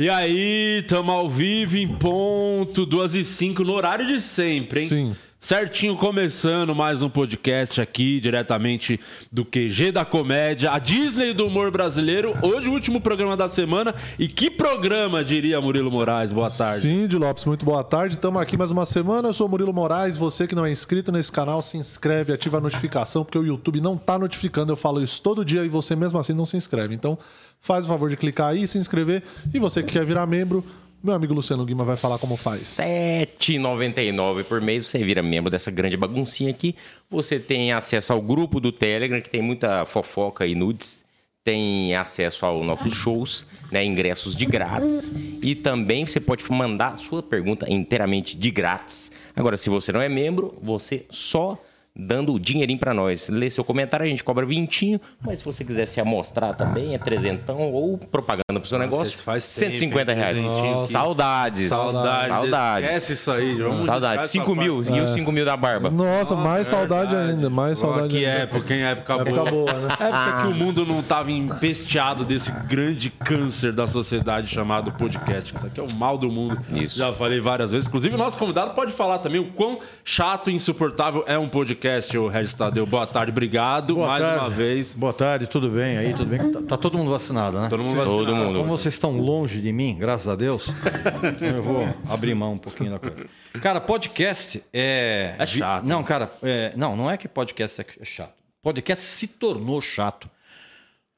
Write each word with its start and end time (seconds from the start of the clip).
E 0.00 0.08
aí, 0.08 0.84
tamo 0.86 1.10
ao 1.10 1.28
vivo 1.28 1.76
em 1.76 1.88
ponto, 1.88 2.86
2 2.86 3.16
e 3.16 3.24
5 3.24 3.64
no 3.64 3.72
horário 3.72 4.06
de 4.06 4.20
sempre, 4.20 4.82
hein? 4.82 4.88
Sim. 4.88 5.16
Certinho, 5.40 5.96
começando 5.96 6.74
mais 6.74 7.00
um 7.00 7.08
podcast 7.08 7.80
aqui, 7.80 8.18
diretamente 8.18 8.98
do 9.30 9.44
QG 9.44 9.92
da 9.92 10.04
Comédia, 10.04 10.72
a 10.72 10.80
Disney 10.80 11.32
do 11.32 11.46
humor 11.46 11.70
brasileiro. 11.70 12.36
Hoje, 12.42 12.68
o 12.68 12.72
último 12.72 13.00
programa 13.00 13.36
da 13.36 13.46
semana. 13.46 13.94
E 14.18 14.26
que 14.26 14.50
programa, 14.50 15.22
diria 15.22 15.60
Murilo 15.60 15.92
Moraes? 15.92 16.32
Boa 16.32 16.50
tarde. 16.50 16.80
Cindy 16.80 17.16
Lopes, 17.16 17.44
muito 17.44 17.64
boa 17.64 17.84
tarde. 17.84 18.16
Estamos 18.16 18.42
aqui 18.42 18.56
mais 18.56 18.72
uma 18.72 18.84
semana. 18.84 19.28
Eu 19.28 19.32
sou 19.32 19.48
Murilo 19.48 19.72
Moraes. 19.72 20.16
Você 20.16 20.44
que 20.44 20.56
não 20.56 20.66
é 20.66 20.72
inscrito 20.72 21.12
nesse 21.12 21.30
canal, 21.30 21.62
se 21.62 21.78
inscreve, 21.78 22.32
ativa 22.32 22.58
a 22.58 22.60
notificação, 22.60 23.24
porque 23.24 23.38
o 23.38 23.46
YouTube 23.46 23.80
não 23.80 23.96
tá 23.96 24.18
notificando. 24.18 24.72
Eu 24.72 24.76
falo 24.76 25.00
isso 25.00 25.22
todo 25.22 25.44
dia 25.44 25.64
e 25.64 25.68
você 25.68 25.94
mesmo 25.94 26.18
assim 26.18 26.32
não 26.32 26.44
se 26.44 26.56
inscreve. 26.56 26.96
Então, 26.96 27.16
faz 27.60 27.84
o 27.84 27.88
favor 27.88 28.10
de 28.10 28.16
clicar 28.16 28.48
aí, 28.48 28.66
se 28.66 28.76
inscrever. 28.76 29.22
E 29.54 29.60
você 29.60 29.84
que 29.84 29.92
quer 29.92 30.04
virar 30.04 30.26
membro, 30.26 30.64
meu 31.02 31.14
amigo 31.14 31.32
Luciano 31.32 31.64
Guima 31.64 31.84
vai 31.84 31.96
falar 31.96 32.18
como 32.18 32.36
faz. 32.36 32.78
R$ 32.78 33.26
7,99 33.38 34.44
por 34.44 34.60
mês. 34.60 34.86
Você 34.86 34.98
vira 34.98 35.22
membro 35.22 35.50
dessa 35.50 35.70
grande 35.70 35.96
baguncinha 35.96 36.50
aqui. 36.50 36.74
Você 37.10 37.38
tem 37.38 37.72
acesso 37.72 38.12
ao 38.12 38.20
grupo 38.20 38.60
do 38.60 38.72
Telegram, 38.72 39.20
que 39.20 39.30
tem 39.30 39.40
muita 39.40 39.84
fofoca 39.84 40.46
e 40.46 40.54
nudes. 40.54 41.00
Tem 41.44 41.94
acesso 41.94 42.44
aos 42.44 42.66
nossos 42.66 42.92
shows, 42.92 43.46
né, 43.70 43.84
ingressos 43.84 44.34
de 44.34 44.44
grátis. 44.44 45.12
E 45.40 45.54
também 45.54 46.04
você 46.04 46.20
pode 46.20 46.44
mandar 46.52 46.98
sua 46.98 47.22
pergunta 47.22 47.70
inteiramente 47.72 48.36
de 48.36 48.50
grátis. 48.50 49.12
Agora, 49.34 49.56
se 49.56 49.70
você 49.70 49.92
não 49.92 50.02
é 50.02 50.08
membro, 50.08 50.54
você 50.60 51.06
só 51.10 51.56
dando 51.98 52.32
o 52.32 52.38
dinheirinho 52.38 52.78
pra 52.78 52.94
nós. 52.94 53.28
Lê 53.28 53.50
seu 53.50 53.64
comentário, 53.64 54.06
a 54.06 54.08
gente 54.08 54.22
cobra 54.22 54.46
vintinho, 54.46 55.00
mas 55.20 55.40
se 55.40 55.44
você 55.44 55.64
quiser 55.64 55.86
se 55.86 56.00
amostrar 56.00 56.54
também, 56.54 56.94
é 56.94 56.98
trezentão 56.98 57.72
ou 57.72 57.98
propaganda 57.98 58.44
pro 58.60 58.66
seu 58.66 58.78
negócio, 58.78 59.18
faz 59.18 59.42
tempo, 59.54 59.74
150 59.74 60.12
hein, 60.12 60.18
reais. 60.18 60.38
presentinho. 60.38 60.76
Saudades. 60.76 61.68
Saudade. 61.68 62.28
Saudades. 62.28 62.88
Esquece 62.88 63.12
isso 63.14 63.32
aí, 63.32 63.54
vamos 63.56 63.86
Saudades. 63.86 64.24
buscar 64.24 64.28
5 64.28 64.52
essa 64.52 64.60
mil. 64.60 64.76
parte. 64.82 64.98
E 64.98 65.00
os 65.00 65.10
5 65.10 65.32
mil 65.32 65.44
da 65.44 65.56
barba? 65.56 65.90
Nossa, 65.90 66.36
mais 66.36 66.66
saudade 66.68 67.10
Verdade. 67.14 67.32
ainda, 67.32 67.50
mais 67.50 67.80
Pô, 67.80 67.86
saudade 67.88 68.08
Que 68.08 68.24
ainda. 68.24 68.42
época, 68.42 68.74
hein? 68.74 68.82
Época, 68.82 69.12
Época 69.14 69.30
boa. 69.30 69.50
boa, 69.50 69.72
né? 69.72 69.88
Época 69.98 70.38
que 70.42 70.46
o 70.46 70.54
mundo 70.54 70.86
não 70.86 71.02
tava 71.02 71.30
empesteado 71.32 72.24
desse 72.24 72.50
grande 72.66 73.10
câncer 73.10 73.72
da 73.72 73.86
sociedade 73.86 74.48
chamado 74.48 74.92
podcast. 74.92 75.54
Isso 75.54 75.66
aqui 75.66 75.80
é 75.80 75.82
o 75.82 75.92
mal 75.94 76.16
do 76.16 76.30
mundo. 76.30 76.58
Isso. 76.72 76.98
Já 76.98 77.12
falei 77.12 77.40
várias 77.40 77.72
vezes. 77.72 77.88
Inclusive, 77.88 78.14
o 78.14 78.18
nosso 78.18 78.38
convidado 78.38 78.72
pode 78.74 78.92
falar 78.92 79.18
também 79.18 79.40
o 79.40 79.50
quão 79.52 79.78
chato 80.04 80.50
e 80.50 80.54
insuportável 80.54 81.24
é 81.26 81.38
um 81.38 81.48
podcast, 81.48 81.87
o 82.18 82.28
Regis 82.28 82.52
Tadeu. 82.54 82.84
Boa 82.84 83.06
tarde, 83.06 83.32
obrigado 83.32 83.94
Boa 83.94 84.06
mais 84.08 84.22
tarde. 84.22 84.44
uma 84.44 84.50
vez. 84.50 84.94
Boa 84.94 85.12
tarde, 85.12 85.46
tudo 85.46 85.70
bem 85.70 85.96
aí? 85.96 86.12
Tudo 86.12 86.26
bem? 86.26 86.52
Tá, 86.52 86.60
tá 86.62 86.76
todo 86.76 86.98
mundo 86.98 87.10
vacinado, 87.10 87.58
né? 87.58 87.68
Todo 87.68 87.82
mundo 87.84 88.04
Todo 88.04 88.24
vacinado. 88.26 88.44
mundo. 88.46 88.58
Como 88.58 88.70
vocês 88.70 88.94
estão 88.94 89.18
longe 89.18 89.60
de 89.60 89.72
mim, 89.72 89.96
graças 89.98 90.28
a 90.28 90.36
Deus, 90.36 90.66
eu 91.40 91.62
vou 91.62 91.88
abrir 92.08 92.34
mão 92.34 92.52
um 92.54 92.58
pouquinho 92.58 92.90
da 92.90 92.98
coisa. 92.98 93.16
Cara, 93.62 93.80
podcast 93.80 94.62
é. 94.72 95.34
É 95.38 95.46
chato. 95.46 95.84
Não, 95.84 96.02
cara, 96.02 96.30
é- 96.42 96.72
não, 96.76 96.94
não 96.96 97.10
é 97.10 97.16
que 97.16 97.26
podcast 97.26 97.80
é 98.00 98.04
chato. 98.04 98.34
Podcast 98.62 99.02
se 99.04 99.26
tornou 99.26 99.80
chato. 99.80 100.28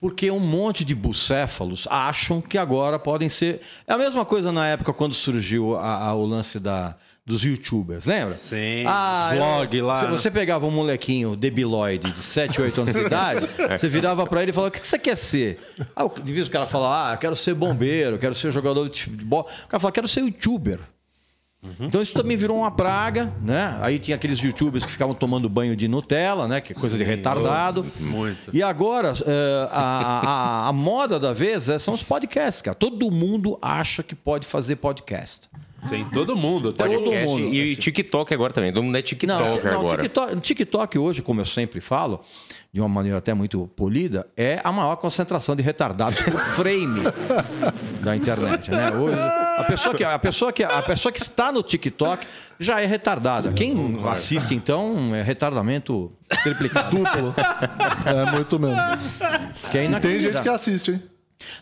Porque 0.01 0.31
um 0.31 0.41
monte 0.41 0.83
de 0.83 0.95
bucéfalos 0.95 1.87
acham 1.91 2.41
que 2.41 2.57
agora 2.57 2.99
podem 2.99 3.29
ser. 3.29 3.61
É 3.87 3.93
a 3.93 3.99
mesma 3.99 4.25
coisa 4.25 4.51
na 4.51 4.67
época 4.67 4.95
quando 4.95 5.13
surgiu 5.15 5.77
a- 5.77 6.07
a- 6.07 6.15
o 6.15 6.25
lance 6.25 6.59
da, 6.59 6.97
dos 7.31 7.43
youtubers, 7.43 8.05
lembra? 8.05 8.35
Sim, 8.35 8.85
Ah, 8.87 9.31
vlog 9.35 9.77
eu- 9.77 9.87
lá, 9.87 9.95
Se 9.95 10.05
né? 10.05 10.11
você 10.11 10.31
pegava 10.31 10.67
um 10.67 10.71
molequinho 10.71 11.37
debiloide 11.37 12.11
de 12.11 12.23
7, 12.23 12.61
8 12.61 12.81
anos 12.81 12.95
de 12.95 13.01
idade, 13.01 13.47
você 13.79 13.89
virava 13.89 14.27
pra 14.27 14.43
ele 14.43 14.51
e 14.51 14.55
falava: 14.55 14.69
O 14.77 14.81
que 14.81 14.87
você 14.87 14.99
quer 14.99 15.17
ser? 15.17 15.59
Ah, 15.95 16.05
de 16.23 16.33
vez 16.33 16.49
o 16.49 16.51
cara 16.51 16.67
fala: 16.67 17.13
Ah, 17.13 17.17
quero 17.17 17.37
ser 17.37 17.55
bombeiro, 17.55 18.19
quero 18.19 18.35
ser 18.35 18.51
jogador 18.53 18.89
de 18.89 19.05
futebol. 19.05 19.49
O 19.65 19.69
cara 19.69 19.81
fala: 19.81 19.93
Quero 19.93 20.09
ser 20.09 20.21
youtuber. 20.21 20.79
Então 21.79 22.01
isso 22.01 22.15
também 22.15 22.39
virou 22.39 22.57
uma 22.57 22.71
praga, 22.71 23.31
né? 23.43 23.77
Aí 23.83 23.99
tinha 23.99 24.15
aqueles 24.15 24.39
youtubers 24.41 24.83
que 24.83 24.91
ficavam 24.91 25.15
tomando 25.15 25.47
banho 25.47 25.77
de 25.77 25.87
Nutella, 25.89 26.49
né? 26.49 26.59
Que 26.59 26.73
é 26.73 26.75
coisa 26.75 26.97
de 26.97 27.05
retardado. 27.05 27.85
muito. 28.01 28.49
E 28.51 28.63
agora, 28.63 29.13
eh, 29.27 29.69
a, 29.71 30.21
a- 30.65 30.69
a 30.69 30.73
moda 30.73 31.21
da 31.21 31.35
vez 31.35 31.69
é- 31.69 31.79
são 31.79 31.93
os 31.93 32.03
podcasts, 32.03 32.63
cara. 32.63 32.75
Todo 32.75 33.11
mundo 33.11 33.59
acha 33.61 34.03
que 34.03 34.15
pode 34.15 34.47
fazer 34.47 34.77
podcast. 34.77 35.51
Sim, 35.85 36.07
todo 36.13 36.37
mundo. 36.37 36.71
Até 36.71 36.85
Todo 36.85 36.95
Podcast 36.99 37.27
mundo, 37.27 37.55
E 37.55 37.73
assim. 37.73 37.81
TikTok 37.81 38.35
agora 38.35 38.53
também. 38.53 38.73
Todo 38.73 38.83
mundo 38.85 38.97
é 38.97 39.03
TikTok 39.03 39.65
não, 39.65 39.79
agora. 39.81 40.03
TikTok, 40.03 40.41
TikTok 40.41 40.99
hoje, 40.99 41.23
como 41.23 41.41
eu 41.41 41.45
sempre 41.45 41.81
falo, 41.81 42.21
de 42.73 42.81
uma 42.81 42.89
maneira 42.89 43.19
até 43.19 43.35
muito 43.35 43.67
polida, 43.75 44.27
é 44.37 44.61
a 44.63 44.71
maior 44.71 44.97
concentração 44.97 45.57
de 45.57 45.63
retardados 45.63 46.21
por 46.21 46.39
frame 46.39 47.01
da 48.05 48.15
internet, 48.15 48.71
né? 48.71 48.93
Hoje, 48.93 49.19
a 49.19 49.65
pessoa 49.67 49.95
que 49.95 50.05
a 50.05 50.19
pessoa 50.19 50.53
que 50.53 50.63
a 50.63 50.83
pessoa 50.83 51.11
que 51.11 51.19
está 51.19 51.51
no 51.51 51.63
TikTok 51.63 52.27
já 52.59 52.81
é 52.81 52.87
retardada. 52.87 53.53
Quem 53.53 53.99
assiste 54.05 54.55
então 54.55 55.15
é 55.15 55.23
retardamento 55.23 56.09
triplicado, 56.43 56.97
duplo, 56.97 57.35
É 58.07 58.31
muito 58.33 58.59
mesmo. 58.59 58.77
que 59.71 59.79
é 59.79 59.99
Tem 59.99 60.21
gente 60.21 60.41
que 60.43 60.49
assiste, 60.49 60.93
hein? 60.93 61.03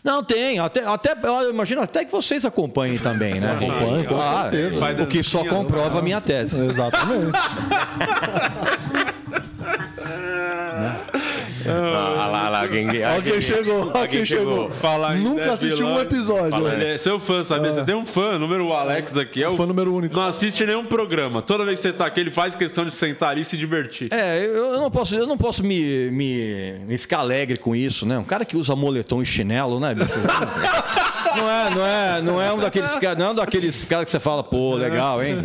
Não, 0.03 0.23
tem. 0.23 0.59
Até, 0.59 0.83
até, 0.85 1.15
eu 1.23 1.49
imagino 1.49 1.81
até 1.81 2.05
que 2.05 2.11
vocês 2.11 2.45
acompanhem 2.45 2.97
também, 2.97 3.35
né? 3.39 3.51
Acompanho, 3.53 4.05
com 4.05 4.19
Ah, 4.19 4.47
certeza. 4.49 4.79
Vai 4.79 4.93
O 4.93 5.07
que 5.07 5.23
só 5.23 5.39
dancinha, 5.39 5.55
comprova 5.55 5.99
a 5.99 6.01
minha 6.01 6.21
tese. 6.21 6.59
Exatamente. 6.61 7.31
Ah, 11.67 12.09
lá, 12.15 12.27
lá, 12.27 12.49
lá, 12.49 12.61
alguém, 12.61 12.87
Olha 13.03 13.21
quem 13.21 13.41
chegou, 13.41 13.91
olha 13.93 14.07
quem 14.07 14.25
chegou. 14.25 14.69
Falar 14.71 15.15
Nunca 15.15 15.51
assistiu 15.51 15.87
um 15.87 15.99
episódio. 15.99 16.51
Fala, 16.51 16.73
ele 16.73 16.85
é 16.85 16.97
seu 16.97 17.19
fã, 17.19 17.43
sabia? 17.43 17.71
Você 17.71 17.83
tem 17.83 17.95
um 17.95 18.05
fã, 18.05 18.37
número 18.37 18.67
o 18.67 18.73
Alex 18.73 19.17
aqui. 19.17 19.43
É 19.43 19.49
o 19.49 19.55
Fã 19.55 19.65
número 19.65 19.93
único. 19.93 20.15
Não 20.15 20.25
assiste 20.27 20.65
nenhum 20.65 20.85
programa. 20.85 21.41
Toda 21.41 21.65
vez 21.65 21.79
que 21.79 21.87
você 21.87 21.93
tá 21.93 22.05
aqui, 22.05 22.19
ele 22.21 22.31
faz 22.31 22.55
questão 22.55 22.85
de 22.85 22.93
sentar 22.93 23.31
ali 23.31 23.41
e 23.41 23.45
se 23.45 23.57
divertir. 23.57 24.07
É, 24.11 24.45
eu 24.45 24.69
eu 24.69 24.79
não 24.79 24.91
posso, 24.91 25.15
eu 25.15 25.27
não 25.27 25.37
posso 25.37 25.63
me, 25.63 26.09
me, 26.11 26.73
me 26.87 26.97
ficar 26.97 27.19
alegre 27.19 27.57
com 27.57 27.75
isso, 27.75 28.05
né? 28.05 28.17
Um 28.17 28.23
cara 28.23 28.45
que 28.45 28.55
usa 28.55 28.75
moletom 28.75 29.21
e 29.21 29.25
chinelo, 29.25 29.79
né, 29.79 29.93
bicho? 29.93 30.09
Não 31.39 31.49
é, 31.49 31.69
não 31.69 31.85
é, 31.85 32.21
não 32.21 32.41
é 32.41 32.53
um 32.53 32.57
daqueles 32.59 32.95
caras, 32.97 33.17
não 33.17 33.25
é 33.25 33.29
um 33.31 33.35
daqueles 33.35 33.85
caras 33.85 34.05
que 34.05 34.11
você 34.11 34.19
fala, 34.19 34.43
pô, 34.43 34.75
legal, 34.75 35.23
hein? 35.23 35.37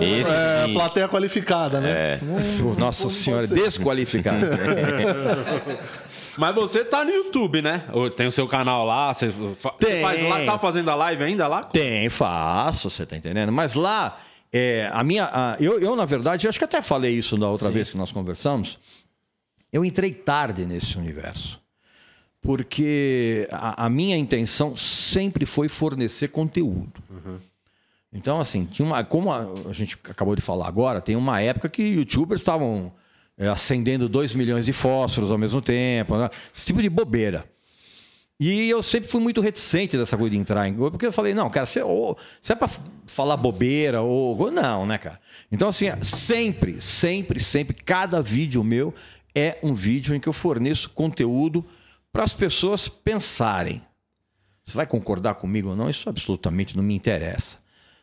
Esse 0.00 0.30
É, 0.32 0.64
sim. 0.66 0.74
plateia 0.74 1.08
qualificada, 1.08 1.80
né? 1.80 2.18
Pô, 2.60 2.74
Nossa 2.78 3.08
senhora, 3.10 3.46
desqualificado. 3.46 4.38
Mas 6.36 6.54
você 6.54 6.84
tá 6.84 7.04
no 7.04 7.10
YouTube, 7.12 7.62
né? 7.62 7.84
Tem 8.16 8.26
o 8.26 8.32
seu 8.32 8.48
canal 8.48 8.84
lá, 8.84 9.12
você, 9.14 9.28
você 9.28 9.68
Tem. 9.78 10.02
faz 10.02 10.28
lá, 10.28 10.44
tá 10.52 10.58
fazendo 10.58 10.90
a 10.90 10.94
live 10.96 11.22
ainda 11.22 11.46
lá? 11.46 11.62
Tem, 11.62 12.08
faço, 12.10 12.90
você 12.90 13.06
tá 13.06 13.16
entendendo? 13.16 13.52
Mas 13.52 13.74
lá, 13.74 14.18
é, 14.52 14.90
a 14.92 15.04
minha, 15.04 15.26
a- 15.32 15.56
eu, 15.60 15.78
eu, 15.80 15.94
na 15.94 16.04
verdade, 16.04 16.48
acho 16.48 16.58
que 16.58 16.64
até 16.64 16.82
falei 16.82 17.12
isso 17.12 17.36
da 17.36 17.48
outra 17.48 17.70
vez 17.70 17.90
que 17.90 17.96
nós 17.96 18.10
conversamos. 18.10 18.78
Eu 19.72 19.84
entrei 19.84 20.12
tarde 20.12 20.66
nesse 20.66 20.96
universo. 20.98 21.60
Porque 22.44 23.48
a, 23.50 23.86
a 23.86 23.88
minha 23.88 24.18
intenção 24.18 24.76
sempre 24.76 25.46
foi 25.46 25.66
fornecer 25.66 26.28
conteúdo. 26.28 27.02
Então, 28.12 28.38
assim, 28.38 28.66
tinha 28.66 28.86
uma, 28.86 29.02
como 29.02 29.32
a, 29.32 29.48
a 29.68 29.72
gente 29.72 29.98
acabou 30.04 30.36
de 30.36 30.42
falar 30.42 30.68
agora, 30.68 31.00
tem 31.00 31.16
uma 31.16 31.40
época 31.40 31.70
que 31.70 31.82
youtubers 31.82 32.42
estavam 32.42 32.92
é, 33.38 33.48
acendendo 33.48 34.08
2 34.10 34.34
milhões 34.34 34.66
de 34.66 34.74
fósforos 34.74 35.32
ao 35.32 35.38
mesmo 35.38 35.60
tempo, 35.60 36.16
né? 36.18 36.28
esse 36.54 36.66
tipo 36.66 36.82
de 36.82 36.90
bobeira. 36.90 37.44
E 38.38 38.68
eu 38.68 38.82
sempre 38.82 39.08
fui 39.08 39.22
muito 39.22 39.40
reticente 39.40 39.96
dessa 39.96 40.16
coisa 40.16 40.30
de 40.32 40.36
entrar 40.36 40.68
em 40.68 40.74
porque 40.74 41.06
eu 41.06 41.12
falei, 41.12 41.32
não, 41.32 41.48
cara, 41.48 41.64
se, 41.64 41.80
ou, 41.80 42.18
se 42.42 42.52
é 42.52 42.56
pra 42.56 42.68
falar 43.06 43.38
bobeira 43.38 44.02
ou. 44.02 44.50
Não, 44.50 44.84
né, 44.84 44.98
cara? 44.98 45.18
Então, 45.50 45.68
assim, 45.68 45.86
sempre, 46.02 46.80
sempre, 46.80 47.40
sempre, 47.40 47.74
cada 47.74 48.20
vídeo 48.20 48.62
meu 48.62 48.92
é 49.34 49.56
um 49.62 49.72
vídeo 49.72 50.14
em 50.14 50.20
que 50.20 50.28
eu 50.28 50.32
forneço 50.32 50.90
conteúdo 50.90 51.64
para 52.14 52.22
as 52.22 52.32
pessoas 52.32 52.86
pensarem. 52.86 53.82
Você 54.64 54.76
vai 54.76 54.86
concordar 54.86 55.34
comigo 55.34 55.70
ou 55.70 55.76
não? 55.76 55.90
Isso 55.90 56.08
absolutamente 56.08 56.76
não 56.76 56.82
me 56.84 56.94
interessa. 56.94 57.58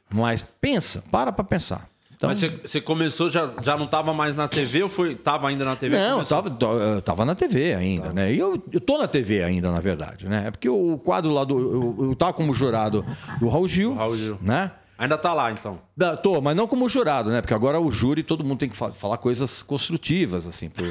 Mas 0.09 0.45
pensa, 0.59 1.01
para 1.09 1.31
para 1.31 1.45
pensar. 1.45 1.89
Então, 2.13 2.29
Mas 2.29 2.39
você, 2.39 2.81
começou, 2.81 3.31
já, 3.31 3.51
já 3.63 3.77
não 3.77 3.87
tava 3.87 4.13
mais 4.13 4.35
na 4.35 4.47
TV 4.49 4.83
ou 4.83 4.89
foi, 4.89 5.15
tava 5.15 5.47
ainda 5.47 5.63
na 5.63 5.77
TV? 5.77 5.95
Não, 5.95 6.03
eu 6.03 6.13
Começou- 6.25 7.01
tava, 7.01 7.25
na 7.25 7.33
TV 7.33 7.73
ainda, 7.73 8.11
né? 8.13 8.31
E 8.33 8.37
eu, 8.37 8.61
eu 8.71 8.81
tô 8.81 8.97
na 8.99 9.07
TV 9.07 9.41
ainda, 9.43 9.71
na 9.71 9.79
verdade, 9.79 10.27
né? 10.27 10.43
É 10.47 10.51
porque 10.51 10.67
o 10.69 10.99
quadro 10.99 11.31
lá 11.31 11.43
do. 11.45 11.57
Eu, 11.57 12.09
eu 12.09 12.15
tava 12.15 12.33
como 12.33 12.53
jurado 12.53 13.03
do 13.39 13.47
Raul 13.47 13.67
Gil. 13.67 13.95
Raul 13.95 14.15
Gil. 14.17 14.37
Né? 14.41 14.71
Ainda 15.01 15.17
tá 15.17 15.33
lá, 15.33 15.51
então. 15.51 15.79
Da- 15.97 16.15
tô, 16.15 16.39
mas 16.41 16.55
não 16.55 16.67
como 16.67 16.87
jurado, 16.87 17.31
né? 17.31 17.41
Porque 17.41 17.55
agora 17.55 17.79
o 17.79 17.91
júri, 17.91 18.21
todo 18.21 18.43
mundo 18.43 18.59
tem 18.59 18.69
que 18.69 18.77
fa- 18.77 18.93
falar 18.93 19.17
coisas 19.17 19.63
construtivas, 19.63 20.45
assim. 20.45 20.69
Pô, 20.77 20.83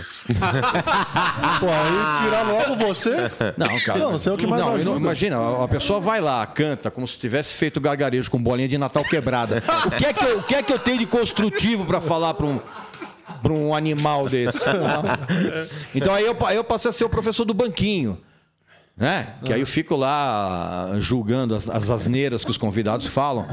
aí 1.68 2.24
tirar 2.24 2.42
logo 2.42 2.74
você. 2.76 3.30
Não, 3.56 3.80
cara. 3.80 3.98
Não, 4.00 4.10
você 4.12 4.28
é 4.28 4.32
o 4.32 4.36
que 4.36 4.48
mais 4.48 4.60
não, 4.62 4.70
eu 4.70 4.84
não- 4.84 4.92
ajuda. 4.92 4.98
Imagina, 5.06 5.64
a 5.64 5.68
pessoa 5.68 6.00
vai 6.00 6.20
lá, 6.20 6.44
canta 6.44 6.90
como 6.90 7.06
se 7.06 7.16
tivesse 7.18 7.54
feito 7.54 7.80
gargarejo 7.80 8.28
com 8.30 8.42
bolinha 8.42 8.66
de 8.68 8.76
Natal 8.76 9.04
quebrada. 9.04 9.62
O 9.86 9.90
que 9.92 10.04
é 10.06 10.12
que 10.12 10.24
eu, 10.24 10.38
o 10.38 10.42
que 10.42 10.54
é 10.56 10.62
que 10.64 10.72
eu 10.72 10.78
tenho 10.80 10.98
de 10.98 11.06
construtivo 11.06 11.84
para 11.86 12.00
falar 12.00 12.34
para 12.34 12.46
um 12.46 12.60
para 13.42 13.52
um 13.52 13.72
animal 13.74 14.28
desse? 14.28 14.58
Então 15.94 16.12
aí 16.12 16.26
eu, 16.26 16.36
aí 16.46 16.56
eu 16.56 16.64
passei 16.64 16.88
a 16.88 16.92
ser 16.92 17.04
o 17.04 17.08
professor 17.08 17.44
do 17.44 17.54
banquinho. 17.54 18.18
Né? 19.00 19.28
Que 19.44 19.52
aí 19.54 19.60
eu 19.60 19.66
fico 19.66 19.96
lá 19.96 20.90
julgando 20.98 21.54
as, 21.54 21.68
as 21.70 21.90
asneiras 21.90 22.44
que 22.44 22.50
os 22.50 22.56
convidados 22.58 23.06
falam. 23.06 23.46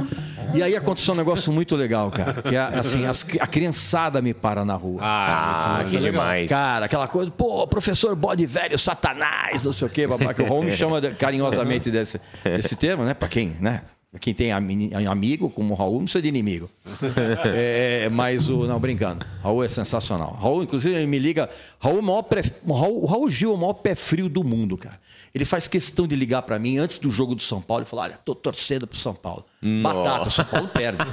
E 0.54 0.62
aí 0.62 0.76
aconteceu 0.76 1.14
um 1.14 1.18
negócio 1.18 1.52
muito 1.52 1.76
legal, 1.76 2.12
cara. 2.12 2.42
Que 2.42 2.56
é 2.56 2.60
assim, 2.60 3.06
as- 3.06 3.26
a 3.40 3.48
criançada 3.48 4.22
me 4.22 4.34
para 4.34 4.64
na 4.66 4.76
rua. 4.76 5.00
Ah, 5.04 5.78
que 5.90 5.98
demais. 6.12 6.50
Cara, 6.50 6.86
aquela 6.86 7.08
coisa, 7.08 7.32
pô, 7.32 7.66
professor 7.66 8.16
bode 8.16 8.46
velho, 8.46 8.78
satanás, 8.78 9.64
não 9.64 9.72
sei 9.72 9.88
o 9.88 9.90
quê, 9.90 10.06
babá, 10.06 10.34
que 10.34 10.42
o 10.42 10.46
me 10.64 10.72
chama 10.72 11.00
carinhosamente 11.02 11.90
desse, 11.90 12.20
desse 12.44 12.76
termo, 12.76 13.04
né? 13.04 13.14
Pra 13.14 13.28
quem, 13.30 13.56
né? 13.60 13.82
Quem 14.20 14.34
tem 14.34 14.52
ami- 14.52 14.92
amigo, 15.10 15.50
como 15.50 15.74
o 15.74 15.78
Raul, 15.78 15.94
não 15.96 16.04
precisa 16.04 16.22
de 16.22 16.30
inimigo. 16.30 16.70
É, 17.46 18.10
mas 18.10 18.50
o. 18.50 18.66
Não, 18.66 18.80
brincando. 18.80 19.26
Raul 19.44 19.64
é 19.64 19.70
sensacional. 19.70 20.38
Raul, 20.42 20.64
inclusive, 20.64 20.96
ele 20.96 21.08
me 21.08 21.20
liga. 21.20 21.50
Raul, 21.80 21.98
é 21.98 22.00
o 22.00 22.04
maior 22.04 22.22
pré- 22.24 22.44
o 22.66 22.74
Raul, 22.74 23.06
Raul 23.06 23.30
Gil 23.30 23.52
é 23.52 23.54
o 23.54 23.58
maior 23.58 23.74
pé 23.74 23.96
frio 23.96 24.28
do 24.30 24.44
mundo, 24.44 24.78
cara. 24.78 25.00
Ele 25.36 25.46
faz 25.46 25.68
questão 25.68 26.08
de 26.08 26.16
ligar 26.16 26.42
pra 26.42 26.58
mim 26.58 26.78
antes 26.78 26.98
do 26.98 27.12
jogo 27.12 27.36
do 27.36 27.42
São 27.42 27.62
Paulo 27.62 27.84
e 27.84 27.86
falar: 27.86 28.04
olha, 28.04 28.20
tô 28.24 28.34
torcendo 28.34 28.88
pro 28.88 28.98
São 28.98 29.14
Paulo. 29.14 29.46
Batata, 29.84 30.30
São 30.30 30.46
Paulo 30.46 30.68
perde. 30.68 30.98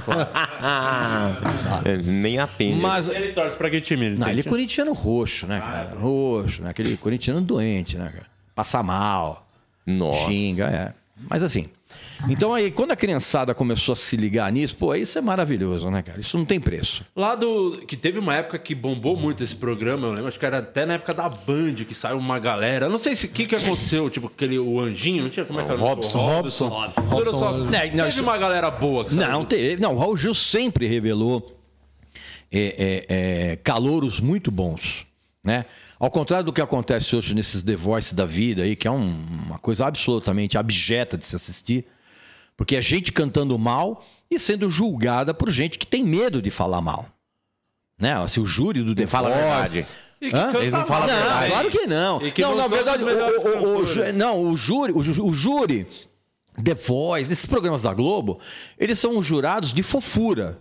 É, 1.85 1.97
Nem 1.97 2.39
atende. 2.39 2.79
Mas 2.79 3.09
Ele 3.09 3.29
torce 3.33 3.55
pra 3.57 3.69
que 3.69 3.81
time? 3.81 4.05
Ele 4.07 4.17
Não, 4.19 4.27
ele 4.29 4.41
é 4.41 4.43
corintiano 4.43 4.93
roxo, 4.93 5.45
né, 5.45 5.59
cara? 5.59 5.95
Roxo, 5.99 6.61
né? 6.63 6.69
Aquele 6.69 6.97
corintiano 6.97 7.41
doente, 7.41 7.97
né, 7.97 8.09
cara? 8.11 8.25
Passa 8.53 8.81
mal, 8.81 9.45
Nossa. 9.85 10.25
xinga, 10.25 10.65
é. 10.67 10.93
Mas 11.29 11.43
assim. 11.43 11.67
Então 12.29 12.53
aí, 12.53 12.71
quando 12.71 12.91
a 12.91 12.95
criançada 12.95 13.53
começou 13.53 13.93
a 13.93 13.95
se 13.95 14.15
ligar 14.15 14.49
nisso, 14.51 14.75
pô, 14.77 14.95
isso 14.95 15.17
é 15.17 15.21
maravilhoso, 15.21 15.89
né, 15.91 16.01
cara? 16.01 16.19
Isso 16.19 16.37
não 16.37 16.45
tem 16.45 16.59
preço. 16.59 17.03
Lá 17.15 17.35
do. 17.35 17.83
Que 17.87 17.95
teve 17.97 18.17
uma 18.19 18.33
época 18.33 18.57
que 18.57 18.73
bombou 18.73 19.17
muito 19.17 19.43
esse 19.43 19.55
programa, 19.55 20.07
eu 20.07 20.11
lembro, 20.11 20.27
acho 20.29 20.39
que 20.39 20.45
era 20.45 20.59
até 20.59 20.85
na 20.85 20.93
época 20.93 21.13
da 21.13 21.27
Band 21.27 21.75
que 21.87 21.93
saiu 21.93 22.17
uma 22.17 22.39
galera. 22.39 22.87
Não 22.87 22.97
sei 22.97 23.15
se 23.15 23.25
o 23.25 23.29
que, 23.29 23.45
que 23.45 23.55
aconteceu, 23.55 24.09
tipo, 24.09 24.27
aquele 24.27 24.57
o 24.57 24.79
Anjinho, 24.79 25.23
não 25.23 25.29
tinha 25.29 25.45
como 25.45 25.59
é 25.59 25.63
que 25.65 25.71
era? 25.71 25.77
o 25.77 25.81
nome? 25.81 25.95
Robson. 25.95 26.19
Robson. 26.19 26.69
Só- 26.69 27.01
Robson. 27.01 27.65
É, 27.75 27.85
não, 27.91 27.97
Teve 28.05 28.09
isso- 28.09 28.23
uma 28.23 28.37
galera 28.37 28.71
boa 28.71 29.03
que 29.03 29.13
saiu. 29.13 29.29
Não, 29.29 29.45
teve. 29.45 29.81
Não, 29.81 29.93
o 29.95 29.99
Raul 29.99 30.15
Gil 30.17 30.33
sempre 30.33 30.87
revelou 30.87 31.55
é, 32.51 33.05
é, 33.09 33.51
é, 33.51 33.55
calouros 33.57 34.19
muito 34.19 34.49
bons, 34.51 35.05
né? 35.45 35.65
Ao 35.99 36.09
contrário 36.11 36.45
do 36.45 36.53
que 36.53 36.61
acontece 36.61 37.15
hoje 37.15 37.33
nesses 37.33 37.63
The 37.63 37.75
Voice 37.75 38.13
da 38.13 38.25
vida 38.25 38.63
aí, 38.63 38.75
que 38.75 38.87
é 38.87 38.91
um- 38.91 39.25
uma 39.47 39.57
coisa 39.57 39.85
absolutamente 39.87 40.57
abjeta 40.57 41.17
de 41.17 41.25
se 41.25 41.35
assistir, 41.35 41.85
porque 42.57 42.75
é 42.75 42.81
gente 42.81 43.11
cantando 43.11 43.57
mal 43.57 44.05
e 44.29 44.39
sendo 44.39 44.69
julgada 44.69 45.33
por 45.33 45.49
gente 45.49 45.77
que 45.79 45.87
tem 45.87 46.03
medo 46.03 46.41
de 46.41 46.51
falar 46.51 46.81
mal. 46.81 47.07
Né? 47.99 48.13
Assim, 48.13 48.41
o 48.41 48.45
júri 48.45 48.81
do 48.83 48.93
The 48.93 49.07
fala 49.07 49.29
a 49.29 49.31
Voice... 49.31 49.73
verdade. 49.73 49.87
E 50.21 50.29
que 50.31 50.57
Eles 50.57 50.73
não 50.73 50.85
falam 50.85 51.07
Não, 51.07 51.15
verdade. 51.15 51.49
claro 51.51 51.69
que 51.71 51.87
não. 51.87 52.19
Que 52.31 52.41
não, 52.41 52.49
não 52.51 52.57
na 52.57 52.67
verdade, 52.67 53.03
o, 53.03 53.07
o- 53.07 53.83
o- 53.83 54.13
não, 54.13 54.43
o 54.43 54.57
júri, 54.57 54.91
o, 54.93 54.97
o 54.99 55.33
júri, 55.33 55.85
The 56.63 56.73
Voice, 56.73 57.31
esses 57.31 57.45
programas 57.45 57.81
da 57.83 57.93
Globo, 57.93 58.39
eles 58.77 58.97
são 58.97 59.21
jurados 59.21 59.73
de 59.73 59.83
fofura. 59.83 60.57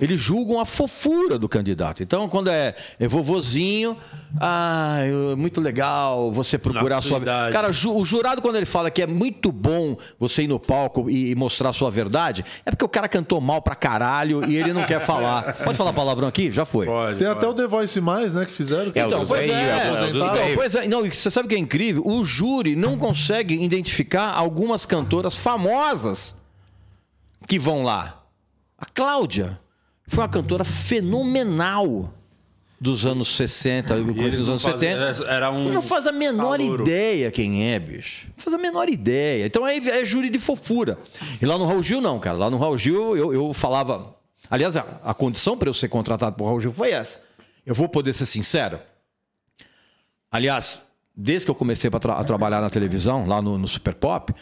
Eles 0.00 0.20
julgam 0.20 0.60
a 0.60 0.64
fofura 0.66 1.38
do 1.38 1.48
candidato. 1.48 2.02
Então, 2.02 2.28
quando 2.28 2.48
é, 2.50 2.74
é 3.00 3.08
vovozinho, 3.08 3.96
ah, 4.40 5.00
muito 5.36 5.60
legal 5.60 6.30
você 6.32 6.56
procurar 6.56 6.98
a 6.98 7.00
sua 7.02 7.18
idade. 7.18 7.52
Cara, 7.52 7.72
ju- 7.72 7.96
o 7.96 8.04
jurado, 8.04 8.40
quando 8.40 8.56
ele 8.56 8.66
fala 8.66 8.90
que 8.90 9.02
é 9.02 9.06
muito 9.06 9.50
bom 9.50 9.96
você 10.18 10.42
ir 10.42 10.46
no 10.46 10.60
palco 10.60 11.10
e, 11.10 11.30
e 11.30 11.34
mostrar 11.34 11.70
a 11.70 11.72
sua 11.72 11.90
verdade, 11.90 12.44
é 12.64 12.70
porque 12.70 12.84
o 12.84 12.88
cara 12.88 13.08
cantou 13.08 13.40
mal 13.40 13.60
pra 13.60 13.74
caralho 13.74 14.48
e 14.48 14.56
ele 14.56 14.72
não 14.72 14.84
quer 14.84 15.00
falar. 15.00 15.54
Pode 15.64 15.76
falar 15.76 15.92
palavrão 15.92 16.28
aqui? 16.28 16.52
Já 16.52 16.64
foi. 16.64 16.86
Pode. 16.86 17.18
Tem 17.18 17.26
pode. 17.26 17.38
até 17.38 17.48
o 17.48 17.54
The 17.54 17.66
Voice 17.66 18.00
Mais, 18.00 18.32
né, 18.32 18.44
que 18.46 18.52
fizeram. 18.52 18.92
É, 18.94 19.02
o 19.02 19.06
Então, 19.06 19.20
dos 19.20 19.28
pois 19.28 19.48
é. 19.48 19.52
é 19.52 20.08
Então, 20.10 20.54
pois 20.54 20.74
é. 20.74 20.86
Não, 20.86 21.04
e 21.04 21.12
você 21.12 21.30
sabe 21.30 21.46
o 21.46 21.48
que 21.48 21.54
é 21.54 21.58
incrível? 21.58 22.02
O 22.06 22.22
júri 22.22 22.76
não 22.76 22.96
consegue 22.96 23.54
identificar 23.62 24.28
algumas 24.32 24.86
cantoras 24.86 25.36
famosas 25.36 26.34
que 27.48 27.58
vão 27.58 27.82
lá. 27.82 28.22
A 28.78 28.86
Cláudia 28.86 29.58
foi 30.08 30.22
uma 30.22 30.28
cantora 30.28 30.64
fenomenal 30.64 32.12
dos 32.80 33.04
anos 33.06 33.28
60 33.36 33.96
e 33.96 34.00
E 34.00 34.04
começo 34.04 34.20
eles 34.22 34.38
dos 34.38 34.48
anos 34.48 34.62
fazem- 34.62 34.90
70. 34.90 35.24
Era 35.30 35.50
um. 35.50 35.68
Não 35.72 35.82
faz 35.82 36.06
a 36.06 36.12
menor 36.12 36.58
calouro. 36.58 36.82
ideia 36.82 37.30
quem 37.30 37.68
é, 37.72 37.78
bicho. 37.78 38.26
Não 38.28 38.42
faz 38.44 38.54
a 38.54 38.58
menor 38.58 38.88
ideia. 38.88 39.46
Então 39.46 39.64
aí 39.64 39.86
é 39.88 40.04
júri 40.04 40.30
de 40.30 40.38
fofura. 40.38 40.96
E 41.42 41.46
lá 41.46 41.58
no 41.58 41.66
Raul 41.66 41.82
Gil, 41.82 42.00
não, 42.00 42.18
cara. 42.20 42.36
Lá 42.38 42.50
no 42.50 42.56
Raul 42.58 42.78
Gil, 42.78 43.16
eu, 43.16 43.32
eu 43.32 43.52
falava. 43.52 44.14
Aliás, 44.50 44.76
a, 44.76 45.00
a 45.04 45.12
condição 45.12 45.56
para 45.58 45.68
eu 45.68 45.74
ser 45.74 45.88
contratado 45.88 46.36
por 46.36 46.46
Raul 46.46 46.60
Gil 46.60 46.72
foi 46.72 46.90
essa. 46.92 47.20
Eu 47.66 47.74
vou 47.74 47.88
poder 47.88 48.12
ser 48.12 48.26
sincero. 48.26 48.78
Aliás, 50.30 50.80
desde 51.16 51.46
que 51.46 51.50
eu 51.50 51.54
comecei 51.54 51.90
tra- 51.90 52.14
a 52.14 52.24
trabalhar 52.24 52.60
na 52.60 52.70
televisão, 52.70 53.26
lá 53.26 53.42
no, 53.42 53.58
no 53.58 53.66
Super 53.68 53.94
Pop, 53.94 54.32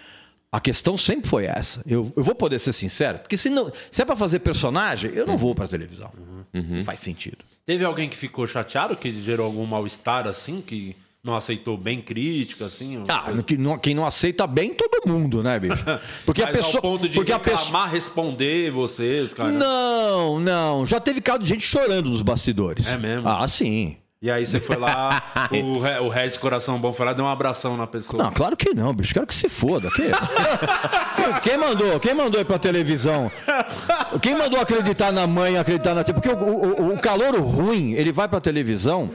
a 0.56 0.60
questão 0.60 0.96
sempre 0.96 1.28
foi 1.28 1.44
essa. 1.44 1.82
Eu, 1.86 2.10
eu 2.16 2.24
vou 2.24 2.34
poder 2.34 2.58
ser 2.58 2.72
sincero, 2.72 3.18
porque 3.18 3.36
se, 3.36 3.50
não, 3.50 3.70
se 3.90 4.00
é 4.00 4.04
para 4.04 4.16
fazer 4.16 4.38
personagem, 4.38 5.10
eu 5.12 5.26
não 5.26 5.36
vou 5.36 5.54
para 5.54 5.68
televisão. 5.68 6.10
Não 6.52 6.82
faz 6.82 7.00
sentido. 7.00 7.38
Teve 7.66 7.84
alguém 7.84 8.08
que 8.08 8.16
ficou 8.16 8.46
chateado, 8.46 8.96
que 8.96 9.22
gerou 9.22 9.44
algum 9.44 9.66
mal-estar 9.66 10.26
assim, 10.26 10.62
que 10.62 10.96
não 11.22 11.34
aceitou 11.36 11.76
bem 11.76 12.00
crítica, 12.00 12.66
assim? 12.66 13.02
Ah, 13.08 13.30
que 13.44 13.58
não- 13.58 13.76
quem 13.78 13.94
não 13.94 14.06
aceita 14.06 14.46
bem, 14.46 14.72
todo 14.72 15.06
mundo, 15.06 15.42
né, 15.42 15.58
bicho? 15.58 15.74
Porque 16.24 16.40
a 16.42 16.46
Mas 16.46 16.56
pessoa. 16.56 16.76
ao 16.76 16.80
ponto 16.82 17.08
de 17.08 17.14
porque 17.16 17.32
a 17.32 17.36
reclamar, 17.36 17.60
pessoa. 17.64 17.86
responder 17.88 18.70
vocês, 18.70 19.34
cara. 19.34 19.50
Não, 19.50 20.38
não. 20.40 20.86
Já 20.86 21.00
teve 21.00 21.20
caso 21.20 21.40
de 21.40 21.46
gente 21.48 21.66
chorando 21.66 22.08
nos 22.08 22.22
bastidores. 22.22 22.86
É 22.86 22.96
mesmo? 22.96 23.28
Ah, 23.28 23.46
sim. 23.48 23.96
E 24.20 24.30
aí 24.30 24.46
você 24.46 24.60
foi 24.60 24.76
lá, 24.76 25.22
o, 25.52 26.04
o 26.06 26.08
Regis 26.08 26.38
Coração 26.38 26.80
Bom 26.80 26.92
foi 26.92 27.04
lá, 27.06 27.12
deu 27.12 27.24
um 27.24 27.28
abração 27.28 27.76
na 27.76 27.86
pessoa. 27.86 28.22
Não, 28.22 28.32
claro 28.32 28.56
que 28.56 28.74
não, 28.74 28.94
bicho. 28.94 29.12
Quero 29.12 29.26
que 29.26 29.34
se 29.34 29.48
foda. 29.48 29.90
Quem, 29.90 30.06
quem 31.42 31.58
mandou? 31.58 32.00
Quem 32.00 32.14
mandou 32.14 32.40
ir 32.40 32.44
pra 32.44 32.58
televisão? 32.58 33.30
Quem 34.22 34.34
mandou 34.34 34.58
acreditar 34.58 35.12
na 35.12 35.26
mãe, 35.26 35.58
acreditar 35.58 35.94
na? 35.94 36.02
Porque 36.02 36.30
o, 36.30 36.34
o, 36.34 36.94
o 36.94 36.98
calor 36.98 37.38
ruim, 37.38 37.92
ele 37.92 38.10
vai 38.10 38.26
pra 38.26 38.40
televisão 38.40 39.10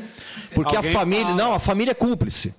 porque 0.53 0.75
Alguém 0.75 0.91
a 0.91 0.93
família. 0.93 1.25
fala. 1.25 1.35
Não, 1.35 1.53
a 1.53 1.59
família 1.59 1.91
é 1.91 1.95
cúmplice. 1.95 2.53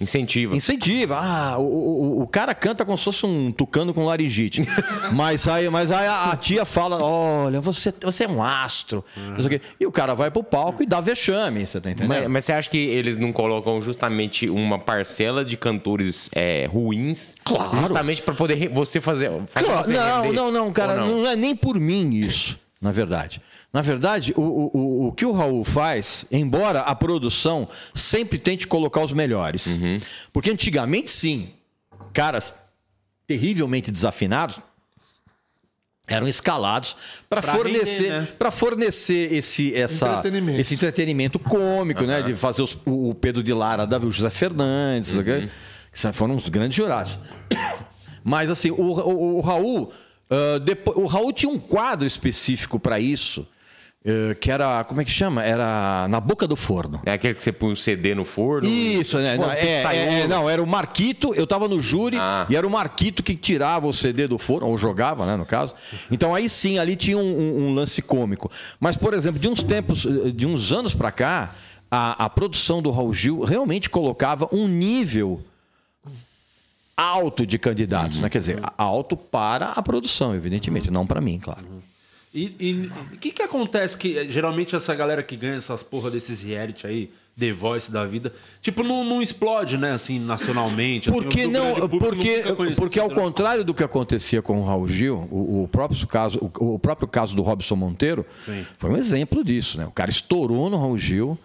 Incentiva. 0.00 0.54
Incentiva. 0.54 1.18
Ah, 1.20 1.58
o, 1.58 1.62
o, 1.62 2.22
o 2.22 2.26
cara 2.28 2.54
canta 2.54 2.84
como 2.84 2.96
se 2.96 3.04
fosse 3.04 3.26
um 3.26 3.50
tucano 3.50 3.92
com 3.92 4.04
laringite. 4.04 4.62
mas 5.12 5.48
aí, 5.48 5.68
mas 5.68 5.90
aí 5.90 6.06
a, 6.06 6.30
a 6.30 6.36
tia 6.36 6.64
fala: 6.64 7.02
olha, 7.02 7.60
você, 7.60 7.92
você 8.00 8.24
é 8.24 8.28
um 8.28 8.42
astro. 8.42 9.04
não. 9.16 9.60
E 9.80 9.86
o 9.86 9.90
cara 9.90 10.14
vai 10.14 10.30
pro 10.30 10.44
palco 10.44 10.82
e 10.82 10.86
dá 10.86 11.00
vexame, 11.00 11.66
você 11.66 11.80
tá 11.80 11.90
entendendo? 11.90 12.08
Mas, 12.08 12.28
mas 12.28 12.44
você 12.44 12.52
acha 12.52 12.70
que 12.70 12.78
eles 12.78 13.16
não 13.16 13.32
colocam 13.32 13.82
justamente 13.82 14.48
uma 14.48 14.78
parcela 14.78 15.44
de 15.44 15.56
cantores 15.56 16.30
é, 16.32 16.66
ruins? 16.66 17.34
Claro. 17.42 17.76
Justamente 17.78 18.22
para 18.22 18.34
poder 18.34 18.68
você 18.68 19.00
fazer. 19.00 19.30
Claro, 19.52 19.84
você 19.86 19.92
não, 19.92 20.22
render? 20.22 20.36
não, 20.36 20.50
não, 20.52 20.72
cara, 20.72 21.04
Ou 21.04 21.22
não? 21.22 21.26
é 21.26 21.34
nem 21.34 21.56
por 21.56 21.80
mim 21.80 22.14
isso, 22.14 22.58
na 22.80 22.92
verdade. 22.92 23.40
Na 23.74 23.82
verdade, 23.82 24.32
o, 24.36 24.40
o, 24.40 25.08
o- 25.08 25.12
que 25.12 25.26
o 25.26 25.32
Raul 25.32 25.64
faz, 25.64 26.24
embora 26.30 26.80
a 26.82 26.94
produção 26.94 27.68
sempre 27.92 28.38
tente 28.38 28.68
colocar 28.68 29.00
os 29.02 29.12
melhores. 29.12 29.66
Uhum. 29.66 30.00
Porque 30.32 30.48
antigamente, 30.48 31.10
sim, 31.10 31.48
caras 32.12 32.54
terrivelmente 33.26 33.90
desafinados 33.90 34.60
eram 36.06 36.28
escalados 36.28 36.94
para 37.28 37.40
fornecer, 37.42 38.02
render, 38.04 38.20
né? 38.20 38.28
para 38.38 38.50
fornecer 38.52 39.32
esse, 39.32 39.74
essa, 39.74 40.06
Entretenimento. 40.18 40.60
esse 40.60 40.74
entretenimento 40.74 41.38
cômico, 41.40 42.02
né? 42.04 42.22
De 42.22 42.34
fazer 42.36 42.62
os- 42.62 42.78
o 42.86 43.12
Pedro 43.14 43.42
de 43.42 43.52
Lara, 43.52 43.84
o 44.06 44.10
José 44.10 44.30
Fernandes, 44.30 45.12
Uhum. 45.14 45.24
que 45.24 46.12
foram 46.12 46.36
os 46.36 46.48
grandes 46.48 46.76
jurados. 46.76 47.18
Mas 48.22 48.50
assim, 48.50 48.70
o, 48.70 48.76
o- 48.76 49.36
o 49.38 49.40
Raul, 49.40 49.90
ah, 50.30 50.58
depo- 50.60 50.92
o 50.94 51.06
Raul 51.06 51.32
tinha 51.32 51.50
um 51.50 51.58
quadro 51.58 52.06
específico 52.06 52.78
para 52.78 53.00
isso, 53.00 53.44
que 54.40 54.50
era, 54.50 54.84
como 54.84 55.00
é 55.00 55.04
que 55.04 55.10
chama? 55.10 55.42
Era 55.42 56.06
na 56.08 56.20
boca 56.20 56.46
do 56.46 56.54
forno. 56.56 57.00
É 57.06 57.12
aquele 57.12 57.32
que 57.34 57.42
você 57.42 57.50
põe 57.50 57.72
o 57.72 57.76
CD 57.76 58.14
no 58.14 58.24
forno? 58.26 58.68
Isso, 58.68 59.18
né? 59.18 59.32
Tipo, 59.32 59.44
Não, 59.46 59.52
é, 59.52 59.66
é, 59.66 60.20
é, 60.20 60.28
não, 60.28 60.48
era 60.50 60.62
o 60.62 60.66
Marquito, 60.66 61.34
eu 61.34 61.46
tava 61.46 61.66
no 61.68 61.80
júri 61.80 62.18
Ah. 62.20 62.46
e 62.50 62.54
era 62.54 62.66
o 62.66 62.70
Marquito 62.70 63.22
que 63.22 63.34
tirava 63.34 63.86
o 63.86 63.92
CD 63.94 64.28
do 64.28 64.36
forno, 64.36 64.66
ou 64.68 64.76
jogava, 64.76 65.24
né, 65.24 65.36
no 65.36 65.46
caso. 65.46 65.74
Então 66.10 66.34
aí 66.34 66.50
sim, 66.50 66.78
ali 66.78 66.96
tinha 66.96 67.16
um, 67.16 67.22
um- 67.22 67.68
um 67.68 67.74
lance 67.74 68.02
cômico. 68.02 68.50
Mas, 68.78 68.96
por 68.98 69.14
exemplo, 69.14 69.40
de 69.40 69.48
uns 69.48 69.62
tempos, 69.62 70.04
eh, 70.04 70.30
de 70.32 70.46
uns 70.46 70.70
anos 70.70 70.94
pra 70.94 71.10
cá, 71.10 71.54
a, 71.90 72.26
a 72.26 72.28
produção 72.28 72.82
do 72.82 72.90
Raul 72.90 73.14
Gil 73.14 73.40
realmente 73.42 73.88
colocava 73.88 74.46
um 74.52 74.68
nível 74.68 75.40
alto 76.96 77.46
de 77.46 77.58
candidatos, 77.58 78.20
né? 78.20 78.28
Quer 78.28 78.38
dizer, 78.38 78.60
alto 78.78 79.16
para 79.16 79.68
a 79.70 79.82
produção, 79.82 80.34
evidentemente, 80.34 80.90
não 80.90 81.06
para 81.06 81.20
mim, 81.20 81.38
claro. 81.42 81.60
E 81.62 81.83
e 82.42 82.90
o 83.12 83.16
que 83.18 83.30
que 83.30 83.42
acontece 83.42 83.96
que 83.96 84.30
geralmente 84.30 84.74
essa 84.74 84.94
galera 84.94 85.22
que 85.22 85.36
ganha 85.36 85.54
essas 85.56 85.82
porra 85.82 86.10
desses 86.10 86.42
reality 86.42 86.86
aí, 86.86 87.10
The 87.38 87.52
Voice 87.52 87.90
da 87.92 88.04
vida, 88.04 88.32
tipo, 88.60 88.82
não, 88.82 89.04
não 89.04 89.20
explode, 89.22 89.76
né, 89.78 89.92
assim, 89.92 90.18
nacionalmente. 90.18 91.10
assim, 91.10 91.20
Porque 91.22 91.46
o 91.46 91.50
não, 91.50 91.88
porque, 91.88 92.42
conhecido, 92.54 92.80
porque 92.80 93.00
ao 93.00 93.08
né? 93.08 93.14
contrário 93.14 93.64
do 93.64 93.72
que 93.74 93.82
acontecia 93.82 94.40
com 94.42 94.60
o 94.60 94.64
Raul 94.64 94.88
Gil, 94.88 95.28
o, 95.30 95.62
o 95.64 95.68
próprio 95.68 96.06
caso, 96.06 96.38
o, 96.58 96.74
o 96.74 96.78
próprio 96.78 97.06
caso 97.08 97.34
do 97.36 97.42
Robson 97.42 97.76
Monteiro 97.76 98.24
Sim. 98.40 98.64
foi 98.78 98.90
um 98.90 98.96
exemplo 98.96 99.42
disso, 99.44 99.78
né? 99.78 99.86
O 99.86 99.90
cara 99.92 100.10
estourou 100.10 100.68
no 100.70 100.76
Raul 100.78 100.96
Gil, 100.98 101.38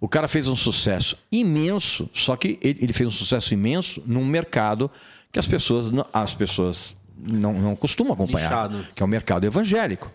O 0.00 0.08
cara 0.08 0.26
fez 0.26 0.48
um 0.48 0.56
sucesso 0.56 1.16
imenso, 1.30 2.10
só 2.12 2.34
que 2.36 2.58
ele, 2.60 2.78
ele 2.82 2.92
fez 2.92 3.08
um 3.08 3.12
sucesso 3.12 3.54
imenso 3.54 4.02
num 4.04 4.24
mercado 4.26 4.90
que 5.30 5.38
as 5.38 5.46
pessoas, 5.46 5.90
não- 5.92 6.06
as 6.12 6.34
pessoas 6.34 6.96
não, 7.16 7.52
não 7.52 7.76
costumam 7.76 8.12
acompanhar, 8.12 8.68
Nichado. 8.68 8.86
que 8.96 9.02
é 9.02 9.06
o 9.06 9.08
mercado 9.08 9.44
evangélico. 9.44 10.10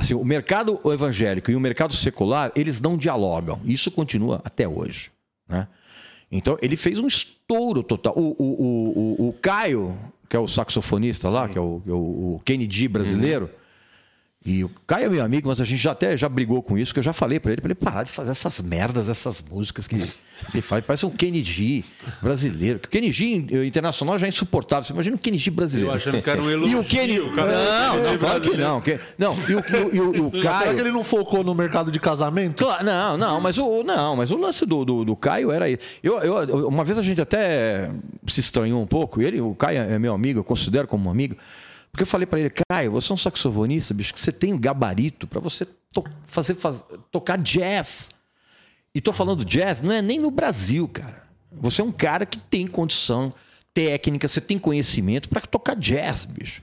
Assim, 0.00 0.14
o 0.14 0.24
mercado 0.24 0.80
evangélico 0.86 1.50
e 1.50 1.54
o 1.54 1.60
mercado 1.60 1.92
secular, 1.94 2.50
eles 2.56 2.80
não 2.80 2.96
dialogam. 2.96 3.60
Isso 3.66 3.90
continua 3.90 4.40
até 4.42 4.66
hoje. 4.66 5.10
Né? 5.46 5.68
Então, 6.32 6.56
ele 6.62 6.74
fez 6.74 6.98
um 6.98 7.06
estouro 7.06 7.82
total. 7.82 8.14
O, 8.16 8.34
o, 8.38 8.44
o, 8.44 9.24
o, 9.24 9.28
o 9.28 9.32
Caio, 9.34 9.94
que 10.26 10.34
é 10.34 10.38
o 10.38 10.48
saxofonista 10.48 11.28
lá, 11.28 11.50
que 11.50 11.58
é 11.58 11.60
o, 11.60 11.82
é 11.86 11.92
o 11.92 12.20
o 12.36 12.40
Kennedy 12.46 12.88
brasileiro, 12.88 13.50
e 14.44 14.64
o 14.64 14.70
Caio 14.86 15.06
é 15.06 15.08
meu 15.10 15.22
amigo, 15.24 15.48
mas 15.48 15.60
a 15.60 15.64
gente 15.64 15.80
já 15.82 15.92
até 15.92 16.16
já 16.16 16.28
brigou 16.28 16.62
com 16.62 16.78
isso, 16.78 16.92
que 16.94 16.98
eu 16.98 17.02
já 17.02 17.12
falei 17.12 17.38
pra 17.38 17.52
ele, 17.52 17.60
pra 17.60 17.68
ele 17.68 17.74
parar 17.74 18.04
de 18.04 18.10
fazer 18.10 18.30
essas 18.30 18.60
merdas, 18.62 19.10
essas 19.10 19.42
músicas 19.42 19.86
que 19.86 19.94
ele 19.96 20.62
faz. 20.62 20.82
Parece 20.82 21.04
um 21.04 21.10
Kennedy 21.10 21.84
brasileiro. 22.22 22.78
Que 22.78 22.88
o 22.88 22.90
Kennedy 22.90 23.46
internacional 23.66 24.18
já 24.18 24.26
é 24.26 24.30
insuportável. 24.30 24.82
Você 24.84 24.94
imagina 24.94 25.14
o 25.16 25.18
Kennedy 25.18 25.50
brasileiro. 25.50 25.90
Eu 25.90 25.94
achando 25.94 26.22
que 26.22 26.30
era 26.30 26.40
um 26.40 26.48
E 26.48 26.52
elogio. 26.54 26.80
o 26.80 26.84
Kennedy. 26.84 27.30
cara. 27.34 27.52
Não, 27.52 28.02
não, 28.02 28.18
claro 28.18 28.40
que 28.40 28.56
não. 28.56 28.80
Que- 28.80 28.98
Não, 29.18 29.36
e 29.46 29.54
o, 29.54 29.64
e 29.92 30.00
o, 30.00 30.16
e 30.16 30.20
o 30.20 30.30
Mas 30.32 30.40
será 30.40 30.58
Caio. 30.60 30.74
que 30.74 30.80
ele 30.80 30.90
não 30.92 31.04
focou 31.04 31.44
no 31.44 31.54
mercado 31.54 31.92
de 31.92 32.00
casamento? 32.00 32.64
Claro, 32.64 32.82
não, 32.82 33.18
não, 33.18 33.40
mas 33.42 33.58
o, 33.58 33.82
não, 33.82 34.16
mas 34.16 34.30
o 34.30 34.36
lance 34.38 34.64
do, 34.64 34.86
do, 34.86 35.04
do 35.04 35.14
Caio 35.16 35.50
era 35.52 35.68
isso. 35.68 35.80
Eu, 36.02 36.18
eu, 36.20 36.66
uma 36.66 36.82
vez 36.82 36.96
a 36.98 37.02
gente 37.02 37.20
até 37.20 37.90
se 38.26 38.40
estranhou 38.40 38.80
um 38.82 38.86
pouco. 38.86 39.20
Ele, 39.20 39.38
o 39.42 39.54
Caio 39.54 39.82
é 39.82 39.98
meu 39.98 40.14
amigo, 40.14 40.38
eu 40.40 40.44
considero 40.44 40.88
como 40.88 41.08
um 41.08 41.12
amigo. 41.12 41.36
Porque 41.90 42.02
eu 42.02 42.06
falei 42.06 42.26
pra 42.26 42.38
ele, 42.40 42.50
Caio, 42.68 42.92
você 42.92 43.10
é 43.10 43.14
um 43.14 43.16
saxofonista, 43.16 43.92
bicho, 43.92 44.14
que 44.14 44.20
você 44.20 44.30
tem 44.32 44.52
um 44.52 44.58
gabarito 44.58 45.26
pra 45.26 45.40
você 45.40 45.64
to- 45.92 46.04
fazer, 46.26 46.54
faz- 46.54 46.84
tocar 47.10 47.36
jazz. 47.38 48.10
E 48.94 49.00
tô 49.00 49.12
falando 49.12 49.44
jazz, 49.44 49.80
não 49.82 49.92
é 49.92 50.00
nem 50.02 50.18
no 50.18 50.30
Brasil, 50.30 50.86
cara. 50.88 51.22
Você 51.52 51.80
é 51.80 51.84
um 51.84 51.92
cara 51.92 52.24
que 52.24 52.38
tem 52.38 52.66
condição 52.66 53.32
técnica, 53.74 54.26
você 54.28 54.40
tem 54.40 54.58
conhecimento 54.58 55.28
pra 55.28 55.40
tocar 55.40 55.74
jazz, 55.76 56.24
bicho 56.24 56.62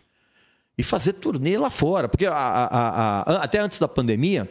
e 0.77 0.83
fazer 0.83 1.13
turnê 1.13 1.57
lá 1.57 1.69
fora. 1.71 2.07
Porque 2.07 2.25
a- 2.25 2.33
a- 2.35 3.21
a- 3.21 3.43
até 3.43 3.59
antes 3.59 3.79
da 3.79 3.87
pandemia, 3.87 4.47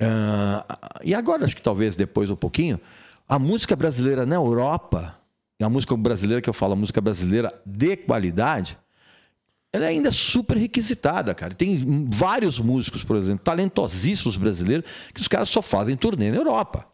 ah, 0.00 0.64
e 1.04 1.14
agora 1.14 1.44
acho 1.44 1.54
que 1.54 1.60
talvez 1.62 1.94
depois 1.94 2.30
um 2.30 2.36
pouquinho, 2.36 2.80
a 3.28 3.38
música 3.38 3.76
brasileira 3.76 4.24
na 4.24 4.36
Europa, 4.36 5.14
a 5.60 5.68
música 5.68 5.94
brasileira 5.96 6.40
que 6.40 6.48
eu 6.48 6.54
falo, 6.54 6.72
a 6.72 6.76
música 6.76 7.00
brasileira 7.00 7.52
de 7.66 7.96
qualidade, 7.96 8.78
ela 9.72 9.84
é 9.84 9.88
ainda 9.88 10.10
super 10.10 10.56
requisitada, 10.56 11.34
cara. 11.34 11.54
Tem 11.54 12.06
vários 12.10 12.58
músicos, 12.58 13.04
por 13.04 13.16
exemplo, 13.16 13.44
talentosíssimos 13.44 14.36
brasileiros, 14.36 14.88
que 15.12 15.20
os 15.20 15.28
caras 15.28 15.48
só 15.48 15.60
fazem 15.60 15.96
turnê 15.96 16.30
na 16.30 16.36
Europa. 16.36 16.86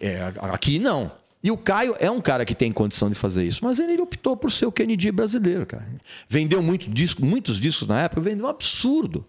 É, 0.00 0.32
aqui 0.40 0.78
não. 0.78 1.10
E 1.42 1.52
o 1.52 1.56
Caio 1.56 1.94
é 2.00 2.10
um 2.10 2.20
cara 2.20 2.44
que 2.44 2.54
tem 2.54 2.72
condição 2.72 3.08
de 3.08 3.14
fazer 3.14 3.44
isso, 3.44 3.64
mas 3.64 3.78
ele 3.78 4.00
optou 4.02 4.36
por 4.36 4.50
ser 4.50 4.66
o 4.66 4.72
Kennedy 4.72 5.12
brasileiro, 5.12 5.64
cara. 5.64 5.86
Vendeu 6.28 6.60
muito 6.60 6.90
disco, 6.90 7.24
muitos 7.24 7.60
discos 7.60 7.86
na 7.86 8.02
época, 8.02 8.20
vendeu 8.20 8.46
um 8.46 8.48
absurdo. 8.48 9.24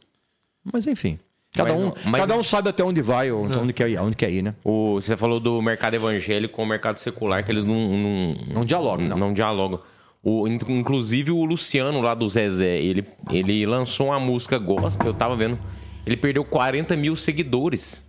Mas 0.74 0.88
enfim, 0.88 1.20
cada, 1.54 1.72
Mas- 1.72 1.80
um, 1.82 1.94
mas- 2.10 2.22
cada 2.22 2.36
um 2.36 2.44
sabe 2.44 2.70
até 2.70 2.84
onde 2.84 3.00
vai 3.04 3.32
ou 3.32 3.46
onde, 3.46 3.74
quer 3.74 3.90
ir, 3.92 4.00
onde 4.00 4.16
quer 4.16 4.32
ir, 4.32 4.42
né? 4.42 4.56
O, 4.64 4.96
você 4.96 5.16
falou 5.16 5.40
do 5.40 5.62
mercado 5.62 5.94
evangélico 5.94 6.56
com 6.56 6.64
o 6.64 6.66
mercado 6.66 6.98
secular, 6.98 7.46
que 7.46 7.52
eles 7.52 7.64
não. 7.64 7.76
Não, 7.76 8.36
Não 8.56 8.66
dialogam, 8.66 9.08
não. 9.08 9.18
Não 9.18 9.34
dialogam. 9.34 9.80
O, 10.24 10.48
in- 10.48 10.58
inclusive 10.68 11.32
o 11.32 11.46
Luciano 11.46 12.02
lá 12.02 12.14
do 12.14 12.28
Zezé, 12.28 12.78
ele, 12.78 13.06
ele 13.32 13.66
lançou 13.66 14.08
uma 14.08 14.20
música 14.20 14.58
gospel, 14.58 15.08
eu 15.08 15.14
tava 15.14 15.36
vendo. 15.36 15.58
Ele 16.06 16.18
perdeu 16.18 16.44
40 16.44 16.96
mil 16.98 17.16
seguidores. 17.16 18.04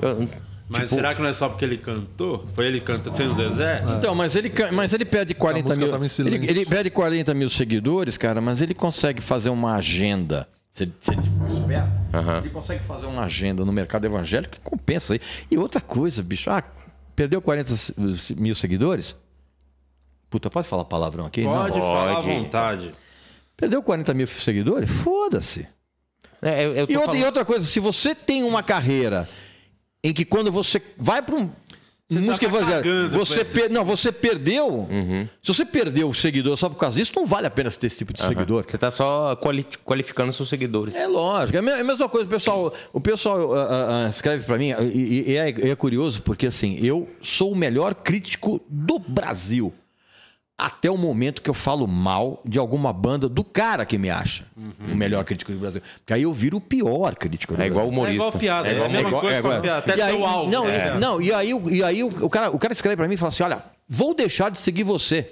Eu- 0.00 0.28
Mas 0.68 0.82
tipo, 0.82 0.96
será 0.96 1.14
que 1.14 1.22
não 1.22 1.28
é 1.28 1.32
só 1.32 1.48
porque 1.48 1.64
ele 1.64 1.78
cantou? 1.78 2.46
Foi 2.54 2.66
ele 2.66 2.80
que 2.80 2.86
canta 2.86 3.10
sem 3.14 3.26
o 3.26 3.32
Zezé? 3.34 3.82
Então, 3.96 4.14
mas 4.14 4.36
ele, 4.36 4.52
mas 4.72 4.92
ele 4.92 5.06
pede 5.06 5.32
40 5.34 5.68
música 5.74 5.98
mil. 6.26 6.36
Ele, 6.36 6.50
ele 6.50 6.66
pede 6.66 6.90
40 6.90 7.32
mil 7.32 7.48
seguidores, 7.48 8.18
cara, 8.18 8.40
mas 8.42 8.60
ele 8.60 8.74
consegue 8.74 9.22
fazer 9.22 9.48
uma 9.48 9.76
agenda. 9.76 10.46
Se, 10.70 10.84
ele- 10.84 10.92
se 11.00 11.12
ele 11.12 11.22
for 11.22 11.50
esperto, 11.50 11.88
Aham. 12.12 12.38
ele 12.38 12.50
consegue 12.50 12.84
fazer 12.84 13.06
uma 13.06 13.22
agenda 13.22 13.64
no 13.64 13.72
mercado 13.72 14.04
evangélico 14.04 14.54
que 14.56 14.60
compensa 14.60 15.14
aí. 15.14 15.20
E 15.50 15.56
outra 15.56 15.80
coisa, 15.80 16.22
bicho, 16.22 16.50
ah, 16.50 16.62
perdeu 17.16 17.40
40 17.40 17.70
se- 17.74 18.34
mil 18.36 18.54
seguidores? 18.54 19.16
Puta, 20.30 20.50
pode 20.50 20.66
falar 20.68 20.84
palavrão 20.84 21.26
aqui? 21.26 21.42
Pode 21.42 21.78
Não. 21.78 21.84
falar 21.86 22.16
à 22.18 22.20
vontade. 22.20 22.92
Perdeu 23.56 23.82
40 23.82 24.12
mil 24.14 24.26
seguidores? 24.26 24.90
Foda-se. 25.02 25.66
é, 26.42 26.64
eu, 26.64 26.74
eu 26.74 26.76
E 26.76 26.80
outra, 26.80 27.00
falando- 27.06 27.20
e 27.20 27.24
outra 27.24 27.44
coisa, 27.44 27.66
se 27.66 27.80
você 27.80 28.14
tem 28.14 28.44
uma 28.44 28.62
carreira 28.62 29.28
em 30.04 30.12
que 30.12 30.24
quando 30.24 30.52
você 30.52 30.80
vai 30.96 31.20
para 31.22 31.34
um 31.34 31.50
Você 32.08 32.20
música 32.20 32.48
tá 32.48 32.56
evangélica, 32.56 33.08
você 33.18 33.44
per- 33.44 33.70
não, 33.70 33.84
você 33.84 34.12
perdeu. 34.12 34.88
Se 35.42 35.52
você 35.52 35.64
perdeu 35.64 36.08
o 36.08 36.14
seguidor 36.14 36.56
só 36.56 36.68
por 36.68 36.76
causa 36.76 36.96
disso, 36.96 37.12
não 37.16 37.26
vale 37.26 37.46
a 37.46 37.50
pena 37.50 37.68
ter 37.70 37.86
esse 37.86 37.98
tipo 37.98 38.12
de 38.12 38.22
seguidor. 38.22 38.64
Você 38.68 38.78
tá 38.78 38.90
só 38.90 39.34
quali- 39.36 39.66
qualificando 39.84 40.32
seus 40.32 40.48
seguidores. 40.48 40.94
É 40.94 41.06
lógico, 41.08 41.58
é 41.58 41.60
a 41.60 41.76
é 41.76 41.80
a 41.80 41.84
mesma 41.84 42.08
coisa, 42.08 42.26
o 42.26 42.30
pessoal, 42.30 42.72
o 42.92 43.00
pessoal 43.00 43.54
ah, 43.54 44.06
ah, 44.06 44.08
escreve 44.08 44.44
para 44.44 44.56
mim, 44.56 44.70
e, 44.94 45.32
e 45.32 45.36
é, 45.36 45.48
é 45.70 45.74
curioso, 45.74 46.22
porque 46.22 46.46
assim, 46.46 46.78
eu 46.80 47.08
sou 47.20 47.50
o 47.52 47.56
melhor 47.56 47.94
crítico 47.94 48.60
do 48.68 48.98
Brasil. 48.98 49.72
Até 50.60 50.90
o 50.90 50.96
momento 50.96 51.40
que 51.40 51.48
eu 51.48 51.54
falo 51.54 51.86
mal 51.86 52.42
de 52.44 52.58
alguma 52.58 52.92
banda 52.92 53.28
do 53.28 53.44
cara 53.44 53.86
que 53.86 53.96
me 53.96 54.10
acha 54.10 54.44
o 54.90 54.96
melhor 54.96 55.24
crítico 55.24 55.52
do 55.52 55.58
Brasil. 55.58 55.80
Porque 56.00 56.12
aí 56.12 56.22
eu 56.24 56.32
viro 56.32 56.56
o 56.56 56.60
pior 56.60 57.14
crítico 57.14 57.54
do 57.54 57.62
É 57.62 57.66
igual 57.68 57.86
Brasil. 57.86 57.92
É 57.92 58.00
humorista. 58.00 58.26
igual 58.26 58.32
piada, 58.40 58.68
é, 58.68 58.72
igual 58.72 58.86
a 58.86 58.88
mesma 58.92 59.08
humorista. 59.08 59.20
coisa 59.26 59.38
é 59.38 59.42
com 59.42 59.46
a 59.46 59.50
igual- 59.50 59.62
piada. 59.62 59.78
Até 59.78 59.96
e 59.96 60.02
aí, 60.02 60.12
seu 60.16 60.26
alvo. 60.26 60.50
Não, 60.50 60.68
É. 60.68 60.88
e, 60.96 60.98
não, 60.98 61.22
e 61.22 61.32
aí, 61.32 61.54
o- 61.54 61.70
e 61.70 61.84
aí 61.84 62.02
o, 62.02 62.08
o 62.24 62.28
cara, 62.28 62.50
o 62.50 62.58
cara 62.58 62.72
escreve 62.72 62.96
pra 62.96 63.06
mim 63.06 63.14
e 63.14 63.16
fala 63.16 63.28
assim: 63.28 63.44
olha, 63.44 63.62
vou 63.88 64.12
deixar 64.14 64.50
de 64.50 64.58
seguir 64.58 64.82
você. 64.82 65.30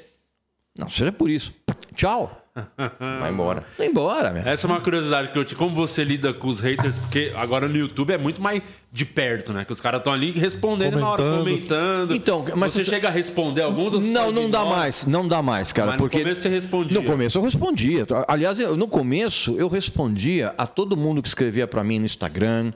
Não, 0.78 0.88
seja 0.88 1.10
por 1.10 1.28
isso. 1.28 1.52
Tchau. 1.94 2.30
Vai 3.20 3.30
embora. 3.32 3.64
Vai 3.76 3.86
embora, 3.86 4.32
velho. 4.32 4.48
Essa 4.48 4.66
é 4.66 4.70
uma 4.70 4.80
curiosidade 4.80 5.28
que 5.30 5.38
eu 5.38 5.44
tinha. 5.44 5.58
Como 5.58 5.74
você 5.74 6.02
lida 6.04 6.32
com 6.32 6.48
os 6.48 6.60
haters? 6.60 6.98
Porque 6.98 7.32
agora 7.36 7.68
no 7.68 7.76
YouTube 7.76 8.12
é 8.12 8.18
muito 8.18 8.40
mais 8.40 8.62
de 8.90 9.04
perto, 9.04 9.52
né? 9.52 9.64
Que 9.64 9.72
os 9.72 9.80
caras 9.80 10.00
estão 10.00 10.12
ali 10.12 10.30
respondendo 10.30 10.98
na 10.98 11.10
hora, 11.10 11.22
Comentando. 11.22 11.44
comentando. 11.44 12.14
Então, 12.14 12.44
mas 12.56 12.72
você 12.72 12.82
você- 12.82 12.90
chega 12.90 13.08
a 13.08 13.10
responder 13.10 13.62
alguns 13.62 13.94
ou 13.94 14.00
Não, 14.00 14.32
não 14.32 14.48
dá 14.50 14.60
ignora? 14.60 14.76
mais, 14.80 15.06
não 15.06 15.28
dá 15.28 15.42
mais, 15.42 15.72
cara. 15.72 15.88
Mas 15.88 15.96
no 15.96 16.04
porque 16.04 16.20
começo 16.20 16.40
você 16.40 16.48
respondia. 16.48 16.98
No 17.00 17.06
começo 17.06 17.36
eu 17.38 17.42
respondia. 17.42 18.06
Aliás, 18.26 18.58
eu- 18.58 18.76
no 18.76 18.88
começo 18.88 19.54
eu 19.58 19.68
respondia 19.68 20.54
a 20.56 20.66
todo 20.66 20.96
mundo 20.96 21.20
que 21.20 21.28
escrevia 21.28 21.66
pra 21.66 21.84
mim 21.84 21.98
no 21.98 22.06
Instagram, 22.06 22.70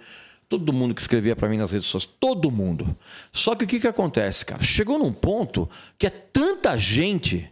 todo 0.48 0.72
mundo 0.72 0.94
que 0.94 1.00
escrevia 1.00 1.34
pra 1.34 1.48
mim 1.48 1.56
nas 1.56 1.70
redes 1.72 1.86
sociais, 1.88 2.14
todo 2.20 2.50
mundo. 2.50 2.86
Só 3.32 3.54
que 3.54 3.64
o 3.64 3.66
que 3.66 3.80
que 3.80 3.86
acontece, 3.88 4.44
cara? 4.44 4.62
Chegou 4.62 4.98
num 4.98 5.12
ponto 5.12 5.70
que 5.98 6.06
é 6.06 6.10
tanta 6.10 6.76
gente 6.76 7.50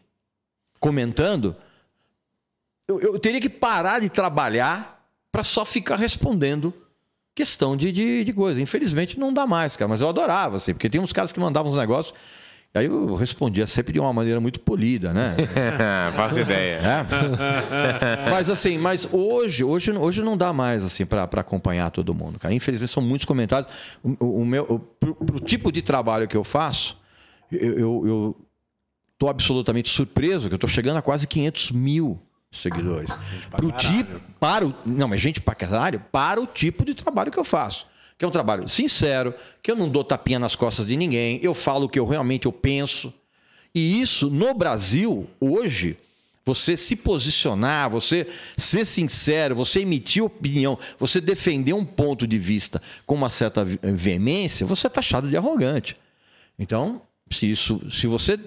comentando, 0.80 1.56
eu, 2.88 3.00
eu 3.00 3.18
teria 3.18 3.40
que 3.40 3.48
parar 3.48 4.00
de 4.00 4.08
trabalhar 4.08 5.06
pra 5.30 5.44
só 5.44 5.64
ficar 5.64 5.96
respondendo 5.96 6.72
questão 7.34 7.76
de, 7.76 7.92
de, 7.92 8.24
de 8.24 8.32
coisa. 8.32 8.60
Infelizmente 8.60 9.18
não 9.18 9.32
dá 9.32 9.46
mais, 9.46 9.76
cara. 9.76 9.88
Mas 9.88 10.00
eu 10.00 10.08
adorava, 10.08 10.56
assim, 10.56 10.72
porque 10.72 10.88
tem 10.90 11.00
uns 11.00 11.12
caras 11.12 11.32
que 11.32 11.38
mandavam 11.38 11.70
uns 11.70 11.76
negócios. 11.78 12.14
Aí 12.74 12.84
eu 12.84 13.14
respondia 13.14 13.66
sempre 13.66 13.92
de 13.94 13.98
uma 14.00 14.12
maneira 14.12 14.40
muito 14.40 14.60
polida, 14.60 15.12
né? 15.12 15.34
Faço 16.14 16.40
ideia. 16.40 16.78
É. 16.78 17.06
mas 18.30 18.48
assim, 18.50 18.76
mas 18.78 19.08
hoje, 19.10 19.64
hoje, 19.64 19.90
hoje 19.92 20.22
não 20.22 20.36
dá 20.36 20.52
mais 20.52 20.84
assim 20.84 21.06
para 21.06 21.24
acompanhar 21.24 21.90
todo 21.90 22.14
mundo, 22.14 22.38
cara. 22.38 22.52
Infelizmente 22.54 22.90
são 22.92 23.02
muitos 23.02 23.24
comentários. 23.24 23.70
O, 24.02 24.16
o- 24.24 24.40
o 24.42 24.46
meu, 24.46 24.64
o, 24.64 24.78
pro, 24.78 25.14
pro 25.14 25.40
tipo 25.40 25.72
de 25.72 25.80
trabalho 25.82 26.28
que 26.28 26.36
eu 26.36 26.44
faço, 26.44 26.98
eu, 27.50 27.78
eu, 27.78 28.06
eu 28.06 28.36
tô 29.18 29.28
absolutamente 29.28 29.88
surpreso 29.88 30.48
que 30.48 30.54
eu 30.54 30.58
tô 30.58 30.68
chegando 30.68 30.98
a 30.98 31.02
quase 31.02 31.26
500 31.26 31.70
mil 31.72 32.20
seguidores. 32.50 33.10
Pro 33.50 33.70
tipo, 33.72 34.20
para 34.40 34.66
o, 34.66 34.74
não, 34.84 35.08
mas 35.08 35.20
gente 35.20 35.40
pra 35.40 35.54
caralho, 35.54 36.00
para 36.12 36.40
o 36.40 36.46
tipo 36.46 36.84
de 36.84 36.94
trabalho 36.94 37.30
que 37.30 37.38
eu 37.38 37.44
faço. 37.44 37.86
Que 38.16 38.24
é 38.24 38.28
um 38.28 38.32
trabalho 38.32 38.66
sincero, 38.68 39.32
que 39.62 39.70
eu 39.70 39.76
não 39.76 39.88
dou 39.88 40.02
tapinha 40.02 40.38
nas 40.38 40.56
costas 40.56 40.86
de 40.86 40.96
ninguém, 40.96 41.38
eu 41.42 41.54
falo 41.54 41.86
o 41.86 41.88
que 41.88 41.98
eu 41.98 42.06
realmente 42.06 42.46
eu 42.46 42.52
penso. 42.52 43.12
E 43.74 44.00
isso 44.00 44.28
no 44.28 44.52
Brasil, 44.54 45.28
hoje, 45.38 45.96
você 46.44 46.76
se 46.76 46.96
posicionar, 46.96 47.90
você 47.90 48.26
ser 48.56 48.84
sincero, 48.86 49.54
você 49.54 49.80
emitir 49.80 50.24
opinião, 50.24 50.78
você 50.98 51.20
defender 51.20 51.74
um 51.74 51.84
ponto 51.84 52.26
de 52.26 52.38
vista 52.38 52.80
com 53.06 53.14
uma 53.14 53.28
certa 53.28 53.64
ve- 53.64 53.78
veemência, 53.82 54.66
você 54.66 54.86
é 54.86 54.90
taxado 54.90 55.28
de 55.28 55.36
arrogante. 55.36 55.94
Então, 56.58 57.02
se 57.30 57.48
isso, 57.48 57.80
se 57.90 58.06
você 58.06 58.40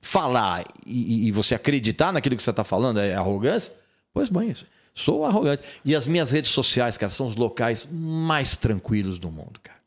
falar 0.00 0.64
e, 0.86 1.28
e- 1.28 1.32
você 1.32 1.54
acreditar 1.54 2.12
naquilo 2.12 2.36
que 2.36 2.42
você 2.42 2.50
está 2.50 2.64
falando 2.64 3.00
é 3.00 3.14
arrogância, 3.14 3.72
pois 4.12 4.28
bem, 4.28 4.54
sou 4.94 5.24
arrogante. 5.24 5.62
E 5.84 5.94
as 5.94 6.06
minhas 6.06 6.30
redes 6.30 6.50
sociais, 6.50 6.96
cara, 6.96 7.10
são 7.10 7.26
os 7.26 7.36
locais 7.36 7.88
mais 7.90 8.56
tranquilos 8.56 9.18
do 9.18 9.30
mundo, 9.30 9.58
cara. 9.62 9.78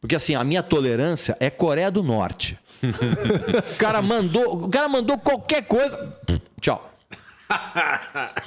Porque 0.00 0.14
assim, 0.14 0.34
a 0.34 0.44
minha 0.44 0.62
tolerância 0.62 1.36
é 1.40 1.48
Coreia 1.50 1.90
do 1.90 2.02
Norte. 2.02 2.58
o 2.82 3.76
cara 3.78 4.02
mandou, 4.02 4.64
o 4.64 4.68
cara 4.68 4.88
mandou 4.88 5.18
qualquer 5.18 5.62
coisa, 5.66 6.14
tchau. 6.60 6.92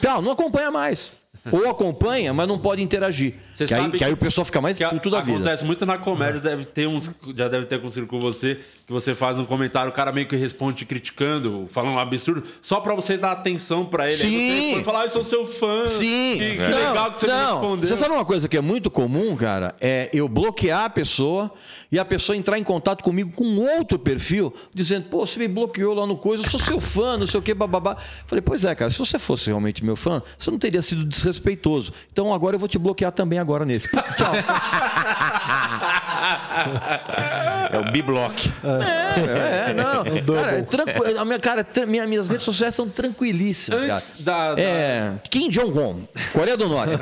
Tchau, 0.01 0.21
não 0.21 0.31
acompanha 0.31 0.69
mais. 0.71 1.13
Ou 1.51 1.69
acompanha, 1.69 2.33
mas 2.33 2.47
não 2.47 2.59
pode 2.59 2.81
interagir. 2.81 3.35
Você 3.55 3.65
Que 3.65 3.73
aí, 3.73 3.81
sabe 3.81 3.97
que 3.97 4.03
aí 4.03 4.11
o 4.13 4.17
pessoal 4.17 4.43
fica 4.45 4.61
mais 4.61 4.77
que 4.77 4.85
puto 4.87 5.09
da 5.09 5.21
vida. 5.21 5.37
acontece 5.37 5.63
muito 5.63 5.85
na 5.85 5.97
comédia, 5.97 6.39
deve 6.39 6.65
ter 6.65 6.85
uns. 6.87 7.09
Já 7.35 7.47
deve 7.47 7.65
ter 7.65 7.75
acontecido 7.75 8.05
com 8.07 8.19
você, 8.19 8.59
que 8.89 8.93
você 8.93 9.13
faz 9.13 9.37
um 9.37 9.45
comentário, 9.45 9.91
o 9.91 9.93
cara 9.93 10.11
meio 10.11 10.27
que 10.27 10.35
responde 10.35 10.77
te 10.77 10.85
criticando, 10.85 11.67
falando 11.69 11.93
um 11.93 11.99
absurdo, 11.99 12.41
só 12.59 12.79
pra 12.79 12.95
você 12.95 13.19
dar 13.19 13.33
atenção 13.33 13.85
pra 13.85 14.11
ele. 14.11 14.15
Aí 14.15 14.19
Sim. 14.19 14.61
responde, 14.63 14.83
falar, 14.83 15.01
ah, 15.01 15.05
eu 15.05 15.09
sou 15.11 15.23
seu 15.23 15.45
fã. 15.45 15.85
Sim. 15.85 16.37
Que, 16.39 16.57
que 16.57 16.69
Não, 16.69 16.87
legal 16.89 17.11
que 17.11 17.19
você 17.19 17.27
me 17.27 17.33
não. 17.33 17.51
respondeu. 17.51 17.87
Você 17.87 17.97
sabe 17.97 18.15
uma 18.15 18.25
coisa 18.25 18.49
que 18.49 18.57
é 18.57 18.61
muito 18.61 18.89
comum, 18.89 19.35
cara? 19.35 19.75
É 19.79 20.09
eu 20.11 20.27
bloquear 20.27 20.85
a 20.85 20.89
pessoa 20.89 21.51
e 21.91 21.99
a 21.99 22.03
pessoa 22.03 22.35
entrar 22.35 22.57
em 22.57 22.63
contato 22.63 23.03
comigo 23.03 23.31
com 23.31 23.57
outro 23.57 23.99
perfil, 23.99 24.51
dizendo, 24.73 25.07
pô, 25.07 25.23
você 25.23 25.37
me 25.37 25.47
bloqueou 25.47 25.93
lá 25.93 26.07
no 26.07 26.17
coisa, 26.17 26.43
eu 26.43 26.49
sou 26.49 26.59
seu 26.59 26.79
fã, 26.79 27.15
não 27.15 27.27
sei 27.27 27.39
o 27.39 27.43
que, 27.43 27.53
bababá. 27.53 27.95
Falei, 28.25 28.41
pois 28.41 28.65
é, 28.65 28.73
cara, 28.73 28.89
se 28.89 28.97
você 28.97 29.19
fosse 29.19 29.51
realmente 29.51 29.85
meu 29.85 29.95
fã, 29.95 30.19
você 30.35 30.49
não 30.49 30.57
teria 30.57 30.81
sido 30.81 31.05
desrespeitoso. 31.05 31.93
Então 32.11 32.33
agora 32.33 32.55
eu 32.55 32.59
vou 32.59 32.67
te 32.67 32.79
bloquear 32.79 33.11
também 33.11 33.37
agora 33.37 33.65
nesse. 33.65 33.87
Tchau. 34.17 34.33
É 37.71 37.77
o 37.77 37.91
B-Block. 37.91 38.51
É, 38.63 38.78
é, 38.81 39.73
não. 39.73 40.35
Cara, 40.35 40.51
é 40.57 40.61
tranqui- 40.61 41.17
a 41.17 41.25
minha, 41.25 41.39
cara, 41.39 41.65
minha- 41.87 42.07
minhas 42.07 42.27
redes 42.29 42.43
sociais 42.43 42.75
são 42.75 42.87
tranquilíssimas, 42.89 43.81
Antes 43.83 44.09
cara. 44.23 44.23
da- 44.23 44.55
da- 44.55 44.61
É, 44.61 45.13
Kim 45.29 45.49
Jong-un, 45.49 46.03
Coreia 46.33 46.57
do 46.57 46.67
Norte. 46.69 46.93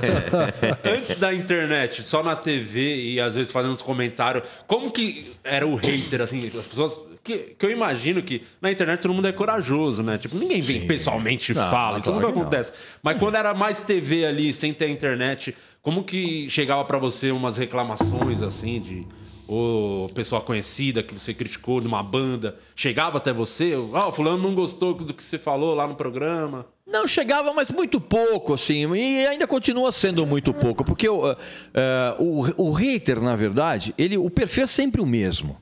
Antes 0.84 1.16
da 1.18 1.34
internet, 1.34 2.04
só 2.04 2.24
na 2.24 2.36
TV 2.36 3.14
e 3.14 3.20
às 3.20 3.36
vezes 3.36 3.52
fazendo 3.52 3.72
uns 3.74 3.82
comentários, 3.82 4.44
como 4.66 4.92
que 4.92 5.34
era 5.44 5.66
o 5.68 5.76
hater, 5.76 6.22
assim, 6.22 6.46
as 6.58 6.68
pessoas. 6.68 7.00
Que, 7.24 7.56
que 7.60 7.66
eu 7.66 7.70
imagino 7.72 8.24
que 8.24 8.42
na 8.62 8.72
internet 8.72 9.02
todo 9.02 9.14
mundo 9.14 9.28
é 9.28 9.34
corajoso, 9.34 10.02
né? 10.02 10.18
Tipo, 10.18 10.38
ninguém 10.38 10.62
vem 10.62 10.88
pessoalmente 10.88 11.52
e 11.52 11.56
Não, 11.56 11.70
fala, 11.70 11.98
isso 11.98 12.06
claro 12.06 12.22
nunca 12.22 12.32
que 12.32 12.40
não. 12.40 12.48
acontece. 12.48 12.72
Mas 13.04 13.18
quando 13.18 13.36
era 13.36 13.54
mais 13.54 13.82
TV 13.82 14.26
ali, 14.26 14.54
sem 14.54 14.74
ter 14.74 14.88
internet, 14.88 15.54
como 15.82 16.06
que 16.06 16.50
chegava 16.50 16.86
pra 16.86 16.98
você 16.98 17.30
umas 17.30 17.58
reclamações, 17.58 18.42
assim, 18.42 18.80
de. 18.80 19.06
Ou 19.48 20.10
pessoa 20.10 20.42
conhecida 20.42 21.02
que 21.02 21.14
você 21.14 21.34
criticou 21.34 21.80
numa 21.80 22.04
banda, 22.04 22.58
chegava 22.76 23.18
até 23.18 23.32
você? 23.32 23.74
Ó, 23.76 24.12
fulano 24.12 24.42
não 24.42 24.54
gostou 24.54 24.94
do 24.94 25.14
que 25.14 25.24
você 25.24 25.38
falou 25.38 25.74
lá 25.74 25.88
no 25.88 25.96
programa. 25.96 26.66
Não, 26.86 27.06
chegava, 27.06 27.54
mas 27.54 27.70
muito 27.70 28.00
pouco, 28.00 28.54
assim. 28.54 28.94
E 28.96 29.26
ainda 29.26 29.46
continua 29.46 29.92
sendo 29.92 30.26
muito 30.26 30.54
pouco. 30.54 30.86
Porque 30.86 31.08
o, 31.08 31.30
eh, 31.74 32.16
o, 32.18 32.70
o 32.70 32.72
hater, 32.72 33.22
na 33.22 33.36
verdade, 33.36 33.94
ele, 33.98 34.18
o 34.18 34.30
perfil 34.30 34.64
é 34.64 34.68
sempre 34.68 35.02
o 35.02 35.06
mesmo. 35.06 35.58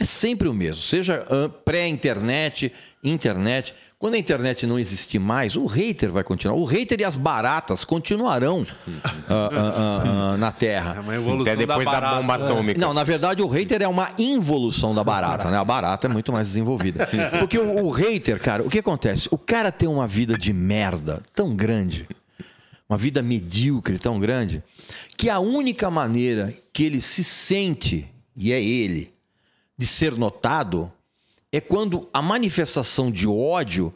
É 0.00 0.04
sempre 0.04 0.48
o 0.48 0.54
mesmo. 0.54 0.82
Seja 0.82 1.22
pré-internet, 1.62 2.72
internet. 3.04 3.74
Quando 3.98 4.14
a 4.14 4.18
internet 4.18 4.66
não 4.66 4.78
existir 4.78 5.18
mais, 5.18 5.56
o 5.56 5.66
hater 5.66 6.10
vai 6.10 6.24
continuar. 6.24 6.56
O 6.56 6.64
hater 6.64 6.98
e 6.98 7.04
as 7.04 7.16
baratas 7.16 7.84
continuarão 7.84 8.66
ah, 9.04 9.12
ah, 9.28 10.02
ah, 10.32 10.36
na 10.38 10.50
Terra. 10.50 10.94
É 10.96 11.00
uma 11.00 11.14
evolução 11.14 11.52
Até 11.52 11.66
depois 11.66 11.84
da, 11.84 12.00
da, 12.00 12.14
bomba 12.14 12.34
atômica. 12.34 12.80
Não, 12.80 12.94
na 12.94 13.04
verdade, 13.04 13.42
o 13.42 13.46
hater 13.46 13.82
é 13.82 13.88
uma 13.88 14.08
involução 14.16 14.94
da 14.94 15.04
barata, 15.04 15.50
né? 15.50 15.58
A 15.58 15.64
barata 15.64 16.06
é 16.06 16.10
muito 16.10 16.32
mais 16.32 16.46
desenvolvida. 16.46 17.06
Porque 17.38 17.58
o, 17.58 17.84
o 17.84 17.90
hater, 17.90 18.40
cara, 18.40 18.62
o 18.62 18.70
que 18.70 18.78
acontece? 18.78 19.28
O 19.30 19.36
cara 19.36 19.70
tem 19.70 19.86
uma 19.86 20.06
vida 20.06 20.38
de 20.38 20.54
merda 20.54 21.22
tão 21.34 21.54
grande, 21.54 22.08
uma 22.88 22.96
vida 22.96 23.20
medíocre 23.20 23.98
tão 23.98 24.18
grande, 24.18 24.62
que 25.14 25.28
a 25.28 25.40
única 25.40 25.90
maneira 25.90 26.54
que 26.72 26.84
ele 26.84 27.02
se 27.02 27.22
sente, 27.22 28.08
e 28.34 28.50
é 28.50 28.62
ele, 28.62 29.12
de 29.80 29.86
ser 29.86 30.14
notado, 30.14 30.92
é 31.50 31.58
quando 31.58 32.06
a 32.12 32.20
manifestação 32.20 33.10
de 33.10 33.26
ódio 33.26 33.90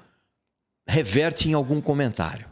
reverte 0.89 1.47
em 1.47 1.53
algum 1.53 1.79
comentário. 1.79 2.47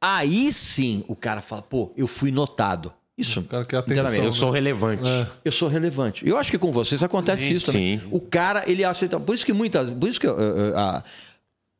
Aí 0.00 0.52
sim 0.52 1.04
o 1.08 1.16
cara 1.16 1.42
fala, 1.42 1.60
pô, 1.60 1.90
eu 1.96 2.06
fui 2.06 2.30
notado. 2.30 2.92
Isso. 3.18 3.40
O 3.40 3.44
cara 3.44 3.64
quer 3.64 3.78
atenção. 3.78 4.14
Eu 4.24 4.32
sou 4.32 4.50
relevante. 4.52 5.10
eu 5.44 5.50
sou 5.50 5.68
relevante. 5.68 6.24
Eu 6.26 6.38
acho 6.38 6.52
que 6.52 6.56
com 6.58 6.70
vocês 6.70 7.02
acontece 7.02 7.52
isso 7.52 7.66
também. 7.66 7.98
sim. 7.98 8.08
O 8.12 8.20
cara, 8.20 8.62
ele 8.70 8.84
acha. 8.84 9.04
então, 9.04 9.20
Por 9.20 9.34
isso 9.34 9.44
que 9.44 9.52
muitas. 9.52 9.90
Por 9.90 10.08
isso 10.08 10.20
que. 10.20 10.26
eu, 10.28 10.38
eu, 10.38 10.56
eu, 10.56 10.78
ah, 10.78 11.02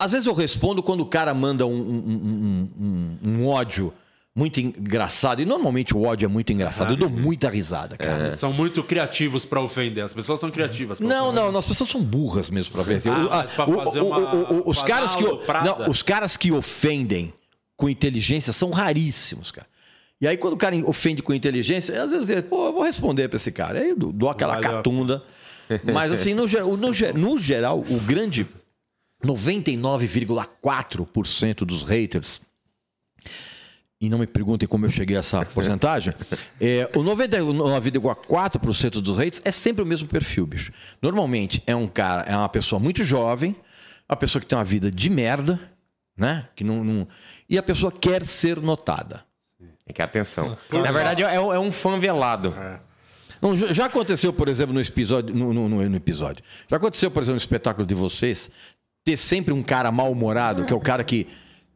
às 0.01 0.11
vezes 0.11 0.27
eu 0.27 0.35
respondo 0.35 0.83
quando 0.83 1.01
o 1.03 1.07
cara 1.07 1.33
manda 1.33 1.65
um, 1.65 1.73
um- 1.73 1.95
um- 2.09 2.69
um- 2.85 3.19
um 3.31 3.47
ódio 3.47 3.95
muito 4.41 4.59
engraçado. 4.61 5.43
E 5.43 5.45
normalmente 5.45 5.95
o 5.97 6.03
ódio 6.03 6.25
é 6.25 6.29
muito 6.29 6.53
engraçado. 6.53 6.93
Eu 6.93 6.97
dou 6.97 7.11
muita 7.11 7.49
risada, 7.51 7.97
cara. 7.97 8.35
São 8.37 8.53
muito 8.53 8.83
criativos 8.83 9.45
pra 9.45 9.61
ofender. 9.61 10.03
As 10.03 10.13
pessoas 10.15 10.41
são 10.41 10.51
criativas. 10.51 10.99
Não, 10.99 11.29
ofender. 11.29 11.53
não, 11.53 11.59
as 11.59 11.67
pessoas 11.67 11.91
são 11.91 12.03
burras 12.03 12.49
mesmo 12.49 12.73
pra 12.73 12.83
ver. 12.83 13.03
Ah, 13.07 13.11
O- 13.11 13.29
mas 13.29 13.51
pra 13.51 13.69
o- 13.71 13.85
fazer 13.85 14.01
o- 14.01 14.07
uma- 14.07 14.35
o- 14.35 14.63
o- 14.67 14.71
os 14.71 14.83
caras 14.83 15.15
que 15.15 15.23
não, 15.25 15.89
os 15.91 16.03
caras 16.03 16.37
que 16.37 16.51
ofendem 16.51 17.33
com 17.77 17.89
inteligência 17.89 18.53
são 18.53 18.71
raríssimos, 18.71 19.51
cara. 19.53 19.67
E 20.21 20.27
aí 20.27 20.37
quando 20.37 20.55
o 20.55 20.57
cara 20.57 20.75
ofende 20.87 21.23
com 21.23 21.33
inteligência, 21.35 22.03
às 22.03 22.11
vezes, 22.11 22.43
pô, 22.43 22.67
eu 22.67 22.73
vou 22.73 22.83
responder 22.83 23.29
pra 23.29 23.37
esse 23.37 23.53
cara. 23.53 23.81
Aí 23.81 23.91
eu 23.91 23.97
dou- 23.97 24.31
aquela 24.31 24.55
dar- 24.59 24.61
catunda. 24.61 25.23
Mas 25.93 26.11
assim, 26.13 26.35
no, 26.35 26.47
no 26.47 26.77
no 27.15 27.39
geral, 27.39 27.79
o 27.79 28.01
grande 28.01 28.47
99,4% 29.23 31.65
dos 31.65 31.83
haters 31.83 32.41
e 34.01 34.09
não 34.09 34.19
me 34.19 34.27
perguntem 34.27 34.69
como 34.69 34.87
eu 34.87 34.91
cheguei 34.91 35.17
a 35.17 35.21
essa 35.21 35.45
porcentagem, 35.47 36.15
é, 36.61 36.89
o 36.97 37.01
99,4% 37.01 39.01
dos 39.01 39.17
haters 39.19 39.43
é 39.45 39.51
sempre 39.51 39.83
o 39.83 39.87
mesmo 39.87 40.09
perfil, 40.09 40.47
bicho. 40.47 40.73
Normalmente 41.03 41.63
é 41.67 41.77
um 41.77 41.87
cara, 41.87 42.23
é 42.23 42.37
uma 42.37 42.49
pessoa 42.49 42.81
muito 42.81 43.05
jovem, 43.05 43.55
uma 44.09 44.17
pessoa 44.17 44.41
que 44.41 44.47
tem 44.47 44.57
uma 44.59 44.65
vida 44.65 44.91
de 44.91 45.11
merda, 45.11 45.61
né? 46.17 46.49
Que 46.57 46.65
não, 46.65 46.83
não- 46.83 47.07
E 47.49 47.59
a 47.59 47.63
pessoa 47.63 47.93
quer 47.93 48.25
ser 48.25 48.61
notada. 48.61 49.25
É 49.87 49.93
que 49.93 50.01
atenção. 50.03 50.57
Na 50.73 50.93
verdade, 50.93 51.23
é, 51.23 51.39
um- 51.41 51.53
é 51.53 51.59
um 51.59 51.73
fã 51.73 51.99
velado. 51.99 52.55
Não, 53.43 53.57
já 53.57 53.87
aconteceu, 53.87 54.33
por 54.33 54.49
exemplo, 54.49 54.75
no 54.75 54.81
episódio. 54.81 55.35
No, 55.35 55.53
no- 55.53 55.69
no- 55.69 55.89
no 55.89 55.97
episódio. 55.97 56.45
Já 56.69 56.77
aconteceu, 56.77 57.11
por 57.11 57.21
exemplo, 57.23 57.37
no 57.37 57.41
espetáculo 57.41 57.87
de 57.87 57.95
vocês, 57.95 58.51
ter 59.05 59.17
sempre 59.17 59.53
um 59.55 59.63
cara 59.63 59.91
mal-humorado, 59.91 60.65
que 60.65 60.73
é 60.73 60.77
o 60.77 60.81
cara 60.81 61.03
que. 61.03 61.27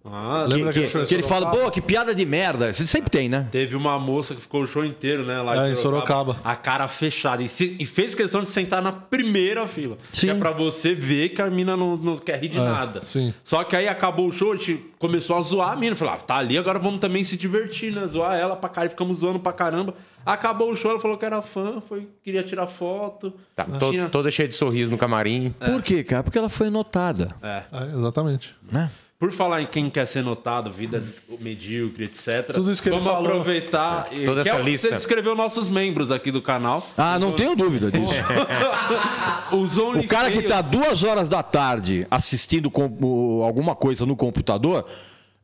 Ah, 0.06 0.44
Que, 0.46 0.52
Lembra 0.54 0.72
que- 0.74 0.80
em 0.80 1.04
que 1.06 1.14
ele 1.14 1.22
fala, 1.22 1.46
Sorocaba? 1.46 1.64
pô, 1.64 1.70
que 1.70 1.80
piada 1.80 2.14
de 2.14 2.26
merda. 2.26 2.70
Você 2.70 2.86
sempre 2.86 3.08
tem, 3.10 3.26
né? 3.26 3.48
Teve 3.50 3.74
uma 3.74 3.98
moça 3.98 4.34
que 4.34 4.42
ficou 4.42 4.60
o 4.60 4.66
show 4.66 4.84
inteiro, 4.84 5.24
né? 5.24 5.40
Lá 5.40 5.66
É, 5.66 5.72
em 5.72 5.76
Sorocaba. 5.76 6.36
A 6.44 6.54
cara 6.54 6.86
fechada. 6.88 7.42
E, 7.42 7.48
se- 7.48 7.74
e 7.78 7.86
fez 7.86 8.14
questão 8.14 8.42
de 8.42 8.50
sentar 8.50 8.82
na 8.82 8.92
primeira 8.92 9.66
fila. 9.66 9.96
Sim. 10.12 10.26
Que 10.26 10.32
é 10.32 10.34
pra 10.34 10.50
você 10.50 10.94
ver 10.94 11.30
que 11.30 11.40
a 11.40 11.48
mina 11.48 11.74
não, 11.74 11.96
não 11.96 12.18
quer 12.18 12.38
rir 12.38 12.48
de 12.48 12.58
nada. 12.58 13.00
sim. 13.02 13.32
Só 13.42 13.64
que 13.64 13.74
aí 13.74 13.88
acabou 13.88 14.28
o 14.28 14.32
show, 14.32 14.52
a 14.52 14.56
gente 14.56 14.84
começou 14.98 15.36
a 15.38 15.40
zoar 15.40 15.70
a 15.72 15.76
mina. 15.76 15.96
Falou, 15.96 16.12
ah, 16.12 16.18
tá 16.18 16.36
ali, 16.36 16.58
agora 16.58 16.78
vamos 16.78 17.00
também 17.00 17.24
se 17.24 17.34
divertir, 17.38 17.90
né? 17.90 18.06
Zoar 18.06 18.36
ela 18.36 18.56
pra 18.56 18.68
caralho. 18.68 18.90
Ficamos 18.90 19.18
zoando 19.18 19.38
pra 19.40 19.52
caramba. 19.54 19.94
Acabou 20.26 20.70
o 20.70 20.76
show, 20.76 20.90
ela 20.90 21.00
falou 21.00 21.16
que 21.16 21.24
era 21.24 21.40
fã, 21.40 21.80
foi, 21.80 22.08
queria 22.22 22.42
tirar 22.42 22.66
foto. 22.66 23.32
Tá, 23.56 23.64
to- 23.64 23.90
Tinha- 23.90 24.08
toda 24.10 24.30
cheia 24.30 24.48
de 24.48 24.54
sorriso 24.54 24.90
no 24.90 24.98
camarim. 24.98 25.54
Por 25.64 25.82
quê, 25.82 26.04
cara? 26.04 26.22
Porque 26.22 26.36
ela 26.38 26.50
foi 26.50 26.68
notada. 26.68 27.34
É, 27.42 27.62
exatamente. 27.96 28.54
Né? 28.70 28.90
Por 29.18 29.30
falar 29.32 29.62
em 29.62 29.66
quem 29.66 29.88
quer 29.88 30.06
ser 30.06 30.22
notado, 30.22 30.70
vida 30.70 31.02
medíocre, 31.40 32.04
etc. 32.04 32.52
Tudo 32.52 32.70
isso 32.70 32.82
que 32.82 32.88
ele 32.88 32.96
vamos 32.98 33.10
falou. 33.12 33.28
aproveitar. 33.30 34.08
e- 34.12 34.24
Toda 34.24 34.42
que 34.42 34.48
essa 34.48 34.58
é 34.58 34.62
lista. 34.62 34.88
Você 34.88 34.94
descreveu 34.96 35.34
nossos 35.34 35.68
membros 35.68 36.10
aqui 36.12 36.30
do 36.30 36.42
canal. 36.42 36.86
Ah, 36.96 37.18
não 37.18 37.32
tenho 37.32 37.54
dúvida 37.56 37.90
disso. 37.90 38.12
Os 39.56 39.78
O 39.78 40.06
cara 40.06 40.30
que 40.30 40.42
tá 40.42 40.56
OnlyFans- 40.58 40.70
duas 40.70 41.02
horas 41.04 41.28
da 41.28 41.42
tarde 41.42 42.06
assistindo 42.10 42.70
com, 42.70 42.86
o- 43.00 43.42
alguma 43.44 43.74
coisa 43.74 44.04
no 44.04 44.16
computador 44.16 44.84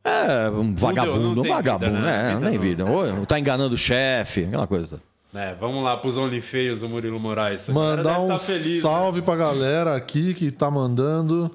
é 0.03 0.49
um 0.49 0.75
vagabundo, 0.75 1.19
não 1.35 1.39
um 1.39 1.43
tem 1.43 1.51
vagabundo, 1.53 1.91
vida, 1.95 2.01
né? 2.01 2.11
né? 2.11 2.33
Vida 2.33 2.39
Nem 2.49 2.53
não. 2.55 2.61
vida. 2.61 2.85
Ou 3.19 3.25
tá 3.25 3.39
enganando 3.39 3.75
o 3.75 3.77
chefe, 3.77 4.43
aquela 4.45 4.67
coisa. 4.67 5.01
É, 5.33 5.55
vamos 5.59 5.81
lá 5.83 5.95
pros 5.95 6.17
OnlyFeios 6.17 6.81
do 6.81 6.89
Murilo 6.89 7.19
Moraes. 7.19 7.69
Mandar 7.69 8.19
um 8.19 8.27
tá 8.27 8.37
feliz, 8.37 8.75
né? 8.75 8.81
salve 8.81 9.21
pra 9.21 9.35
galera 9.37 9.95
aqui 9.95 10.33
que 10.33 10.51
tá 10.51 10.69
mandando 10.69 11.49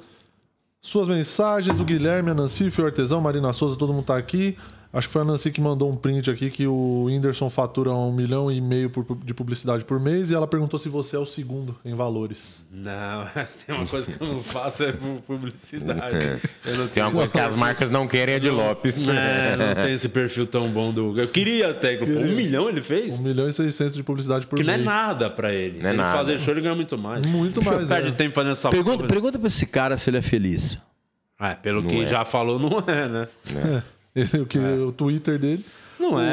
suas 0.87 1.09
mensagens. 1.09 1.81
O 1.81 1.85
Guilherme, 1.85 2.31
a 2.31 2.35
Nancy, 2.35 2.73
o 2.79 2.85
Artesão, 2.85 3.21
Marina 3.21 3.53
Souza, 3.53 3.77
todo 3.77 3.93
mundo 3.93 4.05
tá 4.05 4.17
aqui. 4.17 4.57
Acho 4.93 5.09
que 5.09 5.13
foi 5.13 5.23
a 5.23 5.25
Nancy 5.27 5.51
que 5.51 5.61
mandou 5.61 5.91
um 5.91 5.97
print 5.97 6.31
aqui 6.31 6.49
que 6.49 6.67
o 6.67 7.05
Whindersson 7.05 7.51
fatura 7.51 7.93
um 7.93 8.13
milhão 8.13 8.51
e 8.51 8.61
meio 8.63 8.89
por- 8.89 9.05
de 9.23 9.35
publicidade 9.35 9.85
por 9.85 10.01
mês 10.01 10.31
e 10.31 10.35
ela 10.35 10.47
perguntou 10.47 10.79
se 10.79 10.89
você 10.89 11.17
é 11.17 11.19
o 11.19 11.27
segundo 11.27 11.77
em 11.85 11.95
valores. 11.95 12.65
Não, 12.73 13.27
mas 13.37 13.57
tem 13.57 13.75
uma 13.75 13.87
coisa 13.87 14.11
que 14.11 14.23
eu 14.23 14.27
não 14.27 14.43
faço 14.43 14.85
é 14.85 14.93
pu- 14.93 15.23
publicidade. 15.27 16.41
Eu 16.65 16.77
não 16.79 16.87
Tem 16.89 17.03
uma 17.03 17.13
coisa 17.13 17.33
que 17.33 17.41
as 17.41 17.55
marcas 17.55 17.91
não 17.91 18.09
querem 18.09 18.37
é 18.37 18.39
de 18.39 18.49
Lopes. 18.49 19.07
É, 19.07 19.57
não 19.57 19.75
tem 19.83 19.93
esse 19.93 20.09
perfil 20.09 20.47
tão 20.47 20.69
bom 20.71 20.93
do. 20.93 21.19
Eu 21.21 21.29
queria 21.29 21.71
até. 21.73 21.97
Pô, 21.97 22.05
um 22.07 22.35
milhão 22.35 22.69
ele 22.69 22.81
fez? 22.81 23.21
Um 23.21 23.23
milhão 23.25 23.47
e 23.49 23.53
seiscentos 23.53 23.97
de 23.97 24.03
publicidade 24.03 24.47
por 24.47 24.57
Que 24.57 24.65
não 24.65 24.73
é 24.73 24.77
mês. 24.77 24.87
nada 24.87 25.29
pra 25.29 25.53
ele. 25.53 25.75
Não 25.77 25.83
Se 25.83 25.87
é 25.89 25.91
ele 25.91 25.97
nada. 25.99 26.17
fazer 26.19 26.39
show, 26.39 26.55
ele 26.55 26.63
ganha 26.63 26.75
muito 26.75 26.97
mais. 26.97 27.27
Muito 27.27 27.63
mais, 27.63 27.89
Perde 27.89 28.09
é. 28.09 28.13
tempo 28.13 28.35
fazendo 28.35 28.53
essa 28.53 28.71
Pergunta, 28.71 28.99
porra. 28.99 29.09
pergunta 29.09 29.39
pra 29.39 29.49
esse 29.49 29.67
cara 29.67 29.97
se 29.99 30.09
ele 30.09 30.17
é 30.19 30.23
feliz. 30.23 30.79
É, 31.39 31.55
pelo 31.55 31.83
que 31.87 32.03
é. 32.03 32.07
já 32.07 32.25
falou, 32.25 32.59
não 32.59 32.79
é, 32.87 33.07
né? 33.09 33.29
É, 33.55 33.83
o, 34.41 34.47
que, 34.47 34.59
o 34.59 34.93
Twitter 34.93 35.39
dele. 35.39 35.65
Não 36.01 36.21
é. 36.21 36.27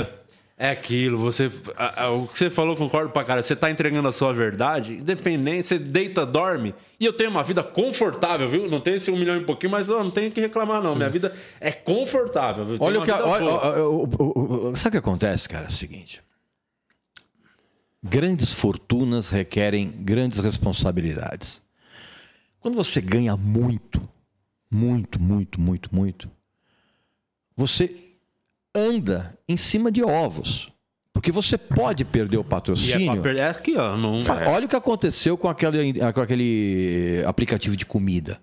é- 0.00 0.22
É 0.58 0.70
aquilo, 0.70 1.18
você. 1.18 1.50
a- 1.76 2.04
a- 2.04 2.10
o 2.10 2.28
que 2.28 2.38
você 2.38 2.48
falou, 2.48 2.76
concordo 2.76 3.10
pra 3.10 3.24
cara. 3.24 3.42
Você 3.42 3.56
tá 3.56 3.68
entregando 3.68 4.06
a 4.06 4.12
sua 4.12 4.32
verdade, 4.32 4.94
independente, 4.94 5.66
você 5.66 5.78
deita, 5.78 6.24
dorme. 6.24 6.72
E 7.00 7.04
eu 7.04 7.12
tenho 7.12 7.30
uma 7.30 7.42
vida 7.42 7.64
confortável, 7.64 8.48
viu? 8.48 8.70
Não 8.70 8.80
tenho 8.80 8.94
esse 8.96 9.10
um 9.10 9.16
milhão 9.16 9.36
e 9.36 9.44
pouquinho, 9.44 9.72
mas 9.72 9.88
eu 9.88 10.02
não 10.04 10.10
tenho 10.10 10.30
que 10.30 10.40
reclamar, 10.40 10.80
não. 10.80 10.94
Minha 10.94 11.08
vida 11.10 11.32
é 11.58 11.72
confortável. 11.72 12.64
Olha 12.78 13.00
o 13.00 13.02
que. 13.04 13.10
Olha, 13.10 13.44
olha, 13.44 14.76
sabe 14.76 14.88
o 14.88 14.90
que 14.92 14.96
acontece, 15.08 15.48
cara? 15.48 15.64
É 15.64 15.68
o 15.68 15.72
seguinte. 15.72 16.22
Grandes 18.04 18.52
fortunas 18.52 19.30
requerem 19.30 19.90
grandes 19.90 20.38
responsabilidades. 20.40 21.62
Quando 22.60 22.76
você 22.76 23.00
ganha 23.00 23.36
muito, 23.36 24.00
muito, 24.70 25.20
muito, 25.20 25.60
muito, 25.60 25.94
muito, 25.94 26.30
você 27.56 27.94
anda 28.74 29.36
em 29.48 29.56
cima 29.56 29.90
de 29.92 30.02
ovos. 30.02 30.70
Porque 31.12 31.30
você 31.30 31.58
pode 31.58 32.04
perder 32.06 32.38
o 32.38 32.40
E 32.40 32.44
é, 32.44 32.48
patrocínio. 32.48 33.20
per- 33.22 33.38
é 33.38 33.48
aqui, 33.48 33.76
ó. 33.76 33.96
Não, 33.96 34.24
Fa- 34.24 34.48
Olha 34.48 34.64
o 34.64 34.68
que 34.68 34.74
aconteceu 34.74 35.36
com 35.36 35.46
aquele, 35.48 35.92
com 36.12 36.20
aquele 36.20 37.22
aplicativo 37.26 37.76
de 37.76 37.84
comida. 37.84 38.40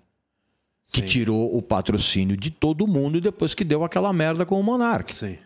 Que 0.92 1.00
Sim. 1.00 1.06
tirou 1.06 1.56
o 1.56 1.60
patrocínio 1.60 2.36
de 2.36 2.50
todo 2.50 2.86
mundo 2.86 3.20
depois 3.20 3.54
que 3.54 3.64
deu 3.64 3.84
aquela 3.84 4.12
merda 4.12 4.46
com 4.46 4.58
o 4.58 4.62
Monark. 4.62 5.14
Sim. 5.14 5.36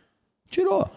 Tirou. 0.50 0.90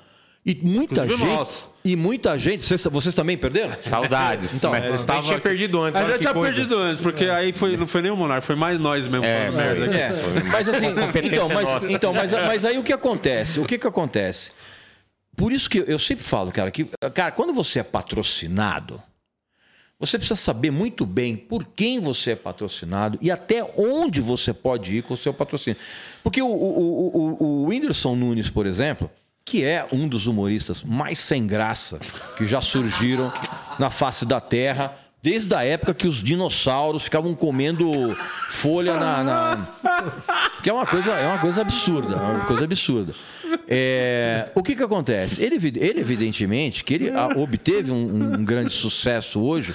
E 0.49 0.55
muita 0.63 1.03
Inclusive 1.03 1.21
gente. 1.27 1.35
nós. 1.37 1.69
E 1.83 1.95
muita 1.97 2.39
gente. 2.39 2.63
Vocês, 2.63 2.81
vocês 2.85 3.13
também 3.13 3.37
perderam? 3.37 3.75
Saudades. 3.81 4.55
Então, 4.55 4.71
Mas 4.71 4.81
eles 4.85 4.93
a 4.93 4.95
estavam 5.03 5.21
gente 5.21 5.29
tinha 5.31 5.41
perdido 5.41 5.81
antes. 5.83 5.99
A 5.99 6.07
gente 6.09 6.19
tinha 6.21 6.33
coisa. 6.33 6.55
perdido 6.55 6.77
antes, 6.79 7.01
porque 7.01 7.25
aí 7.25 7.51
foi, 7.51 7.75
não 7.75 7.85
foi 7.85 8.01
nem 8.01 8.09
o 8.11 8.15
Monarca, 8.15 8.41
foi 8.41 8.55
mais 8.55 8.79
nós 8.79 9.09
mesmo 9.09 9.25
É, 9.25 9.51
merda. 9.51 9.93
É, 9.93 10.09
mas 10.49 10.69
assim, 10.69 10.85
então, 11.25 11.49
mas, 11.49 11.63
nossa. 11.69 11.91
então 11.93 12.13
mas, 12.13 12.31
mas 12.31 12.63
aí 12.63 12.77
o 12.77 12.83
que 12.83 12.93
acontece? 12.93 13.59
O 13.59 13.65
que 13.65 13.77
que 13.77 13.85
acontece? 13.85 14.51
Por 15.35 15.51
isso 15.51 15.69
que 15.69 15.83
eu 15.85 15.99
sempre 15.99 16.23
falo, 16.23 16.49
cara, 16.49 16.71
que 16.71 16.85
cara, 17.13 17.31
quando 17.31 17.53
você 17.53 17.79
é 17.79 17.83
patrocinado, 17.83 19.03
você 19.99 20.17
precisa 20.17 20.35
saber 20.37 20.71
muito 20.71 21.05
bem 21.05 21.35
por 21.35 21.65
quem 21.65 21.99
você 21.99 22.31
é 22.31 22.35
patrocinado 22.35 23.17
e 23.21 23.29
até 23.29 23.63
onde 23.75 24.21
você 24.21 24.53
pode 24.53 24.95
ir 24.95 25.01
com 25.03 25.13
o 25.13 25.17
seu 25.17 25.33
patrocínio. 25.33 25.77
Porque 26.23 26.41
o, 26.41 26.47
o, 26.47 26.51
o, 26.51 27.17
o- 27.17 27.43
o 27.43 27.65
Whindersson 27.67 28.15
Nunes, 28.15 28.49
por 28.49 28.65
exemplo, 28.65 29.11
que 29.47 29.63
é 29.63 29.87
um 29.93 30.09
dos 30.09 30.27
humoristas 30.27 30.83
mais 30.83 31.19
sem 31.19 31.47
graça 31.47 31.99
que 32.37 32.45
já 32.45 32.59
surgiram 32.59 33.31
na 33.79 33.89
face 33.89 34.25
da 34.25 34.41
Terra, 34.41 34.93
desde 35.23 35.55
a 35.55 35.63
época 35.63 35.93
que 35.93 36.05
os 36.05 36.21
dinossauros 36.21 37.03
ficavam 37.05 37.33
comendo 37.33 38.13
folha 38.49 38.99
na. 38.99 39.23
na- 39.23 39.67
Que 40.61 40.69
é 40.69 40.73
uma 40.73 40.85
coisa, 40.85 41.11
é 41.11 41.25
uma 41.27 41.37
coisa 41.39 41.61
absurda, 41.61 42.13
é 42.15 42.19
uma 42.35 42.45
coisa 42.45 42.65
absurda. 42.65 43.13
É, 43.69 44.49
o 44.53 44.61
que 44.61 44.75
que 44.75 44.83
acontece? 44.83 45.41
Ele, 45.41 45.55
ele, 45.79 46.01
evidentemente, 46.01 46.83
que 46.83 46.93
ele 46.93 47.09
obteve 47.37 47.89
um, 47.89 48.33
um 48.39 48.43
grande 48.43 48.73
sucesso 48.73 49.39
hoje, 49.41 49.73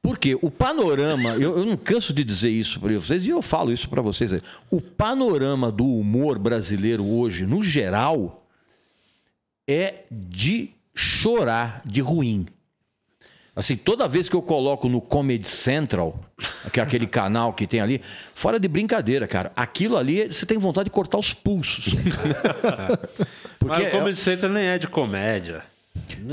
porque 0.00 0.38
o 0.40 0.52
panorama, 0.52 1.30
eu, 1.30 1.58
eu 1.58 1.64
não 1.66 1.76
canso 1.76 2.12
de 2.12 2.22
dizer 2.22 2.50
isso 2.50 2.78
para 2.78 2.94
vocês, 2.94 3.26
e 3.26 3.30
eu 3.30 3.42
falo 3.42 3.72
isso 3.72 3.88
para 3.88 4.00
vocês. 4.00 4.32
aí. 4.32 4.40
O 4.70 4.80
panorama 4.80 5.72
do 5.72 5.84
humor 5.84 6.38
brasileiro 6.38 7.04
hoje, 7.04 7.44
no 7.44 7.60
geral, 7.60 8.37
é 9.68 10.04
de 10.10 10.70
chorar, 10.94 11.82
de 11.84 12.00
ruim. 12.00 12.46
Assim, 13.54 13.76
toda 13.76 14.06
vez 14.06 14.28
que 14.28 14.36
eu 14.36 14.42
coloco 14.42 14.88
no 14.88 15.00
Comedy 15.00 15.46
Central, 15.46 16.18
que 16.72 16.78
é 16.78 16.82
aquele 16.82 17.06
canal 17.08 17.52
que 17.52 17.66
tem 17.66 17.80
ali, 17.80 18.00
fora 18.32 18.58
de 18.58 18.68
brincadeira, 18.68 19.26
cara, 19.26 19.52
aquilo 19.56 19.96
ali 19.96 20.26
você 20.32 20.46
tem 20.46 20.56
vontade 20.58 20.84
de 20.84 20.90
cortar 20.90 21.18
os 21.18 21.34
pulsos. 21.34 21.92
Porque 23.58 23.66
Mas 23.66 23.82
o 23.82 23.86
é- 23.86 23.90
Comedy 23.90 24.16
Center 24.16 24.48
nem 24.48 24.64
é 24.66 24.78
de 24.78 24.86
comédia. 24.86 25.64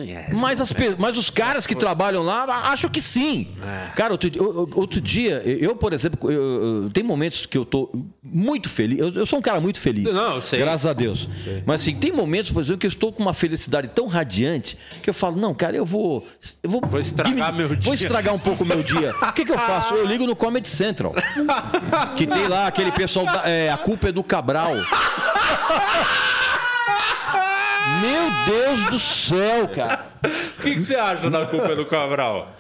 É. 0.08 0.34
mas, 0.34 0.60
as 0.62 0.72
pe- 0.74 0.96
mas 0.98 1.18
os 1.18 1.30
caras 1.30 1.66
que 1.68 1.76
trabalham 1.76 2.24
lá 2.24 2.44
acham 2.72 2.90
que 2.90 3.02
sim. 3.02 3.48
É. 3.62 3.92
Cara, 3.96 4.14
outro, 4.14 4.70
outro 4.76 5.02
dia, 5.02 5.42
eu, 5.46 5.76
por 5.76 5.94
exemplo, 5.94 6.32
eu- 6.32 6.84
eu- 6.84 6.90
tem 6.90 7.04
momentos 7.04 7.46
que 7.46 7.58
eu 7.58 7.66
tô 7.66 7.90
muito 8.24 8.70
feliz. 8.70 9.00
Eu, 9.00 9.10
eu 9.14 9.26
sou 9.26 9.40
um 9.40 9.42
cara 9.42 9.60
muito 9.62 9.80
feliz. 9.80 10.14
Não, 10.14 10.40
sei. 10.42 10.60
Graças 10.60 10.86
a 10.86 10.94
Deus. 10.94 11.30
Mas 11.66 11.82
assim, 11.82 11.96
tem 11.96 12.12
momentos, 12.12 12.52
por 12.52 12.62
exemplo, 12.62 12.80
que 12.80 12.86
eu 12.88 12.90
estou 12.90 13.12
com 13.14 13.22
uma 13.22 13.34
felicidade 13.34 13.88
tão 13.90 14.08
radiante 14.08 14.78
que 15.02 15.10
eu 15.10 15.14
falo, 15.14 15.36
não, 15.38 15.54
cara, 15.54 15.76
eu 15.76 15.86
vou. 15.86 16.26
Eu 16.64 16.70
vou, 16.70 16.82
Vou 16.90 17.00
estragar 17.00 17.54
meu 17.54 17.68
Vou 17.68 17.78
dia. 17.78 17.94
estragar 17.94 18.34
um 18.34 18.40
pouco 18.40 18.64
o 18.64 18.68
meu 18.68 18.82
dia. 18.84 19.14
O 19.22 19.34
que, 19.34 19.46
que 19.46 19.52
eu 19.52 19.58
faço? 19.58 19.94
Eu 19.94 20.06
ligo 20.06 20.26
no 20.26 20.36
Comedy 20.36 20.68
Central. 20.68 21.14
Que 22.16 22.26
tem 22.28 22.48
lá 22.48 22.68
aquele 22.68 22.92
pessoal. 22.92 23.26
da- 23.26 23.44
é, 23.50 23.72
a 23.72 23.78
culpa 23.78 24.10
é 24.10 24.12
do 24.12 24.24
Cabral. 24.24 24.74
Meu 28.02 28.32
Deus 28.46 28.84
do 28.90 29.00
céu, 29.00 29.68
cara. 29.68 30.06
O 30.58 30.62
que, 30.64 30.74
que 30.74 30.82
você 30.82 30.96
acha 30.96 31.30
da 31.30 31.46
culpa 31.46 31.76
do 31.76 31.86
Cabral? 31.86 32.56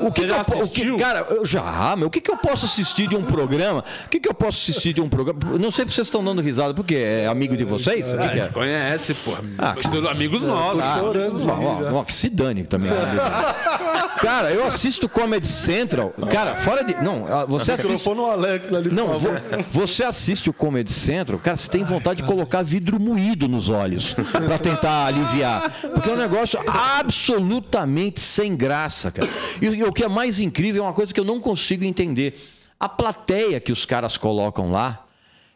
O 0.00 0.10
que, 0.10 0.20
Você 0.20 0.22
que 0.22 0.26
já 0.28 0.36
eu, 0.36 0.64
o 0.64 0.68
que- 0.68 0.96
cara, 0.96 1.26
eu 1.30 1.46
já, 1.46 1.94
meu, 1.96 2.08
o 2.08 2.10
que, 2.10 2.20
que 2.20 2.30
eu 2.30 2.36
posso 2.36 2.64
assistir 2.66 3.06
de 3.06 3.14
um 3.16 3.22
programa? 3.22 3.84
O 4.06 4.08
que, 4.08 4.18
que 4.18 4.28
eu 4.28 4.34
posso 4.34 4.58
assistir 4.70 4.92
de 4.92 5.00
um 5.00 5.08
programa? 5.08 5.38
Não 5.58 5.70
sei 5.70 5.86
se 5.86 5.92
vocês 5.92 6.06
estão 6.08 6.24
dando 6.24 6.40
risada, 6.42 6.74
porque 6.74 6.94
é 6.96 7.26
amigo 7.26 7.56
de 7.56 7.64
vocês? 7.64 8.12
O 8.12 8.18
que 8.18 8.24
é? 8.40 8.48
conhece, 8.48 9.14
pô. 9.14 9.32
Ah, 9.58 9.74
que- 9.74 10.08
amigos 10.08 10.44
nossos. 10.44 10.82
tô 10.82 10.98
chorando 10.98 11.48
Ó, 11.48 11.52
ó, 11.52 11.80
né? 11.80 11.90
ó, 11.92 12.04
que 12.04 12.12
se 12.12 12.28
dane 12.28 12.64
também. 12.64 12.90
Cara, 14.20 14.50
eu 14.52 14.64
assisto 14.66 15.08
Comedy 15.08 15.46
Central. 15.46 16.12
Cara, 16.30 16.54
fora 16.56 16.84
de. 16.84 16.94
Não, 17.02 17.26
ah, 17.28 17.44
você 17.44 17.72
assiste. 17.72 18.08
No 18.12 18.26
Alex 18.26 18.72
ali, 18.72 18.88
por 18.90 18.94
Não, 18.94 19.08
favor. 19.08 19.40
vo- 19.40 19.64
você 19.70 20.04
assiste 20.04 20.50
o 20.50 20.52
Comedy 20.52 20.92
Central, 20.92 21.38
cara, 21.38 21.56
você 21.56 21.68
tem 21.68 21.82
vontade 21.82 22.22
de 22.22 22.28
colocar 22.28 22.62
vidro 22.62 23.00
moído 23.00 23.48
nos 23.48 23.68
olhos 23.70 24.14
pra 24.14 24.58
tentar 24.58 25.06
aliviar. 25.06 25.72
Porque 25.94 26.10
é 26.10 26.12
um 26.12 26.16
negócio 26.16 26.58
absolutamente 26.66 28.20
sem 28.20 28.54
graça, 28.54 29.10
cara. 29.10 29.28
E, 29.60 29.66
e 29.74 29.82
o 29.82 29.92
que 29.92 30.04
é 30.04 30.08
mais 30.08 30.40
incrível 30.40 30.82
é 30.82 30.86
uma 30.86 30.92
coisa 30.92 31.12
que 31.12 31.20
eu 31.20 31.24
não 31.24 31.40
consigo 31.40 31.84
entender. 31.84 32.34
A 32.78 32.88
plateia 32.88 33.60
que 33.60 33.72
os 33.72 33.84
caras 33.84 34.16
colocam 34.16 34.70
lá, 34.70 35.04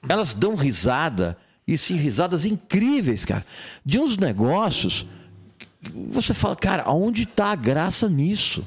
elas 0.08 0.34
dão 0.34 0.54
risada, 0.54 1.36
e 1.66 1.76
sim, 1.76 1.96
risadas 1.96 2.46
incríveis, 2.46 3.24
cara, 3.24 3.44
de 3.84 3.98
uns 3.98 4.16
negócios. 4.16 5.06
Você 6.10 6.32
fala, 6.32 6.54
cara, 6.54 6.82
aonde 6.84 7.24
está 7.24 7.46
a 7.46 7.56
graça 7.56 8.08
nisso? 8.08 8.66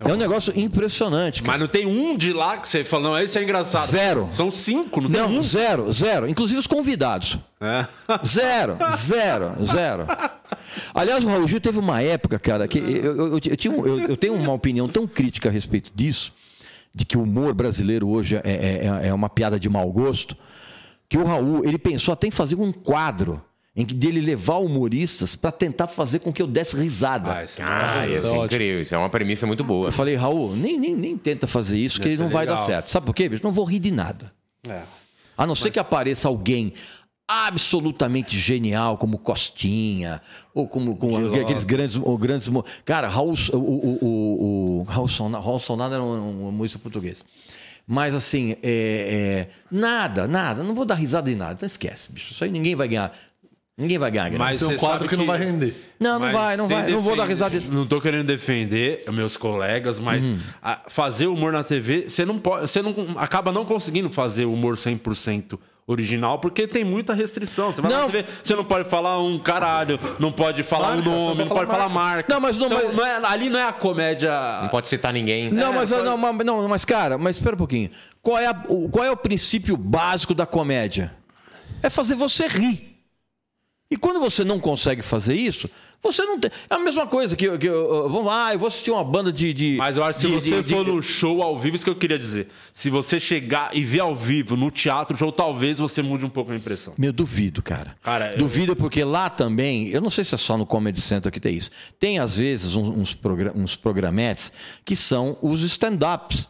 É 0.00 0.12
um 0.12 0.16
negócio 0.16 0.52
impressionante. 0.58 1.40
cara. 1.42 1.52
Mas 1.52 1.60
não 1.60 1.68
tem 1.68 1.86
um 1.86 2.16
de 2.16 2.32
lá 2.32 2.58
que 2.58 2.66
você 2.68 2.82
fala, 2.84 3.04
não, 3.10 3.18
esse 3.18 3.38
é 3.38 3.42
engraçado. 3.42 3.86
Zero. 3.88 4.26
São 4.28 4.50
cinco, 4.50 5.00
não, 5.00 5.08
Não, 5.08 5.28
tem 5.28 5.38
um. 5.38 5.42
zero, 5.42 5.90
zero. 5.92 6.28
Inclusive 6.28 6.58
os 6.58 6.66
convidados. 6.66 7.38
É. 7.60 7.86
Zero, 8.26 8.76
zero, 8.96 9.64
zero. 9.64 10.06
Aliás, 10.92 11.22
o 11.24 11.28
Raul 11.28 11.46
Gil 11.48 11.60
teve 11.60 11.78
uma 11.78 12.02
época, 12.02 12.38
cara, 12.38 12.66
que 12.68 12.78
eu, 12.78 12.86
eu, 12.86 13.16
eu, 13.16 13.38
eu 13.38 13.86
eu- 13.86 14.00
eu 14.00 14.16
tenho 14.16 14.34
uma 14.34 14.52
opinião 14.52 14.88
tão 14.88 15.06
crítica 15.06 15.48
a 15.48 15.52
respeito 15.52 15.90
disso, 15.94 16.32
de 16.94 17.04
que 17.06 17.16
o 17.16 17.22
humor 17.22 17.54
brasileiro 17.54 18.08
hoje 18.08 18.36
é, 18.36 18.40
é- 18.44 19.08
é 19.08 19.14
uma 19.14 19.28
piada 19.30 19.58
de 19.58 19.68
mau 19.68 19.90
gosto, 19.90 20.36
que 21.08 21.16
o 21.16 21.24
Raul, 21.24 21.64
ele 21.64 21.78
pensou 21.78 22.12
até 22.12 22.26
em 22.26 22.30
fazer 22.32 22.56
um 22.56 22.72
quadro 22.72 23.40
em 23.76 23.84
que 23.84 23.92
dele 23.94 24.20
levar 24.20 24.58
humoristas 24.58 25.34
para 25.34 25.50
tentar 25.50 25.86
fazer 25.88 26.20
com 26.20 26.32
que 26.32 26.40
eu 26.40 26.46
desse 26.46 26.76
risada. 26.76 27.32
Ah, 27.32 27.44
isso 27.44 27.60
é 27.60 27.64
Ah, 27.64 28.06
isso 28.08 28.26
é 28.26 28.36
incrível. 28.44 28.80
Isso 28.80 28.94
é 28.94 28.98
uma 28.98 29.10
premissa 29.10 29.46
muito 29.46 29.64
boa. 29.64 29.88
Eu 29.88 29.92
falei, 29.92 30.14
Raul, 30.14 30.54
nem, 30.54 30.78
nem, 30.78 30.94
nem 30.94 31.16
tenta 31.18 31.46
fazer 31.46 31.78
isso, 31.78 31.98
que 32.00 32.08
Deve 32.08 32.22
não 32.22 32.28
ser 32.28 32.32
vai 32.34 32.46
dar 32.46 32.58
certo. 32.58 32.88
Sabe 32.88 33.06
por 33.06 33.14
quê, 33.14 33.28
bicho? 33.28 33.42
Não 33.42 33.52
vou 33.52 33.64
rir 33.64 33.80
de 33.80 33.90
nada. 33.90 34.32
É. 34.68 34.82
A 35.36 35.46
não 35.46 35.54
ser 35.56 35.70
que 35.72 35.78
apareça 35.80 36.28
alguém 36.28 36.72
absolutamente 37.26 38.38
genial, 38.38 38.96
como 38.96 39.18
Costinha, 39.18 40.20
ou 40.52 40.68
como, 40.68 40.94
como 40.96 41.30
De 41.30 41.40
aqueles 41.40 41.64
grandes, 41.64 41.96
ou 41.96 42.16
grandes. 42.16 42.48
Cara, 42.84 43.08
Raul, 43.08 43.34
o, 43.52 43.56
o, 43.56 43.98
o, 44.04 44.80
o 44.80 44.82
Raul 44.84 45.08
Sona- 45.08 45.40
Raul 45.40 45.58
Sonada 45.58 45.94
era 45.96 46.04
um, 46.04 46.48
um 46.48 46.50
músico 46.52 46.82
português. 46.82 47.24
Mas 47.86 48.14
assim, 48.14 48.52
é, 48.62 48.62
é, 48.62 49.48
nada, 49.70 50.26
nada, 50.26 50.62
não 50.62 50.74
vou 50.74 50.84
dar 50.84 50.94
risada 50.94 51.30
em 51.30 51.34
nada. 51.34 51.54
Então 51.54 51.66
esquece, 51.66 52.12
bicho. 52.12 52.32
Isso 52.32 52.42
aí 52.44 52.50
ninguém 52.50 52.74
vai 52.74 52.88
ganhar. 52.88 53.12
Ninguém 53.76 53.98
vai 53.98 54.08
ganhar. 54.10 54.28
grana. 54.28 54.44
Mas 54.44 54.62
é 54.62 54.66
um 54.66 54.76
quadro 54.76 54.98
sabe 54.98 55.08
que 55.08 55.16
não 55.16 55.24
que- 55.24 55.30
vai 55.30 55.38
render. 55.38 55.94
Não, 55.98 56.12
não 56.12 56.20
Mas 56.20 56.32
vai, 56.32 56.56
não 56.56 56.68
vai. 56.68 56.90
Não 56.92 57.00
vou 57.00 57.16
dar 57.16 57.26
defender- 57.26 57.58
risada. 57.58 57.74
Não 57.76 57.86
tô 57.86 58.00
querendo 58.00 58.26
defender 58.26 59.02
meus 59.10 59.36
colegas, 59.36 59.98
mas 59.98 60.28
Uhum. 60.28 60.38
a- 60.62 60.82
fazer 60.86 61.26
humor 61.26 61.52
na 61.52 61.64
TV, 61.64 62.08
você 62.08 62.24
não 62.24 62.38
pode, 62.38 62.68
você 62.70 62.80
não 62.80 62.94
acaba 63.16 63.50
não 63.50 63.64
conseguindo 63.64 64.08
fazer 64.08 64.44
humor 64.44 64.76
100% 64.76 65.58
original, 65.88 66.38
porque 66.38 66.68
tem 66.68 66.84
muita 66.84 67.12
restrição. 67.14 67.72
Você 67.72 67.82
vai 67.82 67.90
Não. 67.90 68.06
na 68.06 68.12
TV, 68.12 68.24
você 68.44 68.54
não 68.54 68.64
pode 68.64 68.88
falar 68.88 69.20
um 69.20 69.38
caralho, 69.40 69.98
não 70.20 70.30
pode 70.30 70.62
falar 70.62 70.94
Marca, 70.94 71.08
um 71.10 71.12
nome, 71.12 71.40
não 71.40 71.48
pode 71.48 71.66
falar 71.66 71.78
falar 71.82 71.88
marca. 71.88 72.32
Não, 72.32 72.40
mas 72.40 72.56
não- 72.56 72.66
Então, 72.66 72.80
mas- 72.86 72.96
não 72.96 73.04
é- 73.04 73.26
ali 73.26 73.50
não 73.50 73.58
é 73.58 73.66
a 73.68 73.72
comédia. 73.72 74.30
Não 74.62 74.68
pode 74.68 74.86
citar 74.86 75.12
ninguém. 75.12 75.50
Não, 75.50 75.72
mas, 75.72 75.90
pode- 75.90 76.04
não, 76.04 76.16
não, 76.16 76.68
mas, 76.68 76.84
cara, 76.84 77.18
mas 77.18 77.36
espera 77.36 77.56
um 77.56 77.58
pouquinho. 77.58 77.90
Qual 78.22 78.38
é, 78.38 78.46
a- 78.46 78.62
o, 78.68 78.88
qual 78.88 79.04
é 79.04 79.10
o 79.10 79.16
princípio 79.16 79.76
básico 79.76 80.32
da 80.32 80.46
comédia? 80.46 81.12
É 81.82 81.90
fazer 81.90 82.14
você 82.14 82.46
rir. 82.46 82.93
E 83.94 83.96
quando 83.96 84.18
você 84.18 84.42
não 84.42 84.58
consegue 84.58 85.02
fazer 85.02 85.36
isso, 85.36 85.70
você 86.02 86.24
não 86.24 86.36
tem. 86.36 86.50
É 86.68 86.74
a 86.74 86.80
mesma 86.80 87.06
coisa 87.06 87.36
que, 87.36 87.58
que 87.58 87.66
eu- 87.68 88.08
vamos 88.10 88.26
lá, 88.26 88.52
eu 88.52 88.58
vou 88.58 88.66
assistir 88.66 88.90
uma 88.90 89.04
banda 89.04 89.32
de. 89.32 89.52
de 89.52 89.76
Mas 89.76 89.96
eu 89.96 90.02
acho 90.02 90.18
que 90.18 90.26
se 90.26 90.32
você 90.32 90.60
de- 90.62 90.74
for 90.74 90.84
de- 90.84 90.90
no 90.90 91.00
show 91.00 91.40
ao 91.40 91.56
vivo, 91.56 91.76
isso 91.76 91.84
que 91.84 91.90
eu 91.90 91.94
queria 91.94 92.18
dizer. 92.18 92.48
Se 92.72 92.90
você 92.90 93.20
chegar 93.20 93.70
e 93.72 93.84
ver 93.84 94.00
ao 94.00 94.12
vivo 94.12 94.56
no 94.56 94.68
teatro, 94.68 95.16
show, 95.16 95.30
talvez 95.30 95.78
você 95.78 96.02
mude 96.02 96.24
um 96.24 96.28
pouco 96.28 96.50
a 96.50 96.56
impressão. 96.56 96.92
Meu, 96.98 97.12
duvido, 97.12 97.62
cara. 97.62 97.96
Cara, 98.02 98.32
eu- 98.32 98.38
duvido 98.38 98.74
porque 98.74 99.04
lá 99.04 99.30
também, 99.30 99.86
eu 99.90 100.00
não 100.00 100.10
sei 100.10 100.24
se 100.24 100.34
é 100.34 100.38
só 100.38 100.58
no 100.58 100.66
Comedy 100.66 101.00
Center 101.00 101.30
que 101.30 101.38
tem 101.38 101.54
isso. 101.56 101.70
Tem, 101.96 102.18
às 102.18 102.38
vezes, 102.38 102.74
uns, 102.74 102.88
uns, 102.88 103.14
progra- 103.14 103.52
uns 103.54 103.76
programetes 103.76 104.52
que 104.84 104.96
são 104.96 105.38
os 105.40 105.62
stand-ups. 105.62 106.48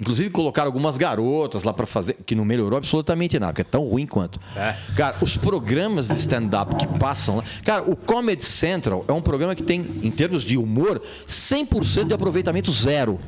Inclusive, 0.00 0.30
colocaram 0.30 0.68
algumas 0.68 0.96
garotas 0.96 1.64
lá 1.64 1.72
pra 1.72 1.84
fazer, 1.84 2.14
que 2.24 2.36
não 2.36 2.44
melhorou 2.44 2.76
absolutamente 2.76 3.36
nada, 3.36 3.52
porque 3.52 3.62
é 3.62 3.64
tão 3.64 3.82
ruim 3.84 4.06
quanto. 4.06 4.38
É. 4.54 4.76
Cara, 4.96 5.16
os 5.20 5.36
programas 5.36 6.06
de 6.06 6.14
stand-up 6.14 6.76
que 6.76 6.86
passam 6.98 7.38
lá. 7.38 7.44
Cara, 7.64 7.82
o 7.82 7.96
Comedy 7.96 8.44
Central 8.44 9.04
é 9.08 9.12
um 9.12 9.20
programa 9.20 9.56
que 9.56 9.62
tem, 9.62 9.80
em 10.02 10.10
termos 10.12 10.44
de 10.44 10.56
humor, 10.56 11.02
100% 11.26 12.04
de 12.06 12.14
aproveitamento 12.14 12.70
zero. 12.70 13.18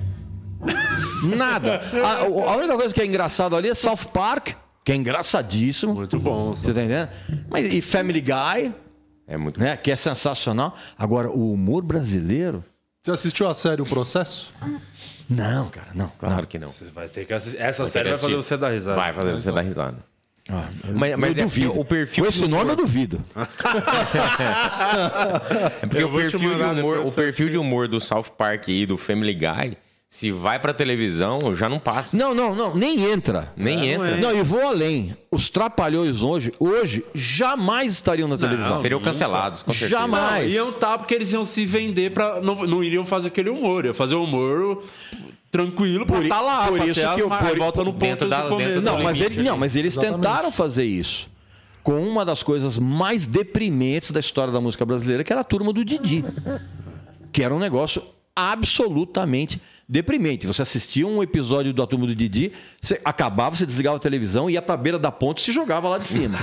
Nada. 1.25 1.81
A, 2.05 2.19
a 2.23 2.57
única 2.57 2.77
coisa 2.77 2.95
que 2.95 3.01
é 3.01 3.07
engraçado 3.07 3.57
ali 3.57 3.69
é 3.69 3.75
South 3.75 4.07
Park, 4.13 4.51
que 4.85 4.93
é 4.93 4.95
engraçadíssimo. 4.95 5.95
Muito 5.95 6.21
bom. 6.21 6.51
Você 6.55 6.73
tá 6.73 6.83
entendendo? 6.83 7.09
Mas, 7.51 7.67
e 7.67 7.81
Family 7.81 8.21
Guy, 8.21 8.73
É 9.27 9.37
muito 9.37 9.59
né? 9.59 9.77
Que 9.77 9.91
é 9.91 9.97
sensacional. 9.97 10.77
Agora, 10.97 11.31
o 11.31 11.53
humor 11.53 11.83
brasileiro. 11.83 12.65
Você 13.03 13.11
assistiu 13.11 13.49
a 13.49 13.55
série 13.55 13.83
O 13.83 13.87
Processo? 13.87 14.53
Não, 15.31 15.69
cara, 15.71 15.87
não. 15.95 16.09
Claro 16.09 16.45
que 16.47 16.59
não. 16.59 16.67
Você 16.69 16.87
vai 16.87 17.07
ter 17.09 17.25
que 17.25 17.33
assistir. 17.33 17.61
Essa 17.61 17.85
Vai 17.85 17.93
série 17.93 18.05
que 18.07 18.11
vai 18.11 18.19
fazer 18.21 18.35
você 18.35 18.57
dar 18.57 18.71
risada. 18.71 18.97
Vai 18.97 19.13
fazer 19.13 19.31
você 19.33 19.53
dar 19.53 19.61
risada. 19.63 19.97
Ah, 20.49 20.65
Mas- 20.95 21.17
mas 21.17 21.39
eu 21.39 21.45
é 21.45 21.47
duvido. 21.47 21.79
o 21.79 21.85
perfil 21.85 22.25
Com 22.25 22.29
esse 22.29 22.41
nome 22.49 22.55
humor- 22.65 22.71
eu 22.71 22.77
duvido. 22.77 23.25
É 25.83 25.87
porque 25.87 26.03
Eu 26.03 26.09
o 26.09 26.13
perfil, 26.13 26.41
de 26.57 26.63
humor, 26.81 26.99
o 27.07 27.13
perfil 27.13 27.49
de 27.51 27.59
humor 27.59 27.89
do 27.89 28.01
South 28.01 28.25
Park 28.37 28.69
e 28.69 28.87
do 28.87 28.97
Family 28.99 29.35
Guy, 29.35 29.77
se 30.13 30.33
vai 30.33 30.59
pra 30.59 30.75
televisão, 30.75 31.55
já 31.55 31.69
não 31.69 31.79
passa. 31.79 32.17
Não, 32.17 32.35
não, 32.35 32.53
não, 32.53 32.75
nem 32.75 33.01
entra. 33.13 33.53
Nem 33.57 33.93
entra. 33.93 34.17
Não, 34.17 34.37
e 34.37 34.43
vou 34.43 34.61
além. 34.61 35.13
Os 35.31 35.49
trapalhões 35.49 36.21
hoje, 36.21 36.53
hoje, 36.59 37.05
jamais 37.15 37.93
estariam 37.93 38.27
na 38.27 38.37
televisão. 38.37 38.81
Seriam 38.81 39.01
cancelados, 39.01 39.63
com 39.63 39.71
certeza. 39.73 39.91
Jamais. 40.01 40.47
Não, 40.47 40.51
iam 40.53 40.73
tá 40.73 40.99
porque 40.99 41.15
eles 41.15 41.33
iam 41.33 41.45
se 41.45 41.65
vender 41.65 42.11
pra. 42.11 42.41
Não, 42.41 42.57
não 42.67 42.83
iriam 42.83 43.07
fazer 43.07 43.29
aquele 43.29 43.51
humor. 43.51 43.85
Iam 43.85 43.95
fazer 43.95 44.17
humor 44.17 44.83
tranquilo 45.49 46.05
pra 46.05 46.17
Por 46.17 46.23
i- 46.23 46.27
estar 46.27 46.41
lá. 46.41 46.67
por 46.67 46.77
pra 46.79 46.87
isso 46.87 47.01
ter 47.01 47.07
as 47.07 47.15
que 47.15 47.23
eu- 47.23 47.29
mar- 47.29 47.47
por- 47.47 47.57
volta 47.59 47.85
no 47.85 47.93
ponto 47.93 48.01
dentro 48.01 48.29
da- 48.29 48.43
do 48.43 48.49
começo. 48.49 48.69
dentro 48.69 48.83
Não, 48.83 49.03
mas, 49.05 49.17
limite 49.17 49.39
ele, 49.39 49.49
não, 49.49 49.57
mas 49.57 49.77
eles 49.77 49.93
Exatamente. 49.95 50.17
tentaram 50.23 50.51
fazer 50.51 50.85
isso 50.85 51.29
com 51.85 52.03
uma 52.03 52.25
das 52.25 52.43
coisas 52.43 52.81
mais 52.81 53.29
deprimentes 53.29 54.11
da 54.11 54.19
história 54.19 54.53
da 54.53 54.61
música 54.61 54.85
brasileira, 54.85 55.23
que 55.23 55.33
era 55.33 55.43
a 55.43 55.45
turma 55.45 55.73
do 55.73 55.85
Didi. 55.85 56.25
Que 57.33 57.45
era 57.45 57.55
um 57.55 57.61
negócio 57.61 58.03
absolutamente 58.37 59.61
deprimente. 59.89 60.47
Você 60.47 60.63
assistia 60.63 61.05
um 61.05 61.21
episódio 61.21 61.73
da 61.75 61.85
turma 61.85 62.07
do 62.07 62.15
Didi, 62.15 62.53
você 62.81 63.01
acabava, 63.05 63.57
você 63.57 63.67
desligava 63.67 63.97
a 63.97 63.99
televisão, 63.99 64.49
ia 64.49 64.63
pra 64.63 64.77
beira 64.77 65.01
da 65.01 65.11
ponte 65.11 65.39
e 65.39 65.41
se 65.43 65.51
jogava 65.53 65.89
lá 65.89 65.99
de 65.99 66.07
cima. 66.07 66.39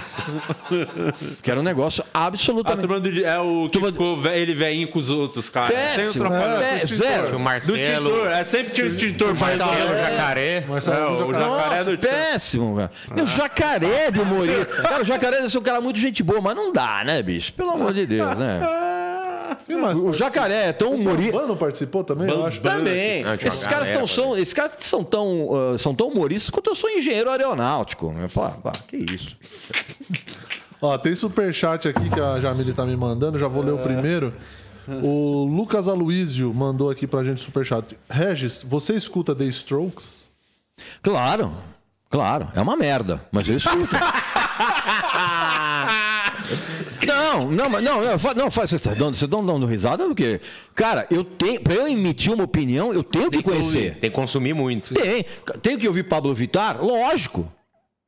que 1.41 1.49
era 1.49 1.57
um 1.59 1.63
negócio 1.63 2.03
A 2.13 2.25
absolutamente. 2.25 2.81
turma 2.81 2.99
do, 2.99 3.25
é 3.25 3.39
o 3.39 3.63
que 3.65 3.71
Turma- 3.71 3.87
ficou 3.87 4.17
ve- 4.19 4.37
ele 4.37 4.53
veinho 4.53 4.89
com 4.89 4.99
os 4.99 5.09
outros, 5.09 5.49
cara. 5.49 5.69
Sem 5.73 6.07
os 6.07 6.17
Péssimo, 6.17 6.25
é, 6.33 6.85
zero. 6.85 7.13
Tinha 7.13 7.27
o 7.27 7.31
Do 7.31 7.39
Marcelo, 7.39 7.77
extintor. 7.77 8.27
É, 8.31 8.43
sempre 8.43 8.73
tinha 8.73 8.85
o 8.85 8.89
extintor. 8.89 9.35
Marcelo 9.37 9.71
Marcelo, 9.71 9.97
Jacaré. 9.97 10.65
Marcelo 10.67 10.97
É, 10.97 10.99
do 10.99 11.13
o 11.13 11.15
Jacaré. 11.15 11.39
jacaré 11.39 11.77
Nossa, 11.77 11.91
do 11.91 11.97
péssimo, 11.99 12.75
cara. 12.75 12.91
Meu 13.15 13.25
jacaré 13.25 14.11
de 14.11 14.19
humorista. 14.19 14.65
Cara, 14.81 15.01
o 15.01 15.05
jacaré 15.05 15.37
deve 15.37 15.49
ser 15.49 15.57
um 15.57 15.63
cara 15.63 15.79
muito 15.79 15.97
gente 15.99 16.21
boa, 16.21 16.41
mas 16.41 16.55
não 16.55 16.73
dá, 16.73 17.03
né, 17.05 17.21
bicho? 17.21 17.53
Pelo 17.53 17.71
amor 17.71 17.93
de 17.93 18.05
Deus, 18.05 18.37
né? 18.37 18.59
O 20.03 20.13
jacaré 20.13 20.67
é 20.67 20.73
tão 20.73 20.91
O 20.91 20.95
humorista. 20.95 21.31
Bambam 21.31 21.57
participou 21.57 22.03
também, 22.03 22.29
eu 22.29 22.45
acho. 22.45 22.61
Também. 22.61 23.23
Ah, 23.23 23.37
tinha 23.37 23.49
uma 23.49 23.55
Esses 23.55 23.67
caras, 23.67 23.89
tão, 23.89 24.07
são, 24.07 24.37
esses 24.37 24.53
caras 24.53 24.73
são, 24.79 25.03
tão, 25.03 25.49
ah, 25.73 25.77
são 25.77 25.93
tão 25.93 26.07
humoristas 26.09 26.49
quanto 26.49 26.69
eu 26.69 26.75
sou 26.75 26.89
engenheiro 26.89 27.29
aeronáutico. 27.29 28.15
Eu 28.19 28.29
falo, 28.29 28.61
pá, 28.61 28.73
que 28.87 28.97
isso. 28.97 29.37
Ó, 30.81 30.97
tem 30.97 31.15
superchat 31.15 31.87
aqui 31.87 32.09
que 32.09 32.19
a 32.19 32.39
Jamile 32.39 32.71
tá 32.71 32.85
me 32.85 32.95
mandando, 32.95 33.39
já 33.39 33.47
vou 33.47 33.63
ler 33.63 33.71
o 33.71 33.79
primeiro. 33.79 34.33
O 35.03 35.43
Lucas 35.43 35.87
Aloísio 35.87 36.53
mandou 36.53 36.89
aqui 36.89 37.05
pra 37.05 37.23
gente 37.23 37.41
superchat. 37.41 37.97
Regis, 38.09 38.63
você 38.65 38.93
escuta 38.93 39.35
The 39.35 39.43
Strokes? 39.45 40.29
Claro, 41.01 41.51
claro. 42.09 42.47
É 42.55 42.61
uma 42.61 42.77
merda, 42.77 43.21
mas 43.31 43.49
eu 43.49 43.57
escuto. 43.57 43.95
Não, 47.05 47.51
não, 47.51 47.69
mas 47.69 47.83
não, 47.83 48.01
não, 48.01 48.33
não 48.35 48.51
faz, 48.51 48.69
vocês 48.69 48.85
estão 48.85 49.09
vocês 49.09 49.21
estão 49.21 49.45
dando 49.45 49.65
risada 49.65 50.07
do 50.07 50.15
quê? 50.15 50.41
Cara, 50.73 51.05
eu 51.11 51.23
tenho, 51.23 51.61
pra 51.61 51.73
eu 51.73 51.87
emitir 51.87 52.33
uma 52.33 52.43
opinião, 52.43 52.93
eu 52.93 53.03
tenho 53.03 53.29
que 53.29 53.43
conhecer. 53.43 53.97
Tem 53.99 54.09
que 54.09 54.15
consumir 54.15 54.53
muito. 54.53 54.93
Tem. 54.93 55.25
Tenho 55.61 55.79
que 55.79 55.87
ouvir 55.87 56.03
Pablo 56.03 56.33
Vittar? 56.33 56.83
Lógico. 56.83 57.51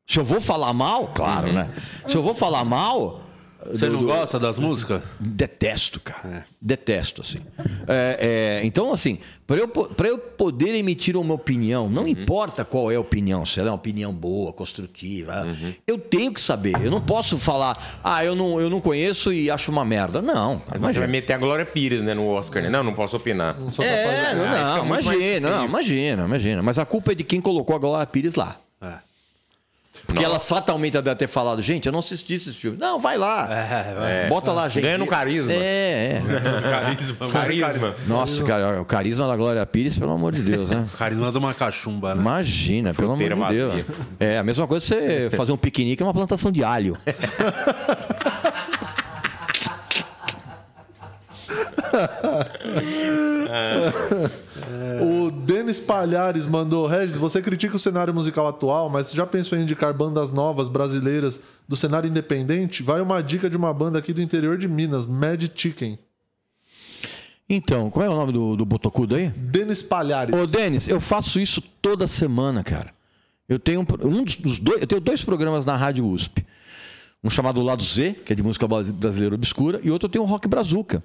Se 0.07 0.19
eu 0.19 0.23
vou 0.23 0.41
falar 0.41 0.73
mal, 0.73 1.09
claro, 1.13 1.53
né? 1.53 1.69
Se 2.07 2.15
eu 2.15 2.23
vou 2.23 2.33
falar 2.33 2.63
mal. 2.63 3.28
Você 3.71 3.87
do- 3.87 3.93
não 3.93 4.01
do- 4.01 4.07
gosta 4.07 4.39
das 4.39 4.57
músicas? 4.57 5.01
Detesto, 5.19 5.99
cara. 5.99 6.45
Detesto, 6.61 7.21
assim. 7.21 7.39
É, 7.87 8.59
é, 8.61 8.65
então, 8.65 8.93
assim, 8.93 9.19
para 9.45 9.57
eu, 9.57 9.67
pra 9.67 10.07
eu 10.07 10.17
poder 10.17 10.73
emitir 10.75 11.17
uma 11.17 11.33
opinião, 11.33 11.89
não 11.89 12.07
importa 12.07 12.63
qual 12.63 12.91
é 12.91 12.95
a 12.95 12.99
opinião, 12.99 13.45
se 13.45 13.59
ela 13.59 13.69
é 13.69 13.71
uma 13.71 13.75
opinião 13.77 14.13
boa, 14.13 14.53
construtiva, 14.53 15.45
eu 15.85 15.97
tenho 15.97 16.33
que 16.33 16.39
saber. 16.39 16.73
Eu 16.83 16.89
não 16.91 17.01
posso 17.01 17.37
falar, 17.37 17.99
ah, 18.03 18.23
eu 18.23 18.35
não, 18.35 18.59
eu 18.61 18.69
não 18.69 18.79
conheço 18.79 19.31
e 19.33 19.49
acho 19.51 19.71
uma 19.71 19.83
merda. 19.83 20.21
Não, 20.21 20.59
cara, 20.59 20.79
Mas 20.79 20.93
você 20.93 20.99
vai 20.99 21.07
meter 21.07 21.33
a 21.33 21.37
Glória 21.37 21.65
Pires, 21.65 22.01
né, 22.01 22.13
no 22.13 22.27
Oscar, 22.27 22.63
né? 22.63 22.69
Não, 22.69 22.83
não 22.83 22.93
posso 22.93 23.17
opinar. 23.17 23.57
Só 23.69 23.83
É, 23.83 24.03
capaz 24.03 24.29
de- 24.29 24.35
não, 24.35 24.81
Ah, 24.81 24.83
mais 24.85 25.05
imagina, 25.05 25.49
não, 25.49 25.65
imagina, 25.65 26.23
imagina. 26.25 26.63
Mas 26.63 26.79
a 26.79 26.85
culpa 26.85 27.11
é 27.11 27.15
de 27.15 27.23
quem 27.23 27.41
colocou 27.41 27.75
a 27.75 27.79
Glória 27.79 28.07
Pires 28.07 28.35
lá. 28.35 28.57
É. 30.09 30.13
Porque 30.13 30.23
ela 30.23 30.39
fatalmente 30.39 30.93
deve 30.93 31.15
ter 31.15 31.27
falado, 31.27 31.61
gente, 31.61 31.85
eu 31.85 31.91
não 31.91 31.99
assisti 31.99 32.33
esse 32.33 32.51
filme. 32.51 32.77
Não, 32.79 32.99
vai 32.99 33.17
lá. 33.17 33.47
É, 33.51 34.27
Bota 34.27 34.51
lá, 34.51 34.67
gente. 34.67 34.83
Ganha 34.83 34.97
no 34.97 35.07
carisma. 35.07 35.53
É, 35.53 35.55
é. 35.55 36.21
Carisma. 36.69 37.29
Carisma. 37.29 37.95
Nossa, 38.07 38.43
cara, 38.43 38.81
o 38.81 38.85
carisma 38.85 39.27
da 39.27 39.35
Glória 39.35 39.65
Pires, 39.65 39.97
pelo 39.97 40.11
amor 40.11 40.31
de 40.31 40.41
Deus, 40.41 40.69
né? 40.69 40.85
Carisma 40.97 41.31
de 41.31 41.37
uma 41.37 41.53
cachumba, 41.53 42.15
né? 42.15 42.21
Imagina, 42.21 42.93
pelo 42.93 43.11
amor 43.11 43.29
de 43.29 43.55
Deus. 43.55 43.69
vazia. 43.73 43.85
É, 44.19 44.37
a 44.37 44.43
mesma 44.43 44.67
coisa 44.67 44.85
você 44.85 45.29
fazer 45.35 45.51
um 45.51 45.57
piquenique 45.57 46.01
é 46.01 46.05
uma 46.05 46.13
plantação 46.13 46.51
de 46.51 46.63
alho. 46.63 46.97
O 55.01 55.31
Denis 55.31 55.79
Palhares 55.79 56.45
mandou: 56.45 56.85
Regis, 56.85 57.17
você 57.17 57.41
critica 57.41 57.75
o 57.75 57.79
cenário 57.79 58.13
musical 58.13 58.47
atual, 58.47 58.89
mas 58.89 59.11
já 59.11 59.25
pensou 59.25 59.57
em 59.57 59.61
indicar 59.63 59.93
bandas 59.93 60.31
novas 60.31 60.69
brasileiras 60.69 61.41
do 61.67 61.75
cenário 61.75 62.09
independente? 62.09 62.83
Vai 62.83 63.01
uma 63.01 63.21
dica 63.21 63.49
de 63.49 63.57
uma 63.57 63.73
banda 63.73 63.99
aqui 63.99 64.13
do 64.13 64.21
interior 64.21 64.57
de 64.57 64.67
Minas, 64.67 65.05
Mad 65.05 65.43
Chicken. 65.55 65.97
Então, 67.49 67.89
como 67.89 68.05
é 68.05 68.09
o 68.09 68.15
nome 68.15 68.31
do, 68.31 68.55
do 68.55 68.65
botocudo 68.65 69.15
aí? 69.15 69.29
Denis 69.29 69.81
Palhares. 69.81 70.35
Ô, 70.35 70.45
Denis, 70.45 70.87
eu 70.87 70.99
faço 70.99 71.39
isso 71.39 71.61
toda 71.81 72.07
semana, 72.07 72.63
cara. 72.63 72.93
Eu 73.47 73.57
tenho 73.57 73.81
um, 73.81 74.07
um 74.07 74.23
dos, 74.23 74.59
dois, 74.59 74.81
eu 74.81 74.87
tenho 74.87 75.01
dois 75.01 75.23
programas 75.23 75.65
na 75.65 75.75
Rádio 75.75 76.05
USP. 76.05 76.45
Um 77.23 77.29
chamado 77.29 77.61
Lado 77.63 77.83
Z, 77.83 78.17
que 78.23 78.33
é 78.33 78.35
de 78.35 78.43
música 78.43 78.67
brasi- 78.67 78.91
brasileira 78.93 79.33
obscura, 79.33 79.81
e 79.83 79.89
outro 79.89 80.05
eu 80.05 80.11
tenho 80.11 80.23
o 80.23 80.27
Rock 80.27 80.47
Brazuca, 80.47 81.03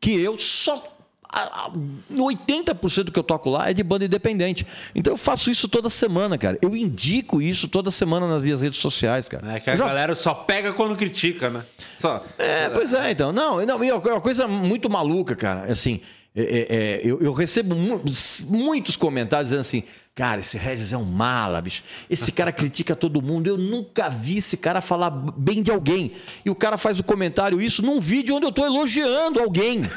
que 0.00 0.12
eu 0.20 0.38
só 0.38 0.94
a- 1.30 1.66
a- 1.66 1.70
no 2.08 2.24
80% 2.24 3.04
do 3.04 3.12
que 3.12 3.18
eu 3.18 3.22
toco 3.22 3.50
lá 3.50 3.68
é 3.68 3.74
de 3.74 3.82
banda 3.82 4.04
independente. 4.06 4.66
Então 4.94 5.12
eu 5.12 5.16
faço 5.18 5.50
isso 5.50 5.68
toda 5.68 5.90
semana, 5.90 6.38
cara. 6.38 6.58
Eu 6.62 6.74
indico 6.74 7.42
isso 7.42 7.68
toda 7.68 7.90
semana 7.90 8.26
nas 8.26 8.42
minhas 8.42 8.62
redes 8.62 8.78
sociais, 8.78 9.28
cara. 9.28 9.54
É 9.54 9.60
que 9.60 9.68
a 9.68 9.76
já 9.76 9.86
galera 9.86 10.14
só 10.14 10.32
pega 10.32 10.72
quando 10.72 10.96
critica, 10.96 11.50
né? 11.50 11.62
Só. 11.98 12.24
é, 12.38 12.70
pois 12.70 12.94
é, 12.94 13.10
então. 13.10 13.30
Não, 13.30 13.64
não, 13.66 13.82
é 13.84 13.94
uma 13.96 14.20
coisa 14.22 14.48
muito 14.48 14.88
maluca, 14.88 15.36
cara. 15.36 15.70
Assim, 15.70 16.00
é, 16.38 16.42
é, 16.42 16.66
é, 16.70 17.00
eu, 17.04 17.20
eu 17.20 17.32
recebo 17.32 17.74
mu- 17.74 18.02
muitos 18.48 18.96
comentários 18.96 19.48
dizendo 19.50 19.60
assim: 19.60 19.82
cara, 20.14 20.40
esse 20.40 20.56
Regis 20.58 20.92
é 20.92 20.96
um 20.96 21.04
mala, 21.04 21.60
bicho. 21.60 21.82
Esse 22.08 22.30
cara 22.32 22.52
critica 22.52 22.94
todo 22.96 23.20
mundo. 23.22 23.46
Eu 23.48 23.56
nunca 23.58 24.08
vi 24.08 24.38
esse 24.38 24.56
cara 24.56 24.80
falar 24.80 25.10
bem 25.10 25.62
de 25.62 25.70
alguém. 25.70 26.12
E 26.44 26.50
o 26.50 26.54
cara 26.54 26.76
faz 26.78 26.98
o 27.00 27.04
comentário 27.04 27.60
isso 27.60 27.82
num 27.82 27.98
vídeo 28.00 28.34
onde 28.36 28.46
eu 28.46 28.52
tô 28.52 28.64
elogiando 28.64 29.40
alguém. 29.40 29.82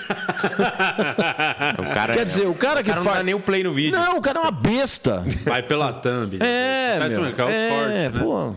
O 1.79 1.93
cara, 1.93 2.13
Quer 2.13 2.25
dizer, 2.25 2.47
o 2.47 2.53
cara 2.53 2.83
que 2.83 2.89
não 2.93 3.03
faz- 3.03 3.17
dá 3.17 3.23
nem 3.23 3.33
o 3.33 3.39
play 3.39 3.63
no 3.63 3.73
vídeo. 3.73 3.91
Não, 3.97 4.17
o 4.17 4.21
cara 4.21 4.39
é 4.39 4.41
uma 4.43 4.51
besta. 4.51 5.23
Vai 5.45 5.63
pela 5.63 5.91
thumb. 5.93 6.37
É, 6.39 6.97
Tá 6.99 7.07
isso 7.07 7.21
meu. 7.21 7.33
que 7.33 7.41
é 7.41 7.43
os 7.45 7.49
é, 7.51 7.69
cortes, 7.69 7.93
né? 7.93 8.09
pô. 8.23 8.53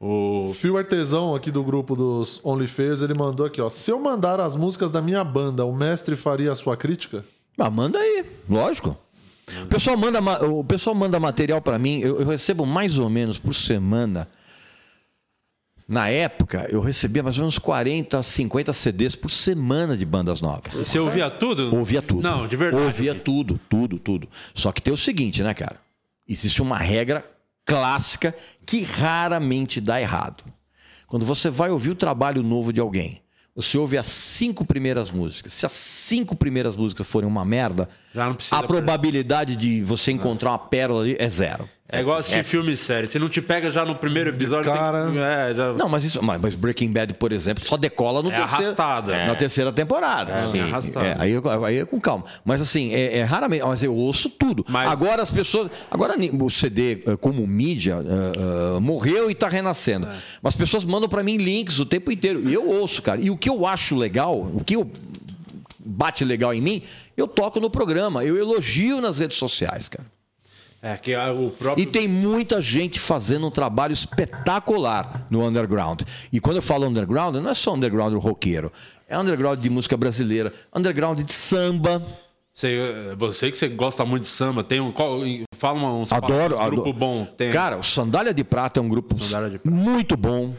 O... 0.00 0.52
Fio 0.54 0.76
Artesão 0.76 1.34
aqui 1.34 1.50
do 1.50 1.62
grupo 1.64 1.96
dos 1.96 2.40
OnlyFans, 2.44 3.02
ele 3.02 3.14
mandou 3.14 3.44
aqui, 3.44 3.60
ó. 3.60 3.68
Se 3.68 3.90
eu 3.90 3.98
mandar 3.98 4.40
as 4.40 4.54
músicas 4.54 4.90
da 4.90 5.02
minha 5.02 5.24
banda, 5.24 5.64
o 5.64 5.74
mestre 5.74 6.14
faria 6.14 6.52
a 6.52 6.54
sua 6.54 6.76
crítica? 6.76 7.24
Ah, 7.58 7.68
manda 7.70 7.98
aí, 7.98 8.24
lógico. 8.48 8.96
O 9.62 9.66
pessoal 9.66 9.96
manda, 9.96 10.20
ma- 10.20 10.38
o 10.40 10.62
pessoal 10.62 10.94
manda 10.94 11.18
material 11.18 11.60
pra 11.60 11.78
mim, 11.78 11.98
eu, 12.00 12.20
eu 12.20 12.26
recebo 12.26 12.64
mais 12.66 12.98
ou 12.98 13.08
menos 13.10 13.38
por 13.38 13.54
semana 13.54 14.28
Na 15.88 16.08
época, 16.10 16.66
eu 16.70 16.82
recebia 16.82 17.22
mais 17.22 17.38
ou 17.38 17.42
menos 17.44 17.58
40, 17.58 18.22
50 18.22 18.72
CDs 18.74 19.16
por 19.16 19.30
semana 19.30 19.96
de 19.96 20.04
bandas 20.04 20.42
novas. 20.42 20.74
Você 20.74 20.98
ouvia 20.98 21.30
tudo? 21.30 21.74
Ouvia 21.74 22.02
tudo. 22.02 22.20
Não, 22.20 22.46
de 22.46 22.54
verdade. 22.56 22.84
Ouvia 22.84 23.14
tudo, 23.14 23.58
tudo, 23.70 23.98
tudo. 23.98 24.28
Só 24.54 24.70
que 24.70 24.82
tem 24.82 24.92
o 24.92 24.98
seguinte, 24.98 25.42
né, 25.42 25.54
cara? 25.54 25.80
Existe 26.28 26.60
uma 26.60 26.76
regra 26.76 27.24
clássica 27.68 28.34
que 28.64 28.82
raramente 28.82 29.78
dá 29.78 30.00
errado. 30.00 30.42
Quando 31.06 31.26
você 31.26 31.50
vai 31.50 31.70
ouvir 31.70 31.90
o 31.90 31.94
trabalho 31.94 32.42
novo 32.42 32.72
de 32.72 32.80
alguém, 32.80 33.20
você 33.54 33.76
ouve 33.76 33.98
as 33.98 34.06
cinco 34.06 34.64
primeiras 34.64 35.10
músicas. 35.10 35.52
Se 35.52 35.66
as 35.66 35.72
cinco 35.72 36.34
primeiras 36.34 36.76
músicas 36.76 37.06
forem 37.06 37.28
uma 37.28 37.44
merda, 37.44 37.86
a 38.50 38.62
probabilidade 38.62 39.54
de 39.54 39.82
você 39.82 40.12
encontrar 40.12 40.52
uma 40.52 40.58
pérola 40.58 41.02
ali 41.02 41.16
é 41.18 41.28
zero. 41.28 41.68
É 41.90 42.00
igual 42.02 42.18
assistir 42.18 42.44
filme 42.44 42.72
e 42.72 42.76
série. 42.76 43.06
Se 43.06 43.18
não 43.18 43.30
te 43.30 43.40
pega 43.40 43.70
já 43.70 43.82
no 43.82 43.94
primeiro 43.94 44.28
episódio, 44.28 44.70
Cara. 44.70 45.04
tem 45.04 45.14
que... 45.14 45.18
É, 45.18 45.54
já... 45.54 45.72
Não, 45.72 45.88
mas 45.88 46.04
isso, 46.04 46.22
mas 46.22 46.54
Breaking 46.54 46.92
Bad, 46.92 47.14
por 47.14 47.32
exemplo, 47.32 47.64
só 47.64 47.78
decola 47.78 48.22
no 48.22 48.30
É 48.30 48.36
terceiro, 48.36 48.64
arrastada. 48.64 49.26
na 49.26 49.34
terceira 49.34 49.72
temporada. 49.72 50.34
É, 50.34 50.46
Sim. 50.46 50.60
arrastada. 50.60 51.06
É, 51.06 51.16
aí, 51.18 51.32
aí 51.64 51.78
é 51.78 51.84
com 51.86 51.98
calma. 51.98 52.26
Mas 52.44 52.60
assim, 52.60 52.92
é, 52.92 53.18
é 53.18 53.24
raramente, 53.24 53.64
mas 53.64 53.82
eu 53.82 53.94
ouço 53.94 54.28
tudo. 54.28 54.66
Mas- 54.68 54.90
Agora 54.90 55.22
as 55.22 55.30
pessoas, 55.30 55.70
agora 55.90 56.14
o 56.40 56.50
CD 56.50 57.02
eh, 57.06 57.16
como 57.16 57.46
mídia 57.46 57.96
eh, 58.04 58.76
eh, 58.76 58.80
morreu 58.80 59.30
e 59.30 59.32
está 59.32 59.48
renascendo. 59.48 60.06
É. 60.08 60.14
Mas 60.42 60.52
as 60.54 60.56
pessoas 60.56 60.84
mandam 60.84 61.08
para 61.08 61.22
mim 61.22 61.38
links 61.38 61.78
o 61.78 61.86
tempo 61.86 62.12
inteiro 62.12 62.42
e 62.46 62.52
eu 62.52 62.68
ouço, 62.68 63.00
cara. 63.00 63.18
E 63.18 63.30
o 63.30 63.36
que 63.36 63.48
eu 63.48 63.64
acho 63.66 63.96
legal, 63.96 64.38
o 64.38 64.62
que 64.62 64.76
eu 64.76 64.90
bate 65.78 66.22
legal 66.22 66.52
em 66.52 66.60
mim, 66.60 66.82
eu 67.16 67.26
toco 67.26 67.58
no 67.60 67.70
programa, 67.70 68.22
eu 68.24 68.36
elogio 68.36 69.00
nas 69.00 69.16
redes 69.16 69.38
sociais, 69.38 69.88
cara. 69.88 70.04
É 70.80 70.96
que 70.96 71.14
o 71.16 71.50
próprio... 71.50 71.82
E 71.82 71.86
tem 71.86 72.06
muita 72.06 72.62
gente 72.62 73.00
fazendo 73.00 73.46
um 73.46 73.50
trabalho 73.50 73.92
espetacular 73.92 75.26
no 75.28 75.44
underground. 75.44 76.02
E 76.32 76.38
quando 76.38 76.56
eu 76.56 76.62
falo 76.62 76.86
underground, 76.86 77.36
não 77.36 77.50
é 77.50 77.54
só 77.54 77.74
underground 77.74 78.14
roqueiro. 78.14 78.72
É 79.08 79.18
underground 79.18 79.58
de 79.60 79.68
música 79.68 79.96
brasileira, 79.96 80.52
underground 80.74 81.20
de 81.20 81.32
samba. 81.32 82.00
Você, 82.54 83.14
você 83.16 83.50
que 83.50 83.56
você 83.56 83.68
gosta 83.68 84.04
muito 84.04 84.22
de 84.22 84.28
samba, 84.28 84.62
tem 84.62 84.80
um... 84.80 84.92
Fala 85.56 85.78
uns 85.92 86.12
Adoro, 86.12 86.54
uns 86.54 86.66
grupo 86.66 86.82
adoro. 86.82 86.92
bom. 86.92 87.24
Tem. 87.24 87.50
Cara, 87.50 87.76
o 87.76 87.82
Sandália 87.82 88.32
de 88.32 88.44
Prata 88.44 88.78
é 88.78 88.82
um 88.82 88.88
grupo 88.88 89.16
muito 89.64 90.16
bom. 90.16 90.54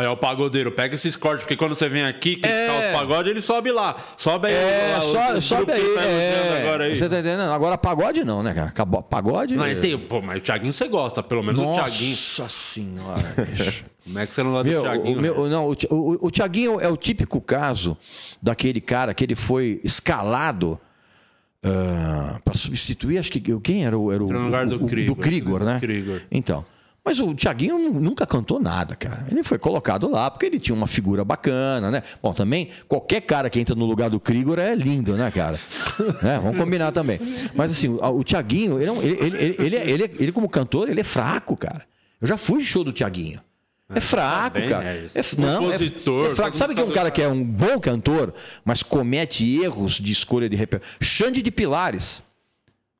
Olha, 0.00 0.10
o 0.12 0.16
pagodeiro, 0.16 0.72
pega 0.72 0.94
esses 0.94 1.14
cortes, 1.14 1.42
porque 1.44 1.56
quando 1.56 1.74
você 1.74 1.88
vem 1.88 2.04
aqui 2.04 2.36
criticar 2.36 2.82
É. 2.82 2.86
os 2.94 2.98
pagodes, 3.00 3.30
ele 3.30 3.40
sobe 3.40 3.70
lá. 3.70 3.96
Sobe 4.16 4.48
aí. 4.48 4.54
É, 4.54 4.92
lá, 4.92 4.98
o- 4.98 5.02
só, 5.02 5.34
o 5.36 5.42
sobe 5.42 5.64
grupo 5.66 5.72
aí. 5.72 5.82
que 5.88 5.94
tá 5.94 6.02
É. 6.02 6.62
Agora 6.62 6.84
aí. 6.84 6.96
Você 6.96 7.08
tá 7.08 7.18
entendendo? 7.18 7.50
Agora 7.52 7.76
pagode 7.76 8.24
não, 8.24 8.42
né, 8.42 8.54
cara? 8.54 8.72
Pagode. 9.02 9.54
Não, 9.56 9.64
tem, 9.78 9.98
pô, 9.98 10.22
mas 10.22 10.38
o 10.38 10.40
Thiaguinho 10.40 10.72
você 10.72 10.88
gosta, 10.88 11.22
pelo 11.22 11.42
menos 11.42 11.60
o 11.60 11.72
Thiaguinho. 11.74 12.10
Nossa 12.10 12.48
senhora, 12.48 13.34
bicho. 13.46 13.84
Como 14.02 14.18
é 14.18 14.26
que 14.26 14.34
você 14.34 14.42
não 14.42 14.52
gosta 14.52 14.68
Meu, 14.70 14.80
do 14.82 14.88
Thiaguinho? 14.88 15.18
o, 15.18 15.22
meu- 15.22 15.34
velho? 15.34 15.48
não, 15.48 15.68
o, 15.68 15.74
o, 15.90 16.26
o 16.26 16.30
Thiaguinho 16.30 16.80
é 16.80 16.88
o 16.88 16.96
típico 16.96 17.38
caso 17.40 17.96
daquele 18.42 18.80
cara 18.80 19.12
que 19.12 19.22
ele 19.22 19.36
foi 19.36 19.80
escalado 19.84 20.80
para 22.42 22.54
substituir, 22.54 23.18
acho 23.18 23.30
que 23.30 23.40
quem 23.60 23.84
era 23.84 23.96
o. 23.98 24.10
Era 24.12 24.24
o, 24.24 24.26
No 24.32 24.44
lugar 24.46 24.66
do 24.66 24.82
o- 24.82 24.88
Krigor. 24.88 25.16
Krigor, 25.16 25.64
né? 25.64 25.78
Krigor. 25.78 26.22
Então. 26.30 26.64
Mas 27.04 27.18
o 27.18 27.34
Thiaguinho 27.34 27.78
nu- 27.78 27.98
nunca 28.00 28.26
cantou 28.26 28.60
nada, 28.60 28.94
cara. 28.94 29.26
Ele 29.30 29.42
foi 29.42 29.58
colocado 29.58 30.08
lá 30.08 30.30
porque 30.30 30.44
ele 30.46 30.60
tinha 30.60 30.74
uma 30.74 30.86
figura 30.86 31.24
bacana, 31.24 31.90
né? 31.90 32.02
Bom, 32.22 32.32
também, 32.32 32.68
qualquer 32.86 33.22
cara 33.22 33.48
que 33.48 33.58
entra 33.58 33.74
no 33.74 33.86
lugar 33.86 34.10
do 34.10 34.20
Krigor 34.20 34.58
é 34.58 34.74
lindo, 34.74 35.14
né, 35.14 35.30
cara? 35.30 35.58
Né? 36.22 36.38
Vamos 36.42 36.56
combinar 36.58 36.92
também. 36.92 37.18
Mas 37.54 37.72
assim, 37.72 37.88
o, 37.88 38.24
Thiaguinho, 38.24 38.80
ele, 38.80 38.90
é 38.90 38.94
ele, 39.04 39.16
ele, 39.20 39.36
ele, 39.38 39.56
ele, 39.58 39.76
é- 39.76 39.90
ele, 39.90 40.04
é- 40.04 40.10
ele 40.18 40.32
como 40.32 40.48
cantor, 40.48 40.88
ele 40.88 41.00
é 41.00 41.04
fraco, 41.04 41.56
cara. 41.56 41.84
Eu 42.20 42.28
já 42.28 42.36
fui 42.36 42.62
show 42.64 42.84
do 42.84 42.92
Thiaguinho. 42.92 43.40
É 43.92 44.00
fraco, 44.00 44.58
bem, 44.58 44.68
cara. 44.68 44.84
é. 44.84 45.06
É, 45.14 45.22
não, 45.36 45.48
é, 45.48 45.72
Compositor, 45.72 46.26
é 46.26 46.30
fraco. 46.30 46.50
todo 46.52 46.58
Sabe 46.58 46.74
que 46.74 46.80
é 46.80 46.84
um 46.84 46.90
cara 46.92 47.10
que 47.10 47.20
é 47.20 47.26
um 47.28 47.42
bom 47.42 47.78
cantor, 47.80 48.32
mas 48.64 48.82
comete 48.84 49.60
erros 49.60 49.94
de 49.94 50.12
escolha 50.12 50.48
de 50.48 50.54
repertório? 50.54 50.94
Xande 51.00 51.42
de 51.42 51.50
Pilares. 51.50 52.22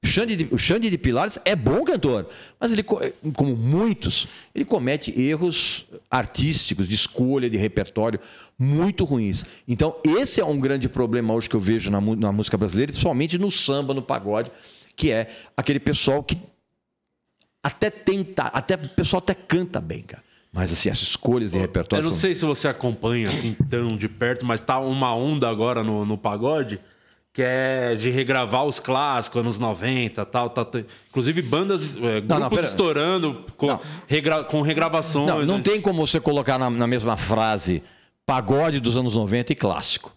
Xande 0.03 0.35
de, 0.35 0.49
o 0.55 0.59
Xande 0.59 0.89
de 0.89 0.97
Pilares 0.97 1.39
é 1.45 1.55
bom 1.55 1.85
cantor, 1.85 2.27
mas 2.59 2.73
ele, 2.73 2.83
co- 2.83 3.01
como 3.35 3.55
muitos, 3.55 4.27
ele 4.55 4.65
comete 4.65 5.13
erros 5.21 5.85
artísticos, 6.11 6.89
de 6.89 6.95
escolha 6.95 7.51
de 7.51 7.59
repertório 7.59 8.19
muito 8.59 9.05
ruins. 9.05 9.45
Então, 9.69 9.95
esse 10.19 10.41
é 10.41 10.45
um 10.45 10.59
grande 10.59 10.89
problema 10.89 11.35
hoje 11.35 11.51
que 11.51 11.55
eu 11.55 11.61
vejo 11.61 11.91
na, 11.91 12.01
na 12.01 12.33
música 12.33 12.57
brasileira, 12.57 12.91
principalmente 12.93 13.37
no 13.37 13.51
samba, 13.51 13.93
no 13.93 14.01
pagode, 14.01 14.51
que 14.97 15.11
é 15.13 15.29
aquele 15.57 15.79
pessoal 15.79 16.23
que 16.23 16.37
até 17.63 17.91
tenta, 17.91 18.45
até 18.45 18.77
o 18.77 18.89
pessoal 18.89 19.19
até 19.23 19.35
canta 19.35 19.81
bem, 19.81 20.01
cara. 20.03 20.23
Mas 20.53 20.73
assim, 20.73 20.89
as 20.89 21.01
escolhas 21.03 21.53
de 21.53 21.59
repertório 21.59 22.01
Eu 22.03 22.07
não 22.07 22.13
são- 22.13 22.21
sei 22.23 22.35
se 22.35 22.45
você 22.45 22.67
acompanha 22.67 23.31
assim 23.31 23.55
tão 23.69 23.97
de 23.97 24.09
perto, 24.09 24.45
mas 24.47 24.61
tá 24.61 24.81
uma 24.81 25.15
onda 25.15 25.49
agora 25.49 25.85
no, 25.85 26.05
no 26.05 26.19
pagode 26.19 26.81
que 27.33 27.43
é 27.43 27.95
de 27.95 28.11
regravar 28.11 28.65
os 28.65 28.81
clássicos, 28.81 29.41
anos 29.41 29.59
90 29.59 30.25
tal. 30.27 30.51
tal, 30.51 30.65
tal. 30.65 30.83
Inclusive 31.11 31.43
bandas, 31.43 31.97
é, 31.97 32.21
grupos 32.21 32.39
não, 32.41 32.49
pera- 32.51 32.67
estourando 32.67 33.45
com, 33.57 33.67
Não. 33.69 33.81
regra- 34.09 34.43
com 34.45 34.63
regravações. 34.63 35.27
Não, 35.29 35.47
não 35.47 35.57
né? 35.59 35.63
tem 35.63 35.81
como 35.81 36.05
você 36.07 36.19
colocar 36.21 36.59
na, 36.59 36.69
na 36.69 36.87
mesma 36.87 37.17
frase 37.17 37.83
pagode 38.27 38.81
dos 38.81 38.97
anos 38.97 39.15
90 39.15 39.53
e 39.53 39.57
clássico. 39.57 40.13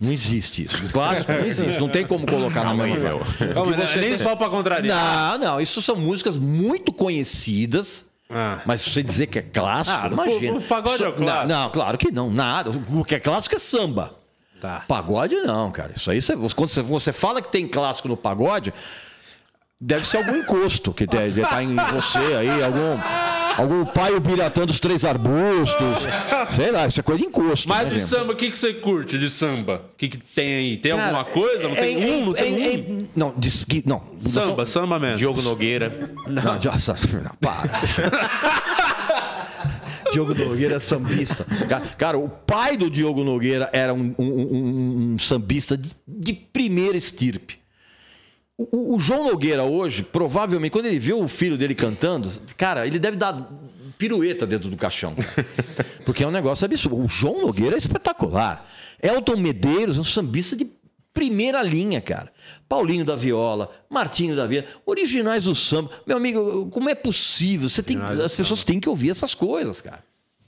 Não 0.00 0.10
existe 0.12 0.64
isso. 0.64 0.82
Clássico 0.92 1.30
não 1.32 1.46
existe. 1.46 1.80
Não 1.80 1.88
tem 1.88 2.04
como 2.04 2.26
colocar 2.26 2.64
na 2.64 2.74
mesma 2.74 3.18
frase. 3.24 3.54
Calma, 3.54 3.76
você 3.76 4.00
nem 4.00 4.18
só 4.18 4.34
pra 4.34 4.48
contrariar. 4.48 5.38
Não, 5.38 5.46
não. 5.46 5.60
Isso 5.60 5.80
são 5.80 5.94
músicas 5.94 6.36
muito 6.36 6.92
conhecidas. 6.92 8.04
Ah. 8.28 8.58
Mas 8.66 8.80
se 8.80 8.90
você 8.90 9.02
dizer 9.04 9.28
que 9.28 9.38
é 9.38 9.42
clássico, 9.42 9.96
Ah, 10.02 10.08
imagina. 10.10 10.54
o- 10.54 10.58
o 10.58 10.62
pagode 10.62 11.00
é 11.02 11.06
o 11.06 11.10
Não, 11.10 11.16
clássico. 11.16 11.48
Não, 11.48 11.70
claro 11.70 11.96
que 11.98 12.10
não. 12.10 12.28
Nada. 12.30 12.70
O 12.92 13.04
que 13.04 13.14
é 13.14 13.20
clássico 13.20 13.54
é 13.54 13.58
samba. 13.58 14.14
Tá. 14.64 14.82
Pagode 14.88 15.34
não, 15.42 15.70
cara. 15.70 15.92
Isso 15.94 16.10
aí, 16.10 16.22
você, 16.22 16.34
quando 16.54 16.70
você, 16.70 16.80
você 16.80 17.12
fala 17.12 17.42
que 17.42 17.52
tem 17.52 17.68
clássico 17.68 18.08
no 18.08 18.16
pagode, 18.16 18.72
deve 19.78 20.06
ser 20.06 20.16
algum 20.16 20.36
encosto 20.36 20.90
que 20.90 21.06
deve 21.06 21.42
estar 21.42 21.62
em 21.62 21.74
você 21.74 22.16
aí, 22.18 22.62
algum, 22.62 22.98
algum 23.58 23.84
pai 23.84 24.18
biratando 24.18 24.72
os 24.72 24.80
três 24.80 25.04
arbustos. 25.04 25.98
Sei 26.50 26.72
lá, 26.72 26.86
isso 26.86 26.98
é 26.98 27.02
coisa 27.02 27.20
de 27.20 27.26
encosto. 27.28 27.68
Mas 27.68 27.80
né, 27.80 27.84
de 27.90 27.98
gente? 27.98 28.08
samba, 28.08 28.32
o 28.32 28.36
que, 28.36 28.50
que 28.50 28.58
você 28.58 28.72
curte 28.72 29.18
de 29.18 29.28
samba? 29.28 29.82
O 29.92 29.96
que, 29.98 30.08
que 30.08 30.16
tem 30.16 30.54
aí? 30.54 30.76
Tem 30.78 30.92
Cara, 30.96 31.04
alguma 31.08 31.24
coisa? 31.26 31.64
Não 31.68 31.76
é- 31.76 31.80
tem 31.80 32.02
é- 32.02 32.06
um? 32.16 32.24
Não 32.24 32.32
tem 32.32 32.54
é- 32.54 32.78
um? 32.88 33.00
é- 33.02 33.06
Não, 33.14 33.34
diz 33.36 33.64
que. 33.64 33.82
Não. 33.84 34.02
Samba, 34.16 34.64
samba 34.64 34.98
mesmo. 34.98 35.18
Diogo 35.18 35.42
Nogueira. 35.42 36.10
Não, 36.26 36.58
já- 36.58 36.72
não, 36.72 37.36
para. 37.38 37.68
Diogo 40.14 40.34
Nogueira 40.34 40.80
sambista. 40.80 41.44
Ca- 41.68 41.80
Cara, 41.80 42.18
o 42.18 42.28
pai 42.28 42.76
do 42.76 42.88
Diogo 42.88 43.22
Nogueira 43.22 43.68
era 43.72 43.92
um, 43.92 44.14
um- 44.18 44.24
um- 44.24 45.12
um 45.14 45.18
sambista 45.18 45.76
de, 45.76 45.90
de 46.06 46.32
primeira 46.32 46.96
estirpe. 46.96 47.58
O, 48.56 48.68
o- 48.76 48.96
o 48.96 49.00
João 49.00 49.24
Nogueira 49.30 49.64
hoje, 49.64 50.02
provavelmente, 50.02 50.72
quando 50.72 50.86
ele 50.86 50.98
vê 50.98 51.12
o 51.12 51.26
filho 51.28 51.58
dele 51.58 51.74
cantando, 51.74 52.30
cara, 52.56 52.86
ele 52.86 52.98
deve 52.98 53.16
dar 53.16 53.50
pirueta 53.98 54.46
dentro 54.46 54.68
do 54.70 54.76
caixão. 54.76 55.14
cara. 55.14 55.46
Porque 56.04 56.22
é 56.22 56.26
um 56.26 56.30
negócio 56.30 56.64
absurdo. 56.64 56.96
O 57.04 57.08
João 57.08 57.40
Nogueira 57.42 57.74
é 57.76 57.78
espetacular. 57.78 58.68
Elton 59.02 59.36
Medeiros 59.36 59.98
é 59.98 60.00
um 60.00 60.04
sambista 60.04 60.54
de 60.56 60.66
primeira 61.14 61.62
linha, 61.62 62.00
cara. 62.00 62.30
Paulinho 62.68 63.04
da 63.04 63.14
Viola, 63.16 63.70
Martinho 63.88 64.34
da 64.34 64.44
Vieira, 64.46 64.66
originais 64.84 65.44
do 65.44 65.54
samba. 65.54 65.90
Meu 66.04 66.16
amigo, 66.16 66.68
como 66.70 66.90
é 66.90 66.94
possível? 66.94 67.68
Você 67.68 67.82
tem, 67.82 67.96
Originais 67.96 68.20
as 68.20 68.34
pessoas 68.34 68.64
têm 68.64 68.80
que 68.80 68.88
ouvir 68.88 69.10
essas 69.10 69.32
coisas, 69.32 69.80
cara. 69.80 70.02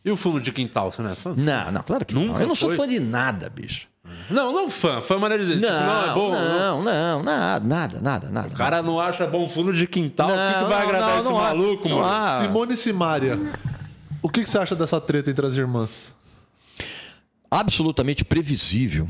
E 0.05 0.11
o 0.11 0.17
fundo 0.17 0.41
de 0.41 0.53
quintal, 0.53 0.93
você 0.93 1.01
não 1.03 1.11
é 1.11 1.15
fã? 1.15 1.35
Não, 1.37 1.73
não, 1.73 1.83
claro 1.83 2.05
que 2.05 2.15
não. 2.15 2.27
Nunca 2.27 2.43
Eu 2.43 2.49
não 2.49 2.55
sou 2.55 2.69
foi? 2.69 2.77
fã 2.77 2.87
de 2.89 3.01
nada, 3.01 3.49
bicho. 3.49 3.89
Não, 4.31 4.53
não 4.53 4.69
fã. 4.71 5.03
Fã 5.03 5.17
é 5.17 5.19
maneira 5.19 5.45
de 5.45 5.55
dizer. 5.57 5.69
Não, 5.69 5.79
tipo, 5.79 5.85
não, 5.87 6.11
é 6.11 6.15
bom. 6.15 6.31
não, 6.31 6.83
não, 6.83 7.23
nada, 7.25 7.67
nada, 7.67 8.01
nada, 8.01 8.31
nada. 8.31 8.49
O 8.49 8.53
cara 8.57 8.83
não 8.83 9.01
acha 9.01 9.27
bom 9.27 9.49
fundo 9.49 9.73
de 9.73 9.87
quintal. 9.87 10.29
o 10.29 10.31
que, 10.31 10.37
que 10.55 10.61
Não, 10.61 10.69
vai 10.69 10.79
não, 10.83 10.89
agradar 10.89 11.09
não, 11.11 11.19
esse 11.19 11.29
não 11.29 11.37
maluco, 11.39 11.89
não 11.89 11.99
mano? 11.99 12.09
há. 12.09 12.39
Simone 12.41 12.75
e 12.75 12.77
Simária. 12.77 13.39
O 14.23 14.29
que, 14.29 14.43
que 14.45 14.51
você 14.51 14.59
acha 14.59 14.77
dessa 14.77 15.01
treta 15.01 15.31
entre 15.31 15.45
as 15.47 15.55
irmãs? 15.55 16.15
absolutamente 17.51 18.25
previsível. 18.25 19.09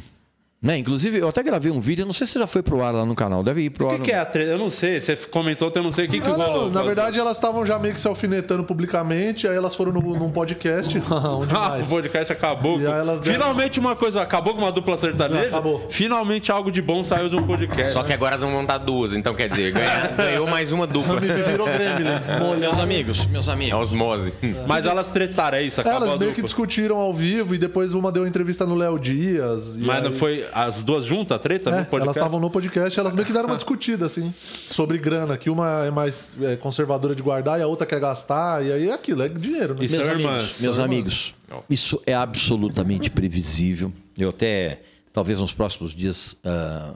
Né? 0.63 0.79
Inclusive, 0.79 1.19
eu 1.19 1.29
até 1.29 1.43
gravei 1.43 1.71
um 1.71 1.79
vídeo, 1.81 2.03
eu 2.03 2.07
não 2.07 2.15
sei 2.15 2.27
se 2.27 2.39
já 2.39 2.47
foi 2.47 2.63
pro 2.63 2.83
ar 2.83 2.93
lá 2.93 3.05
no 3.05 3.15
canal, 3.15 3.43
deve 3.43 3.61
ir 3.63 3.71
pro 3.71 3.87
O 3.87 3.91
ar. 3.91 3.97
que, 3.99 4.05
que 4.05 4.11
é 4.13 4.19
a 4.19 4.25
treta? 4.25 4.51
Eu 4.53 4.59
não 4.59 4.71
sei. 4.71 5.01
Você 5.01 5.15
comentou, 5.15 5.71
eu 5.73 5.83
não 5.83 5.93
sei 5.93 6.07
o 6.07 6.09
que, 6.09 6.19
que 6.19 6.27
Ah, 6.27 6.37
não, 6.37 6.47
rolou. 6.53 6.71
na 6.71 6.83
verdade, 6.83 7.21
elas 7.21 7.37
estavam 7.37 7.65
já 7.67 7.79
meio 7.79 7.93
que 7.93 8.01
se 8.01 8.09
alfinetando 8.09 8.65
publicamente, 8.65 9.47
aí 9.47 9.55
elas 9.55 9.75
foram 9.75 9.93
no- 9.93 10.01
num 10.19 10.31
podcast. 10.31 10.97
Onde 11.13 11.55
Ah, 11.55 11.79
o 11.85 11.89
podcast 11.89 12.33
acabou. 12.33 12.81
E 12.81 12.87
aí 12.87 12.93
elas 13.01 13.21
deram- 13.21 13.35
Finalmente 13.39 13.79
uma 13.79 13.95
coisa 13.95 14.23
acabou 14.23 14.55
com 14.55 14.61
uma 14.63 14.73
dupla 14.73 14.97
sertaneja. 14.97 15.49
Acabou. 15.49 15.87
Finalmente 15.91 16.51
algo 16.51 16.73
de 16.73 16.81
bom 16.81 17.05
saiu 17.05 17.29
de 17.29 17.37
um 17.37 17.47
podcast. 17.47 17.93
Só 17.93 18.03
que 18.03 18.13
agora 18.15 18.33
elas 18.37 18.43
vão 18.43 18.51
montar 18.51 18.79
duas, 18.79 19.13
então 19.13 19.35
quer 19.35 19.49
dizer, 19.51 19.73
ganha- 19.73 20.09
ganhou 20.17 20.47
mais 20.49 20.73
uma 20.73 20.87
dupla. 20.87 21.21
Virou 21.21 21.67
Gremlin. 21.67 22.59
Meus 22.59 22.79
amigos, 22.79 23.27
meus 23.27 23.47
É 23.47 23.53
amigos. 23.53 23.79
osmose. 23.79 24.33
Mas 24.67 24.87
elas 24.87 25.11
tretaram, 25.13 25.59
é 25.59 25.63
isso? 25.63 25.81
Acabou 25.83 26.03
Elas 26.03 26.15
a 26.15 26.19
meio 26.19 26.33
que 26.33 26.41
discutiram 26.43 26.97
ao 26.97 27.13
vivo 27.13 27.55
e 27.55 27.59
depois 27.59 27.93
uma 27.93 28.11
deu 28.11 28.27
entrevista 28.27 28.65
no 28.65 28.75
Léo 28.75 28.99
Dias. 28.99 29.77
e 29.77 29.83
Mas 29.83 29.97
aí- 29.99 30.03
não 30.03 30.13
foi. 30.13 30.46
As 30.53 30.83
duas 30.83 31.05
juntas, 31.05 31.37
a 31.37 31.39
treta? 31.39 31.71
É, 31.71 31.81
no 31.81 31.87
podcast? 31.87 32.03
elas 32.03 32.17
estavam 32.17 32.41
no 32.41 32.51
podcast, 32.51 32.99
elas 32.99 33.15
meio 33.15 33.27
que 33.27 33.33
deram 33.33 33.49
uma 33.49 33.57
discutida, 33.57 34.07
assim, 34.07 34.33
sobre 34.69 34.99
grana, 34.99 35.37
que 35.37 35.51
uma 35.51 35.85
é 35.85 35.91
mais 35.91 36.31
é, 36.41 36.57
conservadora 36.57 37.15
de 37.15 37.23
guardar 37.23 37.59
e 37.59 37.63
a 37.63 37.67
outra 37.67 37.87
quer 37.87 38.01
gastar, 38.01 38.65
e 38.65 38.73
aí 38.73 38.89
é 38.89 38.93
aquilo, 38.93 39.23
é 39.23 39.29
dinheiro, 39.29 39.75
né? 39.75 39.85
E 39.85 39.89
meus 39.89 40.07
irmãs. 40.07 40.23
amigos, 40.23 40.61
meus 40.61 40.77
São 40.77 40.85
amigos, 40.85 41.35
isso 41.69 42.03
é 42.07 42.15
absolutamente 42.15 43.11
previsível. 43.11 43.93
Eu 44.17 44.31
até, 44.31 44.81
talvez 45.13 45.41
nos 45.41 45.53
próximos 45.53 45.95
dias, 45.95 46.37
ah, 46.45 46.93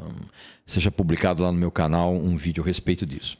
seja 0.66 0.90
publicado 0.90 1.42
lá 1.42 1.50
no 1.50 1.58
meu 1.58 1.70
canal 1.70 2.14
um 2.14 2.36
vídeo 2.36 2.62
a 2.62 2.66
respeito 2.66 3.04
disso. 3.04 3.36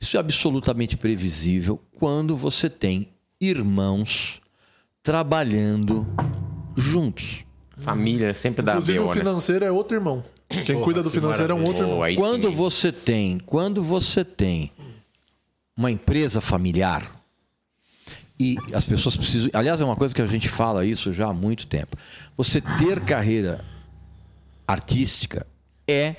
Isso 0.00 0.16
é 0.16 0.20
absolutamente 0.20 0.96
previsível 0.96 1.80
quando 1.98 2.36
você 2.36 2.68
tem 2.68 3.08
irmãos 3.40 4.40
trabalhando 5.02 6.06
juntos. 6.76 7.44
Família 7.78 8.34
sempre 8.34 8.62
dá 8.62 8.72
Inclusive 8.72 8.98
B.O., 8.98 9.06
o 9.06 9.14
né? 9.14 9.20
financeiro 9.20 9.64
é 9.64 9.70
outro 9.70 9.96
irmão. 9.96 10.24
Quem 10.48 10.80
cuida 10.80 11.02
do 11.02 11.10
que 11.10 11.16
financeiro 11.16 11.52
é 11.52 11.56
um 11.56 11.64
outro 11.64 11.82
irmão. 11.82 12.02
aí 12.02 12.16
Quando 12.16 12.48
sim. 12.48 12.54
você 12.54 12.92
tem, 12.92 13.38
quando 13.38 13.82
você 13.82 14.24
tem 14.24 14.70
uma 15.76 15.90
empresa 15.90 16.40
familiar 16.40 17.10
e 18.38 18.56
as 18.72 18.84
pessoas 18.84 19.16
precisam, 19.16 19.50
aliás, 19.52 19.80
é 19.80 19.84
uma 19.84 19.96
coisa 19.96 20.14
que 20.14 20.22
a 20.22 20.26
gente 20.26 20.48
fala 20.48 20.84
isso 20.84 21.12
já 21.12 21.28
há 21.28 21.32
muito 21.32 21.66
tempo. 21.66 21.96
Você 22.36 22.60
ter 22.60 23.00
carreira 23.00 23.64
artística 24.66 25.46
é 25.86 26.16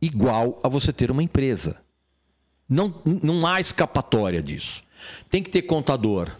igual 0.00 0.60
a 0.62 0.68
você 0.68 0.92
ter 0.92 1.10
uma 1.10 1.22
empresa. 1.22 1.76
Não, 2.68 2.94
não 3.04 3.46
há 3.46 3.60
escapatória 3.60 4.42
disso. 4.42 4.82
Tem 5.30 5.42
que 5.42 5.50
ter 5.50 5.62
contador, 5.62 6.30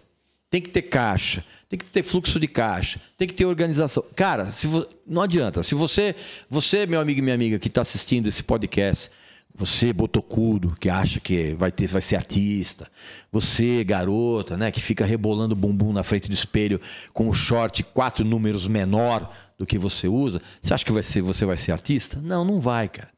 tem 0.49 0.61
que 0.61 0.71
ter 0.71 0.83
caixa, 0.83 1.45
tem 1.69 1.79
que 1.79 1.85
ter 1.89 2.03
fluxo 2.03 2.39
de 2.39 2.47
caixa, 2.47 3.01
tem 3.19 3.27
que 3.27 3.35
ter 3.35 3.45
organização. 3.45 4.05
Cara, 4.15 4.51
se 4.51 4.67
vo- 4.67 4.87
não 5.07 5.23
adianta. 5.23 5.63
Se 5.63 5.75
você, 5.75 6.15
você, 6.49 6.87
meu 6.87 7.01
amigo 7.01 7.19
e 7.19 7.23
minha 7.23 7.35
amiga 7.35 7.59
que 7.59 7.69
está 7.69 7.81
assistindo 7.81 8.29
esse 8.29 8.43
podcast, 8.43 9.11
você 9.53 9.93
botocudo 9.93 10.77
que 10.79 10.89
acha 10.89 11.19
que 11.19 11.55
vai 11.55 11.73
ter, 11.73 11.87
vai 11.89 12.03
ser 12.03 12.17
artista, 12.17 12.91
você 13.33 13.83
garota, 13.83 14.57
né, 14.57 14.71
que 14.71 14.81
fica 14.81 15.05
rebolando 15.07 15.55
o 15.55 15.57
bumbum 15.57 15.93
na 15.93 16.03
frente 16.03 16.29
do 16.29 16.35
espelho 16.35 16.81
com 17.13 17.29
o 17.29 17.35
short 17.35 17.83
quatro 17.83 18.25
números 18.25 18.69
menor 18.69 19.35
do 19.59 19.65
que 19.67 19.79
você 19.79 20.07
usa, 20.09 20.43
você 20.61 20.75
acha 20.75 20.85
que 20.85 20.93
vai 20.93 21.03
ser, 21.03 21.23
você 21.23 21.47
vai 21.47 21.57
ser 21.57 21.73
artista? 21.73 22.21
Não, 22.23 22.45
não 22.45 22.61
vai, 22.61 22.89
cara. 22.89 23.11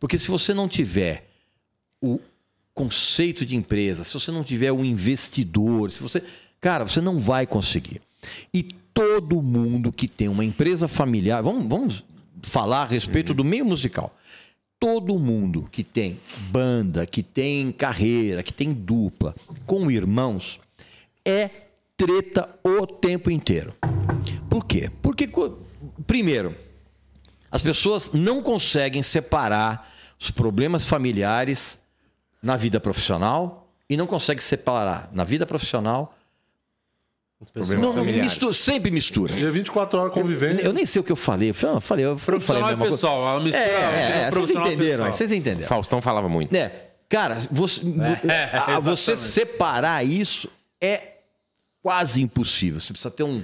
Porque 0.00 0.18
se 0.18 0.28
você 0.28 0.54
não 0.54 0.66
tiver 0.68 1.28
o 2.00 2.18
conceito 2.72 3.44
de 3.44 3.54
empresa, 3.54 4.02
se 4.04 4.14
você 4.14 4.30
não 4.32 4.42
tiver 4.42 4.72
um 4.72 4.84
investidor, 4.84 5.90
se 5.90 6.02
você. 6.02 6.22
Cara, 6.64 6.86
você 6.86 6.98
não 6.98 7.18
vai 7.18 7.46
conseguir. 7.46 8.00
E 8.52 8.62
todo 8.62 9.42
mundo 9.42 9.92
que 9.92 10.08
tem 10.08 10.28
uma 10.28 10.42
empresa 10.42 10.88
familiar, 10.88 11.42
vamos, 11.42 11.66
vamos 11.66 12.04
falar 12.40 12.84
a 12.84 12.86
respeito 12.86 13.34
do 13.34 13.44
meio 13.44 13.66
musical. 13.66 14.16
Todo 14.80 15.18
mundo 15.18 15.68
que 15.70 15.84
tem 15.84 16.18
banda, 16.50 17.06
que 17.06 17.22
tem 17.22 17.70
carreira, 17.70 18.42
que 18.42 18.50
tem 18.50 18.72
dupla, 18.72 19.34
com 19.66 19.90
irmãos, 19.90 20.58
é 21.22 21.50
treta 21.98 22.48
o 22.64 22.86
tempo 22.86 23.30
inteiro. 23.30 23.74
Por 24.48 24.64
quê? 24.64 24.90
Porque, 25.02 25.28
primeiro, 26.06 26.56
as 27.50 27.62
pessoas 27.62 28.10
não 28.10 28.42
conseguem 28.42 29.02
separar 29.02 29.92
os 30.18 30.30
problemas 30.30 30.88
familiares 30.88 31.78
na 32.42 32.56
vida 32.56 32.80
profissional 32.80 33.68
e 33.86 33.98
não 33.98 34.06
conseguem 34.06 34.40
separar 34.40 35.10
na 35.12 35.24
vida 35.24 35.44
profissional. 35.44 36.16
Não, 37.78 38.04
mistura, 38.04 38.52
sempre 38.52 38.90
mistura. 38.90 39.32
E 39.38 39.44
é 39.44 39.50
24 39.50 39.98
horas 39.98 40.12
convivendo. 40.12 40.60
Eu 40.60 40.72
nem 40.72 40.84
sei 40.86 41.00
o 41.00 41.04
que 41.04 41.12
eu 41.12 41.16
falei. 41.16 41.50
Eu 41.50 41.54
falei, 41.54 41.74
eu 41.74 41.80
falei, 41.80 42.04
eu 42.06 42.18
falei 42.18 42.40
Profissional 42.40 42.64
a 42.68 42.72
e 42.72 42.76
mesma 42.76 42.78
coisa. 42.78 42.96
pessoal, 42.96 43.36
a 43.36 43.40
mistura 43.40 43.64
É, 43.64 43.68
é, 43.68 43.72
é, 43.74 43.80
vocês 44.20 44.30
profissional 44.30 44.68
e 44.70 44.74
entenderam, 44.74 45.12
vocês 45.12 45.32
entenderam. 45.32 45.68
Faustão 45.68 46.02
falava 46.02 46.28
muito. 46.28 46.54
É, 46.54 46.90
cara, 47.08 47.38
você, 47.50 47.80
É, 48.28 48.56
a- 48.56 48.78
você 48.80 49.16
separar 49.16 50.04
isso 50.04 50.48
é 50.80 51.14
quase 51.82 52.22
impossível. 52.22 52.80
Você 52.80 52.92
precisa 52.92 53.10
ter 53.10 53.22
um, 53.24 53.42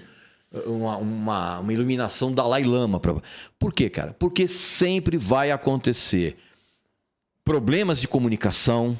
uma, 0.66 0.96
uma, 0.96 1.58
uma 1.60 1.72
iluminação 1.72 2.32
Dalai 2.32 2.64
Lama. 2.64 2.98
Pra... 2.98 3.14
Por 3.58 3.72
quê, 3.72 3.88
cara? 3.90 4.14
Porque 4.18 4.48
sempre 4.48 5.16
vai 5.16 5.50
acontecer 5.50 6.36
problemas 7.44 8.00
de 8.00 8.06
comunicação 8.08 8.98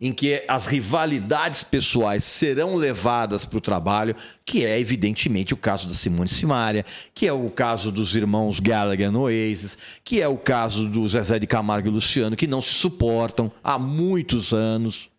em 0.00 0.12
que 0.12 0.42
as 0.48 0.66
rivalidades 0.66 1.62
pessoais 1.62 2.24
serão 2.24 2.74
levadas 2.74 3.44
para 3.44 3.58
o 3.58 3.60
trabalho, 3.60 4.16
que 4.46 4.64
é 4.64 4.80
evidentemente 4.80 5.52
o 5.52 5.56
caso 5.56 5.86
da 5.86 5.94
Simone 5.94 6.28
Simaria, 6.28 6.86
que 7.14 7.26
é 7.26 7.32
o 7.32 7.50
caso 7.50 7.92
dos 7.92 8.14
irmãos 8.14 8.58
Gallagher 8.60 9.12
no 9.12 9.22
Oasis, 9.22 9.76
que 10.02 10.22
é 10.22 10.26
o 10.26 10.38
caso 10.38 10.88
do 10.88 11.06
Zezé 11.06 11.38
de 11.38 11.46
Camargo 11.46 11.88
e 11.88 11.90
Luciano, 11.90 12.34
que 12.34 12.46
não 12.46 12.62
se 12.62 12.72
suportam 12.72 13.52
há 13.62 13.78
muitos 13.78 14.54
anos. 14.54 15.10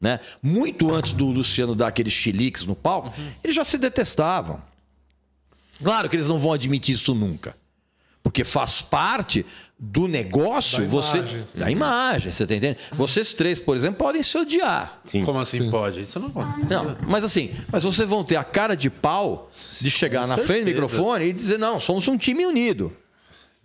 Né? 0.00 0.18
Muito 0.42 0.94
antes 0.94 1.12
do 1.12 1.26
Luciano 1.26 1.74
dar 1.74 1.88
aqueles 1.88 2.14
chiliques 2.14 2.64
no 2.64 2.74
palco, 2.74 3.12
eles 3.44 3.54
já 3.54 3.64
se 3.64 3.76
detestavam. 3.76 4.62
Claro 5.82 6.08
que 6.08 6.16
eles 6.16 6.28
não 6.28 6.38
vão 6.38 6.54
admitir 6.54 6.94
isso 6.94 7.14
nunca. 7.14 7.54
Porque 8.22 8.44
faz 8.44 8.82
parte 8.82 9.46
do 9.78 10.06
negócio 10.06 10.82
Da 10.82 10.88
você 10.88 11.18
imagem. 11.18 11.46
da 11.54 11.70
imagem, 11.70 12.30
você 12.32 12.46
tá 12.46 12.54
entendendo? 12.54 12.76
Vocês 12.92 13.32
três, 13.32 13.60
por 13.60 13.74
exemplo, 13.76 13.96
podem 13.96 14.22
se 14.22 14.36
odiar. 14.36 15.00
Sim. 15.04 15.24
Como 15.24 15.38
assim 15.38 15.70
pode? 15.70 16.02
Isso 16.02 16.20
não 16.20 16.28
acontece. 16.28 16.66
Não, 16.72 16.96
mas 17.08 17.24
assim, 17.24 17.50
mas 17.72 17.82
vocês 17.82 18.06
vão 18.08 18.22
ter 18.22 18.36
a 18.36 18.44
cara 18.44 18.76
de 18.76 18.90
pau 18.90 19.50
de 19.80 19.90
chegar 19.90 20.22
Com 20.22 20.28
na 20.28 20.34
frente 20.36 20.46
do 20.64 20.70
certeza. 20.70 20.82
microfone 20.82 21.24
e 21.24 21.32
dizer 21.32 21.58
não, 21.58 21.80
somos 21.80 22.06
um 22.08 22.16
time 22.18 22.44
unido. 22.44 22.94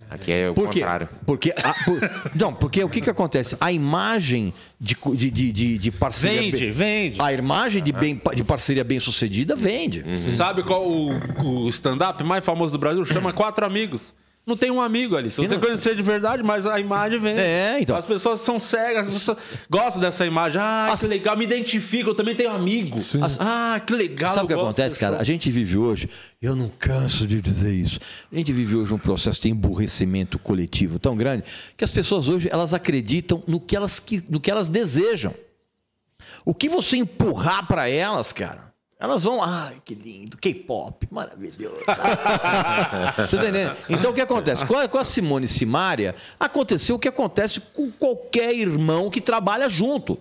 Aqui 0.10 0.32
é 0.32 0.50
o 0.50 0.54
Por 0.54 0.68
contrário. 0.68 1.10
Porque 1.26 1.52
a- 1.52 1.74
por- 1.84 2.30
não, 2.36 2.54
porque 2.54 2.82
o 2.84 2.88
que 2.90 3.02
que 3.02 3.10
acontece? 3.10 3.58
A 3.60 3.72
imagem 3.72 4.54
de, 4.80 4.96
de, 5.16 5.32
de, 5.32 5.52
de, 5.52 5.78
de 5.80 5.92
parceria 5.92 6.40
Vende, 6.44 6.58
bem- 6.58 6.72
vende. 6.72 7.22
A 7.22 7.34
imagem 7.34 7.84
de, 7.84 7.92
bem, 7.92 8.22
de 8.36 8.44
parceria 8.44 8.84
bem 8.86 9.00
sucedida 9.00 9.56
vende. 9.56 10.06
Sabe 10.38 10.64
qual 10.64 10.88
o, 10.88 11.10
o 11.44 11.68
stand-up 11.70 12.24
mais 12.24 12.46
famoso 12.46 12.72
do 12.72 12.78
Brasil? 12.78 13.04
Chama 13.04 13.34
Quatro 13.34 13.66
Amigos. 13.66 14.14
Não 14.46 14.56
tem 14.56 14.70
um 14.70 14.80
amigo 14.80 15.16
ali. 15.16 15.32
Se 15.32 15.38
você 15.38 15.56
não- 15.56 15.60
conhecer 15.60 15.96
de 15.96 16.04
verdade, 16.04 16.44
mas 16.44 16.68
a 16.68 16.80
imagem 16.80 17.20
vem. 17.20 17.34
É, 17.36 17.80
então. 17.80 17.96
As 17.96 18.06
pessoas 18.06 18.42
são 18.42 18.60
cegas, 18.60 19.08
as 19.08 19.14
pessoas 19.16 19.38
gostam 19.68 20.00
dessa 20.00 20.24
imagem. 20.24 20.62
Ah, 20.62 20.92
As- 20.94 21.00
que 21.00 21.08
legal, 21.08 21.36
me 21.36 21.44
identifico, 21.46 22.12
eu 22.12 22.16
também 22.16 22.36
tenho 22.36 22.52
amigo. 22.52 23.02
Sim. 23.02 23.22
Ah, 23.40 23.82
que 23.84 23.92
legal. 23.94 24.34
Sabe 24.36 24.46
o 24.46 24.48
que 24.48 24.54
acontece, 24.54 25.00
cara? 25.00 25.16
show. 25.16 25.22
A 25.22 25.26
gente 25.26 25.50
vive 25.50 25.76
hoje, 25.78 26.08
eu 26.40 26.56
não 26.56 26.70
canso 26.70 27.26
de 27.26 27.42
dizer 27.42 27.74
isso. 27.74 28.00
A 28.32 28.36
gente 28.38 28.54
vive 28.54 28.76
hoje 28.76 28.94
um 28.94 29.00
processo 29.00 29.42
de 29.42 29.50
emburrecimento 29.50 30.38
coletivo 30.38 31.00
tão 31.00 31.18
grande 31.18 31.44
que 31.76 31.84
as 31.84 31.90
pessoas 31.90 32.30
hoje 32.30 32.48
elas 32.52 32.72
acreditam 32.72 33.42
no 33.48 33.60
que 33.60 33.76
elas, 33.76 34.00
que- 34.00 34.24
no 34.30 34.40
que 34.40 34.52
elas 34.52 34.70
desejam. 34.70 35.34
O 36.46 36.54
que 36.54 36.70
você 36.70 36.98
empurrar 36.98 37.66
para 37.68 37.90
elas, 37.90 38.32
cara, 38.32 38.65
elas 38.98 39.24
vão, 39.24 39.44
ai, 39.44 39.82
que 39.84 39.94
lindo, 39.94 40.38
K-pop, 40.38 41.08
maravilhoso. 41.12 41.84
Você 43.18 43.38
tá 43.38 43.44
entendendo? 43.44 43.76
Então 43.90 44.12
o 44.12 44.14
que 44.14 44.22
acontece? 44.22 44.66
Com 44.66 44.78
a, 44.78 44.88
com 44.88 44.98
a 44.98 45.04
Simone 45.04 45.48
Simaria, 45.48 46.16
aconteceu 46.40 46.96
o 46.96 47.00
que 47.00 47.08
acontece 47.08 47.60
com 47.60 47.92
qualquer 47.92 48.54
irmão 48.56 49.10
que 49.10 49.20
trabalha 49.20 49.68
junto. 49.68 50.18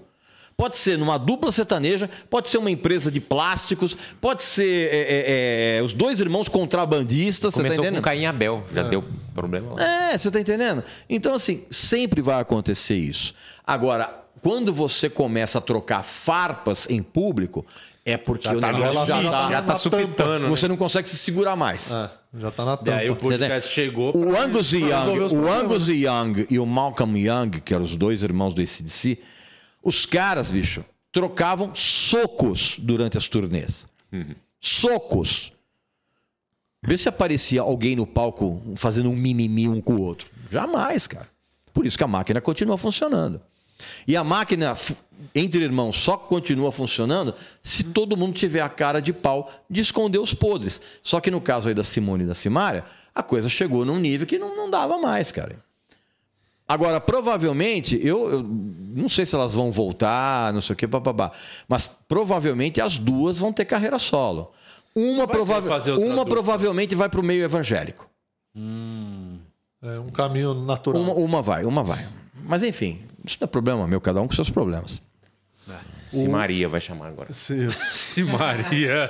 Pode 0.57 0.77
ser 0.77 0.97
numa 0.97 1.19
dupla 1.19 1.51
sertaneja, 1.51 2.09
pode 2.31 2.49
ser 2.49 2.59
uma 2.59 2.71
empresa 2.71 3.11
de 3.11 3.21
plásticos, 3.21 3.97
pode 4.21 4.43
ser 4.43 4.89
é, 4.93 4.99
é, 4.99 5.79
é, 5.79 5.83
os 5.83 5.93
dois 5.93 6.21
irmãos 6.21 6.49
contrabandistas, 6.49 7.55
você 7.55 7.63
tá 7.63 7.63
Começou 7.65 7.85
entendendo? 7.85 8.03
com 8.03 8.05
Caim 8.05 8.27
Abel. 8.27 8.63
Já 8.73 8.83
deu 8.85 9.05
problema 9.35 9.75
lá. 9.75 9.85
É, 9.85 10.19
você 10.19 10.31
tá 10.31 10.41
entendendo? 10.41 10.85
Então, 11.09 11.35
assim, 11.35 11.65
sempre 11.71 12.21
vai 12.21 12.41
acontecer 12.41 12.97
isso. 12.97 13.35
Agora, 13.67 14.25
quando 14.41 14.73
você 14.73 15.09
começa 15.09 15.59
a 15.59 15.61
trocar 15.61 16.05
farpas 16.05 16.89
em 16.89 17.03
público, 17.03 17.67
é 18.05 18.17
porque 18.17 18.47
o 18.49 18.61
tá 18.61 18.73
negócio 18.73 19.07
já 19.07 19.23
já 19.23 19.31
tá, 19.31 19.51
Já 19.51 19.63
tá 19.63 19.77
supetando. 19.77 20.45
né? 20.45 20.49
Você 20.51 20.69
não 20.69 20.77
consegue 20.77 21.09
se 21.09 21.17
segurar 21.17 21.57
mais. 21.57 21.93
É, 21.93 22.11
já 22.39 22.51
tá 22.51 22.65
na 22.65 22.79
E 22.85 22.91
aí 22.93 23.11
o 23.11 23.15
tampa. 23.17 23.29
podcast 23.31 23.73
chegou. 23.73 24.15
O 24.17 24.37
Angus 24.39 24.73
Young, 24.73 25.35
o. 25.35 25.51
Angus 25.51 25.89
Young 25.89 26.47
e 26.51 26.59
o 26.59 26.67
Malcolm 26.67 27.19
Young, 27.19 27.61
que 27.65 27.73
eram 27.73 27.85
os 27.85 27.97
dois 27.97 28.23
irmãos 28.23 28.53
do 28.55 28.61
ACDC, 28.61 29.19
os 29.83 30.05
caras, 30.07 30.51
bicho, 30.51 30.85
trocavam 31.11 31.75
socos 31.75 32.77
durante 32.79 33.17
as 33.17 33.29
turnês. 33.29 33.87
Socos. 34.61 35.53
Vê 36.83 36.99
se 36.99 37.09
aparecia 37.09 37.63
alguém 37.63 37.97
no 37.97 38.07
palco 38.07 38.61
fazendo 38.77 39.09
um 39.11 39.17
mimimi 39.17 39.69
um 39.69 39.81
com 39.81 39.95
o 39.95 40.03
outro. 40.03 40.27
Jamais, 40.51 41.07
cara. 41.07 41.29
Por 41.73 41.87
isso 41.87 41.97
que 41.97 42.05
a 42.05 42.09
máquina 42.09 42.41
continua 42.41 42.77
funcionando. 42.77 43.41
E 44.07 44.17
a 44.17 44.23
máquina 44.23 44.75
entre 45.35 45.63
irmãos 45.63 45.97
só 45.97 46.17
continua 46.17 46.73
funcionando 46.73 47.35
se 47.63 47.85
todo 47.85 48.17
mundo 48.17 48.35
tiver 48.35 48.61
a 48.61 48.69
cara 48.69 49.01
de 49.01 49.13
pau 49.13 49.51
de 49.69 49.81
esconder 49.81 50.19
os 50.19 50.35
podres. 50.35 50.81
Só 51.03 51.21
que 51.21 51.31
no 51.31 51.41
caso 51.41 51.69
aí 51.69 51.75
da 51.75 51.85
Simone 51.85 52.25
e 52.25 52.27
da 52.27 52.35
Simária, 52.35 52.85
a 53.15 53.23
coisa 53.23 53.49
chegou 53.49 53.85
num 53.85 53.99
nível 53.99 54.27
que 54.27 54.39
não, 54.39 54.57
não 54.57 54.71
dava 54.71 54.99
mais, 54.99 55.31
cara. 55.31 55.57
Agora, 56.67 56.99
provavelmente, 56.99 57.99
eu, 58.03 58.31
eu 58.31 58.43
não 58.43 59.09
sei 59.09 59.27
se 59.27 59.35
elas 59.35 59.53
vão 59.53 59.71
voltar, 59.71 60.53
não 60.53 60.63
sei 60.63 60.73
o 60.73 60.77
que, 60.77 60.89
papabá, 60.89 61.31
mas 61.69 61.91
provavelmente 62.09 62.81
as 62.81 62.97
duas 62.99 63.39
vão 63.39 63.53
ter 63.53 63.67
carreira 63.67 63.99
solo. 63.99 64.51
Uma, 64.95 65.27
uma 65.27 66.25
dupla. 66.25 66.25
provavelmente 66.27 66.95
vai 66.95 67.09
para 67.09 67.21
o 67.21 67.23
meio 67.23 67.45
evangélico. 67.45 68.09
É 69.83 69.99
um 69.99 70.09
caminho 70.09 70.55
natural. 70.55 71.03
Uma, 71.03 71.13
uma 71.13 71.43
vai, 71.43 71.65
uma 71.65 71.83
vai. 71.83 72.09
Mas 72.47 72.63
enfim, 72.63 73.01
isso 73.25 73.37
não 73.41 73.45
é 73.45 73.49
problema 73.49 73.87
meu, 73.87 74.01
cada 74.01 74.23
um 74.23 74.29
com 74.29 74.35
seus 74.35 74.49
problemas. 74.49 75.03
Se 76.11 76.29
Maria 76.29 76.69
vai 76.69 76.81
chamar 76.81 77.09
agora. 77.09 77.33
Sim. 77.35 77.69
Se 77.71 78.23
Maria. 78.23 79.09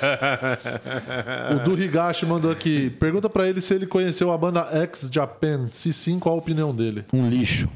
O 1.54 1.58
Du 1.60 1.78
Higashi 1.80 2.24
mandou 2.24 2.50
aqui. 2.50 2.90
Pergunta 2.90 3.28
pra 3.28 3.48
ele 3.48 3.60
se 3.60 3.74
ele 3.74 3.86
conheceu 3.86 4.32
a 4.32 4.38
banda 4.38 4.68
X 4.82 5.08
Japan. 5.12 5.68
Se 5.70 5.92
sim, 5.92 6.18
qual 6.18 6.34
a 6.34 6.38
opinião 6.38 6.74
dele? 6.74 7.04
Um 7.12 7.28
lixo. 7.28 7.68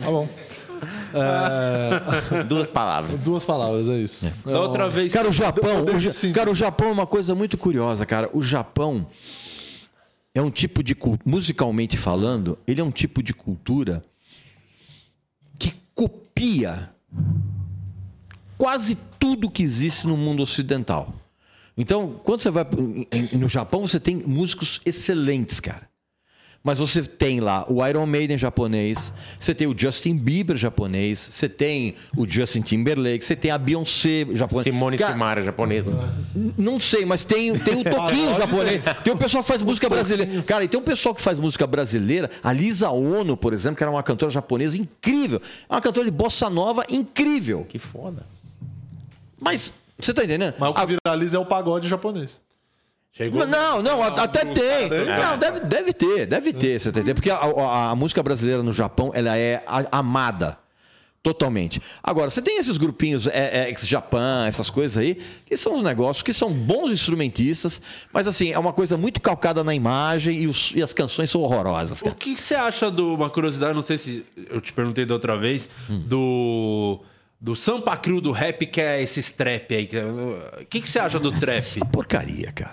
Tá 0.00 0.10
bom. 0.10 0.28
Duas 2.48 2.68
palavras. 2.68 3.20
Duas 3.20 3.44
palavras, 3.44 3.88
é 3.88 3.96
isso. 3.96 4.30
Da 4.44 4.60
outra 4.60 4.90
vez. 4.90 5.12
Cara, 5.12 5.28
o 5.28 5.32
Japão, 5.32 5.84
eu 5.86 6.30
o, 6.30 6.34
cara, 6.34 6.50
o 6.50 6.54
Japão 6.54 6.88
é 6.88 6.92
uma 6.92 7.06
coisa 7.06 7.34
muito 7.34 7.56
curiosa, 7.56 8.04
cara. 8.04 8.28
O 8.32 8.42
Japão 8.42 9.06
é 10.34 10.42
um 10.42 10.50
tipo 10.50 10.82
de 10.82 10.96
musicalmente 11.24 11.96
falando, 11.96 12.58
ele 12.66 12.80
é 12.80 12.84
um 12.84 12.90
tipo 12.90 13.22
de 13.22 13.32
cultura 13.32 14.04
copia 16.34 16.90
quase 18.58 18.96
tudo 19.18 19.50
que 19.50 19.62
existe 19.62 20.06
no 20.06 20.16
mundo 20.16 20.42
ocidental. 20.42 21.14
Então, 21.76 22.20
quando 22.24 22.40
você 22.40 22.50
vai 22.50 22.66
no 23.36 23.48
Japão, 23.48 23.86
você 23.86 23.98
tem 23.98 24.16
músicos 24.16 24.80
excelentes, 24.84 25.60
cara. 25.60 25.88
Mas 26.64 26.78
você 26.78 27.02
tem 27.02 27.40
lá 27.40 27.66
o 27.68 27.86
Iron 27.86 28.06
Maiden 28.06 28.38
japonês, 28.38 29.12
você 29.38 29.54
tem 29.54 29.66
o 29.66 29.74
Justin 29.78 30.16
Bieber 30.16 30.56
japonês, 30.56 31.18
você 31.18 31.46
tem 31.46 31.94
o 32.16 32.26
Justin 32.26 32.62
Timberlake, 32.62 33.22
você 33.22 33.36
tem 33.36 33.50
a 33.50 33.58
Beyoncé 33.58 34.26
japonesa. 34.32 34.62
Simone 34.62 34.96
Cara, 34.96 35.12
Simara, 35.12 35.42
japonesa. 35.42 36.14
não 36.56 36.80
sei, 36.80 37.04
mas 37.04 37.22
tem, 37.22 37.52
tem 37.58 37.80
o 37.82 37.84
Toquinho 37.84 38.34
japonês. 38.34 38.82
Tem 39.04 39.12
o 39.12 39.16
pessoal 39.18 39.42
que 39.44 39.48
faz 39.48 39.60
música 39.60 39.90
brasileira. 39.90 40.42
Cara, 40.42 40.64
e 40.64 40.68
tem 40.68 40.80
um 40.80 40.82
pessoal 40.82 41.14
que 41.14 41.20
faz 41.20 41.38
música 41.38 41.66
brasileira. 41.66 42.30
A 42.42 42.50
Lisa 42.50 42.88
Ono, 42.88 43.36
por 43.36 43.52
exemplo, 43.52 43.76
que 43.76 43.84
era 43.84 43.90
uma 43.90 44.02
cantora 44.02 44.32
japonesa 44.32 44.78
incrível. 44.78 45.42
É 45.68 45.74
uma 45.74 45.82
cantora 45.82 46.06
de 46.06 46.10
bossa 46.10 46.48
nova 46.48 46.82
incrível. 46.88 47.66
Que 47.68 47.78
foda. 47.78 48.24
Mas, 49.38 49.70
você 49.98 50.14
tá 50.14 50.24
entendendo? 50.24 50.54
Mas 50.58 50.70
o 50.70 50.72
que 50.72 50.86
viraliza 50.86 51.36
é 51.36 51.40
o 51.40 51.44
pagode 51.44 51.88
japonês. 51.88 52.40
Chegou. 53.16 53.46
Não, 53.46 53.80
não, 53.80 54.02
a- 54.02 54.08
até 54.08 54.44
tem. 54.44 54.88
Não, 54.90 55.38
deve, 55.38 55.60
deve 55.60 55.92
ter, 55.92 56.26
deve 56.26 56.52
ter, 56.52 56.80
você 56.80 56.88
entendendo? 56.88 57.14
Porque 57.14 57.30
a, 57.30 57.36
a- 57.36 57.90
a 57.90 57.96
música 57.96 58.20
brasileira 58.22 58.62
no 58.62 58.72
Japão, 58.72 59.12
ela 59.14 59.38
é 59.38 59.62
amada. 59.92 60.58
Totalmente. 61.22 61.80
Agora, 62.02 62.28
você 62.28 62.42
tem 62.42 62.58
esses 62.58 62.76
grupinhos 62.76 63.26
é, 63.28 63.62
é, 63.64 63.68
ex-Japan, 63.70 64.44
essas 64.46 64.68
coisas 64.68 64.98
aí, 64.98 65.16
que 65.46 65.56
são 65.56 65.72
os 65.72 65.80
negócios 65.80 66.22
que 66.22 66.34
são 66.34 66.52
bons 66.52 66.90
instrumentistas, 66.92 67.80
mas 68.12 68.26
assim, 68.28 68.52
é 68.52 68.58
uma 68.58 68.74
coisa 68.74 68.98
muito 68.98 69.22
calcada 69.22 69.64
na 69.64 69.74
imagem 69.74 70.42
e, 70.42 70.46
os- 70.46 70.72
e 70.74 70.82
as 70.82 70.92
canções 70.92 71.30
são 71.30 71.40
horrorosas, 71.40 72.00
O 72.02 72.04
cara. 72.04 72.16
que 72.16 72.36
você 72.36 72.54
acha 72.54 72.90
do. 72.90 73.14
Uma 73.14 73.30
curiosidade, 73.30 73.72
não 73.72 73.80
sei 73.80 73.96
se 73.96 74.26
eu 74.50 74.60
te 74.60 74.70
perguntei 74.72 75.06
da 75.06 75.14
outra 75.14 75.34
vez, 75.38 75.70
do. 75.88 77.00
Do 77.44 77.54
Sampa 77.54 77.94
Cru 77.98 78.22
do 78.22 78.32
rap, 78.32 78.64
que 78.64 78.80
é 78.80 79.02
esse 79.02 79.34
trap 79.34 79.74
aí. 79.74 79.86
é- 79.92 80.62
O 80.62 80.64
que, 80.64 80.80
que 80.80 80.88
você 80.88 80.98
acha 80.98 81.20
do 81.20 81.30
trap? 81.30 81.62
Só 81.62 81.84
porcaria, 81.84 82.50
cara. 82.52 82.72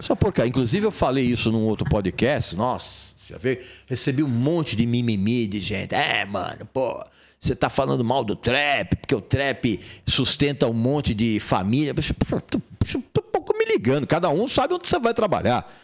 Só 0.00 0.14
porcaria. 0.14 0.50
Inclusive, 0.50 0.84
eu 0.84 0.90
falei 0.90 1.24
isso 1.24 1.50
num 1.50 1.64
outro 1.64 1.88
podcast. 1.88 2.54
Nossa, 2.54 2.90
você 3.16 3.32
já 3.32 3.38
veio? 3.38 3.58
Recebi 3.86 4.22
um 4.22 4.28
monte 4.28 4.76
de 4.76 4.84
mimimi 4.86 5.46
de 5.46 5.62
gente. 5.62 5.94
É, 5.94 6.26
mano, 6.26 6.66
pô, 6.74 7.02
você 7.40 7.56
tá 7.56 7.70
falando 7.70 8.04
mal 8.04 8.22
do 8.22 8.36
trap, 8.36 8.96
porque 8.96 9.14
o 9.14 9.20
trap 9.22 9.80
sustenta 10.06 10.66
um 10.68 10.74
monte 10.74 11.14
de 11.14 11.40
família. 11.40 11.94
Tô 11.94 12.58
um 12.98 13.30
pouco 13.32 13.56
me 13.56 13.64
ligando. 13.64 14.06
Cada 14.06 14.28
um 14.28 14.46
sabe 14.46 14.74
onde 14.74 14.86
você 14.86 14.98
vai 14.98 15.14
trabalhar. 15.14 15.74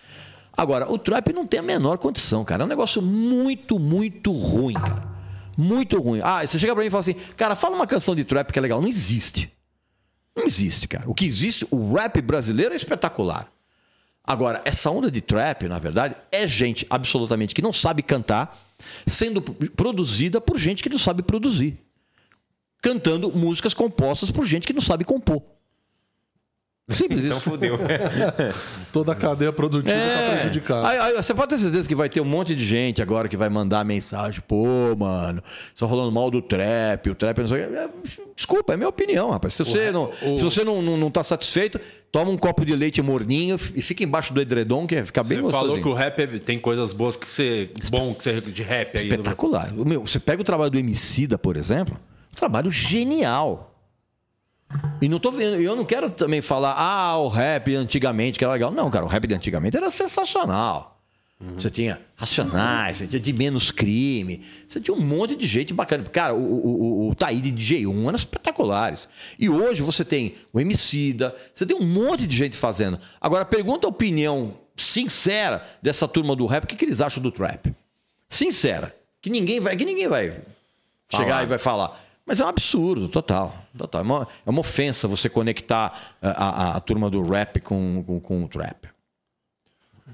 Agora, 0.54 0.92
o 0.92 0.98
trap 0.98 1.32
não 1.32 1.46
tem 1.46 1.60
a 1.60 1.62
menor 1.62 1.96
condição, 1.96 2.44
cara. 2.44 2.62
É 2.62 2.66
um 2.66 2.68
negócio 2.68 3.00
muito, 3.00 3.78
muito 3.78 4.32
ruim, 4.32 4.74
cara. 4.74 5.11
Muito 5.56 6.00
ruim. 6.00 6.20
Ah, 6.22 6.46
você 6.46 6.58
chega 6.58 6.74
pra 6.74 6.82
mim 6.82 6.88
e 6.88 6.90
fala 6.90 7.00
assim, 7.00 7.14
cara, 7.36 7.54
fala 7.54 7.76
uma 7.76 7.86
canção 7.86 8.14
de 8.14 8.24
trap 8.24 8.52
que 8.52 8.58
é 8.58 8.62
legal. 8.62 8.80
Não 8.80 8.88
existe. 8.88 9.52
Não 10.34 10.44
existe, 10.44 10.88
cara. 10.88 11.08
O 11.08 11.14
que 11.14 11.24
existe, 11.24 11.66
o 11.70 11.94
rap 11.94 12.20
brasileiro 12.20 12.72
é 12.72 12.76
espetacular. 12.76 13.50
Agora, 14.24 14.62
essa 14.64 14.90
onda 14.90 15.10
de 15.10 15.20
trap, 15.20 15.68
na 15.68 15.78
verdade, 15.78 16.14
é 16.30 16.46
gente 16.46 16.86
absolutamente 16.88 17.54
que 17.54 17.60
não 17.60 17.72
sabe 17.72 18.02
cantar, 18.02 18.58
sendo 19.06 19.42
produzida 19.42 20.40
por 20.40 20.58
gente 20.58 20.82
que 20.82 20.88
não 20.88 20.98
sabe 20.98 21.22
produzir. 21.22 21.78
Cantando 22.80 23.30
músicas 23.32 23.74
compostas 23.74 24.30
por 24.30 24.46
gente 24.46 24.66
que 24.66 24.72
não 24.72 24.80
sabe 24.80 25.04
compor. 25.04 25.42
Simples 26.88 27.24
Então 27.24 27.38
isso. 27.38 27.48
fudeu. 27.50 27.78
Toda 28.92 29.12
a 29.12 29.14
cadeia 29.14 29.52
produtiva 29.52 29.94
tá 29.94 30.32
prejudicada. 30.34 30.88
Aí, 30.88 30.98
aí, 30.98 31.14
você 31.14 31.32
pode 31.32 31.50
ter 31.50 31.58
certeza 31.58 31.88
que 31.88 31.94
vai 31.94 32.08
ter 32.08 32.20
um 32.20 32.24
monte 32.24 32.54
de 32.54 32.64
gente 32.64 33.00
agora 33.00 33.28
que 33.28 33.36
vai 33.36 33.48
mandar 33.48 33.84
mensagem. 33.84 34.42
Pô, 34.46 34.66
mano, 34.98 35.42
só 35.74 35.88
falando 35.88 36.10
mal 36.10 36.30
do 36.30 36.42
trap, 36.42 37.08
o 37.10 37.14
trap 37.14 37.38
não 37.38 37.46
sei 37.46 37.64
o 37.64 37.68
quê. 37.68 37.74
É, 37.76 37.88
Desculpa, 38.34 38.72
é 38.74 38.76
minha 38.76 38.88
opinião, 38.88 39.30
rapaz. 39.30 39.54
Se 39.54 39.64
você, 39.64 39.92
não, 39.92 40.10
se 40.36 40.42
você 40.42 40.64
não, 40.64 40.82
não, 40.82 40.96
não 40.96 41.10
tá 41.10 41.22
satisfeito, 41.22 41.80
toma 42.10 42.30
um 42.30 42.36
copo 42.36 42.64
de 42.64 42.74
leite 42.74 43.00
morninho 43.00 43.54
e 43.74 43.80
fica 43.80 44.02
embaixo 44.02 44.32
do 44.34 44.40
edredom, 44.40 44.86
que 44.86 45.02
fica 45.04 45.22
bem 45.22 45.38
Você 45.38 45.42
gostosinho. 45.42 45.68
falou 45.70 45.82
que 45.82 45.88
o 45.88 45.94
rap 45.94 46.18
é- 46.20 46.26
tem 46.38 46.58
coisas 46.58 46.92
boas 46.92 47.14
que 47.16 47.30
você. 47.30 47.70
Bom 47.90 48.12
que 48.14 48.24
você 48.24 48.40
de 48.40 48.62
rap 48.62 48.96
aí. 48.98 49.04
Espetacular. 49.04 49.72
O 49.78 49.84
Meu, 49.84 50.04
você 50.06 50.18
pega 50.18 50.42
o 50.42 50.44
trabalho 50.44 50.70
do 50.70 50.78
Emicida, 50.78 51.38
por 51.38 51.56
exemplo, 51.56 51.96
um 52.32 52.34
trabalho 52.34 52.70
genial. 52.72 53.71
E 55.00 55.08
não 55.08 55.18
tô 55.18 55.30
vendo, 55.30 55.56
eu 55.56 55.74
não 55.74 55.84
quero 55.84 56.10
também 56.10 56.40
falar, 56.40 56.74
ah, 56.78 57.18
o 57.18 57.28
rap 57.28 57.74
antigamente 57.74 58.38
que 58.38 58.44
era 58.44 58.52
legal. 58.52 58.70
Não, 58.70 58.90
cara, 58.90 59.04
o 59.04 59.08
rap 59.08 59.26
de 59.26 59.34
antigamente 59.34 59.76
era 59.76 59.90
sensacional. 59.90 60.92
Você 61.56 61.68
tinha 61.68 62.00
Racionais, 62.14 62.98
você 62.98 63.06
tinha 63.06 63.18
de 63.18 63.32
menos 63.32 63.72
crime, 63.72 64.42
você 64.66 64.80
tinha 64.80 64.96
um 64.96 65.00
monte 65.00 65.34
de 65.34 65.44
gente 65.44 65.74
bacana. 65.74 66.04
Cara, 66.04 66.34
o, 66.34 66.38
o, 66.38 66.68
o, 66.68 67.10
o 67.10 67.14
Taíde 67.16 67.50
de 67.50 67.74
J1 67.74 68.02
eram 68.06 68.14
espetaculares. 68.14 69.08
E 69.36 69.48
hoje 69.48 69.82
você 69.82 70.04
tem 70.04 70.36
o 70.52 70.60
Emicida, 70.60 71.34
você 71.52 71.66
tem 71.66 71.76
um 71.76 71.84
monte 71.84 72.28
de 72.28 72.36
gente 72.36 72.56
fazendo. 72.56 72.98
Agora, 73.20 73.44
pergunta 73.44 73.88
a 73.88 73.90
opinião 73.90 74.54
sincera 74.76 75.66
dessa 75.82 76.06
turma 76.06 76.36
do 76.36 76.46
rap, 76.46 76.62
o 76.62 76.66
que, 76.66 76.76
que 76.76 76.84
eles 76.84 77.00
acham 77.00 77.20
do 77.20 77.32
trap? 77.32 77.74
Sincera. 78.28 78.94
Que 79.20 79.28
ninguém 79.28 79.58
vai, 79.58 79.76
que 79.76 79.84
ninguém 79.84 80.06
vai 80.06 80.40
chegar 81.10 81.42
e 81.42 81.46
vai 81.46 81.58
falar. 81.58 82.00
Mas 82.24 82.40
é 82.40 82.44
um 82.44 82.48
absurdo, 82.48 83.08
total. 83.08 83.54
total. 83.76 84.00
É, 84.00 84.04
uma, 84.04 84.28
é 84.46 84.50
uma 84.50 84.60
ofensa 84.60 85.08
você 85.08 85.28
conectar 85.28 86.14
a, 86.22 86.28
a- 86.72 86.76
a 86.76 86.80
turma 86.80 87.10
do 87.10 87.22
rap 87.22 87.60
com, 87.60 88.02
com, 88.06 88.20
com 88.20 88.44
o 88.44 88.48
trap. 88.48 88.91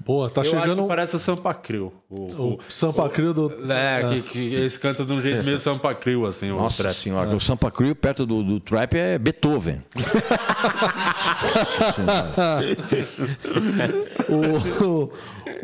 Boa, 0.04 0.30
tá 0.30 0.40
Eu 0.40 0.42
acho 0.42 0.50
chegando 0.60 0.82
que 0.82 0.88
parece 0.88 1.16
o 1.16 1.18
Sampa 1.18 1.52
Crio. 1.54 1.92
O, 2.08 2.54
o 2.54 2.58
Sampa 2.68 3.08
Crio 3.08 3.34
do. 3.34 3.52
É, 3.70 4.08
Que, 4.08 4.22
que 4.22 4.38
eles 4.54 4.76
cantam 4.78 5.04
de 5.04 5.12
um 5.12 5.20
jeito 5.20 5.44
meio 5.44 5.58
Sampa 5.58 5.94
Crio, 5.94 6.24
assim, 6.26 6.50
o 6.50 6.56
Nossa 6.56 6.82
trap. 6.84 6.94
senhora, 6.94 7.30
o 7.36 7.40
Sampa 7.40 7.70
Crew 7.70 7.94
perto 7.94 8.24
do, 8.24 8.42
do 8.42 8.60
trap 8.60 8.94
é 8.94 9.18
Beethoven. 9.18 9.82
O, 14.28 14.84
o, 14.84 15.12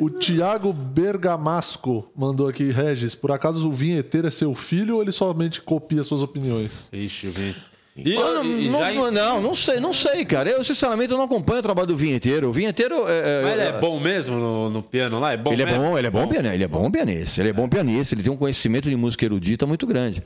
o 0.06 0.10
Tiago 0.10 0.72
Bergamasco 0.72 2.08
mandou 2.16 2.48
aqui, 2.48 2.70
Regis, 2.70 3.14
por 3.14 3.30
acaso 3.30 3.68
o 3.68 3.72
vinheteiro 3.72 4.26
é 4.26 4.30
seu 4.30 4.54
filho 4.54 4.96
ou 4.96 5.02
ele 5.02 5.12
somente 5.12 5.60
copia 5.60 6.02
suas 6.02 6.22
opiniões? 6.22 6.88
Ixi, 6.92 7.30
gente. 7.30 7.73
E, 7.96 8.14
não, 8.16 8.44
e- 8.44 8.68
não, 8.68 9.10
não, 9.12 9.40
não, 9.40 9.54
sei, 9.54 9.78
não 9.78 9.92
sei, 9.92 10.24
cara. 10.24 10.50
Eu, 10.50 10.64
sinceramente, 10.64 11.12
eu 11.12 11.16
não 11.16 11.24
acompanho 11.26 11.60
o 11.60 11.62
trabalho 11.62 11.86
do 11.86 11.96
vinheteiro. 11.96 12.48
O 12.48 12.52
vinheteiro. 12.52 13.08
É, 13.08 13.42
Mas 13.44 13.52
ele 13.52 13.62
é 13.62 13.72
bom 13.78 14.00
mesmo 14.00 14.36
no, 14.36 14.68
no 14.70 14.82
piano 14.82 15.20
lá? 15.20 15.32
É 15.32 15.36
bom 15.36 15.52
Ele 15.52 15.62
é 15.62 15.66
mesmo? 15.66 15.80
bom, 15.80 15.96
ele 15.98 16.06
é 16.08 16.10
bom, 16.10 16.26
pianista, 16.26 16.54
ele 16.54 16.64
é 16.64 16.68
bom 16.68 16.90
pianista, 16.90 17.40
ele 17.40 17.48
é 17.50 17.52
bom 17.52 17.68
pianista, 17.68 18.14
ele 18.16 18.22
tem 18.24 18.32
um 18.32 18.36
conhecimento 18.36 18.90
de 18.90 18.96
música 18.96 19.24
erudita 19.24 19.64
muito 19.64 19.86
grande. 19.86 20.24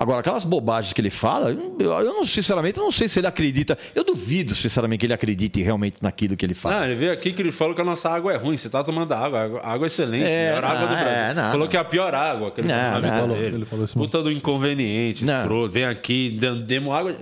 Agora, 0.00 0.20
aquelas 0.20 0.44
bobagens 0.44 0.92
que 0.92 1.00
ele 1.00 1.10
fala, 1.10 1.50
eu, 1.50 2.04
não, 2.04 2.24
sinceramente, 2.24 2.78
eu 2.78 2.84
não 2.84 2.92
sei 2.92 3.08
se 3.08 3.18
ele 3.18 3.26
acredita. 3.26 3.76
Eu 3.96 4.04
duvido, 4.04 4.54
sinceramente, 4.54 5.00
que 5.00 5.06
ele 5.06 5.12
acredite 5.12 5.60
realmente 5.60 5.96
naquilo 6.00 6.36
que 6.36 6.46
ele 6.46 6.54
fala. 6.54 6.82
Ah, 6.82 6.86
ele 6.86 6.94
veio 6.94 7.12
aqui 7.12 7.32
que 7.32 7.42
ele 7.42 7.50
falou 7.50 7.74
que 7.74 7.80
a 7.80 7.84
nossa 7.84 8.08
água 8.08 8.32
é 8.32 8.36
ruim. 8.36 8.56
Você 8.56 8.70
tá 8.70 8.84
tomando 8.84 9.12
água. 9.12 9.42
Água, 9.42 9.60
água 9.60 9.86
é 9.86 9.88
excelente. 9.88 10.22
É, 10.24 10.50
melhor 10.50 10.64
água 10.64 10.86
do 10.86 10.94
não, 10.94 11.00
Brasil. 11.02 11.08
é, 11.12 11.34
não, 11.34 11.42
falou 11.42 11.58
não. 11.58 11.66
que 11.66 11.76
é 11.76 11.80
a 11.80 11.84
pior 11.84 12.14
água 12.14 12.50
que 12.52 12.60
ele 12.60 12.68
Não, 12.68 12.74
tomou 12.76 12.92
na 12.92 13.00
vida 13.00 13.26
não. 13.26 13.34
dele. 13.34 13.56
Ele 13.56 13.64
falou 13.64 13.84
isso 13.84 13.98
mesmo. 13.98 14.08
Puta 14.08 14.22
do 14.22 14.30
inconveniente, 14.30 15.24
Não. 15.24 15.40
escroto. 15.40 15.72
Vem 15.72 15.84
aqui, 15.84 16.38
demos 16.64 16.94
água. 16.94 17.16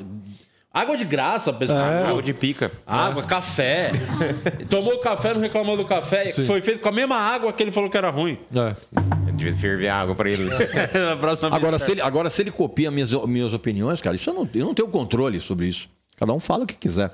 Água 0.77 0.95
de 0.97 1.05
graça, 1.07 1.53
pessoal. 1.55 2.07
Água 2.07 2.22
de 2.22 2.35
pica. 2.35 2.70
Água, 2.87 3.22
café. 3.22 3.93
Tomou 4.68 4.99
café, 4.99 5.33
não 5.33 5.41
reclamou 5.41 5.74
do 5.77 5.87
café. 5.87 6.29
Foi 6.29 6.61
feito 6.61 6.81
com 6.81 6.89
a 6.91 6.93
mesma 6.93 7.16
água 7.16 7.51
que 7.53 7.62
ele 7.62 7.70
falou 7.72 7.89
que 7.89 7.97
era 7.97 8.11
ruim. 8.11 8.39
É. 8.55 8.77
Devia 9.33 9.55
ferver 9.55 9.89
água 9.89 10.14
pra 10.14 10.29
ele. 10.29 10.45
Na 10.93 11.16
próxima 11.16 11.49
vez- 11.51 11.62
Agora, 11.62 11.79
se 11.79 11.93
ele, 11.93 12.01
agora, 12.03 12.29
se 12.29 12.43
ele 12.43 12.51
copia 12.51 12.91
minhas, 12.91 13.12
minhas 13.27 13.55
opiniões, 13.55 14.03
cara, 14.03 14.16
isso 14.16 14.29
eu 14.29 14.35
não, 14.35 14.49
eu 14.55 14.66
não 14.66 14.74
tenho 14.74 14.89
controle 14.89 15.41
sobre 15.41 15.66
isso. 15.66 15.89
Cada 16.16 16.33
um 16.35 16.41
fala 16.41 16.64
o 16.64 16.66
que 16.66 16.74
quiser. 16.74 17.11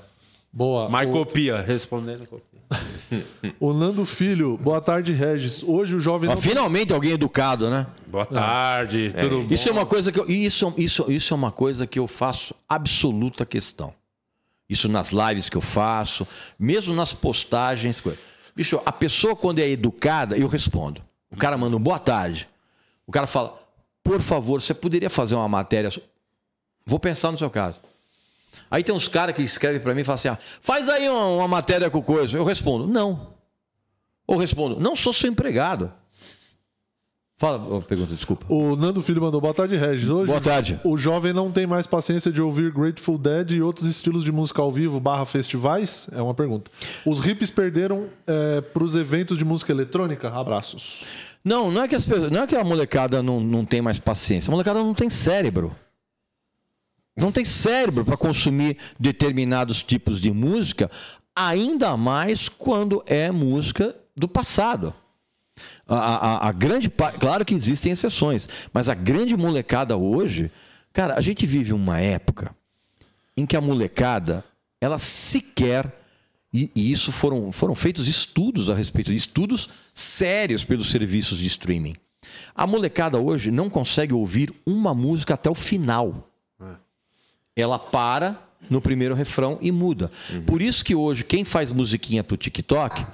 Boa. 0.52 0.88
Mas 0.88 1.08
copia, 1.10 1.60
respondendo 1.60 2.26
copia. 2.26 2.51
O, 3.60 3.72
Nando 3.72 4.04
Filho, 4.06 4.56
boa 4.56 4.80
tarde, 4.80 5.12
Regis. 5.12 5.62
Hoje 5.62 5.94
o 5.94 6.00
jovem. 6.00 6.28
Ó, 6.30 6.34
não- 6.34 6.40
finalmente 6.40 6.92
alguém 6.92 7.12
educado, 7.12 7.68
né? 7.68 7.86
Boa 8.06 8.24
tarde, 8.26 9.12
tudo 9.18 9.42
bom? 9.42 9.54
Isso 9.54 9.68
é 9.68 9.72
uma 9.72 9.86
coisa 9.86 10.10
que 10.12 10.18
eu, 10.20 10.28
isso, 10.30 10.72
isso, 10.76 11.10
isso 11.10 11.34
é 11.34 11.36
uma 11.36 11.50
coisa 11.52 11.86
que 11.86 11.98
eu 11.98 12.06
faço 12.06 12.54
absoluta 12.68 13.44
questão. 13.46 13.92
Isso 14.68 14.88
nas 14.88 15.10
lives 15.10 15.48
que 15.50 15.56
eu 15.56 15.60
faço, 15.60 16.26
mesmo 16.58 16.94
nas 16.94 17.12
postagens. 17.12 18.00
coisa. 18.00 18.18
Bicho, 18.56 18.80
a 18.86 18.92
pessoa, 18.92 19.34
quando 19.36 19.58
é 19.58 19.68
educada, 19.68 20.36
eu 20.36 20.46
respondo. 20.46 21.02
O 21.30 21.36
cara 21.36 21.56
manda 21.58 21.76
um 21.76 21.80
boa 21.80 21.98
tarde. 21.98 22.48
O 23.06 23.12
cara 23.12 23.26
fala, 23.26 23.58
por 24.02 24.20
favor, 24.20 24.60
você 24.60 24.72
poderia 24.74 25.10
fazer 25.10 25.34
uma 25.34 25.48
matéria. 25.48 25.90
Vou 26.86 26.98
pensar 26.98 27.30
no 27.32 27.38
seu 27.38 27.50
caso. 27.50 27.80
Aí 28.70 28.82
tem 28.82 28.94
uns 28.94 29.08
caras 29.08 29.34
que 29.34 29.42
escrevem 29.42 29.80
para 29.80 29.94
mim 29.94 30.00
e 30.00 30.04
falam 30.04 30.16
assim: 30.16 30.28
ah, 30.28 30.38
faz 30.60 30.88
aí 30.88 31.08
uma, 31.08 31.26
uma 31.26 31.48
matéria 31.48 31.90
com 31.90 32.02
coisa. 32.02 32.36
Eu 32.36 32.44
respondo, 32.44 32.86
não. 32.86 33.32
Ou 34.26 34.36
respondo, 34.36 34.80
não 34.80 34.96
sou 34.96 35.12
seu 35.12 35.30
empregado. 35.30 35.92
Fala, 37.42 37.82
pergunta, 37.82 38.14
desculpa. 38.14 38.46
O 38.48 38.76
Nando 38.76 39.02
Filho 39.02 39.20
mandou 39.20 39.40
boa 39.40 39.52
tarde, 39.52 39.74
Regis. 39.74 40.08
Hoje, 40.08 40.28
Boa 40.28 40.40
tarde. 40.40 40.80
O 40.84 40.96
jovem 40.96 41.32
não 41.32 41.50
tem 41.50 41.66
mais 41.66 41.88
paciência 41.88 42.30
de 42.30 42.40
ouvir 42.40 42.72
Grateful 42.72 43.18
Dead 43.18 43.50
e 43.50 43.60
outros 43.60 43.84
estilos 43.84 44.22
de 44.22 44.30
música 44.30 44.62
ao 44.62 44.70
vivo 44.70 45.00
barra 45.00 45.26
festivais? 45.26 46.08
É 46.12 46.22
uma 46.22 46.34
pergunta. 46.34 46.70
Os 47.04 47.18
hippies 47.18 47.50
perderam 47.50 48.08
é, 48.28 48.60
para 48.60 48.84
os 48.84 48.94
eventos 48.94 49.36
de 49.36 49.44
música 49.44 49.72
eletrônica? 49.72 50.28
Abraços. 50.28 51.02
Não, 51.44 51.68
não 51.68 51.82
é 51.82 51.88
que, 51.88 51.96
as 51.96 52.06
pessoas, 52.06 52.30
não 52.30 52.42
é 52.42 52.46
que 52.46 52.54
a 52.54 52.62
molecada 52.62 53.20
não, 53.24 53.40
não 53.40 53.64
tem 53.64 53.82
mais 53.82 53.98
paciência. 53.98 54.48
A 54.48 54.52
molecada 54.52 54.78
não 54.78 54.94
tem 54.94 55.10
cérebro. 55.10 55.74
Não 57.16 57.30
tem 57.30 57.44
cérebro 57.44 58.04
para 58.04 58.16
consumir 58.16 58.78
determinados 58.98 59.82
tipos 59.82 60.20
de 60.20 60.30
música, 60.32 60.90
ainda 61.36 61.96
mais 61.96 62.48
quando 62.48 63.02
é 63.06 63.30
música 63.30 63.94
do 64.16 64.26
passado. 64.28 64.94
A, 65.86 65.96
a- 65.96 66.48
a 66.48 66.52
grande 66.52 66.90
claro 67.20 67.44
que 67.44 67.54
existem 67.54 67.92
exceções, 67.92 68.48
mas 68.72 68.88
a 68.88 68.94
grande 68.94 69.36
molecada 69.36 69.96
hoje, 69.96 70.50
cara, 70.92 71.14
a 71.14 71.20
gente 71.20 71.44
vive 71.44 71.72
uma 71.72 72.00
época 72.00 72.54
em 73.36 73.44
que 73.44 73.56
a 73.56 73.60
molecada, 73.60 74.42
ela 74.80 74.98
sequer 74.98 76.00
e, 76.52 76.70
e 76.74 76.90
isso 76.92 77.12
foram, 77.12 77.52
foram 77.52 77.74
feitos 77.74 78.08
estudos 78.08 78.68
a 78.70 78.74
respeito 78.74 79.10
de 79.10 79.16
estudos 79.16 79.68
sérios 79.92 80.64
pelos 80.64 80.90
serviços 80.90 81.38
de 81.38 81.46
streaming. 81.46 81.94
A 82.54 82.66
molecada 82.66 83.18
hoje 83.18 83.50
não 83.50 83.68
consegue 83.70 84.12
ouvir 84.14 84.52
uma 84.66 84.94
música 84.94 85.34
até 85.34 85.50
o 85.50 85.54
final. 85.54 86.30
Ela 87.56 87.78
para 87.78 88.40
no 88.70 88.80
primeiro 88.80 89.14
refrão 89.14 89.58
e 89.60 89.70
muda. 89.72 90.10
Por 90.46 90.62
isso 90.62 90.84
que 90.84 90.94
hoje 90.94 91.24
quem 91.24 91.44
faz 91.44 91.70
musiquinha 91.72 92.24
pro 92.24 92.36
TikTok, 92.36 93.04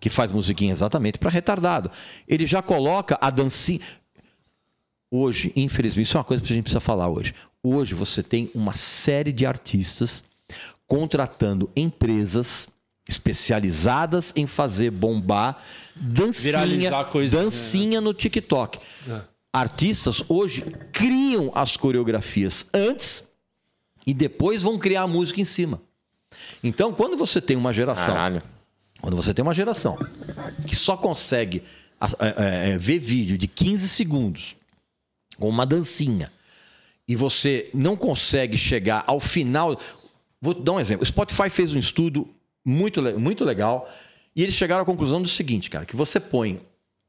que 0.00 0.08
faz 0.08 0.32
musiquinha 0.32 0.72
exatamente 0.72 1.18
para 1.18 1.30
retardado, 1.30 1.90
ele 2.26 2.46
já 2.46 2.62
coloca 2.62 3.18
a 3.20 3.30
dancinha. 3.30 3.80
Hoje, 5.10 5.52
infelizmente, 5.54 6.06
isso 6.06 6.16
é 6.16 6.20
uma 6.20 6.24
coisa 6.24 6.42
que 6.42 6.52
a 6.52 6.56
gente 6.56 6.64
precisa 6.64 6.80
falar 6.80 7.08
hoje. 7.08 7.34
Hoje 7.62 7.94
você 7.94 8.22
tem 8.22 8.50
uma 8.54 8.74
série 8.74 9.30
de 9.30 9.44
artistas 9.44 10.24
contratando 10.86 11.70
empresas 11.76 12.66
especializadas 13.08 14.32
em 14.36 14.46
fazer 14.46 14.90
bombar 14.90 15.62
dancinha, 15.94 16.52
Viralizar 16.52 17.04
coisinha, 17.06 17.42
dancinha 17.42 18.00
no 18.00 18.14
TikTok. 18.14 18.78
Artistas 19.52 20.24
hoje 20.28 20.64
criam 20.92 21.52
as 21.54 21.76
coreografias 21.76 22.66
antes 22.72 23.24
e 24.06 24.12
depois 24.14 24.62
vão 24.62 24.78
criar 24.78 25.02
a 25.02 25.06
música 25.08 25.40
em 25.40 25.44
cima. 25.44 25.80
Então, 26.62 26.92
quando 26.92 27.16
você 27.16 27.40
tem 27.40 27.56
uma 27.56 27.72
geração 27.72 28.14
Caralho. 28.14 28.42
quando 29.00 29.16
você 29.16 29.34
tem 29.34 29.42
uma 29.42 29.54
geração 29.54 29.98
que 30.66 30.74
só 30.74 30.96
consegue 30.96 31.62
é, 32.18 32.70
é, 32.72 32.78
ver 32.78 32.98
vídeo 32.98 33.38
de 33.38 33.46
15 33.46 33.88
segundos 33.88 34.56
com 35.38 35.48
uma 35.48 35.64
dancinha 35.64 36.32
e 37.06 37.14
você 37.14 37.70
não 37.72 37.96
consegue 37.96 38.56
chegar 38.56 39.04
ao 39.06 39.20
final. 39.20 39.78
Vou 40.40 40.54
dar 40.54 40.72
um 40.72 40.80
exemplo. 40.80 41.02
O 41.02 41.06
Spotify 41.06 41.48
fez 41.48 41.74
um 41.74 41.78
estudo 41.78 42.28
muito, 42.64 43.00
muito 43.18 43.44
legal 43.44 43.88
e 44.34 44.42
eles 44.42 44.54
chegaram 44.54 44.82
à 44.82 44.84
conclusão 44.84 45.20
do 45.20 45.28
seguinte, 45.28 45.70
cara, 45.70 45.84
que 45.84 45.94
você 45.94 46.18
põe 46.18 46.60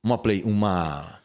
uma 0.04 0.18
play, 0.18 0.44
uma 0.44 1.20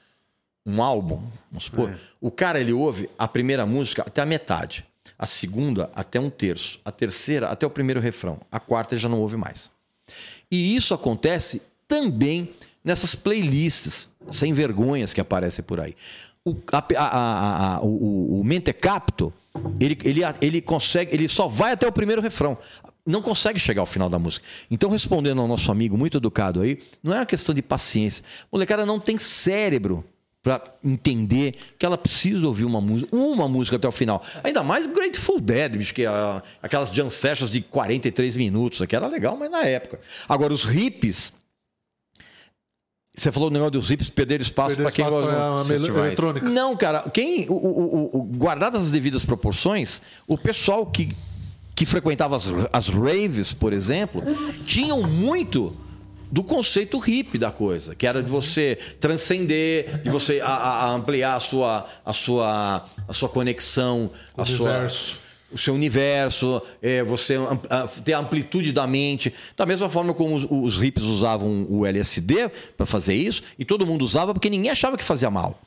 um 0.64 0.82
álbum, 0.82 1.22
vamos 1.50 1.64
supor, 1.64 1.98
o 2.20 2.30
cara 2.30 2.60
ele 2.60 2.74
ouve 2.74 3.08
a 3.18 3.26
primeira 3.26 3.64
música 3.64 4.02
até 4.02 4.20
a 4.20 4.26
metade, 4.26 4.84
a 5.18 5.26
segunda 5.26 5.90
até 5.94 6.20
um 6.20 6.30
terço, 6.30 6.78
a 6.84 6.92
terceira 6.92 7.48
até 7.48 7.66
o 7.66 7.70
primeiro 7.70 8.00
refrão, 8.00 8.38
a 8.52 8.60
quarta 8.60 8.96
já 8.96 9.08
não 9.08 9.20
ouve 9.20 9.36
mais. 9.36 9.70
E 10.50 10.74
isso 10.76 10.94
acontece 10.94 11.60
também 11.86 12.50
nessas 12.84 13.14
playlists 13.14 14.08
sem 14.30 14.52
vergonhas 14.52 15.12
que 15.12 15.20
aparecem 15.20 15.64
por 15.64 15.80
aí. 15.80 15.94
O, 16.44 16.54
a- 16.72 16.84
a- 16.96 17.76
a- 17.76 17.80
o, 17.82 17.86
o- 17.88 18.40
o 18.40 18.44
Mentecapto, 18.44 19.32
ele, 19.80 19.98
ele, 20.04 20.20
ele 20.40 20.60
consegue, 20.60 21.14
ele 21.14 21.28
só 21.28 21.48
vai 21.48 21.72
até 21.72 21.86
o 21.86 21.92
primeiro 21.92 22.22
refrão. 22.22 22.56
Não 23.04 23.20
consegue 23.22 23.58
chegar 23.58 23.80
ao 23.82 23.86
final 23.86 24.08
da 24.08 24.18
música. 24.18 24.46
Então, 24.70 24.88
respondendo 24.90 25.40
ao 25.40 25.48
nosso 25.48 25.70
amigo 25.72 25.96
muito 25.96 26.18
educado 26.18 26.60
aí, 26.60 26.78
não 27.02 27.12
é 27.14 27.16
uma 27.18 27.26
questão 27.26 27.54
de 27.54 27.62
paciência. 27.62 28.22
A 28.44 28.46
molecada 28.52 28.84
não 28.86 29.00
tem 29.00 29.18
cérebro 29.18 30.04
para 30.42 30.62
entender 30.84 31.54
que 31.78 31.84
ela 31.84 31.98
precisa 31.98 32.46
ouvir 32.46 32.64
uma 32.64 32.80
música, 32.80 33.14
uma 33.14 33.48
música 33.48 33.76
até 33.76 33.88
o 33.88 33.92
final. 33.92 34.22
Ainda 34.42 34.62
mais 34.62 34.86
Grateful 34.86 35.40
Dead, 35.40 35.76
bicho, 35.76 35.92
que 35.92 36.06
ah, 36.06 36.42
aquelas 36.62 36.90
jam 36.90 37.10
sessions 37.10 37.50
de 37.50 37.60
43 37.60 38.36
minutos, 38.36 38.80
aqui 38.80 38.94
era 38.94 39.06
legal, 39.08 39.36
mas 39.36 39.50
na 39.50 39.64
época. 39.64 40.00
Agora, 40.28 40.52
os 40.54 40.64
hippies. 40.64 41.32
Você 43.14 43.32
falou 43.32 43.48
o 43.48 43.52
negócio 43.52 43.72
dos 43.72 43.88
hippies 43.90 44.10
perder 44.10 44.40
espaço 44.40 44.76
para 44.76 44.92
quem 44.92 45.04
gosta. 45.04 45.64
festivais. 45.66 46.06
eletrônica. 46.06 46.48
Não, 46.48 46.76
cara, 46.76 47.10
quem. 47.10 47.48
O- 47.48 47.54
o- 47.54 48.10
o- 48.18 48.22
guardadas 48.24 48.84
as 48.84 48.90
devidas 48.92 49.24
proporções, 49.24 50.00
o 50.26 50.38
pessoal 50.38 50.86
que, 50.86 51.16
que 51.74 51.84
frequentava 51.84 52.36
as, 52.36 52.46
as 52.72 52.88
raves, 52.88 53.52
por 53.52 53.72
exemplo, 53.72 54.22
tinham 54.66 55.02
muito 55.02 55.76
do 56.30 56.42
conceito 56.44 56.98
hippie 56.98 57.38
da 57.38 57.50
coisa, 57.50 57.94
que 57.94 58.06
era 58.06 58.22
de 58.22 58.30
você 58.30 58.76
transcender, 59.00 60.02
de 60.02 60.10
você 60.10 60.40
a- 60.40 60.46
a- 60.46 60.84
a 60.84 60.92
ampliar 60.92 61.34
a 61.36 61.40
sua, 61.40 61.86
a 62.04 62.12
sua, 62.12 62.84
a 63.06 63.12
sua 63.12 63.28
conexão, 63.28 64.10
a 64.36 64.44
sua, 64.44 64.70
Universo. 64.70 65.20
o 65.50 65.58
seu 65.58 65.74
universo, 65.74 66.60
é, 66.82 67.02
você 67.02 67.36
a- 67.70 67.86
ter 68.04 68.12
a 68.12 68.18
amplitude 68.18 68.72
da 68.72 68.86
mente. 68.86 69.32
Da 69.56 69.64
mesma 69.66 69.88
forma 69.88 70.12
como 70.14 70.36
os, 70.36 70.46
os 70.50 70.78
hippies 70.82 71.04
usavam 71.04 71.66
o 71.68 71.86
LSD 71.86 72.50
para 72.76 72.86
fazer 72.86 73.14
isso, 73.14 73.42
e 73.58 73.64
todo 73.64 73.86
mundo 73.86 74.02
usava 74.04 74.32
porque 74.34 74.50
ninguém 74.50 74.70
achava 74.70 74.96
que 74.96 75.04
fazia 75.04 75.30
mal. 75.30 75.58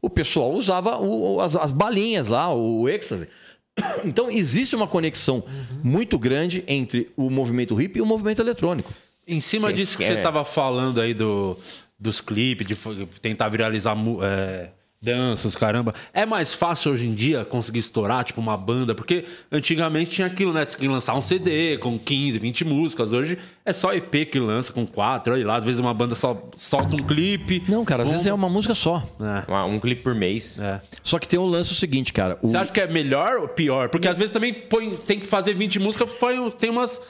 O 0.00 0.08
pessoal 0.10 0.52
usava 0.52 0.98
o- 1.00 1.40
as, 1.40 1.56
as 1.56 1.72
balinhas 1.72 2.28
lá, 2.28 2.52
o 2.54 2.88
êxtase. 2.88 3.28
Então 4.04 4.30
existe 4.30 4.74
uma 4.74 4.86
conexão 4.86 5.42
muito 5.82 6.18
grande 6.18 6.64
entre 6.66 7.10
o 7.16 7.28
movimento 7.28 7.74
hippie 7.74 7.98
e 7.98 8.02
o 8.02 8.06
movimento 8.06 8.40
eletrônico. 8.40 8.92
Em 9.26 9.40
cima 9.40 9.68
Sim, 9.68 9.74
disso 9.74 9.98
que 9.98 10.04
é. 10.04 10.06
você 10.08 10.16
tava 10.22 10.44
falando 10.44 11.00
aí 11.00 11.12
do, 11.12 11.56
dos 11.98 12.20
clipes, 12.20 12.66
de 12.66 12.76
tentar 13.20 13.48
viralizar 13.48 13.96
é, 14.22 14.68
danças, 15.02 15.56
caramba. 15.56 15.92
É 16.14 16.24
mais 16.24 16.54
fácil 16.54 16.92
hoje 16.92 17.06
em 17.06 17.12
dia 17.14 17.44
conseguir 17.44 17.80
estourar, 17.80 18.22
tipo, 18.24 18.40
uma 18.40 18.56
banda? 18.56 18.94
Porque 18.94 19.24
antigamente 19.50 20.10
tinha 20.12 20.26
aquilo, 20.28 20.52
né? 20.52 20.64
Tinha 20.64 20.78
que 20.78 20.86
lançar 20.88 21.14
um 21.16 21.20
CD 21.20 21.76
com 21.78 21.98
15, 21.98 22.38
20 22.38 22.64
músicas. 22.64 23.12
Hoje 23.12 23.36
é 23.64 23.72
só 23.72 23.92
EP 23.92 24.26
que 24.30 24.38
lança 24.38 24.72
com 24.72 24.86
quatro, 24.86 25.32
olha 25.34 25.44
lá. 25.44 25.56
Às 25.56 25.64
vezes 25.64 25.80
uma 25.80 25.92
banda 25.92 26.14
só 26.14 26.40
solta 26.56 26.94
um 26.94 27.00
clipe. 27.00 27.62
Não, 27.68 27.84
cara, 27.84 28.02
às 28.04 28.08
bomba. 28.08 28.16
vezes 28.18 28.30
é 28.30 28.34
uma 28.34 28.48
música 28.48 28.74
só. 28.76 29.02
É. 29.20 29.50
Uma- 29.50 29.64
Um 29.64 29.80
clipe 29.80 30.02
por 30.02 30.14
mês. 30.14 30.60
É. 30.60 30.80
Só 31.02 31.18
que 31.18 31.26
tem 31.26 31.38
um 31.38 31.46
lance 31.46 31.72
o 31.72 31.74
seguinte, 31.74 32.12
cara. 32.12 32.38
o- 32.42 32.48
Você 32.48 32.56
acha 32.56 32.70
que 32.72 32.80
é 32.80 32.86
melhor 32.86 33.38
ou 33.38 33.48
pior? 33.48 33.88
Porque 33.88 34.06
às 34.06 34.16
vezes 34.16 34.30
também 34.32 34.54
põe, 34.54 34.96
tem 34.96 35.18
que 35.18 35.26
fazer 35.26 35.52
20 35.54 35.80
músicas, 35.80 36.12
põe, 36.14 36.48
tem 36.52 36.70
umas. 36.70 37.00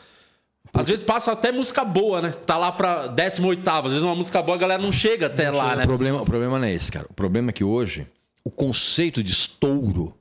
Às 0.79 0.89
vezes 0.89 1.03
passa 1.03 1.33
até 1.33 1.51
música 1.51 1.85
boa, 1.85 2.21
né? 2.21 2.31
Tá 2.31 2.59
lá 2.59 2.71
pra 2.71 3.07
18. 3.07 3.69
Às 3.69 3.85
vezes 3.85 4.03
uma 4.03 4.15
música 4.15 4.43
boa 4.43 4.57
a 4.57 4.61
galera 4.61 4.83
não 4.83 4.93
chega 4.93 5.27
até 5.27 5.51
lá, 5.51 5.75
né? 5.75 5.85
O 5.85 5.87
problema, 5.87 6.23
o 6.23 6.27
problema 6.27 6.59
não 6.59 6.67
é 6.67 6.73
esse, 6.73 6.93
cara. 6.93 7.07
O 7.09 7.15
problema 7.15 7.51
é 7.51 7.53
que 7.53 7.65
hoje 7.65 8.07
o 8.45 8.51
conceito 8.51 9.23
de 9.23 9.33
estouro 9.33 10.15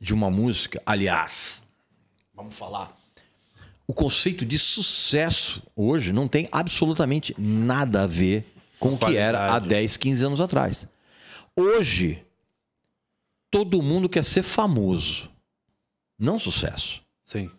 de 0.00 0.14
uma 0.14 0.30
música, 0.30 0.82
aliás, 0.84 1.62
vamos 2.34 2.54
falar, 2.54 2.88
o 3.86 3.94
conceito 3.94 4.44
de 4.44 4.58
sucesso 4.58 5.62
hoje 5.76 6.12
não 6.12 6.26
tem 6.26 6.48
absolutamente 6.50 7.34
nada 7.38 8.02
a 8.02 8.06
ver 8.06 8.44
com 8.78 8.94
o 8.94 8.98
que 8.98 9.16
era 9.16 9.38
há 9.38 9.48
Qualidade. 9.48 9.68
10, 9.68 9.96
15 9.96 10.24
anos 10.24 10.40
atrás. 10.40 10.88
Hoje, 11.54 12.24
todo 13.50 13.80
mundo 13.80 14.08
quer 14.08 14.24
ser 14.24 14.42
famoso, 14.42 15.30
não 16.18 16.38
sucesso. 16.38 17.02
Sim. 17.22 17.50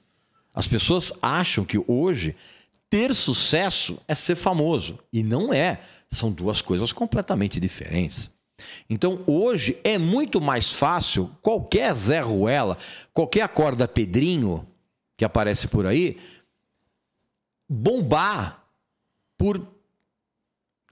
As 0.57 0.65
pessoas 0.65 1.13
acham 1.21 1.63
que 1.63 1.79
hoje 1.87 2.35
ter 2.89 3.13
sucesso 3.13 3.99
é 4.07 4.15
ser 4.15 4.35
famoso. 4.35 4.97
E 5.13 5.21
não 5.21 5.53
é. 5.53 5.79
São 6.09 6.31
duas 6.31 6.61
coisas 6.61 6.91
completamente 6.91 7.59
diferentes. 7.59 8.31
Então, 8.89 9.21
hoje 9.27 9.77
é 9.83 9.99
muito 9.99 10.41
mais 10.41 10.73
fácil 10.73 11.29
qualquer 11.43 11.93
Zé 11.93 12.21
Ruela, 12.21 12.75
qualquer 13.13 13.43
acorda 13.43 13.87
Pedrinho 13.87 14.67
que 15.15 15.23
aparece 15.23 15.67
por 15.67 15.85
aí, 15.85 16.17
bombar 17.69 18.65
por 19.37 19.61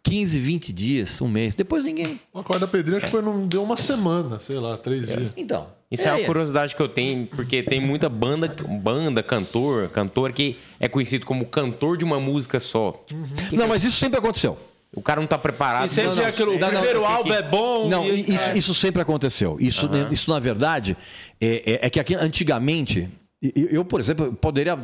15, 0.04 0.40
20 0.42 0.74
dias, 0.74 1.20
um 1.22 1.28
mês. 1.28 1.56
Depois 1.56 1.84
ninguém. 1.84 2.22
Acorda 2.36 2.68
Pedrinho 2.68 2.98
acho 2.98 3.08
que 3.08 3.12
foi, 3.12 3.24
não 3.24 3.48
deu 3.48 3.64
uma 3.64 3.78
semana, 3.78 4.40
sei 4.40 4.60
lá, 4.60 4.78
três 4.78 5.08
dias. 5.08 5.34
Então, 5.36 5.74
Isso 5.92 6.04
é, 6.08 6.08
É, 6.08 6.14
uma 6.14 6.20
é. 6.22 6.26
curiosidade 6.26 6.76
que 6.76 6.82
eu 6.82 6.90
tenho, 6.90 7.28
porque 7.28 7.62
tem 7.62 7.80
muita 7.80 8.10
banda, 8.10 8.54
banda, 8.82 9.22
cantor, 9.22 9.90
cantor 9.90 10.32
que 10.34 10.58
é 10.80 10.88
conhecido 10.88 11.26
como 11.26 11.46
cantor 11.46 11.96
de 11.98 12.04
uma 12.04 12.20
música 12.20 12.60
só. 12.60 13.06
Não, 13.52 13.68
mas 13.68 13.84
isso 13.84 13.98
sempre 13.98 14.18
aconteceu. 14.20 14.58
O 14.94 15.02
cara 15.02 15.20
não 15.20 15.28
tá 15.28 15.38
preparado. 15.38 15.88
E 15.88 15.90
sempre 15.90 16.12
não, 16.12 16.16
não, 16.16 16.26
aquilo, 16.26 16.52
o 16.56 16.60
não, 16.60 16.72
não, 16.72 16.82
primeiro 16.82 17.00
tem 17.02 17.08
álbum 17.10 17.30
que- 17.30 17.36
é 17.36 17.42
bom. 17.42 17.90
Não, 17.90 18.08
e- 18.08 18.34
isso, 18.34 18.50
é. 18.50 18.58
isso 18.58 18.74
sempre 18.74 19.02
aconteceu. 19.02 19.58
Isso, 19.60 19.90
isso 20.12 20.30
na 20.30 20.40
verdade, 20.40 20.96
é, 21.40 21.74
é- 21.74 21.86
é 21.86 21.90
que 21.90 22.00
aqui 22.00 22.16
antigamente, 22.16 23.10
eu, 23.42 23.68
eu, 23.68 23.86
por 23.86 24.00
exemplo, 24.00 24.34
poderia 24.34 24.78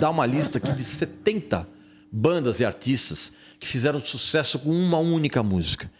dar 0.00 0.10
uma 0.10 0.24
lista 0.26 0.58
aqui 0.58 0.72
de 0.72 0.82
70 0.82 1.68
bandas 2.10 2.60
e 2.60 2.64
artistas 2.64 3.30
que 3.60 3.66
fizeram 3.68 4.00
sucesso 4.00 4.58
com 4.58 4.70
uma 4.70 4.98
única 4.98 5.42
música. 5.42 5.90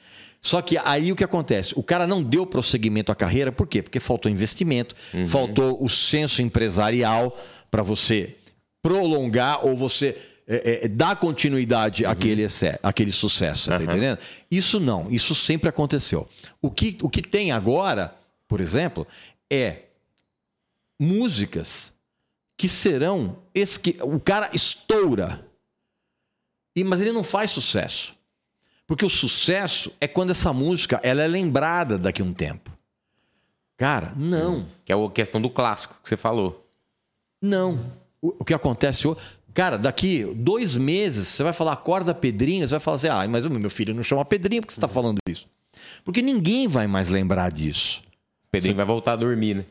Só 0.44 0.60
que 0.60 0.76
aí 0.78 1.12
o 1.12 1.16
que 1.16 1.22
acontece? 1.22 1.72
O 1.76 1.82
cara 1.84 2.04
não 2.06 2.20
deu 2.22 2.44
prosseguimento 2.44 3.12
à 3.12 3.14
carreira, 3.14 3.52
por 3.52 3.66
quê? 3.66 3.80
Porque 3.82 4.00
faltou 4.00 4.30
investimento, 4.30 4.94
faltou 5.24 5.82
o 5.82 5.88
senso 5.88 6.42
empresarial 6.42 7.38
para 7.70 7.82
você 7.82 8.36
prolongar 8.82 9.64
ou 9.64 9.76
você 9.76 10.16
é, 10.48 10.84
é, 10.84 10.88
dar 10.88 11.14
continuidade 11.16 12.04
àquele, 12.04 12.42
exe- 12.42 12.76
àquele 12.82 13.12
sucesso, 13.12 13.70
tá 13.70 13.76
entendendo? 13.92 14.18
Isso 14.50 14.80
não, 14.80 15.08
isso 15.08 15.32
sempre 15.36 15.68
aconteceu. 15.68 16.28
O 16.60 16.68
que, 16.72 16.98
o 17.00 17.08
que 17.08 17.22
tem 17.22 17.52
agora, 17.52 18.12
por 18.48 18.60
exemplo, 18.60 19.06
é 19.50 19.84
músicas 21.00 21.92
que 22.58 22.68
serão. 22.68 23.38
esque- 23.54 23.98
O 24.02 24.18
cara 24.18 24.50
estoura, 24.52 25.46
e, 26.76 26.82
mas 26.84 27.00
ele 27.00 27.12
não 27.12 27.22
faz 27.24 27.50
sucesso. 27.52 28.14
Porque 28.86 29.04
o 29.04 29.10
sucesso 29.10 29.92
é 30.00 30.06
quando 30.08 30.30
essa 30.30 30.52
música 30.52 31.00
ela 31.02 31.22
é 31.22 31.26
lembrada 31.28 31.96
daqui 31.98 32.20
a 32.20 32.24
um 32.24 32.32
tempo. 32.34 32.70
Cara, 33.76 34.12
não. 34.16 34.66
Que 34.84 34.92
é 34.92 34.94
a 34.94 35.10
questão 35.10 35.40
do 35.40 35.50
clássico 35.50 35.94
que 36.02 36.08
você 36.08 36.16
falou. 36.16 36.66
Não. 37.40 37.92
O, 38.20 38.36
o 38.40 38.44
que 38.44 38.54
acontece 38.54 39.08
hoje. 39.08 39.20
Cara, 39.54 39.76
daqui 39.76 40.24
dois 40.36 40.76
meses 40.76 41.28
você 41.28 41.42
vai 41.42 41.52
falar 41.52 41.72
acorda 41.72 42.14
Pedrinho, 42.14 42.66
você 42.66 42.72
vai 42.72 42.80
falar 42.80 42.96
assim: 42.96 43.08
ah, 43.08 43.26
mas 43.28 43.44
meu 43.46 43.70
filho 43.70 43.94
não 43.94 44.02
chama 44.02 44.24
Pedrinho, 44.24 44.62
por 44.62 44.68
que 44.68 44.74
você 44.74 44.78
está 44.78 44.88
falando 44.88 45.18
isso? 45.28 45.46
Porque 46.04 46.22
ninguém 46.22 46.68
vai 46.68 46.86
mais 46.86 47.08
lembrar 47.08 47.50
disso. 47.50 48.02
Pedrinho 48.50 48.76
vai 48.76 48.84
voltar 48.84 49.12
a 49.12 49.16
dormir, 49.16 49.56
né? 49.56 49.64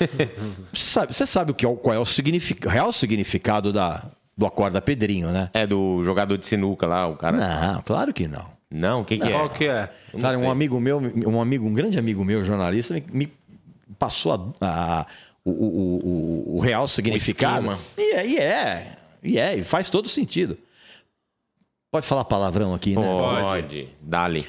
Você 0.72 0.84
sabe, 0.84 1.14
você 1.14 1.24
sabe 1.26 1.50
o 1.52 1.54
que 1.54 1.64
é, 1.64 1.76
qual 1.76 1.94
é 1.94 1.98
o 1.98 2.04
signific- 2.04 2.66
real 2.66 2.92
significado 2.92 3.72
da, 3.72 4.04
do 4.36 4.44
acorda 4.46 4.80
Pedrinho, 4.82 5.30
né? 5.30 5.50
É 5.54 5.66
do 5.66 6.02
jogador 6.04 6.36
de 6.36 6.46
sinuca 6.46 6.86
lá, 6.86 7.06
o 7.08 7.16
cara. 7.16 7.36
Não, 7.36 7.82
claro 7.82 8.12
que 8.12 8.28
não. 8.28 8.54
Não, 8.70 9.02
o 9.02 9.04
que, 9.04 9.16
que 9.18 9.30
Qual 9.30 9.46
é? 9.46 9.48
que 9.48 9.64
é? 9.68 9.90
Eu 10.12 10.18
Cara, 10.20 10.38
um 10.38 10.50
amigo 10.50 10.78
meu, 10.80 10.98
um 11.26 11.40
amigo, 11.40 11.66
um 11.66 11.72
grande 11.72 11.98
amigo 11.98 12.24
meu, 12.24 12.44
jornalista, 12.44 12.94
me, 12.94 13.04
me 13.12 13.32
passou 13.98 14.54
a- 14.60 15.00
a- 15.00 15.06
o, 15.44 15.50
o- 15.50 15.96
o- 16.52 16.56
o 16.56 16.60
real 16.60 16.86
significado. 16.88 17.78
E 17.96 18.12
é, 18.12 18.26
e 18.26 18.36
é, 18.38 18.96
e 19.22 19.38
é, 19.38 19.56
e 19.56 19.64
faz 19.64 19.88
todo 19.88 20.08
sentido. 20.08 20.58
Pode 21.92 22.04
falar 22.06 22.24
palavrão 22.24 22.74
aqui, 22.74 22.96
né? 22.96 23.06
Pode. 23.06 23.88
Dali. 24.02 24.44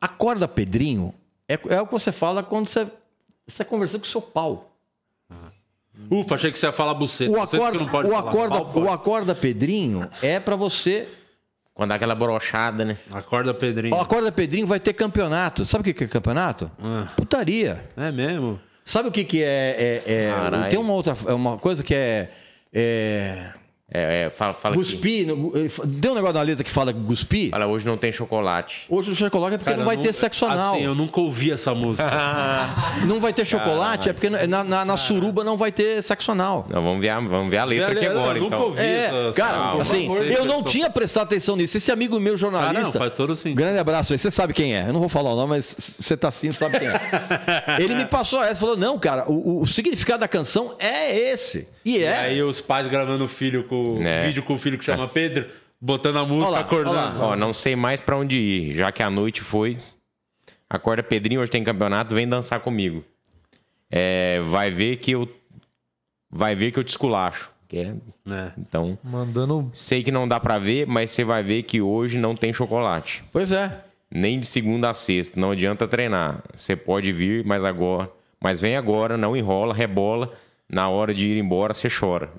Acorda 0.00 0.46
Pedrinho 0.48 1.14
é, 1.48 1.54
é 1.68 1.80
o 1.80 1.86
que 1.86 1.92
você 1.92 2.10
fala 2.12 2.42
quando 2.42 2.66
você 2.66 2.86
está 3.46 3.64
conversando 3.64 4.00
com 4.00 4.06
o 4.06 4.10
seu 4.10 4.20
pau. 4.20 4.73
Ufa, 6.10 6.34
achei 6.34 6.50
que 6.50 6.58
você 6.58 6.66
ia 6.66 6.72
falar 6.72 6.94
buceta. 6.94 7.30
O 7.30 7.40
acorda, 7.40 7.78
não 7.78 7.86
pode 7.86 8.08
o 8.08 8.12
falar. 8.12 8.30
acorda, 8.30 8.64
pode. 8.64 8.86
o 8.86 8.90
acorda 8.90 9.34
Pedrinho 9.34 10.08
é 10.22 10.38
pra 10.40 10.56
você. 10.56 11.08
Quando 11.72 11.88
dá 11.88 11.96
aquela 11.96 12.14
brochada, 12.14 12.84
né? 12.84 12.96
Acorda, 13.12 13.52
Pedrinho. 13.52 13.96
O 13.96 14.00
acorda 14.00 14.30
Pedrinho 14.30 14.66
vai 14.66 14.78
ter 14.78 14.92
campeonato. 14.92 15.64
Sabe 15.64 15.90
o 15.90 15.94
que 15.94 16.04
é 16.04 16.06
campeonato? 16.06 16.70
Ah. 16.80 17.08
Putaria. 17.16 17.88
É 17.96 18.12
mesmo? 18.12 18.60
Sabe 18.84 19.08
o 19.08 19.12
que, 19.12 19.24
que 19.24 19.42
é. 19.42 20.02
é- 20.06 20.12
é- 20.12 20.68
tem 20.68 20.78
uma 20.78 20.92
outra 20.92 21.14
uma 21.34 21.56
coisa 21.58 21.82
que 21.82 21.94
é. 21.94 22.30
é 22.72 23.48
É, 23.92 24.24
é, 24.26 24.30
fala, 24.30 24.54
fala. 24.54 24.74
Guspi. 24.76 25.26
no- 25.26 25.52
Tem 25.52 26.10
um 26.10 26.14
negócio 26.14 26.32
da 26.34 26.40
letra 26.40 26.64
que 26.64 26.70
fala 26.70 26.90
guspi. 26.90 27.50
Fala, 27.50 27.66
hoje 27.66 27.84
não 27.84 27.98
tem 27.98 28.10
chocolate. 28.10 28.86
Hoje 28.88 29.10
o 29.10 29.14
chocolate 29.14 29.54
é 29.56 29.58
porque 29.58 29.70
Cara, 29.70 29.76
não 29.78 29.84
vai 29.84 29.96
eu 29.96 30.00
ter 30.00 30.12
sexo 30.14 30.46
anal. 30.46 30.74
Assim, 30.74 30.84
eu 30.84 30.94
nunca 30.94 31.20
ouvi 31.20 31.52
essa 31.52 31.74
música. 31.74 32.10
Não 33.06 33.20
vai 33.20 33.32
ter 33.34 33.44
chocolate 33.44 34.08
é 34.08 34.12
porque 34.12 34.30
na, 34.30 34.64
na- 34.64 34.84
na 34.84 34.96
suruba 34.96 35.44
não 35.44 35.56
vai 35.56 35.70
ter 35.70 36.02
sexo 36.02 36.32
anal. 36.32 36.66
Não, 36.70 36.82
vamos 36.82 37.00
ver 37.00 37.10
a, 37.10 37.20
vamos 37.20 37.50
ver 37.50 37.58
a 37.58 37.64
letra 37.64 37.92
aqui 37.92 38.06
agora, 38.06 38.38
eu 38.38 38.44
nunca 38.44 38.56
então. 38.56 38.66
ouvi 38.68 38.80
É, 38.80 39.04
essa- 39.26 39.32
cara, 39.36 39.68
essa- 39.72 39.82
assim, 39.82 40.06
favor, 40.08 40.24
eu 40.26 40.44
não 40.44 40.62
tinha 40.62 40.88
prestado 40.88 41.24
atenção 41.26 41.54
nisso. 41.56 41.76
Esse 41.76 41.92
amigo 41.92 42.18
meu 42.18 42.36
jornalista. 42.36 42.80
Ah, 42.80 42.82
não, 42.84 42.92
faz 42.92 43.12
todo 43.12 43.36
sentido. 43.36 43.56
Grande 43.58 43.78
abraço 43.78 44.12
aí. 44.14 44.18
Você 44.18 44.30
sabe 44.30 44.54
quem 44.54 44.74
é. 44.76 44.88
Eu 44.88 44.92
não 44.92 45.00
vou 45.00 45.08
falar 45.08 45.32
o 45.32 45.36
nome, 45.36 45.50
mas 45.50 45.96
você 46.00 46.16
tá 46.16 46.28
assistindo, 46.28 46.52
sabe 46.54 46.78
quem 46.78 46.88
é. 46.88 47.00
Ele 47.78 47.94
me 47.94 48.06
passou 48.06 48.42
essa 48.42 48.52
e 48.54 48.56
falou: 48.60 48.76
não, 48.76 48.98
cara, 48.98 49.30
o, 49.30 49.60
o 49.62 49.66
significado 49.66 50.20
da 50.20 50.28
canção 50.28 50.74
é 50.78 51.14
esse. 51.32 51.68
E 51.84 51.98
E 51.98 52.04
é. 52.04 52.16
aí 52.18 52.42
os 52.42 52.60
pais 52.60 52.86
gravando 52.86 53.24
o 53.24 53.28
filho 53.28 53.64
com 53.64 53.84
É. 54.02 54.26
vídeo 54.26 54.42
com 54.42 54.54
o 54.54 54.58
filho 54.58 54.78
que 54.78 54.84
chama 54.84 55.06
Pedro, 55.08 55.46
botando 55.80 56.18
a 56.18 56.24
música, 56.24 56.46
Olha 56.48 56.50
lá, 56.50 56.60
acordando. 56.60 56.96
olha 56.98 57.18
lá. 57.18 57.26
Ó, 57.28 57.36
não 57.36 57.52
sei 57.52 57.76
mais 57.76 58.00
pra 58.00 58.16
onde 58.16 58.36
ir, 58.38 58.74
já 58.74 58.90
que 58.90 59.02
a 59.02 59.10
noite 59.10 59.42
foi. 59.42 59.76
Acorda 60.68 61.02
Pedrinho, 61.02 61.40
hoje 61.40 61.50
tem 61.50 61.62
campeonato, 61.62 62.14
vem 62.14 62.26
dançar 62.28 62.60
comigo. 62.60 63.04
É, 63.90 64.40
vai 64.46 64.70
ver 64.70 64.96
que 64.96 65.12
eu 65.12 65.28
vai 66.30 66.54
ver 66.54 66.72
que 66.72 66.78
eu 66.78 66.84
te 66.84 66.88
esculacho, 66.88 67.50
que 67.68 67.76
é, 67.78 67.94
É. 68.28 68.50
então, 68.58 68.98
Mandando. 69.04 69.70
sei 69.72 70.02
que 70.02 70.10
não 70.10 70.26
dá 70.26 70.40
pra 70.40 70.58
ver, 70.58 70.84
mas 70.86 71.10
você 71.10 71.22
vai 71.22 71.42
ver 71.44 71.62
que 71.62 71.80
hoje 71.80 72.18
não 72.18 72.34
tem 72.34 72.52
chocolate. 72.52 73.22
Pois 73.30 73.52
é. 73.52 73.84
Nem 74.10 74.40
de 74.40 74.46
segunda 74.46 74.90
a 74.90 74.94
sexta, 74.94 75.38
não 75.38 75.50
adianta 75.52 75.86
treinar. 75.86 76.42
Você 76.56 76.74
pode 76.74 77.12
vir, 77.12 77.44
mas 77.44 77.62
agora, 77.64 78.10
mas 78.40 78.60
vem 78.60 78.76
agora, 78.76 79.16
não 79.16 79.36
enrola, 79.36 79.72
rebola. 79.74 80.32
Na 80.70 80.88
hora 80.88 81.12
de 81.14 81.28
ir 81.28 81.38
embora, 81.38 81.74
você 81.74 81.88
chora. 81.88 82.30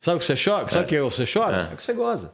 Sabe 0.00 0.16
o 0.16 0.20
que 0.20 0.26
você 0.26 0.34
chora? 0.50 0.68
Sabe 0.68 0.84
o 0.84 0.88
que 0.88 1.00
você 1.00 1.24
chora? 1.32 1.68
É. 1.70 1.72
É 1.72 1.76
que 1.76 1.82
você 1.82 1.92
goza. 1.92 2.32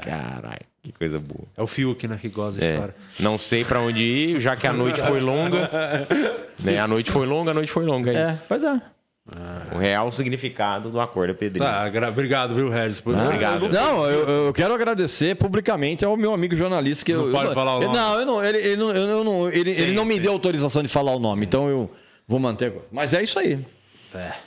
Caralho, 0.00 0.64
que 0.82 0.90
coisa 0.92 1.18
boa. 1.18 1.44
É 1.56 1.62
o 1.62 1.66
Fiuk, 1.66 2.08
né, 2.08 2.16
que 2.18 2.28
goza 2.30 2.58
e 2.58 2.64
É, 2.66 2.78
chora. 2.78 2.94
não 3.20 3.38
sei 3.38 3.62
pra 3.62 3.78
onde 3.80 4.02
ir, 4.02 4.40
já 4.40 4.56
que 4.56 4.66
a 4.66 4.72
noite 4.72 5.02
foi 5.02 5.20
longa. 5.20 5.68
né? 6.58 6.78
A 6.78 6.88
noite 6.88 7.10
foi 7.10 7.26
longa, 7.26 7.50
a 7.50 7.54
noite 7.54 7.70
foi 7.70 7.84
longa. 7.84 8.10
É, 8.10 8.16
É, 8.22 8.32
isso. 8.32 8.44
pois 8.48 8.64
é. 8.64 8.80
O 9.72 9.78
real 9.78 10.10
significado 10.10 10.90
do 10.90 11.00
acorda 11.00 11.32
Pedrinho. 11.32 11.64
Tá, 11.64 11.88
gra- 11.90 12.08
obrigado, 12.08 12.54
viu, 12.54 12.68
Regis? 12.68 13.00
Por... 13.00 13.14
Obrigado. 13.16 13.68
Não, 13.68 14.04
eu, 14.06 14.26
eu 14.46 14.52
quero 14.52 14.74
agradecer 14.74 15.36
publicamente 15.36 16.04
ao 16.04 16.16
meu 16.16 16.34
amigo 16.34 16.56
jornalista 16.56 17.04
que 17.04 17.12
Não 17.12 17.26
eu, 17.26 17.32
pode 17.32 17.48
eu- 17.50 17.54
falar 17.54 17.76
o 17.76 17.80
nome. 17.82 17.94
Não, 17.94 18.18
eu 18.18 18.26
não, 18.26 18.44
ele, 18.44 18.58
ele, 18.58 18.76
não, 18.76 18.90
eu, 18.92 19.22
não, 19.22 19.48
ele, 19.48 19.70
ele 19.70 19.90
Sim, 19.90 19.94
não 19.94 20.04
me 20.04 20.14
sim. 20.16 20.22
deu 20.22 20.32
autorização 20.32 20.82
de 20.82 20.88
falar 20.88 21.14
o 21.14 21.20
nome, 21.20 21.44
então 21.46 21.68
eu 21.68 21.88
vou 22.26 22.40
manter. 22.40 22.72
Mas 22.90 23.14
é 23.14 23.22
isso 23.22 23.38
aí. 23.38 23.64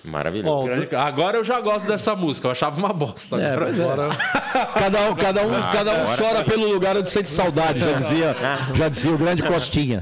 Maravilhoso. 0.04 0.50
Ó, 0.56 0.64
Grande- 0.66 0.96
Agora 0.96 1.38
eu 1.38 1.44
já 1.44 1.60
gosto 1.62 1.88
dessa 1.88 2.16
música, 2.16 2.48
eu 2.48 2.52
achava 2.52 2.78
uma 2.78 2.94
bosta. 2.94 3.38
É, 3.38 3.52
Agora- 3.52 3.66
pois 3.66 3.80
é. 3.80 3.84
Agora, 3.84 4.10
Cada 4.76 5.10
um, 5.10 5.16
cada 5.16 5.42
um, 5.42 5.52
cada 5.72 5.92
um 6.04 6.16
chora 6.18 6.44
pelo 6.44 6.68
lugar 6.68 6.96
onde 6.98 7.10
sente 7.10 7.30
saudade, 7.30 7.80
já 7.80 7.92
dizia, 7.94 8.36
já 8.74 8.90
dizia 8.90 9.12
o 9.14 9.18
grande 9.18 9.44
Costinha. 9.44 10.02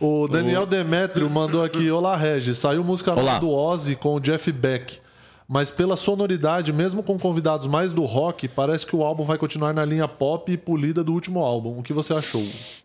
o 0.00 0.28
Daniel 0.28 0.66
Demetrio 0.66 1.28
mandou 1.30 1.64
aqui: 1.64 1.90
Olá, 1.90 2.16
Regis. 2.16 2.58
Saiu 2.58 2.82
música 2.84 3.14
nova 3.14 3.38
do 3.40 3.50
Ozzy 3.50 3.96
com 3.96 4.14
o 4.14 4.20
Jeff 4.20 4.50
Beck. 4.52 5.00
Mas 5.48 5.70
pela 5.70 5.96
sonoridade, 5.96 6.72
mesmo 6.72 7.02
com 7.02 7.18
convidados 7.18 7.66
mais 7.66 7.92
do 7.92 8.04
rock, 8.04 8.48
parece 8.48 8.86
que 8.86 8.96
o 8.96 9.02
álbum 9.02 9.22
vai 9.24 9.36
continuar 9.36 9.74
na 9.74 9.84
linha 9.84 10.08
pop 10.08 10.50
e 10.50 10.56
polida 10.56 11.04
do 11.04 11.12
último 11.12 11.40
álbum. 11.40 11.78
O 11.78 11.82
que 11.82 11.92
você 11.92 12.14
achou? 12.14 12.42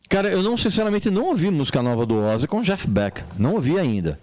Cara, 0.09 0.27
eu 0.29 0.43
não, 0.43 0.57
sinceramente, 0.57 1.09
não 1.09 1.25
ouvi 1.27 1.49
música 1.49 1.81
nova 1.81 2.05
do 2.05 2.21
Ozzy 2.25 2.45
com 2.47 2.61
Jeff 2.61 2.85
Beck. 2.87 3.23
Não 3.37 3.53
ouvi 3.55 3.79
ainda. 3.79 4.19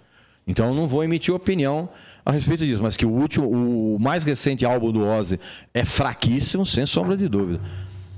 Então 0.47 0.67
eu 0.67 0.73
não 0.73 0.87
vou 0.87 1.03
emitir 1.03 1.33
opinião 1.33 1.89
a 2.25 2.31
respeito 2.31 2.65
disso. 2.65 2.83
Mas 2.83 2.95
que 2.95 3.05
o 3.05 3.11
último, 3.11 3.47
o 3.49 3.97
mais 3.99 4.23
recente 4.23 4.65
álbum 4.65 4.91
do 4.91 5.05
Ozzy 5.05 5.39
é 5.73 5.83
fraquíssimo, 5.83 6.65
sem 6.65 6.85
sombra 6.85 7.17
de 7.17 7.27
dúvida. 7.27 7.59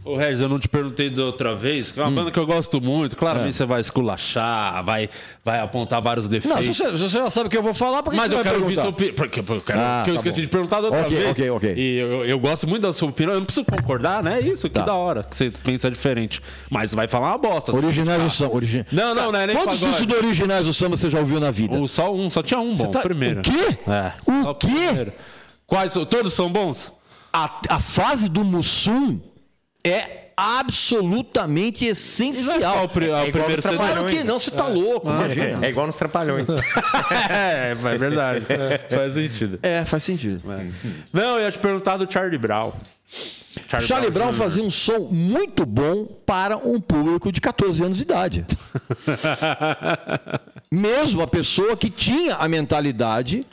Ô, 0.08 0.16
Regis, 0.18 0.42
eu 0.42 0.50
não 0.50 0.58
te 0.60 0.68
perguntei 0.68 1.10
da 1.10 1.24
outra 1.26 1.54
vez. 1.54 1.92
que 1.92 2.00
É 2.00 2.04
uma 2.04 2.12
banda 2.12 2.32
que 2.32 2.40
eu 2.40 2.46
gosto 2.46 2.80
muito. 2.80 3.16
Claramente 3.16 3.56
você 3.56 3.66
vai 3.66 3.82
esculachar, 3.82 4.84
vai, 4.84 5.10
vai 5.44 5.60
apontar 5.60 6.02
vários 6.02 6.26
É. 6.26 6.30
Não, 6.30 6.32
defeitos. 6.40 6.78
você, 6.78 6.92
você 6.92 7.08
já 7.10 7.30
sabe 7.30 7.48
o 7.48 7.50
que 7.50 7.58
eu 7.58 7.64
vou 7.64 7.74
falar, 7.74 8.02
por 8.04 8.12
que 8.12 8.18
Mas 8.18 8.30
você 8.32 8.38
eu 8.38 8.44
quero 8.44 8.62
ouvir 8.62 8.76
sua 8.76 8.90
opinião. 8.90 9.14
Porque, 9.16 9.42
porque 9.44 9.52
eu, 9.54 9.62
quero, 9.62 9.80
Ah, 9.80 10.02
porque 10.06 10.12
eu 10.12 10.16
tá 10.16 10.20
esqueci 10.22 10.38
bom. 10.42 10.46
de 10.46 10.48
perguntar 10.48 10.82
da 10.82 10.88
outra 10.88 11.02
Ok, 11.02 11.18
vez. 11.18 11.32
ok, 11.32 11.50
ok. 11.50 11.74
E 11.76 11.98
eu, 12.00 12.26
eu 12.26 12.40
gosto 12.40 12.68
muito 12.68 12.84
da 12.84 12.94
sua 12.94 13.10
opinião. 13.10 13.34
Eu 13.34 13.40
não 13.40 13.46
preciso 13.46 13.66
concordar, 13.66 14.24
né? 14.24 14.40
É 14.40 14.42
isso, 14.42 14.70
que 14.70 14.76
Tá. 14.76 14.84
da 14.86 14.94
hora. 14.96 15.24
Que 15.24 15.36
você 15.36 15.50
pensa 15.52 15.90
diferente. 15.92 16.42
Mas 16.70 16.94
vai 16.94 17.08
falar 17.08 17.30
uma 17.30 17.38
bosta. 17.38 17.76
Originais 17.76 18.22
do 18.24 18.30
samba. 18.30 18.56
Origi... 18.56 18.86
Não, 18.92 19.14
não, 19.14 19.32
não 19.32 19.40
é 19.40 19.48
nem 19.48 19.56
Quantos 19.56 19.80
discos 19.80 20.06
do 20.06 20.16
Originais 20.16 20.66
do 20.66 20.74
Samba 20.74 20.96
você 20.96 21.10
já 21.10 21.20
ouviu 21.20 21.40
na 21.40 21.52
vida? 21.52 21.78
O, 21.80 21.88
só 21.88 22.14
um, 22.14 22.30
só 22.30 22.42
tinha 22.42 22.60
um 22.60 22.76
bom. 22.76 22.86
tá- 22.88 23.02
primeiro. 23.02 23.40
o 23.40 23.44
quê? 23.44 23.78
É. 23.88 24.12
O 24.26 24.56
quê? 24.56 24.68
primeiro. 24.68 25.14
Quais? 25.66 25.92
são- 25.92 26.06
Todos 26.06 26.34
são 26.34 26.50
bons? 26.50 26.94
A, 27.34 27.60
a 27.70 27.80
fase 27.80 28.30
do 28.30 28.44
Mussum 28.44 29.20
é 29.90 30.32
absolutamente 30.40 31.82
Não 31.86 31.90
é 31.90 31.92
essencial. 31.92 32.60
só 32.76 32.84
o, 32.84 32.90
pri- 32.90 33.06
o 33.06 33.08
igual 33.10 33.26
primeiro 33.32 33.62
trabalhos. 33.62 33.94
Claro 34.00 34.08
que 34.16 34.24
não, 34.24 34.40
você 34.40 34.52
tá 34.52 34.68
louco, 34.68 35.10
imagina. 35.10 35.66
É 35.66 35.70
igual 35.70 35.88
nos 35.88 35.98
Trapalhões. 35.98 36.48
é, 37.30 37.72
é 37.72 37.76
verdade. 37.98 38.46
Faz 38.90 39.14
sentido. 39.14 39.60
É, 39.64 39.84
faz 39.86 40.04
sentido. 40.04 40.42
Não, 41.12 41.38
eu 41.40 41.46
ia 41.46 41.52
te 41.52 41.58
perguntar 41.58 41.98
do 41.98 42.12
Charlie 42.12 42.38
Brown. 42.38 42.72
Charlie 43.82 44.12
Brown 44.12 44.30
Jr. 44.32 44.38
fazia 44.38 44.64
um 44.64 44.70
som 44.70 45.08
muito 45.12 45.66
bom 45.66 46.06
para 46.06 46.58
um 46.58 46.80
público 46.80 47.32
de 47.32 47.42
14 47.42 47.84
anos 47.84 47.98
de 47.98 48.04
idade. 48.04 48.46
Mesmo 50.72 51.22
a 51.22 51.28
pessoa 51.28 51.76
que 51.76 51.90
tinha 51.90 52.36
a 52.36 52.48
mentalidade, 52.48 53.44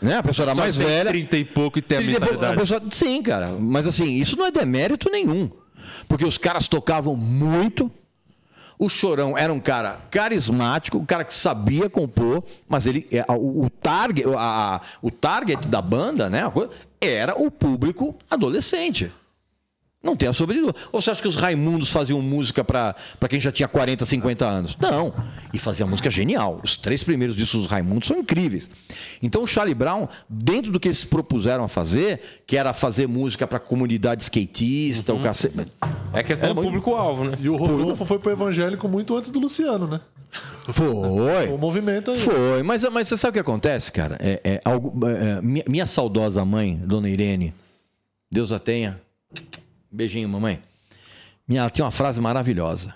né? 0.00 0.16
A 0.16 0.22
pessoa 0.22 0.46
era 0.46 0.54
mais 0.54 0.76
velha. 0.76 1.10
30 1.10 1.36
e 1.36 1.44
pouco 1.44 1.78
e 1.78 1.82
tem 1.82 1.98
a 1.98 2.00
E 2.00 2.04
depois, 2.06 2.20
mentalidade. 2.32 2.54
a 2.54 2.60
pessoa- 2.60 2.82
sim, 2.90 3.22
cara. 3.22 3.48
Mas 3.58 3.86
assim, 3.86 4.14
isso 4.14 4.36
não 4.38 4.46
é 4.46 4.50
demérito 4.50 5.10
nenhum. 5.10 5.50
Porque 6.08 6.24
os 6.24 6.38
caras 6.38 6.68
tocavam 6.68 7.14
muito. 7.16 7.90
O 8.78 8.88
Chorão 8.88 9.38
era 9.38 9.52
um 9.52 9.60
cara 9.60 10.00
carismático, 10.10 10.98
um 10.98 11.04
cara 11.06 11.24
que 11.24 11.32
sabia 11.32 11.88
compor, 11.88 12.42
mas 12.68 12.86
ele 12.86 13.06
é, 13.12 13.24
o, 13.30 13.70
target, 13.70 14.26
a- 14.36 14.80
o 15.00 15.10
target 15.12 15.68
da 15.68 15.80
banda, 15.80 16.28
né, 16.28 16.50
coisa, 16.50 16.72
era 17.00 17.40
o 17.40 17.50
público 17.52 18.16
adolescente. 18.28 19.12
Não 20.04 20.14
tem 20.14 20.28
a 20.28 20.32
sombra 20.34 20.54
de 20.54 20.60
dúvida. 20.60 20.78
Ou 20.92 21.00
você 21.00 21.10
acha 21.10 21.22
que 21.22 21.26
os 21.26 21.34
Raimundos 21.34 21.88
faziam 21.88 22.20
música 22.20 22.62
para 22.62 22.94
quem 23.28 23.40
já 23.40 23.50
tinha 23.50 23.66
40, 23.66 24.04
50 24.04 24.44
anos? 24.44 24.76
Não. 24.78 25.14
E 25.52 25.58
fazia 25.58 25.86
música 25.86 26.10
genial. 26.10 26.60
Os 26.62 26.76
três 26.76 27.02
primeiros 27.02 27.34
discos 27.34 27.62
dos 27.62 27.70
Raimundos 27.70 28.06
são 28.06 28.18
incríveis. 28.18 28.70
Então 29.22 29.42
o 29.42 29.46
Charlie 29.46 29.74
Brown, 29.74 30.06
dentro 30.28 30.70
do 30.70 30.78
que 30.78 30.88
eles 30.88 31.06
propuseram 31.06 31.64
a 31.64 31.68
fazer, 31.68 32.20
que 32.46 32.56
era 32.56 32.74
fazer 32.74 33.06
música 33.06 33.46
para 33.46 33.58
comunidade 33.58 34.22
skatista, 34.22 35.14
o 35.14 35.20
cacete. 35.22 35.72
É 36.12 36.22
questão 36.22 36.50
Era 36.50 36.54
do 36.54 36.62
público-alvo, 36.62 37.24
né? 37.24 37.38
E 37.40 37.48
o 37.48 37.56
Rodolfo 37.56 38.04
foi 38.04 38.18
pro 38.18 38.30
evangélico 38.30 38.86
muito 38.86 39.16
antes 39.16 39.30
do 39.30 39.38
Luciano, 39.38 39.86
né? 39.86 40.00
Foi. 40.72 41.48
O 41.48 41.56
movimento 41.56 42.10
aí. 42.10 42.18
Foi, 42.18 42.62
mas, 42.62 42.82
mas 42.90 43.08
você 43.08 43.16
sabe 43.16 43.30
o 43.30 43.32
que 43.34 43.38
acontece, 43.38 43.92
cara? 43.92 44.18
É, 44.20 44.40
é 44.44 44.60
algo, 44.64 45.06
é, 45.06 45.38
é, 45.38 45.42
minha, 45.42 45.64
minha 45.68 45.86
saudosa 45.86 46.44
mãe, 46.44 46.78
dona 46.84 47.08
Irene, 47.08 47.54
Deus 48.30 48.52
a 48.52 48.58
tenha. 48.58 49.00
Beijinho, 49.94 50.28
mamãe. 50.28 50.60
Minha, 51.46 51.60
ela 51.60 51.70
tinha 51.70 51.84
uma 51.84 51.90
frase 51.90 52.20
maravilhosa, 52.20 52.94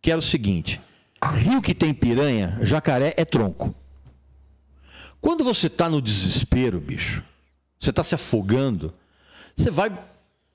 que 0.00 0.10
era 0.10 0.18
o 0.18 0.22
seguinte: 0.22 0.80
rio 1.34 1.60
que 1.60 1.74
tem 1.74 1.92
piranha, 1.92 2.58
jacaré 2.62 3.12
é 3.16 3.24
tronco. 3.26 3.74
Quando 5.20 5.44
você 5.44 5.68
tá 5.68 5.88
no 5.88 6.00
desespero, 6.00 6.80
bicho, 6.80 7.22
você 7.78 7.92
tá 7.92 8.02
se 8.02 8.14
afogando, 8.14 8.94
você 9.54 9.70
vai 9.70 9.92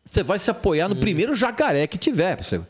você 0.10 0.24
vai 0.24 0.40
se 0.40 0.50
apoiar 0.50 0.88
no 0.88 0.96
primeiro 0.96 1.36
jacaré 1.36 1.86
que 1.88 1.98
tiver. 1.98 2.42
Você. 2.42 2.62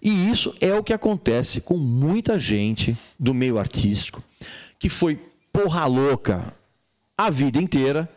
E 0.00 0.30
isso 0.30 0.54
é 0.60 0.72
o 0.72 0.84
que 0.84 0.92
acontece 0.92 1.60
com 1.60 1.76
muita 1.76 2.38
gente 2.38 2.96
do 3.18 3.34
meio 3.34 3.58
artístico 3.58 4.22
que 4.78 4.88
foi 4.88 5.18
porra 5.52 5.84
louca 5.86 6.54
a 7.16 7.28
vida 7.28 7.58
inteira. 7.58 8.08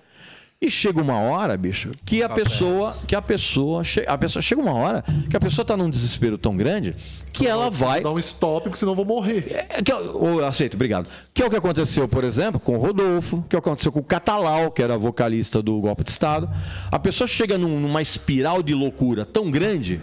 E 0.66 0.72
chega 0.72 1.00
uma 1.00 1.20
hora, 1.20 1.56
bicho, 1.56 1.92
que 2.04 2.24
a 2.24 2.30
pessoa, 2.30 2.98
que 3.08 3.16
a 3.16 3.22
pessoa, 3.22 3.84
a 4.08 4.18
pessoa 4.18 4.42
chega 4.42 4.60
uma 4.62 4.74
hora 4.74 5.04
que 5.30 5.38
a 5.38 5.40
pessoa 5.40 5.64
tá 5.64 5.78
num 5.78 5.90
desespero 5.90 6.38
tão 6.40 6.58
grande 6.58 6.96
que 7.32 7.46
ela 7.46 7.70
vai 7.70 8.02
Dá 8.02 8.12
um 8.12 8.18
stop, 8.18 8.64
porque 8.64 8.80
senão 8.80 8.94
eu 8.94 8.96
vou 8.96 9.06
morrer. 9.06 9.46
é, 9.70 9.82
que, 9.84 9.92
é 9.92 9.96
o- 9.96 10.40
eu 10.40 10.46
aceito, 10.48 10.74
obrigado. 10.74 11.08
Que 11.34 11.44
é 11.44 11.46
o 11.46 11.50
que 11.50 11.56
aconteceu, 11.56 12.08
por 12.08 12.24
exemplo, 12.24 12.60
com 12.60 12.76
o 12.78 12.80
Rodolfo, 12.80 13.44
que 13.48 13.56
é 13.56 13.60
o 13.60 13.62
que 13.62 13.68
aconteceu 13.70 13.92
com 13.92 14.00
o 14.00 14.04
Catalau, 14.04 14.72
que 14.72 14.82
era 14.82 14.98
vocalista 14.98 15.62
do 15.62 15.80
Golpe 15.82 16.04
de 16.04 16.10
Estado. 16.10 16.50
A 16.92 16.98
pessoa 16.98 17.28
chega 17.28 17.58
num- 17.58 17.80
numa 17.80 18.02
espiral 18.02 18.64
de 18.64 18.74
loucura 18.74 19.24
tão 19.26 19.52
grande 19.52 20.02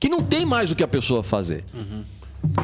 que 0.00 0.08
não 0.08 0.22
tem 0.22 0.44
mais 0.44 0.70
o 0.70 0.74
que 0.76 0.82
a 0.82 0.88
pessoa 0.88 1.22
fazer. 1.22 1.64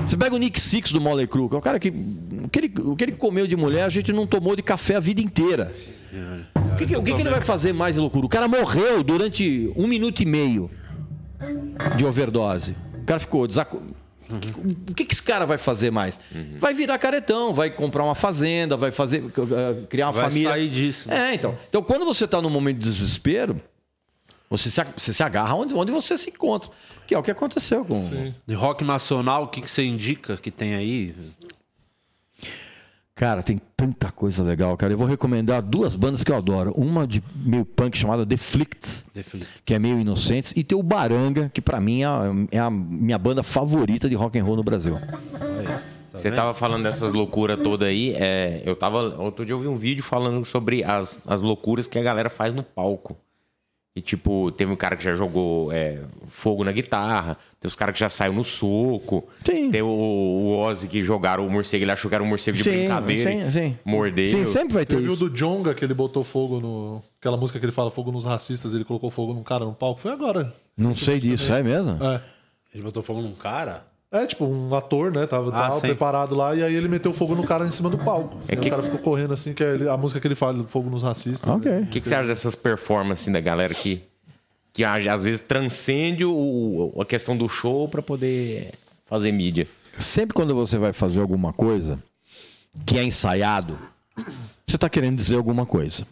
Você 0.07 0.17
pega 0.17 0.35
o 0.35 0.39
Nick 0.39 0.61
Six 0.61 0.93
do 0.93 1.01
Motley 1.01 1.27
Crue, 1.27 1.49
que 1.49 1.55
é 1.55 1.59
o 1.59 1.61
cara 1.61 1.79
que 1.79 1.89
o 1.89 2.49
que, 2.49 2.59
ele, 2.59 2.73
o 2.81 2.97
que 2.97 3.05
ele 3.05 3.13
comeu 3.13 3.47
de 3.47 3.57
mulher, 3.57 3.85
a 3.85 3.89
gente 3.89 4.13
não 4.13 4.27
tomou 4.27 4.55
de 4.57 4.63
café 4.63 4.97
a 4.97 5.01
vida 5.01 5.21
inteira. 5.21 5.73
O 6.73 6.77
que, 6.77 6.87
que- 6.87 6.97
o 6.97 7.03
que 7.03 7.15
que 7.15 7.21
ele 7.21 7.31
vai 7.31 7.41
fazer 7.41 7.73
mais 7.73 7.97
loucura? 7.97 8.27
O 8.27 8.29
cara 8.29 8.49
morreu 8.49 9.03
durante 9.03 9.73
um 9.77 9.87
minuto 9.87 10.21
e 10.21 10.27
meio 10.27 10.71
de 11.97 12.05
overdose. 12.05 12.75
O 13.03 13.05
cara 13.05 13.21
ficou 13.21 13.47
desaco... 13.47 13.83
O 14.89 14.95
que, 14.95 15.05
que 15.05 15.13
esse 15.13 15.23
cara 15.23 15.45
vai 15.45 15.59
fazer 15.59 15.91
mais? 15.91 16.19
Vai 16.61 16.73
virar 16.73 16.97
caretão, 16.99 17.53
vai 17.53 17.69
comprar 17.69 18.05
uma 18.05 18.15
fazenda, 18.15 18.77
vai 18.77 18.93
fazer 18.93 19.25
eh, 19.25 19.75
criar 19.89 20.07
uma 20.07 20.13
Vai 20.13 20.25
família. 20.31 20.51
sair 20.51 20.69
disso. 20.71 21.09
né? 21.09 21.31
É, 21.33 21.35
então. 21.35 21.59
Então, 21.69 21.83
quando 21.83 22.05
você 22.05 22.27
está 22.27 22.41
num 22.41 22.49
momento 22.51 22.79
de 22.79 22.85
desespero, 22.85 23.61
você 24.51 24.69
se, 24.69 24.85
você 24.97 25.15
se 25.15 25.23
agarra 25.23 25.55
onde, 25.55 25.73
onde 25.75 25.93
você 25.93 26.19
se 26.19 26.31
encontra. 26.31 26.69
Que 27.07 27.15
é 27.15 27.19
o 27.19 27.23
que 27.23 27.31
aconteceu 27.31 27.85
com. 27.85 28.01
De 28.47 28.55
rock 28.55 28.85
nacional, 28.85 29.45
o 29.45 29.49
que, 29.49 29.61
que 29.61 29.71
você 29.71 29.85
indica 29.85 30.37
que 30.37 30.51
tem 30.51 30.75
aí? 30.75 31.15
Cara, 33.15 33.43
tem 33.43 33.61
tanta 33.77 34.11
coisa 34.11 34.43
legal, 34.43 34.77
cara. 34.77 34.93
Eu 34.93 34.99
vou 34.99 35.07
recomendar 35.07 35.63
duas 35.63 35.95
bandas 35.95 36.25
que 36.25 36.33
eu 36.33 36.37
adoro. 36.37 36.73
Uma 36.75 37.07
de 37.07 37.23
meio 37.37 37.65
punk 37.65 37.97
chamada 37.97 38.27
The 38.27 38.37
Flicts, 38.37 39.07
The 39.13 39.23
que 39.65 39.75
é 39.75 39.79
meio 39.79 40.01
inocentes, 40.01 40.57
e 40.57 40.65
tem 40.65 40.77
o 40.77 40.83
Baranga, 40.83 41.51
que 41.53 41.61
pra 41.61 41.81
mim 41.81 42.01
é 42.01 42.07
a, 42.07 42.23
é 42.51 42.59
a 42.59 42.71
minha 42.71 43.19
banda 43.19 43.43
favorita 43.43 44.09
de 44.09 44.15
rock 44.15 44.39
and 44.39 44.45
roll 44.45 44.57
no 44.57 44.65
Brasil. 44.65 44.99
Você 46.13 46.31
tava 46.31 46.55
falando 46.55 46.83
dessas 46.83 47.13
loucuras 47.13 47.59
todas 47.63 47.87
aí. 47.89 48.15
é, 48.17 48.63
eu 48.65 48.75
tava. 48.75 49.15
Outro 49.21 49.45
dia 49.45 49.55
eu 49.55 49.61
vi 49.61 49.69
um 49.69 49.77
vídeo 49.77 50.03
falando 50.03 50.45
sobre 50.45 50.83
as, 50.83 51.21
as 51.27 51.41
loucuras 51.41 51.87
que 51.87 51.99
a 51.99 52.03
galera 52.03 52.31
faz 52.31 52.53
no 52.53 52.63
palco. 52.63 53.17
E, 53.95 54.01
tipo, 54.01 54.53
teve 54.53 54.71
um 54.71 54.77
cara 54.77 54.95
que 54.97 55.03
já 55.03 55.15
jogou 55.15 55.73
é, 55.73 55.99
fogo 56.29 56.63
na 56.63 56.71
guitarra, 56.71 57.37
tem 57.59 57.69
os 57.69 57.75
caras 57.75 57.93
que 57.93 57.99
já 57.99 58.09
saiu 58.09 58.33
no 58.33 58.45
soco. 58.45 59.29
Sim. 59.45 59.69
Tem 59.69 59.83
o, 59.83 59.89
o 59.89 60.57
Ozzy 60.57 60.87
que 60.87 61.03
jogaram 61.03 61.45
o 61.45 61.51
morcego, 61.51 61.83
ele 61.83 61.91
achou 61.91 62.09
que 62.09 62.15
era 62.15 62.23
um 62.23 62.27
morcego 62.27 62.57
de 62.57 62.63
Sim, 62.63 62.71
brincadeira. 62.71 63.31
sim, 63.31 63.51
sim. 63.51 63.79
Mordeu. 63.85 64.29
Sim, 64.29 64.45
sempre 64.45 64.75
vai 64.75 64.87
ter 64.87 64.95
o 64.95 65.01
isso. 65.01 65.17
do 65.17 65.29
Jonga, 65.29 65.75
que 65.75 65.85
ele 65.85 65.93
botou 65.93 66.23
fogo 66.23 66.61
no. 66.61 67.03
Aquela 67.19 67.37
música 67.37 67.59
que 67.59 67.65
ele 67.65 67.73
fala 67.73 67.91
fogo 67.91 68.13
nos 68.13 68.25
racistas, 68.25 68.73
ele 68.75 68.85
colocou 68.85 69.11
fogo 69.11 69.35
num 69.35 69.43
cara 69.43 69.65
no 69.65 69.75
palco. 69.75 70.01
Foi 70.01 70.13
agora. 70.13 70.55
Não 70.77 70.95
sei 70.95 71.19
disso, 71.19 71.53
é 71.53 71.61
mesmo? 71.61 71.99
É. 72.03 72.23
Ele 72.73 72.85
botou 72.85 73.03
fogo 73.03 73.21
num 73.21 73.35
cara? 73.35 73.90
É, 74.13 74.27
tipo, 74.27 74.45
um 74.45 74.75
ator, 74.75 75.13
né? 75.13 75.25
Tava, 75.27 75.51
Ah, 75.51 75.69
tava 75.69 75.81
preparado 75.81 76.35
lá 76.35 76.55
e 76.55 76.63
aí 76.65 76.75
ele 76.75 76.89
meteu 76.89 77.13
fogo 77.13 77.35
no 77.37 77.45
cara 77.45 77.65
em 77.65 77.71
cima 77.71 77.89
do 77.89 77.97
palco. 77.99 78.39
É 78.49 78.57
que- 78.57 78.67
o 78.67 78.71
cara 78.71 78.83
ficou 78.83 78.99
correndo 78.99 79.33
assim, 79.33 79.55
que 79.55 79.63
é 79.63 79.75
ele- 79.75 79.89
a 79.89 79.97
música 79.97 80.21
que 80.21 80.27
ele 80.27 80.35
fala, 80.35 80.65
fogo 80.67 80.91
nos 80.91 81.03
racistas. 81.05 81.49
Ok. 81.49 81.71
O 81.83 81.87
que, 81.87 82.01
que 82.01 82.09
você 82.09 82.15
acha 82.17 82.27
dessas 82.27 82.57
performances 82.57 83.25
assim, 83.25 83.33
da 83.33 83.41
galera 83.41 83.73
que, 83.73 84.03
que 84.73 84.83
a- 84.83 84.95
às 85.15 85.23
vezes 85.25 85.41
transcende 85.41 86.25
o, 86.25 86.93
a 87.01 87.05
questão 87.05 87.37
do 87.37 87.49
show 87.49 87.87
pra 87.89 88.03
poder 88.03 88.73
fazer 89.07 89.31
mídia? 89.31 89.67
Sempre 89.97 90.35
quando 90.35 90.57
você 90.57 90.77
vai 90.77 90.93
fazer 90.93 91.21
alguma 91.21 91.53
coisa 91.53 91.97
que 92.85 92.99
é 92.99 93.05
ensaiado, 93.05 93.77
você 94.67 94.75
está 94.75 94.89
querendo 94.89 95.17
dizer 95.17 95.37
alguma 95.37 95.65
coisa. 95.65 96.05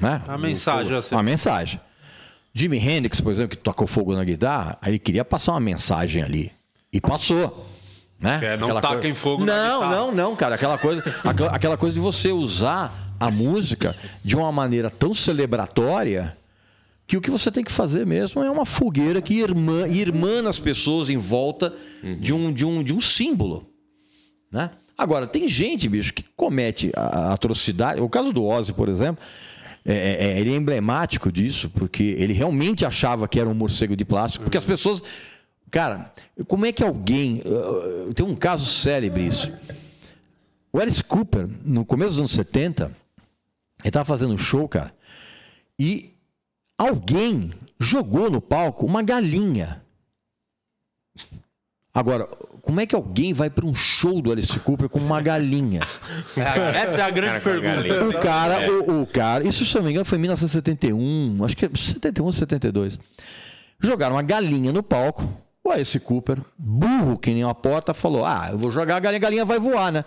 Né? 0.00 0.20
A 0.26 0.36
mensagem 0.38 0.96
assim. 0.96 1.14
Uma 1.14 1.22
mensagem. 1.22 1.80
Jimi 2.52 2.78
Hendrix, 2.78 3.20
por 3.20 3.32
exemplo, 3.32 3.56
que 3.56 3.62
tocou 3.62 3.86
fogo 3.86 4.14
na 4.14 4.24
guitarra, 4.24 4.76
aí 4.82 4.92
ele 4.92 4.98
queria 4.98 5.24
passar 5.24 5.52
uma 5.52 5.60
mensagem 5.60 6.22
ali. 6.22 6.50
E 6.92 7.00
passou. 7.00 7.66
Né? 8.20 8.38
É, 8.42 8.56
não 8.56 8.64
Aquela 8.66 8.80
taquem 8.80 9.00
coisa- 9.00 9.16
fogo 9.16 9.44
Não, 9.44 9.88
não, 9.90 10.12
não, 10.12 10.36
cara. 10.36 10.54
Aquela 10.54 10.78
coisa, 10.78 11.02
aquela, 11.50 11.76
coisa 11.76 11.94
de 11.94 12.00
você 12.00 12.30
usar 12.30 13.14
a 13.18 13.30
música 13.30 13.96
de 14.24 14.36
uma 14.36 14.52
maneira 14.52 14.90
tão 14.90 15.14
celebratória 15.14 16.36
que 17.06 17.16
o 17.16 17.20
que 17.20 17.30
você 17.30 17.50
tem 17.50 17.64
que 17.64 17.72
fazer 17.72 18.06
mesmo 18.06 18.42
é 18.42 18.50
uma 18.50 18.64
fogueira 18.64 19.20
que 19.20 19.34
irmã, 19.34 19.88
irmana 19.88 20.50
as 20.50 20.58
pessoas 20.60 21.10
em 21.10 21.16
volta 21.16 21.74
de, 22.20 22.32
um, 22.32 22.52
de, 22.52 22.64
um, 22.64 22.82
de 22.82 22.92
um 22.94 23.00
símbolo. 23.00 23.68
Né? 24.50 24.70
Agora, 24.96 25.26
tem 25.26 25.48
gente, 25.48 25.88
bicho, 25.88 26.12
que 26.14 26.22
comete 26.36 26.92
a 26.96 27.32
atrocidade. 27.32 28.00
O 28.00 28.08
caso 28.08 28.32
do 28.32 28.44
Ozzy, 28.44 28.72
por 28.72 28.88
exemplo, 28.88 29.22
é, 29.84 30.26
é- 30.36 30.40
ele 30.40 30.52
é 30.52 30.56
emblemático 30.56 31.32
disso, 31.32 31.68
porque 31.70 32.14
ele 32.18 32.32
realmente 32.32 32.84
achava 32.84 33.26
que 33.26 33.40
era 33.40 33.48
um 33.48 33.54
morcego 33.54 33.96
de 33.96 34.04
plástico, 34.04 34.44
porque 34.44 34.58
as 34.58 34.64
pessoas. 34.64 35.02
Cara, 35.72 36.12
como 36.46 36.66
é 36.66 36.72
que 36.72 36.84
alguém. 36.84 37.42
uh, 37.46 38.12
Tem 38.12 38.24
um 38.24 38.36
caso 38.36 38.66
célebre 38.66 39.26
isso. 39.26 39.50
O 40.70 40.78
Alice 40.78 41.02
Cooper, 41.02 41.48
no 41.64 41.82
começo 41.84 42.10
dos 42.10 42.18
anos 42.18 42.30
70, 42.32 42.84
ele 42.84 43.88
estava 43.88 44.04
fazendo 44.04 44.34
um 44.34 44.38
show, 44.38 44.68
cara, 44.68 44.90
e 45.78 46.12
alguém 46.78 47.52
jogou 47.80 48.30
no 48.30 48.40
palco 48.40 48.84
uma 48.86 49.02
galinha. 49.02 49.82
Agora, 51.94 52.26
como 52.62 52.80
é 52.80 52.86
que 52.86 52.94
alguém 52.94 53.32
vai 53.32 53.50
para 53.50 53.66
um 53.66 53.74
show 53.74 54.20
do 54.22 54.30
Alice 54.30 54.58
Cooper 54.60 54.88
com 54.88 54.98
uma 54.98 55.20
galinha? 55.20 55.80
Essa 56.74 57.00
é 57.00 57.02
a 57.02 57.10
grande 57.10 57.40
Cara, 57.44 57.60
pergunta. 57.60 58.04
O 58.18 58.20
cara, 58.20 58.70
o, 58.72 59.02
o 59.02 59.06
cara, 59.06 59.46
isso 59.46 59.64
se 59.64 59.74
eu 59.74 59.80
não 59.80 59.86
me 59.86 59.90
engano 59.92 60.04
foi 60.04 60.16
em 60.18 60.20
1971, 60.22 61.44
acho 61.44 61.56
que 61.56 61.64
é 61.66 61.70
71, 61.74 62.30
72. 62.32 63.00
Jogaram 63.80 64.16
uma 64.16 64.22
galinha 64.22 64.70
no 64.70 64.82
palco. 64.82 65.28
O 65.64 65.70
Alice 65.70 65.98
Cooper, 66.00 66.40
burro 66.58 67.16
que 67.18 67.30
nem 67.32 67.44
uma 67.44 67.54
porta, 67.54 67.94
falou: 67.94 68.24
Ah, 68.24 68.48
eu 68.50 68.58
vou 68.58 68.70
jogar 68.72 68.96
a 68.96 69.00
galinha, 69.00 69.18
a 69.18 69.20
galinha 69.22 69.44
vai 69.44 69.58
voar, 69.60 69.92
né? 69.92 70.04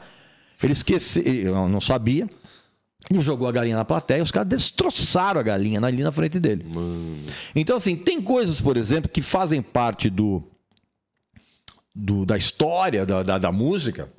Ele 0.62 0.74
esqueceu, 0.74 1.24
eu 1.24 1.70
não 1.70 1.80
sabia. 1.82 2.28
Ele 3.10 3.22
jogou 3.22 3.48
a 3.48 3.52
galinha 3.52 3.76
na 3.78 3.86
plateia, 3.86 4.24
os 4.24 4.32
caras 4.32 4.50
destroçaram 4.50 5.40
a 5.40 5.44
galinha 5.44 5.80
ali 5.80 6.02
na 6.04 6.12
frente 6.12 6.40
dele. 6.40 6.66
Então, 7.56 7.78
assim, 7.78 7.96
tem 7.96 8.20
coisas, 8.22 8.60
por 8.60 8.78
exemplo, 8.78 9.10
que 9.10 9.22
fazem 9.22 9.62
parte 9.62 10.10
do, 10.10 10.42
do- 11.94 12.26
da 12.26 12.36
história 12.36 13.06
da, 13.06 13.22
da, 13.22 13.38
da 13.38 13.52
música 13.52 14.10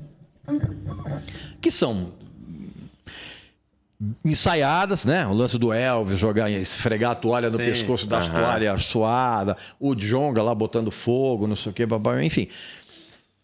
que 1.61 1.71
são 1.71 2.13
ensaiadas, 4.25 5.05
né? 5.05 5.27
O 5.27 5.33
lance 5.33 5.59
do 5.59 5.73
Elvis, 5.73 6.19
jogar, 6.19 6.51
esfregar 6.51 7.13
a 7.13 7.15
toalha 7.15 7.51
no 7.51 7.57
Sim. 7.57 7.65
pescoço 7.65 8.07
das 8.07 8.29
toalhas 8.29 8.85
suada, 8.85 9.57
o 9.81 9.95
Jonga 9.95 10.43
lá 10.43 10.55
botando 10.55 10.91
fogo, 10.91 11.47
não 11.47 11.57
sei 11.57 11.73
o 11.85 11.87
babá, 11.87 12.23
enfim. 12.23 12.49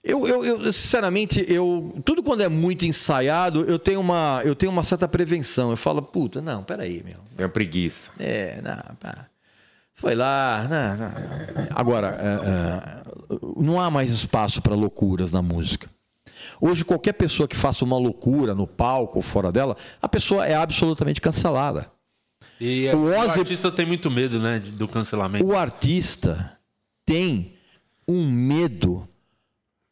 Eu, 0.04 0.26
eu, 0.26 0.44
eu, 0.44 0.72
sinceramente, 0.72 1.44
eu 1.48 1.94
tudo 2.04 2.24
quando 2.24 2.42
é 2.42 2.48
muito 2.48 2.84
ensaiado, 2.84 3.64
eu 3.64 3.78
tenho 3.78 4.00
uma, 4.00 4.40
eu 4.44 4.54
tenho 4.54 4.72
uma 4.72 4.82
certa 4.82 5.06
prevenção. 5.06 5.70
Eu 5.70 5.76
falo, 5.76 6.02
puta, 6.02 6.42
não, 6.42 6.64
peraí, 6.64 7.02
meu. 7.04 7.18
É 7.38 7.42
uma 7.42 7.48
preguiça. 7.48 8.10
É, 8.18 8.60
não, 8.60 8.96
pá. 8.96 9.28
Foi 9.94 10.16
lá. 10.16 10.66
não, 10.68 10.96
não. 10.96 11.12
Agora, 11.70 12.18
é, 12.20 12.48
é, 12.48 13.62
não 13.62 13.80
há 13.80 13.90
mais 13.90 14.10
espaço 14.10 14.60
para 14.60 14.74
loucuras 14.74 15.30
na 15.30 15.40
música. 15.40 15.88
Hoje, 16.60 16.84
qualquer 16.84 17.12
pessoa 17.14 17.46
que 17.48 17.56
faça 17.56 17.84
uma 17.84 17.96
loucura 17.98 18.54
no 18.54 18.66
palco 18.66 19.18
ou 19.18 19.22
fora 19.22 19.50
dela, 19.52 19.76
a 20.00 20.08
pessoa 20.08 20.46
é 20.46 20.54
absolutamente 20.54 21.20
cancelada. 21.20 21.90
E 22.60 22.88
O 22.94 22.98
o, 22.98 23.06
Ozzy- 23.18 23.40
artista 23.40 23.70
tem 23.72 23.84
muito 23.86 24.10
medo, 24.10 24.38
né, 24.38 24.58
do 24.60 24.86
cancelamento. 24.86 25.44
O 25.44 25.56
artista 25.56 26.58
tem 27.04 27.54
um 28.06 28.30
medo 28.30 29.08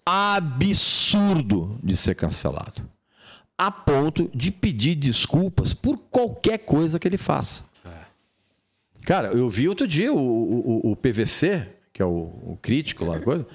absurdo 0.06 1.78
de 1.82 1.96
ser 1.96 2.14
cancelado, 2.14 2.82
a 3.56 3.70
ponto 3.70 4.30
de 4.34 4.50
pedir 4.50 4.94
desculpas 4.94 5.74
por 5.74 5.96
qualquer 6.10 6.58
coisa 6.58 6.98
que 6.98 7.06
ele 7.08 7.18
faça. 7.18 7.64
Cara, 9.02 9.28
eu 9.28 9.48
vi 9.48 9.66
outro 9.68 9.86
dia 9.88 10.12
o, 10.12 10.18
o- 10.18 10.88
o- 10.88 10.92
o 10.92 10.96
PVC, 10.96 11.66
que 12.00 12.02
é 12.02 12.06
o, 12.06 12.30
o 12.52 12.58
crítico 12.62 13.04
lá, 13.04 13.18
coisa, 13.18 13.46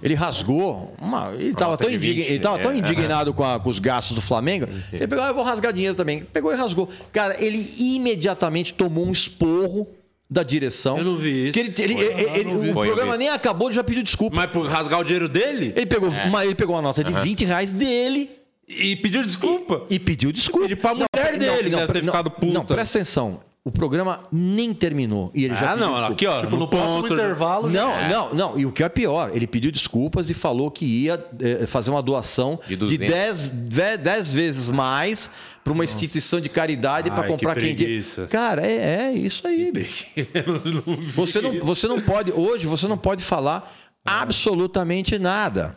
ele 0.00 0.14
rasgou 0.14 0.94
uma. 1.02 1.32
Ele 1.34 1.50
estava 1.50 1.76
tão, 1.76 1.90
indign- 1.90 2.20
20, 2.22 2.28
ele 2.30 2.38
tava 2.38 2.58
tão 2.60 2.70
é. 2.70 2.76
indignado 2.78 3.34
com, 3.34 3.42
a- 3.42 3.58
com 3.58 3.68
os 3.68 3.80
gastos 3.80 4.14
do 4.14 4.20
Flamengo, 4.20 4.68
ele 4.92 5.08
pegou, 5.08 5.24
ah, 5.24 5.28
eu 5.28 5.34
vou 5.34 5.42
rasgar 5.42 5.72
dinheiro 5.72 5.96
também. 5.96 6.22
Pegou 6.22 6.52
e 6.52 6.54
rasgou. 6.54 6.88
Cara, 7.10 7.36
ele 7.44 7.58
imediatamente 7.76 8.72
tomou 8.72 9.04
um 9.04 9.10
esporro 9.10 9.88
da 10.30 10.44
direção. 10.44 10.96
Eu 10.98 11.04
não 11.04 11.16
vi 11.16 11.48
isso. 11.48 11.54
Que 11.54 11.58
ele, 11.60 11.74
ele- 11.76 11.94
ele- 12.04 12.38
ele- 12.38 12.70
o 12.70 12.72
Foi, 12.72 12.86
programa 12.86 13.16
nem 13.16 13.30
acabou, 13.30 13.66
ele 13.68 13.74
já 13.74 13.82
pediu 13.82 14.04
desculpa. 14.04 14.36
Mas 14.36 14.50
por 14.52 14.64
rasgar 14.68 15.00
o 15.00 15.04
dinheiro 15.04 15.28
dele 15.28 15.72
Ele 15.74 15.86
pegou, 15.86 16.08
uma, 16.08 16.44
ele 16.44 16.54
pegou 16.54 16.76
uma 16.76 16.82
nota 16.82 17.02
de 17.02 17.12
20 17.12 17.44
reais 17.44 17.72
dele 17.72 18.30
e 18.68 18.94
pediu 18.94 19.24
desculpa. 19.24 19.84
e 19.90 19.98
pediu 19.98 20.30
desculpa. 20.30 20.68
Pediu 20.68 20.76
pra 20.76 20.94
mulher 20.94 21.36
dele, 21.36 21.70
deve 21.70 21.92
ter 21.92 22.04
ficado 22.04 22.30
puta. 22.30 22.52
Não, 22.52 22.64
presta 22.64 22.98
atenção. 22.98 23.40
O 23.64 23.70
programa 23.70 24.22
nem 24.32 24.72
terminou 24.72 25.30
e 25.34 25.44
ele 25.44 25.54
já 25.54 25.72
ah, 25.72 25.74
pediu 25.74 25.86
não, 25.86 25.92
desculpa. 25.94 26.12
aqui, 26.14 26.26
ó. 26.26 26.40
Tipo, 26.40 26.50
no 26.52 26.58
no 26.60 26.68
próximo 26.68 27.02
ponto. 27.02 27.12
intervalo. 27.14 27.68
Não, 27.68 28.08
não, 28.08 28.34
não. 28.34 28.58
E 28.58 28.64
o 28.64 28.72
que 28.72 28.82
é 28.82 28.88
pior, 28.88 29.30
ele 29.34 29.46
pediu 29.46 29.70
desculpas 29.70 30.30
e 30.30 30.34
falou 30.34 30.70
que 30.70 30.86
ia 30.86 31.22
eh, 31.40 31.66
fazer 31.66 31.90
uma 31.90 32.00
doação 32.02 32.58
De 32.66 32.76
de 32.76 32.76
200. 32.76 33.08
10, 33.08 33.48
ve- 33.68 33.96
10 33.98 34.32
vezes 34.32 34.70
mais 34.70 35.30
para 35.62 35.72
uma 35.72 35.84
instituição 35.84 36.40
de 36.40 36.48
caridade 36.48 37.10
para 37.10 37.24
comprar 37.26 37.54
que 37.56 37.60
quem 37.60 37.76
preguiça. 37.76 38.26
Cara, 38.28 38.66
é, 38.66 39.08
é 39.08 39.12
isso 39.12 39.46
aí, 39.46 39.70
bicho. 39.70 40.06
Você 41.14 41.42
não, 41.42 41.58
você 41.60 41.86
não 41.86 42.00
pode, 42.00 42.32
hoje, 42.32 42.64
você 42.66 42.88
não 42.88 42.96
pode 42.96 43.22
falar 43.22 43.70
absolutamente 44.06 45.18
nada. 45.18 45.76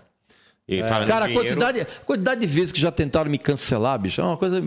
Cara, 1.08 1.26
a 1.26 1.30
quantidade, 1.34 1.82
a 1.82 1.86
quantidade 2.06 2.40
de 2.40 2.48
vezes 2.48 2.72
que 2.72 2.80
já 2.80 2.92
tentaram 2.92 3.30
me 3.30 3.38
cancelar, 3.38 4.00
bicho, 4.00 4.22
é 4.22 4.24
uma 4.24 4.38
coisa. 4.38 4.64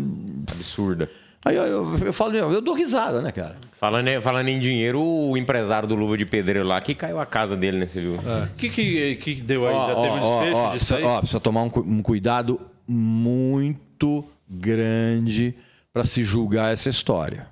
absurda. 0.50 1.08
Aí 1.44 1.56
eu, 1.56 1.62
eu, 1.66 1.98
eu 2.06 2.12
falo, 2.12 2.34
eu 2.36 2.60
dou 2.62 2.74
risada, 2.74 3.20
né, 3.20 3.30
cara? 3.30 3.56
Falando, 3.72 4.08
em- 4.08 4.20
falando 4.20 4.48
em 4.48 4.58
dinheiro, 4.58 5.02
o 5.02 5.36
empresário 5.36 5.86
do 5.86 5.94
Luva 5.94 6.16
de 6.16 6.24
Pedreiro 6.24 6.66
lá, 6.66 6.80
que 6.80 6.94
caiu 6.94 7.20
a 7.20 7.26
casa 7.26 7.54
dele, 7.54 7.76
né? 7.78 7.86
Você 7.86 8.00
viu? 8.00 8.14
O 8.14 8.54
que, 8.56 8.68
que, 8.70 9.16
que 9.16 9.34
deu 9.42 9.66
aí? 9.66 9.74
Ó, 9.74 9.86
Já 9.88 9.94
ó, 9.94 10.02
teve 10.02 10.14
um 10.14 10.22
ó, 10.22 10.38
desfecho 10.40 10.56
ó, 10.58 10.62
disso 10.62 10.70
precisa, 10.70 10.96
aí? 10.96 11.04
ó, 11.04 11.18
precisa 11.18 11.40
tomar 11.40 11.62
um, 11.64 11.70
um 11.76 12.02
cuidado 12.02 12.58
muito 12.88 14.24
grande 14.48 15.54
para 15.92 16.02
se 16.04 16.24
julgar 16.24 16.72
essa 16.72 16.88
história. 16.88 17.46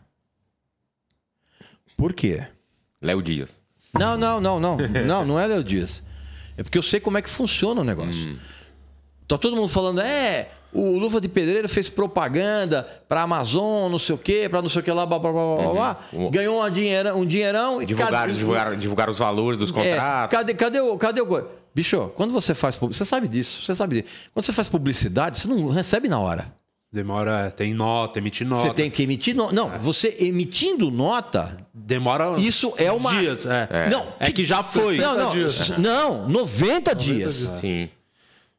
Por 1.97 2.12
quê? 2.14 2.45
Léo 3.01 3.22
Dias. 3.22 3.61
Não, 3.99 4.16
não, 4.16 4.40
não, 4.40 4.59
não. 4.59 4.76
Não, 5.07 5.24
não 5.26 5.38
é 5.38 5.47
Léo 5.47 5.62
Dias. 5.62 6.03
É 6.57 6.62
porque 6.62 6.78
eu 6.78 6.82
sei 6.82 6.99
como 6.99 7.18
é 7.18 7.22
que 7.22 7.28
funciona 7.30 7.80
o 7.80 7.84
negócio. 7.84 8.38
Tá 9.28 9.36
todo 9.38 9.55
mundo 9.57 9.68
falando, 9.68 10.01
é, 10.01 10.51
o 10.73 10.99
Luva 10.99 11.20
de 11.20 11.29
Pedreiro 11.29 11.68
fez 11.68 11.89
propaganda 11.89 12.87
pra 13.09 13.23
Amazon, 13.23 13.91
não 13.91 13.99
sei 13.99 14.14
o 14.14 14.18
quê, 14.18 14.49
pra 14.49 14.62
não 14.62 14.68
sei 14.68 14.81
o 14.81 14.85
que 14.85 14.91
lá, 14.91 15.05
blá, 15.07 15.18
blá, 15.18 15.31
blá, 15.33 15.57
blá, 15.57 15.73
blá. 15.73 15.99
Uhum. 16.12 16.31
Ganhou 16.31 16.59
uma 16.59 16.70
dinheira, 16.70 17.14
um 17.14 17.27
dinheirão 17.27 17.83
e 17.83 17.87
Divulgaram, 17.87 18.18
cadê- 18.18 18.33
divulgaram, 18.33 18.77
divulgaram 18.77 19.11
os 19.11 19.18
valores 19.18 19.59
dos 19.59 19.70
É, 19.70 19.73
contratos. 19.73 20.37
cadê, 20.37 20.55
cadê 20.55 20.81
o. 20.81 20.97
Cadê 20.97 21.20
o. 21.20 21.49
Bicho, 21.75 22.11
quando 22.14 22.33
você 22.33 22.55
faz. 22.55 22.77
Você 22.77 23.05
sabe 23.05 23.29
disso, 23.29 23.62
você 23.64 23.75
sabe 23.75 24.03
disso. 24.03 24.14
Quando 24.35 24.45
você 24.45 24.53
faz 24.53 24.68
publicidade, 24.68 25.39
você 25.39 25.49
não 25.49 25.68
recebe 25.68 26.09
na 26.09 26.18
hora. 26.18 26.53
Demora, 26.95 27.51
tem 27.51 27.73
nota, 27.73 28.18
emite 28.18 28.45
nota. 28.45 28.68
Você 28.68 28.75
tem 28.75 28.91
que 28.91 29.03
emitir. 29.03 29.35
No... 29.35 29.51
Não, 29.51 29.70
você 29.79 30.14
emitindo 30.20 30.91
nota, 30.91 31.57
Demora 31.73 32.39
isso 32.39 32.70
é 32.77 32.93
uma. 32.93 33.11
dias. 33.14 33.47
É. 33.47 33.89
Não, 33.91 34.07
É 34.20 34.31
que 34.31 34.45
já 34.45 34.62
foi. 34.62 34.99
Não, 34.99 35.16
não, 35.16 35.31
dias. 35.33 35.70
não, 35.79 36.29
90 36.29 36.95
dias. 36.95 37.35
Sim. 37.61 37.89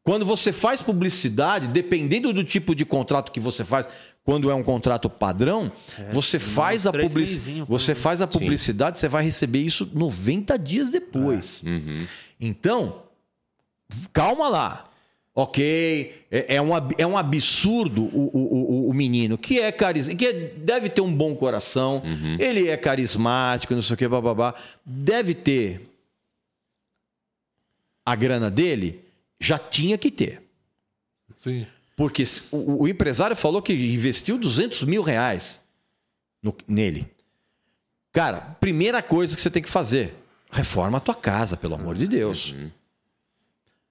Quando 0.03 0.25
você 0.25 0.51
faz 0.51 0.81
publicidade, 0.81 1.69
dependendo 1.69 2.33
do 2.33 2.43
tipo 2.43 2.75
de 2.75 2.83
contrato 2.83 3.31
que 3.31 3.39
você 3.39 3.63
faz, 3.63 3.87
quando 4.25 4.51
é 4.51 4.55
um 4.55 4.61
contrato 4.63 5.09
padrão, 5.09 5.71
você 6.11 6.37
faz 6.37 6.85
a 6.85 6.91
três 6.91 7.07
publicidade. 7.09 7.45
meizinho, 7.47 7.65
Você 7.69 7.95
faz 7.95 8.21
a 8.21 8.27
publicidade, 8.27 8.99
você 8.99 9.07
vai 9.07 9.23
receber 9.23 9.59
isso 9.61 9.89
90 9.93 10.59
dias 10.59 10.89
depois. 10.89 11.63
Uhum. 11.63 11.99
Então, 12.39 13.03
calma 14.11 14.49
lá. 14.49 14.89
Ok, 15.35 16.13
é, 16.29 16.57
é 16.57 16.61
um, 16.61 16.69
é 16.95 17.07
um 17.07 17.17
absurdo 17.17 18.03
o, 18.03 18.29
o, 18.31 18.85
o, 18.85 18.89
o 18.89 18.93
menino, 18.93 19.35
que 19.35 19.59
é 19.59 19.71
carismático, 19.71 20.19
que 20.19 20.27
é- 20.27 20.53
deve 20.57 20.89
ter 20.89 21.01
um 21.01 21.11
bom 21.11 21.35
coração, 21.35 22.03
ele 22.39 22.67
é 22.67 22.77
carismático, 22.77 23.73
não 23.73 23.81
sei 23.81 23.95
o 23.95 23.97
que, 23.97 24.07
bababá. 24.07 24.53
Deve 24.85 25.33
ter 25.33 25.89
a 28.05 28.13
grana 28.15 28.51
dele, 28.51 29.02
já 29.43 29.59
tinha 29.59 29.97
que 29.97 30.09
ter. 30.09 30.41
Sim. 31.37 31.67
Porque 31.95 32.23
o, 32.51 32.83
o 32.83 32.87
empresário 32.87 33.35
falou 33.35 33.61
que 33.61 33.73
investiu 33.73 34.37
200 34.37 34.83
mil 34.83 35.01
reais 35.03 35.59
no- 36.41 36.55
nele. 36.67 37.07
Cara, 38.11 38.39
primeira 38.59 39.01
coisa 39.03 39.35
que 39.35 39.41
você 39.41 39.49
tem 39.51 39.61
que 39.61 39.69
fazer: 39.69 40.13
reforma 40.51 40.97
a 40.97 41.01
tua 41.01 41.15
casa, 41.15 41.57
pelo 41.57 41.75
amor 41.75 41.95
de 41.97 42.07
Deus. 42.07 42.55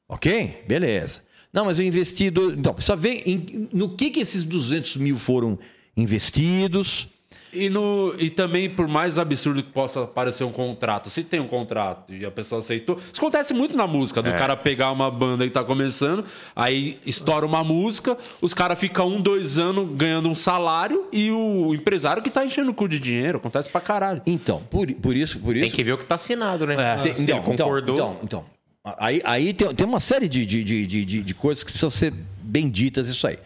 Ok? 0.08 0.64
Beleza. 0.66 1.22
Não, 1.52 1.66
mas 1.66 1.78
eu 1.78 1.84
investi. 1.84 2.30
Do... 2.30 2.52
Então, 2.52 2.72
precisa 2.74 2.96
ver 2.96 3.22
em- 3.28 3.68
no 3.72 3.94
que, 3.96 4.10
que 4.10 4.20
esses 4.20 4.42
200 4.44 4.96
mil 4.96 5.18
foram 5.18 5.58
investidos. 5.96 7.08
E, 7.52 7.68
no, 7.68 8.14
e 8.18 8.30
também, 8.30 8.70
por 8.70 8.88
mais 8.88 9.18
absurdo 9.18 9.62
que 9.62 9.70
possa 9.70 10.06
parecer 10.06 10.42
um 10.44 10.50
contrato, 10.52 11.10
se 11.10 11.22
tem 11.22 11.38
um 11.38 11.46
contrato 11.46 12.12
e 12.14 12.24
a 12.24 12.30
pessoa 12.30 12.60
aceitou. 12.60 12.96
Isso 12.96 13.20
acontece 13.20 13.52
muito 13.52 13.76
na 13.76 13.86
música, 13.86 14.22
do 14.22 14.30
É. 14.30 14.32
cara 14.38 14.56
pegar 14.56 14.90
uma 14.90 15.10
banda 15.10 15.44
que 15.44 15.50
tá 15.50 15.62
começando, 15.62 16.24
aí 16.56 16.98
estoura 17.04 17.44
uma 17.44 17.62
música, 17.62 18.16
os 18.40 18.54
caras 18.54 18.78
ficam 18.78 19.06
um, 19.06 19.20
dois 19.20 19.58
anos 19.58 19.86
ganhando 19.94 20.30
um 20.30 20.34
salário 20.34 21.06
e 21.12 21.30
o 21.30 21.74
empresário 21.74 22.22
que 22.22 22.30
tá 22.30 22.42
enchendo 22.44 22.70
o 22.70 22.74
cu 22.74 22.88
de 22.88 22.98
dinheiro. 22.98 23.36
Acontece 23.36 23.68
pra 23.68 23.80
caralho. 23.82 24.22
Então, 24.24 24.62
por, 24.70 24.86
por 24.94 25.14
isso. 25.14 25.38
Por 25.38 25.54
isso 25.54 25.64
Tem 25.66 25.70
que 25.70 25.84
ver 25.84 25.92
o 25.92 25.98
que 25.98 26.06
tá 26.06 26.14
assinado, 26.14 26.66
né? 26.66 26.74
É. 26.74 27.02
Tem- 27.02 27.12
então, 27.22 27.36
ele 27.36 27.44
concordou. 27.44 27.94
Então, 27.96 28.16
então, 28.22 28.44
então. 28.82 28.94
aí, 28.98 29.20
aí 29.24 29.52
tem, 29.52 29.74
tem 29.74 29.86
uma 29.86 30.00
série 30.00 30.26
de, 30.26 30.46
de, 30.46 30.64
de, 30.64 30.86
de, 30.86 31.04
de- 31.04 31.22
de 31.22 31.34
coisas 31.34 31.62
que 31.62 31.70
precisam 31.70 31.90
ser 31.90 32.14
bem 32.42 32.70
ditas 32.70 33.08
isso 33.10 33.26
aí. 33.26 33.38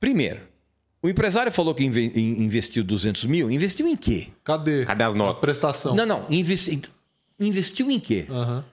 Primeiro, 0.00 0.40
o 1.06 1.08
empresário 1.10 1.50
falou 1.52 1.74
que 1.74 1.84
inve- 1.84 2.12
in- 2.14 2.42
investiu 2.42 2.82
200 2.84 3.24
mil. 3.24 3.50
Investiu 3.50 3.86
em 3.88 3.96
quê? 3.96 4.28
Cadê? 4.44 4.84
Cadê 4.84 5.04
as 5.04 5.14
notas? 5.14 5.36
A 5.36 5.40
prestação. 5.40 5.94
Não, 5.94 6.04
não. 6.06 6.26
investi- 6.28 6.80
investiu 7.38 7.90
em 7.90 7.98
quê? 8.00 8.26
Aham. 8.28 8.64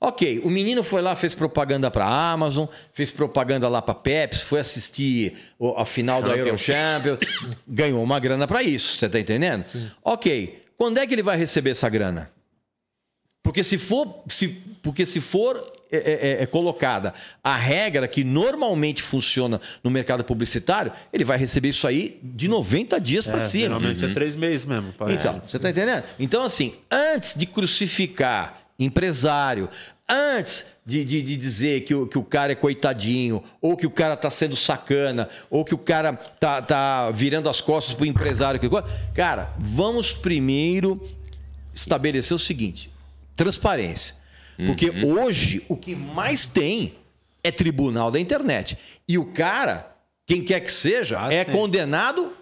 Ok, 0.00 0.40
o 0.44 0.50
menino 0.50 0.82
foi 0.82 1.00
lá, 1.00 1.14
fez 1.14 1.32
propaganda 1.32 1.88
para 1.88 2.04
Amazon, 2.04 2.66
fez 2.92 3.12
propaganda 3.12 3.68
lá 3.68 3.80
para 3.80 3.94
Pepsi, 3.94 4.40
foi 4.44 4.58
assistir 4.58 5.34
o- 5.56 5.74
a 5.78 5.86
final 5.86 6.20
da 6.20 6.36
Euro 6.36 6.58
Champions. 6.58 7.18
Ganhou 7.68 8.02
uma 8.02 8.18
grana 8.18 8.46
para 8.48 8.64
isso, 8.64 8.96
você 8.98 9.08
tá 9.08 9.20
entendendo? 9.20 9.64
Ok, 10.02 10.64
quando 10.76 10.98
é 10.98 11.06
que 11.06 11.14
ele 11.14 11.22
vai 11.22 11.36
receber 11.36 11.70
essa 11.70 11.88
grana? 11.88 12.28
Porque 13.44 13.62
se 13.62 13.78
for, 13.78 14.24
se, 14.28 14.48
porque 14.82 15.06
se 15.06 15.20
for 15.20 15.62
é, 15.92 15.96
é, 15.96 16.28
é, 16.40 16.42
é 16.42 16.46
colocada 16.46 17.12
a 17.42 17.56
regra 17.56 18.08
que 18.08 18.24
normalmente 18.24 19.02
funciona 19.02 19.60
no 19.84 19.90
mercado 19.90 20.24
publicitário, 20.24 20.92
ele 21.12 21.24
vai 21.24 21.38
receber 21.38 21.68
isso 21.68 21.86
aí 21.86 22.18
de 22.22 22.48
90 22.48 23.00
dias 23.00 23.26
para 23.26 23.40
cima. 23.40 23.64
Geralmente 23.64 24.04
é 24.04 24.08
três 24.08 24.34
meses 24.34 24.64
mesmo. 24.64 24.92
parece. 24.96 25.18
Então, 25.18 25.40
você 25.46 25.58
tá 25.58 25.70
entendendo? 25.70 26.04
Então, 26.18 26.42
assim, 26.42 26.74
antes 26.90 27.34
de 27.36 27.46
crucificar 27.46 28.60
empresário, 28.78 29.68
Antes 30.14 30.66
de, 30.84 31.06
de, 31.06 31.22
de 31.22 31.36
dizer 31.38 31.80
que 31.82 31.94
o, 31.94 32.06
que 32.06 32.18
o 32.18 32.22
cara 32.22 32.52
é 32.52 32.54
coitadinho, 32.54 33.42
ou 33.62 33.78
que 33.78 33.86
o 33.86 33.90
cara 33.90 34.14
tá 34.14 34.28
sendo 34.28 34.54
sacana, 34.54 35.26
ou 35.48 35.64
que 35.64 35.74
o 35.74 35.78
cara 35.78 36.12
tá, 36.12 36.60
tá 36.60 37.10
virando 37.10 37.48
as 37.48 37.62
costas 37.62 37.94
pro 37.94 38.04
empresário. 38.04 38.60
que. 38.60 38.68
Cara, 39.14 39.54
vamos 39.58 40.12
primeiro 40.12 41.02
estabelecer 41.72 42.34
o 42.34 42.38
seguinte: 42.38 42.92
transparência. 43.34 44.14
Porque 44.66 44.90
hoje 45.04 45.62
o 45.68 45.76
que 45.76 45.94
mais 45.94 46.46
tem 46.46 46.94
é 47.44 47.50
tribunal 47.50 48.10
da 48.10 48.20
internet. 48.20 48.76
E 49.08 49.18
o 49.18 49.24
cara, 49.26 49.90
quem 50.26 50.42
quer 50.42 50.60
que 50.60 50.70
seja, 50.72 51.18
Ah, 51.20 51.32
é 51.32 51.44
sim. 51.44 51.50
condenado 51.52 52.32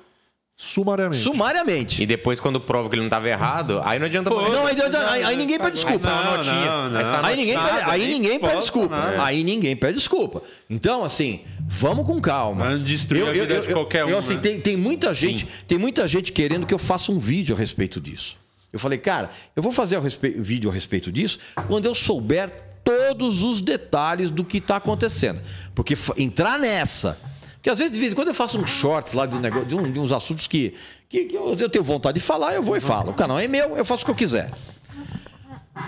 Sumariamente. 0.57 1.23
sumariamente. 1.23 2.03
E 2.03 2.07
depois, 2.07 2.39
quando 2.39 2.61
prova 2.61 2.87
que 2.91 2.95
ele 2.95 3.01
não 3.01 3.07
estava 3.07 3.27
errado, 3.27 3.81
aí 3.83 3.99
não 3.99 4.05
adianta 4.05 4.29
mais. 4.29 4.53
Não, 4.53 4.67
aí, 4.67 4.77
aí- 5.09 5.25
aí 5.25 5.37
ninguém 5.37 5.59
pede 5.59 5.73
desculpa. 5.73 5.95
Aí 5.97 5.99
sai 6.01 6.23
uma 6.23 6.37
notinha. 6.37 7.23
Aí 7.27 7.37
ninguém, 7.37 7.55
Nada, 7.55 7.69
pede, 7.79 7.91
aí 7.91 8.09
ninguém 8.09 8.39
pede 8.39 8.57
desculpa. 8.59 8.95
nada. 8.95 9.25
Aí 9.25 9.43
ninguém 9.43 9.75
pede 9.75 9.95
desculpa. 9.95 10.43
Então, 10.69 11.03
assim, 11.03 11.41
vamos 11.67 12.05
com 12.07 12.21
calma. 12.21 12.63
Vai 12.67 12.79
destruir 12.79 13.27
a 13.27 13.33
vida 13.33 13.61
de 13.61 13.73
qualquer 13.73 14.05
um, 14.05 14.11
eu, 14.11 14.19
assim, 14.19 14.35
né? 14.35 14.41
tem, 14.43 14.61
tem 14.61 14.77
muita 14.77 15.15
gente, 15.15 15.49
tem 15.67 15.79
muita 15.79 16.07
gente 16.07 16.31
querendo 16.31 16.67
que 16.67 16.75
eu 16.75 16.79
faça 16.79 17.11
um 17.11 17.19
vídeo 17.19 17.57
a 17.57 17.59
respeito 17.59 17.99
disso. 17.99 18.37
Eu 18.73 18.79
falei, 18.79 18.99
cara, 18.99 19.31
eu 19.57 19.63
vou 19.63 19.73
fazer 19.73 19.97
o 19.97 20.01
respe- 20.01 20.31
vídeo 20.39 20.71
a 20.71 20.73
respeito 20.73 21.11
disso 21.11 21.39
quando 21.67 21.87
eu 21.87 21.95
souber 21.95 22.51
todos 22.85 23.43
os 23.43 23.61
detalhes 23.61 24.31
do 24.31 24.45
que 24.45 24.59
está 24.59 24.77
acontecendo. 24.77 25.41
Porque 25.75 25.95
entrar 26.17 26.59
nessa. 26.59 27.19
Porque 27.55 27.69
às 27.69 27.79
vezes, 27.79 27.93
de 27.93 27.99
vez 27.99 28.13
em 28.13 28.15
quando, 28.15 28.29
eu 28.29 28.35
faço 28.35 28.59
uns 28.59 28.71
shorts 28.71 29.13
lá 29.13 29.27
de, 29.27 29.37
um 29.37 29.41
negócio, 29.41 29.67
de, 29.67 29.75
um- 29.75 29.91
de 29.93 29.99
uns 29.99 30.13
assuntos 30.13 30.47
que, 30.47 30.75
que, 31.09 31.27
que 31.27 31.37
eu, 31.37 31.55
eu 31.55 31.69
tenho 31.69 31.85
vontade 31.85 32.19
de 32.19 32.25
falar, 32.25 32.55
eu 32.55 32.63
vou 32.63 32.77
e 32.77 32.81
falo. 32.81 33.11
O 33.11 33.15
canal 33.15 33.39
é 33.39 33.47
meu, 33.49 33.77
eu 33.77 33.85
faço 33.85 34.03
o 34.03 34.05
que 34.07 34.11
eu 34.11 34.15
quiser. 34.15 34.51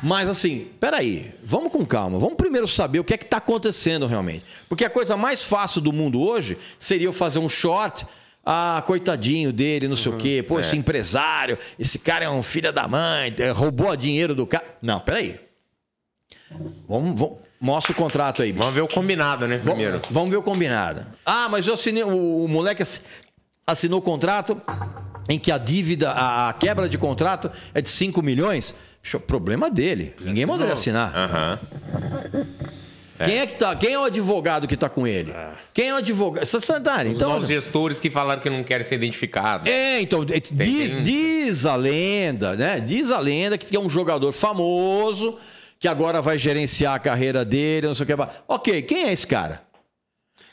Mas 0.02 0.28
assim, 0.28 0.68
peraí, 0.80 1.32
vamos 1.44 1.70
com 1.72 1.84
calma. 1.84 2.18
Vamos 2.18 2.36
primeiro 2.36 2.66
saber 2.68 2.98
o 3.00 3.04
que 3.04 3.14
é 3.14 3.16
que 3.16 3.24
está 3.24 3.36
acontecendo 3.38 4.06
realmente. 4.06 4.44
Porque 4.68 4.84
a 4.84 4.90
coisa 4.90 5.16
mais 5.16 5.42
fácil 5.42 5.80
do 5.80 5.92
mundo 5.92 6.20
hoje 6.20 6.56
seria 6.78 7.06
eu 7.06 7.12
fazer 7.12 7.38
um 7.38 7.48
short. 7.48 8.06
Ah, 8.44 8.82
coitadinho 8.86 9.52
dele, 9.52 9.86
não 9.86 9.94
sei 9.96 10.10
o 10.12 10.16
quê. 10.16 10.44
Pô, 10.46 10.58
esse 10.58 10.76
empresário, 10.76 11.56
esse 11.78 11.98
cara 11.98 12.24
é 12.24 12.28
um 12.30 12.42
filho 12.42 12.72
da 12.72 12.88
mãe, 12.88 13.32
eh, 13.38 13.50
roubou 13.50 13.94
dinheiro 13.96 14.34
do 14.34 14.46
cara. 14.46 14.64
Não, 14.82 14.98
peraí. 14.98 15.38
Vamos, 16.88 17.18
vamos, 17.18 17.36
mostra 17.60 17.92
o 17.92 17.94
contrato 17.94 18.42
aí. 18.42 18.52
Vamos 18.52 18.74
ver 18.74 18.80
o 18.82 18.88
combinado, 18.88 19.46
né, 19.46 19.58
primeiro. 19.58 19.92
Vamos, 19.92 20.08
vamos 20.10 20.30
ver 20.30 20.36
o 20.36 20.42
combinado. 20.42 21.06
Ah, 21.24 21.48
mas 21.48 21.66
eu 21.66 21.74
assinei. 21.74 22.02
O, 22.02 22.44
o 22.44 22.48
moleque 22.48 22.82
assi- 22.82 23.00
assinou 23.66 24.00
o 24.00 24.02
contrato 24.02 24.60
em 25.28 25.38
que 25.38 25.50
a 25.52 25.56
dívida, 25.56 26.10
a, 26.10 26.48
a 26.48 26.52
quebra 26.52 26.88
de 26.88 26.98
contrato 26.98 27.50
é 27.72 27.80
de 27.80 27.88
5 27.88 28.20
milhões. 28.22 28.74
Problema 29.26 29.70
dele. 29.70 30.14
Ninguém 30.20 30.46
mandou 30.46 30.64
ele 30.64 30.72
assinar. 30.72 31.12
Aham. 31.16 31.58
Quem 33.24 33.38
é 33.38 33.46
que 33.46 33.54
tá? 33.54 33.74
Quem 33.76 33.92
é 33.92 33.98
o 33.98 34.04
advogado 34.04 34.66
que 34.68 34.76
tá 34.76 34.88
com 34.88 35.06
ele? 35.06 35.32
Quem 35.72 35.88
é 35.88 35.94
o 35.94 35.96
advogado? 35.98 36.42
Os 36.44 36.52
Então, 37.06 37.30
novos 37.30 37.48
gestores 37.48 37.98
que 38.00 38.10
falaram 38.10 38.40
que 38.40 38.50
não 38.50 38.62
querem 38.62 38.84
ser 38.84 38.96
identificados. 38.96 39.68
é, 39.70 40.00
então, 40.00 40.22
é, 40.22 40.40
diz, 40.40 40.50
tem- 40.50 41.02
diz 41.02 41.64
a 41.66 41.76
lenda, 41.76 42.54
né? 42.56 42.80
Diz 42.80 43.10
a 43.10 43.18
lenda 43.18 43.56
que 43.58 43.66
tem 43.66 43.78
um 43.78 43.88
jogador 43.90 44.32
famoso 44.32 45.36
que 45.78 45.88
agora 45.88 46.22
vai 46.22 46.38
gerenciar 46.38 46.94
a 46.94 46.98
carreira 46.98 47.44
dele, 47.44 47.88
não 47.88 47.94
sei 47.94 48.04
o 48.04 48.06
que. 48.06 48.14
Ok, 48.46 48.82
quem 48.82 49.04
é 49.04 49.12
esse 49.12 49.26
cara? 49.26 49.62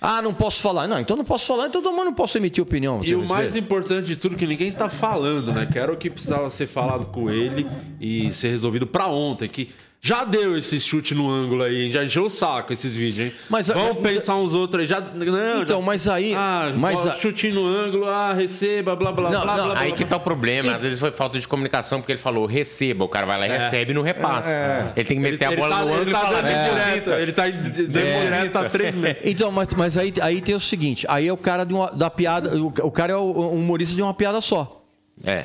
Ah, 0.02 0.22
não 0.22 0.34
posso 0.34 0.62
falar. 0.62 0.88
Não, 0.88 0.98
então 1.00 1.18
não 1.18 1.26
posso 1.26 1.46
falar, 1.46 1.68
então 1.68 1.84
eu 1.84 1.92
não 1.92 2.14
posso 2.14 2.38
emitir 2.38 2.64
opinião. 2.64 3.02
E 3.04 3.14
o 3.14 3.28
mais 3.28 3.52
Verde. 3.52 3.60
importante 3.60 4.06
de 4.08 4.16
tudo 4.16 4.38
que 4.38 4.48
ninguém 4.48 4.72
tá 4.72 4.88
falando, 4.88 5.52
né? 5.52 5.68
Que 5.70 5.78
era 5.78 5.92
o 5.92 5.98
que 5.98 6.10
precisava 6.10 6.50
ser 6.50 6.68
falado 6.68 7.08
com 7.08 7.30
ele 7.30 7.68
e 8.00 8.32
ser 8.32 8.48
resolvido 8.50 8.88
pra 8.88 9.08
ontem. 9.08 9.50
Que 9.50 9.70
já 10.02 10.24
deu 10.24 10.58
esse 10.58 10.80
chute 10.80 11.14
no 11.14 11.30
ângulo 11.30 11.62
aí, 11.64 11.84
hein? 11.86 11.92
já 11.92 12.04
encheu 12.04 12.24
o 12.24 12.30
saco 12.30 12.72
esses 12.72 12.96
vídeos, 12.96 13.28
hein? 13.28 13.34
Mas- 13.50 13.68
Vamos 13.68 13.98
mas- 14.02 14.14
pensar 14.14 14.36
uns 14.38 14.54
outros 14.54 14.82
aí. 14.82 14.88
Já, 14.88 15.02
não, 15.02 15.62
Então, 15.62 15.80
já- 15.82 15.86
mas 15.86 16.08
aí- 16.08 16.34
Ah, 16.34 16.72
mas 16.76 17.06
a- 17.06 17.16
chute 17.16 17.52
no 17.52 17.66
ângulo, 17.66 18.06
ah, 18.08 18.34
receba, 18.34 18.96
blá 18.96 19.12
blá 19.12 19.30
Não, 19.30 19.42
blá 19.42 19.58
não, 19.58 19.64
blá. 19.66 19.74
blá, 19.74 19.82
Aí 19.82 19.90
blá. 19.90 19.98
que 19.98 20.06
tá 20.06 20.16
o 20.16 20.20
problema. 20.22 20.74
Às 20.74 20.84
vezes 20.84 21.00
foi 21.00 21.12
falta 21.12 21.38
de 21.38 21.46
comunicação, 21.48 22.00
porque 22.00 22.14
ele 22.14 22.20
falou 22.20 22.46
receba. 22.46 23.04
O 23.04 23.10
cara 23.10 23.26
vai 23.26 23.38
lá 23.40 23.48
e 23.48 23.52
recebe 23.52 23.92
e 23.92 23.94
não 23.94 24.02
repassa. 24.02 24.94
Ele 24.96 25.06
tem 25.06 25.18
que 25.18 25.24
meter 25.24 25.46
a 25.46 25.52
bola 25.56 25.76
tá, 25.76 25.82
no 25.82 25.88
ângulo 25.88 26.02
ele 26.04 26.10
e 26.10 26.14
tá 26.14 26.20
falar, 26.22 26.42
dando 26.42 26.46
"Deposita". 26.48 26.86
direto, 26.86 27.10
Ele 27.12 27.32
tá 27.34 27.50
direto 27.50 28.56
há 28.56 28.70
três 28.70 28.96
meses. 28.96 29.22
Então, 29.26 29.52
mas, 29.52 29.74
mas 29.74 29.98
aí, 29.98 30.14
aí 30.22 30.40
tem 30.42 30.56
o 30.56 30.60
seguinte: 30.60 31.06
aí 31.10 31.28
é 31.28 31.34
o 31.34 31.38
cara 31.38 31.66
de 31.66 31.74
uma- 31.74 31.92
da 31.92 32.10
piada. 32.10 32.56
O, 32.56 32.68
o 32.68 32.92
cara 32.92 33.14
é 33.14 33.16
o, 33.16 33.20
o 33.20 33.54
humorista 33.54 33.96
de 33.96 34.02
uma 34.02 34.14
piada 34.14 34.40
só. 34.40 34.82
É. 35.24 35.44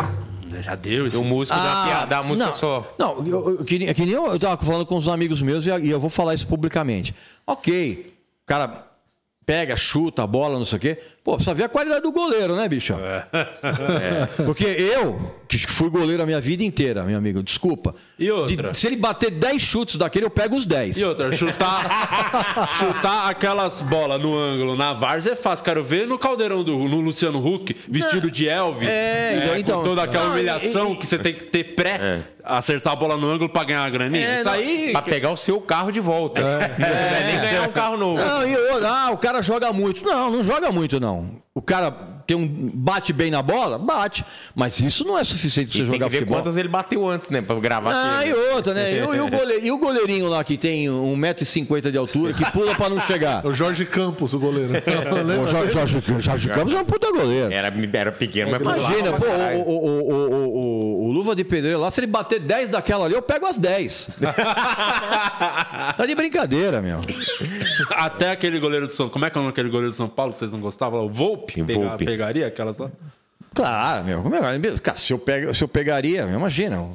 Já 0.62 0.74
deu 0.74 1.06
esse. 1.06 1.16
O 1.16 1.24
músico 1.24 1.56
da 1.58 1.84
piada, 1.84 2.06
da 2.06 2.22
música 2.22 2.48
Ah, 2.48 2.50
não, 2.50 2.58
só. 2.58 2.94
Não, 2.98 3.26
eu, 3.26 3.50
eu, 3.58 3.64
que, 3.64 3.78
nem- 3.78 3.92
que 3.94 4.02
nem 4.04 4.14
eu, 4.14 4.26
eu 4.26 4.38
tava 4.38 4.62
falando 4.64 4.86
com 4.86 4.96
uns 4.96 5.08
amigos 5.08 5.40
meus 5.42 5.66
e, 5.66 5.70
e 5.80 5.90
eu 5.90 6.00
vou 6.00 6.10
falar 6.10 6.34
isso 6.34 6.46
publicamente. 6.46 7.14
Ok, 7.46 8.14
o 8.42 8.46
cara 8.46 8.86
pega, 9.46 9.76
chuta 9.76 10.22
a 10.22 10.26
bola, 10.26 10.58
não 10.58 10.64
sei 10.64 10.78
o 10.78 10.80
quê. 10.80 10.98
Pô, 11.24 11.36
precisa 11.36 11.54
ver 11.54 11.64
a 11.64 11.68
qualidade 11.70 12.02
do 12.02 12.12
goleiro, 12.12 12.54
né, 12.54 12.68
bicho? 12.68 12.94
Porque 14.44 14.64
eu, 14.66 15.34
que 15.48 15.56
fui 15.58 15.88
goleiro 15.88 16.22
a 16.22 16.26
minha 16.26 16.38
vida 16.40 16.62
inteira, 16.62 17.02
meu 17.02 17.16
amigo, 17.16 17.42
desculpa. 17.42 17.94
E 18.18 18.30
outra? 18.30 18.70
De- 18.72 18.78
se 18.78 18.86
ele 18.86 18.96
bater 18.96 19.30
10 19.30 19.62
chutes 19.62 19.96
daquele, 19.96 20.26
eu 20.26 20.30
pego 20.30 20.54
os 20.54 20.66
10. 20.66 20.98
E 20.98 21.04
outra, 21.04 21.32
chutar, 21.32 22.68
chutar 22.78 23.30
aquelas 23.30 23.80
bolas 23.80 24.20
no 24.20 24.36
ângulo 24.38 24.76
na 24.76 24.92
Várzea 24.92 25.32
é 25.32 25.36
fácil. 25.36 25.64
Quero 25.64 25.82
ver 25.82 26.06
no 26.06 26.18
caldeirão 26.18 26.62
do 26.62 26.76
no 26.76 27.00
Luciano 27.00 27.38
Huck, 27.44 27.74
vestido 27.88 28.30
de 28.30 28.46
Elvis. 28.46 28.88
É, 28.88 29.46
né, 29.46 29.58
então- 29.58 29.78
com 29.78 29.84
toda 29.88 30.02
aquela 30.02 30.24
Não, 30.26 30.32
humilhação 30.32 30.90
e- 30.90 30.92
e- 30.92 30.96
que 30.96 31.06
você 31.06 31.18
tem 31.18 31.32
que 31.32 31.46
ter 31.46 31.74
pré, 31.74 32.20
acertar 32.44 32.92
a 32.92 32.96
bola 32.96 33.16
no 33.16 33.28
ângulo 33.30 33.48
pra 33.48 33.64
ganhar 33.64 33.84
a 33.84 33.88
graninha. 33.90 34.26
É, 34.26 34.34
Isso 34.36 34.44
não, 34.44 34.52
aí. 34.52 34.92
Pra 34.92 35.00
pegar 35.02 35.30
o 35.30 35.36
seu 35.38 35.58
carro 35.60 35.90
de 35.90 36.00
volta. 36.00 36.42
Não 36.78 36.86
é 36.86 37.24
nem 37.32 37.40
ganhar 37.40 37.62
um 37.68 37.72
carro 37.72 37.96
novo. 37.96 38.22
Não, 38.22 38.46
e 38.46 38.54
outra, 38.56 38.88
ah, 38.90 39.10
o 39.10 39.16
cara 39.16 39.40
joga 39.42 39.72
muito. 39.72 40.04
Não, 40.04 40.30
não 40.30 40.42
joga 40.42 40.70
muito, 40.70 41.00
não. 41.00 41.13
O 41.54 41.62
cara 41.62 42.13
tem 42.26 42.36
um, 42.36 42.70
bate 42.74 43.12
bem 43.12 43.30
na 43.30 43.42
bola? 43.42 43.78
Bate. 43.78 44.24
Mas 44.54 44.78
isso 44.80 45.04
não 45.04 45.18
é 45.18 45.24
suficiente 45.24 45.68
pra 45.68 45.72
você 45.78 45.84
tem 45.84 45.86
jogar 45.92 46.06
que 46.06 46.12
ver 46.12 46.18
futebol. 46.18 46.38
quantas 46.38 46.56
ele 46.56 46.68
bateu 46.68 47.06
antes, 47.06 47.28
né? 47.30 47.40
Pra 47.42 47.58
gravar 47.60 47.90
Ah, 47.92 48.16
com 48.18 48.22
e 48.22 48.30
ele. 48.30 48.38
outra, 48.54 48.74
né? 48.74 48.98
E, 48.98 49.02
o- 49.02 49.14
e 49.14 49.20
o 49.20 49.28
goleiro- 49.28 49.64
e 49.66 49.70
o 49.72 49.78
goleirinho 49.78 50.28
lá 50.28 50.42
que 50.44 50.56
tem 50.56 50.86
1,50m 50.88 51.90
de 51.90 51.98
altura, 51.98 52.32
que 52.32 52.44
pula 52.52 52.74
pra 52.74 52.88
não 52.88 53.00
chegar. 53.00 53.44
O 53.46 53.52
Jorge 53.52 53.84
Campos, 53.84 54.32
o 54.32 54.38
goleiro. 54.38 54.72
O 55.44 55.46
Jorge, 55.46 55.72
Jorge, 55.72 56.00
Jorge 56.20 56.48
Campos 56.48 56.72
é 56.74 56.80
um 56.80 56.84
puta 56.84 57.10
goleiro. 57.12 57.52
Era, 57.52 57.72
era 57.94 58.12
pequeno, 58.12 58.50
mas 58.50 58.60
Imagina, 58.62 59.12
pô, 59.12 59.26
o, 59.26 59.60
o, 59.60 59.86
o, 59.86 60.12
o, 60.12 61.04
o- 61.04 61.08
o 61.08 61.12
Luva 61.12 61.34
de 61.36 61.44
Pedreiro 61.44 61.78
lá, 61.80 61.90
se 61.90 62.00
ele 62.00 62.06
bater 62.06 62.40
10 62.40 62.70
daquela 62.70 63.04
ali, 63.04 63.14
eu 63.14 63.22
pego 63.22 63.46
as 63.46 63.56
10. 63.56 64.08
tá 65.96 66.04
de 66.06 66.14
brincadeira, 66.14 66.80
meu. 66.80 66.98
Até 67.90 68.30
aquele 68.30 68.58
goleiro 68.58 68.86
do 68.86 68.92
São 68.92 69.08
Como 69.08 69.24
é 69.24 69.30
que 69.30 69.36
é 69.36 69.40
o 69.40 69.42
nome 69.42 69.52
daquele 69.52 69.68
goleiro 69.68 69.90
do 69.90 69.96
São 69.96 70.08
Paulo 70.08 70.32
que 70.32 70.38
vocês 70.38 70.52
não 70.52 70.60
gostavam? 70.60 71.04
O 71.04 71.10
Volpe? 71.10 71.62
Volpe. 71.62 72.04
Pegaria 72.14 72.46
aquelas 72.46 72.78
lá? 72.78 72.90
Claro, 73.54 74.04
meu. 74.04 74.22
É? 74.34 74.78
Cara, 74.78 74.96
se 74.96 75.12
eu, 75.12 75.18
pego, 75.18 75.52
se 75.54 75.62
eu 75.62 75.68
pegaria, 75.68 76.22
imagina. 76.22 76.88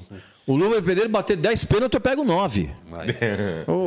O- 0.53 0.55
Luva 0.55 0.81
Pedreiro 0.81 1.09
bater 1.09 1.37
10 1.37 1.63
pênaltis, 1.65 1.95
eu 1.95 2.01
pego 2.01 2.23
9. 2.23 2.69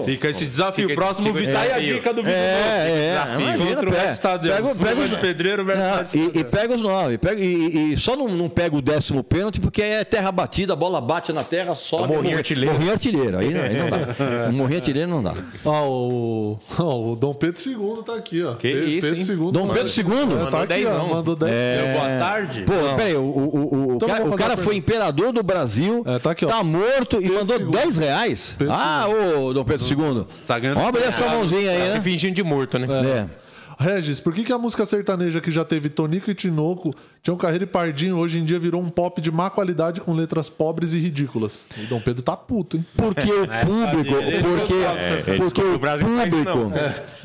Fica 0.04 0.28
esse 0.30 0.44
desafio. 0.46 0.88
Fica- 0.88 1.00
Próximo 1.00 1.26
fica 1.28 1.38
o 1.38 1.46
Vitar 1.46 1.66
e 1.66 1.70
a 1.72 1.74
desafio. 1.74 1.94
dica 1.94 2.12
do 2.14 2.22
Vitor. 2.22 2.32
É, 2.38 2.88
é, 2.88 3.10
Desafio 3.12 3.40
imagina, 3.40 3.66
contra 3.74 3.88
o 3.88 3.92
pega- 3.92 4.06
Red 4.06 4.12
Stadium. 4.12 4.54
pega- 4.54 4.74
pega 4.74 5.00
os- 5.00 5.10
Pedreiro 5.22 5.64
versus 5.64 5.84
Não, 5.84 5.96
Red 5.96 6.32
e, 6.34 6.38
e 6.40 6.44
pega 6.44 6.74
os 6.74 6.82
nove. 6.82 7.18
Pega, 7.18 7.40
e, 7.40 7.92
e 7.92 7.96
só 7.96 8.16
não, 8.16 8.28
não 8.28 8.48
pega 8.48 8.76
o 8.76 8.80
décimo 8.82 9.22
pênalti 9.22 9.60
porque 9.60 9.82
é 9.82 10.04
terra 10.04 10.32
batida, 10.32 10.72
a 10.72 10.76
bola 10.76 11.00
bate 11.00 11.32
na 11.32 11.44
terra, 11.44 11.74
sobe. 11.74 12.04
morrinho 12.08 12.22
morre- 12.24 12.34
artilheiro. 12.36 12.72
Morrinho 12.74 12.92
artilheiro. 12.92 13.38
Aí, 13.38 13.52
não- 13.54 13.60
aí 13.62 13.76
não 13.76 13.90
dá. 13.90 13.98
O 14.48 14.52
morrinho 14.52 14.78
artilheiro 14.78 15.10
não 15.10 15.22
dá. 15.22 15.34
Ó, 15.64 15.88
o, 15.88 16.58
ó, 16.78 17.10
o 17.12 17.16
Dom 17.16 17.34
Pedro 17.34 17.60
II 17.70 18.02
tá 18.04 18.14
aqui, 18.14 18.42
ó. 18.42 18.54
Que 18.54 18.72
Pedro, 18.72 18.88
isso, 18.88 19.26
Pedro? 19.26 19.44
II. 19.46 19.52
Dom 19.52 19.68
Pedro 19.68 19.88
II? 19.88 20.02
É, 20.02 20.24
Mandou 20.24 20.50
tá 20.50 20.62
aqui, 20.62 20.86
ó, 20.86 20.90
dezão. 20.90 21.08
mandou 21.08 21.36
10. 21.36 21.52
Deu 21.52 21.92
boa 21.94 22.18
tarde. 22.18 22.62
Pô, 22.62 22.72
peraí, 22.96 23.14
o, 23.16 23.20
o, 23.20 23.24
o, 23.24 23.88
o, 23.92 23.94
Então 23.96 24.08
cara, 24.36 24.54
a 24.54 24.56
foi 24.56 24.76
imperador 24.76 25.32
do 25.32 25.42
Brasil, 25.42 26.02
É, 26.06 26.18
tá 26.18 26.30
aqui, 26.32 26.44
ó. 26.44 26.48
Morto 26.64 27.22
e 27.22 27.30
mandou 27.30 27.56
II. 27.60 27.66
10 27.70 27.96
reais. 27.98 28.56
Pedro 28.58 28.74
ah, 28.76 29.06
ô, 29.08 29.52
Dom 29.52 29.62
Pedro 29.64 29.86
II. 29.86 30.24
Tá 30.44 30.58
ganhando- 30.58 30.80
abrir 30.80 31.04
essa 31.04 31.28
mãozinha 31.28 31.70
aí, 31.70 31.78
Tá 31.82 31.86
se 31.90 31.96
né? 31.98 32.02
fingindo 32.02 32.34
de 32.34 32.42
morto, 32.42 32.80
né? 32.80 32.86
É. 33.06 33.42
Regis, 33.78 34.20
por 34.20 34.32
que, 34.34 34.44
que 34.44 34.52
a 34.52 34.58
música 34.58 34.84
sertaneja 34.86 35.40
que 35.40 35.50
já 35.50 35.64
teve 35.64 35.88
Tonico 35.88 36.30
e 36.30 36.34
Tinoco, 36.34 36.94
Tião 37.22 37.36
Carreiro 37.36 37.64
e 37.64 37.66
Pardinho, 37.66 38.16
hoje 38.16 38.38
em 38.38 38.44
dia 38.44 38.58
virou 38.58 38.80
um 38.80 38.88
pop 38.88 39.20
de 39.20 39.30
má 39.32 39.50
qualidade 39.50 40.00
com 40.00 40.12
letras 40.12 40.48
pobres 40.48 40.92
e 40.92 40.98
ridículas? 40.98 41.66
O 41.82 41.86
Dom 41.88 42.00
Pedro 42.00 42.22
tá 42.22 42.36
puto, 42.36 42.76
hein? 42.76 42.86
Porque 42.96 43.22
o 43.32 43.46
público, 43.64 44.14
ele 44.16 44.42
porque, 44.42 44.74
gostava 44.74 44.98
do 44.98 45.04
sertanejo. 45.04 45.42
porque 45.42 45.62
o 45.62 45.78
público, 45.78 46.44
não. 46.44 46.72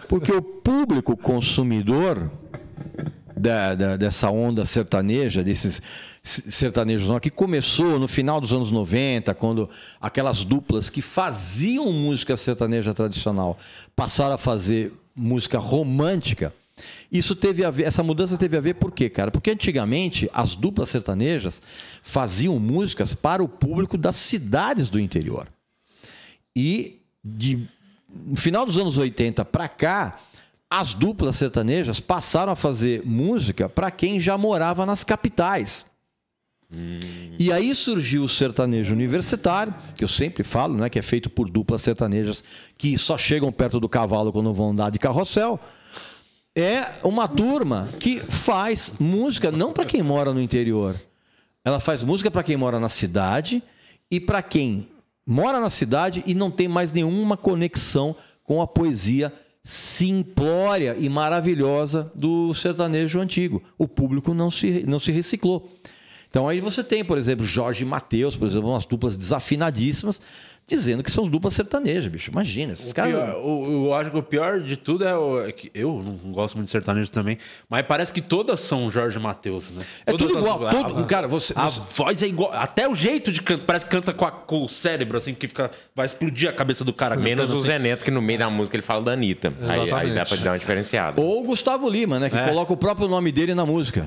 porque 0.07 0.31
o 0.31 0.41
público 0.41 1.17
consumidor 1.17 2.31
da, 3.35 3.75
da- 3.75 3.97
dessa 3.97 4.29
onda 4.31 4.65
sertaneja, 4.65 5.43
desses 5.43 5.81
sertanejos 6.27 7.07
não, 7.07 7.19
que 7.19 7.29
começou 7.29 7.99
no 7.99 8.07
final 8.07 8.39
dos 8.41 8.53
anos 8.53 8.71
90, 8.71 9.33
quando 9.35 9.69
aquelas 9.99 10.43
duplas 10.43 10.89
que 10.89 11.01
faziam 11.01 11.91
música 11.91 12.35
sertaneja 12.35 12.93
tradicional 12.93 13.57
passaram 13.95 14.35
a 14.35 14.37
fazer 14.37 14.93
música 15.15 15.57
romântica. 15.57 16.53
Isso 17.11 17.35
teve 17.35 17.63
a 17.63 17.71
ver, 17.71 17.85
essa 17.85 18.03
mudança 18.03 18.37
teve 18.37 18.55
a 18.55 18.61
ver 18.61 18.75
por 18.75 18.91
quê, 18.91 19.09
cara? 19.09 19.31
Porque 19.31 19.49
antigamente 19.49 20.29
as 20.31 20.55
duplas 20.55 20.89
sertanejas 20.89 21.61
faziam 22.03 22.59
músicas 22.59 23.15
para 23.15 23.43
o 23.43 23.47
público 23.47 23.97
das 23.97 24.15
cidades 24.15 24.89
do 24.89 24.99
interior. 24.99 25.47
E 26.55 27.01
de 27.23 27.67
no 28.09 28.35
final 28.35 28.65
dos 28.65 28.77
anos 28.77 28.97
80 28.97 29.43
para 29.45 29.67
cá, 29.67 30.19
as 30.69 30.93
duplas 30.93 31.37
sertanejas 31.37 31.99
passaram 31.99 32.51
a 32.51 32.55
fazer 32.55 33.03
música 33.05 33.69
para 33.69 33.89
quem 33.89 34.19
já 34.19 34.37
morava 34.37 34.85
nas 34.85 35.03
capitais. 35.03 35.85
E 37.39 37.51
aí 37.51 37.73
surgiu 37.73 38.23
o 38.23 38.29
sertanejo 38.29 38.93
universitário, 38.93 39.73
que 39.95 40.03
eu 40.03 40.07
sempre 40.07 40.43
falo, 40.43 40.75
né, 40.75 40.89
que 40.89 40.99
é 40.99 41.01
feito 41.01 41.29
por 41.29 41.49
duplas 41.49 41.81
sertanejas 41.81 42.43
que 42.77 42.97
só 42.97 43.17
chegam 43.17 43.51
perto 43.51 43.79
do 43.79 43.87
cavalo 43.87 44.33
quando 44.33 44.53
vão 44.53 44.71
andar 44.71 44.89
de 44.89 44.99
carrossel. 44.99 45.59
É 46.55 46.91
uma 47.03 47.27
turma 47.27 47.87
que 47.99 48.19
faz 48.19 48.93
música 48.99 49.51
não 49.51 49.71
para 49.71 49.85
quem 49.85 50.01
mora 50.01 50.33
no 50.33 50.41
interior. 50.41 50.95
Ela 51.63 51.79
faz 51.79 52.03
música 52.03 52.31
para 52.31 52.43
quem 52.43 52.57
mora 52.57 52.79
na 52.79 52.89
cidade 52.89 53.61
e 54.09 54.19
para 54.19 54.41
quem 54.41 54.87
mora 55.25 55.59
na 55.59 55.69
cidade 55.69 56.23
e 56.25 56.33
não 56.33 56.49
tem 56.49 56.67
mais 56.67 56.91
nenhuma 56.91 57.37
conexão 57.37 58.15
com 58.43 58.61
a 58.61 58.67
poesia 58.67 59.31
simplória 59.63 60.95
e 60.97 61.09
maravilhosa 61.09 62.11
do 62.15 62.53
sertanejo 62.53 63.19
antigo. 63.19 63.61
O 63.77 63.87
público 63.87 64.33
não 64.33 64.49
se, 64.49 64.83
não 64.87 64.97
se 64.97 65.11
reciclou. 65.11 65.69
Então 66.37 66.47
aí 66.47 66.59
você 66.59 66.83
tem, 66.83 67.03
por 67.03 67.17
exemplo, 67.17 67.43
Jorge 67.43 67.81
e 67.81 67.85
Matheus, 67.87 68.35
por 68.35 68.45
exemplo, 68.45 68.69
umas 68.69 68.85
duplas 68.85 69.17
desafinadíssimas, 69.17 70.21
dizendo 70.67 71.01
que 71.01 71.09
são 71.09 71.23
as 71.23 71.29
duplas 71.29 71.53
sertanejas, 71.53 72.07
bicho. 72.07 72.29
Imagina, 72.29 72.73
esses 72.73 72.91
caras. 72.91 73.13
Pior- 73.13 73.41
o- 73.41 73.85
eu 73.87 73.93
acho 73.93 74.11
que 74.11 74.17
o 74.17 74.23
pior 74.23 74.59
de 74.59 74.75
tudo 74.75 75.05
é, 75.05 75.17
o, 75.17 75.39
é 75.45 75.51
que 75.51 75.71
eu 75.73 76.03
não 76.03 76.31
gosto 76.33 76.55
muito 76.55 76.65
de 76.65 76.71
sertanejo 76.71 77.09
também, 77.09 77.37
mas 77.69 77.85
parece 77.85 78.13
que 78.13 78.19
todas 78.21 78.59
são 78.59 78.91
Jorge 78.91 79.17
Matheus, 79.17 79.71
né? 79.71 79.81
É 80.05 80.11
Todas 80.11 80.27
tudo 80.27 80.39
igual. 80.39 80.67
a- 80.67 80.71
Todo, 80.71 80.99
a- 80.99 81.05
cara, 81.05 81.27
você, 81.27 81.53
A 81.55 81.69
você- 81.69 81.79
voz 81.95 82.21
é 82.21 82.27
igual, 82.27 82.51
até 82.53 82.87
o 82.87 82.93
jeito 82.93 83.31
de 83.31 83.41
cantar, 83.41 83.65
parece 83.65 83.85
que 83.85 83.91
canta 83.91 84.11
com, 84.11 84.25
a- 84.25 84.31
com 84.31 84.63
o 84.63 84.67
cérebro, 84.69 85.17
assim, 85.17 85.33
que 85.33 85.47
fica, 85.47 85.71
vai 85.95 86.05
explodir 86.05 86.49
a 86.49 86.53
cabeça 86.53 86.83
do 86.83 86.91
cara. 86.91 87.15
Menos 87.15 87.45
cantando 87.45 87.53
o 87.53 87.61
assim. 87.61 87.67
Zé 87.71 87.79
Neto, 87.79 88.03
que 88.03 88.11
no 88.11 88.21
meio 88.21 88.39
da 88.39 88.49
música 88.49 88.75
ele 88.75 88.83
fala 88.83 89.01
da 89.01 89.13
Anitta. 89.13 89.53
Aí, 89.67 89.91
aí 89.91 90.13
dá 90.13 90.25
pra 90.25 90.35
dar 90.37 90.51
uma 90.51 90.59
diferenciada. 90.59 91.21
Ou 91.21 91.41
o 91.41 91.43
Gustavo 91.45 91.89
Lima, 91.89 92.19
né? 92.19 92.29
Que 92.29 92.37
coloca 92.45 92.73
o 92.73 92.77
próprio 92.77 93.07
nome 93.07 93.31
dele 93.31 93.55
na 93.55 93.65
música. 93.65 94.05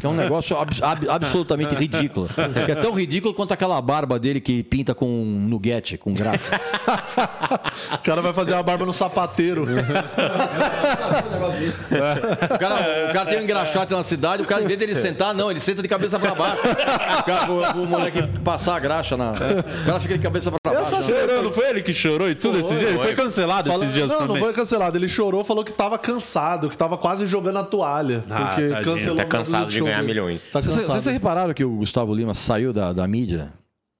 Que 0.00 0.04
é 0.04 0.08
um 0.08 0.14
negócio 0.14 0.56
ab- 0.56 0.70
ab- 0.82 1.08
absolutamente 1.08 1.74
ridículo. 1.74 2.28
Que 2.66 2.72
é 2.72 2.74
tão 2.74 2.92
ridículo 2.92 3.32
quanto 3.32 3.52
aquela 3.52 3.80
barba 3.80 4.18
dele 4.18 4.40
que 4.40 4.62
pinta 4.62 4.94
com 4.94 5.06
um 5.06 5.24
nuguete, 5.48 5.93
com 5.98 6.12
graxa. 6.14 6.40
O 7.94 7.98
cara 8.04 8.20
vai 8.22 8.32
fazer 8.32 8.54
a 8.54 8.62
barba 8.62 8.84
no 8.86 8.92
sapateiro. 8.92 9.64
O 12.54 12.58
cara, 12.58 13.08
o 13.08 13.12
cara 13.12 13.26
tem 13.26 13.38
um 13.38 13.42
engraxate 13.42 13.92
na 13.92 14.02
cidade, 14.02 14.42
o 14.42 14.46
cara, 14.46 14.62
em 14.62 14.66
vez 14.66 14.78
dele 14.78 14.94
sentar, 14.94 15.34
não, 15.34 15.50
ele 15.50 15.60
senta 15.60 15.82
de 15.82 15.88
cabeça 15.88 16.18
pra 16.18 16.34
baixo. 16.34 16.62
O, 16.66 17.22
cara, 17.24 17.50
o, 17.50 17.82
o 17.82 17.86
moleque 17.86 18.22
passar 18.44 18.76
a 18.76 18.80
graxa 18.80 19.16
na. 19.16 19.30
O 19.32 19.86
cara 19.86 20.00
fica 20.00 20.16
de 20.16 20.22
cabeça 20.22 20.50
pra 20.50 20.72
baixo. 20.72 20.96
né? 21.00 21.06
Chorou, 21.06 21.42
não 21.42 21.52
foi 21.52 21.68
ele 21.70 21.82
que 21.82 21.92
chorou 21.92 22.28
e 22.30 22.34
tudo 22.34 22.58
esses 22.58 22.78
dias? 22.78 22.90
Ele 22.90 22.98
foi 22.98 23.14
cancelado 23.14 23.70
Fala- 23.70 23.84
esses 23.84 23.94
dias 23.94 24.08
não, 24.10 24.18
também. 24.18 24.34
não 24.36 24.42
foi 24.42 24.52
cancelado. 24.52 24.96
Ele 24.96 25.08
chorou, 25.08 25.44
falou 25.44 25.64
que 25.64 25.72
tava 25.72 25.98
cansado, 25.98 26.68
que 26.70 26.76
tava 26.76 26.96
quase 26.96 27.26
jogando 27.26 27.58
a 27.58 27.64
toalha. 27.64 28.24
Ah, 28.30 28.46
porque 28.46 28.68
tadinho. 28.68 28.82
cancelou 28.94 29.16
Tá 29.16 29.24
cansado 29.24 29.66
do 29.66 29.70
de 29.72 29.80
ganhar 29.80 30.02
milhões. 30.02 30.42
Tá 30.52 30.60
Vocês 30.60 30.76
cansado. 30.76 31.00
vocês 31.00 31.12
repararam 31.14 31.54
que 31.54 31.64
o 31.64 31.70
Gustavo 31.76 32.14
Lima 32.14 32.34
saiu 32.34 32.72
da, 32.72 32.92
da 32.92 33.06
mídia 33.06 33.52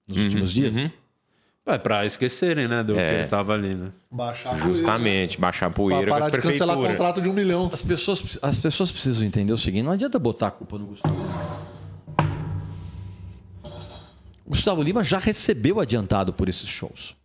nos 0.08 0.18
últimos 0.18 0.52
dias? 0.52 0.74
É 1.66 1.78
pra 1.78 2.04
esquecerem, 2.04 2.68
né, 2.68 2.82
do 2.82 2.94
É. 2.98 3.08
que 3.08 3.14
ele 3.20 3.28
tava 3.28 3.54
ali, 3.54 3.74
né? 3.74 3.90
Baixar 4.10 4.50
a 4.50 4.58
poeira. 4.58 4.72
Justamente, 4.74 5.40
baixar 5.40 5.66
a 5.66 5.70
Pra 5.70 5.76
poeira 5.76 6.06
com 6.08 6.14
as 6.14 6.24
parar 6.26 6.36
de 6.36 6.42
cancelar 6.42 6.76
contrato 6.76 7.22
de 7.22 7.28
um 7.28 7.32
milhão. 7.32 7.70
As 7.72 7.80
pessoas, 7.80 8.38
as 8.42 8.58
pessoas 8.58 8.92
precisam 8.92 9.24
entender 9.24 9.52
o 9.52 9.56
seguinte: 9.56 9.82
não 9.82 9.92
adianta 9.92 10.18
botar 10.18 10.48
a 10.48 10.50
culpa 10.50 10.78
no 10.78 10.86
Gustavo 10.86 11.14
Lima. 11.16 11.64
O 14.44 14.50
Gustavo 14.50 14.82
Lima 14.82 15.02
já 15.02 15.18
recebeu 15.18 15.80
adiantado 15.80 16.34
por 16.34 16.50
esses 16.50 16.68
shows. 16.68 17.16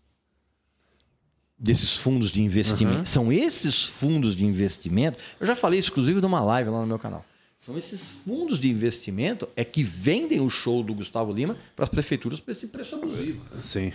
Desses 1.57 1.97
fundos 1.97 2.31
de 2.31 2.41
investimento. 2.41 3.09
São 3.09 3.33
esses 3.33 3.83
fundos 3.83 4.37
de 4.37 4.45
investimento. 4.45 5.17
Eu 5.37 5.45
já 5.45 5.53
falei 5.55 5.79
isso, 5.79 5.91
inclusive, 5.91 6.21
numa 6.21 6.41
live 6.41 6.69
lá 6.69 6.79
no 6.79 6.87
meu 6.87 6.97
canal. 6.97 7.25
São 7.57 7.77
esses 7.77 7.99
fundos 8.25 8.57
de 8.57 8.69
investimento 8.69 9.49
é 9.53 9.65
que 9.65 9.83
vendem 9.83 10.39
o 10.39 10.49
show 10.49 10.81
do 10.81 10.93
Gustavo 10.93 11.33
Lima 11.33 11.57
para 11.75 11.83
as 11.83 11.89
prefeituras 11.89 12.39
por 12.39 12.51
esse 12.51 12.67
preço 12.67 12.95
abusivo. 12.95 13.41
Sim. 13.61 13.91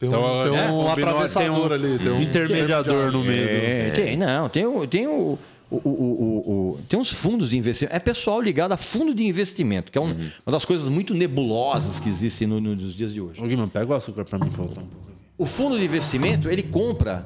Tem 0.00 0.08
um, 0.08 0.12
Então, 0.12 0.42
tem 0.42 0.58
é, 0.58 0.72
um 0.72 0.90
atravessador 0.90 1.32
tem 1.32 1.50
um 1.50 1.72
ali. 1.72 1.98
Tem 1.98 2.10
um 2.10 2.22
intermediador 2.22 3.12
no 3.12 3.22
meio. 3.22 3.44
do- 3.46 3.50
É, 3.54 3.90
tem, 3.90 4.16
não, 4.16 4.48
tem 4.48 4.66
o. 4.66 4.86
Tem 4.86 5.06
o 5.06 5.38
o, 5.72 5.76
o, 5.76 5.80
o- 5.92 6.70
o- 6.72 6.82
tem 6.88 6.98
uns 6.98 7.12
fundos 7.12 7.50
de 7.50 7.56
investimento. 7.56 7.94
É 7.94 8.00
pessoal 8.00 8.40
ligado 8.40 8.72
a 8.72 8.76
fundo 8.76 9.14
de 9.14 9.24
investimento, 9.24 9.92
que 9.92 9.96
é 9.96 10.00
um- 10.00 10.12
uma 10.44 10.50
das 10.50 10.64
coisas 10.64 10.88
muito 10.88 11.14
nebulosas 11.14 12.00
que 12.00 12.08
existem 12.08 12.48
no- 12.48 12.60
no- 12.60 12.70
nos 12.74 12.92
dias 12.96 13.12
de 13.12 13.20
hoje. 13.20 13.40
Ô, 13.40 13.46
Guilherme, 13.46 13.70
pega 13.70 13.92
o 13.92 13.94
açúcar 13.94 14.24
pra 14.24 14.36
mim 14.36 14.48
voltar 14.48 14.80
um 14.80 14.86
pouco. 14.86 15.06
O 15.38 15.46
fundo 15.46 15.78
de 15.78 15.84
investimento, 15.84 16.48
ele 16.48 16.64
compra 16.64 17.24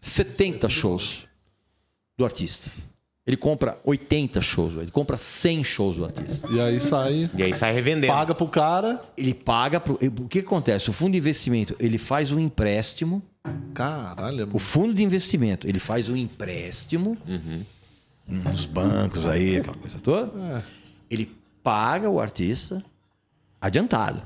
70 0.00 0.68
shows 0.68 1.24
do 2.18 2.24
artista. 2.24 2.70
Ele 3.28 3.36
compra 3.36 3.78
80 3.84 4.40
shows, 4.40 4.74
ele 4.78 4.90
compra 4.90 5.18
100 5.18 5.62
shows 5.62 5.96
do 5.96 6.04
artista. 6.06 6.48
E 6.50 6.58
aí 6.58 6.80
sai, 6.80 7.28
E 7.36 7.42
aí 7.42 7.52
sai 7.52 7.74
revendendo. 7.74 8.10
paga 8.10 8.34
pro 8.34 8.48
cara. 8.48 9.02
Ele 9.18 9.34
paga 9.34 9.78
pro, 9.78 9.98
o 10.02 10.26
que 10.26 10.38
acontece? 10.38 10.88
O 10.88 10.94
fundo 10.94 11.12
de 11.12 11.18
investimento, 11.18 11.76
ele 11.78 11.98
faz 11.98 12.32
um 12.32 12.38
empréstimo 12.38 13.22
Caralho, 13.74 14.48
O 14.54 14.58
fundo 14.58 14.94
de 14.94 15.02
investimento, 15.02 15.68
ele 15.68 15.78
faz 15.78 16.08
um 16.08 16.16
empréstimo 16.16 17.18
nos 18.26 18.64
bancos 18.64 19.26
aí, 19.26 19.58
aquela 19.58 19.76
coisa 19.76 19.98
toda. 19.98 20.64
Ele 21.10 21.30
paga 21.62 22.08
o 22.08 22.18
artista 22.18 22.82
adiantado. 23.60 24.22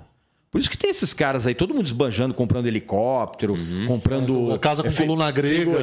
Por 0.53 0.61
isso 0.61 0.69
que 0.69 0.77
tem 0.77 0.91
esses 0.91 1.15
caras 1.15 1.47
aí, 1.47 1.55
todo 1.55 1.73
mundo 1.73 1.87
esbanjando, 1.87 2.35
comprando 2.35 2.67
helicóptero, 2.67 3.57
comprando. 3.89 4.53
A 4.53 4.59
casa 4.59 4.83
com 4.83 4.89
é, 4.91 4.93
coluna 4.93 5.31
grega. 5.31 5.79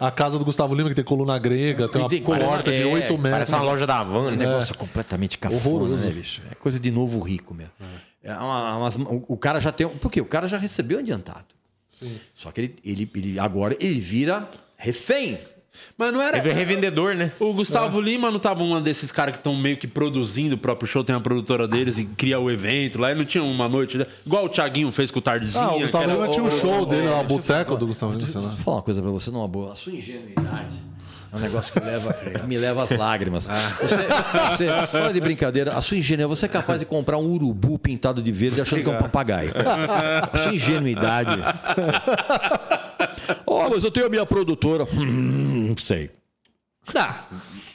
A 0.00 0.10
casa 0.10 0.38
do 0.38 0.44
Gustavo 0.46 0.74
Lima, 0.74 0.88
que 0.88 0.94
tem 0.94 1.04
coluna 1.04 1.38
grega, 1.38 1.86
tem 1.86 2.00
uma 2.00 2.08
tem 2.08 2.22
coluna- 2.22 2.46
porta 2.46 2.70
de 2.72 2.80
é, 2.82 2.86
8 2.86 3.12
metros. 3.18 3.30
Parece 3.30 3.52
uma 3.52 3.60
loja 3.62 3.86
da 3.86 3.98
Havan, 3.98 4.20
Um 4.20 4.30
né? 4.30 4.36
negócio 4.46 4.74
completamente 4.76 5.36
cafona, 5.36 5.58
Horroroso. 5.84 6.06
né, 6.06 6.10
bicho? 6.14 6.40
É 6.50 6.54
coisa 6.54 6.80
de 6.80 6.90
novo 6.90 7.20
rico 7.20 7.52
mesmo. 7.52 7.72
É 8.24 8.32
uma- 8.32 8.76
umas- 8.78 8.96
o, 8.96 9.36
cara 9.36 9.60
já 9.60 9.70
tem. 9.70 9.86
Por 9.86 10.10
quê? 10.10 10.22
O 10.22 10.24
cara 10.24 10.48
já 10.48 10.56
recebeu 10.56 10.98
adiantado. 11.00 11.44
Só 12.32 12.50
que 12.50 12.60
ele, 12.62 12.76
ele, 12.82 13.10
ele 13.14 13.38
agora 13.38 13.76
ele 13.78 14.00
vira 14.00 14.48
refém. 14.78 15.38
Mas 15.96 16.12
não 16.12 16.22
era. 16.22 16.38
Ele 16.38 16.50
é 16.50 16.52
revendedor, 16.52 17.14
né? 17.14 17.32
O 17.40 17.52
Gustavo 17.52 18.00
Lima 18.00 18.30
não 18.30 18.38
tava 18.38 18.62
um 18.62 18.80
desses 18.80 19.10
caras 19.10 19.32
que 19.32 19.38
estão 19.38 19.54
meio 19.56 19.76
que 19.76 19.86
produzindo 19.88 20.54
o 20.54 20.58
próprio 20.58 20.86
show, 20.88 21.02
tem 21.02 21.14
a 21.16 21.20
produtora 21.20 21.66
deles 21.66 21.98
e 21.98 22.04
cria 22.04 22.38
o 22.38 22.50
evento 22.50 23.00
lá. 23.00 23.10
E 23.12 23.14
não 23.14 23.24
tinha 23.24 23.42
uma 23.42 23.68
noite, 23.68 23.98
né? 23.98 24.06
igual 24.24 24.44
o 24.44 24.48
Thiaguinho 24.48 24.90
fez 24.92 25.10
com 25.10 25.18
o 25.18 25.22
Tardezinha. 25.22 25.64
Ah, 25.64 25.74
o 25.74 25.80
Gustavo 25.80 26.04
era- 26.04 26.12
Lima 26.14 26.28
tinha 26.28 26.44
um 26.44 26.50
show 26.60 26.86
dele 26.86 27.08
lá, 27.08 27.20
o 27.20 27.24
boteco 27.24 27.64
falar- 27.66 27.78
do 27.80 27.86
Gustavo 27.86 28.12
Lima. 28.12 28.24
Deixa 28.24 28.38
eu 28.38 28.50
falar 28.58 28.76
uma 28.76 28.82
coisa 28.82 29.02
pra 29.02 29.10
você 29.10 29.30
numa 29.30 29.48
boa. 29.48 29.72
A 29.72 29.76
sua 29.76 29.92
ingenuidade 29.92 30.76
é 31.32 31.36
um 31.36 31.40
negócio 31.40 31.72
que 31.72 31.80
leva, 31.80 32.16
me 32.46 32.56
leva 32.56 32.82
às 32.82 32.90
lágrimas. 32.90 33.48
Você, 33.80 33.96
você, 34.56 34.86
fora 34.90 35.12
de 35.12 35.20
brincadeira, 35.20 35.74
a 35.74 35.80
sua 35.82 35.96
ingenuidade, 35.96 36.38
você 36.38 36.46
é 36.46 36.48
capaz 36.48 36.80
de 36.80 36.86
comprar 36.86 37.18
um 37.18 37.30
urubu 37.30 37.78
pintado 37.78 38.22
de 38.22 38.32
verde 38.32 38.60
achando 38.60 38.82
que 38.82 38.88
é 38.88 38.92
um 38.92 38.98
papagaio. 38.98 39.52
A 40.32 40.38
sua 40.38 40.54
ingenuidade. 40.54 41.30
Oh, 43.50 43.70
mas 43.70 43.82
eu 43.82 43.90
tenho 43.90 44.06
a 44.06 44.08
minha 44.10 44.26
produtora. 44.26 44.84
Hum, 44.92 45.68
não 45.68 45.76
sei. 45.78 46.10
Ah, 46.94 47.24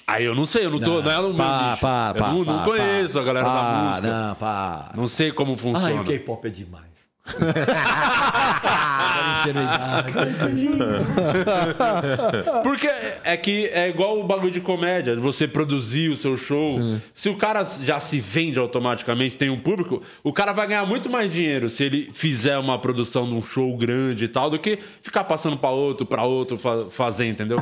aí 0.05 0.25
eu 0.25 0.35
não 0.35 0.45
sei, 0.45 0.65
eu 0.65 0.71
não 0.71 0.79
tô. 0.79 1.01
Não, 1.01 1.11
é 1.11 1.17
no 1.17 1.29
meu 1.29 1.37
Pá, 1.37 1.69
nicho. 1.71 1.81
pá, 1.81 2.13
eu 2.15 2.19
pá, 2.21 2.31
não, 2.31 2.43
não 2.43 2.63
conheço 2.63 3.13
pá. 3.15 3.19
a 3.19 3.23
galera 3.23 3.47
da 3.49 3.63
música. 3.63 4.07
Não, 4.07 4.35
pá. 4.35 4.91
Não 4.95 5.07
sei 5.07 5.31
como 5.31 5.57
funciona. 5.57 5.87
Ai, 5.87 5.99
o 5.99 6.03
K-pop 6.03 6.47
é 6.47 6.51
demais. 6.51 6.92
Porque 12.63 12.87
é 13.23 13.37
que 13.37 13.67
é 13.67 13.89
igual 13.89 14.19
o 14.19 14.23
bagulho 14.23 14.51
de 14.51 14.61
comédia, 14.61 15.15
você 15.15 15.47
produzir 15.47 16.09
o 16.09 16.15
seu 16.17 16.35
show. 16.37 16.79
Se 17.13 17.29
o 17.29 17.35
cara 17.35 17.63
já 17.63 17.99
se 17.99 18.19
vende 18.19 18.59
automaticamente, 18.59 19.37
tem 19.37 19.49
um 19.49 19.59
público, 19.59 20.01
o 20.23 20.31
cara 20.33 20.53
vai 20.53 20.67
ganhar 20.67 20.85
muito 20.85 21.09
mais 21.09 21.31
dinheiro 21.31 21.69
se 21.69 21.83
ele 21.83 22.09
fizer 22.11 22.57
uma 22.57 22.77
produção 22.77 23.25
de 23.25 23.33
um 23.33 23.43
show 23.43 23.75
grande 23.77 24.25
e 24.25 24.27
tal, 24.27 24.49
do 24.49 24.59
que 24.59 24.77
ficar 25.01 25.23
passando 25.23 25.57
pra 25.57 25.69
outro, 25.69 26.05
pra 26.05 26.23
outro 26.23 26.57
fa- 26.57 26.85
fazer, 26.91 27.27
entendeu? 27.27 27.59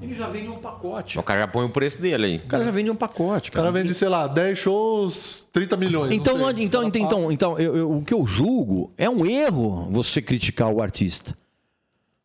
Ele 0.00 0.14
já 0.14 0.28
vem 0.28 0.48
um 0.48 0.58
pacote. 0.58 1.18
O 1.18 1.22
cara 1.22 1.40
já 1.40 1.48
põe 1.48 1.64
o 1.64 1.70
preço 1.70 2.00
dele 2.00 2.26
aí. 2.26 2.36
O 2.36 2.46
cara 2.46 2.64
já 2.64 2.70
vende 2.70 2.90
um 2.90 2.96
pacote, 2.96 3.48
O 3.50 3.52
cara 3.52 3.70
vende, 3.72 3.94
sei 3.94 4.08
lá, 4.08 4.26
10 4.28 4.58
shows, 4.58 5.44
30 5.52 5.76
milhões. 5.76 6.12
Então, 6.12 6.36
não 6.36 6.44
sei. 6.54 6.64
então, 6.64 6.84
então, 6.84 7.02
então, 7.02 7.32
então 7.32 7.58
eu- 7.58 7.76
eu- 7.76 7.92
o 7.98 8.04
que 8.04 8.12
eu 8.12 8.26
julgo 8.26 8.90
é 8.98 9.08
um 9.08 9.24
erro 9.24 9.88
você 9.90 10.20
criticar 10.20 10.68
o 10.70 10.82
artista. 10.82 11.34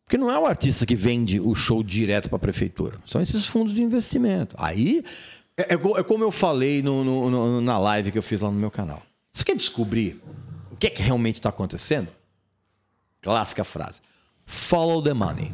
Porque 0.04 0.18
não 0.18 0.30
é 0.30 0.38
o 0.38 0.44
artista 0.44 0.84
que 0.84 0.94
vende 0.94 1.40
o 1.40 1.54
show 1.54 1.82
direto 1.82 2.28
para 2.28 2.36
a 2.36 2.40
prefeitura. 2.40 2.98
São 3.06 3.22
esses 3.22 3.46
fundos 3.46 3.72
de 3.74 3.82
investimento. 3.82 4.54
Aí, 4.58 5.02
é, 5.56 5.72
é 5.72 5.74
é 5.74 6.02
como 6.02 6.22
eu 6.22 6.30
falei 6.30 6.82
no- 6.82 7.02
no- 7.02 7.30
no- 7.30 7.60
na 7.62 7.78
live 7.78 8.12
que 8.12 8.18
eu 8.18 8.22
fiz 8.22 8.42
lá 8.42 8.50
no 8.50 8.58
meu 8.58 8.70
canal. 8.70 9.02
Você 9.32 9.42
quer 9.44 9.56
descobrir 9.56 10.20
o 10.70 10.76
que 10.76 10.88
é 10.88 10.90
que 10.90 11.00
realmente 11.02 11.36
está 11.36 11.48
acontecendo? 11.48 12.08
Clássica 13.22 13.64
frase. 13.64 14.00
Follow 14.44 15.00
the 15.02 15.14
money. 15.14 15.52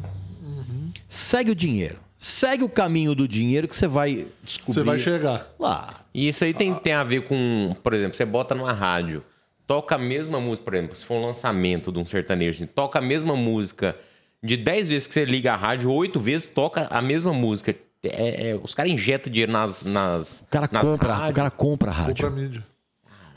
Segue 1.07 1.51
o 1.51 1.55
dinheiro. 1.55 1.99
Segue 2.21 2.65
o 2.65 2.69
caminho 2.69 3.15
do 3.15 3.25
dinheiro 3.25 3.65
que 3.65 3.73
você 3.75 3.87
vai 3.87 4.27
descobrir. 4.43 4.73
Você 4.73 4.83
vai 4.83 4.99
chegar. 4.99 5.47
lá. 5.57 6.01
E 6.13 6.27
isso 6.27 6.43
aí 6.43 6.53
tem, 6.53 6.73
tem 6.75 6.91
a 6.91 7.01
ver 7.03 7.25
com, 7.25 7.73
por 7.81 7.93
exemplo, 7.93 8.13
você 8.17 8.25
bota 8.25 8.53
numa 8.53 8.73
rádio, 8.73 9.23
toca 9.65 9.95
a 9.95 9.97
mesma 9.97 10.37
música, 10.37 10.65
por 10.65 10.73
exemplo, 10.73 10.95
se 10.97 11.05
for 11.05 11.13
um 11.15 11.25
lançamento 11.27 11.93
de 11.93 11.97
um 11.97 12.05
sertanejo, 12.05 12.67
toca 12.67 12.99
a 12.99 13.01
mesma 13.01 13.37
música 13.37 13.95
de 14.43 14.57
10 14.57 14.89
vezes 14.89 15.07
que 15.07 15.13
você 15.13 15.23
liga 15.23 15.53
a 15.53 15.55
rádio, 15.55 15.89
8 15.89 16.19
vezes 16.19 16.49
toca 16.49 16.87
a 16.91 17.01
mesma 17.01 17.31
música. 17.31 17.73
É, 18.03 18.49
é, 18.49 18.55
os 18.61 18.75
caras 18.75 18.91
injetam 18.91 19.31
dinheiro 19.31 19.51
nas, 19.53 19.85
nas, 19.85 20.41
O 20.41 20.45
cara 20.47 20.67
nas 20.69 20.81
compra, 20.83 21.07
o 21.09 21.15
rádios. 21.15 21.35
cara 21.35 21.51
compra 21.51 21.91
a 21.91 21.95
Compra 22.05 22.27
rádio. 22.29 22.31
mídia. 22.31 22.67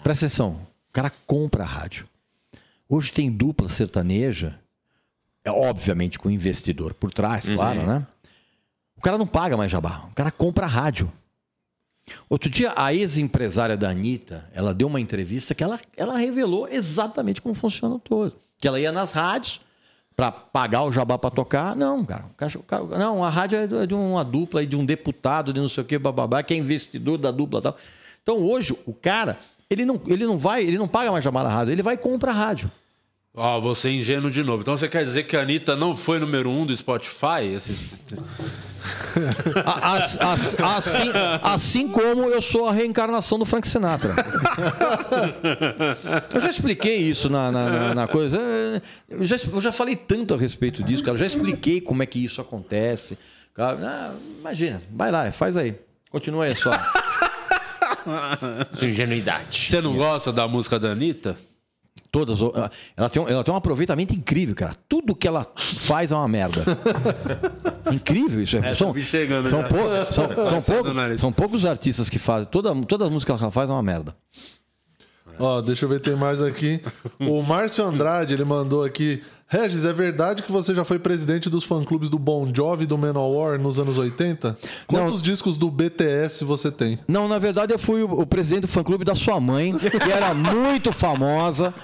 Presta 0.03 0.27
atenção, 0.27 0.51
o 0.89 0.93
cara 0.93 1.13
compra 1.25 1.63
a 1.63 1.67
rádio. 1.67 2.05
Hoje 2.89 3.13
tem 3.13 3.31
dupla 3.31 3.69
sertaneja, 3.69 4.57
é 5.45 5.51
obviamente 5.53 6.19
com 6.19 6.29
investidor 6.29 6.95
por 6.95 7.13
trás, 7.13 7.49
claro, 7.49 7.87
né? 7.87 8.07
O 9.03 9.05
cara 9.05 9.19
não 9.19 9.27
paga 9.27 9.57
mais 9.57 9.69
jabá, 9.69 10.05
o 10.12 10.15
cara 10.15 10.31
compra 10.31 10.65
rádio. 10.65 11.11
Outro 12.31 12.49
dia, 12.49 12.73
a 12.77 12.95
ex-empresária 12.95 13.77
da 13.77 13.91
Anitta, 13.91 14.49
ela 14.55 14.73
deu 14.73 14.87
uma 14.87 15.01
entrevista 15.01 15.57
que 15.57 15.65
ela, 15.65 15.81
ela 15.97 16.16
revelou 16.16 16.69
exatamente 16.69 17.43
como 17.43 17.53
funciona 17.53 17.99
todo. 17.99 18.37
Que 18.59 18.69
ela 18.69 18.79
ia 18.79 18.93
nas 18.93 19.11
rádios 19.11 19.61
para 20.15 20.31
pagar 20.31 20.85
o 20.85 20.93
jabá 20.93 21.19
para 21.19 21.31
tocar. 21.31 21.74
Não, 21.74 22.05
cara, 22.05 22.27
o 22.27 22.62
cara- 22.62 22.85
o 22.85 22.87
Não, 22.97 23.24
a 23.24 23.29
rádio 23.29 23.59
é 23.59 23.66
de- 23.66 23.93
é 23.93 23.97
uma 23.97 24.24
dupla, 24.24 24.65
de 24.65 24.77
um 24.77 24.87
deputado, 24.87 25.53
de 25.53 25.59
não 25.59 25.69
sei 25.69 25.83
o 25.83 25.85
que, 25.85 25.99
bababá, 25.99 26.41
que 26.45 26.55
é 26.55 26.57
investidor 26.57 27.19
da 27.19 27.33
dupla 27.33 27.61
tal. 27.61 27.77
Então 28.23 28.37
hoje, 28.39 28.79
o 28.87 28.93
cara, 28.95 29.37
ele 29.69 29.85
não, 29.85 30.01
ele 30.07 30.24
não 30.24 30.39
vai, 30.39 30.62
ele 30.62 30.79
não 30.79 30.87
paga 30.87 31.11
mais 31.11 31.24
jabá 31.24 31.43
na 31.43 31.49
rádio, 31.49 31.73
ele 31.73 31.83
vai 31.83 31.95
e 31.95 31.99
compra 31.99 32.31
a 32.31 32.35
rádio. 32.35 32.70
Ó, 33.35 33.59
você 33.63 33.89
é 33.89 33.93
ingênuo 33.93 34.31
de 34.31 34.43
novo. 34.43 34.61
Então 34.61 34.77
você 34.77 34.87
quer 34.89 35.05
dizer 35.05 35.23
que 35.23 35.35
a 35.37 35.41
Anitta 35.41 35.75
não 35.75 35.97
foi 35.97 36.19
número 36.19 36.51
um 36.51 36.67
do 36.67 36.77
Spotify? 36.77 37.57
As- 39.65 40.19
as- 40.21 40.61
assim, 40.61 41.11
assim 41.43 41.89
como 41.89 42.25
eu 42.29 42.43
sou 42.43 42.67
a 42.69 42.73
reencarnação 42.73 43.39
do 43.39 43.47
Frank 43.47 43.67
Sinatra. 43.67 44.15
Eu 46.35 46.41
já 46.41 46.51
expliquei 46.51 46.97
isso 46.97 47.31
na, 47.31 47.51
na- 47.51 47.71
na- 47.71 47.95
na 47.95 48.09
coisa. 48.09 48.39
Eu 49.09 49.25
já, 49.25 49.37
eu 49.51 49.61
já 49.61 49.73
falei 49.73 49.97
tanto 49.97 50.35
a 50.35 50.37
respeito 50.37 50.83
disso, 50.83 51.03
cara. 51.03 51.15
Eu 51.15 51.21
já 51.21 51.27
expliquei 51.27 51.81
como 51.81 52.03
é 52.03 52.07
que 52.07 52.23
isso 52.23 52.41
acontece. 52.41 53.17
Cara, 53.55 53.79
ah, 53.83 54.15
imagina, 54.41 54.83
vai 54.91 55.11
lá, 55.11 55.31
faz 55.33 55.57
aí. 55.57 55.75
Continua 56.11 56.45
aí 56.45 56.57
só. 56.57 56.73
Sua 58.73 58.89
ingenuidade. 58.89 59.69
Você 59.71 59.81
não 59.81 59.97
gosta 59.97 60.33
da 60.33 60.47
música 60.49 60.79
da 60.79 60.91
Anitta? 60.91 61.37
Todas. 62.13 62.39
Ela 62.95 63.09
tem, 63.09 63.23
um- 63.23 63.27
ela 63.29 63.43
tem 63.43 63.53
um 63.55 63.57
aproveitamento 63.57 64.15
incrível, 64.15 64.55
cara. 64.55 64.75
Tudo 64.87 65.15
que 65.17 65.27
ela 65.27 65.47
faz 65.57 66.13
é 66.13 66.15
uma 66.15 66.29
merda. 66.29 66.63
Incrível 67.91 68.43
isso. 68.43 68.59
É, 68.59 68.75
são, 68.75 68.93
me 68.93 69.03
chegando 69.03 69.49
são, 69.49 69.63
pou- 69.65 70.13
são, 70.13 70.47
são 70.47 70.61
pouco- 70.63 70.93
nariz. 70.93 71.21
são 71.21 71.33
poucos 71.33 71.65
artistas 71.65 72.11
que 72.11 72.19
fazem. 72.19 72.49
Toda, 72.51 72.75
toda 72.83 73.09
música 73.09 73.35
que 73.35 73.43
ela 73.43 73.51
faz 73.51 73.71
é 73.71 73.73
uma 73.73 73.83
merda. 73.83 74.15
Ó, 75.39 75.63
deixa 75.63 75.87
eu 75.87 75.89
ver, 75.89 76.01
tem 76.01 76.15
mais 76.15 76.43
aqui. 76.43 76.83
O 77.19 77.43
Márcio 77.43 77.83
Andrade, 77.85 78.35
ele 78.35 78.45
mandou 78.45 78.85
aqui. 78.85 79.23
Regis, 79.53 79.85
é 79.85 79.93
verdade 79.93 80.43
que 80.43 80.51
você 80.51 80.74
já 80.74 80.83
foi 80.83 80.99
presidente 80.99 81.51
dos 81.51 81.65
fã-clubes 81.65 82.09
do 82.09 82.19
Bon 82.19 82.51
Jovi 82.55 82.85
e 82.85 82.87
do 82.87 82.97
Manowar 82.97 83.61
nos 83.61 83.79
anos 83.79 83.99
80? 83.99 84.57
Quantos 84.87 85.20
discos 85.20 85.59
do 85.59 85.70
BTS 85.70 86.43
você 86.43 86.70
tem? 86.70 86.99
Não, 87.07 87.29
na 87.29 87.39
verdade 87.39 87.70
eu 87.70 87.79
fui 87.79 88.03
o, 88.03 88.20
o 88.20 88.24
presidente 88.24 88.62
do 88.62 88.69
fã-clube 88.69 89.05
da 89.05 89.15
sua 89.15 89.39
mãe, 89.39 89.77
que 89.77 90.11
era 90.11 90.33
muito 90.33 90.91
famosa 90.91 91.74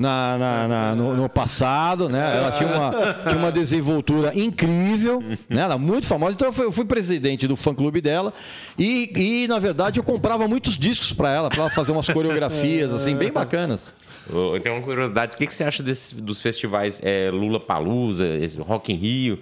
na, 0.00 0.38
na- 0.38 0.68
na- 0.68 0.94
no, 0.94 1.14
no 1.14 1.28
passado, 1.28 2.08
né? 2.08 2.36
Ela 2.38 2.50
tinha 2.52 2.68
uma, 2.70 2.90
tinha 3.28 3.36
uma 3.36 3.52
desenvoltura 3.52 4.32
incrível, 4.34 5.20
né? 5.48 5.60
Ela 5.60 5.74
é 5.74 5.78
muito 5.78 6.06
famosa. 6.06 6.32
Então 6.34 6.48
eu 6.48 6.52
fui, 6.52 6.64
eu 6.64 6.72
fui 6.72 6.84
presidente 6.86 7.46
do 7.46 7.54
fã-clube 7.54 8.00
dela 8.00 8.32
e, 8.78 9.12
e, 9.44 9.46
na 9.48 9.58
verdade, 9.58 10.00
eu 10.00 10.02
comprava 10.04 10.48
muitos 10.48 10.78
discos 10.78 11.12
para 11.12 11.30
ela, 11.30 11.50
para 11.50 11.60
ela 11.60 11.70
fazer 11.70 11.92
umas 11.92 12.08
coreografias, 12.08 12.94
assim, 12.94 13.14
bem 13.14 13.30
bacanas. 13.30 13.90
Eu 14.32 14.58
tenho 14.60 14.76
uma 14.76 14.82
curiosidade. 14.82 15.34
O 15.34 15.38
que, 15.38 15.46
que 15.46 15.52
você 15.54 15.64
acha 15.64 15.82
desse- 15.82 16.14
dos 16.14 16.40
festivais 16.40 17.00
é, 17.04 17.30
Lula 17.30 17.60
Palusa, 17.60 18.26
Rock 18.60 18.92
in 18.92 18.96
Rio? 18.96 19.38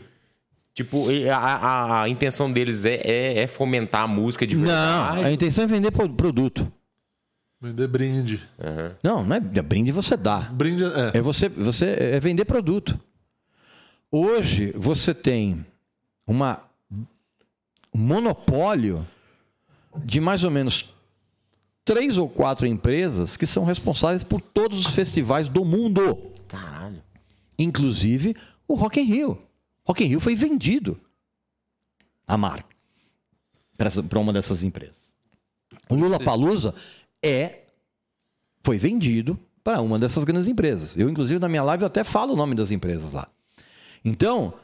Tipo, 0.74 1.06
a, 1.32 1.36
a- 1.36 2.02
a 2.02 2.08
intenção 2.08 2.50
deles 2.50 2.84
é, 2.84 2.94
é- 3.04 3.38
é 3.42 3.46
fomentar 3.46 4.02
a 4.02 4.06
música 4.08 4.46
de 4.46 4.56
Não, 4.56 4.64
verdade? 4.64 5.24
a 5.24 5.32
intenção 5.32 5.64
é 5.64 5.66
vender 5.66 5.90
pro- 5.90 6.08
produto. 6.08 6.72
Vender 7.60 7.88
brinde. 7.88 8.48
Não, 9.02 9.24
não 9.24 9.36
é 9.36 9.40
brinde 9.40 9.90
você 9.90 10.16
dá. 10.16 10.38
Brinde 10.38 10.84
é. 10.84 11.18
É 11.18 11.20
você, 11.20 11.48
você 11.48 11.86
é 11.86 12.20
vender 12.20 12.44
produto. 12.44 12.98
Hoje 14.10 14.72
você 14.76 15.12
tem 15.12 15.66
uma 16.26 16.62
um 17.92 17.98
monopólio 17.98 19.06
de 20.04 20.20
mais 20.20 20.44
ou 20.44 20.50
menos 20.50 20.94
três 21.84 22.16
ou 22.18 22.28
quatro 22.28 22.66
empresas 22.66 23.36
que 23.36 23.46
são 23.46 23.64
responsáveis 23.64 24.22
por 24.22 24.40
todos 24.40 24.78
os 24.78 24.92
festivais 24.92 25.48
do 25.48 25.64
mundo, 25.64 26.16
Caralho. 26.46 27.02
inclusive 27.58 28.36
o 28.68 28.74
Rock 28.74 29.00
in 29.00 29.04
Rio. 29.04 29.42
Rock 29.84 30.04
in 30.04 30.08
Rio 30.08 30.20
foi 30.20 30.36
vendido 30.36 31.00
a 32.26 32.36
marca 32.36 32.68
para 33.76 34.18
uma 34.18 34.32
dessas 34.32 34.62
empresas. 34.62 35.08
O 35.88 35.94
Lula 35.94 36.20
Palusa 36.20 36.74
é 37.24 37.60
foi 38.64 38.78
vendido 38.78 39.38
para 39.64 39.80
uma 39.80 39.98
dessas 39.98 40.24
grandes 40.24 40.48
empresas. 40.48 40.96
Eu, 40.96 41.08
inclusive, 41.08 41.40
na 41.40 41.48
minha 41.48 41.62
live 41.62 41.82
eu 41.82 41.86
até 41.86 42.04
falo 42.04 42.32
o 42.32 42.36
nome 42.36 42.54
das 42.54 42.70
empresas 42.70 43.12
lá. 43.12 43.28
Então, 44.04 44.54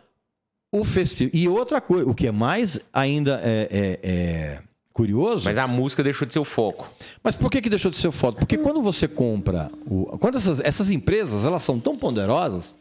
o 0.73 0.85
festival. 0.85 1.31
E 1.35 1.49
outra 1.49 1.81
coisa, 1.81 2.09
o 2.09 2.15
que 2.15 2.27
é 2.27 2.33
mais 2.33 2.81
ainda 2.93 3.41
é, 3.43 3.69
é- 3.71 4.01
é 4.03 4.63
curioso. 4.93 5.45
Mas 5.45 5.59
a 5.59 5.67
música 5.67 6.03
deixou 6.03 6.27
de 6.27 6.33
ser 6.33 6.39
o 6.39 6.45
foco. 6.45 6.91
Mas 7.23 7.37
por 7.37 7.51
que, 7.51 7.61
que 7.61 7.69
deixou 7.71 7.91
de 7.91 7.97
ser 7.97 8.11
foto? 8.13 8.39
Porque 8.39 8.57
quando 8.59 8.81
você 8.83 9.09
compra. 9.09 9.71
O, 9.87 10.19
quando 10.19 10.37
essas, 10.37 10.61
essas 10.61 10.91
empresas 10.91 11.45
elas 11.45 11.63
são 11.63 11.79
tão 11.81 11.97
poderosas 11.99 12.75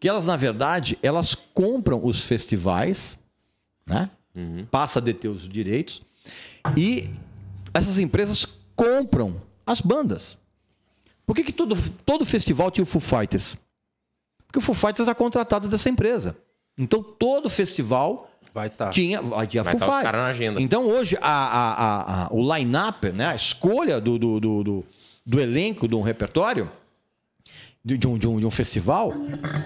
que 0.00 0.08
elas, 0.08 0.26
na 0.26 0.36
verdade, 0.36 0.98
elas 1.02 1.34
compram 1.54 2.00
os 2.04 2.24
festivais, 2.24 3.16
né? 3.86 4.10
Passa 4.70 4.98
a 4.98 5.02
deter 5.02 5.30
os 5.30 5.46
direitos. 5.48 6.02
E 6.76 7.08
essas 7.74 7.98
empresas 7.98 8.46
compram 8.76 9.40
as 9.66 9.80
bandas. 9.80 10.36
Por 11.26 11.36
que, 11.36 11.44
que 11.44 11.52
todo, 11.52 11.74
todo 12.04 12.24
festival 12.24 12.70
tinha 12.70 12.82
o 12.82 12.86
Foo 12.86 13.00
Fighters? 13.00 13.56
Porque 14.46 14.58
o 14.58 14.62
Foo 14.62 14.74
Fighters 14.74 15.06
era 15.08 15.14
contratado 15.14 15.68
dessa 15.68 15.88
empresa. 15.88 16.36
Então 16.76 17.02
todo 17.02 17.48
festival 17.48 18.30
Vai 18.52 18.66
estar. 18.68 18.90
tinha, 18.90 19.20
tinha 19.48 19.62
Vai 19.62 19.72
Foo 19.78 19.80
tá 19.88 19.92
Fighters. 19.96 20.12
na 20.12 20.26
agenda. 20.26 20.60
Então 20.60 20.86
hoje 20.86 21.16
a, 21.20 21.28
a- 21.30 21.72
a- 21.72 22.24
a- 22.24 22.28
o 22.32 22.54
line-up, 22.54 23.10
né, 23.12 23.26
a 23.26 23.34
escolha 23.34 24.00
do, 24.00 24.18
do, 24.18 24.40
do, 24.40 24.64
do- 24.64 24.84
do 25.24 25.40
elenco 25.40 25.86
de 25.86 25.94
um 25.94 26.02
repertório, 26.02 26.70
de, 27.84 27.96
de 27.96 28.06
um, 28.06 28.18
de, 28.18 28.26
um, 28.28 28.38
de 28.40 28.46
um 28.46 28.50
festival, 28.50 29.12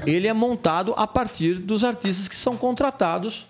ele 0.07 0.27
é 0.29 0.33
montado 0.33 0.93
a 0.97 1.07
partir 1.07 1.55
dos 1.55 1.83
artistas 1.85 2.29
que 2.29 2.37
são 2.37 2.57
contratados 2.57 3.47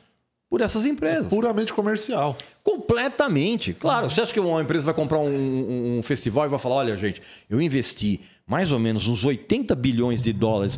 por 0.48 0.60
essas 0.60 0.86
empresas. 0.86 1.28
Puramente 1.28 1.72
comercial. 1.72 2.36
Completamente. 2.66 3.72
Claro, 3.72 4.10
você 4.10 4.20
acha 4.20 4.32
que 4.32 4.40
uma 4.40 4.60
empresa 4.60 4.84
vai 4.84 4.94
comprar 4.94 5.18
um, 5.20 5.98
um- 5.98 6.02
festival 6.02 6.46
e 6.46 6.48
vai 6.48 6.58
falar: 6.58 6.74
olha, 6.76 6.96
gente, 6.96 7.22
eu 7.48 7.60
investi 7.62 8.20
mais 8.44 8.72
ou 8.72 8.78
menos 8.80 9.06
uns 9.06 9.24
80 9.24 9.74
bilhões 9.76 10.20
de 10.20 10.32
dólares 10.32 10.76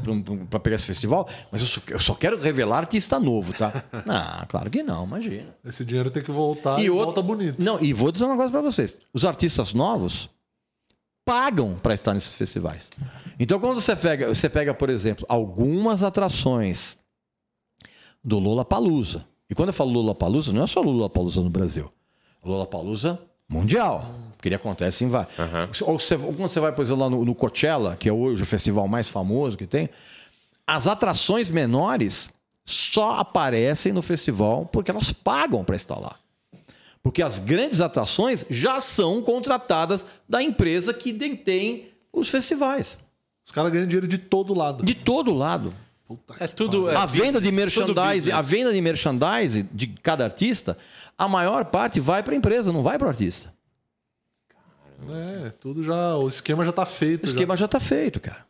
para 0.51 0.61
pegar 0.61 0.77
esse 0.77 0.87
festival, 0.87 1.27
mas 1.51 1.63
eu 1.63 1.67
só, 1.67 1.81
eu 1.89 2.01
só 2.01 2.15
quero 2.15 2.39
revelar 2.39 2.79
artista 2.79 3.19
novo, 3.19 3.53
tá? 3.55 3.85
Não, 4.07 4.47
claro 4.49 4.69
que 4.71 4.83
não, 4.83 5.05
imagina. 5.05 5.55
Esse 5.65 5.85
dinheiro 5.85 6.11
tem 6.11 6.23
que 6.23 6.31
voltar 6.31 6.79
e, 6.79 6.89
outro- 6.91 7.07
volta 7.07 7.23
bonito. 7.23 7.63
Não, 7.63 7.81
e 7.83 7.93
vou 7.95 8.11
dizer 8.13 8.27
um 8.27 8.31
negócio 8.31 8.51
para 8.51 8.61
vocês: 8.63 8.99
os 9.13 9.25
artistas 9.25 9.73
novos 9.73 10.29
pagam 11.25 11.75
para 11.83 11.95
estar 11.95 12.13
nesses 12.15 12.35
festivais. 12.35 12.91
Então, 13.41 13.59
quando 13.59 13.81
você 13.81 13.95
pega, 13.97 14.29
você 14.35 14.49
pega, 14.49 14.75
por 14.75 14.91
exemplo, 14.91 15.25
algumas 15.29 16.03
atrações 16.03 16.97
do 18.23 18.39
Lola 18.39 18.65
Palusa. 18.65 19.25
E 19.51 19.55
quando 19.55 19.71
eu 19.71 19.73
falo 19.73 19.91
Lola 19.91 20.15
Palusa, 20.15 20.53
não 20.53 20.63
é 20.63 20.67
só 20.67 20.81
Lola 20.81 21.09
Palusa 21.09 21.41
no 21.41 21.51
Brasil. 21.51 21.91
Lola 22.45 22.67
Palusa 22.67 23.21
mundial. 23.49 24.15
Porque 24.37 24.49
ele 24.49 24.55
acontece 24.55 25.05
em 25.05 25.09
vários. 25.09 25.35
Ou, 25.83 25.99
você, 25.99 26.15
ou 26.15 26.33
quando 26.35 26.49
você 26.49 26.61
vai, 26.61 26.73
por 26.73 26.83
exemplo, 26.83 27.03
lá 27.03 27.11
no, 27.11 27.25
no 27.25 27.35
Coachella, 27.35 27.97
que 27.97 28.09
é 28.09 28.13
hoje 28.13 28.43
o 28.43 28.47
festival 28.47 28.87
mais 28.87 29.09
famoso 29.09 29.57
que 29.57 29.67
tem, 29.67 29.89
as 30.67 30.87
atrações 30.87 31.49
menores 31.49 32.31
só 32.65 33.13
aparecem 33.13 33.93
no 33.93 34.03
festival 34.03 34.67
porque 34.67 34.91
elas 34.91 35.13
pagam 35.13 35.65
para 35.65 35.75
estar 35.75 35.99
lá. 35.99 36.17
Porque 37.03 37.23
as 37.23 37.39
grandes 37.39 37.81
atrações 37.81 38.45
já 38.51 38.79
são 38.81 39.23
contratadas 39.23 40.05
da 40.29 40.43
empresa 40.43 40.93
que 40.93 41.13
detém 41.13 41.89
os 42.13 42.29
festivais. 42.29 42.99
Os 43.47 43.53
caras 43.53 43.73
ganham 43.73 43.87
dinheiro 43.87 44.07
de 44.07 44.19
todo 44.19 44.53
lado. 44.53 44.85
De 44.85 44.95
todo 44.95 45.33
lado. 45.33 45.73
É 46.41 46.47
tudo. 46.47 46.89
é 46.89 46.97
a 46.97 47.05
venda 47.05 47.41
de 47.41 47.53
merchandise, 47.53 48.33
a 48.33 48.41
venda 48.41 48.73
de 48.73 48.81
merchandise 48.81 49.63
de 49.65 49.87
cada 49.89 50.25
artista, 50.25 50.79
a 51.17 51.29
maior 51.29 51.67
parte 51.67 52.01
vai 52.01 52.23
para 52.23 52.33
a 52.33 52.37
empresa, 52.37 52.73
não 52.73 52.83
vai 52.83 52.99
para 52.99 53.07
o 53.07 53.11
artista. 53.11 53.53
É, 55.11 55.51
tudo 55.51 55.83
já. 55.83 56.17
O 56.17 56.27
esquema 56.27 56.65
já 56.65 56.73
tá 56.73 56.87
feito. 56.87 57.25
O 57.25 57.27
esquema 57.27 57.57
já 57.57 57.67
está 57.67 57.79
feito, 57.79 58.19
cara. 58.21 58.47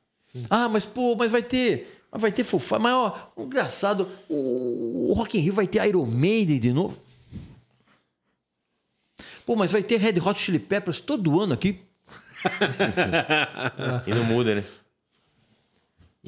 Ah, 0.49 0.69
mas 0.69 0.87
pô, 0.87 1.17
mas 1.17 1.33
vai 1.33 1.43
ter, 1.43 2.05
mas 2.13 2.23
vai 2.23 2.31
ter 2.31 2.45
Fufá, 2.45 2.79
mas 2.79 2.93
ó, 2.93 3.33
o 3.35 3.43
engraçado, 3.45 4.09
o, 4.29 5.11
o 5.11 5.13
Rock 5.15 5.37
in 5.39 5.41
Rio 5.41 5.55
vai 5.55 5.67
ter 5.67 5.85
Iron 5.87 6.07
Maiden 6.07 6.61
de 6.61 6.73
novo. 6.73 6.97
Pô, 9.45 9.57
mas 9.57 9.73
vai 9.73 9.83
ter 9.83 9.97
Red 9.97 10.21
Hot 10.21 10.39
Chili 10.39 10.59
Peppers 10.59 11.01
todo 11.01 11.41
ano 11.41 11.55
aqui. 11.55 11.81
e 14.07 14.15
não 14.15 14.25
muda, 14.25 14.57
né? 14.57 14.65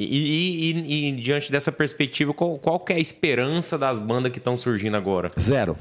E, 0.02 0.70
e- 0.72 0.72
e- 0.72 1.09
e 1.09 1.12
diante 1.12 1.51
dessa 1.52 1.70
perspectiva, 1.70 2.32
qual, 2.32 2.55
qual 2.56 2.81
que 2.81 2.93
é 2.93 2.97
a 2.97 3.01
esperança 3.01 3.77
das 3.77 3.98
bandas 3.98 4.32
que 4.32 4.39
estão 4.39 4.56
surgindo 4.56 4.97
agora? 4.97 5.31
Zero. 5.39 5.77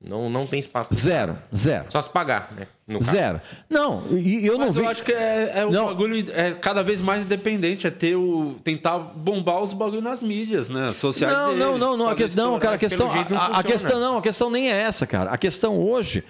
Não, 0.00 0.30
não 0.30 0.46
tem 0.46 0.60
espaço. 0.60 0.94
Zero. 0.94 1.36
Zero. 1.54 1.86
Só 1.88 2.00
se 2.00 2.08
pagar, 2.08 2.52
né? 2.56 2.68
No 2.86 3.00
caso. 3.00 3.10
Zero. 3.10 3.40
Não, 3.68 4.04
e 4.12 4.46
eu 4.46 4.56
não 4.56 4.66
Mas 4.66 4.76
vi. 4.76 4.80
eu 4.82 4.88
acho 4.88 5.02
que 5.02 5.12
é, 5.12 5.52
é 5.56 5.66
o 5.66 5.72
Não. 5.72 5.86
bagulho 5.86 6.24
é 6.32 6.52
cada 6.52 6.84
vez 6.84 7.00
mais 7.00 7.24
independente, 7.24 7.84
é 7.84 7.90
ter 7.90 8.14
o. 8.14 8.54
tentar 8.62 8.96
bombar 8.98 9.60
os 9.60 9.72
bagulhos 9.72 10.04
nas 10.04 10.22
mídias, 10.22 10.68
né? 10.68 10.92
Sociais 10.94 11.32
Não, 11.34 11.48
deles, 11.48 11.58
não, 11.64 11.76
não, 11.78 11.96
não, 11.96 12.08
a 12.08 12.14
questão, 12.14 12.54
estourar, 12.56 12.60
cara, 12.60 12.76
a 12.76 12.78
questão, 12.78 13.08
não 13.08 13.36
a, 13.36 13.58
a 13.58 13.62
questão 13.64 14.00
não, 14.00 14.16
a 14.18 14.22
questão 14.22 14.50
nem 14.50 14.70
é 14.70 14.74
essa, 14.82 15.04
cara. 15.04 15.30
A 15.30 15.36
questão 15.36 15.76
hoje 15.80 16.22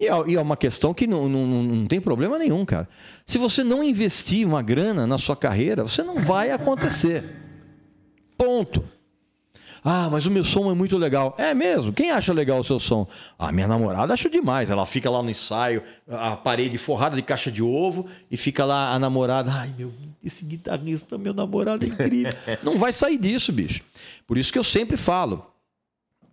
e 0.00 0.06
é, 0.06 0.12
e 0.28 0.34
é 0.34 0.40
uma 0.40 0.56
questão 0.56 0.92
que 0.92 1.06
não, 1.06 1.28
não, 1.28 1.46
não- 1.46 1.86
tem 1.86 2.00
problema 2.00 2.38
nenhum, 2.38 2.64
cara. 2.64 2.88
Se 3.26 3.38
você 3.38 3.62
não 3.62 3.82
investir 3.82 4.46
uma 4.46 4.62
grana 4.62 5.06
na 5.06 5.18
sua 5.18 5.36
carreira, 5.36 5.82
você 5.82 6.02
não 6.02 6.16
vai 6.18 6.50
acontecer. 6.50 7.24
Ponto. 8.36 8.82
Ah, 9.86 10.08
mas 10.10 10.24
o 10.24 10.30
meu 10.30 10.42
som 10.44 10.70
é 10.70 10.74
muito 10.74 10.96
legal. 10.96 11.34
É 11.38 11.52
mesmo? 11.52 11.92
Quem 11.92 12.10
acha 12.10 12.32
legal 12.32 12.58
o 12.58 12.64
seu 12.64 12.78
som? 12.80 13.06
A 13.38 13.52
minha 13.52 13.68
namorada 13.68 14.14
acha 14.14 14.30
demais. 14.30 14.70
Ela 14.70 14.86
fica 14.86 15.10
lá 15.10 15.22
no 15.22 15.28
ensaio, 15.28 15.82
a 16.08 16.34
parede 16.36 16.78
forrada 16.78 17.14
de 17.14 17.22
caixa 17.22 17.52
de 17.52 17.62
ovo, 17.62 18.08
e 18.30 18.36
fica 18.38 18.64
lá 18.64 18.94
a 18.94 18.98
namorada. 18.98 19.52
Ai, 19.52 19.70
meu, 19.78 19.92
esse 20.24 20.42
guitarrista, 20.44 21.18
meu 21.18 21.34
namorado 21.34 21.84
é 21.84 21.88
incrível. 21.88 22.32
não 22.64 22.78
vai 22.78 22.94
sair 22.94 23.18
disso, 23.18 23.52
bicho. 23.52 23.82
Por 24.26 24.38
isso 24.38 24.50
que 24.50 24.58
eu 24.58 24.64
sempre 24.64 24.96
falo. 24.96 25.53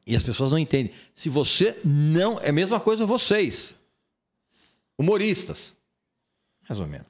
E 0.05 0.15
as 0.15 0.23
pessoas 0.23 0.51
não 0.51 0.57
entendem. 0.57 0.91
Se 1.13 1.29
você 1.29 1.77
não. 1.85 2.39
É 2.39 2.49
a 2.49 2.53
mesma 2.53 2.79
coisa 2.79 3.05
vocês. 3.05 3.75
Humoristas. 4.97 5.73
Mais 6.67 6.79
ou 6.79 6.87
menos. 6.87 7.07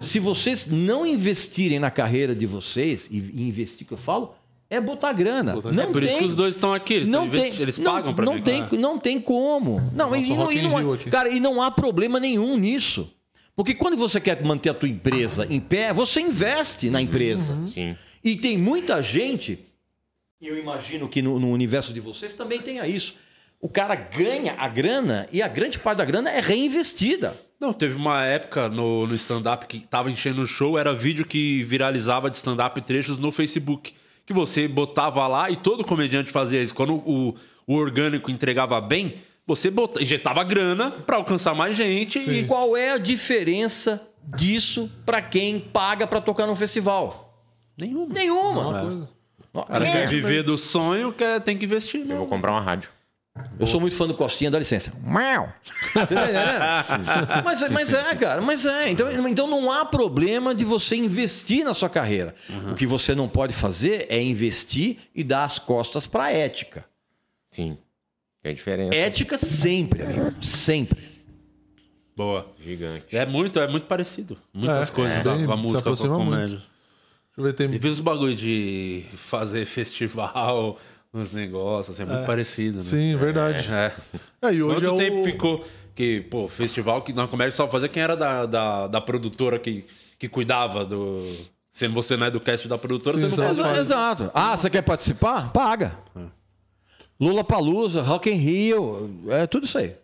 Se 0.00 0.18
vocês 0.18 0.66
não 0.66 1.06
investirem 1.06 1.78
na 1.78 1.90
carreira 1.90 2.34
de 2.34 2.44
vocês, 2.46 3.06
e 3.10 3.18
investir 3.42 3.86
que 3.86 3.92
eu 3.92 3.98
falo, 3.98 4.34
é 4.68 4.80
botar 4.80 5.12
grana. 5.12 5.54
Não 5.54 5.82
É 5.82 5.86
por 5.86 6.02
isso 6.02 6.12
tem- 6.12 6.18
que 6.22 6.24
os 6.28 6.34
dois 6.34 6.54
estão 6.54 6.72
aqui, 6.72 6.94
eles, 6.94 7.08
não 7.08 7.28
tem, 7.28 7.54
eles 7.60 7.78
não, 7.78 7.92
pagam 7.92 8.14
pra 8.14 8.24
não 8.24 8.40
tem, 8.40 8.66
não 8.78 8.98
tem 8.98 9.20
como. 9.20 9.80
Não, 9.94 10.14
e, 10.16 10.34
não, 10.36 10.50
e 10.50 10.62
não 10.62 10.92
aqui. 10.92 11.10
cara, 11.10 11.28
e 11.28 11.38
não 11.38 11.62
há 11.62 11.70
problema 11.70 12.18
nenhum 12.18 12.56
nisso. 12.56 13.10
Porque 13.54 13.74
quando 13.74 13.96
você 13.96 14.20
quer 14.20 14.42
manter 14.42 14.70
a 14.70 14.74
tua 14.74 14.88
empresa 14.88 15.46
em 15.48 15.60
pé, 15.60 15.92
você 15.92 16.20
investe 16.20 16.88
na 16.90 17.00
empresa. 17.02 17.56
Sim. 17.66 17.94
E 18.24 18.36
tem 18.36 18.56
muita 18.56 19.02
gente, 19.02 19.58
e 20.42 20.48
eu 20.48 20.58
imagino 20.58 21.08
que 21.08 21.22
no, 21.22 21.38
no 21.38 21.52
universo 21.52 21.92
de 21.92 22.00
vocês 22.00 22.34
também 22.34 22.60
tenha 22.60 22.84
isso. 22.84 23.14
O 23.60 23.68
cara 23.68 23.94
ganha 23.94 24.56
a 24.58 24.66
grana 24.66 25.24
e 25.30 25.40
a 25.40 25.46
grande 25.46 25.78
parte 25.78 25.98
da 25.98 26.04
grana 26.04 26.28
é 26.28 26.40
reinvestida. 26.40 27.40
Não, 27.60 27.72
teve 27.72 27.94
uma 27.94 28.24
época 28.24 28.68
no, 28.68 29.06
no 29.06 29.14
stand-up 29.14 29.66
que 29.66 29.78
tava 29.86 30.10
enchendo 30.10 30.42
o 30.42 30.46
show, 30.46 30.76
era 30.76 30.92
vídeo 30.92 31.24
que 31.24 31.62
viralizava 31.62 32.28
de 32.28 32.34
stand-up 32.34 32.80
trechos 32.82 33.18
no 33.18 33.30
Facebook. 33.30 33.94
Que 34.26 34.32
você 34.32 34.66
botava 34.66 35.28
lá 35.28 35.48
e 35.48 35.54
todo 35.54 35.84
comediante 35.84 36.32
fazia 36.32 36.60
isso. 36.60 36.74
Quando 36.74 36.94
o, 36.94 37.36
o 37.64 37.74
orgânico 37.74 38.28
entregava 38.28 38.80
bem, 38.80 39.14
você 39.46 39.70
bota, 39.70 40.02
injetava 40.02 40.42
grana 40.42 40.90
pra 40.90 41.16
alcançar 41.18 41.54
mais 41.54 41.76
gente 41.76 42.18
E 42.18 42.44
qual 42.46 42.76
é 42.76 42.92
a 42.92 42.98
diferença 42.98 44.04
disso 44.36 44.90
para 45.06 45.22
quem 45.22 45.60
paga 45.60 46.04
para 46.04 46.20
tocar 46.20 46.48
num 46.48 46.56
festival? 46.56 47.32
Nenhuma. 47.78 48.12
Nenhuma. 48.12 49.08
O 49.52 49.62
cara 49.64 49.86
É. 49.86 49.92
quer 49.92 50.08
viver 50.08 50.42
do 50.42 50.56
sonho, 50.56 51.12
quer, 51.12 51.40
tem 51.40 51.56
que 51.58 51.64
investir. 51.64 52.00
Eu 52.08 52.18
vou 52.18 52.26
comprar 52.26 52.52
uma 52.52 52.60
rádio. 52.60 52.90
Eu 53.58 53.66
sou 53.66 53.80
muito 53.80 53.96
fã 53.96 54.06
do 54.06 54.12
Costinha, 54.14 54.50
dá 54.50 54.58
licença. 54.58 54.92
Você 54.92 55.94
tá 55.94 56.02
entendendo? 56.02 57.42
mas, 57.44 57.70
mas 57.70 57.94
é, 57.94 58.14
cara, 58.14 58.42
mas 58.42 58.66
é. 58.66 58.90
Então, 58.90 59.28
então 59.28 59.46
não 59.46 59.70
há 59.72 59.84
problema 59.86 60.54
de 60.54 60.64
você 60.64 60.96
investir 60.96 61.64
na 61.64 61.72
sua 61.72 61.88
carreira. 61.88 62.34
O 62.70 62.74
que 62.74 62.86
você 62.86 63.14
não 63.14 63.28
pode 63.28 63.54
fazer 63.54 64.06
é 64.10 64.22
investir 64.22 64.98
e 65.14 65.24
dar 65.24 65.44
as 65.44 65.58
costas 65.58 66.06
para 66.06 66.24
a 66.24 66.30
ética. 66.32 66.84
Sim. 67.50 67.78
Tem 68.42 68.54
diferença. 68.54 68.94
Ética 68.94 69.38
sempre, 69.38 70.02
amigo. 70.02 70.34
Sempre. 70.44 71.00
Boa. 72.14 72.46
Gigante. 72.62 73.16
É 73.16 73.24
muito, 73.24 73.58
é 73.58 73.66
muito 73.68 73.86
parecido. 73.86 74.36
Muitas 74.52 74.90
É, 74.90 74.92
coisas 74.92 75.18
é. 75.18 75.22
da- 75.22 75.36
com 75.46 75.52
a 75.52 75.56
música, 75.56 75.82
com 75.82 75.90
a 75.90 76.08
comédia. 76.08 76.46
Deixa 76.58 76.71
eu 77.36 77.44
ver, 77.44 77.52
tem... 77.54 77.72
E 77.72 77.78
fiz 77.78 77.92
os 77.92 78.00
bagulho 78.00 78.34
de 78.34 79.04
fazer 79.14 79.64
festival, 79.66 80.78
uns 81.12 81.32
negócios, 81.32 81.94
assim, 81.94 82.08
é 82.08 82.14
muito 82.14 82.26
parecido, 82.26 82.78
né? 82.78 82.82
Sim, 82.82 83.16
verdade. 83.16 83.72
É. 83.72 83.92
É, 84.42 84.54
e 84.54 84.62
hoje 84.62 84.80
Quanto 84.80 84.86
é 84.86 84.90
o... 84.90 84.96
tempo 84.96 85.24
ficou 85.24 85.64
que, 85.94 86.22
pô, 86.22 86.48
festival 86.48 87.02
que 87.02 87.12
na 87.12 87.26
comédia 87.28 87.52
só 87.52 87.68
fazia 87.68 87.88
quem 87.88 88.02
era 88.02 88.16
da, 88.16 88.46
da, 88.46 88.86
da 88.86 89.00
produtora 89.00 89.58
que, 89.58 89.84
que 90.18 90.28
cuidava 90.28 90.84
do. 90.84 91.22
Sendo 91.70 91.94
você 91.94 92.16
não 92.16 92.26
é 92.26 92.30
do 92.30 92.40
cast 92.40 92.68
da 92.68 92.76
produtora, 92.76 93.18
Sim, 93.18 93.28
você 93.28 93.40
não 93.40 93.50
exato. 93.50 93.62
faz. 93.62 93.78
Exato. 93.78 94.30
Ah, 94.34 94.56
você 94.56 94.68
quer 94.68 94.82
participar? 94.82 95.50
Paga. 95.52 95.98
Lula 97.18 97.42
Palusa, 97.42 98.02
Rock 98.02 98.30
in 98.30 98.34
Rio, 98.34 99.20
é 99.28 99.46
tudo 99.46 99.64
isso 99.64 99.78
aí. 99.78 99.94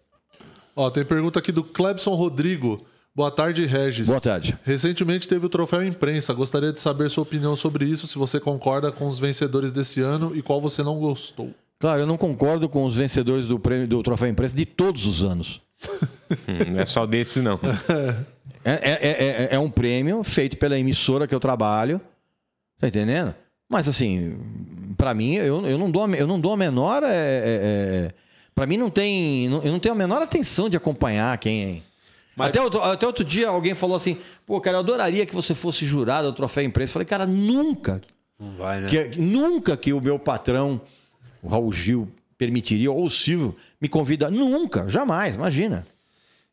Ó, 0.74 0.88
tem 0.88 1.04
pergunta 1.04 1.38
aqui 1.40 1.52
do 1.52 1.64
Clebson 1.64 2.14
Rodrigo. 2.14 2.86
Boa 3.18 3.32
tarde, 3.32 3.66
Regis. 3.66 4.06
Boa 4.06 4.20
tarde. 4.20 4.56
Recentemente 4.62 5.26
teve 5.26 5.44
o 5.44 5.48
troféu 5.48 5.82
imprensa. 5.82 6.32
Gostaria 6.32 6.72
de 6.72 6.80
saber 6.80 7.10
sua 7.10 7.22
opinião 7.24 7.56
sobre 7.56 7.84
isso, 7.84 8.06
se 8.06 8.16
você 8.16 8.38
concorda 8.38 8.92
com 8.92 9.08
os 9.08 9.18
vencedores 9.18 9.72
desse 9.72 10.00
ano 10.00 10.30
e 10.36 10.40
qual 10.40 10.60
você 10.60 10.84
não 10.84 11.00
gostou. 11.00 11.50
Claro, 11.80 12.02
eu 12.02 12.06
não 12.06 12.16
concordo 12.16 12.68
com 12.68 12.84
os 12.84 12.94
vencedores 12.94 13.46
do 13.48 13.58
prêmio 13.58 13.88
do 13.88 14.00
Troféu 14.04 14.28
Imprensa 14.28 14.54
de 14.56 14.64
todos 14.64 15.04
os 15.04 15.24
anos. 15.24 15.60
Hum, 16.30 16.74
Não 16.74 16.80
é 16.80 16.86
só 16.86 17.06
desse, 17.06 17.40
não. 17.42 17.58
É, 18.64 18.70
é, 18.70 18.92
é, 18.92 19.10
é- 19.10 19.48
é 19.56 19.58
um 19.58 19.68
prêmio 19.68 20.22
feito 20.22 20.56
pela 20.56 20.78
emissora 20.78 21.26
que 21.26 21.34
eu 21.34 21.40
trabalho. 21.40 22.00
Tá 22.78 22.86
entendendo? 22.86 23.34
Mas 23.68 23.88
assim, 23.88 24.38
pra 24.96 25.12
mim, 25.12 25.34
eu, 25.34 25.66
eu, 25.66 25.76
não, 25.76 25.90
dou 25.90 26.04
a, 26.04 26.08
eu 26.10 26.26
não 26.28 26.38
dou 26.38 26.52
a 26.52 26.56
menor. 26.56 27.02
É, 27.02 27.08
é, 27.08 27.10
é, 27.10 28.10
pra 28.54 28.64
mim 28.64 28.76
não 28.76 28.90
tem. 28.90 29.46
Eu 29.46 29.72
não 29.72 29.80
tenho 29.80 29.94
a 29.96 29.98
menor 29.98 30.22
atenção 30.22 30.68
de 30.68 30.76
acompanhar 30.76 31.36
quem. 31.38 31.82
Mas- 32.38 32.48
Até, 32.50 32.62
outro, 32.62 32.82
até 32.82 33.06
outro 33.06 33.24
dia 33.24 33.48
alguém 33.48 33.74
falou 33.74 33.96
assim: 33.96 34.16
pô, 34.46 34.60
cara, 34.60 34.76
eu 34.76 34.80
adoraria 34.80 35.26
que 35.26 35.34
você 35.34 35.54
fosse 35.54 35.84
jurado 35.84 36.30
do 36.30 36.36
troféu 36.36 36.62
imprensa. 36.64 36.90
Eu 36.90 36.94
falei, 36.94 37.06
cara, 37.06 37.26
nunca. 37.26 38.00
Não 38.38 38.52
vai, 38.56 38.80
né? 38.80 38.88
Que, 38.88 39.20
nunca 39.20 39.76
que 39.76 39.92
o 39.92 40.00
meu 40.00 40.18
patrão, 40.18 40.80
o 41.42 41.48
Raul 41.48 41.72
Gil, 41.72 42.08
permitiria, 42.38 42.92
ou 42.92 43.04
o 43.04 43.10
Silvio, 43.10 43.56
me 43.80 43.88
convida. 43.88 44.30
Nunca, 44.30 44.88
jamais, 44.88 45.34
imagina. 45.34 45.84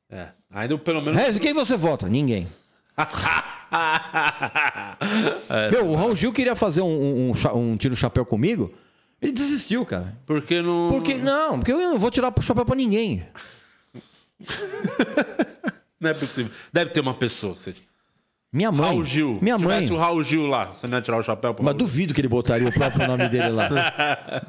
É. 0.10 0.30
Ainda 0.52 0.76
pelo 0.78 1.02
menos. 1.02 1.22
Rez, 1.22 1.38
quem 1.38 1.54
você 1.54 1.78
vota? 1.78 2.10
Ninguém. 2.10 2.48
É. 5.50 5.72
Meu, 5.72 5.88
o 5.88 5.96
Raul 5.96 6.16
Gil 6.16 6.32
queria 6.32 6.56
fazer 6.56 6.82
um, 6.82 7.32
um, 7.32 7.34
um 7.56 7.76
tiro-chapéu 7.78 8.24
comigo. 8.26 8.72
Ele 9.22 9.32
desistiu, 9.32 9.86
cara. 9.86 10.16
Porque 10.26 10.62
não. 10.62 10.88
Porque, 10.90 11.16
não, 11.16 11.60
porque 11.60 11.72
eu 11.74 11.78
não 11.78 12.00
vou 12.00 12.10
tirar 12.12 12.34
o 12.38 12.42
chapéu 12.42 12.64
pra 12.66 12.76
ninguém. 12.76 13.26
Não 16.00 16.10
é 16.10 16.14
possível. 16.14 16.52
Deve 16.72 16.92
ter 16.92 17.00
uma 17.00 17.14
pessoa 17.14 17.56
que 17.56 17.64
você. 17.64 17.76
Minha 18.52 18.72
mãe. 18.72 18.90
Raul 18.90 19.04
Gil. 19.06 19.40
Minha 19.42 19.58
mãe. 19.58 19.76
Tivesse 19.82 19.94
o 19.94 19.98
Raul 19.98 20.24
Gil 20.24 20.48
lá, 20.48 20.66
você 20.66 20.88
não 20.88 20.98
ia 20.98 21.02
tirar 21.02 21.18
o 21.18 21.24
chapéu 21.24 21.54
pra 21.54 21.66
Mas 21.66 21.76
duvido 21.76 22.14
que 22.14 22.22
ele 22.22 22.28
botaria 22.28 22.68
o 22.68 22.72
próprio 22.72 23.06
nome 23.08 23.28
dele 23.28 23.50
lá. 23.50 23.70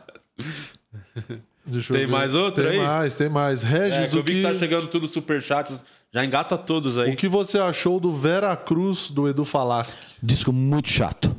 Deixa 1.66 1.92
eu 1.92 1.96
Tem 1.96 2.06
ver. 2.06 2.12
mais 2.12 2.32
outra 2.34 2.70
tem 2.70 2.72
aí? 2.74 2.78
Tem 2.78 2.86
mais, 2.86 3.14
tem 3.14 3.28
mais. 3.28 3.64
É, 3.64 3.66
Regis, 3.66 4.10
que 4.10 4.16
eu 4.16 4.20
o, 4.20 4.24
vi 4.24 4.34
que, 4.34 4.42
que 4.42 4.46
tá 4.46 4.54
chegando 4.54 4.86
tudo 4.86 5.08
superchat. 5.08 5.74
Já 6.12 6.24
engata 6.24 6.56
todos 6.56 6.96
aí. 6.96 7.12
o 7.12 7.16
que 7.16 7.28
você 7.28 7.58
achou 7.58 7.98
do 7.98 8.12
Vera 8.12 8.56
Cruz 8.56 9.10
do 9.10 9.28
Edu 9.28 9.44
Falaschi? 9.44 9.96
Disco 10.22 10.52
muito 10.52 10.88
chato. 10.88 11.34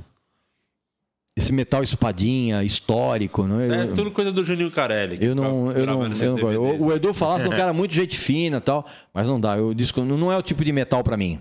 Esse 1.38 1.54
metal 1.54 1.84
espadinha, 1.84 2.64
histórico. 2.64 3.46
Não, 3.46 3.62
É 3.62 3.84
eu, 3.84 3.94
tudo 3.94 4.10
coisa 4.10 4.32
do 4.32 4.44
Juninho 4.44 4.72
Carelli. 4.72 5.20
eu 5.22 5.36
não, 5.36 5.68
fica 5.68 5.80
eu 5.80 5.86
não, 5.86 6.04
eu 6.04 6.10
não 6.10 6.40
gosto. 6.40 6.60
O, 6.60 6.86
o 6.88 6.94
Edu 6.94 7.14
falasse 7.14 7.44
que 7.44 7.50
é 7.52 7.54
um 7.54 7.58
cara 7.58 7.72
muito 7.74 7.94
gente 7.94 8.18
fina 8.18 8.58
e 8.58 8.62
tal, 8.62 8.84
mas 9.14 9.28
não 9.28 9.40
dá. 9.40 9.56
O 9.56 9.76
disco 9.76 10.02
não 10.04 10.32
é 10.32 10.38
o 10.38 10.42
tipo 10.42 10.66
de 10.66 10.72
metal 10.72 11.04
pra 11.04 11.16
mim. 11.16 11.40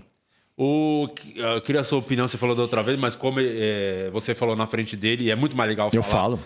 O, 0.55 1.07
eu 1.35 1.61
queria 1.61 1.81
a 1.81 1.83
sua 1.83 1.97
opinião, 1.97 2.27
você 2.27 2.37
falou 2.37 2.55
da 2.55 2.61
outra 2.61 2.83
vez, 2.83 2.97
mas 2.97 3.15
como 3.15 3.39
é, 3.39 4.09
você 4.13 4.35
falou 4.35 4.55
na 4.55 4.67
frente 4.67 4.95
dele, 4.95 5.31
é 5.31 5.35
muito 5.35 5.57
mais 5.57 5.67
legal 5.67 5.89
falar. 5.89 5.99
Eu 5.99 6.03
falo. 6.03 6.39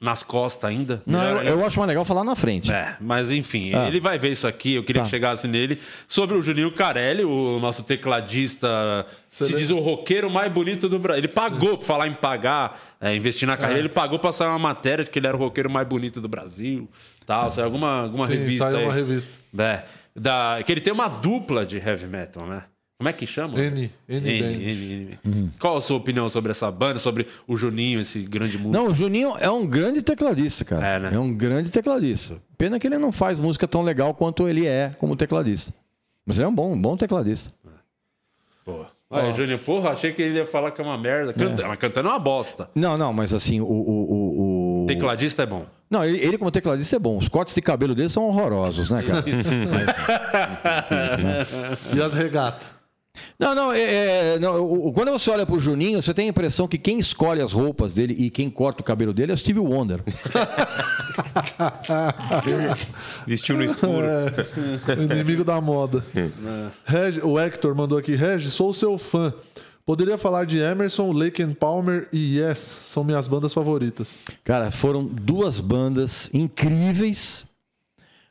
Nas 0.00 0.22
costas 0.22 0.70
ainda. 0.70 1.02
Não, 1.04 1.22
eu, 1.22 1.58
eu 1.58 1.66
acho 1.66 1.78
mais 1.78 1.88
legal 1.88 2.06
falar 2.06 2.24
na 2.24 2.34
frente. 2.34 2.72
É, 2.72 2.96
mas 2.98 3.30
enfim, 3.30 3.74
Ah. 3.74 3.86
ele 3.86 4.00
vai 4.00 4.18
ver 4.18 4.30
isso 4.32 4.46
aqui, 4.46 4.72
eu 4.76 4.82
queria 4.82 5.02
Tá. 5.02 5.04
que 5.04 5.10
chegasse 5.10 5.46
nele. 5.46 5.78
Sobre 6.08 6.34
o 6.38 6.42
Juninho 6.42 6.72
Carelli, 6.72 7.22
o 7.22 7.58
nosso 7.60 7.82
tecladista, 7.82 9.06
se 9.28 9.44
lembra? 9.44 9.58
diz 9.58 9.70
o 9.70 9.78
roqueiro 9.78 10.30
mais 10.30 10.50
bonito 10.50 10.88
do 10.88 10.98
Brasil. 10.98 11.20
Ele 11.20 11.28
pagou, 11.28 11.76
pra 11.76 11.86
falar 11.86 12.06
em 12.08 12.14
pagar, 12.14 12.80
é, 12.98 13.14
investir 13.14 13.46
na 13.46 13.58
carreira, 13.58 13.78
ele 13.80 13.90
pagou 13.90 14.18
pra 14.18 14.32
sair 14.32 14.48
uma 14.48 14.58
matéria 14.58 15.04
de 15.04 15.10
que 15.10 15.18
ele 15.18 15.26
era 15.26 15.36
o 15.36 15.40
roqueiro 15.40 15.68
mais 15.68 15.86
bonito 15.86 16.18
do 16.18 16.28
Brasil. 16.28 16.88
Tal, 17.26 17.50
saiu 17.50 17.66
alguma, 17.66 18.02
alguma 18.04 18.26
Sim, 18.26 18.32
revista 18.38 18.64
saiu 18.64 18.78
aí. 18.78 18.84
uma 18.86 18.94
revista. 18.94 19.32
É, 19.58 19.82
da, 20.16 20.58
que 20.64 20.72
ele 20.72 20.80
tem 20.80 20.92
uma 20.94 21.08
dupla 21.08 21.66
de 21.66 21.76
heavy 21.76 22.06
metal, 22.06 22.46
né? 22.46 22.64
Como 23.00 23.08
é 23.08 23.14
que 23.14 23.26
chama? 23.26 23.58
N, 23.58 23.90
N, 24.06 24.28
N. 24.28 24.30
N, 24.30 25.18
N. 25.24 25.50
Qual 25.58 25.78
a 25.78 25.80
sua 25.80 25.96
opinião 25.96 26.28
sobre 26.28 26.50
essa 26.50 26.70
banda, 26.70 26.98
sobre 26.98 27.26
o 27.48 27.56
Juninho, 27.56 27.98
esse 27.98 28.20
grande 28.20 28.58
músico? 28.58 28.74
Não, 28.74 28.88
o 28.88 28.94
Juninho 28.94 29.32
é 29.40 29.50
um 29.50 29.66
grande 29.66 30.02
tecladista, 30.02 30.66
cara. 30.66 30.86
É, 30.86 30.98
né? 30.98 31.18
um 31.18 31.32
grande 31.32 31.70
tecladista. 31.70 32.36
Pena 32.58 32.78
que 32.78 32.86
ele 32.86 32.98
não 32.98 33.10
faz 33.10 33.38
música 33.38 33.66
tão 33.66 33.80
legal 33.80 34.12
quanto 34.12 34.46
ele 34.46 34.66
é 34.66 34.90
como 34.98 35.16
tecladista. 35.16 35.72
Mas 36.26 36.36
ele 36.36 36.44
é 36.44 36.48
um 36.48 36.54
bom, 36.54 36.78
bom 36.78 36.94
tecladista. 36.94 37.50
Pô. 38.66 38.84
Aí, 39.10 39.32
Júnior, 39.32 39.58
porra, 39.60 39.92
achei 39.92 40.12
que 40.12 40.20
ele 40.20 40.36
ia 40.36 40.44
falar 40.44 40.70
que 40.70 40.82
é 40.82 40.84
uma 40.84 40.98
merda. 40.98 41.32
Canta, 41.32 41.66
Mas 41.66 41.78
cantando 41.78 42.10
é 42.10 42.12
uma 42.12 42.18
bosta. 42.18 42.68
Não, 42.74 42.98
não, 42.98 43.14
mas 43.14 43.32
assim, 43.32 43.62
o. 43.62 43.64
o, 43.64 43.70
o, 43.70 44.82
o- 44.82 44.86
Tecladista 44.86 45.44
é 45.44 45.46
bom. 45.46 45.64
Não, 45.90 46.04
ele, 46.04 46.18
ele 46.18 46.36
como 46.36 46.50
tecladista 46.50 46.96
é 46.96 46.98
bom. 46.98 47.16
Os 47.16 47.28
cortes 47.28 47.54
de 47.54 47.62
cabelo 47.62 47.94
dele 47.94 48.10
são 48.10 48.24
horrorosos, 48.24 48.90
né, 48.90 49.02
cara? 49.02 49.24
E 51.96 52.02
as 52.02 52.12
regatas? 52.12 52.78
Não, 53.38 53.54
não, 53.54 53.72
é, 53.72 54.34
é, 54.34 54.38
não, 54.38 54.92
quando 54.92 55.10
você 55.10 55.30
olha 55.30 55.46
pro 55.46 55.58
Juninho, 55.58 56.00
você 56.00 56.12
tem 56.12 56.26
a 56.26 56.30
impressão 56.30 56.68
que 56.68 56.78
quem 56.78 56.98
escolhe 56.98 57.40
as 57.40 57.52
roupas 57.52 57.94
dele 57.94 58.14
e 58.18 58.30
quem 58.30 58.50
corta 58.50 58.82
o 58.82 58.84
cabelo 58.84 59.12
dele 59.12 59.32
é 59.32 59.34
o 59.34 59.38
Steve 59.38 59.58
Wonder. 59.58 60.02
Vestiu 63.26 63.56
no 63.56 63.64
escuro. 63.64 64.06
O 64.98 65.02
inimigo 65.02 65.42
da 65.42 65.60
moda. 65.60 66.04
Reg, 66.84 67.20
o 67.24 67.38
Hector 67.38 67.74
mandou 67.74 67.98
aqui: 67.98 68.14
Reg, 68.14 68.48
sou 68.50 68.72
seu 68.72 68.98
fã. 68.98 69.32
Poderia 69.86 70.16
falar 70.16 70.44
de 70.44 70.58
Emerson, 70.58 71.10
Lake 71.10 71.42
and 71.42 71.54
Palmer 71.54 72.06
e 72.12 72.38
Yes, 72.38 72.58
são 72.58 73.02
minhas 73.02 73.26
bandas 73.26 73.52
favoritas. 73.52 74.20
Cara, 74.44 74.70
foram 74.70 75.04
duas 75.04 75.60
bandas 75.60 76.30
incríveis, 76.32 77.44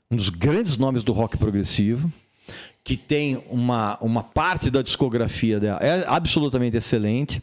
um 0.09 0.15
dos 0.15 0.29
grandes 0.29 0.77
nomes 0.77 1.03
do 1.03 1.11
rock 1.11 1.37
progressivo, 1.37 2.09
que 2.89 2.97
tem 2.97 3.43
uma, 3.51 3.99
uma 4.01 4.23
parte 4.23 4.71
da 4.71 4.81
discografia 4.81 5.59
dela, 5.59 5.77
é 5.79 6.03
absolutamente 6.07 6.75
excelente, 6.75 7.39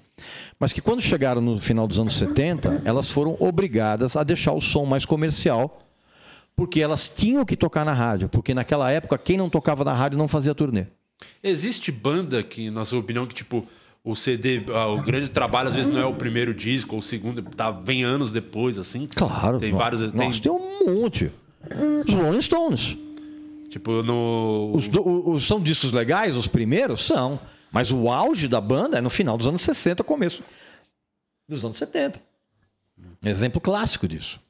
mas 0.59 0.73
que 0.73 0.81
quando 0.81 1.01
chegaram 1.01 1.41
no 1.41 1.57
final 1.61 1.87
dos 1.87 2.01
anos 2.01 2.19
70, 2.19 2.83
elas 2.85 3.09
foram 3.09 3.37
obrigadas 3.39 4.17
a 4.17 4.25
deixar 4.25 4.55
o 4.55 4.61
som 4.61 4.85
mais 4.85 5.05
comercial, 5.05 5.79
porque 6.57 6.81
elas 6.81 7.09
tinham 7.09 7.45
que 7.45 7.57
tocar 7.57 7.85
na 7.85 7.93
rádio, 7.93 8.29
porque 8.29 8.53
naquela 8.55 8.91
época 8.91 9.17
quem 9.17 9.37
não 9.37 9.49
tocava 9.49 9.85
na 9.85 9.95
rádio 9.95 10.19
não 10.19 10.27
fazia 10.27 10.53
turnê. 10.53 10.87
Existe 11.41 11.93
banda 11.93 12.43
que, 12.43 12.69
na 12.69 12.85
sua 12.85 12.99
opinião, 12.99 13.25
que 13.25 13.35
tipo, 13.35 13.65
o 14.03 14.17
CD, 14.17 14.65
ah, 14.75 14.89
o 14.89 15.01
grande 15.01 15.29
trabalho 15.29 15.69
às 15.69 15.77
vezes 15.77 15.93
não 15.93 16.01
é 16.01 16.05
o 16.05 16.15
primeiro 16.15 16.53
disco 16.53 16.97
ou 16.97 16.99
o 16.99 17.03
segundo, 17.03 17.41
tá, 17.41 17.71
vem 17.71 18.03
anos 18.03 18.33
depois, 18.33 18.81
assim? 18.81 19.07
Claro. 19.07 19.59
Tem 19.59 19.71
vários. 19.71 20.13
Tem, 20.13 20.27
Nossa, 20.27 20.43
tem 20.43 20.51
um 20.51 20.93
monte. 21.03 21.31
Os 22.05 22.13
Rolling 22.13 22.41
Stones. 22.41 22.97
Tipo, 23.77 24.03
no. 24.03 24.73
Os, 24.75 24.89
do- 24.89 25.31
os- 25.33 25.47
são 25.47 25.61
discos 25.61 25.93
legais, 25.93 26.35
os 26.35 26.47
primeiros? 26.47 27.05
São. 27.05 27.39
Mas 27.71 27.91
o 27.93 28.09
auge 28.09 28.49
da 28.49 28.59
banda 28.59 28.97
é 28.97 29.01
no 29.03 29.11
final 29.11 29.37
dos 29.37 29.47
anos 29.47 29.61
60, 29.61 30.03
começo 30.03 30.43
dos 31.47 31.63
anos 31.63 31.77
70. 31.77 32.19
Exemplo 33.23 33.61
clássico 33.61 34.09
disso. 34.09 34.41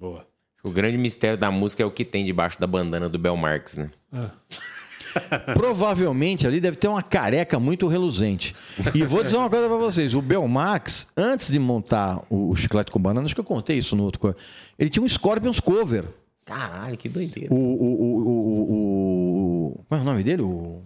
Boa. 0.00 0.26
O 0.64 0.70
grande 0.70 0.98
mistério 0.98 1.38
da 1.38 1.48
música 1.48 1.80
é 1.84 1.86
o 1.86 1.92
que 1.92 2.04
tem 2.04 2.24
debaixo 2.24 2.60
da 2.60 2.66
bandana 2.66 3.08
do 3.08 3.20
Bel 3.20 3.36
Marx, 3.36 3.76
né? 3.78 3.88
Provavelmente 5.54 6.44
ali 6.46 6.60
deve 6.60 6.76
ter 6.76 6.88
uma 6.88 7.02
careca 7.02 7.58
muito 7.60 7.86
reluzente. 7.86 8.54
E 8.94 9.04
vou 9.04 9.22
dizer 9.22 9.36
uma 9.36 9.48
coisa 9.50 9.68
pra 9.68 9.76
vocês: 9.76 10.12
o 10.12 10.20
Bel 10.20 10.46
Marx, 10.48 11.06
antes 11.16 11.50
de 11.52 11.58
montar 11.60 12.20
o, 12.28 12.50
o 12.50 12.56
Chiclete 12.56 12.90
com 12.90 12.98
Banana, 13.00 13.24
acho 13.26 13.34
que 13.34 13.40
eu 13.40 13.44
contei 13.44 13.78
isso 13.78 13.94
no 13.94 14.02
outro. 14.02 14.34
Ele 14.78 14.90
tinha 14.90 15.02
um 15.02 15.08
Scorpions 15.08 15.60
cover. 15.60 16.04
Caralho, 16.50 16.96
que 16.96 17.08
doideira. 17.08 17.52
O. 17.54 17.56
o, 17.56 18.02
o, 18.02 18.70
o, 18.74 19.66
o- 19.80 19.84
qual 19.88 19.98
é 20.00 20.02
o 20.02 20.04
nome 20.04 20.22
dele? 20.22 20.42
O 20.42 20.82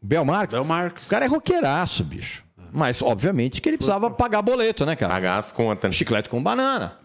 Bel 0.00 0.24
Marx. 0.24 0.52
Bel 0.54 0.62
O 0.62 0.66
Marx. 0.66 1.08
cara 1.08 1.24
é 1.24 1.28
roqueiraço, 1.28 2.02
bicho. 2.04 2.42
Mas, 2.72 3.02
obviamente, 3.02 3.60
que 3.60 3.68
ele 3.68 3.76
precisava 3.76 4.10
pagar 4.10 4.40
boleto, 4.40 4.86
né, 4.86 4.96
cara? 4.96 5.12
Pagar 5.12 5.36
as 5.36 5.52
contas. 5.52 5.90
né? 5.90 5.92
Chiclete 5.92 6.28
com 6.30 6.42
banana. 6.42 6.96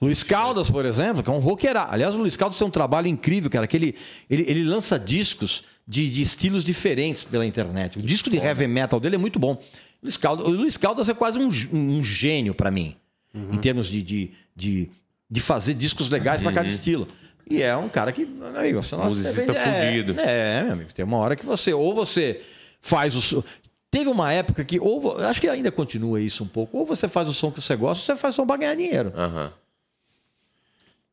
Luiz 0.00 0.22
Caldas, 0.22 0.70
por 0.70 0.84
exemplo, 0.84 1.24
que 1.24 1.28
é 1.28 1.32
um 1.32 1.40
roqueira. 1.40 1.88
Aliás, 1.90 2.14
o 2.14 2.18
Luiz 2.18 2.36
Caldas 2.36 2.56
tem 2.56 2.64
um 2.66 2.70
trabalho 2.70 3.08
incrível, 3.08 3.50
cara, 3.50 3.66
que 3.66 3.76
ele, 3.76 3.96
ele, 4.30 4.44
ele 4.48 4.62
lança 4.62 4.96
discos 4.96 5.64
de, 5.86 6.08
de 6.08 6.22
estilos 6.22 6.62
diferentes 6.62 7.24
pela 7.24 7.44
internet. 7.44 7.98
O 7.98 8.02
disco 8.02 8.30
de 8.30 8.36
heavy 8.36 8.68
metal 8.68 9.00
dele 9.00 9.16
é 9.16 9.18
muito 9.18 9.40
bom. 9.40 9.54
O 9.54 10.04
Luiz 10.04 10.16
Caldas, 10.16 10.46
o 10.46 10.50
Luiz 10.50 10.76
Caldas 10.76 11.08
é 11.08 11.14
quase 11.14 11.36
um, 11.40 11.48
um 11.72 12.00
gênio 12.04 12.54
pra 12.54 12.70
mim, 12.70 12.94
em 13.34 13.56
termos 13.58 13.88
de, 13.88 14.00
de, 14.00 14.30
de, 14.54 14.88
de 15.28 15.40
fazer 15.40 15.74
discos 15.74 16.08
legais 16.08 16.40
pra 16.40 16.52
cada 16.52 16.68
estilo. 16.68 17.08
E 17.50 17.62
é 17.62 17.76
um 17.76 17.88
cara 17.88 18.12
que, 18.12 18.24
meu 18.26 18.46
amigo, 18.48 18.82
você 18.82 18.94
nossa, 18.96 19.08
Musicista 19.08 19.52
é, 19.52 19.64
fudido. 19.90 20.20
É, 20.20 20.62
meu 20.64 20.72
amigo, 20.74 20.92
tem 20.92 21.04
uma 21.04 21.16
hora 21.18 21.34
que 21.36 21.46
você, 21.46 21.72
ou 21.72 21.94
você 21.94 22.42
faz 22.80 23.14
o. 23.32 23.44
Teve 23.90 24.10
uma 24.10 24.30
época 24.32 24.62
que, 24.64 24.78
ou 24.78 25.18
acho 25.24 25.40
que 25.40 25.48
ainda 25.48 25.70
continua 25.72 26.20
isso 26.20 26.44
um 26.44 26.48
pouco, 26.48 26.76
ou 26.76 26.84
você 26.84 27.08
faz 27.08 27.26
o 27.28 27.32
som 27.32 27.50
que 27.50 27.60
você 27.60 27.74
gosta, 27.74 28.02
ou 28.02 28.16
você 28.16 28.20
faz 28.20 28.34
o 28.34 28.36
som 28.36 28.46
pra 28.46 28.56
ganhar 28.58 28.74
dinheiro. 28.74 29.12
Aham. 29.16 29.52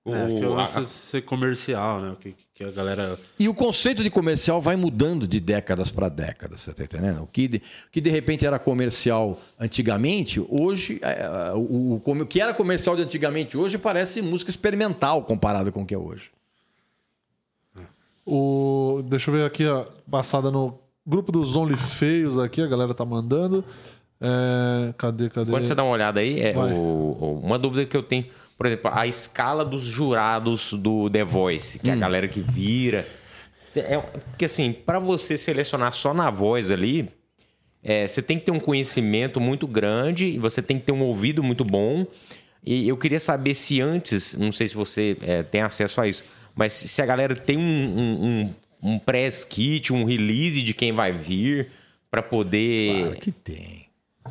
É, 0.07 0.13
acho 0.23 0.35
que 0.35 0.43
é 0.43 0.47
o 0.47 0.51
O- 0.51 0.55
lance 0.55 0.87
ser 0.89 1.21
comercial, 1.23 2.01
né? 2.01 2.15
Que, 2.19 2.35
que 2.55 2.63
a 2.63 2.71
galera. 2.71 3.19
E 3.37 3.49
o 3.49 3.53
conceito 3.53 4.01
de 4.01 4.09
comercial 4.09 4.61
vai 4.61 4.77
mudando 4.77 5.27
de 5.27 5.41
décadas 5.41 5.91
para 5.91 6.07
décadas, 6.07 6.61
você 6.61 6.73
tá 6.73 6.85
entendendo? 6.85 7.21
O 7.23 7.27
que, 7.27 7.49
de, 7.49 7.61
que 7.91 7.99
de 7.99 8.09
repente 8.09 8.45
era 8.45 8.57
comercial 8.57 9.37
antigamente, 9.59 10.39
hoje. 10.49 10.97
é, 11.01 11.51
o, 11.53 12.01
o, 12.05 12.11
o 12.21 12.25
que 12.25 12.39
era 12.39 12.53
comercial 12.53 12.95
de 12.95 13.01
antigamente 13.01 13.57
hoje 13.57 13.77
parece 13.77 14.21
música 14.21 14.49
experimental 14.49 15.21
comparado 15.23 15.69
com 15.71 15.81
o 15.81 15.85
que 15.85 15.93
é 15.93 15.97
hoje. 15.97 16.31
O, 18.25 19.03
deixa 19.05 19.29
eu 19.29 19.35
ver 19.35 19.45
aqui 19.45 19.65
a 19.67 19.85
passada 20.09 20.49
no 20.49 20.79
grupo 21.05 21.31
dos 21.31 21.55
Only 21.55 21.77
Feios 21.77 22.37
aqui, 22.39 22.61
a 22.61 22.67
galera 22.67 22.93
tá 22.93 23.05
mandando. 23.05 23.63
É, 24.19 24.93
cadê, 24.97 25.29
cadê? 25.29 25.51
Quando 25.51 25.65
você 25.65 25.75
dá 25.75 25.83
uma 25.83 25.91
olhada 25.91 26.21
aí, 26.21 26.39
é 26.39 26.57
o- 26.57 27.41
uma 27.43 27.59
dúvida 27.59 27.85
que 27.85 27.95
eu 27.95 28.01
tenho, 28.01 28.25
por 28.57 28.67
exemplo, 28.67 28.91
a 28.93 29.05
escala 29.05 29.65
dos 29.65 29.83
jurados 29.83 30.73
do 30.73 31.09
The 31.09 31.23
Voice, 31.23 31.79
que 31.79 31.89
é 31.89 31.93
a 31.93 31.97
galera 31.97 32.27
que 32.27 32.39
vira. 32.39 33.07
É, 33.75 33.97
porque 33.97 34.45
assim, 34.45 34.71
para 34.71 34.99
você 34.99 35.37
selecionar 35.37 35.91
só 35.91 36.13
na 36.13 36.29
voz 36.31 36.71
ali, 36.71 37.09
é, 37.83 38.07
você 38.07 38.21
tem 38.21 38.39
que 38.39 38.45
ter 38.45 38.51
um 38.51 38.59
conhecimento 38.59 39.39
muito 39.41 39.67
grande 39.67 40.25
e 40.25 40.39
você 40.39 40.61
tem 40.61 40.79
que 40.79 40.85
ter 40.85 40.93
um 40.93 41.03
ouvido 41.03 41.43
muito 41.43 41.65
bom. 41.65 42.07
E 42.65 42.87
eu 42.87 42.97
queria 42.97 43.19
saber 43.19 43.53
se 43.53 43.81
antes, 43.81 44.33
não 44.33 44.51
sei 44.51 44.67
se 44.67 44.75
você 44.75 45.17
é, 45.21 45.43
tem 45.43 45.61
acesso 45.61 45.99
a 45.99 46.07
isso, 46.07 46.23
mas 46.55 46.73
se 46.73 46.87
se 46.87 47.01
a 47.01 47.05
galera 47.05 47.35
tem 47.35 47.57
um, 47.57 47.61
um, 47.61 48.25
um, 48.25 48.55
um 48.93 48.99
press 48.99 49.43
kit, 49.43 49.93
um 49.93 50.05
release 50.05 50.63
de 50.63 50.73
quem 50.73 50.93
vai 50.93 51.11
vir 51.11 51.69
para 52.09 52.23
poder 52.23 53.01
Claro 53.01 53.19
que 53.19 53.31
tem. 53.31 53.84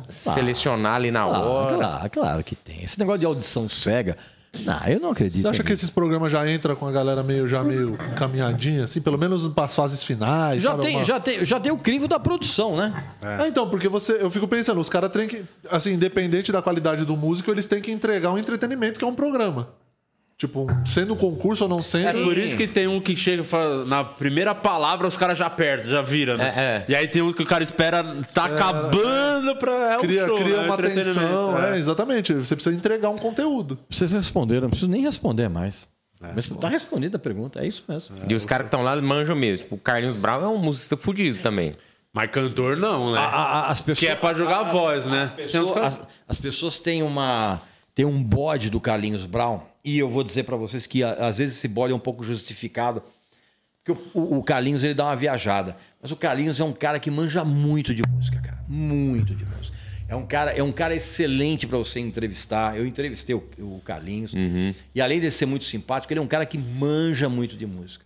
Selecionar 0.09 0.95
ali 0.95 1.11
na 1.11 1.23
Claro, 1.23 1.47
hora. 1.49 1.75
claro, 1.77 2.09
claro 2.09 2.43
que 2.43 2.55
tem. 2.55 2.83
Esse 2.83 2.99
negócio 2.99 3.19
de 3.21 3.25
audição 3.25 3.67
cega. 3.67 4.17
Não, 4.63 4.87
eu 4.87 5.01
não 5.01 5.11
acredito. 5.11 5.41
Você 5.41 5.47
acha 5.49 5.63
que 5.65 5.73
esses 5.73 5.89
programas 5.89 6.31
já 6.31 6.49
entram 6.49 6.77
com 6.77 6.87
a 6.87 6.91
galera 6.91 7.21
meio 7.21 7.45
já 7.45 7.61
meio 7.61 7.97
caminhadinha, 8.15 8.85
assim, 8.85 9.01
pelo 9.01 9.17
menos 9.17 9.45
para 9.49 9.65
as 9.65 9.75
fases 9.75 10.01
finais? 10.01 10.63
Já 10.63 10.71
sabe? 10.71 10.83
tem, 10.83 10.95
Uma- 10.95 11.03
já, 11.03 11.19
tem, 11.19 11.43
já 11.43 11.59
tem 11.59 11.73
o 11.73 11.77
crivo 11.77 12.07
da 12.07 12.17
produção, 12.17 12.77
né? 12.77 12.93
É, 13.21 13.47
então, 13.49 13.69
porque 13.69 13.89
você, 13.89 14.13
eu 14.13 14.31
fico 14.31 14.47
pensando, 14.47 14.79
os 14.79 14.87
caras 14.87 15.11
têm 15.11 15.27
que, 15.27 15.43
assim, 15.69 15.91
independente 15.93 16.53
da 16.53 16.61
qualidade 16.61 17.03
do 17.03 17.17
músico, 17.17 17.51
eles 17.51 17.65
têm 17.65 17.81
que 17.81 17.91
entregar 17.91 18.31
um 18.31 18.37
entretenimento 18.37 18.97
que 18.97 19.03
é 19.03 19.07
um 19.07 19.13
programa. 19.13 19.67
Tipo, 20.37 20.67
sendo 20.85 21.13
um 21.13 21.15
concurso 21.15 21.63
ou 21.63 21.69
não 21.69 21.81
sendo. 21.81 22.09
É 22.09 22.23
por 22.23 22.37
isso 22.37 22.57
que 22.57 22.67
tem 22.67 22.87
um 22.87 22.99
que 22.99 23.15
chega 23.15 23.41
e 23.41 23.45
fala, 23.45 23.85
na 23.85 24.03
primeira 24.03 24.53
palavra 24.53 25.07
os 25.07 25.15
caras 25.15 25.37
já 25.37 25.45
apertam, 25.45 25.89
já 25.89 26.01
vira, 26.01 26.35
né? 26.35 26.53
É, 26.55 26.59
é. 26.61 26.85
E 26.89 26.95
aí 26.95 27.07
tem 27.07 27.21
um 27.21 27.31
que 27.31 27.41
o 27.41 27.45
cara 27.45 27.63
espera, 27.63 28.03
tá 28.33 28.43
acabando 28.45 29.55
pra. 29.55 29.93
É 29.93 29.97
um 29.97 30.01
Cria, 30.01 30.25
show, 30.27 30.37
cria 30.37 30.57
né? 30.57 30.65
uma 30.65 30.75
atenção, 30.75 31.63
é. 31.63 31.75
é, 31.75 31.77
exatamente. 31.77 32.33
Você 32.33 32.53
precisa 32.53 32.75
entregar 32.75 33.09
um 33.09 33.17
conteúdo. 33.17 33.79
Vocês 33.89 34.11
responderam, 34.11 34.63
não 34.63 34.69
preciso 34.69 34.91
nem 34.91 35.01
responder 35.01 35.47
mais. 35.49 35.87
Mas 36.35 36.49
tá 36.49 36.67
respondida 36.67 37.17
a 37.17 37.19
pergunta, 37.19 37.59
é 37.63 37.67
isso 37.67 37.83
mesmo. 37.87 38.15
E 38.27 38.33
os 38.33 38.45
caras 38.45 38.65
que 38.65 38.67
estão 38.69 38.83
lá 38.83 38.99
manjam 39.01 39.35
mesmo. 39.35 39.63
Tipo, 39.63 39.75
o 39.75 39.77
Carlinhos 39.77 40.15
Brown 40.15 40.43
é 40.43 40.47
um 40.47 40.57
musicista 40.57 40.97
fudido 40.97 41.37
também. 41.39 41.75
Mas 42.11 42.29
cantor 42.31 42.75
não, 42.77 43.13
né? 43.13 43.19
A- 43.19 43.23
a- 43.23 43.67
as 43.69 43.79
pessoas, 43.81 43.99
Que 43.99 44.07
é 44.07 44.15
pra 44.15 44.33
jogar 44.33 44.59
a 44.59 44.63
voz, 44.63 45.05
né? 45.05 45.23
As 45.23 45.31
pessoas, 45.31 45.77
as- 45.77 46.01
as 46.27 46.37
pessoas 46.39 46.79
têm 46.79 47.03
uma 47.03 47.61
tem 47.93 48.03
um 48.05 48.21
bode 48.23 48.69
do 48.69 48.79
Carlinhos 48.81 49.25
Brown 49.25 49.59
e 49.85 49.97
eu 49.99 50.09
vou 50.09 50.23
dizer 50.23 50.43
pra 50.43 50.55
vocês 50.57 50.85
que 50.87 51.03
às 51.03 51.37
vezes 51.37 51.57
esse 51.57 51.67
bode 51.67 51.93
é 51.93 51.95
um 51.95 51.99
pouco 51.99 52.23
justificado 52.23 53.01
porque 53.83 54.01
o, 54.17 54.37
o- 54.39 54.43
Carlinhos 54.43 54.83
ele 54.83 54.95
dá 54.95 55.05
uma 55.05 55.15
viajada, 55.15 55.77
mas 56.01 56.11
o 56.11 56.15
Carlinhos 56.15 56.59
é 56.59 56.63
um 56.63 56.73
cara 56.73 56.99
que 56.99 57.11
manja 57.11 57.45
muito 57.45 57.93
de 57.93 58.01
música, 58.09 58.41
cara, 58.41 58.63
muito 58.67 59.35
de 59.35 59.45
música. 59.45 59.77
É 60.07 60.15
um 60.15 60.25
cara, 60.25 60.51
é 60.51 60.61
um 60.63 60.71
cara 60.71 60.95
excelente 60.95 61.65
pra 61.67 61.77
você 61.77 61.99
entrevistar. 61.99 62.77
Eu 62.77 62.85
entrevistei 62.85 63.35
o, 63.35 63.43
o 63.59 63.81
Carlinhos 63.85 64.33
e 64.93 65.01
além 65.01 65.19
de 65.19 65.29
ser 65.31 65.45
muito 65.45 65.65
simpático, 65.65 66.11
ele 66.13 66.19
é 66.19 66.23
um 66.23 66.27
cara 66.27 66.45
que 66.45 66.57
manja 66.57 67.27
muito 67.29 67.55
de 67.55 67.65
música. 67.67 68.05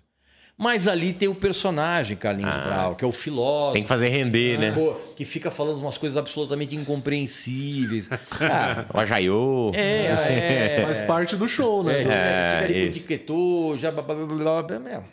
Mas 0.62 0.90
ali 0.90 1.14
tem 1.14 1.30
o 1.30 1.34
personagem 1.34 2.18
Carlinhos 2.18 2.54
Brown, 2.58 2.94
que 2.94 3.06
é 3.06 3.08
o 3.08 3.14
filósofo. 3.14 3.72
Tem 3.74 3.82
que 3.82 3.88
fazer 3.88 4.10
render, 4.10 4.60
né? 4.60 4.72
Pô, 4.74 4.94
que 5.16 5.24
fica 5.24 5.50
falando 5.50 5.80
umas 5.80 5.98
coisas 5.98 6.18
absolutamente 6.18 6.76
incompreensíveis. 6.76 8.10
Cara, 8.30 8.86
O 8.94 9.00
Ajaiô. 9.00 9.72
é, 9.74 10.78
é. 10.82 10.84
Faz 10.86 11.00
parte 11.02 11.36
do 11.38 11.48
show, 11.48 11.82
né? 11.84 12.02
É, 12.02 12.04
É, 12.04 12.66
é, 12.66 12.72
isso. 12.88 12.98
etiquetou, 12.98 13.78
já 13.78 13.90
blá, 13.90 14.02
blá, 14.04 14.16
blá, 14.16 14.26
blá, 14.64 14.64
blá, 14.80 15.04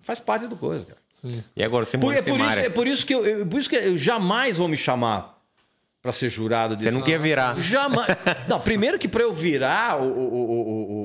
faz 0.00 0.20
parte 0.20 0.46
do 0.46 0.56
coisa, 0.56 0.84
cara. 0.86 0.98
E 1.56 1.62
agora 1.62 1.84
você 1.84 1.96
Por, 1.98 2.06
mora 2.06 2.18
é, 2.18 2.22
por 2.22 2.40
isso, 2.40 2.58
é 2.60 2.68
por 2.68 2.86
isso 2.86 3.06
que 3.06 3.14
eu, 3.14 3.24
eu- 3.26 3.46
por 3.46 3.60
isso 3.60 3.68
que 3.70 3.76
eu 3.76 3.96
jamais 3.98 4.56
vão 4.58 4.66
me 4.68 4.76
chamar 4.76 5.38
pra 6.02 6.10
ser 6.10 6.28
jurado 6.28 6.74
Você 6.76 6.86
desse. 6.86 6.96
não 6.96 7.04
quer 7.04 7.18
virar. 7.20 7.56
Jamais. 7.60 8.08
Não, 8.48 8.58
primeiro 8.60 8.98
que 8.98 9.06
pra 9.06 9.22
eu 9.22 9.32
virar 9.32 10.02
o, 10.02 10.04
o, 10.04 10.34
o, 10.34 10.60
o, 10.60 11.01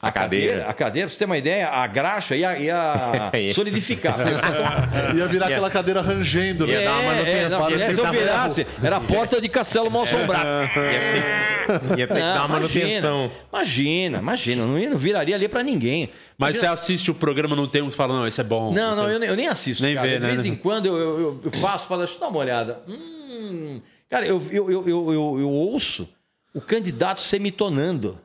o- 0.00 0.06
A 0.06 0.12
cadeira. 0.12 0.66
A 0.68 0.72
cadeira, 0.72 1.06
pra 1.08 1.12
você 1.12 1.18
ter 1.18 1.24
uma 1.24 1.36
ideia, 1.38 1.68
a 1.68 1.86
graxa 1.86 2.36
ia, 2.36 2.56
ia 2.58 3.30
solidificar. 3.54 4.16
Ia 5.16 5.26
virar 5.26 5.46
aquela 5.46 5.70
cadeira 5.70 6.00
rangendo, 6.00 6.66
né? 6.66 6.72
Ia 6.74 6.84
dar 6.84 6.92
uma 6.92 7.02
manutenção. 7.14 7.70
não, 7.70 7.94
se 7.94 7.98
eu 8.00 8.10
virasse, 8.12 8.66
era 8.82 8.96
a 8.96 9.00
porta 9.00 9.40
de 9.40 9.48
castelo 9.48 9.90
mal 9.90 10.02
assombrado. 10.02 10.46
Ia 10.48 10.68
ter, 10.68 11.98
ia 11.98 12.06
ter 12.06 12.14
que 12.14 12.20
dar 12.20 12.40
uma 12.40 12.48
manutenção. 12.48 13.30
Imagina, 13.52 14.18
imagina, 14.18 14.64
não, 14.66 14.78
ia- 14.78 14.90
não 14.90 14.98
viraria 14.98 15.34
ali 15.34 15.48
pra 15.48 15.62
ninguém. 15.62 16.10
Mas 16.36 16.56
você 16.58 16.66
assiste 16.66 17.10
o 17.10 17.14
programa, 17.14 17.56
não 17.56 17.66
tem 17.66 17.82
uns 17.82 17.94
que 17.94 17.96
falam, 17.96 18.16
não, 18.18 18.26
esse 18.26 18.40
é 18.40 18.44
bom. 18.44 18.72
Não, 18.72 18.94
não, 18.94 19.08
eu, 19.10 19.18
nem- 19.18 19.28
eu 19.28 19.36
nem 19.36 19.48
assisto. 19.48 19.82
Nem 19.82 19.94
cara. 19.94 20.06
vê, 20.06 20.14
de 20.18 20.26
né? 20.26 20.32
vez 20.32 20.46
em 20.46 20.54
quando 20.54 20.86
eu, 20.86 20.96
eu, 20.96 21.20
eu- 21.20 21.40
eu 21.52 21.60
passo 21.60 21.88
para 21.88 22.02
eu 22.02 22.08
dar 22.20 22.28
uma 22.28 22.38
olhada. 22.38 22.80
Hum, 22.88 23.80
cara, 24.08 24.26
eu, 24.26 24.40
eu, 24.50 24.70
eu, 24.70 24.88
eu, 24.88 25.12
eu- 25.12 25.36
eu 25.40 25.50
ouço 25.50 26.08
o 26.54 26.60
candidato 26.60 27.20
semitonando, 27.20 28.18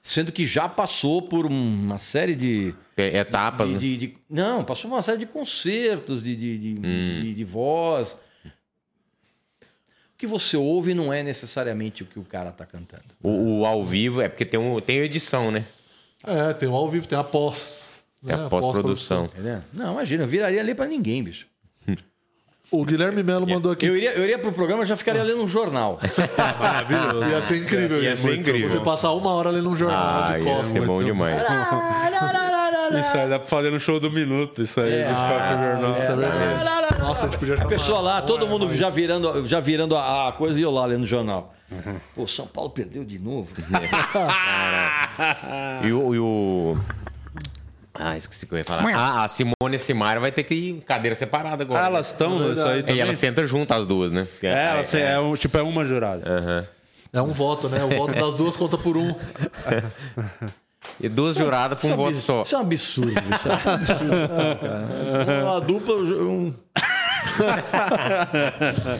sendo 0.00 0.32
que 0.32 0.44
já 0.46 0.68
passou 0.68 1.22
por 1.22 1.46
uma 1.46 1.98
série 1.98 2.34
de. 2.34 2.74
É, 2.96 3.18
Etapas, 3.18 3.68
de- 3.68 3.74
né? 3.74 3.80
de- 3.80 3.96
de- 3.96 4.16
não, 4.28 4.64
passou 4.64 4.90
por 4.90 4.96
uma 4.96 5.02
série 5.02 5.18
de 5.18 5.26
concertos, 5.26 6.22
de, 6.22 6.34
de, 6.36 6.58
de, 6.58 6.74
de- 6.74 7.34
de 7.34 7.44
voz. 7.44 8.16
O 8.44 10.16
que 10.20 10.26
você 10.26 10.56
ouve 10.56 10.92
não 10.92 11.10
é 11.12 11.22
necessariamente 11.22 12.02
o 12.02 12.06
que 12.06 12.18
o 12.18 12.24
cara 12.24 12.52
tá 12.52 12.66
cantando. 12.66 13.04
O, 13.22 13.60
o 13.60 13.66
ao 13.66 13.82
vivo 13.84 14.20
é 14.20 14.28
porque 14.28 14.44
tem, 14.44 14.60
um, 14.60 14.78
tem 14.80 14.98
edição, 14.98 15.50
né? 15.50 15.64
É, 16.24 16.52
tem 16.52 16.68
o 16.68 16.74
ao 16.74 16.88
vivo, 16.90 17.06
tem 17.06 17.18
a 17.18 17.24
pós. 17.24 18.00
Né? 18.22 18.34
a 18.34 18.48
pós-produção. 18.50 19.24
Entendeu? 19.24 19.62
Não, 19.72 19.92
imagina, 19.94 20.24
eu 20.24 20.28
viraria 20.28 20.60
ali 20.60 20.74
para 20.74 20.84
ninguém, 20.86 21.22
bicho. 21.22 21.46
O 22.70 22.84
Guilherme 22.84 23.22
Melo 23.24 23.46
mandou 23.48 23.72
aqui. 23.72 23.86
Eu 23.86 23.96
iria, 23.96 24.12
eu 24.12 24.22
iria 24.22 24.38
pro 24.38 24.52
programa 24.52 24.84
e 24.84 24.86
já 24.86 24.96
ficaria 24.96 25.22
lendo 25.24 25.42
um 25.42 25.48
jornal. 25.48 25.98
Maravilhoso. 26.58 27.28
Ia 27.28 27.40
ser 27.40 27.56
incrível 27.56 28.00
Ia 28.02 28.12
isso. 28.12 28.22
ser 28.22 28.34
incrível. 28.36 28.70
Você 28.70 28.78
passar 28.80 29.10
uma 29.12 29.32
hora 29.32 29.50
lendo 29.50 29.68
um 29.68 29.76
jornal 29.76 30.24
Ah, 30.28 30.32
de 30.34 30.42
ia 30.44 30.52
costas. 30.54 30.68
ser 30.68 30.86
bom 30.86 31.02
demais. 31.02 31.36
Isso 33.00 33.16
aí 33.16 33.28
dá 33.28 33.38
pra 33.38 33.48
fazer 33.48 33.70
no 33.70 33.78
show 33.80 33.98
do 34.00 34.10
minuto, 34.10 34.62
isso 34.62 34.80
aí. 34.80 34.92
É. 34.92 35.04
copos 35.04 35.58
de 35.58 35.64
jornal. 35.64 35.92
Isso 35.94 36.12
é 36.12 36.16
verdade. 36.16 37.00
Nossa, 37.00 37.26
a 37.26 37.28
gente 37.28 37.38
podia 37.38 37.54
A 37.54 37.64
pessoa 37.66 38.00
lá, 38.00 38.22
todo 38.22 38.46
mundo 38.46 38.72
já 38.76 38.90
virando, 38.90 39.46
já 39.48 39.58
virando 39.58 39.96
a, 39.96 40.28
a 40.28 40.32
coisa 40.32 40.58
e 40.58 40.62
eu 40.62 40.70
lá 40.70 40.84
lendo 40.86 41.02
o 41.02 41.06
jornal. 41.06 41.54
Pô, 42.14 42.26
São 42.26 42.46
Paulo 42.46 42.70
perdeu 42.70 43.04
de 43.04 43.18
novo. 43.18 43.48
E 45.82 45.92
o, 45.92 46.14
e 46.14 46.18
o- 46.18 46.76
Ah, 48.02 48.16
esqueci 48.16 48.44
o 48.44 48.48
que 48.48 48.54
eu 48.54 48.58
ia 48.58 48.64
falar. 48.64 48.82
Ah, 48.94 49.24
a 49.24 49.28
Simone 49.28 49.54
e 49.72 49.76
a 49.76 49.78
Simara 49.78 50.18
vai 50.20 50.32
ter 50.32 50.42
que 50.44 50.54
ir 50.54 50.80
cadeira 50.86 51.14
separada 51.14 51.62
agora. 51.62 51.84
Ah, 51.84 51.86
elas 51.88 52.06
estão 52.08 52.48
nisso 52.48 52.66
aí 52.66 52.80
E 52.80 52.82
também? 52.82 53.02
elas 53.02 53.18
sentam 53.18 53.46
juntas 53.46 53.78
as 53.80 53.86
duas, 53.86 54.10
né? 54.10 54.26
É, 54.42 54.66
elas, 54.68 54.94
é, 54.94 55.18
um, 55.20 55.36
tipo, 55.36 55.58
é 55.58 55.62
uma 55.62 55.84
jurada. 55.84 56.22
Aham. 56.26 56.66
É 57.12 57.20
um 57.20 57.32
voto, 57.32 57.68
né? 57.68 57.82
O 57.84 57.88
voto 57.90 58.14
das 58.14 58.34
duas 58.36 58.56
conta 58.56 58.78
por 58.78 58.96
um. 58.96 59.12
E 61.00 61.08
duas 61.08 61.36
juradas 61.36 61.78
pra 61.80 61.92
um 61.92 61.96
voto 61.96 62.16
só. 62.16 62.40
Isso 62.42 62.54
é 62.54 62.58
um 62.58 62.62
absurdo, 62.62 63.12
bicho. 63.20 63.48
É 63.48 63.68
um 63.68 63.74
absurdo, 63.74 64.28
cara. 64.60 65.42
Uma 65.44 65.60
dupla. 65.60 65.94
Um... 65.96 66.54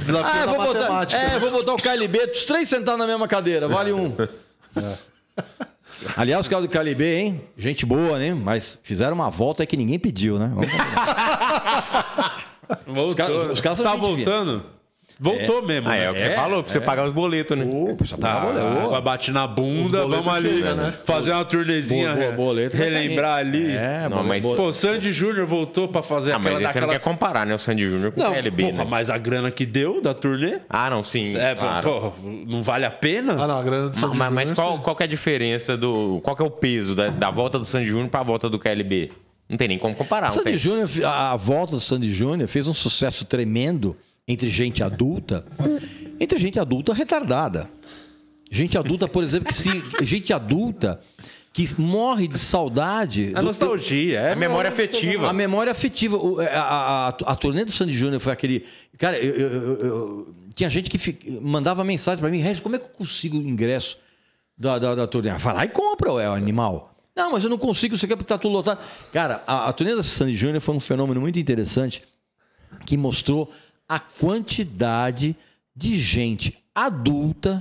Desafio 0.02 0.30
Ah, 0.32 0.40
eu 0.40 0.46
da 0.46 0.52
vou 0.52 0.64
botar, 0.66 0.80
matemática. 0.80 1.20
é, 1.20 1.34
eu 1.36 1.40
vou 1.40 1.50
botar 1.50 1.72
o 1.74 1.76
KLB, 1.76 2.30
os 2.32 2.44
três 2.44 2.68
sentados 2.68 2.98
na 2.98 3.06
mesma 3.06 3.26
cadeira, 3.28 3.66
vale 3.68 3.92
um. 3.92 4.14
Aliás, 6.16 6.40
os 6.42 6.48
caras 6.48 6.66
do 6.66 6.70
KLB, 6.70 7.16
hein? 7.18 7.40
Gente 7.56 7.86
boa, 7.86 8.18
né? 8.18 8.34
Mas 8.34 8.78
fizeram 8.82 9.14
uma 9.14 9.30
volta 9.30 9.62
aí 9.62 9.66
que 9.66 9.76
ninguém 9.76 9.98
pediu, 9.98 10.38
né? 10.38 10.50
Vamos. 10.54 10.70
Voltou. 12.86 13.14
caras- 13.14 13.50
os 13.52 13.60
caras 13.60 13.80
tá 13.80 13.96
gente 13.96 14.16
fina. 14.16 14.64
Voltou 15.22 15.62
mesmo. 15.62 15.86
Ah, 15.86 15.92
né? 15.92 16.04
é 16.06 16.10
o 16.10 16.14
que 16.14 16.20
você 16.22 16.28
É, 16.28 16.34
falou, 16.34 16.62
pra 16.62 16.72
você 16.72 16.80
pagar 16.80 17.04
os 17.04 17.12
boletos, 17.12 17.56
né? 17.58 17.64
Ô, 17.64 17.94
precisa 17.94 18.18
Tá, 18.18 18.40
boleto. 18.40 18.66
a 18.66 18.70
Ô, 18.70 18.86
água 18.86 19.00
bate 19.02 19.30
na 19.30 19.46
bunda, 19.46 20.06
vamos 20.06 20.26
ali, 20.28 20.48
chegam, 20.56 20.76
né? 20.76 20.94
fazer 21.04 21.32
uma 21.32 21.44
turnezinha, 21.44 22.14
Bo- 22.14 22.20
bo- 22.30 22.32
boleto 22.36 22.76
vai 22.78 22.88
relembrar 22.88 23.38
ali. 23.38 23.70
É, 23.76 24.08
Não, 24.08 24.24
mas-. 24.24 24.46
Pô, 24.46 24.72
Sandy 24.72 25.12
Júnior 25.12 25.44
voltou 25.46 25.86
pra 25.88 26.02
fazer 26.02 26.32
Ah, 26.32 26.36
aquela 26.38 26.54
mas 26.54 26.64
aí 26.66 26.72
você 26.72 26.80
não 26.80 26.86
daquelas... 26.88 27.04
quer 27.04 27.10
comparar, 27.10 27.46
né? 27.46 27.54
O 27.54 27.58
Sandy 27.58 27.88
Júnior 27.88 28.12
com 28.12 28.20
Não, 28.20 28.30
o 28.30 28.34
KLB, 28.34 28.62
porra, 28.64 28.84
né? 28.84 28.86
mas 28.88 29.10
a 29.10 29.18
grana 29.18 29.50
que 29.50 29.66
deu 29.66 30.00
da 30.00 30.14
turnê, 30.14 30.60
Ah, 30.70 30.88
não, 30.88 31.04
sim. 31.04 31.36
é, 31.36 31.54
claro. 31.54 31.86
pô, 31.86 32.12
não 32.46 32.62
vale 32.62 32.86
a 32.86 32.90
pena? 32.90 33.34
Ah, 33.34 33.46
não, 33.46 33.58
a 33.58 33.62
grana 33.62 33.90
de 33.90 33.98
Sandy 33.98 34.16
mas 34.16 34.32
mas 34.32 34.48
Júnior, 34.48 34.64
qual, 34.64 34.76
sim. 34.78 34.82
qual 34.84 34.96
que 34.96 35.02
é 35.02 35.06
a 35.06 35.08
diferença 35.08 35.76
do. 35.76 36.20
Qual 36.22 36.34
que 36.34 36.42
é 36.42 36.46
o 36.46 36.50
peso 36.50 36.94
da, 36.94 37.08
da 37.10 37.30
volta 37.30 37.58
do 37.58 37.64
Sandy 37.66 37.86
Júnior 37.88 38.08
pra 38.08 38.22
volta 38.22 38.48
do 38.48 38.58
KLB? 38.58 39.10
Não 39.48 39.56
tem 39.58 39.68
nem 39.68 39.78
como 39.78 39.94
comparar. 39.94 40.28
não 40.28 40.34
Sandy. 40.34 40.56
Júnior, 40.56 40.88
a 41.04 41.32
a 41.32 41.36
volta 41.36 41.72
do 41.72 41.80
Sandy 41.80 42.10
Júnior 42.12 42.48
fez 42.48 42.66
um 42.66 42.72
sucesso 42.74 43.24
tremendo 43.24 43.96
entre 44.30 44.48
gente 44.48 44.82
adulta, 44.82 45.44
entre 46.18 46.38
gente 46.38 46.58
adulta 46.58 46.92
retardada. 46.92 47.68
Gente 48.50 48.76
adulta, 48.78 49.06
por 49.08 49.22
exemplo, 49.22 49.48
que 49.48 49.54
se 49.54 49.70
gente 50.02 50.32
adulta 50.32 51.00
que 51.52 51.68
morre 51.80 52.26
de 52.28 52.38
saudade 52.38 53.30
É 53.30 53.32
do- 53.34 53.42
nostalgia, 53.42 54.20
é 54.20 54.32
A 54.32 54.36
memória 54.36 54.70
afetiva. 54.70 55.28
a 55.28 55.32
memória 55.32 55.70
afetiva. 55.72 56.16
É, 56.44 56.54
A, 56.56 56.60
a, 56.62 57.08
a, 57.08 57.08
a 57.08 57.36
turnê 57.36 57.64
do 57.64 57.72
Sandy 57.72 57.92
Júnior 57.92 58.20
foi 58.20 58.32
aquele. 58.32 58.64
Cara, 58.98 59.18
eu, 59.18 59.34
eu- 59.34 59.80
eu- 59.80 60.34
tinha 60.54 60.68
gente 60.70 60.90
que 60.90 60.98
fi- 60.98 61.18
mandava 61.42 61.82
mensagem 61.84 62.20
pra 62.20 62.30
mim, 62.30 62.38
Regis, 62.38 62.60
como 62.60 62.76
é 62.76 62.78
que 62.78 62.84
eu 62.84 62.88
consigo 62.90 63.38
o 63.38 63.40
ingresso 63.40 63.96
da, 64.58 64.78
da, 64.78 64.94
da 64.94 65.06
turnê? 65.06 65.30
Ah, 65.30 65.38
Vai 65.38 65.54
lá 65.54 65.64
e 65.64 65.68
compra, 65.68 66.10
é 66.22 66.28
o 66.28 66.32
animal. 66.34 66.94
Não, 67.16 67.32
mas 67.32 67.42
eu 67.44 67.50
não 67.50 67.58
consigo, 67.58 67.96
você 67.96 68.06
quer 68.06 68.16
porque 68.16 68.28
tá 68.28 68.38
tudo 68.38 68.52
lotado. 68.52 68.80
Cara, 69.12 69.42
a, 69.46 69.68
a 69.68 69.72
turnê 69.72 69.94
da 69.94 70.02
Sandy 70.02 70.34
Júnior 70.36 70.60
foi 70.60 70.74
um 70.74 70.80
fenômeno 70.80 71.20
muito 71.20 71.38
interessante 71.38 72.02
que 72.86 72.96
mostrou 72.96 73.50
a 73.90 73.98
quantidade 73.98 75.34
de 75.74 75.98
gente 75.98 76.56
adulta 76.72 77.60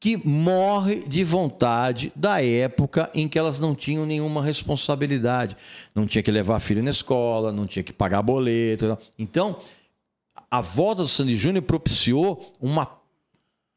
que 0.00 0.16
morre 0.16 1.00
de 1.06 1.22
vontade 1.22 2.10
da 2.16 2.42
época 2.42 3.10
em 3.12 3.28
que 3.28 3.38
elas 3.38 3.60
não 3.60 3.74
tinham 3.74 4.06
nenhuma 4.06 4.42
responsabilidade. 4.42 5.54
Não 5.94 6.06
tinha 6.06 6.22
que 6.22 6.30
levar 6.30 6.58
filho 6.58 6.82
na 6.82 6.88
escola, 6.88 7.52
não 7.52 7.66
tinha 7.66 7.82
que 7.82 7.92
pagar 7.92 8.22
boleto. 8.22 8.96
Então, 9.18 9.60
a 10.50 10.62
volta 10.62 11.02
do 11.02 11.08
Sandy 11.08 11.36
Júnior 11.36 11.64
propiciou 11.64 12.54
uma, 12.58 12.88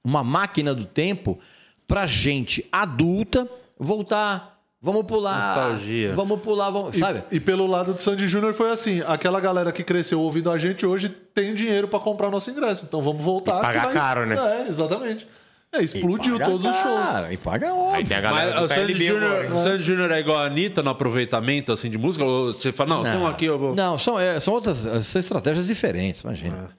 uma 0.01 0.23
máquina 0.23 0.73
do 0.73 0.85
tempo 0.85 1.37
para 1.85 2.07
gente 2.07 2.65
adulta 2.71 3.49
voltar. 3.77 4.58
Vamos 4.81 5.03
pular. 5.03 5.45
Nostalgia. 5.55 6.13
Vamos 6.15 6.39
pular, 6.41 6.69
vamos, 6.69 6.95
E, 6.95 6.99
sabe? 6.99 7.23
e 7.31 7.39
pelo 7.39 7.67
lado 7.67 7.93
do 7.93 7.99
Sandy 8.01 8.27
Júnior 8.29 8.53
foi 8.53 8.71
assim: 8.71 9.01
aquela 9.05 9.39
galera 9.41 9.71
que 9.73 9.83
cresceu 9.83 10.21
ouvindo 10.21 10.49
a 10.49 10.57
gente 10.57 10.85
hoje 10.85 11.09
tem 11.09 11.53
dinheiro 11.53 11.87
pra 11.87 11.99
comprar 11.99 12.31
nosso 12.31 12.49
ingresso. 12.49 12.85
Então 12.87 13.01
vamos 13.01 13.21
voltar. 13.23 13.57
E 13.59 13.61
pagar 13.61 13.83
vai- 13.85 13.93
caro, 13.93 14.25
né? 14.25 14.35
É, 14.63 14.69
exatamente. 14.69 15.27
É, 15.71 15.83
explodiu 15.83 16.39
todos 16.39 16.65
os 16.65 16.75
shows. 16.77 17.31
E 17.31 17.37
paga 17.37 17.67
Aí 17.67 17.71
óbvio. 17.73 18.07
tem 18.07 18.17
a 18.17 18.21
galera 18.21 18.51
Mas 18.51 18.59
do 18.61 18.65
o 18.65 18.67
Sandy 18.69 19.05
Júnior 19.05 19.51
o 19.53 19.59
Sandy 19.59 19.83
Júnior 19.83 20.11
é 20.11 20.19
igual 20.19 20.39
a 20.39 20.45
Anitta 20.45 20.81
no 20.81 20.89
aproveitamento 20.89 21.71
assim, 21.71 21.91
de 21.91 21.97
música? 21.97 22.25
Ou 22.25 22.53
você 22.53 22.71
fala, 22.71 22.89
não, 22.95 23.03
tem 23.03 23.17
um 23.17 23.27
aqui, 23.27 23.45
eu 23.45 23.59
vou... 23.59 23.75
Não, 23.75 23.95
são, 23.95 24.19
é, 24.19 24.39
são 24.39 24.53
outras 24.53 24.77
são 25.05 25.19
estratégias 25.19 25.67
diferentes, 25.67 26.21
imagina. 26.21 26.69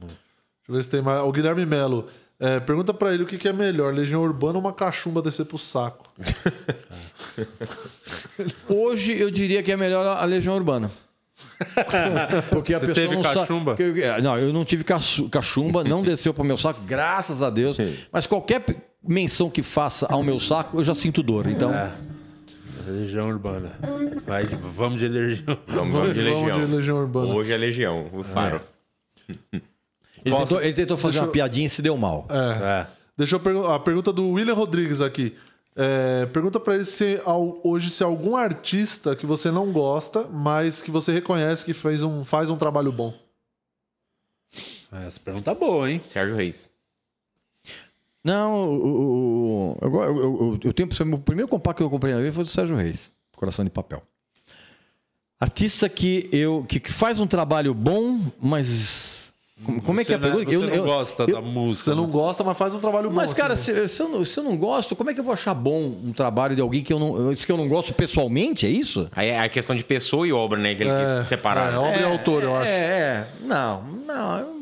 Deixa 0.00 0.16
eu 0.68 0.74
ver 0.74 0.82
se 0.82 0.90
tem 0.90 1.00
mais. 1.00 1.22
O 1.22 1.32
Guilherme 1.32 1.64
Melo. 1.64 2.06
É, 2.40 2.60
pergunta 2.60 2.92
pra 2.94 3.12
ele 3.12 3.22
o 3.22 3.26
que, 3.26 3.36
que 3.38 3.48
é 3.48 3.52
melhor, 3.52 3.92
Legião 3.94 4.22
Urbana 4.22 4.54
ou 4.54 4.60
uma 4.60 4.72
cachumba 4.72 5.20
descer 5.22 5.44
pro 5.46 5.58
saco? 5.58 6.04
Hoje 8.68 9.18
eu 9.18 9.30
diria 9.30 9.62
que 9.62 9.72
é 9.72 9.76
melhor 9.76 10.04
a 10.06 10.24
Legião 10.24 10.54
Urbana. 10.54 10.90
Porque 12.50 12.74
a 12.74 12.78
Você 12.78 12.86
pessoa 12.86 13.06
teve 13.06 13.16
não 13.16 13.22
cachumba? 13.22 13.76
é, 13.78 14.20
não, 14.20 14.36
eu 14.38 14.52
não 14.52 14.64
tive 14.64 14.84
cachu- 14.84 15.28
cachumba, 15.28 15.84
não 15.84 16.02
desceu 16.02 16.32
para 16.34 16.42
o 16.42 16.46
meu 16.46 16.56
saco, 16.56 16.80
graças 16.84 17.42
a 17.42 17.50
Deus. 17.50 17.76
Mas 18.12 18.26
qualquer 18.26 18.64
menção 19.02 19.48
que 19.50 19.62
faça 19.62 20.06
ao 20.10 20.22
meu 20.22 20.38
saco, 20.38 20.78
eu 20.78 20.84
já 20.84 20.94
sinto 20.94 21.22
dor. 21.22 21.46
Então, 21.46 21.70
Legião 22.86 23.28
Urbana. 23.28 23.72
Vai, 24.26 24.44
vamos 24.44 24.98
de 24.98 25.08
Legião. 25.08 25.58
Vamos, 25.66 25.92
vamos 25.92 26.14
de 26.14 26.22
Vamos 26.22 26.42
Legião. 26.42 26.66
de 26.66 26.72
Legião 26.76 26.96
Urbana. 26.98 27.34
Hoje 27.34 27.52
é 27.52 27.56
Legião, 27.56 28.06
o 28.12 28.22
Faro. 28.24 28.60
ele, 30.24 30.36
tentou, 30.36 30.60
ele 30.62 30.72
tentou 30.74 30.96
fazer 30.96 31.12
deixa 31.12 31.24
uma 31.24 31.28
eu- 31.28 31.32
piadinha 31.32 31.66
e 31.66 31.70
se 31.70 31.80
deu 31.82 31.96
mal. 31.96 32.26
É. 32.30 32.86
Deixa 33.16 33.36
eu 33.36 33.40
perguntar. 33.40 33.74
A 33.74 33.80
pergunta 33.80 34.12
do 34.12 34.30
William 34.30 34.54
Rodrigues 34.54 35.00
aqui. 35.00 35.36
É, 35.76 36.26
pergunta 36.26 36.58
pra 36.58 36.74
ele 36.74 36.84
se 36.84 37.20
ao- 37.24 37.60
hoje 37.62 37.88
se 37.90 38.02
algum 38.02 38.36
artista 38.36 39.14
que 39.14 39.24
você 39.24 39.50
não 39.50 39.70
gosta, 39.72 40.26
mas 40.26 40.82
que 40.82 40.90
você 40.90 41.12
reconhece 41.12 41.64
que 41.64 41.72
fez 41.72 42.02
um, 42.02 42.24
faz 42.24 42.50
um 42.50 42.56
trabalho 42.56 42.90
bom. 42.90 43.14
Essa 44.90 45.20
pergunta 45.20 45.50
é 45.50 45.54
boa, 45.54 45.90
hein? 45.90 46.00
Sérgio 46.04 46.34
Reis. 46.34 46.68
Não, 48.24 48.54
o, 48.68 48.86
o- 48.86 49.70
o- 49.72 49.78
eu, 49.82 49.94
eu, 50.02 50.16
eu, 50.16 50.60
eu 50.64 50.72
tenho 50.72 50.88
o 51.14 51.18
primeiro 51.18 51.48
compacto 51.48 51.78
que 51.78 51.84
eu 51.84 51.90
comprei 51.90 52.12
na 52.12 52.20
vida 52.20 52.32
foi 52.32 52.44
do 52.44 52.50
Sérgio 52.50 52.76
Reis, 52.76 53.10
Coração 53.36 53.64
de 53.64 53.70
Papel. 53.70 54.02
Artista 55.40 55.88
que 55.88 56.28
eu 56.32 56.64
que, 56.68 56.80
que 56.80 56.92
faz 56.92 57.20
um 57.20 57.26
trabalho 57.26 57.72
bom, 57.72 58.20
mas 58.40 59.17
como, 59.64 59.82
como 59.82 60.00
é 60.00 60.04
que 60.04 60.12
é 60.12 60.16
a 60.16 60.18
Você 60.18 60.26
não- 60.28 60.36
pergunta? 60.36 60.50
Você 60.50 60.56
Eu- 60.56 60.68
não 60.68 60.74
eu- 60.76 60.84
gosta 60.84 61.22
eu- 61.24 61.34
da 61.34 61.40
música. 61.40 61.84
Você 61.90 61.94
não 61.96 62.06
né? 62.06 62.12
gosta, 62.12 62.44
mas 62.44 62.56
faz 62.58 62.74
um 62.74 62.78
trabalho 62.78 63.10
bom. 63.10 63.16
Mas, 63.16 63.32
cara, 63.32 63.54
assim. 63.54 63.72
se, 63.74 63.88
se 63.88 64.02
eu 64.02 64.08
não, 64.08 64.24
se 64.24 64.38
eu 64.38 64.44
não 64.44 64.56
gosto, 64.56 64.94
como 64.94 65.10
é 65.10 65.14
que 65.14 65.20
eu 65.20 65.24
vou 65.24 65.32
achar 65.32 65.54
bom 65.54 65.94
um 66.04 66.12
trabalho 66.12 66.54
de 66.54 66.62
alguém 66.62 66.82
que 66.82 66.92
eu 66.92 66.98
não, 66.98 67.34
que 67.34 67.50
eu 67.52 67.56
não 67.56 67.68
gosto 67.68 67.92
pessoalmente? 67.92 68.66
É 68.66 68.68
isso? 68.68 69.08
Aí 69.12 69.28
é 69.28 69.40
a 69.40 69.48
questão 69.48 69.74
de 69.74 69.82
pessoa 69.84 70.26
e 70.28 70.32
obra, 70.32 70.58
né? 70.58 70.74
Que 70.74 70.82
ele 70.84 70.90
quis 71.18 71.26
separar. 71.28 71.72
é, 71.72 71.76
obra 71.76 72.00
e 72.00 72.04
autor, 72.04 72.42
eu 72.42 72.56
acho. 72.56 72.68
É, 72.70 72.74
é. 72.74 73.28
Não, 73.42 73.82
não, 73.82 74.38
eu- 74.38 74.54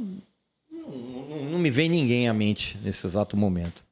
não, 0.73 1.45
não- 1.53 1.59
me 1.59 1.71
vem 1.71 1.89
ninguém 1.89 2.29
à 2.29 2.35
mente 2.35 2.79
nesse 2.83 3.07
exato 3.07 3.37
momento. 3.37 3.85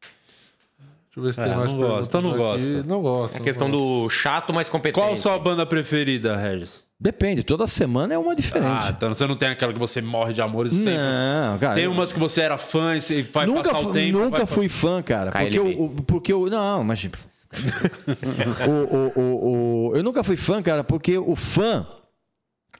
Deixa 1.16 1.20
eu 1.20 1.22
ver 1.22 1.34
se 1.34 1.40
É, 1.40 1.44
tem 1.44 1.56
mais 1.56 1.72
não 1.72 1.78
gosta, 1.80 2.20
não 2.20 2.36
gosta. 2.36 2.82
Não 2.82 3.02
gosta. 3.02 3.36
A 3.36 3.38
não 3.40 3.44
questão 3.44 3.70
do 3.70 4.08
chato, 4.10 4.52
mas 4.52 4.68
competente. 4.68 5.00
Qual 5.00 5.12
a 5.12 5.16
sua 5.16 5.38
banda 5.38 5.64
preferida, 5.64 6.36
Regis? 6.36 6.82
Depende, 7.00 7.42
toda 7.42 7.66
semana 7.66 8.14
é 8.14 8.18
uma 8.18 8.34
diferente. 8.36 8.84
Ah, 8.86 8.94
então 8.96 9.12
você 9.14 9.26
não 9.26 9.36
tem 9.36 9.48
aquela 9.48 9.72
que 9.72 9.78
você 9.78 10.00
morre 10.00 10.32
de 10.32 10.40
amores 10.40 10.72
sempre. 10.72 10.92
não, 10.94 11.58
cara. 11.58 11.74
Tem 11.74 11.86
umas 11.88 12.12
que 12.12 12.18
você 12.18 12.40
era 12.40 12.56
fã 12.56 12.96
e 12.96 13.22
vai 13.22 13.46
nunca 13.46 13.70
passar 13.72 13.88
o 13.88 13.92
tempo. 13.92 14.18
nunca 14.18 14.46
fui 14.46 14.68
fã, 14.68 15.02
cara. 15.02 15.30
Porque 15.32 15.58
eu, 15.58 15.82
o- 15.82 15.90
porque 16.04 16.32
eu. 16.32 16.46
Não, 16.46 16.84
mas. 16.84 17.04
o, 18.66 18.70
o, 18.70 19.12
o, 19.20 19.88
o- 19.90 19.96
eu 19.96 20.02
nunca 20.02 20.22
fui 20.24 20.36
fã, 20.36 20.62
cara, 20.62 20.82
porque 20.84 21.18
o 21.18 21.34
fã, 21.36 21.86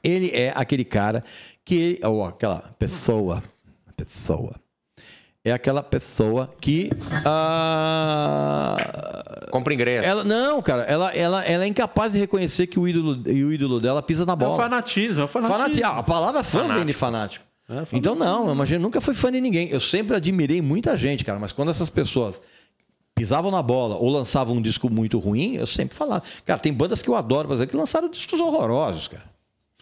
ele 0.03 0.29
é 0.31 0.51
aquele 0.55 0.85
cara 0.85 1.23
que. 1.63 1.99
Ou 2.03 2.25
aquela 2.25 2.73
pessoa. 2.79 3.43
Pessoa. 3.95 4.55
É 5.45 5.51
aquela 5.51 5.83
pessoa 5.83 6.51
que. 6.59 6.89
ah, 7.75 8.75
Compra 9.51 9.73
ingresso. 9.73 10.07
ela, 10.07 10.23
não, 10.23 10.61
cara, 10.61 10.83
ela, 10.83 11.11
ela, 11.13 11.43
ela 11.45 11.63
é 11.63 11.67
incapaz 11.67 12.13
de 12.13 12.19
reconhecer 12.19 12.67
que 12.67 12.79
o 12.79 12.87
ídolo, 12.87 13.21
e 13.29 13.43
o 13.43 13.53
ídolo 13.53 13.79
dela 13.79 14.01
pisa 14.01 14.25
na 14.25 14.33
É 14.33 14.35
o 14.35 14.37
bola. 14.37 14.55
fanatismo, 14.57 15.21
é 15.21 15.25
o 15.25 15.27
fanatismo. 15.27 15.59
Fanati- 15.63 15.83
ah, 15.83 15.99
a 15.99 16.03
palavra 16.03 16.43
fã 16.43 16.67
vem 16.75 16.85
de 16.85 16.93
fanático. 16.93 17.45
então, 17.93 18.15
não, 18.15 18.51
imagina, 18.51 18.79
nunca 18.79 18.99
fui 18.99 19.13
fã 19.13 19.31
de 19.31 19.39
ninguém. 19.39 19.69
Eu 19.69 19.79
sempre 19.79 20.15
admirei 20.17 20.61
muita 20.61 20.97
gente, 20.97 21.23
cara, 21.23 21.39
mas 21.39 21.51
quando 21.51 21.69
essas 21.71 21.89
pessoas 21.89 22.41
pisavam 23.13 23.49
na 23.49 23.61
bola 23.61 23.95
ou 23.95 24.09
lançavam 24.09 24.55
um 24.55 24.61
disco 24.61 24.89
muito 24.89 25.17
ruim, 25.19 25.55
eu 25.55 25.65
sempre 25.65 25.95
falava. 25.95 26.23
Cara, 26.43 26.59
tem 26.59 26.73
bandas 26.73 27.01
que 27.01 27.09
eu 27.09 27.15
adoro, 27.15 27.47
por 27.47 27.53
exemplo, 27.53 27.71
que 27.71 27.77
lançaram 27.77 28.09
discos 28.09 28.41
horrorosos, 28.41 29.07
cara. 29.07 29.23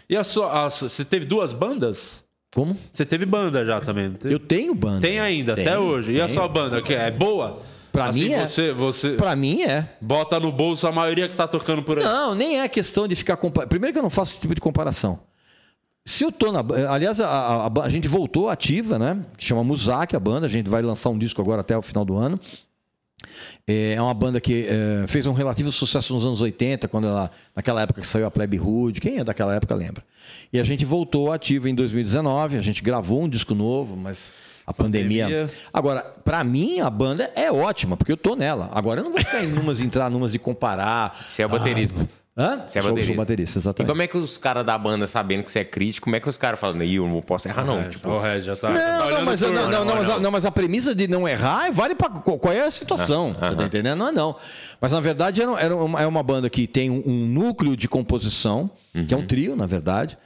E 0.09 0.15
a 0.15 0.23
sua, 0.23 0.65
a 0.65 0.69
sua- 0.69 0.87
você 0.89 1.03
teve 1.03 1.25
duas 1.25 1.51
bandas? 1.53 2.22
Como? 2.53 2.77
Você 2.91 3.05
teve 3.05 3.25
banda 3.25 3.65
já 3.65 3.79
também? 3.81 4.09
não 4.09 4.15
teve? 4.15 4.33
Eu 4.33 4.39
tenho 4.39 4.75
banda. 4.75 5.01
Tem 5.01 5.19
ainda, 5.19 5.53
até 5.53 5.63
Tenho, 5.63 5.81
hoje. 5.81 6.11
E 6.13 6.21
a 6.21 6.27
sua 6.27 6.47
banda, 6.47 6.81
que 6.81 6.93
é 6.93 7.09
boa? 7.09 7.59
Pra 7.91 8.05
assim, 8.05 8.25
mim 8.25 8.31
é. 8.33 8.47
Você, 8.47 8.71
você 8.73 9.09
Pra 9.11 9.35
mim 9.35 9.61
é. 9.63 9.87
bota 10.01 10.39
no 10.39 10.51
bolso 10.51 10.87
a 10.87 10.91
maioria 10.91 11.27
que 11.27 11.35
tá 11.35 11.47
tocando 11.47 11.83
por 11.83 11.97
aí. 11.99 12.03
Não, 12.03 12.33
nem 12.35 12.59
é 12.59 12.67
questão 12.67 13.07
de 13.07 13.15
ficar 13.15 13.37
comparando. 13.37 13.69
Primeiro 13.69 13.93
que 13.93 13.99
eu 13.99 14.03
não 14.03 14.09
faço 14.09 14.31
esse 14.33 14.41
tipo 14.41 14.55
de 14.55 14.61
comparação. 14.61 15.19
Se 16.05 16.23
eu 16.23 16.31
tô 16.31 16.51
na. 16.51 16.59
Aliás, 16.89 17.19
a, 17.21 17.27
a- 17.29 17.67
a- 17.67 17.83
a 17.83 17.89
gente 17.89 18.07
voltou 18.07 18.49
ativa, 18.49 18.99
né? 18.99 19.19
Que 19.37 19.45
chama 19.45 19.63
Muzak, 19.63 20.15
a 20.15 20.19
banda. 20.19 20.45
A 20.47 20.49
gente 20.49 20.69
vai 20.69 20.81
lançar 20.81 21.09
um 21.11 21.17
disco 21.17 21.41
agora 21.41 21.61
até 21.61 21.77
o 21.77 21.81
final 21.81 22.03
do 22.03 22.15
ano. 22.17 22.39
É 23.65 24.01
uma 24.01 24.13
banda 24.13 24.41
que 24.41 24.67
é, 24.67 25.07
fez 25.07 25.25
um 25.25 25.31
relativo 25.31 25.71
sucesso 25.71 26.13
nos 26.13 26.25
anos 26.25 26.41
80, 26.41 26.87
quando 26.87 27.07
ela, 27.07 27.31
naquela 27.55 27.81
época 27.81 28.01
que 28.01 28.07
saiu 28.07 28.25
a 28.25 28.31
Plebe 28.31 28.59
Hood. 28.59 28.99
Quem 28.99 29.19
é 29.19 29.23
daquela 29.23 29.55
época 29.55 29.73
lembra. 29.73 30.03
E 30.51 30.59
a 30.59 30.63
gente 30.63 30.83
voltou 30.83 31.31
ativa 31.31 31.69
em 31.69 31.75
2019. 31.75 32.57
A 32.57 32.61
gente 32.61 32.83
gravou 32.83 33.23
um 33.23 33.29
disco 33.29 33.55
novo, 33.55 33.95
mas 33.95 34.31
a 34.65 34.73
pandemia. 34.73 35.25
Pandemia. 35.25 35.49
Agora, 35.71 36.01
pra 36.23 36.43
mim, 36.43 36.79
a 36.79 36.89
banda 36.89 37.31
é 37.35 37.51
ótima, 37.51 37.95
porque 37.95 38.11
eu 38.11 38.17
tô 38.17 38.35
nela. 38.35 38.69
Agora, 38.73 38.99
eu 38.99 39.03
não 39.05 39.11
vou 39.11 39.19
ficar 39.19 39.43
em 39.43 39.47
numas, 39.47 39.79
entrar 39.81 40.09
numas 40.09 40.31
de 40.31 40.39
comparar. 40.39 41.17
Você 41.29 41.41
é 41.41 41.45
o 41.45 41.49
baterista. 41.49 42.07
Hã? 42.35 42.63
Você 42.67 42.79
é 42.79 42.81
sou, 42.81 42.89
baterista. 42.91 43.13
sou 43.13 43.15
baterista, 43.15 43.57
E 43.57 43.61
exatamente. 43.61 43.89
como 43.89 44.01
é 44.01 44.07
que 44.07 44.17
os 44.17 44.39
caras 44.39 44.65
da 44.65 44.75
banda, 44.75 45.05
sabendo 45.05 45.43
que 45.43 45.51
você 45.51 45.59
é 45.59 45.63
crítico, 45.63 46.05
como 46.05 46.15
é 46.15 46.19
que 46.19 46.27
os 46.27 46.35
caras 46.35 46.59
falam, 46.59 46.81
Ih, 46.81 46.95
eu 46.95 47.07
não 47.07 47.21
posso 47.21 47.47
errar, 47.47 47.63
não? 47.63 47.79
É, 47.81 47.89
Tipo, 47.89 48.09
o 48.09 48.19
Red 48.19 48.41
já 48.41 48.55
tá. 48.55 48.73
tá 48.73 49.09
Não, 49.11 49.23
mas, 49.23 49.39
pro- 49.43 49.53
não, 49.53 49.69
não, 49.69 49.85
não, 49.85 49.95
mas 49.95 50.09
a, 50.09 50.19
não, 50.19 50.31
mas 50.31 50.45
a 50.47 50.51
premissa 50.51 50.95
de 50.95 51.07
não 51.07 51.27
errar 51.27 51.71
vale 51.71 51.93
para 51.93 52.09
qual 52.09 52.51
é 52.51 52.61
a 52.61 52.71
situação. 52.71 53.33
Você 53.39 53.55
tá 53.55 53.63
entendendo? 53.65 53.99
Não 53.99 54.07
é 54.07 54.11
não. 54.11 54.35
Mas 54.81 54.91
na 54.91 54.99
verdade 54.99 55.43
era, 55.43 55.51
era 55.61 55.75
uma, 55.75 56.01
é 56.01 56.07
uma 56.07 56.23
banda 56.23 56.49
que 56.49 56.65
tem 56.65 56.89
um, 56.89 57.03
um 57.05 57.27
núcleo 57.27 57.77
de 57.77 57.87
composição, 57.87 58.71
que 59.07 59.13
é 59.13 59.17
um 59.17 59.25
trio, 59.27 59.55
na 59.55 59.67
verdade. 59.67 60.17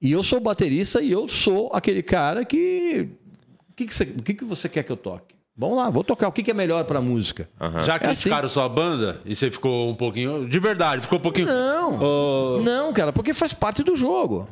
E 0.00 0.10
eu 0.10 0.24
sou 0.24 0.40
baterista 0.40 1.00
e 1.00 1.12
eu 1.12 1.28
sou 1.28 1.70
aquele 1.72 2.02
cara 2.02 2.44
que. 2.44 3.08
O 3.70 3.74
que, 3.76 3.86
que, 3.86 3.94
você, 3.94 4.02
o 4.04 4.22
que, 4.22 4.34
que 4.34 4.44
você 4.44 4.68
quer 4.68 4.82
que 4.82 4.90
eu 4.90 4.96
toque? 4.96 5.36
Vamos 5.56 5.76
lá, 5.76 5.90
vou 5.90 6.02
tocar. 6.02 6.28
O 6.28 6.32
que, 6.32 6.42
que 6.42 6.50
é 6.50 6.54
melhor 6.54 6.84
pra 6.84 7.00
música? 7.00 7.48
Já 7.84 7.96
É 7.96 7.98
criticaram 7.98 8.48
sua 8.48 8.68
banda 8.68 9.20
e 9.24 9.36
você 9.36 9.50
ficou 9.50 9.90
um 9.90 9.94
pouquinho. 9.94 10.48
De 10.48 10.58
verdade, 10.58 11.02
ficou 11.02 11.18
um 11.18 11.22
pouquinho. 11.22 11.46
Não. 11.46 12.60
Não, 12.62 12.92
cara, 12.92 13.12
porque 13.12 13.34
faz 13.34 13.52
parte 13.52 13.82
do 13.82 13.94
jogo. 13.94 14.48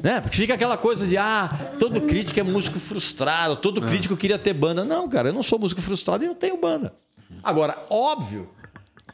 Né? 0.00 0.20
Porque 0.20 0.36
fica 0.36 0.54
aquela 0.54 0.76
coisa 0.76 1.06
de, 1.06 1.16
ah, 1.16 1.50
todo 1.78 2.00
crítico 2.02 2.38
é 2.38 2.42
músico 2.42 2.78
frustrado, 2.78 3.56
todo 3.56 3.80
crítico 3.82 4.16
queria 4.16 4.38
ter 4.38 4.52
banda. 4.52 4.84
Não, 4.84 5.08
cara, 5.08 5.30
eu 5.30 5.32
não 5.32 5.42
sou 5.42 5.58
músico 5.58 5.80
frustrado 5.80 6.22
e 6.22 6.26
eu 6.26 6.34
tenho 6.34 6.56
banda. 6.56 6.94
Agora, 7.42 7.76
óbvio 7.90 8.48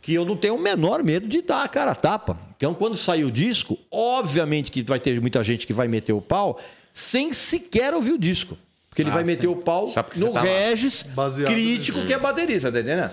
que 0.03 0.13
eu 0.13 0.25
não 0.27 0.37
tenho 0.37 0.57
o 0.57 0.61
menor 0.61 1.03
medo 1.03 1.27
de 1.27 1.41
dar 1.41 1.65
a 1.65 1.69
cara 1.69 1.93
a 1.93 1.95
tapa. 1.95 2.39
Então, 2.57 2.75
quando 2.75 2.97
sair 2.97 3.25
o 3.25 3.31
disco, 3.31 3.79
obviamente 3.91 4.71
que 4.71 4.83
vai 4.83 5.01
ter 5.01 5.19
muita 5.21 5.43
gente 5.43 5.67
que 5.67 5.73
vai 5.73 5.89
meter 5.89 6.13
o 6.13 6.21
pau 6.21 6.61
sem 6.93 7.33
sequer 7.33 7.95
ouvir 7.95 8.13
o 8.13 8.19
disco. 8.19 8.59
Porque 8.95 9.03
ele 9.03 9.11
vai 9.11 9.25
meter 9.25 9.49
o 9.49 9.57
pau 9.57 9.93
no 10.19 10.33
tá. 10.33 10.41
Regis, 10.41 11.03
Baseado 11.03 11.51
crítico 11.51 12.07
que 12.07 12.13
é 12.13 12.19
baterista, 12.19 12.71
tá 12.71 12.79
entendendo? 12.79 13.11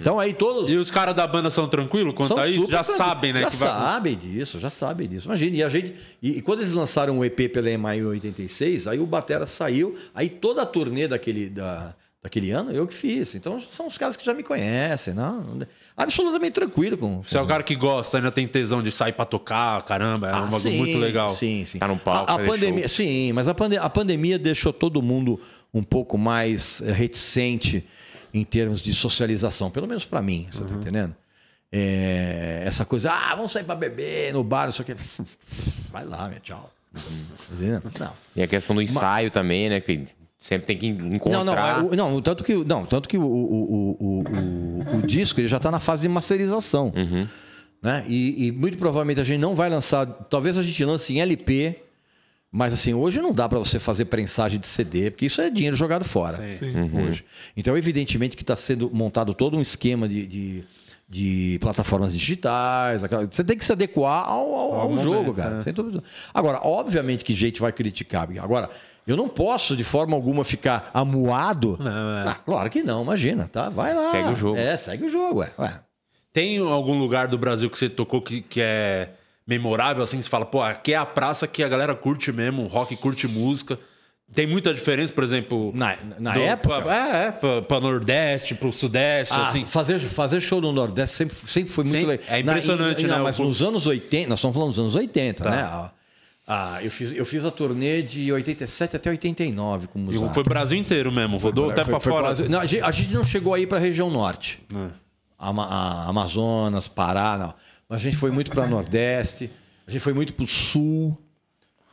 Então 0.00 0.18
aí 0.18 0.34
todos. 0.34 0.68
E 0.68 0.74
os 0.74 0.90
caras 0.90 1.14
da 1.14 1.24
banda 1.24 1.48
são 1.50 1.68
tranquilos 1.68 2.12
quanto 2.14 2.30
São 2.34 2.38
a 2.38 2.48
isso? 2.48 2.68
Já 2.68 2.82
sabem, 2.82 3.32
né? 3.32 3.42
Já 3.42 3.50
que 3.50 3.56
vai- 3.58 3.68
sabem 3.68 4.18
disso, 4.18 4.58
já 4.58 4.68
sabem 4.70 5.08
disso. 5.08 5.28
Imagina, 5.28 5.56
e 5.56 5.62
a 5.62 5.68
gente. 5.68 5.94
E, 6.20 6.38
e 6.38 6.42
quando 6.42 6.62
eles 6.62 6.72
lançaram 6.72 7.16
o 7.16 7.24
EP 7.24 7.48
pela 7.48 7.70
EMI 7.70 7.98
em 7.98 8.04
86, 8.06 8.88
aí 8.88 8.98
o 8.98 9.06
Batera 9.06 9.46
saiu, 9.46 9.96
aí 10.12 10.28
toda 10.28 10.62
a 10.62 10.66
turnê 10.66 11.06
daquele, 11.06 11.48
da, 11.48 11.94
daquele 12.20 12.50
ano 12.50 12.72
eu 12.72 12.84
que 12.84 12.94
fiz. 12.94 13.36
Então 13.36 13.60
são 13.60 13.86
os 13.86 13.96
caras 13.96 14.16
que 14.16 14.24
já 14.24 14.34
me 14.34 14.42
conhecem, 14.42 15.14
não? 15.14 15.46
Absolutamente 15.96 16.52
tranquilo 16.52 16.96
com. 16.96 17.22
Você 17.22 17.36
é 17.36 17.40
o 17.40 17.46
cara 17.46 17.62
que 17.62 17.74
gosta, 17.76 18.16
ainda 18.16 18.30
tem 18.30 18.46
tesão 18.46 18.82
de 18.82 18.90
sair 18.90 19.12
pra 19.12 19.24
tocar, 19.24 19.82
caramba, 19.84 20.28
é 20.28 20.32
um 20.32 20.36
Ah, 20.36 20.40
bagulho 20.42 20.60
sim, 20.60 20.78
muito 20.78 20.98
legal. 20.98 21.28
Sim, 21.28 21.64
sim. 21.64 21.78
Tá 21.78 21.86
no 21.88 21.98
palco, 21.98 22.30
A, 22.30 22.36
a 22.36 22.38
pandemia, 22.38 22.88
sim, 22.88 23.32
mas 23.32 23.48
a, 23.48 23.54
pande 23.54 23.76
a 23.76 23.90
pandemia 23.90 24.38
deixou 24.38 24.72
todo 24.72 25.02
mundo 25.02 25.38
um 25.74 25.82
pouco 25.82 26.16
mais 26.16 26.80
reticente 26.80 27.84
em 28.32 28.44
termos 28.44 28.80
de 28.80 28.94
socialização, 28.94 29.70
pelo 29.70 29.86
menos 29.86 30.04
para 30.06 30.22
mim, 30.22 30.48
você 30.50 30.64
tá 30.64 30.74
entendendo? 30.74 31.14
É, 31.72 32.62
essa 32.66 32.84
coisa, 32.84 33.12
ah, 33.12 33.34
vamos 33.36 33.52
sair 33.52 33.64
para 33.64 33.74
beber 33.76 34.32
no 34.32 34.42
bar, 34.42 34.68
isso 34.68 34.82
aqui. 34.82 34.94
Vai 35.90 36.04
lá, 36.04 36.28
meu, 36.28 36.40
tchau. 36.40 36.72
Entendeu? 37.52 37.80
Não. 37.98 38.12
E 38.34 38.42
a 38.42 38.48
questão 38.48 38.74
do 38.74 38.82
ensaio 38.82 39.30
também, 39.30 39.68
né? 39.68 39.80
Que 39.80 40.04
sempre 40.40 40.66
tem 40.66 40.76
que 40.78 40.86
encontrar. 40.86 41.38
Não, 41.44 41.54
não, 41.84 41.86
o- 41.88 41.94
não, 42.14 42.22
tanto 42.22 42.42
que, 42.42 42.54
não, 42.64 42.84
tanto 42.86 43.08
que 43.08 43.18
o, 43.18 43.22
o, 43.22 43.26
o, 43.26 43.96
o, 44.00 44.22
o- 44.22 44.98
o 44.98 45.02
disco 45.06 45.38
ele 45.40 45.46
já 45.48 45.58
está 45.58 45.70
na 45.70 45.78
fase 45.78 46.02
de 46.02 46.08
masterização. 46.08 46.90
Né? 47.82 48.04
E, 48.08 48.46
e 48.46 48.52
muito 48.52 48.76
provavelmente 48.78 49.20
a 49.20 49.24
gente 49.24 49.40
não 49.40 49.54
vai 49.54 49.68
lançar. 49.70 50.06
Talvez 50.06 50.58
a 50.58 50.62
gente 50.62 50.84
lance 50.84 51.12
em 51.14 51.20
LP, 51.20 51.76
mas 52.52 52.72
assim, 52.74 52.92
hoje 52.94 53.20
não 53.20 53.32
dá 53.32 53.48
para 53.48 53.58
você 53.58 53.78
fazer 53.78 54.06
prensagem 54.06 54.58
de 54.58 54.66
CD, 54.66 55.10
porque 55.10 55.26
isso 55.26 55.40
é 55.40 55.48
dinheiro 55.50 55.76
jogado 55.76 56.04
fora. 56.04 56.38
Hoje. 57.08 57.24
Então, 57.56 57.76
evidentemente 57.78 58.36
que 58.36 58.42
está 58.42 58.56
sendo 58.56 58.90
montado 58.92 59.32
todo 59.34 59.56
um 59.56 59.60
esquema 59.60 60.08
de. 60.08 60.26
de 60.26 60.64
de 61.12 61.58
plataformas 61.60 62.12
digitais, 62.12 63.02
aquela- 63.02 63.26
você 63.26 63.42
tem 63.42 63.56
que 63.58 63.64
se 63.64 63.72
adequar 63.72 64.28
ao, 64.28 64.54
ao- 64.54 64.74
ao 64.74 64.88
momento, 64.90 65.02
jogo, 65.02 65.34
cara. 65.34 65.56
né? 65.56 65.62
Sem 65.62 65.72
dúvida. 65.72 66.04
Agora, 66.32 66.60
obviamente 66.62 67.24
que 67.24 67.34
gente 67.34 67.60
vai 67.60 67.72
criticar. 67.72 68.28
Agora, 68.40 68.70
eu 69.04 69.16
não 69.16 69.28
posso 69.28 69.76
de 69.76 69.82
forma 69.82 70.14
alguma 70.14 70.44
ficar 70.44 70.88
amuado. 70.94 71.76
Não, 71.80 71.90
é. 72.18 72.28
Ah, 72.28 72.34
claro 72.44 72.70
que 72.70 72.80
não, 72.84 73.02
imagina, 73.02 73.48
tá? 73.52 73.68
Vai 73.68 73.92
lá. 73.92 74.08
Segue 74.12 74.28
o 74.28 74.36
jogo. 74.36 74.56
É, 74.56 74.76
segue 74.76 75.06
o 75.06 75.10
jogo, 75.10 75.40
ué. 75.40 75.50
ué. 75.58 75.80
Tem 76.32 76.58
algum 76.58 76.96
lugar 76.96 77.26
do 77.26 77.36
Brasil 77.36 77.68
que 77.68 77.76
você 77.76 77.88
tocou 77.88 78.22
que, 78.22 78.40
que 78.40 78.60
é 78.62 79.08
memorável, 79.44 80.04
assim? 80.04 80.22
Você 80.22 80.28
fala, 80.28 80.46
pô, 80.46 80.62
aqui 80.62 80.92
é 80.94 80.96
a 80.96 81.04
praça 81.04 81.44
que 81.48 81.64
a 81.64 81.68
galera 81.68 81.92
curte 81.96 82.30
mesmo, 82.30 82.62
o 82.62 82.66
rock 82.68 82.94
curte 82.94 83.26
música. 83.26 83.76
Tem 84.34 84.46
muita 84.46 84.72
diferença, 84.72 85.12
por 85.12 85.24
exemplo. 85.24 85.72
Na, 85.74 85.96
na 86.20 86.32
do- 86.32 86.40
época. 86.40 86.82
pra- 86.82 86.94
é, 86.94 87.26
é, 87.58 87.60
pra, 87.62 87.80
Nordeste, 87.80 88.54
pro 88.54 88.72
Sudeste, 88.72 89.34
Ah, 89.34 89.48
assim. 89.48 89.64
fazer, 89.64 89.98
fazer 89.98 90.40
show 90.40 90.60
no 90.60 90.70
Nordeste 90.72 91.16
sempre, 91.16 91.34
sempre 91.34 91.72
foi 91.72 91.84
muito 91.84 92.06
legal. 92.06 92.26
É 92.28 92.38
impressionante, 92.40 93.02
Na- 93.02 93.08
né, 93.08 93.14
Não, 93.14 93.20
o 93.22 93.24
mas 93.24 93.36
público. 93.36 93.48
nos 93.58 93.62
anos 93.68 93.86
80, 93.88 94.28
nós 94.28 94.38
estamos 94.38 94.54
falando 94.54 94.70
dos 94.70 94.78
anos 94.78 94.94
80, 94.94 95.42
Tá. 95.44 95.50
né? 95.50 95.62
Ah, 95.62 95.90
ah, 96.46 96.78
eu, 96.82 96.90
fiz, 96.92 97.12
eu 97.12 97.26
fiz 97.26 97.44
a 97.44 97.50
turnê 97.50 98.02
de 98.02 98.32
87 98.32 98.94
até 98.96 99.10
89 99.10 99.88
com 99.88 99.98
o 100.04 100.12
E. 100.12 100.32
Foi 100.32 100.42
o 100.44 100.46
Brasil 100.46 100.78
inteiro 100.78 101.10
mesmo, 101.10 101.36
rodou 101.38 101.68
até 101.70 101.84
foi 101.84 101.98
fora. 101.98 102.32
Não, 102.48 102.60
a, 102.60 102.66
gente, 102.66 102.82
a 102.82 102.90
gente 102.92 103.12
não 103.12 103.24
chegou 103.24 103.52
aí 103.54 103.66
para 103.66 103.78
a 103.78 103.80
região 103.80 104.08
norte. 104.10 104.60
É. 104.72 104.88
Ama- 105.40 105.66
a- 105.66 106.08
Amazonas, 106.08 106.86
Pará, 106.86 107.36
não. 107.36 107.54
Mas 107.88 107.96
a 108.00 108.04
gente 108.04 108.16
foi 108.16 108.30
muito 108.30 108.50
para 108.52 108.66
Nordeste, 108.68 109.50
a 109.86 109.90
gente 109.90 110.00
foi 110.02 110.12
muito 110.12 110.32
para 110.34 110.44
o 110.44 110.46
Sul. 110.48 111.18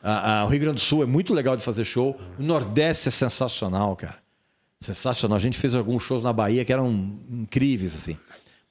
A- 0.03 0.41
a- 0.41 0.45
o 0.45 0.47
Rio 0.47 0.59
Grande 0.59 0.75
do 0.75 0.81
Sul 0.81 1.03
é 1.03 1.05
muito 1.05 1.33
legal 1.33 1.55
de 1.57 1.63
fazer 1.63 1.83
show. 1.83 2.17
O 2.39 2.43
Nordeste 2.43 3.07
é 3.07 3.11
sensacional, 3.11 3.95
cara. 3.95 4.17
Sensacional. 4.79 5.35
A 5.37 5.39
gente 5.41 5.57
fez 5.57 5.73
alguns 5.73 6.03
shows 6.03 6.23
na 6.23 6.31
Bahia 6.31 6.63
que 6.63 6.71
eram 6.71 6.89
incríveis, 7.29 7.95
assim. 7.95 8.15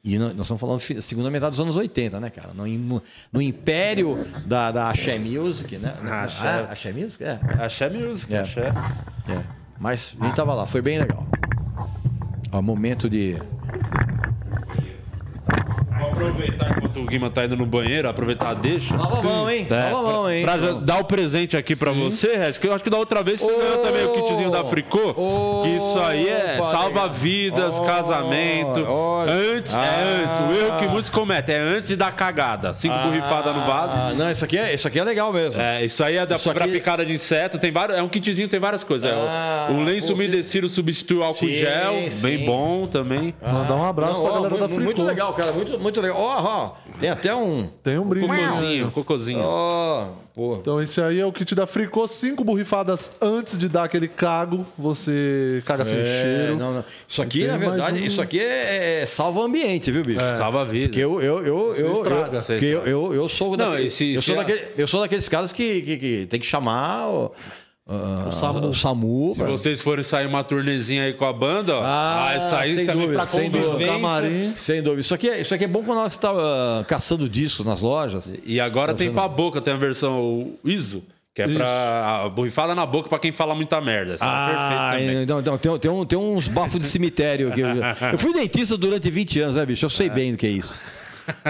E 0.05 0.19
nó- 0.19 0.27
nós 0.29 0.43
estamos 0.47 0.61
falando 0.61 0.79
segunda 1.03 1.29
metade 1.31 1.51
dos 1.51 1.61
anos 1.61 1.77
80, 1.77 2.21
né, 2.21 2.31
cara? 2.31 2.51
No, 2.55 3.03
no 3.33 3.43
império 3.43 4.25
da, 4.47 4.71
da 4.71 4.89
Axé 4.91 5.19
Music, 5.19 5.77
né? 5.79 5.95
Axé. 6.09 6.47
Ah, 6.49 6.69
Axé 6.71 6.93
Music? 6.93 7.25
É. 7.25 7.41
Axé 7.59 7.89
Music, 7.91 8.33
É. 8.33 8.39
axé. 8.41 8.67
É, 9.29 9.43
mas 9.81 10.17
a 10.21 10.27
gente 10.27 10.37
tava 10.37 10.55
lá, 10.55 10.65
foi 10.65 10.81
bem 10.81 10.99
legal. 11.01 11.27
Ó, 12.53 12.63
momento 12.63 13.11
de. 13.11 13.37
Aproveitar 16.21 16.71
enquanto 16.79 17.01
o 17.01 17.05
Guima 17.05 17.31
tá 17.31 17.45
indo 17.45 17.57
no 17.57 17.67
banheiro, 17.67 18.09
aproveitar 18.09 18.49
a 18.51 18.55
deixa. 18.55 18.97
Lava 18.97 19.19
a 19.19 19.23
mão, 19.23 19.51
hein? 19.51 19.67
É, 19.71 19.75
Lava 19.75 19.99
a 19.99 20.03
mão, 20.03 20.31
hein? 20.31 20.43
Pra 20.43 20.59
já 20.59 20.73
dar 20.73 20.99
o 21.01 21.05
presente 21.05 21.57
aqui 21.57 21.77
pra 21.77 21.93
você, 21.93 22.37
Regis, 22.37 22.59
que 22.59 22.67
eu 22.67 22.73
acho 22.75 22.83
que 22.83 22.91
da 22.91 22.97
outra 22.97 23.23
vez 23.23 23.41
você 23.41 23.53
ganhou 23.55 23.79
também 23.83 24.05
o 24.07 24.13
kitzinho 24.13 24.51
da 24.51 24.65
Fricô. 24.65 25.15
que 25.63 25.69
isso 25.77 25.99
aí 26.01 26.29
é 26.29 26.57
Opa, 26.59 26.71
salva 26.71 27.09
vidas, 27.09 27.79
Oh, 27.79 27.83
casamento. 27.83 28.87
Antes, 29.57 29.75
é 29.75 29.79
Ah. 29.79 30.23
antes. 30.23 30.39
O 30.39 30.53
erro 30.67 30.77
que 30.79 30.89
muitos 30.89 31.11
cometem 31.11 31.55
é 31.55 31.59
antes 31.59 31.89
de 31.89 31.97
dar 31.97 32.13
cagada. 32.13 32.73
Cinco 32.73 32.97
borrifadas 32.99 33.55
no 33.55 33.67
vaso. 33.67 33.97
Ah, 33.97 34.13
não, 34.17 34.31
isso 34.31 34.45
aqui 34.45 34.57
é, 34.59 34.73
isso 34.75 34.87
aqui 34.89 34.99
é 34.99 35.05
legal 35.05 35.33
mesmo. 35.33 35.61
É, 35.61 35.85
isso 35.85 36.03
aí 36.03 36.17
é 36.17 36.25
da, 36.27 36.37
Isso 36.37 36.51
pra 36.53 36.65
aqui- 36.65 36.73
picada 36.75 37.05
de 37.05 37.13
inseto. 37.13 37.59
Tem 37.59 37.71
vários, 37.73 37.99
é 37.99 38.03
um 38.03 38.09
kitzinho, 38.09 38.49
tem 38.49 38.61
várias 38.61 38.83
coisas. 38.85 39.11
É 39.11 39.15
o- 39.15 39.27
Ah, 39.29 39.69
o 39.71 39.83
lenço 39.83 40.13
umedecido 40.15 40.69
substitui 40.69 41.19
o 41.19 41.23
álcool 41.23 41.47
Sim, 41.49 41.55
gel. 41.55 41.93
Bem 41.93 42.39
sim. 42.39 42.45
bom 42.47 42.87
também. 42.87 43.35
Mandar 43.43 43.75
um 43.75 43.85
abraço 43.85 44.15
Não, 44.15 44.23
pra 44.23 44.31
ó, 44.31 44.35
galera 44.37 44.55
da 44.57 44.69
muito, 44.69 44.75
muito 44.83 44.95
Fricô. 44.97 45.03
legal, 45.09 45.33
cara. 45.35 45.53
Muito, 45.53 45.79
muito 45.79 46.01
legal. 46.01 46.06
Ó, 46.11 46.43
ó, 46.45 46.73
tem 46.99 47.09
até 47.11 47.35
um. 47.35 47.69
Tem 47.83 47.99
um 47.99 48.05
brinde. 48.09 48.27
Cocôzinho, 48.27 48.91
cocôzinho. 48.91 49.41
Ó, 49.43 50.09
pô. 50.35 50.57
Então 50.61 50.81
esse 50.81 51.01
aí 51.01 51.21
é 51.21 51.27
o 51.27 51.33
kit 51.33 51.55
da 51.55 51.67
Fricô. 51.67 52.07
Cinco 52.09 52.43
borrifadas 52.45 53.13
antes 53.21 53.57
de 53.59 53.69
dar 53.69 53.85
aquele 53.85 54.09
cago. 54.09 54.67
Você 54.79 55.63
caga 55.67 55.85
sem 55.85 55.97
É, 55.99 56.05
cheiro. 56.23 56.57
não, 56.57 56.75
não. 56.75 56.85
Isso 57.09 57.21
aqui, 57.23 57.41
Tem 57.41 57.49
na 57.49 57.59
mais 57.59 57.71
verdade, 57.71 58.01
um. 58.03 58.05
isso 58.07 58.21
aqui 58.23 58.41
é, 58.41 59.03
é 59.03 59.07
salva 59.07 59.41
o 59.41 59.43
ambiente, 59.45 59.91
viu, 59.91 60.05
bicho? 60.05 60.21
Salva 60.37 60.63
a 60.63 60.65
vida. 60.65 60.89
Porque 60.89 61.01
eu, 61.01 61.21
eu, 61.21 61.45
eu, 61.47 61.75
eu, 61.75 61.93
estraga. 61.95 62.37
eu, 62.37 62.41
Você 62.43 62.53
porque 62.55 62.67
eu, 62.67 62.87
eu, 62.87 63.15
eu 63.15 63.29
sou 63.29 63.57
Não, 63.57 63.71
daquele- 63.71 63.89
e 63.89 63.91
se- 63.91 64.15
eu, 64.15 64.21
se 64.21 64.27
sou 64.27 64.35
a- 64.35 64.39
daquele, 64.45 64.67
eu 64.77 64.87
sou 64.87 65.01
daqueles 65.01 65.29
caras 65.29 65.53
que, 65.53 65.83
que, 65.83 65.97
que 65.97 66.27
tem 66.27 66.41
que 66.41 66.47
chamar 66.47 67.09
o, 67.89 68.29
ah, 68.29 68.33
SAMU. 68.33 68.67
o 68.69 68.75
SAMU. 68.75 69.31
Se 69.35 69.41
pra- 69.43 69.51
vocês 69.51 69.81
forem 69.81 70.03
sair 70.03 70.27
uma 70.27 70.43
turnezinha 70.43 71.05
aí 71.05 71.13
com 71.15 71.25
a 71.25 71.33
banda, 71.33 71.77
ó. 71.77 71.83
Ah, 71.85 72.27
Ah, 72.31 72.35
essa 72.35 72.59
aí 72.59 72.75
sem 72.75 72.87
também 72.87 73.03
dúvida, 73.03 73.19
pra 73.19 73.27
sem 73.27 73.51
dúvida. 73.51 73.93
Camarim. 73.93 74.53
Sem 74.57 74.83
dúvida. 74.83 75.01
Isso 75.01 75.15
aqui 75.15 75.29
é, 75.29 75.41
isso 75.41 75.55
aqui 75.55 75.65
é 75.65 75.69
bom 75.69 75.83
quando 75.85 75.99
nós 75.99 76.13
está 76.15 76.31
ah, 76.33 76.85
caçando 76.89 77.29
discos 77.29 77.65
nas 77.65 77.83
lojas. 77.83 78.33
E 78.45 78.59
agora 78.61 78.93
tem 78.95 79.13
pra 79.13 79.29
boca, 79.29 79.61
tem 79.61 79.73
a 79.73 79.77
versão 79.77 80.53
ISO, 80.65 81.03
que 81.33 81.43
é 81.43 81.49
pra 81.49 82.23
a 82.25 82.29
borrifada 82.29 82.75
na 82.75 82.85
boca 82.85 83.09
pra 83.09 83.19
quem 83.21 83.31
fala 83.31 83.55
muita 83.55 83.81
merda. 83.81 84.15
Essa 84.15 84.25
é 84.25 84.47
perfeita 84.47 84.91
também. 85.07 85.23
então, 85.23 85.39
então, 85.41 85.59
tem, 85.59 85.79
tem, 85.79 85.91
um- 85.91 86.05
tem 86.05 86.19
uns 86.19 86.49
bafos 86.49 86.81
de 86.81 86.87
cemitério 86.87 87.51
aqui. 87.51 87.61
Eu 87.61 88.19
fui 88.19 88.33
dentista 88.33 88.77
durante 88.77 89.09
20 89.11 89.39
anos, 89.41 89.55
né, 89.57 89.65
bicho? 89.65 89.85
Eu 89.85 89.91
sei 89.91 90.11
bem 90.11 90.33
do 90.33 90.39
que 90.39 90.47
é 90.47 90.51
isso. 90.51 90.75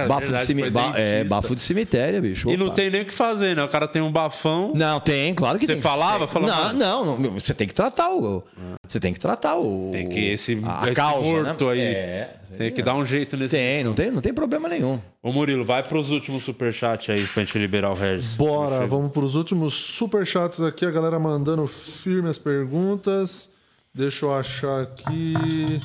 Bafo 0.09 0.27
de, 0.27 0.33
verdade, 0.33 0.55
foi 0.61 0.71
ba- 0.71 0.93
é, 0.97 1.25
bafo 1.25 1.55
de 1.55 1.61
cemitério, 1.61 2.21
bicho. 2.23 2.51
E 2.51 2.57
não 2.57 2.67
Opa. 2.67 2.75
tem 2.77 2.91
nem 2.91 3.03
o 3.03 3.05
que 3.05 3.13
fazer, 3.13 3.55
né? 3.57 3.63
O 3.65 3.69
cara 3.69 3.87
tem 3.89 4.01
um 4.03 4.11
bafão. 4.11 4.73
Não, 4.75 4.99
tem, 5.01 5.35
claro 5.35 5.59
que 5.59 5.67
Você 5.67 5.75
tem. 5.75 5.83
falava? 5.83 6.27
Tem. 6.27 6.29
Falava- 6.29 6.73
Não, 6.73 7.05
não, 7.05 7.19
não, 7.19 7.31
você 7.33 7.53
tem 7.55 7.67
que 7.67 7.75
tratar 7.75 8.11
o. 8.11 8.43
Você 8.87 8.99
tem 9.01 9.13
que 9.13 9.21
tratar 9.21 9.57
o. 9.57 9.91
Tem 9.93 10.09
que 10.09 10.21
esse, 10.33 10.61
a 10.65 10.85
esse 10.87 10.95
causa, 10.95 11.21
morto 11.29 11.65
né? 11.67 11.73
aí. 11.73 11.81
É, 11.81 12.31
tem 12.57 12.71
que 12.73 12.83
dar 12.83 12.95
um 12.95 13.05
jeito 13.05 13.37
nesse. 13.37 13.57
tem, 13.57 13.83
não 13.85 13.93
tem, 13.95 14.11
não 14.11 14.21
tem 14.21 14.33
problema 14.33 14.69
nenhum. 14.69 15.01
Ô 15.23 15.33
Murilo, 15.33 15.65
vai 15.65 15.83
pros 15.83 16.11
últimos 16.11 16.45
superchats 16.45 17.11
aí 17.11 17.27
pra 17.27 17.43
gente 17.43 17.59
liberar 17.59 17.91
o 17.91 17.95
Regis. 17.95 18.35
Bora, 18.35 18.87
vamos 18.87 19.11
para 19.11 19.25
os 19.25 19.35
últimos 19.35 19.75
superchats 19.75 20.61
aqui. 20.63 20.87
A 20.87 20.91
galera 20.91 21.19
mandando 21.19 21.67
firme 21.67 22.29
as 22.29 22.39
perguntas. 22.39 23.51
Deixa 23.93 24.27
eu 24.27 24.35
achar 24.35 24.83
aqui. 24.83 25.81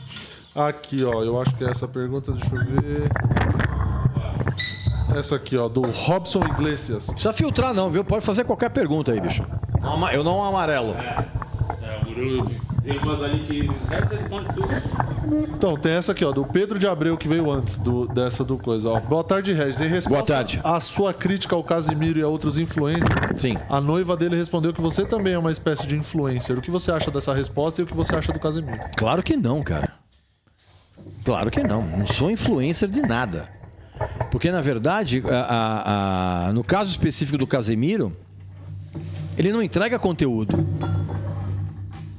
Aqui, 0.54 1.04
ó. 1.04 1.24
Eu 1.24 1.40
acho 1.42 1.56
que 1.56 1.64
é 1.64 1.70
essa 1.70 1.88
pergunta. 1.88 2.34
Deixa 2.34 2.54
eu 2.56 2.60
ver. 2.66 3.10
Essa 5.16 5.36
aqui, 5.36 5.58
ó, 5.58 5.68
do 5.68 5.82
Robson 5.82 6.40
Iglesias. 6.46 7.08
Não 7.08 7.14
precisa 7.14 7.34
filtrar, 7.34 7.74
não, 7.74 7.90
viu? 7.90 8.04
Pode 8.04 8.24
fazer 8.26 8.44
qualquer 8.44 8.70
pergunta 8.70 9.12
aí, 9.12 9.20
bicho. 9.20 9.46
Não 9.82 9.94
ama- 9.94 10.14
Eu 10.14 10.24
não 10.24 10.44
amarelo. 10.44 10.94
É, 10.94 11.28
o 12.02 12.06
Murilo 12.10 12.50
tem 12.84 12.98
umas 12.98 13.22
ali 13.22 13.44
que 13.44 13.70
responde 14.10 14.48
tudo. 14.54 14.68
Então, 15.54 15.78
tem 15.78 15.94
essa 15.94 16.12
aqui, 16.14 16.26
ó, 16.26 16.32
do 16.32 16.46
Pedro 16.46 16.80
de 16.80 16.88
Abreu, 16.88 17.16
que 17.18 17.28
veio 17.28 17.52
antes 17.52 17.78
do, 17.78 18.08
dessa 18.08 18.44
do 18.44 18.58
coisa, 18.58 18.90
ó. 18.90 19.00
Boa 19.00 19.24
tarde, 19.24 19.54
Regis. 19.54 19.80
Em 19.82 19.88
resposta 19.88 20.10
Boa 20.10 20.24
tarde. 20.40 20.60
à 20.64 20.80
sua 20.80 21.14
crítica 21.14 21.56
ao 21.56 21.64
Casimiro 21.64 22.20
e 22.20 22.22
a 22.24 22.28
outros 22.28 22.58
influencers, 22.58 23.10
Sim. 23.40 23.58
a 23.70 23.80
noiva 23.80 24.18
dele 24.18 24.36
respondeu 24.36 24.74
que 24.74 24.82
você 24.82 25.06
também 25.06 25.34
é 25.34 25.38
uma 25.38 25.52
espécie 25.52 25.86
de 25.86 25.96
influencer. 25.96 26.58
O 26.58 26.62
que 26.62 26.72
você 26.72 26.92
acha 26.92 27.12
dessa 27.12 27.34
resposta 27.34 27.82
e 27.82 27.84
o 27.84 27.88
que 27.88 27.94
você 27.96 28.16
acha 28.16 28.32
do 28.34 28.40
Casimiro? 28.40 28.80
Claro 28.98 29.22
que 29.22 29.38
não, 29.38 29.62
cara. 29.62 29.94
Claro 31.24 31.52
que 31.52 31.62
não. 31.64 31.82
Não 31.82 32.06
sou 32.06 32.32
influencer 32.32 32.90
de 32.90 33.02
nada. 33.02 33.48
Porque, 34.32 34.52
na 34.52 34.62
verdade, 34.62 35.22
a- 35.26 35.36
a- 35.36 36.48
a- 36.48 36.54
no 36.54 36.64
caso 36.64 36.90
específico 36.90 37.38
do 37.38 37.46
Casemiro, 37.46 38.16
ele 39.38 39.52
não 39.52 39.62
entrega 39.62 40.00
conteúdo. 40.00 40.66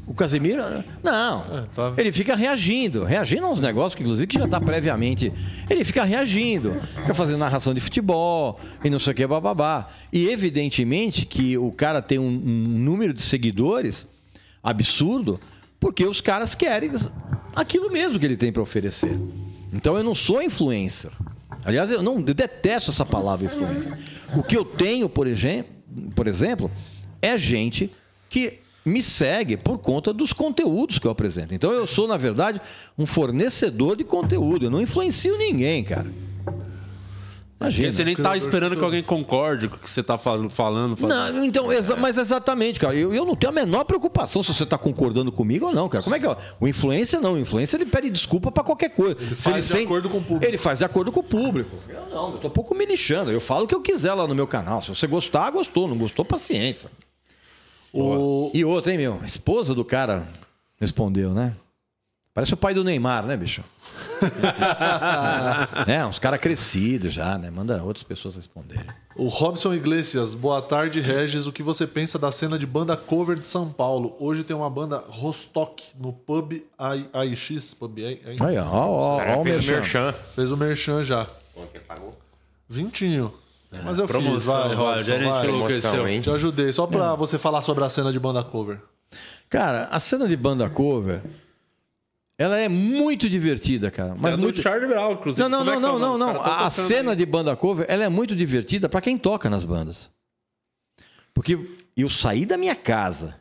O 0.06 0.14
Casemiro, 0.14 0.62
não. 1.02 1.42
tá. 1.74 1.94
Ele 1.96 2.12
fica 2.12 2.36
reagindo. 2.36 3.02
Reagindo 3.02 3.46
aos 3.46 3.60
negócios 3.60 3.94
que, 3.94 4.02
inclusive, 4.02 4.26
que 4.26 4.38
já 4.38 4.44
está 4.44 4.60
previamente. 4.60 5.32
Ele 5.70 5.84
fica 5.84 6.04
reagindo. 6.04 6.74
Fica 7.00 7.14
fazendo 7.14 7.38
narração 7.38 7.72
de 7.72 7.80
futebol 7.80 8.60
e 8.84 8.90
não 8.90 8.98
sei 8.98 9.12
o 9.14 9.16
que, 9.16 9.26
bababá. 9.26 9.88
E, 10.12 10.28
evidentemente, 10.28 11.24
que 11.24 11.56
o 11.56 11.72
cara 11.72 12.02
tem 12.02 12.18
um, 12.18 12.26
um 12.26 12.78
número 12.78 13.14
de 13.14 13.22
seguidores 13.22 14.06
absurdo, 14.62 15.40
porque 15.80 16.04
os 16.04 16.20
caras 16.20 16.54
querem 16.54 16.90
aquilo 17.56 17.90
mesmo 17.90 18.18
que 18.18 18.26
ele 18.26 18.36
tem 18.36 18.52
para 18.52 18.62
oferecer. 18.62 19.18
Então 19.72 19.96
eu 19.96 20.04
não 20.04 20.14
sou 20.14 20.42
influencer. 20.42 21.10
Aliás, 21.64 21.90
eu 21.90 22.02
não 22.02 22.16
eu 22.18 22.34
detesto 22.34 22.90
essa 22.90 23.04
palavra 23.06 23.46
influencer. 23.46 23.96
O 24.36 24.42
que 24.42 24.56
eu 24.56 24.64
tenho, 24.64 25.08
por 25.08 25.26
exemplo, 25.26 25.72
por 26.14 26.26
exemplo, 26.26 26.70
é 27.20 27.36
gente 27.36 27.90
que 28.28 28.60
me 28.84 29.02
segue 29.02 29.56
por 29.56 29.78
conta 29.78 30.12
dos 30.12 30.32
conteúdos 30.32 30.98
que 30.98 31.06
eu 31.06 31.10
apresento. 31.10 31.54
Então 31.54 31.70
eu 31.72 31.86
sou, 31.86 32.08
na 32.08 32.16
verdade, 32.16 32.60
um 32.98 33.06
fornecedor 33.06 33.96
de 33.96 34.04
conteúdo. 34.04 34.66
Eu 34.66 34.70
não 34.70 34.80
influencio 34.80 35.38
ninguém, 35.38 35.84
cara. 35.84 36.10
Imagina. 37.62 37.88
Porque 37.88 37.96
você 37.96 38.04
nem 38.04 38.16
tá 38.16 38.36
esperando 38.36 38.76
que 38.76 38.84
alguém 38.84 39.02
concorde 39.02 39.68
com 39.68 39.76
o 39.76 39.78
que 39.78 39.88
você 39.90 40.02
tá 40.02 40.16
fal- 40.18 40.48
falando. 40.50 40.96
fazendo. 40.96 41.32
Não, 41.34 41.44
então, 41.44 41.72
exa- 41.72 41.96
mas 41.96 42.18
exatamente, 42.18 42.78
cara. 42.78 42.94
Eu, 42.94 43.12
eu 43.14 43.24
não 43.24 43.34
tenho 43.34 43.50
a 43.50 43.54
menor 43.54 43.84
preocupação 43.84 44.42
se 44.42 44.52
você 44.54 44.64
está 44.64 44.76
concordando 44.78 45.32
comigo 45.32 45.66
ou 45.66 45.72
não, 45.72 45.88
cara. 45.88 46.02
Como 46.04 46.14
é 46.16 46.20
que 46.20 46.26
é? 46.26 46.36
O 46.60 46.68
influencer 46.68 47.20
não. 47.20 47.34
O 47.34 47.38
influencer 47.38 47.80
ele 47.80 47.90
pede 47.90 48.10
desculpa 48.10 48.50
para 48.52 48.62
qualquer 48.62 48.90
coisa. 48.90 49.16
Ele 49.20 49.34
faz 49.34 49.68
de 49.68 49.76
acordo 49.78 50.08
com 50.10 50.18
o 50.18 50.22
público. 50.22 50.44
Ele 50.46 50.58
faz 50.58 50.78
de 50.80 50.84
acordo 50.84 51.12
com 51.12 51.20
o 51.20 51.22
público. 51.22 51.76
Eu 51.88 52.06
não, 52.14 52.32
eu 52.32 52.38
tô 52.38 52.48
um 52.48 52.50
pouco 52.50 52.74
me 52.74 52.84
lixando. 52.84 53.30
Eu 53.30 53.40
falo 53.40 53.64
o 53.64 53.68
que 53.68 53.74
eu 53.74 53.80
quiser 53.80 54.12
lá 54.14 54.26
no 54.26 54.34
meu 54.34 54.46
canal. 54.46 54.82
Se 54.82 54.88
você 54.90 55.06
gostar, 55.06 55.50
gostou. 55.50 55.88
Não 55.88 55.96
gostou, 55.96 56.24
paciência. 56.24 56.90
O... 57.92 58.50
E 58.54 58.64
outra, 58.64 58.92
hein, 58.92 58.98
meu? 58.98 59.18
A 59.22 59.26
esposa 59.26 59.74
do 59.74 59.84
cara 59.84 60.22
respondeu, 60.80 61.32
né? 61.34 61.52
Parece 62.34 62.54
o 62.54 62.56
pai 62.56 62.72
do 62.72 62.82
Neymar, 62.82 63.26
né, 63.26 63.36
bicho? 63.36 63.62
é, 65.86 66.04
uns 66.06 66.18
caras 66.18 66.40
crescidos 66.40 67.12
já, 67.12 67.36
né? 67.36 67.50
Manda 67.50 67.82
outras 67.82 68.02
pessoas 68.02 68.36
responderem. 68.36 68.86
o 69.16 69.28
Robson 69.28 69.74
Iglesias, 69.74 70.32
boa 70.32 70.62
tarde, 70.62 70.98
Regis. 71.00 71.46
O 71.46 71.52
que 71.52 71.62
você 71.62 71.86
pensa 71.86 72.18
da 72.18 72.32
cena 72.32 72.58
de 72.58 72.66
banda 72.66 72.96
cover 72.96 73.38
de 73.38 73.44
São 73.46 73.68
Paulo? 73.70 74.16
Hoje 74.18 74.44
tem 74.44 74.56
uma 74.56 74.70
banda 74.70 75.04
Rostock 75.08 75.82
no 76.00 76.10
Pub 76.12 76.54
AI- 76.78 77.06
AIX. 77.12 77.74
Pub 77.74 77.98
AI- 77.98 78.20
AIX. 78.24 78.40
Aí, 78.40 78.58
ó, 78.58 78.64
ó, 78.64 79.18
ó, 79.18 79.36
ó 79.36 79.40
o 79.40 79.44
fez 79.44 79.68
o 79.68 79.72
merchan. 79.72 79.72
merchan. 79.74 80.14
Fez 80.34 80.52
o 80.52 80.56
merchan 80.56 81.02
já. 81.02 81.26
Quanto 81.54 81.80
pagou? 81.80 82.18
Vintinho. 82.66 83.34
Mas 83.84 83.98
eu 83.98 84.06
fiz, 84.08 84.16
promoção, 84.16 84.52
vai, 84.54 84.68
vai, 84.68 84.76
Robson, 84.76 85.30
vai. 85.30 85.46
Promoção? 85.46 86.20
Te 86.20 86.30
ajudei, 86.30 86.72
só 86.72 86.86
pra 86.86 87.14
você 87.14 87.36
falar 87.38 87.60
sobre 87.62 87.84
a 87.84 87.88
cena 87.90 88.10
de 88.12 88.18
banda 88.18 88.42
cover. 88.42 88.78
Cara, 89.50 89.88
a 89.90 89.98
cena 90.00 90.26
de 90.28 90.36
banda 90.36 90.68
cover, 90.70 91.22
ela 92.42 92.58
é 92.58 92.68
muito 92.68 93.30
divertida, 93.30 93.90
cara. 93.90 94.16
Mas 94.18 94.34
é 94.34 94.36
muito... 94.36 94.56
do 94.56 94.62
Charlie 94.62 94.88
Brown, 94.88 95.12
inclusive. 95.12 95.48
Não, 95.48 95.64
não, 95.64 95.72
é 95.74 95.78
não, 95.78 95.96
é 95.96 96.00
não, 96.00 96.18
não, 96.18 96.42
A, 96.42 96.68
cena 96.70 97.14
de 97.14 97.24
banda 97.24 97.54
cover, 97.54 97.86
ela 97.88 98.02
é 98.02 98.08
muito 98.08 98.34
divertida 98.34 98.88
pra 98.88 99.00
quem 99.00 99.16
toca 99.16 99.48
nas 99.48 99.64
bandas. 99.64 100.10
Porque 101.32 101.58
eu 101.96 102.10
saí 102.10 102.44
da 102.44 102.58
minha 102.58 102.74
casa 102.74 103.40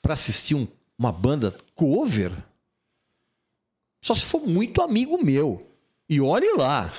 pra 0.00 0.14
assistir 0.14 0.54
um- 0.54 0.68
uma 0.96 1.10
banda 1.10 1.54
cover 1.74 2.32
só 4.00 4.14
se 4.14 4.22
for 4.22 4.46
muito 4.46 4.80
amigo 4.80 5.22
meu. 5.22 5.66
E 6.08 6.20
olhe 6.20 6.52
lá. 6.56 6.90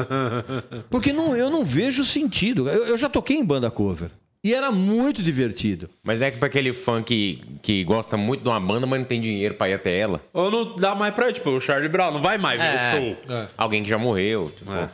Porque 0.90 1.12
não, 1.12 1.36
eu 1.36 1.48
não 1.50 1.64
vejo 1.64 2.04
sentido. 2.04 2.68
Eu, 2.68 2.86
eu 2.88 2.98
já 2.98 3.08
toquei 3.08 3.36
em 3.36 3.44
banda 3.44 3.70
cover. 3.70 4.10
E 4.48 4.54
era 4.54 4.70
muito 4.72 5.22
divertido. 5.22 5.90
Mas 6.02 6.22
é 6.22 6.30
que 6.30 6.38
pra 6.38 6.46
aquele 6.48 6.72
fã 6.72 7.02
que, 7.02 7.38
que 7.60 7.84
gosta 7.84 8.16
muito 8.16 8.42
de 8.42 8.48
uma 8.48 8.58
banda, 8.58 8.86
mas 8.86 8.98
não 9.00 9.06
tem 9.06 9.20
dinheiro 9.20 9.54
pra 9.54 9.68
ir 9.68 9.74
até 9.74 9.98
ela. 9.98 10.22
Ou 10.32 10.50
não 10.50 10.74
dá 10.74 10.94
mais 10.94 11.14
pra 11.14 11.26
ele, 11.26 11.34
tipo, 11.34 11.50
o 11.50 11.60
Charlie 11.60 11.88
Brown 11.90 12.12
não 12.12 12.22
vai 12.22 12.38
mais 12.38 12.58
ver 12.58 12.66
É. 12.66 12.76
o 12.76 12.96
show. 12.96 13.16
Alguém 13.58 13.82
que 13.82 13.88
já 13.90 13.98
morreu. 13.98 14.50
Tipo, 14.56 14.72
É. 14.72 14.88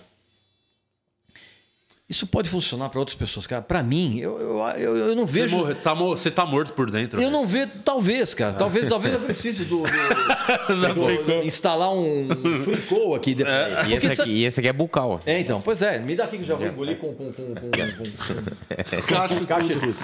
Isso 2.07 2.27
pode 2.27 2.51
funcionar 2.51 2.91
pra 2.91 2.99
outras 3.01 3.17
pessoas, 3.17 3.47
cara. 3.47 3.63
Pra 3.63 3.83
mim, 3.83 4.19
eu, 4.19 4.39
eu, 4.77 4.97
eu, 4.97 5.17
não 5.17 5.25
vejo. 5.25 5.75
tá, 5.77 5.95
você 5.95 6.31
tá 6.31 6.45
morto 6.45 6.75
por 6.75 6.91
dentro. 6.91 7.17
Eu 7.19 7.23
velho. 7.23 7.33
não 7.33 7.47
vejo, 7.47 7.71
talvez, 7.83 8.35
cara. 8.35 8.53
Talvez, 8.53 8.87
talvez 8.89 9.15
eu 9.15 9.21
precise 9.21 9.65
do, 9.65 9.85
do- 9.85 11.33
instalar 11.47 11.91
um 11.95 12.29
fricô 12.63 13.15
aqui. 13.15 13.35
De... 13.35 13.43
E 13.89 13.95
esse, 13.95 14.21
aqui, 14.21 14.31
e 14.31 14.45
esse 14.45 14.61
aqui 14.61 14.69
é 14.69 14.73
bucal. 14.75 15.19
É, 15.25 15.41
então, 15.41 15.63
pois 15.63 15.81
é, 15.81 15.99
me 15.99 16.15
dá 16.15 16.25
aqui 16.25 16.37
que 16.37 16.43
eu 16.43 16.47
já 16.49 16.57
vou 16.57 16.67
engolir 16.67 16.99
com, 16.99 17.15
com, 17.15 17.33
com, 17.33 17.55
com, 17.55 17.71
com, 17.71 19.39
com 19.39 19.47
caixa 19.47 19.73
tudo. 19.73 19.97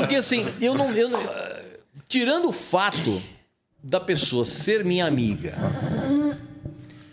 Porque 0.00 0.14
assim, 0.14 0.46
eu 0.62 0.74
não, 0.74 0.90
eu 0.92 1.10
não- 1.10 1.20
Tirando 2.08 2.48
o 2.48 2.52
fato 2.54 3.22
da 3.82 4.00
pessoa 4.00 4.46
ser 4.46 4.82
minha 4.82 5.04
amiga, 5.04 5.54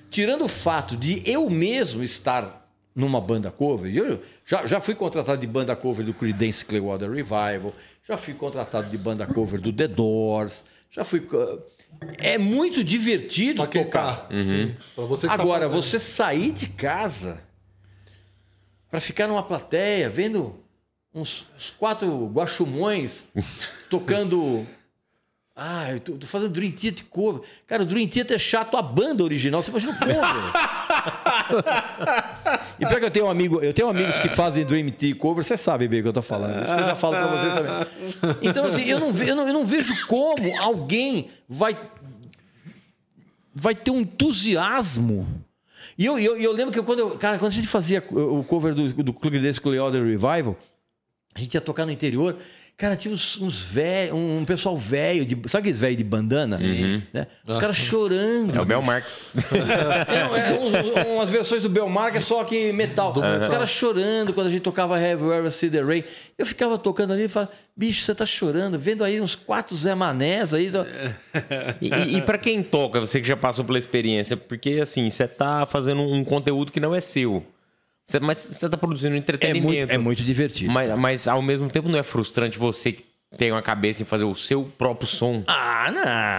tirando 0.10 0.46
o 0.46 0.48
fato 0.48 0.96
de 0.96 1.22
eu 1.26 1.50
mesmo 1.50 2.02
estar 2.02 2.65
numa 2.96 3.20
banda 3.20 3.52
cover, 3.52 3.94
eu 3.94 4.22
já, 4.46 4.66
já 4.66 4.80
fui 4.80 4.96
contratado 4.96 5.42
de 5.42 5.48
banda 5.48 5.76
cover 5.76 6.06
do 6.06 6.14
Creedence 6.14 6.64
Clearwater 6.64 7.12
Revival, 7.12 7.74
já 8.08 8.16
fui 8.16 8.34
contratado 8.34 8.90
de 8.90 8.98
banda 8.98 9.28
cover 9.28 9.60
do 9.60 9.74
The 9.74 9.88
Doors, 9.88 10.64
já 10.90 11.04
fui. 11.04 11.28
É 12.18 12.38
muito 12.38 12.84
divertido 12.84 13.58
Pra 13.64 13.68
tocar. 13.84 14.28
tá. 14.28 14.30
Pra 14.96 15.06
você 15.06 15.28
tá 15.28 15.34
Agora, 15.34 15.64
fazendo. 15.70 15.82
você 15.82 16.00
sair 16.00 16.52
de 16.52 16.68
casa 16.68 17.42
para 18.90 19.00
ficar 19.02 19.28
numa 19.28 19.44
plateia 19.44 20.10
vendo 20.10 20.56
uns, 21.14 21.46
uns 21.56 21.70
quatro 21.78 22.28
guaxumões 22.28 23.26
tocando. 23.90 24.66
Ah, 25.57 25.90
eu 25.91 26.02
tô, 26.02 26.11
tô 26.18 26.27
fazendo 26.27 26.49
Dream 26.52 26.72
Theater 26.72 27.06
cover. 27.10 27.41
Cara, 27.65 27.84
o 27.84 27.86
Dream 27.86 28.07
Theater 28.10 28.36
é 28.36 28.40
chato 28.40 28.76
a 28.76 28.82
banda 28.82 29.23
original. 29.23 29.64
Você 29.64 29.72
imagina 29.72 29.94
o 29.94 29.98
cover. 29.98 30.15
e 32.80 32.86
pior 32.86 32.99
que 32.99 33.06
eu 33.06 33.11
tenho 33.11 33.26
um 33.27 33.30
amigo, 33.30 33.61
eu 33.61 33.73
tenho 33.73 33.88
amigos 33.88 34.19
que 34.19 34.27
fazem 34.27 34.65
Dream 34.65 34.90
Theater 34.90 35.15
cover, 35.18 35.44
você 35.44 35.56
sabe 35.56 35.88
bem 35.88 36.02
o 36.02 36.03
que 36.03 36.10
eu 36.10 36.14
tô 36.14 36.22
falando. 36.22 36.61
Isso 36.64 36.73
que 36.76 36.82
eu 36.82 36.86
já 36.86 36.95
falo 36.95 37.15
para 37.15 37.27
vocês 37.27 37.53
também. 37.53 37.72
Então, 38.41 38.65
assim, 38.65 38.84
eu 38.84 38.99
não, 38.99 39.14
ve- 39.14 39.30
eu 39.30 39.36
não, 39.36 39.48
eu 39.48 39.53
não 39.53 39.65
vejo 39.65 39.94
como 40.07 40.57
alguém 40.60 41.30
vai 41.48 41.77
vai 43.53 43.73
ter 43.73 43.91
um 43.91 44.02
entusiasmo. 44.02 45.26
E 45.98 46.06
eu, 46.06 46.19
eu, 46.19 46.36
eu 46.36 46.52
lembro 46.52 46.73
que 46.73 46.82
quando 46.82 46.99
eu, 46.99 47.11
cara, 47.11 47.38
quando 47.38 47.53
a 47.53 47.56
gente 47.56 47.68
fazia 47.69 48.03
o 48.11 48.44
cover 48.44 48.73
do, 48.76 48.91
do 49.03 49.14
Creedence 49.14 49.61
Clearwater 49.61 50.03
Revival, 50.03 50.57
a 51.34 51.40
gente 51.40 51.53
ia 51.53 51.61
tocar 51.61 51.86
no 51.86 51.91
interior. 51.94 52.36
Cara, 52.77 52.97
tinha 52.97 53.14
uns, 53.14 53.39
uns 53.39 53.61
velhos, 53.61 54.14
um 54.18 54.43
pessoal 54.43 54.76
velho, 54.77 55.26
de, 55.26 55.34
sabe 55.47 55.61
aqueles 55.61 55.80
velhos 55.80 55.95
de 55.95 56.03
bandana? 56.03 56.57
Né? 57.14 57.26
Os 57.47 57.56
caras 57.57 57.77
chorando. 57.77 58.53
É 58.53 58.61
o 58.61 58.65
Bel 58.65 58.81
Marx. 58.81 59.26
É, 59.34 60.52
é, 60.52 60.60
uns- 60.60 61.06
umas 61.15 61.30
versões 61.30 61.61
do 61.61 61.69
Belmark, 61.69 62.19
só 62.22 62.43
que 62.43 62.73
metal. 62.73 63.14
Os 63.15 63.47
caras 63.47 63.69
chorando 63.69 64.34
quando 64.34 64.47
a 64.47 64.49
gente 64.49 64.61
tocava 64.61 64.97
Have 64.97 65.23
You 65.23 65.34
Ever 65.34 65.52
See 65.52 65.69
The 65.69 65.81
Rain. 65.81 66.03
Eu 66.38 66.45
ficava 66.45 66.77
tocando 66.77 67.14
ali 67.14 67.23
e 67.23 67.30
falava, 67.30 67.52
bicho, 67.77 68.03
você 68.03 68.14
tá 68.14 68.26
chorando, 68.26 68.77
vendo 68.77 69.06
aí 69.06 69.22
uns 69.22 69.35
quatro 69.38 69.73
Zé 69.73 69.95
Manés 69.95 70.53
aí. 70.53 70.69
E, 71.81 71.88
e, 71.88 72.18
e 72.18 72.22
para 72.22 72.38
quem 72.38 72.61
toca, 72.61 72.99
você 72.99 73.22
que 73.22 73.27
já 73.27 73.38
passou 73.38 73.64
pela 73.64 73.80
experiência, 73.80 74.35
porque 74.35 74.80
assim, 74.81 75.10
você 75.10 75.27
tá 75.30 75.65
fazendo 75.65 76.02
um 76.02 76.26
conteúdo 76.26 76.73
que 76.73 76.80
não 76.81 76.93
é 76.93 76.99
seu. 76.99 77.45
Você, 78.06 78.19
mas 78.19 78.38
você 78.53 78.69
tá 78.69 78.77
produzindo 78.77 79.15
É 79.15 79.18
entretenimento. 79.18 79.65
muito, 79.65 79.91
é 79.91 79.98
muito 79.98 80.23
divertido. 80.23 80.72
Mas, 80.72 80.98
mas 80.98 81.27
ao 81.27 81.41
mesmo 81.41 81.69
tempo 81.69 81.90
não 81.90 81.98
é 81.98 82.03
frustrante 82.03 82.57
você 82.60 82.91
que 82.91 83.03
tem 83.38 83.52
uma 83.52 83.61
cabeça 83.61 84.02
em 84.03 84.06
fazer 84.06 84.23
o 84.23 84.36
seu 84.36 84.64
próprio 84.77 85.07
som. 85.07 85.44
Ah, 85.48 85.91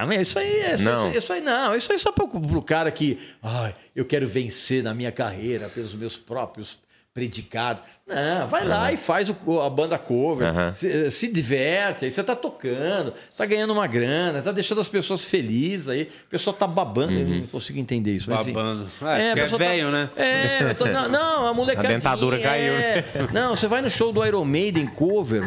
não, 0.07 0.13
isso 0.13 0.39
aí 0.39 0.61
é 0.61 0.77
Não. 0.79 1.09
Isso, 1.11 1.19
isso 1.19 1.33
aí 1.33 1.41
não, 1.41 1.75
isso 1.75 1.93
aí 1.93 1.97
é 1.97 1.99
só 1.99 2.13
pro, 2.13 2.29
pro 2.29 2.63
cara 2.63 2.91
que, 2.91 3.19
ai, 3.43 3.75
eu 3.95 4.05
quero 4.05 4.27
vencer 4.27 4.83
na 4.83 4.95
minha 4.95 5.13
carreira 5.13 5.69
pelos 5.69 5.95
meus 5.95 6.17
próprios 6.17 6.79
predicados. 7.17 7.83
Não, 8.07 8.47
vai 8.47 8.65
lá 8.65 8.93
e 8.93 8.97
faz 8.99 9.31
o- 9.31 9.61
a 9.63 9.71
banda 9.71 9.99
cover, 9.99 10.47
Aham. 10.49 10.75
se, 10.75 11.11
se 11.11 11.27
diverte, 11.29 12.05
aí 12.05 12.11
você 12.11 12.23
tá 12.23 12.37
tocando, 12.37 13.13
tá 13.37 13.47
ganhando 13.47 13.73
uma 13.73 13.87
grana, 13.87 14.43
tá 14.43 14.53
deixando 14.53 14.83
as 14.83 14.89
pessoas 14.89 15.25
felizes 15.25 15.89
aí, 15.89 16.03
o 16.03 16.31
pessoal 16.31 16.55
tá 16.55 16.67
babando, 16.67 17.15
eu 17.15 17.27
não 17.27 17.47
consigo 17.47 17.79
entender 17.79 18.13
isso. 18.13 18.31
mas, 18.31 18.41
assim, 18.43 18.53
Babando. 18.53 18.83
É, 18.83 18.85
a 18.85 18.87
porque 18.89 19.09
é 19.09 19.35
pessoa 19.43 19.59
velho, 19.59 19.91
né? 19.91 20.11
É, 20.15 20.75
tô- 20.75 20.85
não, 20.87 21.09
não, 21.09 21.47
a 21.47 21.55
molecadinha... 21.55 21.95
A 21.95 21.99
dentadura 21.99 22.39
caiu. 22.39 22.75
é. 22.75 23.05
Não, 23.33 23.57
você 23.57 23.67
vai 23.67 23.81
no 23.81 23.91
show 23.91 24.13
do 24.13 24.25
Iron 24.25 24.45
Maiden 24.45 24.87
cover... 24.87 25.43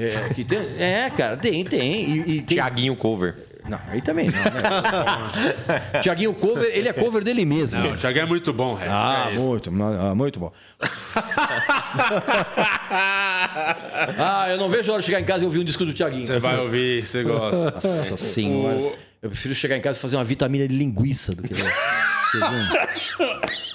É, 0.00 0.32
que 0.32 0.44
tem, 0.44 0.60
é, 0.78 1.10
cara, 1.10 1.36
tem, 1.36 1.64
tem. 1.64 2.04
E, 2.08 2.18
e 2.20 2.24
tem, 2.42 2.56
Tiaguinho 2.58 2.94
cover. 2.94 3.34
Não, 3.68 3.80
aí 3.88 4.00
também 4.00 4.26
não, 4.26 4.38
né? 4.38 6.00
Tiaguinho 6.02 6.32
cover, 6.34 6.70
ele 6.72 6.88
é 6.88 6.92
cover 6.92 7.22
dele 7.22 7.44
mesmo. 7.44 7.80
Não, 7.80 7.92
o 7.92 7.96
Thiago 7.96 8.18
é 8.18 8.24
muito 8.24 8.52
bom, 8.52 8.74
Regis. 8.74 8.92
Ah, 8.94 9.28
é 9.30 9.34
muito, 9.38 9.70
ah, 9.70 10.14
muito 10.14 10.40
bom. 10.40 10.52
ah, 14.18 14.46
eu 14.48 14.56
não 14.56 14.68
vejo 14.68 14.90
a 14.90 14.94
hora 14.94 15.02
de 15.02 15.06
chegar 15.06 15.20
em 15.20 15.24
casa 15.24 15.42
e 15.42 15.46
ouvir 15.46 15.58
um 15.58 15.64
disco 15.64 15.84
do 15.84 15.92
Tiaguinho. 15.92 16.26
Você 16.26 16.38
vai 16.38 16.58
ouvir, 16.58 17.06
você 17.06 17.22
gosta. 17.22 17.70
Nossa 17.72 18.16
senhora. 18.16 18.92
Eu 19.20 19.30
prefiro 19.30 19.54
chegar 19.54 19.76
em 19.76 19.80
casa 19.80 19.98
e 19.98 20.02
fazer 20.02 20.16
uma 20.16 20.24
vitamina 20.24 20.66
de 20.66 20.74
linguiça 20.76 21.34
do 21.34 21.42
que. 21.42 21.54
que 21.54 21.62
um- 22.38 23.67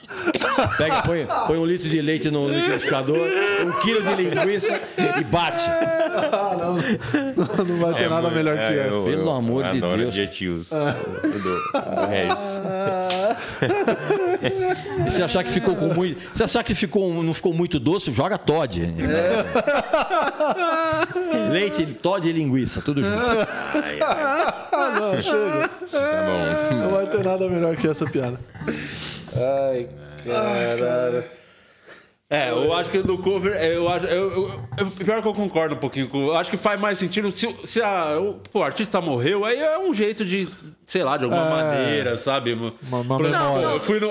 Pega, 0.78 1.02
põe, 1.04 1.26
põe 1.48 1.58
um 1.58 1.66
litro 1.66 1.90
de 1.90 2.02
leite 2.02 2.30
no 2.32 2.48
liquidificador, 2.50 3.28
um 3.66 3.72
quilo 3.82 4.02
de 4.04 4.16
linguiça 4.24 4.80
e 5.20 5.24
bate. 5.26 5.64
Não 7.68 7.78
vai 7.80 7.94
ter 7.96 8.10
nada 8.10 8.22
muito- 8.24 8.36
melhor 8.36 8.56
que 8.58 8.64
é, 8.64 8.78
essa. 8.88 8.96
eu- 8.96 9.04
Pelo 9.04 9.22
eu 9.24 9.32
amor 9.32 9.64
de 9.70 9.78
adoro 9.78 9.98
Deus. 9.98 10.08
adjetivos. 10.10 10.70
É 12.12 12.28
isso. 12.28 12.64
E 15.08 15.10
se 15.10 15.24
achar 15.24 15.44
que 15.44 15.50
ficou 15.50 15.76
com 15.76 15.88
muito. 15.88 16.22
Se 16.36 16.44
achar 16.44 16.64
que 16.64 16.76
ficou, 16.76 17.24
não 17.24 17.34
ficou 17.34 17.54
muito 17.54 17.80
doce, 17.80 18.12
joga 18.12 18.38
Todd. 18.38 18.94
Leite, 21.52 21.86
Todd 21.94 22.28
e 22.28 22.32
linguiça, 22.32 22.82
tudo 22.82 23.04
junto. 23.04 23.18
Ah, 24.02 25.00
não, 25.00 25.22
chega. 25.22 25.70
Tá 25.92 26.70
bom. 26.72 26.76
Não 26.78 26.92
vai 26.92 27.08
ter 27.08 27.24
nada 27.24 27.48
melhor 27.50 27.76
que 27.76 27.88
essa 27.88 28.06
piada. 28.06 28.40
Ai, 29.36 29.88
caralho. 30.26 31.24
É, 32.30 32.50
eu 32.50 32.74
acho 32.74 32.90
que 32.90 32.98
do 33.00 33.16
cover, 33.20 33.54
é, 33.54 33.76
eu 33.76 33.88
acho. 33.88 34.08
Eu, 34.08 34.32
eu, 34.32 34.60
eu- 34.80 34.88
pior 34.92 35.22
que 35.22 35.28
eu 35.28 35.34
concordo 35.36 35.76
um 35.76 35.78
pouquinho 35.78 36.08
com. 36.10 36.26
Eu 36.28 36.36
acho 36.36 36.50
que 36.50 36.58
faz 36.58 36.80
mais 36.82 36.98
sentido 36.98 37.32
se, 37.32 37.54
se 37.64 37.80
a, 37.80 38.18
o, 38.20 38.36
pô, 38.52 38.60
o 38.60 38.64
artista 38.64 39.00
morreu, 39.00 39.46
aí 39.46 39.60
é 39.60 39.78
um 39.78 39.94
jeito 39.94 40.26
de, 40.26 40.48
sei 40.88 41.04
lá, 41.04 41.16
de 41.16 41.26
alguma 41.26 41.46
É. 41.46 41.50
maneira, 41.50 42.18
sabe? 42.18 42.54
Uma- 42.54 42.74
uma 42.82 43.18
Por 43.18 43.26
exemplo, 43.28 43.46
memória. 43.50 43.66
Eu 43.76 43.80
fui 43.80 44.00
no. 44.00 44.10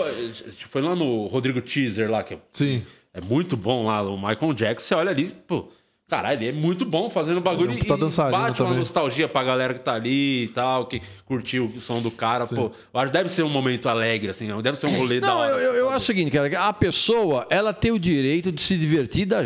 Foi 0.69 0.81
lá 0.83 0.95
no 0.95 1.27
Rodrigo 1.27 1.61
Teaser 1.61 2.09
lá, 2.09 2.23
que 2.23 2.35
é- 2.35 2.39
Sim. 2.53 2.85
é 3.13 3.21
muito 3.21 3.57
bom 3.57 3.87
lá, 3.87 4.03
o 4.03 4.17
Michael 4.17 4.53
Jackson. 4.55 4.87
Você 4.87 4.95
olha 4.95 5.11
ali, 5.11 5.27
pô. 5.49 5.69
Caralho, 6.13 6.39
ele 6.43 6.49
é 6.51 6.53
muito 6.53 6.85
bom 6.85 7.09
fazendo 7.09 7.41
bagulho 7.41 7.71
é 7.71 7.75
um 7.75 7.79
e 7.79 7.85
bate 7.89 8.31
uma 8.37 8.53
também. 8.53 8.75
nostalgia 8.77 9.27
pra 9.27 9.43
galera 9.43 9.73
que 9.73 9.83
tá 9.83 9.95
ali 9.95 10.45
e 10.45 10.49
tal, 10.49 10.85
que 10.85 11.01
curtiu 11.25 11.73
o 11.75 11.81
som 11.81 12.03
do 12.03 12.11
cara. 12.11 12.47
Pô, 12.47 12.71
eu 12.93 13.01
acho 13.01 13.07
que 13.07 13.13
deve 13.15 13.31
ser 13.31 13.43
um 13.45 13.49
momento 13.49 13.89
alegre, 13.89 14.29
assim, 14.29 14.47
deve 14.61 14.77
ser 14.79 14.89
um 14.89 14.97
rolê 14.99 15.21
da 15.21 15.29
Não, 15.29 15.39
hora. 15.39 15.53
eu, 15.53 15.59
eu, 15.59 15.75
eu 15.75 15.89
acho 15.89 15.97
o 15.97 16.07
seguinte, 16.07 16.31
cara, 16.31 16.51
que 16.51 16.55
a 16.55 16.71
pessoa, 16.71 17.47
ela 17.49 17.73
tem 17.73 17.93
o 17.93 17.99
direito 17.99 18.53
de 18.53 18.61
se 18.61 18.77
divertir 18.77 19.25
da, 19.25 19.41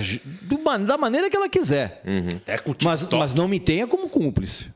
da 0.85 0.99
maneira 0.99 1.31
que 1.31 1.37
ela 1.37 1.49
quiser. 1.49 2.03
Até 2.39 2.59
com 2.59 2.73
o 2.73 2.77
Mas, 2.83 3.07
mas 3.13 3.33
não 3.33 3.47
me 3.47 3.61
tenha 3.61 3.87
como 3.87 4.09
cúmplice 4.09 4.67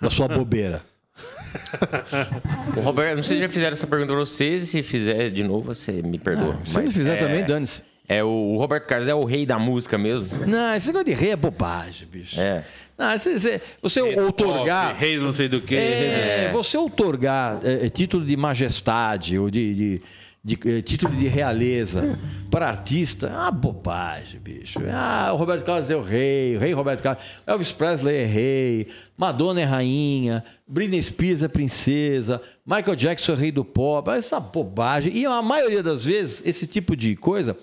da 0.00 0.10
sua 0.10 0.26
bobeira. 0.26 0.82
O 2.76 2.80
Roberto, 2.80 3.16
não 3.16 3.22
sei 3.22 3.36
se 3.36 3.42
já 3.44 3.48
fizeram 3.48 3.72
essa 3.72 3.86
pergunta 3.86 4.12
pra 4.12 4.18
vocês, 4.18 4.64
e 4.64 4.66
se 4.66 4.82
fizer 4.82 5.30
de 5.30 5.42
novo, 5.44 5.72
você 5.72 6.02
me 6.02 6.18
perdoa. 6.18 6.58
Se 6.64 6.74
não 6.76 6.82
Mas 6.82 6.92
fizer 6.92 7.14
é, 7.14 7.16
também, 7.16 7.44
dane-se. 7.44 7.82
É 8.08 8.22
o, 8.22 8.28
o 8.28 8.56
Roberto 8.56 8.86
Carlos 8.86 9.08
é 9.08 9.14
o 9.14 9.24
rei 9.24 9.44
da 9.44 9.58
música 9.58 9.98
mesmo. 9.98 10.28
Não, 10.46 10.74
esse 10.74 10.86
negócio 10.88 11.06
de 11.06 11.12
rei 11.12 11.30
é 11.32 11.36
bobagem, 11.36 12.06
bicho. 12.06 12.40
É. 12.40 12.64
Não, 12.96 13.18
você, 13.18 13.38
você, 13.38 13.60
você 13.82 14.00
outorgar. 14.00 14.88
Top, 14.90 15.00
Rei 15.00 15.18
não 15.18 15.32
sei 15.32 15.48
do 15.48 15.60
que. 15.60 15.74
É, 15.74 16.50
você 16.52 16.78
outorgar 16.78 17.60
é, 17.62 17.86
é, 17.86 17.88
título 17.90 18.24
de 18.24 18.36
majestade 18.36 19.38
ou 19.38 19.50
de, 19.50 19.74
de- 19.74 20.02
de, 20.42 20.58
é, 20.78 20.80
título 20.80 21.14
de 21.16 21.26
realeza 21.26 22.16
para 22.50 22.68
artista 22.68 23.26
é 23.26 23.30
uma 23.36 23.50
bobagem, 23.50 24.38
bicho. 24.40 24.78
Ah, 24.92 25.30
o 25.32 25.36
Roberto 25.36 25.64
Carlos 25.64 25.90
é 25.90 25.96
o 25.96 26.00
rei, 26.00 26.56
o 26.56 26.60
rei 26.60 26.72
Roberto 26.72 27.02
Carlos. 27.02 27.22
Elvis 27.44 27.72
Presley 27.72 28.16
é 28.16 28.24
rei, 28.24 28.86
Madonna 29.16 29.60
é 29.60 29.64
rainha, 29.64 30.44
Britney 30.66 31.02
Spears 31.02 31.42
é 31.42 31.48
princesa, 31.48 32.40
Michael 32.64 32.94
Jackson 32.94 33.32
é 33.32 33.34
rei 33.36 33.50
do 33.52 33.64
pop. 33.64 34.08
Isso 34.16 34.34
é 34.34 34.38
uma 34.38 34.46
bobagem. 34.48 35.14
E 35.16 35.26
a 35.26 35.42
maioria 35.42 35.82
das 35.82 36.04
vezes, 36.04 36.40
esse 36.46 36.66
tipo 36.68 36.94
de 36.96 37.16
coisa 37.16 37.56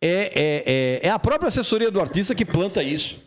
é, 0.00 0.08
é, 0.34 0.62
é, 1.02 1.06
é 1.08 1.10
a 1.10 1.18
própria 1.18 1.48
assessoria 1.48 1.90
do 1.90 2.00
artista 2.00 2.34
que 2.34 2.44
planta 2.44 2.82
isso. 2.82 3.24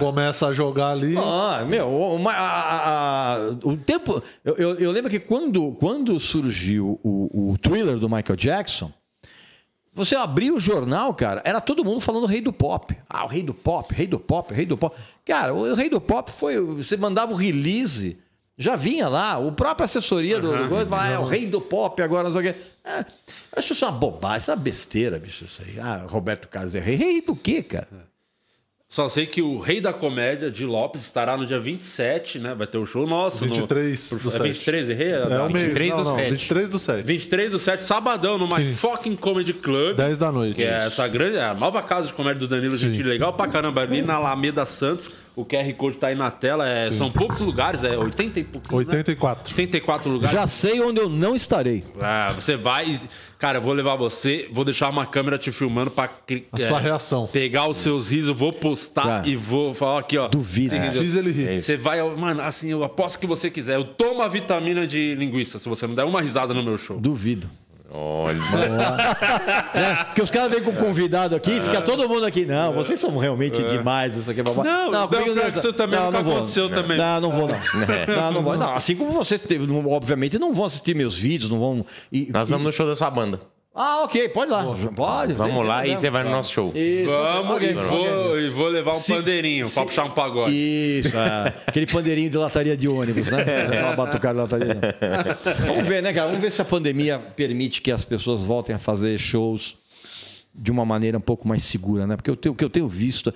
Começa 0.00 0.48
a 0.48 0.52
jogar 0.52 0.90
ali. 0.90 1.14
Ah, 1.16 1.64
meu, 1.64 1.86
o, 1.86 2.16
uma- 2.16 2.32
a- 2.32 3.34
a- 3.36 3.38
o 3.62 3.76
tempo. 3.76 4.20
Eu, 4.44 4.56
eu- 4.56 4.74
eu 4.80 4.90
lembro 4.90 5.08
que 5.08 5.20
quando, 5.20 5.70
quando 5.78 6.18
surgiu 6.18 6.98
o, 7.04 7.52
o 7.52 7.56
thriller 7.58 7.96
do 7.96 8.08
Michael 8.08 8.34
Jackson, 8.36 8.92
você 9.94 10.16
abria 10.16 10.52
o 10.52 10.58
jornal, 10.58 11.14
cara, 11.14 11.40
era 11.44 11.60
todo 11.60 11.84
mundo 11.84 12.00
falando 12.00 12.26
rei 12.26 12.40
do 12.40 12.52
pop. 12.52 12.96
Ah, 13.08 13.24
o 13.24 13.28
rei 13.28 13.44
do 13.44 13.54
pop, 13.54 13.94
rei 13.94 14.08
do 14.08 14.18
pop, 14.18 14.52
rei 14.52 14.66
do 14.66 14.76
pop. 14.76 14.96
Cara, 15.24 15.54
o 15.54 15.72
rei 15.74 15.88
do 15.88 16.00
pop 16.00 16.32
foi. 16.32 16.58
Você 16.58 16.96
mandava 16.96 17.32
o 17.32 17.36
release, 17.36 18.18
já 18.60 18.76
vinha 18.76 19.08
lá, 19.08 19.38
o 19.38 19.52
próprio 19.52 19.86
assessoria 19.86 20.38
do, 20.38 20.54
do 20.54 20.68
coisa, 20.68 20.86
falava, 20.86 21.08
ah, 21.08 21.12
é 21.12 21.18
o 21.18 21.24
rei 21.24 21.46
do 21.46 21.62
pop 21.62 22.00
agora, 22.02 22.24
não 22.28 22.32
sei 22.32 22.50
o 22.50 22.52
quê. 22.52 22.60
É, 22.84 23.06
acho 23.56 23.72
isso 23.72 23.86
uma 23.86 23.92
bobagem, 23.92 24.38
isso 24.38 24.50
é 24.50 24.54
uma 24.54 24.60
besteira, 24.60 25.18
bicho, 25.18 25.46
isso 25.46 25.62
aí. 25.66 25.80
Ah, 25.80 26.04
Roberto 26.06 26.46
Carlos 26.46 26.74
é 26.74 26.78
rei. 26.78 26.96
Rei 26.96 27.22
do 27.22 27.34
quê, 27.34 27.62
cara? 27.62 27.88
Só 28.90 29.08
sei 29.08 29.24
que 29.24 29.40
o 29.40 29.60
Rei 29.60 29.80
da 29.80 29.92
Comédia, 29.92 30.50
de 30.50 30.66
Lopes, 30.66 31.02
estará 31.02 31.36
no 31.36 31.46
dia 31.46 31.60
27, 31.60 32.40
né? 32.40 32.56
Vai 32.56 32.66
ter 32.66 32.76
o 32.76 32.84
show 32.84 33.06
nosso. 33.06 33.44
23 33.44 34.10
no, 34.10 34.18
do 34.18 34.28
é 34.28 34.32
7. 34.32 34.42
23, 34.42 34.90
errei? 34.90 35.12
É 35.12 35.28
mês. 35.28 35.52
23 35.52 35.90
não, 35.90 35.96
do 35.98 36.04
não, 36.04 36.14
7. 36.16 36.30
23 36.30 36.70
do 36.70 36.78
7. 36.80 37.02
23 37.04 37.50
do 37.52 37.58
7, 37.60 37.82
sabadão, 37.84 38.36
no 38.36 38.46
My 38.46 38.66
Sim. 38.66 38.74
Fucking 38.74 39.14
Comedy 39.14 39.52
Club. 39.52 39.96
10 39.96 40.18
da 40.18 40.32
noite. 40.32 40.56
Que 40.56 40.64
é 40.64 40.86
essa 40.86 41.06
grande, 41.06 41.38
a 41.38 41.54
nova 41.54 41.80
casa 41.82 42.08
de 42.08 42.14
comédia 42.14 42.40
do 42.40 42.48
Danilo 42.48 42.74
Gentili, 42.74 43.08
legal 43.08 43.32
pra 43.32 43.46
caramba, 43.46 43.80
ali 43.80 44.02
na 44.02 44.14
Alameda 44.14 44.66
Santos. 44.66 45.08
O 45.36 45.44
QR 45.44 45.72
Code 45.74 45.96
tá 45.96 46.08
aí 46.08 46.14
na 46.14 46.30
tela. 46.30 46.68
é- 46.68 46.92
são 46.92 47.10
poucos 47.10 47.40
lugares, 47.40 47.84
é 47.84 47.96
80 47.96 48.40
e 48.40 48.44
pouquinho. 48.44 48.76
84. 48.76 49.50
84 49.52 50.10
lugares. 50.10 50.34
Já 50.36 50.46
sei 50.46 50.80
onde 50.80 51.00
eu 51.00 51.08
não 51.08 51.34
estarei. 51.36 51.82
Ah, 52.00 52.30
você 52.34 52.56
vai. 52.56 52.90
e- 52.90 52.98
Cara, 53.38 53.56
eu 53.58 53.62
vou 53.62 53.72
levar 53.72 53.96
você, 53.96 54.48
vou 54.52 54.64
deixar 54.66 54.90
uma 54.90 55.06
câmera 55.06 55.38
te 55.38 55.50
filmando 55.50 55.90
pra. 55.90 56.10
A 56.52 56.60
sua 56.60 56.78
reação. 56.78 57.26
Pegar 57.26 57.68
os 57.68 57.78
seus 57.78 58.10
risos, 58.10 58.36
vou 58.36 58.52
postar 58.52 59.02
Cara, 59.02 59.28
e 59.28 59.34
vou 59.34 59.72
falar 59.72 60.00
aqui, 60.00 60.18
ó. 60.18 60.28
duvido. 60.28 60.76
Riso- 60.76 61.00
Fiz 61.00 61.16
ele 61.16 61.30
rir. 61.32 61.60
Você 61.62 61.76
vai, 61.76 62.02
mano, 62.16 62.42
assim, 62.42 62.68
eu 62.70 62.84
aposto 62.84 63.18
que 63.18 63.26
você 63.26 63.48
quiser. 63.48 63.76
Eu 63.76 63.84
tomo 63.84 64.20
a 64.22 64.28
vitamina 64.28 64.86
de 64.86 65.14
linguiça 65.14 65.58
se 65.58 65.68
você 65.68 65.86
não 65.86 65.94
der 65.94 66.04
uma 66.04 66.20
risada 66.20 66.52
no 66.52 66.62
meu 66.62 66.76
show. 66.76 67.00
Duvido. 67.00 67.48
Olha. 67.92 68.38
É, 69.74 70.04
porque 70.04 70.22
os 70.22 70.30
caras 70.30 70.50
vêm 70.50 70.62
com 70.62 70.72
convidado 70.72 71.34
aqui 71.34 71.50
e 71.50 71.60
fica 71.60 71.80
todo 71.82 72.08
mundo 72.08 72.24
aqui. 72.24 72.44
Não, 72.46 72.72
vocês 72.72 73.00
são 73.00 73.16
realmente 73.16 73.62
demais. 73.64 74.16
Isso 74.16 74.30
aqui, 74.30 74.42
babá. 74.42 74.62
Não, 74.62 74.90
não, 74.90 75.08
comigo 75.08 75.38
é 75.40 75.50
que 75.50 75.58
isso 75.58 75.72
também 75.72 75.98
não, 75.98 76.10
não 76.12 76.22
vou. 76.22 76.36
aconteceu 76.36 76.68
também. 76.70 76.96
Não, 76.96 77.20
não 77.20 77.30
vou, 77.30 77.48
não. 77.48 77.60
Não, 78.16 78.32
não 78.32 78.42
vou. 78.42 78.56
Não, 78.56 78.74
assim 78.74 78.94
como 78.94 79.10
vocês, 79.12 79.42
teve- 79.42 79.66
não- 79.66 79.88
obviamente, 79.90 80.38
não 80.38 80.52
vão 80.52 80.64
assistir 80.64 80.94
meus 80.94 81.18
vídeos, 81.18 81.50
não 81.50 81.58
vão. 81.58 81.84
e- 82.12 82.28
Nós 82.32 82.48
vamos 82.50 82.64
no 82.66 82.72
show 82.72 82.86
da 82.86 82.94
sua 82.94 83.10
banda. 83.10 83.40
Ah, 83.72 84.02
ok, 84.02 84.28
pode 84.30 84.50
lá. 84.50 84.64
Pode. 84.96 85.32
Vamos 85.32 85.66
lá 85.66 85.86
e 85.86 85.96
você 85.96 86.10
vai 86.10 86.24
no 86.24 86.30
nosso 86.30 86.52
show. 86.52 86.72
Isso, 86.74 87.08
Vamos 87.08 87.54
ok, 87.56 87.70
e, 87.70 87.76
ok. 87.76 87.88
vou, 87.88 88.40
e 88.40 88.50
vou 88.50 88.66
levar 88.68 88.94
um 88.94 88.98
Se- 88.98 89.14
pandeirinho 89.14 89.70
pra 89.70 89.84
puxar 89.84 90.04
um 90.04 90.10
pagode. 90.10 90.52
Isso, 90.52 91.16
é. 91.16 91.54
aquele 91.66 91.86
pandeirinho 91.86 92.28
de 92.30 92.36
lataria 92.36 92.76
de 92.76 92.88
ônibus, 92.88 93.30
né? 93.30 93.42
Aquela 93.70 93.94
batucada 93.94 94.34
de 94.34 94.40
lataria. 94.40 94.96
Vamos 95.66 95.86
ver, 95.86 96.02
né, 96.02 96.12
cara? 96.12 96.26
Vamos 96.26 96.42
ver 96.42 96.50
se 96.50 96.60
a 96.60 96.64
pandemia 96.64 97.18
permite 97.36 97.80
que 97.80 97.92
as 97.92 98.04
pessoas 98.04 98.42
voltem 98.44 98.74
a 98.74 98.78
fazer 98.78 99.16
shows 99.18 99.76
de 100.52 100.70
uma 100.70 100.84
maneira 100.84 101.16
um 101.16 101.20
pouco 101.20 101.46
mais 101.46 101.62
segura, 101.62 102.06
né? 102.06 102.16
Porque 102.16 102.28
eu 102.30 102.36
tenho- 102.36 102.52
o 102.52 102.56
que 102.56 102.64
eu 102.64 102.68
tenho 102.70 102.88
visto, 102.88 103.32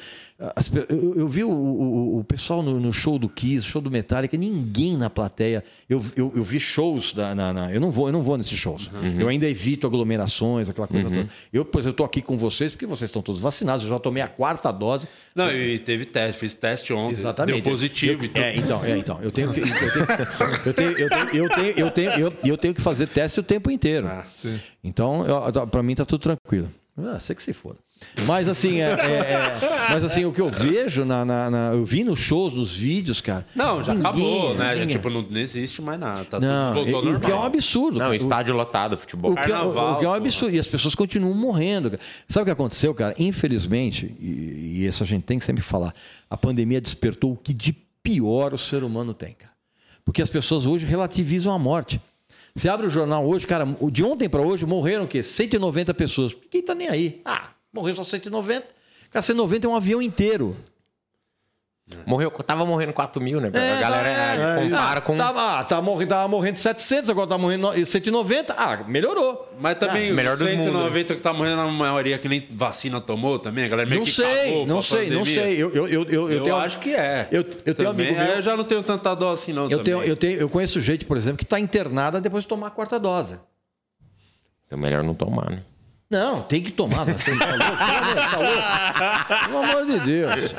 as 0.56 0.68
pe- 0.68 0.84
eu, 0.88 1.14
eu 1.14 1.28
vi 1.28 1.44
o, 1.44 1.50
o- 1.50 2.18
o 2.18 2.24
pessoal 2.24 2.60
no, 2.62 2.80
no 2.80 2.92
show 2.92 3.18
do 3.20 3.28
Kiss, 3.28 3.64
show 3.66 3.80
do 3.80 3.88
Metallica, 3.90 4.36
ninguém 4.36 4.96
na 4.96 5.08
plateia. 5.08 5.62
Eu, 5.88 6.04
eu, 6.16 6.32
eu 6.34 6.42
vi 6.42 6.58
shows 6.58 7.12
da, 7.12 7.32
na, 7.34 7.52
na- 7.52 7.72
eu 7.72 7.80
não 7.80 7.92
vou, 7.92 8.08
eu 8.08 8.12
não 8.12 8.22
vou 8.22 8.36
nesses 8.36 8.58
shows. 8.58 8.90
Eu 9.18 9.28
ainda 9.28 9.48
evito 9.48 9.86
aglomerações, 9.86 10.68
aquela 10.68 10.88
coisa 10.88 11.08
toda. 11.08 11.28
Eu, 11.52 11.64
pois 11.64 11.86
eu 11.86 11.92
tô 11.92 12.02
aqui 12.02 12.20
com 12.20 12.36
vocês 12.36 12.72
porque 12.72 12.84
vocês 12.86 13.08
estão 13.08 13.22
todos 13.22 13.40
vacinados. 13.40 13.84
Eu 13.84 13.90
já 13.90 13.98
tomei 14.00 14.22
a 14.22 14.28
quarta 14.28 14.72
dose. 14.72 15.06
Não, 15.36 15.50
e 15.52 15.78
teve 15.78 16.04
teste, 16.04 16.40
fiz 16.40 16.52
teste 16.52 16.92
ontem. 16.92 17.12
Deu 17.46 17.56
positivo. 17.70 18.24
Então- 18.24 18.42
é, 18.42 18.56
então, 18.56 18.84
é, 18.84 18.98
então. 18.98 19.22
Eu 19.22 19.30
tenho 19.30 19.52
que. 19.52 19.60
Eu 20.66 20.74
tenho, 20.74 20.90
eu 20.98 21.08
tenho, 21.08 21.28
eu 21.30 21.30
tenho, 21.30 21.36
eu 21.36 21.48
tenho, 21.48 21.78
eu 21.78 21.90
tenho, 21.90 22.10
eu, 22.12 22.32
eu 22.44 22.58
tenho 22.58 22.74
que 22.74 22.80
fazer 22.82 23.06
teste 23.06 23.38
o 23.38 23.42
tempo 23.42 23.70
inteiro. 23.70 24.08
Ah. 24.08 24.24
Então, 24.82 25.24
pra 25.70 25.82
mim 25.82 25.94
tá 25.94 26.04
tudo 26.04 26.20
tranquilo. 26.20 26.70
Ah, 26.96 27.18
sei 27.18 27.34
que 27.34 27.42
se 27.42 27.52
for. 27.52 27.76
Mas 28.26 28.48
assim, 28.48 28.80
é, 28.80 28.90
é- 28.90 28.92
é- 28.92 29.58
mas 29.90 30.04
assim, 30.04 30.24
o 30.24 30.32
que 30.32 30.40
eu 30.40 30.50
vejo 30.50 31.04
na, 31.04 31.24
na- 31.24 31.50
na- 31.50 31.70
eu 31.72 31.84
vi 31.84 32.04
nos 32.04 32.18
shows, 32.18 32.52
nos 32.52 32.76
vídeos, 32.76 33.20
cara. 33.20 33.46
Não, 33.54 33.82
já 33.82 33.94
ninguém- 33.94 34.10
acabou, 34.10 34.54
né? 34.54 34.64
Já, 34.66 34.72
ninguém- 34.74 34.88
tipo, 34.88 35.10
não, 35.10 35.22
não 35.22 35.40
existe 35.40 35.80
mais 35.82 35.98
nada. 35.98 36.24
Tá 36.24 36.38
não, 36.38 36.72
tudo 36.74 36.90
voltou 36.90 37.12
e- 37.12 37.16
o 37.16 37.20
que 37.20 37.30
é 37.30 37.34
um 37.34 37.42
absurdo. 37.42 37.98
Não. 37.98 38.10
O- 38.10 38.14
estádio 38.14 38.54
lotado, 38.54 38.98
futebol. 38.98 39.32
o 39.32 39.34
que, 39.34 39.40
é, 39.40 39.44
Carnaval, 39.44 39.94
o 39.94 39.98
que 39.98 40.04
é 40.04 40.08
um 40.08 40.10
porra. 40.12 40.16
absurdo. 40.18 40.54
E 40.54 40.58
as 40.60 40.66
pessoas 40.68 40.94
continuam 40.94 41.34
morrendo. 41.34 41.90
cara. 41.92 42.02
Sabe 42.28 42.42
o 42.42 42.44
que 42.46 42.50
aconteceu, 42.50 42.94
cara? 42.94 43.14
Infelizmente, 43.18 44.14
e, 44.20 44.26
e 44.82 44.86
isso 44.86 45.02
a 45.02 45.06
gente 45.06 45.22
tem 45.24 45.38
que 45.38 45.44
sempre 45.44 45.62
falar, 45.62 45.94
a 46.28 46.36
pandemia 46.36 46.80
despertou 46.80 47.32
o 47.32 47.36
que 47.36 47.54
de 47.54 47.72
pior 48.02 48.52
o 48.54 48.58
ser 48.58 48.84
humano 48.84 49.14
tem, 49.14 49.32
cara. 49.34 49.52
Porque 50.04 50.20
as 50.20 50.28
pessoas 50.28 50.66
hoje 50.66 50.84
relativizam 50.84 51.52
a 51.52 51.58
morte. 51.58 52.00
Você 52.56 52.68
abre 52.68 52.86
o 52.86 52.90
jornal 52.90 53.26
hoje, 53.26 53.48
cara, 53.48 53.66
de 53.90 54.04
ontem 54.04 54.28
para 54.28 54.40
hoje 54.40 54.64
morreram 54.64 55.04
o 55.04 55.08
quê? 55.08 55.24
190 55.24 55.92
pessoas. 55.92 56.36
Quem 56.48 56.62
tá 56.62 56.72
nem 56.72 56.88
aí? 56.88 57.20
Ah, 57.24 57.48
morreu 57.72 57.96
só 57.96 58.04
190. 58.04 58.64
Cara, 59.10 59.22
190 59.22 59.66
é 59.66 59.70
um 59.70 59.74
avião 59.74 60.00
inteiro. 60.00 60.56
Morreu, 62.06 62.30
tava 62.30 62.64
morrendo 62.64 62.92
4 62.92 63.20
mil, 63.22 63.40
né? 63.40 63.48
a 63.48 63.80
galera 63.80 64.08
é, 64.08 64.62
compara 64.62 65.00
com. 65.00 65.16
Tava, 65.16 65.60
ah, 65.60 65.64
tava, 65.64 65.82
morrendo, 65.82 66.08
tava 66.08 66.28
morrendo 66.28 66.56
700, 66.56 67.10
agora 67.10 67.26
tá 67.28 67.38
morrendo 67.38 67.72
no- 67.72 67.86
190. 67.86 68.54
Ah, 68.56 68.84
melhorou. 68.86 69.52
Mas 69.58 69.76
também, 69.78 70.10
Ah, 70.10 70.14
melhor 70.14 70.32
os 70.34 70.38
dos 70.40 70.48
190 70.48 71.14
que 71.14 71.22
tá 71.22 71.32
morrendo 71.32 71.56
na 71.56 71.66
maioria 71.66 72.18
que 72.18 72.28
nem 72.28 72.46
vacina 72.50 73.00
tomou 73.00 73.38
também, 73.38 73.64
a 73.64 73.68
galera 73.68 73.88
meio 73.88 74.00
Não 74.00 74.06
que 74.06 74.12
sei, 74.12 74.66
não 74.66 74.82
sei, 74.82 75.10
não 75.10 75.24
sei. 75.24 75.54
Eu, 75.62 75.70
eu, 75.70 75.88
eu, 75.88 76.04
eu, 76.08 76.30
Eu, 76.30 76.42
tenho, 76.42 76.56
acho 76.56 76.78
que 76.78 76.94
é. 76.94 77.28
Eu, 77.30 77.44
eu 77.64 77.74
tenho 77.74 77.88
um 77.88 77.92
amigo 77.92 78.12
meu. 78.12 78.22
Eu 78.24 78.42
já 78.42 78.56
não 78.56 78.64
tenho 78.64 78.82
tanta 78.82 79.14
dó 79.14 79.32
assim, 79.32 79.52
não. 79.52 79.68
Eu 79.70 79.82
tenho, 79.82 80.02
eu, 80.02 80.16
tenho, 80.16 80.38
eu 80.40 80.48
conheço 80.48 80.80
gente, 80.80 81.04
por 81.04 81.16
exemplo, 81.16 81.38
que 81.38 81.44
está 81.44 81.58
internada 81.60 82.20
depois 82.20 82.44
de 82.44 82.48
tomar 82.48 82.68
a 82.68 82.70
quarta 82.70 82.98
dose. 82.98 83.38
Então 84.66 84.78
melhor 84.78 85.02
não 85.02 85.14
tomar, 85.14 85.50
né? 85.50 85.62
Não, 86.10 86.42
tem 86.42 86.62
que 86.62 86.70
tomar 86.70 87.04
vacina. 87.04 87.38
Tá 87.44 87.56
louco? 87.56 87.76
Tá 88.30 88.38
louco? 88.38 89.44
Pelo 89.46 89.58
amor 89.64 89.86
de 89.86 90.00
Deus. 90.00 90.54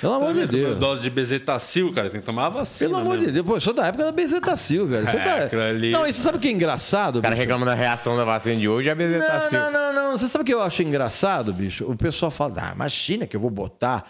Pelo 0.00 0.12
amor 0.14 0.34
de 0.34 0.46
Deus. 0.46 0.76
Dose 0.78 1.02
de 1.02 1.10
bezetacil, 1.10 1.92
cara, 1.92 2.08
tem 2.08 2.20
que 2.20 2.26
tomar 2.26 2.46
a 2.46 2.50
vacina. 2.50 2.88
Pelo 2.90 3.00
amor 3.00 3.12
mesmo. 3.14 3.26
de 3.26 3.32
Deus. 3.32 3.46
Pô, 3.46 3.56
eu 3.56 3.60
sou 3.60 3.74
da 3.74 3.86
época 3.88 4.04
da 4.04 4.12
bezetacil, 4.12 4.86
velho. 4.86 5.06
Você 5.06 5.16
É, 5.16 5.22
tá... 5.24 5.34
aquilo 5.44 5.62
ali- 5.62 5.90
Não, 5.90 6.06
e 6.06 6.12
você 6.12 6.20
sabe 6.22 6.38
o 6.38 6.40
que 6.40 6.48
é 6.48 6.52
engraçado, 6.52 7.18
O 7.18 7.22
cara 7.22 7.34
bicho? 7.34 7.42
reclama 7.42 7.66
da 7.66 7.74
reação 7.74 8.16
da 8.16 8.24
vacina 8.24 8.56
de 8.56 8.68
hoje 8.68 8.88
e 8.88 8.90
a 8.90 8.94
Não, 8.94 8.98
bezetacil. 8.98 9.58
não, 9.60 9.70
não, 9.72 9.92
não. 9.92 10.18
Você 10.18 10.28
sabe 10.28 10.42
o 10.42 10.44
que 10.46 10.54
eu 10.54 10.62
acho 10.62 10.82
engraçado, 10.82 11.52
bicho? 11.52 11.84
O 11.84 11.96
pessoal 11.96 12.30
fala, 12.30 12.54
ah, 12.58 12.72
imagina 12.74 13.26
que 13.26 13.36
eu 13.36 13.40
vou 13.40 13.50
botar 13.50 14.04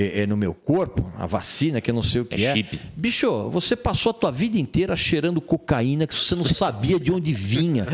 é, 0.00 0.20
é, 0.20 0.26
no 0.26 0.36
meu 0.36 0.54
corpo 0.54 1.10
a 1.18 1.26
vacina 1.26 1.80
que 1.80 1.90
eu 1.90 1.94
não 1.94 2.02
sei 2.02 2.20
o 2.20 2.24
que 2.24 2.44
é. 2.44 2.50
É 2.50 2.54
chip. 2.54 2.80
Bicho, 2.96 3.50
você 3.50 3.74
passou 3.74 4.10
a 4.10 4.12
tua 4.14 4.30
vida 4.30 4.56
inteira 4.56 4.94
cheirando 4.94 5.40
cocaína 5.40 6.06
que 6.06 6.14
você 6.14 6.34
não 6.36 6.44
sabia 6.44 7.00
de 7.00 7.10
onde 7.12 7.34
vinha. 7.34 7.84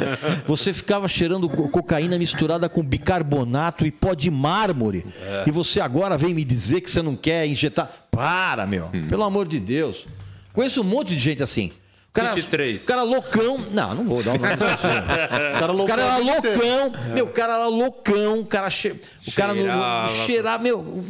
Você 0.47 0.73
ficava 0.73 1.09
cheirando 1.09 1.49
co- 1.49 1.69
cocaína 1.69 2.19
misturada 2.19 2.69
com 2.69 2.83
bicarbonato 2.83 3.87
e 3.87 3.91
pó 3.91 4.13
de 4.13 4.31
mármore. 4.31 5.07
E 5.47 5.51
você 5.51 5.81
agora 5.81 6.19
vem 6.19 6.35
me 6.35 6.45
dizer 6.45 6.83
que 6.83 6.91
você 6.91 7.01
não 7.01 7.17
quer 7.17 7.47
injetar. 7.47 7.91
Para, 8.11 8.67
meu. 8.67 8.91
Pelo 9.09 9.23
amor 9.25 9.49
de 9.49 9.59
Deus. 9.59 10.07
Conheço 10.53 10.83
um 10.83 10.85
monte 10.85 11.09
de 11.09 11.19
gente 11.19 11.43
assim. 11.43 11.73
O 12.11 12.13
cara, 12.15 12.33
23. 12.33 12.85
o 12.85 12.87
cara 12.87 13.03
loucão. 13.03 13.59
Não, 13.73 13.95
não 13.95 14.05
vou 14.05 14.23
dar 14.23 14.35
o 14.35 14.39
nome. 14.39 14.55
O 14.55 15.59
cara 15.59 15.73
O 15.73 15.85
cara 15.87 16.03
era 16.03 16.17
loucão 16.19 16.53
loucão, 16.53 16.93
meu, 17.15 17.25
o 17.25 17.29
cara 17.31 17.55
era 17.55 17.67
loucão, 17.67 18.39
o 18.41 18.47
cara, 18.47 18.71
che... 18.71 18.95
o 19.27 19.33
cara 19.33 19.53
no, 19.53 19.61
no, 19.63 19.67
Cheirava. 19.67 20.09
cheirar, 20.15 20.61
meu, 20.63 21.05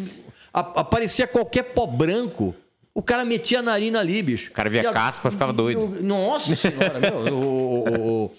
aparecia 0.61 1.27
qualquer 1.27 1.65
pó 1.75 1.87
branco, 1.87 2.55
o 2.95 3.03
cara 3.03 3.25
metia 3.25 3.59
a 3.59 3.63
narina 3.63 3.99
ali, 4.01 4.23
bicho. 4.23 4.51
O 4.51 4.53
cara 4.55 4.71
via 4.71 4.83
E 4.83 4.87
a- 4.87 4.93
caspa, 4.93 5.31
ficava 5.31 5.53
doido. 5.53 6.01
Nossa 6.03 6.55
senhora, 6.55 7.01
meu, 7.01 7.35
o, 7.35 7.85
o, 7.89 8.25
o, 8.25 8.33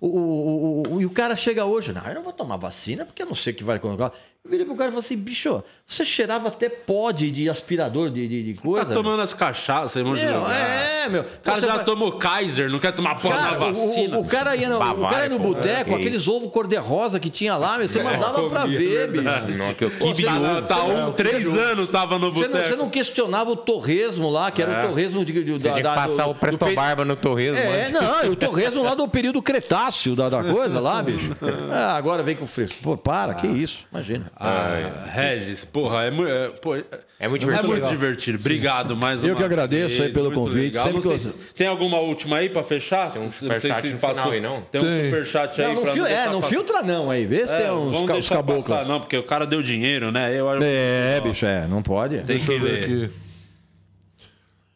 o, 0.00 0.08
o, 0.08 0.82
o- 0.88 0.94
o- 0.96 1.00
e 1.02 1.06
o 1.06 1.10
cara 1.10 1.36
chega 1.36 1.64
hoje, 1.64 1.92
não, 1.92 2.04
eu 2.06 2.14
não 2.14 2.22
vou 2.22 2.32
tomar 2.32 2.56
vacina 2.56 3.04
porque 3.04 3.22
eu 3.22 3.26
não 3.26 3.34
sei 3.34 3.52
o 3.52 3.56
que 3.56 3.62
vai 3.64 3.78
colocar. 3.78 4.12
Eu 4.44 4.50
virei 4.50 4.66
pro 4.66 4.74
cara 4.74 4.90
e 4.90 4.92
falei 4.92 5.06
assim, 5.06 5.16
bicho, 5.16 5.62
você 5.86 6.04
cheirava 6.04 6.48
até 6.48 6.68
pó 6.68 7.12
de, 7.12 7.30
de 7.30 7.48
aspirador 7.48 8.10
de, 8.10 8.26
de, 8.26 8.42
de 8.42 8.54
coisa. 8.54 8.86
Tá 8.86 8.92
tomando 8.92 9.22
as 9.22 9.32
cachaças, 9.32 9.94
irmão 9.94 10.16
de 10.16 10.24
Meu, 10.24 10.40
lugar. 10.40 10.52
é, 10.56 11.08
meu. 11.08 11.20
O 11.22 11.26
cara 11.44 11.60
já 11.60 11.76
vai- 11.76 11.84
tomou 11.84 12.10
Kaiser, 12.18 12.68
não 12.68 12.80
quer 12.80 12.90
tomar 12.90 13.14
porra 13.20 13.36
Cara, 13.36 13.50
da 13.56 13.66
o- 13.66 13.72
vacina. 13.72 14.18
O, 14.18 14.22
o 14.22 14.24
cara 14.26 14.56
ia 14.56 14.68
no, 14.68 14.78
o 14.78 15.08
cara 15.08 15.22
ia 15.22 15.28
no 15.28 15.36
pô. 15.36 15.54
boteco, 15.54 15.90
É, 15.92 15.94
aqueles 15.94 16.26
ovos 16.26 16.50
cor-de-rosa 16.50 17.20
que 17.20 17.30
tinha 17.30 17.56
lá, 17.56 17.78
meu, 17.78 17.86
você 17.86 18.02
mandava 18.02 18.48
pra 18.50 18.62
comia, 18.62 18.78
ver, 18.80 19.10
bicho. 19.12 19.56
Não, 19.56 19.74
que 19.74 19.84
eu 19.84 19.90
Pô, 19.92 20.06
kibe 20.12 20.22
você 20.24 20.28
ovo. 20.36 20.62
tá 20.66 20.74
você 20.74 20.92
um, 20.92 21.12
três 21.12 21.44
você 21.44 21.58
anos 21.60 21.88
tava 21.88 22.18
no 22.18 22.32
Você 22.32 22.40
não, 22.40 22.48
boteco. 22.48 22.68
você 22.68 22.76
não 22.76 22.90
questionava 22.90 23.48
o 23.48 23.54
torresmo 23.56 24.28
lá, 24.28 24.50
que 24.50 24.60
era 24.60 24.72
É. 24.72 24.84
o 24.84 24.88
torresmo 24.88 25.24
de, 25.24 25.32
de, 25.32 25.52
Você 25.52 25.68
tinha 25.70 25.76
que 25.76 25.82
passar 25.84 26.26
o 26.26 26.34
Presto 26.34 26.58
peri- 26.64 26.74
Barba 26.74 27.04
no 27.04 27.14
torresmo. 27.14 27.58
É, 27.58 27.82
antes. 27.82 27.92
não, 27.92 28.24
e 28.24 28.28
o 28.30 28.34
torresmo 28.34 28.82
lá 28.82 28.96
do 28.96 29.06
período 29.06 29.40
Cretáceo 29.40 30.16
da, 30.16 30.28
da 30.28 30.42
coisa 30.42 30.80
lá, 30.80 31.00
bicho. 31.00 31.30
Ah, 31.70 31.94
agora 31.96 32.24
vem 32.24 32.34
com 32.34 32.48
fresco. 32.48 32.78
Pô, 32.82 32.96
para, 32.96 33.34
que 33.34 33.46
isso, 33.46 33.84
imagina. 33.92 34.31
Ah, 34.34 35.04
Regis, 35.12 35.64
porra, 35.64 36.04
é, 36.04 36.08
é, 36.08 36.48
pô, 36.48 36.74
é- 36.74 36.84
É 37.20 37.28
muito 37.28 37.42
É 37.42 37.46
divertido. 37.46 37.68
muito 37.68 37.88
divertido. 37.88 38.38
Obrigado 38.40 38.96
mais 38.96 39.22
Eu 39.22 39.36
que 39.36 39.44
agradeço 39.44 39.90
vez, 39.96 40.00
aí 40.00 40.12
pelo 40.12 40.32
convite. 40.32 40.76
sei 41.02 41.18
se- 41.20 41.32
Tem 41.54 41.68
alguma 41.68 41.98
última 42.00 42.38
aí 42.38 42.48
pra 42.48 42.64
fechar? 42.64 43.12
Tem 43.12 43.22
um 43.22 43.30
superchat 43.30 43.88
no 43.90 43.98
final 43.98 44.30
aí, 44.32 44.40
não? 44.40 44.62
Tem 44.62 44.80
um 44.80 44.84
Tem. 44.84 45.04
superchat 45.04 45.62
aí 45.62 45.68
Não, 45.68 45.74
não, 45.76 45.82
pra 45.82 45.92
fil- 45.92 46.06
é, 46.06 46.26
não 46.26 46.40
passar. 46.40 46.48
filtra 46.48 46.82
não 46.82 47.10
aí, 47.10 47.24
vê 47.24 47.46
se 47.46 47.54
É, 47.54 47.58
tem 47.58 47.70
uns, 47.70 47.92
vamos 47.92 48.08
ca- 48.10 48.16
uns 48.16 48.28
caboclos. 48.28 48.66
passar, 48.66 48.84
não, 48.86 48.98
porque 48.98 49.16
o 49.16 49.22
cara 49.22 49.46
deu 49.46 49.62
dinheiro, 49.62 50.10
né? 50.10 50.34
Eu 50.34 50.48
É, 50.60 51.20
bicho, 51.20 51.46
é, 51.46 51.68
não 51.68 51.80
pode. 51.80 52.16
Tem 52.16 52.24
Deixa 52.24 52.46
que 52.46 52.52
eu 52.52 52.60
ver 52.60 52.70
ler. 52.72 52.84
aqui. 53.06 53.10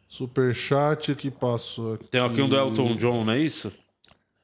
Superchat 0.08 1.14
que 1.14 1.30
passou 1.30 1.94
aqui. 1.94 2.04
Tem 2.08 2.20
aqui 2.20 2.40
um 2.40 2.48
do 2.48 2.56
Elton 2.56 2.94
John, 2.96 3.24
não 3.24 3.32
é 3.32 3.38
isso? 3.38 3.72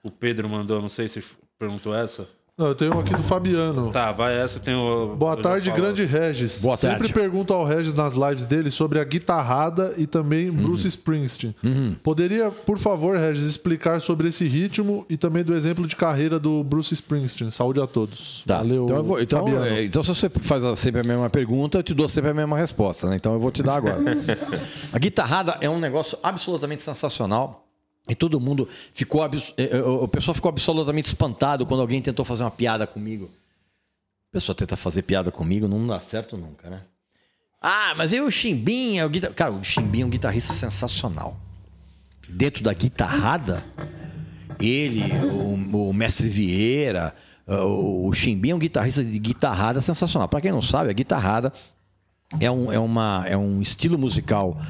O 0.02 0.10
Pedro 0.10 0.48
mandou, 0.48 0.82
não 0.82 0.88
sei 0.88 1.06
se 1.06 1.22
perguntou 1.58 1.94
essa. 1.94 2.26
Não, 2.58 2.66
eu 2.66 2.74
tenho 2.74 2.94
um 2.94 3.00
aqui 3.00 3.14
do 3.16 3.22
Fabiano. 3.22 3.90
Tá, 3.90 4.12
vai 4.12 4.36
essa, 4.38 4.60
tem 4.60 4.74
o... 4.74 5.16
Boa 5.16 5.38
tarde, 5.38 5.70
grande 5.70 6.04
Regis. 6.04 6.60
Boa 6.60 6.76
Sempre 6.76 6.98
tarde. 6.98 7.12
pergunto 7.14 7.50
ao 7.54 7.64
Regis 7.64 7.94
nas 7.94 8.12
lives 8.12 8.44
dele 8.44 8.70
sobre 8.70 9.00
a 9.00 9.04
guitarrada 9.04 9.94
e 9.96 10.06
também 10.06 10.50
Uhum. 10.50 10.56
Bruce 10.62 10.86
Springsteen. 10.86 11.54
Poderia, 12.02 12.50
por 12.50 12.78
favor, 12.78 13.16
Regis, 13.16 13.44
explicar 13.44 14.02
sobre 14.02 14.28
esse 14.28 14.46
ritmo 14.46 15.06
e 15.08 15.16
também 15.16 15.42
do 15.42 15.54
exemplo 15.54 15.86
de 15.86 15.96
carreira 15.96 16.38
do 16.38 16.62
Bruce 16.62 16.92
Springsteen? 16.92 17.50
Saúde 17.50 17.80
a 17.80 17.86
todos. 17.86 18.44
Tá. 18.46 18.58
Valeu, 18.58 18.84
então, 18.84 18.96
eu 18.98 19.02
vou- 19.04 19.20
então, 19.20 19.38
Fabiano. 19.46 19.64
é, 19.66 19.84
então, 19.84 20.02
se 20.02 20.14
você 20.14 20.28
faz 20.28 20.62
sempre 20.78 21.00
a 21.00 21.04
mesma 21.04 21.30
pergunta, 21.30 21.78
eu 21.78 21.82
te 21.82 21.94
dou 21.94 22.06
sempre 22.08 22.30
a 22.32 22.34
mesma 22.34 22.58
resposta, 22.58 23.08
né? 23.08 23.16
Então 23.16 23.32
eu 23.32 23.40
vou 23.40 23.50
te 23.50 23.62
dar 23.62 23.76
agora. 23.78 23.96
a 24.92 24.98
guitarrada 24.98 25.56
é 25.62 25.70
um 25.70 25.80
negócio 25.80 26.18
absolutamente 26.22 26.82
sensacional. 26.82 27.66
E 28.08 28.14
todo 28.14 28.40
mundo 28.40 28.68
ficou. 28.92 29.24
eh, 29.24 29.30
eh, 29.56 29.82
O 29.82 30.08
pessoal 30.08 30.34
ficou 30.34 30.48
absolutamente 30.48 31.06
espantado 31.08 31.64
quando 31.64 31.80
alguém 31.80 32.02
tentou 32.02 32.24
fazer 32.24 32.42
uma 32.42 32.50
piada 32.50 32.86
comigo. 32.86 33.30
A 34.28 34.32
pessoa 34.32 34.56
tenta 34.56 34.76
fazer 34.76 35.02
piada 35.02 35.30
comigo, 35.30 35.68
não 35.68 35.86
dá 35.86 36.00
certo 36.00 36.36
nunca, 36.36 36.68
né? 36.68 36.82
Ah, 37.60 37.94
mas 37.96 38.12
eu 38.12 38.26
o 38.26 38.30
Chimbinha, 38.30 39.06
o 39.06 39.08
guitar... 39.08 39.32
cara, 39.32 39.52
o 39.52 39.62
Chimbinha 39.62 40.04
é 40.04 40.06
um 40.06 40.10
guitarrista 40.10 40.52
sensacional. 40.52 41.38
Dentro 42.28 42.64
da 42.64 42.72
guitarrada, 42.72 43.62
ele, 44.58 45.02
o, 45.28 45.90
o 45.90 45.94
Mestre 45.94 46.28
Vieira, 46.28 47.14
o, 47.46 48.08
o 48.08 48.12
Chimbinha 48.14 48.52
é 48.52 48.56
um 48.56 48.58
guitarrista 48.58 49.04
de 49.04 49.18
guitarrada 49.18 49.80
sensacional. 49.80 50.28
Para 50.28 50.40
quem 50.40 50.50
não 50.50 50.62
sabe, 50.62 50.90
a 50.90 50.92
guitarrada 50.92 51.52
é 52.40 52.50
um, 52.50 52.72
é, 52.72 52.78
uma, 52.78 53.24
é 53.28 53.36
um 53.36 53.60
estilo 53.60 53.96
musical 53.98 54.60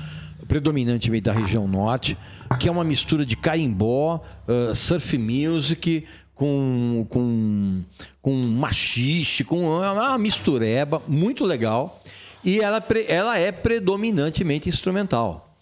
predominantemente 0.53 1.23
da 1.25 1.33
região 1.33 1.67
norte, 1.67 2.15
que 2.61 2.69
é 2.69 2.71
uma 2.71 2.85
mistura 2.85 3.25
de 3.25 3.35
carimbó, 3.35 4.23
uh, 4.47 4.75
surf 4.75 5.17
music, 5.17 6.05
com, 6.35 7.07
com, 7.09 7.81
com 8.21 8.37
machixe, 8.49 9.45
com 9.45 9.61
uma 9.65 10.19
mistureba 10.19 11.01
muito 11.09 11.43
legal. 11.47 12.03
E 12.45 12.61
ela, 12.61 12.85
ela 13.09 13.39
é 13.39 13.51
predominantemente 13.51 14.69
instrumental. 14.69 15.57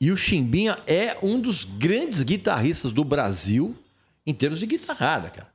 E 0.00 0.12
o 0.12 0.16
Chimbinha 0.16 0.78
é 0.86 1.16
um 1.24 1.40
dos 1.40 1.64
grandes 1.64 2.22
guitarristas 2.22 2.92
do 2.92 3.02
Brasil 3.02 3.74
em 4.24 4.32
termos 4.32 4.60
de 4.60 4.66
guitarrada, 4.66 5.28
cara. 5.30 5.48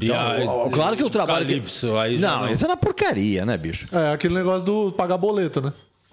Então, 0.00 0.14
a- 0.66 0.70
claro 0.70 0.96
que 0.96 1.02
o 1.02 1.10
trabalho 1.10 1.44
Calypso, 1.44 1.96
aí 1.98 2.16
já 2.16 2.30
não, 2.30 2.46
não. 2.46 2.52
isso 2.52 2.64
é 2.64 2.68
uma 2.68 2.76
porcaria, 2.76 3.44
né, 3.44 3.58
bicho? 3.58 3.88
É 3.90 4.12
aquele 4.12 4.34
negócio 4.34 4.64
do 4.64 4.92
pagar 4.92 5.18
boleto, 5.18 5.60
né? 5.60 5.72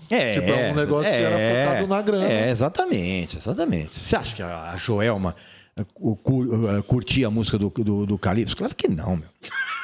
É, 0.10 0.34
Tipo, 0.34 0.52
é 0.52 0.72
um 0.72 0.76
negócio 0.76 1.11
que 1.11 1.18
era 1.18 1.65
focado 1.65 1.88
na 1.88 2.02
grana. 2.02 2.27
É, 2.27 2.49
exatamente, 2.49 3.38
exatamente. 3.38 3.99
Você 3.99 4.15
acha 4.15 4.36
que 4.36 4.41
a 4.44 4.76
Joelma 4.77 5.36
eh, 5.77 5.82
eh, 5.82 6.82
curtia 6.88 7.27
a 7.27 7.32
música 7.32 7.57
do, 7.57 7.69
do, 7.69 8.06
do 8.06 8.18
Calypso? 8.18 8.56
Claro 8.56 8.76
que 8.76 8.88
não, 8.88 9.18
meu. 9.18 9.30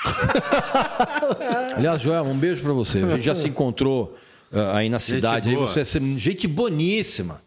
Aliás, 1.75 2.01
Joelma, 2.01 2.29
um 2.29 2.37
beijo 2.37 2.61
pra 2.61 2.73
você. 2.73 2.99
A 2.99 3.09
gente 3.15 3.25
já 3.25 3.35
se 3.35 3.47
encontrou 3.47 4.17
eh, 4.51 4.71
aí 4.73 4.89
na 4.89 4.99
cidade. 4.99 5.49
Aí 5.49 5.55
você 5.55 5.81
é 5.81 5.85
gente 6.17 6.47
boníssima. 6.47 7.41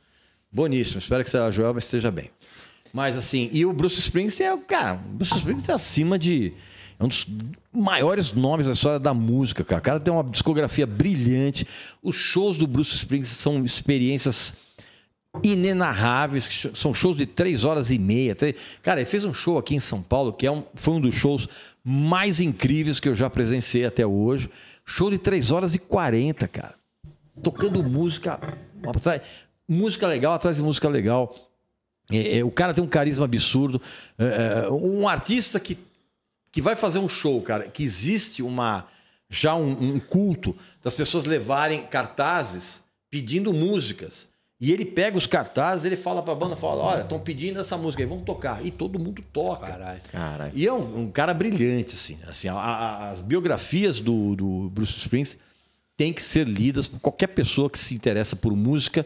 Boníssima. 0.51 0.99
Espero 0.99 1.25
que 1.25 1.37
a 1.37 1.51
Joelma 1.51 1.79
esteja 1.79 2.11
bem. 2.11 2.31
Mas 2.93 3.17
assim, 3.17 3.49
e 3.53 3.67
o 3.67 3.73
Bruce 3.73 3.99
Springsteen 3.99 4.51
é, 4.51 4.57
cara, 4.57 4.95
o 4.95 5.15
Bruce 5.15 5.37
Springsteen 5.37 5.73
é 5.73 5.75
acima 5.75 6.19
de. 6.19 6.53
É 6.99 7.05
um 7.05 7.09
dos 7.09 7.27
maiores 7.73 8.33
nomes 8.33 8.66
da 8.66 8.73
história 8.73 8.99
da 8.99 9.12
música, 9.12 9.65
cara. 9.65 9.81
O 9.81 9.83
cara 9.85 10.01
tem 10.01 10.12
uma 10.12 10.25
discografia 10.25 10.87
brilhante. 10.87 11.66
Os 12.03 12.16
shows 12.16 12.57
do 12.57 12.66
Bruce 12.66 12.95
Springsteen 12.95 13.37
são 13.37 13.65
experiências 13.65 14.55
inenarráveis, 15.43 16.69
são 16.75 16.95
shows 16.95 17.16
de 17.16 17.27
três 17.27 17.65
horas 17.65 17.91
e 17.91 17.99
meia. 17.99 18.37
Cara, 18.83 19.01
ele 19.01 19.11
fez 19.11 19.25
um 19.25 19.35
show 19.35 19.59
aqui 19.59 19.75
em 19.75 19.81
São 19.81 20.01
Paulo 20.01 20.33
que 20.33 20.47
é 20.47 20.51
um, 20.51 20.62
foi 20.75 20.95
um 20.95 21.01
dos 21.01 21.15
shows 21.15 21.49
mais 21.83 22.41
incríveis 22.41 23.01
que 23.01 23.09
eu 23.09 23.15
já 23.15 23.29
presenciei 23.29 23.85
até 23.85 24.07
hoje. 24.07 24.49
Show 24.87 25.11
de 25.11 25.19
três 25.19 25.51
horas 25.51 25.75
e 25.75 25.79
quarenta, 25.79 26.47
cara. 26.47 26.75
Tocando 27.43 27.83
música, 27.83 28.39
música 29.69 30.07
legal 30.07 30.35
atrás 30.35 30.59
de 30.59 30.62
música 30.62 30.89
legal. 30.89 31.35
É, 32.12 32.39
é, 32.39 32.45
o 32.45 32.51
cara 32.51 32.73
tem 32.73 32.85
um 32.85 32.89
carisma 32.89 33.25
absurdo. 33.25 33.81
É, 34.19 34.65
é, 34.66 34.71
um 34.71 35.09
artista 35.09 35.59
que, 35.59 35.77
que 36.55 36.63
vai 36.63 36.77
fazer 36.77 37.01
um 37.01 37.09
show, 37.09 37.43
cara, 37.43 37.69
que 37.69 37.83
existe 37.83 38.41
uma 38.41 38.87
já 39.29 39.57
um, 39.57 39.95
um 39.95 39.99
culto 39.99 40.57
das 40.81 40.95
pessoas 40.95 41.25
levarem 41.25 41.83
cartazes 41.87 42.81
pedindo 43.11 43.53
músicas. 43.53 44.29
E 44.61 44.73
ele 44.73 44.85
pega 44.85 45.17
os 45.19 45.27
cartazes, 45.27 45.85
ele 45.85 45.97
fala 45.97 46.23
pra 46.23 46.33
banda, 46.35 46.55
fala, 46.55 46.81
olha, 46.85 47.03
estão 47.03 47.19
pedindo 47.19 47.59
essa 47.59 47.77
música 47.77 48.05
aí, 48.05 48.09
vamos 48.09 48.23
tocar. 48.25 48.65
E 48.65 48.71
todo 48.71 49.01
mundo 49.01 49.21
toca. 49.33 49.67
Caralho. 49.67 50.01
Caralho. 50.13 50.53
E 50.55 50.65
é 50.65 50.73
um, 50.73 51.01
um 51.01 51.11
cara 51.11 51.35
brilhante, 51.35 51.97
assim. 51.97 52.17
assim 52.29 52.47
a- 52.47 52.55
a- 52.55 53.09
as 53.11 53.21
biografias 53.21 53.99
do, 53.99 54.37
do 54.37 54.71
Bruce 54.71 54.97
Springsteen 54.97 55.41
têm 55.97 56.13
que 56.13 56.23
ser 56.23 56.47
lidas 56.47 56.87
por 56.87 57.01
qualquer 57.01 57.27
pessoa 57.27 57.69
que 57.69 57.79
se 57.81 57.97
interessa 57.97 58.37
por 58.37 58.55
música 58.55 59.05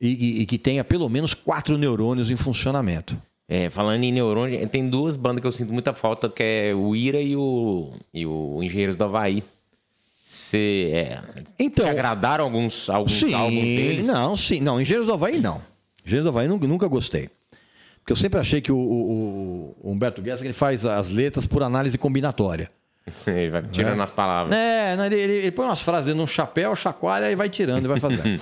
e, 0.00 0.08
e- 0.08 0.40
e 0.42 0.46
que 0.46 0.56
tenha 0.56 0.82
pelo 0.82 1.10
menos 1.10 1.34
quatro 1.34 1.76
neurônios 1.76 2.30
em 2.30 2.36
funcionamento. 2.36 3.20
É, 3.48 3.70
falando 3.70 4.02
em 4.02 4.10
neurônio, 4.10 4.68
tem 4.68 4.88
duas 4.88 5.16
bandas 5.16 5.40
que 5.40 5.46
eu 5.46 5.52
sinto 5.52 5.72
muita 5.72 5.94
falta, 5.94 6.28
que 6.28 6.42
é 6.42 6.74
o 6.74 6.96
Ira 6.96 7.20
e 7.20 7.36
o, 7.36 7.92
e 8.12 8.26
o 8.26 8.60
Engenheiros 8.62 8.96
do 8.96 9.04
Havaí. 9.04 9.44
Você 10.26 10.90
é, 10.92 11.20
Então- 11.58 11.84
te 11.84 11.90
agradaram 11.90 12.44
alguns, 12.44 12.90
alguns 12.90 13.12
Sim, 13.12 13.32
álbuns 13.32 13.62
deles? 13.62 14.06
não, 14.06 14.34
sim. 14.34 14.60
Não, 14.60 14.80
Engenheiros 14.80 15.06
do 15.06 15.12
Havaí, 15.12 15.38
não. 15.40 15.62
Engenheiros 16.04 16.24
do 16.24 16.28
Havaí 16.30 16.48
nunca, 16.48 16.66
nunca 16.66 16.88
gostei. 16.88 17.30
Porque 18.00 18.12
eu 18.12 18.16
sempre 18.16 18.38
achei 18.40 18.60
que 18.60 18.70
o, 18.72 18.76
o- 18.76 19.76
o 19.80 19.90
Humberto 19.92 20.20
Guessa 20.22 20.44
ele 20.44 20.52
faz 20.52 20.84
as 20.84 21.10
letras 21.10 21.46
por 21.46 21.62
análise 21.62 21.96
combinatória. 21.96 22.68
Ele 23.26 23.50
vai 23.50 23.62
tirando 23.62 24.00
as 24.02 24.10
palavras. 24.10 24.54
É, 24.56 24.94
ele, 25.06 25.14
ele- 25.14 25.32
ele 25.34 25.50
põe 25.52 25.64
umas 25.66 25.80
frases 25.80 26.06
dentro 26.06 26.18
de 26.18 26.24
um 26.24 26.26
chapéu, 26.26 26.74
chacoalha 26.74 27.30
e 27.30 27.36
vai 27.36 27.48
tirando 27.48 27.84
e 27.84 27.88
vai 27.88 28.00
fazendo. 28.00 28.40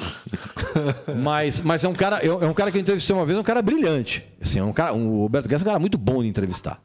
mas, 1.23 1.61
mas 1.61 1.85
é 1.85 1.89
um 1.89 1.93
cara, 1.95 2.16
é 2.19 2.31
um 2.31 2.43
é 2.43 2.47
um 2.49 2.55
cara 2.55 2.70
que 2.70 2.78
eu 2.78 2.81
entrevistei 2.81 3.15
uma 3.15 3.27
vez, 3.27 3.36
é 3.36 3.41
um 3.41 3.45
cara 3.45 3.61
brilhante. 3.61 4.24
Assim, 4.41 4.59
é 4.59 4.65
um 4.65 4.73
cara, 4.73 4.95
o 4.95 5.20
Roberto 5.20 5.47
Guedes 5.49 5.62
é 5.62 5.65
um 5.65 5.69
cara 5.69 5.78
muito 5.78 5.99
bom 5.99 6.23
de 6.23 6.28
entrevistar. 6.28 6.78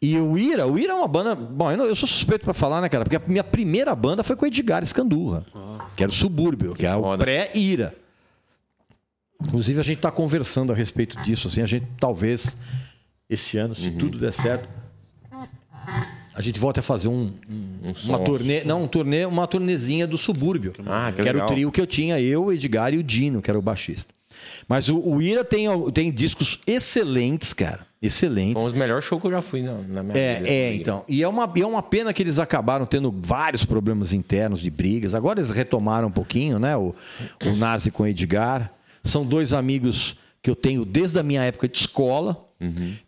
E 0.00 0.18
o 0.18 0.36
Ira, 0.36 0.66
o 0.66 0.78
Ira 0.78 0.92
é 0.92 0.96
uma 0.96 1.08
banda. 1.08 1.34
Bom, 1.34 1.70
eu, 1.70 1.76
não- 1.78 1.84
eu 1.86 1.94
sou 1.96 2.08
suspeito 2.08 2.44
pra 2.44 2.52
falar, 2.52 2.80
né, 2.82 2.88
cara? 2.88 3.04
Porque 3.04 3.16
a 3.16 3.22
minha 3.26 3.44
primeira 3.44 3.94
banda 3.94 4.22
foi 4.22 4.36
com 4.36 4.44
o 4.44 4.48
Edgar 4.48 4.82
Escandurra, 4.82 5.46
que 5.96 6.02
era 6.02 6.10
o 6.10 6.14
Subúrbio, 6.14 6.74
que, 6.74 6.84
é 6.84 6.94
o 6.94 7.00
foda. 7.00 7.24
pré-Ira. 7.24 7.94
Inclusive, 9.46 9.80
a 9.80 9.82
gente 9.84 9.98
tá 9.98 10.10
conversando 10.10 10.70
a 10.72 10.74
respeito 10.74 11.16
disso. 11.22 11.48
Assim, 11.48 11.62
a 11.62 11.66
gente 11.66 11.86
talvez 11.98 12.56
esse 13.30 13.56
ano, 13.58 13.70
Uhum. 13.70 13.74
se 13.74 13.90
tudo 13.92 14.18
der 14.18 14.32
certo, 14.32 14.68
a 16.34 16.40
gente 16.40 16.58
volta 16.58 16.80
a 16.80 16.82
fazer 16.82 17.08
um, 17.08 17.32
um- 17.48 17.78
uma 17.82 17.94
som. 17.94 18.24
turnê, 18.24 18.64
não, 18.64 18.84
um 18.84 18.88
turnê, 18.88 19.24
uma 19.26 19.46
turnezinha 19.46 20.06
do 20.06 20.16
subúrbio. 20.18 20.72
Ah, 20.86 21.12
que 21.14 21.22
que 21.22 21.28
era 21.28 21.42
o 21.44 21.46
trio 21.46 21.70
que 21.72 21.80
eu 21.80 21.86
tinha, 21.86 22.20
eu, 22.20 22.44
o 22.46 22.52
Edgar 22.52 22.92
e 22.94 22.98
o 22.98 23.02
Dino, 23.02 23.42
que 23.42 23.50
era 23.50 23.58
o 23.58 23.62
baixista. 23.62 24.12
Mas 24.66 24.88
o, 24.88 24.98
o 24.98 25.20
Ira 25.20 25.44
tem, 25.44 25.66
tem 25.92 26.10
discos 26.10 26.58
excelentes, 26.66 27.52
cara. 27.52 27.80
Excelentes. 28.00 28.54
Foi 28.54 28.62
um 28.62 28.66
dos 28.66 28.74
melhores 28.78 29.04
shows 29.04 29.20
que 29.20 29.28
eu 29.28 29.32
já 29.32 29.42
fui 29.42 29.62
na, 29.62 29.74
na 29.74 30.02
minha 30.02 30.16
É, 30.16 30.34
vida. 30.38 30.48
é, 30.48 30.74
então. 30.74 31.04
E 31.08 31.22
é, 31.22 31.28
uma, 31.28 31.44
é 31.54 31.66
uma 31.66 31.82
pena 31.82 32.12
que 32.12 32.22
eles 32.22 32.38
acabaram 32.38 32.84
tendo 32.86 33.14
vários 33.16 33.64
problemas 33.64 34.12
internos 34.12 34.60
de 34.60 34.70
brigas. 34.70 35.14
Agora 35.14 35.38
eles 35.38 35.50
retomaram 35.50 36.08
um 36.08 36.10
pouquinho, 36.10 36.58
né? 36.58 36.76
O, 36.76 36.94
o 37.44 37.50
Nazi 37.54 37.90
com 37.92 38.02
o 38.02 38.06
Edgar. 38.06 38.72
São 39.04 39.24
dois 39.24 39.52
amigos 39.52 40.16
que 40.42 40.50
eu 40.50 40.56
tenho 40.56 40.84
desde 40.84 41.18
a 41.18 41.22
minha 41.22 41.44
época 41.44 41.68
de 41.68 41.78
escola. 41.78 42.44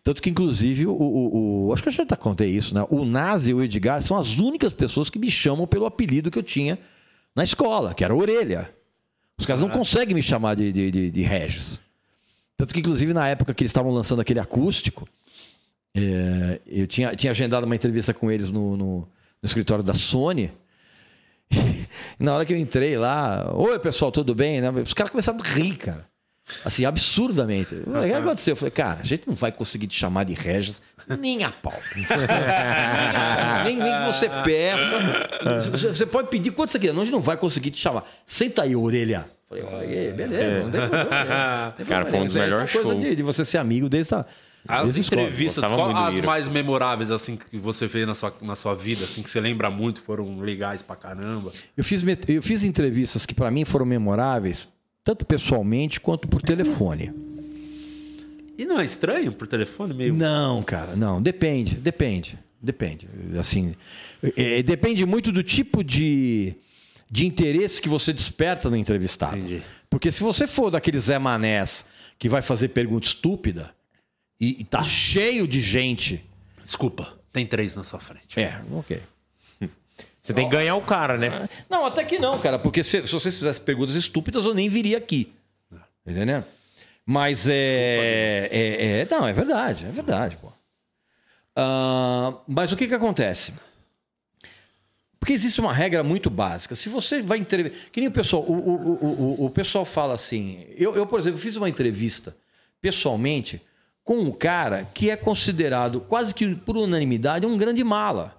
Tanto 0.03 0.21
que, 0.23 0.31
inclusive, 0.31 0.87
o, 0.87 0.93
o- 0.93 1.67
o- 1.69 1.73
Acho 1.73 1.83
que 1.83 1.89
eu 1.89 1.93
já 1.93 2.03
até 2.03 2.17
contei 2.17 2.51
isso, 2.51 2.75
né? 2.75 2.85
O 2.91 3.05
Nazi 3.05 3.51
e 3.51 3.55
o 3.55 3.63
Edgar 3.63 4.01
são 4.03 4.17
as 4.17 4.39
únicas 4.39 4.73
pessoas 4.73 5.09
que 5.11 5.19
me 5.19 5.31
chamam 5.31 5.67
pelo 5.67 5.87
apelido 5.87 6.31
que 6.31 6.39
eu 6.39 6.43
tinha 6.43 6.79
na 7.35 7.45
escola, 7.45 7.95
que 7.95 8.05
era 8.05 8.15
Orelha. 8.15 8.71
Os 9.39 9.47
caras 9.47 9.61
não 9.61 9.69
conseguem 9.69 10.15
me 10.15 10.23
chamar 10.23 10.55
de, 10.55 10.71
de, 10.73 10.91
de, 10.91 11.11
de 11.11 11.23
Regis. 11.23 11.81
Tanto 12.57 12.73
que, 12.73 12.81
inclusive, 12.81 13.13
na 13.13 13.29
época 13.29 13.53
que 13.53 13.63
eles 13.63 13.71
estavam 13.71 13.91
lançando 13.93 14.21
aquele 14.21 14.39
acústico, 14.41 15.09
é, 15.97 16.61
eu 16.67 16.87
tinha, 16.87 17.15
tinha 17.17 17.31
agendado 17.31 17.67
uma 17.67 17.75
entrevista 17.75 18.13
com 18.15 18.31
eles 18.31 18.51
no, 18.51 18.77
no- 18.77 18.99
no 19.01 19.09
escritório 19.47 19.83
da 19.85 19.95
Sony. 19.95 20.51
E 22.19 22.23
na 22.23 22.35
hora 22.35 22.45
que 22.45 22.53
eu 22.53 22.57
entrei 22.57 22.97
lá, 22.97 23.53
oi 23.55 23.79
pessoal, 23.79 24.11
tudo 24.13 24.35
bem? 24.35 24.61
né? 24.61 24.71
Os 24.71 24.95
caras 24.95 25.11
começaram 25.11 25.39
a 25.41 25.43
rir, 25.43 25.77
cara. 25.77 26.07
Assim, 26.65 26.85
absurdamente. 26.85 27.75
O 27.75 28.03
que 28.07 28.13
aconteceu? 28.13 28.53
Eu 28.53 28.57
falei, 28.57 28.71
cara, 28.71 29.01
a 29.01 29.05
gente 29.05 29.27
não 29.27 29.35
vai 29.35 29.51
conseguir 29.51 29.87
te 29.87 29.95
chamar 29.95 30.25
de 30.25 30.35
Regis 30.35 30.83
nem 31.19 31.43
a 31.45 31.51
pau. 31.51 31.73
nem. 33.65 33.77
Nem, 33.77 33.77
que 33.93 34.05
você 34.13 34.29
peça. 34.45 35.71
Você- 35.71 36.07
pode 36.07 36.29
pedir 36.29 36.51
quanto 36.53 36.71
você 36.71 36.79
quiser, 36.79 36.93
a 36.93 36.97
gente 36.97 37.11
não 37.11 37.21
vai 37.21 37.37
conseguir 37.37 37.71
te 37.71 37.79
chamar. 37.81 38.05
Senta 38.27 38.63
aí, 38.63 38.77
orelha. 38.77 39.29
Falei, 39.49 39.63
"Oi, 39.65 40.13
beleza, 40.13 40.65
não 40.65 40.71
tem 40.71 40.81
problema. 40.89 41.65
não 41.67 41.73
tem 41.73 41.87
Cara, 41.87 42.07
foi 42.07 42.19
um 42.19 42.25
dos 42.25 42.33
problema. 42.33 42.45
melhores 42.47 42.71
Essa 42.71 42.79
coisa 42.79 42.91
shows. 42.93 43.03
de, 43.03 43.17
de 43.17 43.23
você 43.23 43.45
ser 43.45 43.59
amigo 43.59 43.89
desde 43.89 44.15
a. 44.15 44.25
As 44.67 44.97
entrevistas, 44.97 45.63
qual 45.63 45.95
as 45.95 46.15
Ira. 46.15 46.27
mais 46.27 46.49
memoráveis 46.49 47.11
assim 47.11 47.37
que 47.37 47.59
você 47.59 47.87
fez 47.87 48.07
na 48.07 48.15
sua, 48.15 48.35
na 48.41 48.57
sua 48.57 48.75
vida, 48.75 49.05
assim 49.05 49.23
que 49.23 49.29
você 49.29 49.39
lembra 49.39 49.69
muito, 49.69 50.01
foram 50.01 50.41
legais 50.41 50.81
pra 50.81 50.97
caramba? 50.97 51.53
Eu 51.77 51.85
fiz, 51.85 52.03
eu 52.29 52.43
fiz 52.43 52.63
entrevistas 52.65 53.27
que 53.27 53.35
para 53.35 53.51
mim 53.51 53.67
foram 53.67 53.85
memoráveis, 53.85 54.67
tanto 55.05 55.27
pessoalmente 55.27 56.01
quanto 56.01 56.27
por 56.27 56.41
telefone. 56.41 57.13
E 58.57 58.65
não 58.65 58.81
é 58.81 58.85
estranho 58.85 59.33
por 59.33 59.47
telefone 59.47 59.93
meio? 59.93 60.15
Não, 60.15 60.63
cara, 60.63 60.97
não. 60.97 61.21
Depende, 61.21 61.75
depende, 61.75 62.39
depende. 62.61 63.07
Assim, 63.39 63.75
é, 64.37 64.63
depende 64.63 65.05
muito 65.05 65.31
do 65.31 65.43
tipo 65.43 65.85
de, 65.85 66.55
de 67.11 67.27
interesse 67.27 67.83
que 67.83 67.89
você 67.89 68.13
desperta 68.13 68.71
no 68.71 68.77
entrevistado. 68.77 69.37
Entendi. 69.37 69.63
Porque 69.91 70.11
se 70.11 70.23
você 70.23 70.47
for 70.47 70.71
daquele 70.71 70.99
Zé 70.99 71.19
Manés 71.19 71.85
que 72.19 72.29
vai 72.29 72.41
fazer 72.41 72.69
pergunta 72.69 73.07
estúpida 73.07 73.75
e, 74.41 74.61
e 74.61 74.65
tá 74.65 74.83
cheio 74.83 75.47
de 75.47 75.61
gente. 75.61 76.25
Desculpa, 76.65 77.19
tem 77.33 77.45
três 77.47 77.75
na 77.75 77.85
sua 77.85 78.01
frente. 78.01 78.39
É, 78.41 78.63
ok. 78.73 79.01
Você 80.25 80.33
tem 80.33 80.49
que 80.49 80.57
ganhar 80.57 80.75
o 80.75 80.81
cara, 80.81 81.19
né? 81.19 81.47
Não, 81.69 81.85
até 81.85 82.03
que 82.03 82.19
não, 82.19 82.39
cara, 82.41 82.59
porque 82.59 82.83
se, 82.83 83.07
se 83.07 83.13
você 83.13 83.31
fizesse 83.31 83.61
perguntas 83.61 83.95
estúpidas, 83.95 84.47
eu 84.47 84.55
nem 84.55 84.71
viria 84.71 84.97
aqui. 84.97 85.31
Entendeu? 86.07 86.43
Mas 87.05 87.47
é, 87.47 88.49
é, 88.51 89.01
é- 89.03 89.09
Não, 89.11 89.29
é 89.29 89.35
verdade, 89.35 89.85
é 89.85 89.91
verdade, 89.91 90.39
pô. 90.39 90.51
Ah, 91.55 92.39
mas 92.49 92.73
o 92.73 92.77
que 92.77 92.89
que 92.89 92.95
acontece? 92.95 93.53
Porque 95.21 95.35
existe 95.35 95.61
uma 95.61 95.75
regra 95.75 96.03
muito 96.03 96.31
básica. 96.31 96.75
Se 96.75 96.89
você 96.89 97.21
vai 97.21 97.37
entrevistar. 97.37 97.91
Que 97.93 98.01
nem 98.01 98.09
o 98.09 98.13
pessoal. 98.13 98.43
O, 98.45 98.53
o, 98.53 98.75
o, 98.77 99.43
o, 99.43 99.47
o 99.47 99.51
pessoal 99.51 99.85
fala 99.85 100.15
assim. 100.15 100.65
Eu, 100.77 100.97
eu, 100.97 101.07
por 101.07 101.21
exemplo, 101.21 101.39
fiz 101.39 101.57
uma 101.57 101.69
entrevista 101.69 102.35
pessoalmente 102.81 103.61
com 104.03 104.17
um 104.17 104.33
cara 104.33 104.89
que 104.93 105.11
é 105.11 105.17
considerado, 105.17 106.01
quase 106.01 106.35
que 106.35 106.55
por 106.55 106.79
unanimidade, 106.79 107.47
um 107.47 107.57
grande 107.59 107.85
mala. 107.85 108.35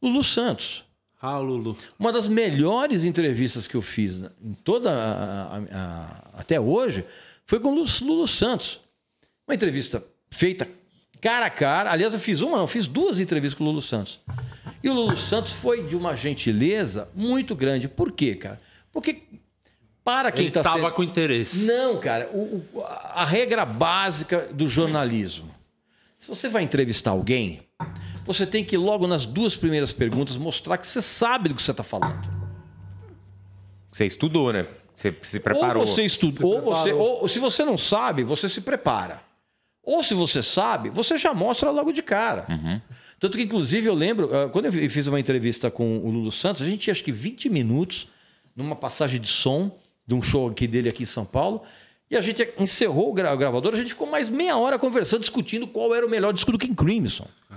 Lulu 0.00 0.22
Santos. 0.22 0.85
Ah, 1.20 1.38
Lulu. 1.38 1.76
Uma 1.98 2.12
das 2.12 2.28
melhores 2.28 3.04
entrevistas 3.04 3.66
que 3.66 3.74
eu 3.74 3.82
fiz 3.82 4.20
em 4.42 4.52
toda 4.62 4.90
a, 4.92 5.56
a, 5.56 5.58
a, 5.72 6.40
até 6.40 6.60
hoje 6.60 7.04
foi 7.46 7.58
com 7.58 7.68
o 7.72 7.74
Lulu, 7.74 8.26
Santos. 8.26 8.80
Uma 9.48 9.54
entrevista 9.54 10.04
feita 10.30 10.68
cara 11.20 11.46
a 11.46 11.50
cara. 11.50 11.90
Aliás, 11.90 12.12
eu 12.12 12.20
fiz 12.20 12.40
uma, 12.40 12.58
não, 12.58 12.66
fiz 12.66 12.86
duas 12.86 13.18
entrevistas 13.18 13.56
com 13.56 13.64
o 13.64 13.66
Lulu 13.68 13.80
Santos. 13.80 14.20
E 14.82 14.90
o 14.90 14.94
Lulu 14.94 15.16
Santos 15.16 15.52
foi 15.52 15.82
de 15.84 15.96
uma 15.96 16.14
gentileza 16.14 17.08
muito 17.14 17.54
grande. 17.56 17.88
Por 17.88 18.12
quê, 18.12 18.34
cara? 18.34 18.60
Porque 18.92 19.22
para 20.04 20.30
quem 20.30 20.46
está 20.48 20.62
tava 20.62 20.80
sendo... 20.80 20.92
com 20.92 21.02
interesse. 21.02 21.64
Não, 21.66 21.98
cara. 21.98 22.28
O, 22.32 22.62
o- 22.72 22.84
a 22.84 23.24
regra 23.24 23.64
básica 23.64 24.48
do 24.52 24.68
jornalismo. 24.68 25.52
Se 26.18 26.28
você 26.28 26.48
vai 26.48 26.62
entrevistar 26.62 27.10
alguém, 27.12 27.62
você 28.26 28.46
tem 28.46 28.64
que 28.64 28.76
logo 28.76 29.06
nas 29.06 29.24
duas 29.24 29.56
primeiras 29.56 29.92
perguntas 29.92 30.36
mostrar 30.36 30.76
que 30.78 30.86
você 30.86 31.00
sabe 31.00 31.48
do 31.48 31.54
que 31.54 31.62
você 31.62 31.70
está 31.70 31.82
falando. 31.84 32.28
Você 33.92 34.04
estudou, 34.06 34.52
né? 34.52 34.66
Você 34.94 35.14
se 35.22 35.40
preparou. 35.40 35.82
Ou 35.82 35.86
você 35.86 36.02
estudou, 36.04 36.54
ou, 36.56 36.62
você, 36.62 36.92
ou 36.92 37.28
se 37.28 37.38
você 37.38 37.64
não 37.64 37.76
sabe, 37.78 38.24
você 38.24 38.48
se 38.48 38.60
prepara. 38.60 39.20
Ou 39.82 40.02
se 40.02 40.14
você 40.14 40.42
sabe, 40.42 40.90
você 40.90 41.16
já 41.16 41.32
mostra 41.32 41.70
logo 41.70 41.92
de 41.92 42.02
cara. 42.02 42.46
Tanto 43.20 43.38
que, 43.38 43.44
inclusive, 43.44 43.86
eu 43.88 43.94
lembro, 43.94 44.34
ah, 44.36 44.48
quando 44.48 44.66
eu 44.66 44.72
fiz 44.90 45.06
uma 45.06 45.18
entrevista 45.20 45.70
com 45.70 45.98
o 45.98 46.10
Lulu 46.10 46.32
Santos, 46.32 46.60
a 46.60 46.64
gente 46.66 46.80
tinha 46.80 46.92
acho 46.92 47.04
que 47.04 47.12
20 47.12 47.48
minutos 47.48 48.08
numa 48.54 48.74
passagem 48.76 49.20
de 49.20 49.28
som 49.28 49.78
de 50.06 50.14
um 50.14 50.22
show 50.22 50.48
aqui 50.48 50.66
dele 50.66 50.88
aqui 50.88 51.02
em 51.04 51.06
São 51.06 51.24
Paulo. 51.24 51.62
E 52.10 52.16
a 52.16 52.20
gente 52.20 52.46
encerrou 52.58 53.10
o 53.10 53.12
gra- 53.12 53.32
o 53.32 53.36
gravador, 53.36 53.72
a 53.74 53.76
gente 53.76 53.88
ficou 53.88 54.06
mais 54.06 54.28
meia 54.28 54.56
hora 54.56 54.78
conversando, 54.78 55.20
discutindo 55.20 55.66
qual 55.66 55.94
era 55.94 56.06
o 56.06 56.10
melhor 56.10 56.32
disco 56.32 56.52
do 56.52 56.58
King 56.58 56.74
Crimson. 56.74 57.26
Que 57.48 57.54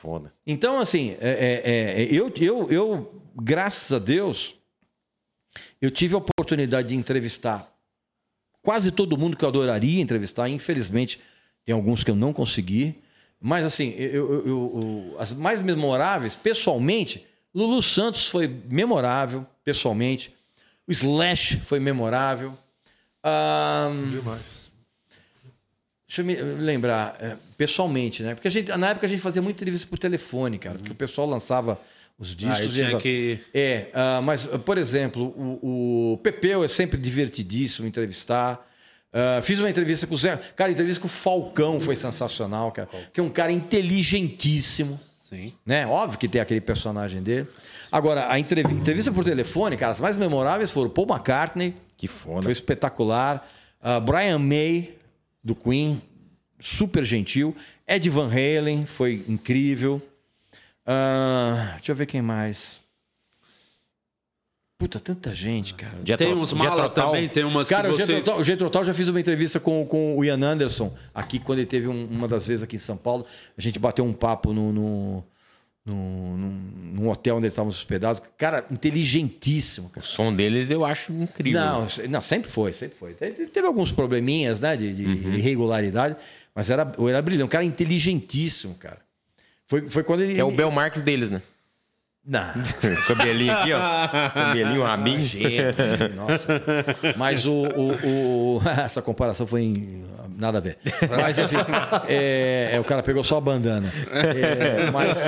foda. 0.00 0.32
Então, 0.46 0.78
assim, 0.78 1.16
é- 1.20 1.62
é- 1.64 2.02
é, 2.02 2.08
eu, 2.12 2.32
eu, 2.36 2.70
eu, 2.70 3.22
graças 3.36 3.92
a 3.92 3.98
Deus, 3.98 4.54
eu 5.80 5.90
tive 5.90 6.14
a 6.14 6.18
oportunidade 6.18 6.88
de 6.88 6.94
entrevistar 6.94 7.68
quase 8.62 8.90
todo 8.92 9.16
mundo 9.18 9.36
que 9.36 9.44
eu 9.44 9.48
adoraria 9.48 10.00
entrevistar. 10.00 10.48
Infelizmente, 10.48 11.20
tem 11.64 11.74
alguns 11.74 12.04
que 12.04 12.10
eu 12.10 12.16
não 12.16 12.32
consegui. 12.32 12.94
Mas, 13.40 13.64
assim, 13.64 13.90
eu, 13.96 14.10
eu- 14.32 14.46
eu- 14.46 14.72
eu- 15.12 15.16
as 15.20 15.32
mais 15.32 15.60
memoráveis, 15.60 16.34
pessoalmente, 16.36 17.24
Lulu 17.54 17.82
Santos 17.82 18.26
foi 18.28 18.46
memorável, 18.68 19.46
pessoalmente. 19.64 20.34
O 20.86 20.92
Slash 20.92 21.60
foi 21.60 21.80
memorável. 21.80 22.56
Ahn, 23.22 24.10
Demais. 24.10 24.67
Deixa 26.08 26.22
eu 26.22 26.24
me 26.24 26.34
lembrar, 26.36 27.16
é, 27.20 27.36
pessoalmente, 27.58 28.22
né? 28.22 28.34
Porque 28.34 28.48
a 28.48 28.50
gente, 28.50 28.74
na 28.78 28.90
época 28.90 29.04
a 29.06 29.08
gente 29.08 29.20
fazia 29.20 29.42
muita 29.42 29.58
entrevista 29.62 29.86
por 29.88 29.98
telefone, 29.98 30.56
cara, 30.58 30.78
porque 30.78 30.92
o 30.92 30.94
pessoal 30.94 31.28
lançava 31.28 31.78
os 32.18 32.34
discos. 32.34 32.80
Aí 32.80 32.94
e- 32.94 32.98
que- 32.98 33.38
É, 33.54 33.88
ah, 33.92 34.20
mas, 34.22 34.46
por 34.64 34.78
exemplo, 34.78 35.26
o, 35.36 36.12
o 36.14 36.16
Pepeu 36.18 36.64
é 36.64 36.68
sempre 36.68 36.98
divertidíssimo 36.98 37.86
entrevistar. 37.86 38.66
Ah, 39.12 39.40
fiz 39.42 39.60
uma 39.60 39.68
entrevista 39.68 40.06
com 40.06 40.14
o 40.14 40.18
Zé. 40.18 40.38
Cara, 40.56 40.70
a 40.70 40.72
entrevista 40.72 41.00
com 41.00 41.06
o 41.06 41.10
Falcão 41.10 41.78
foi 41.78 41.94
sensacional, 41.94 42.72
cara. 42.72 42.88
Que 43.12 43.20
é 43.20 43.22
um 43.22 43.28
cara 43.30 43.52
inteligentíssimo. 43.52 44.98
Sim. 45.28 45.52
Né? 45.66 45.86
Óbvio 45.86 46.18
que 46.18 46.26
tem 46.26 46.40
aquele 46.40 46.60
personagem 46.60 47.22
dele. 47.22 47.46
Agora, 47.92 48.30
a 48.32 48.38
entrevi- 48.38 48.72
entrevista 48.74 49.12
por 49.12 49.24
telefone, 49.24 49.76
cara, 49.76 49.92
as 49.92 50.00
mais 50.00 50.16
memoráveis 50.16 50.70
foram 50.70 50.88
Paul 50.88 51.06
McCartney, 51.10 51.74
Que 51.98 52.08
foda. 52.08 52.42
foi 52.42 52.52
espetacular. 52.52 53.46
Ah, 53.82 54.00
Brian 54.00 54.38
May, 54.38 54.94
do 55.42 55.54
Queen, 55.54 56.00
super 56.60 57.04
gentil. 57.04 57.54
Ed 57.86 58.08
Van 58.10 58.28
Halen, 58.28 58.82
foi 58.82 59.24
incrível. 59.28 60.00
Ah, 60.86 61.72
deixa 61.76 61.92
eu 61.92 61.96
ver 61.96 62.06
quem 62.06 62.22
mais. 62.22 62.80
Puta, 64.78 65.00
tanta 65.00 65.34
gente, 65.34 65.74
cara. 65.74 65.98
Dia 66.04 66.16
Tem 66.16 66.32
uns 66.32 66.50
dia 66.50 66.58
mala 66.58 66.84
total. 66.84 67.06
também, 67.08 67.28
tem 67.28 67.42
umas 67.42 67.68
Cara, 67.68 67.88
que 67.88 67.94
o 67.94 67.98
você... 68.06 68.20
Tal- 68.20 68.38
o 68.38 68.44
Getro 68.44 68.70
Tal 68.70 68.84
já 68.84 68.94
fiz 68.94 69.08
uma 69.08 69.18
entrevista 69.18 69.58
com, 69.58 69.84
com 69.84 70.16
o 70.16 70.24
Ian 70.24 70.40
Anderson, 70.40 70.94
aqui 71.12 71.40
quando 71.40 71.58
ele 71.58 71.66
teve 71.66 71.88
um- 71.88 72.06
uma 72.06 72.28
das 72.28 72.46
vezes 72.46 72.62
aqui 72.62 72.76
em 72.76 72.78
São 72.78 72.96
Paulo. 72.96 73.26
A 73.56 73.60
gente 73.60 73.76
bateu 73.78 74.04
um 74.04 74.12
papo 74.12 74.52
no, 74.52 74.72
no, 74.72 75.24
num, 75.88 76.36
num 76.94 77.08
hotel 77.08 77.36
onde 77.36 77.46
eles 77.46 77.52
estavam 77.54 77.70
hospedados. 77.70 78.22
Cara, 78.36 78.64
inteligentíssimo, 78.70 79.88
cara. 79.88 80.04
O 80.04 80.08
som 80.08 80.34
deles 80.34 80.70
eu 80.70 80.84
acho 80.84 81.12
incrível. 81.12 81.60
Não, 81.60 81.86
não, 82.08 82.20
sempre 82.22 82.48
foi, 82.50 82.72
sempre 82.72 82.96
foi. 82.96 83.14
Te- 83.14 83.46
Teve 83.46 83.66
alguns 83.66 83.92
probleminhas, 83.92 84.60
né, 84.60 84.76
de, 84.76 84.92
de 84.92 85.02
irregularidade, 85.36 86.16
mas 86.54 86.70
era, 86.70 86.90
era 87.08 87.22
brilhante. 87.22 87.44
Um 87.44 87.48
cara 87.48 87.64
inteligentíssimo, 87.64 88.74
cara. 88.74 88.98
Foi, 89.66 89.88
foi 89.88 90.02
quando 90.02 90.22
ele. 90.22 90.38
É 90.38 90.44
o 90.44 90.50
Bel 90.50 90.70
Marques 90.70 91.02
deles, 91.02 91.30
né? 91.30 91.42
Não. 92.28 92.46
Cabelinho 93.08 93.52
aqui, 93.56 93.72
ó. 93.72 94.28
Cabelinho, 94.28 94.82
rabinho. 94.84 95.16
Imagina, 95.18 96.08
nossa. 96.14 96.62
Mas 97.16 97.46
o, 97.46 97.52
o- 97.52 98.56
o- 98.58 98.62
Essa 98.84 99.00
comparação 99.00 99.46
foi 99.46 99.62
em- 99.62 100.04
nada 100.36 100.58
a 100.58 100.60
ver. 100.60 100.76
Mas 101.20 101.38
enfim, 101.38 101.56
é, 102.06 102.70
é, 102.74 102.80
o 102.80 102.84
cara 102.84 103.02
pegou 103.02 103.24
só 103.24 103.38
a 103.38 103.40
bandana. 103.40 103.90
É, 104.12 104.90
mas 104.90 105.18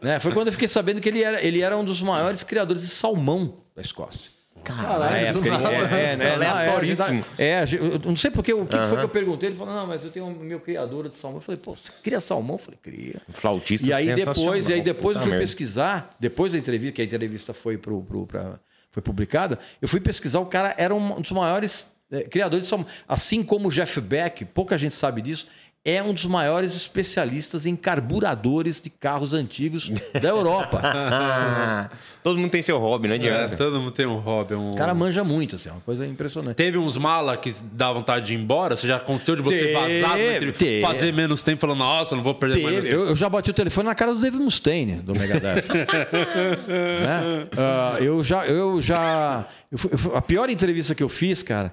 né, 0.00 0.20
foi 0.20 0.32
quando 0.32 0.46
eu 0.46 0.52
fiquei 0.52 0.68
sabendo 0.68 1.00
que 1.00 1.08
ele 1.08 1.22
era, 1.24 1.42
ele 1.44 1.60
era 1.60 1.76
um 1.76 1.84
dos 1.84 2.00
maiores 2.00 2.44
criadores 2.44 2.82
de 2.82 2.88
salmão 2.88 3.56
da 3.74 3.82
Escócia. 3.82 4.30
Época, 4.62 5.46
ele- 5.48 5.56
é, 5.94 6.12
é, 6.12 6.16
né, 6.16 6.30
Aleatoríssimo. 6.34 7.24
É, 7.38 7.44
é, 7.46 7.64
eu 7.74 7.98
não 8.04 8.16
sei 8.16 8.30
porque 8.30 8.52
o 8.52 8.66
que 8.66 8.76
foi 8.84 8.98
que 8.98 9.04
eu 9.04 9.08
perguntei. 9.08 9.48
Ele 9.50 9.56
falou: 9.56 9.74
Não, 9.74 9.86
mas 9.86 10.04
eu 10.04 10.10
tenho 10.10 10.28
meu 10.30 10.60
criador 10.60 11.08
de 11.08 11.14
salmão. 11.14 11.38
Eu 11.38 11.42
falei: 11.42 11.60
Pô, 11.60 11.76
você 11.76 11.90
cria 12.02 12.20
salmão? 12.20 12.56
Eu 12.56 12.58
falei: 12.58 12.78
Cria. 12.82 13.20
Flautista 13.32 13.86
E 13.88 13.92
aí 13.92 14.14
depois, 14.14 14.68
e 14.68 14.72
aí 14.74 14.80
depois 14.80 15.16
eu 15.16 15.22
fui 15.22 15.30
merda. 15.30 15.42
pesquisar, 15.44 16.10
depois 16.20 16.52
da 16.52 16.58
entrevista, 16.58 16.94
que 16.96 17.02
a 17.02 17.04
entrevista 17.04 17.52
foi 17.54 17.78
pro, 17.78 18.02
pro 18.02 18.26
pra- 18.26 18.58
foi 18.90 19.02
publicada, 19.02 19.58
eu 19.82 19.86
fui 19.88 20.00
pesquisar, 20.00 20.40
o 20.40 20.46
cara 20.46 20.74
era 20.78 20.94
um 20.94 21.20
dos 21.20 21.30
maiores 21.32 21.86
eh, 22.10 22.22
criadores 22.22 22.64
de 22.64 22.70
salmão. 22.70 22.86
Assim 23.06 23.42
como 23.42 23.68
o 23.68 23.70
Jeff 23.70 24.00
Beck, 24.00 24.44
pouca 24.46 24.78
gente 24.78 24.94
sabe 24.94 25.20
disso, 25.20 25.46
é 25.90 26.02
um 26.02 26.12
dos 26.12 26.26
maiores 26.26 26.76
especialistas 26.76 27.64
em 27.66 27.74
carburadores 27.76 28.80
de 28.80 28.90
carros 28.90 29.32
antigos 29.32 29.90
da 30.20 30.28
Europa. 30.28 30.82
Todo 32.22 32.36
mundo 32.38 32.50
tem 32.50 32.60
seu 32.60 32.78
hobby, 32.78 33.08
não 33.08 33.14
É, 33.14 33.18
adianta. 33.18 33.56
todo 33.56 33.78
mundo 33.80 33.90
tem 33.92 34.04
um 34.04 34.16
hobby. 34.18 34.54
Um... 34.54 34.70
O 34.72 34.76
cara 34.76 34.92
manja 34.94 35.24
muito, 35.24 35.56
assim, 35.56 35.68
é 35.68 35.72
uma 35.72 35.80
coisa 35.80 36.06
impressionante. 36.06 36.56
Teve 36.56 36.76
uns 36.76 36.98
mala 36.98 37.36
que 37.36 37.54
dá 37.72 37.90
vontade 37.92 38.26
de 38.26 38.34
ir 38.34 38.36
embora? 38.36 38.76
Você 38.76 38.86
já 38.86 38.96
aconteceu 38.96 39.34
de 39.36 39.40
você 39.42 39.58
Teve, 39.58 39.72
vazar, 39.72 40.18
na 40.18 40.24
entrevista, 40.34 40.58
teve. 40.58 40.80
fazer 40.82 41.12
menos 41.12 41.42
tempo, 41.42 41.60
falando, 41.60 41.78
nossa, 41.78 42.14
não 42.16 42.22
vou 42.22 42.34
perder 42.34 42.62
mais 42.62 42.74
Teve. 42.74 42.88
meu 42.90 43.00
Eu, 43.04 43.08
eu 43.10 43.16
já 43.16 43.28
bati 43.28 43.50
o 43.50 43.54
telefone 43.54 43.88
na 43.88 43.94
cara 43.94 44.12
do 44.14 44.20
Dave 44.20 44.36
Mustaine, 44.38 44.96
do 44.96 45.14
Megadeth. 45.14 45.64
Né? 46.68 47.46
Ah, 47.56 47.96
eu 48.00 48.22
já. 48.22 48.46
Eu 48.46 48.80
já 48.82 49.46
eu 49.70 49.78
fui- 49.78 49.90
eu 49.92 49.98
fui- 49.98 50.12
a 50.16 50.20
pior 50.22 50.50
entrevista 50.50 50.94
que 50.94 51.02
eu 51.02 51.08
fiz, 51.08 51.42
cara. 51.42 51.72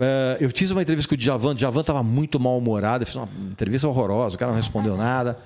Ah, 0.00 0.36
eu 0.40 0.50
fiz 0.50 0.70
uma 0.70 0.82
entrevista 0.82 1.08
com 1.08 1.14
o 1.14 1.18
Djavan. 1.18 1.50
O 1.50 1.54
Djavan 1.54 1.80
estava 1.80 2.02
muito 2.02 2.38
mal-humorado. 2.38 3.02
Eu 3.02 3.06
fiz 3.06 3.16
uma 3.16 3.28
entrevista 3.50 3.88
horrorosa. 3.88 4.36
O 4.36 4.38
cara 4.38 4.52
não 4.52 4.56
respondeu 4.56 4.96
nada. 4.96 5.38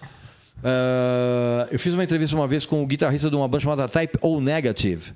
Ah, 0.63 1.69
eu 1.71 1.79
fiz 1.79 1.95
uma 1.95 2.05
entrevista 2.05 2.35
uma 2.37 2.47
vez 2.47 2.65
com 2.67 2.83
o 2.83 2.87
guitarrista 2.87 3.29
de 3.31 3.37
uma 3.37 3.49
banda 3.49 3.63
chamada 3.63 3.89
Type 3.89 4.19
O 4.21 4.41
Negative. 4.41 5.13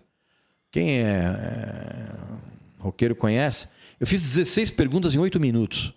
Quem 0.71 1.01
é, 1.01 1.05
é 1.05 2.13
roqueiro 2.81 3.15
conhece? 3.15 3.69
Eu 3.99 4.07
fiz 4.07 4.23
16 4.23 4.71
perguntas 4.73 5.15
em 5.15 5.19
8 5.19 5.41
minutos. 5.41 5.93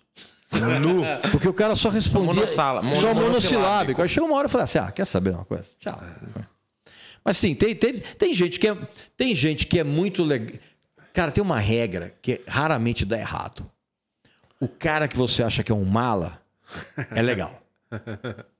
Nu. 0.80 1.02
Porque 1.30 1.48
o 1.48 1.52
cara 1.54 1.76
só 1.76 1.88
respondia. 1.90 2.34
Monossala- 2.34 2.82
só 2.82 3.14
mono- 3.14 3.20
monossilábico. 3.28 4.02
Aí 4.02 4.08
chegou 4.08 4.28
uma 4.28 4.38
hora 4.38 4.48
e 4.48 4.50
falei 4.50 4.64
assim: 4.64 4.78
ah, 4.78 4.90
quer 4.90 5.04
saber 5.04 5.30
uma 5.30 5.44
coisa? 5.44 5.68
Tchau. 5.78 6.00
Mas 7.24 7.36
sim, 7.36 7.54
tem, 7.54 7.74
tem, 7.76 7.94
tem, 7.98 8.32
gente 8.34 8.58
que 8.58 8.66
é, 8.66 8.76
tem 9.16 9.34
gente 9.34 9.66
que 9.66 9.78
é 9.78 9.84
muito 9.84 10.24
legal. 10.24 10.56
Cara, 11.12 11.30
tem 11.32 11.42
uma 11.42 11.58
regra 11.58 12.14
que 12.22 12.40
raramente 12.46 13.04
dá 13.04 13.18
errado. 13.18 13.64
O 14.60 14.68
cara 14.68 15.08
que 15.08 15.16
você 15.16 15.42
acha 15.42 15.62
que 15.62 15.72
é 15.72 15.74
um 15.74 15.84
mala 15.84 16.40
é 17.10 17.22
legal. 17.22 17.60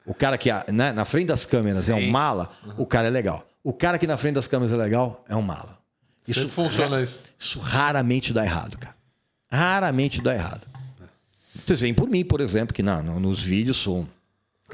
O 0.05 0.13
cara 0.15 0.37
que 0.37 0.49
né, 0.73 0.93
na 0.93 1.05
frente 1.05 1.27
das 1.29 1.47
câmeras 1.47 1.89
é 1.89 1.95
um 1.95 2.11
mala, 2.11 2.51
o 2.77 2.85
cara 2.87 3.07
é 3.07 3.11
legal. 3.11 3.47
O 3.63 3.73
cara 3.73 3.99
que 3.99 4.07
na 4.07 4.17
frente 4.17 4.35
das 4.35 4.49
câmeras 4.49 4.73
é 4.73 4.77
legal 4.77 5.25
é 5.29 5.37
um 5.37 5.43
mala. 5.43 5.79
Isso, 6.27 6.41
Sempre 6.41 6.55
funciona 6.55 7.03
isso. 7.03 7.23
isso 7.39 7.59
raramente 7.59 8.33
dá 8.33 8.45
errado, 8.45 8.79
cara. 8.79 8.95
Raramente 9.51 10.21
dá 10.23 10.35
errado. 10.35 10.67
Vocês 11.55 11.81
veem 11.81 11.93
por 11.95 12.09
mim, 12.09 12.25
por 12.25 12.41
exemplo, 12.41 12.75
que 12.75 12.83
na, 12.83 13.03
no- 13.03 13.21
nos 13.21 13.43
vídeos 13.43 13.77
sou 13.77 14.09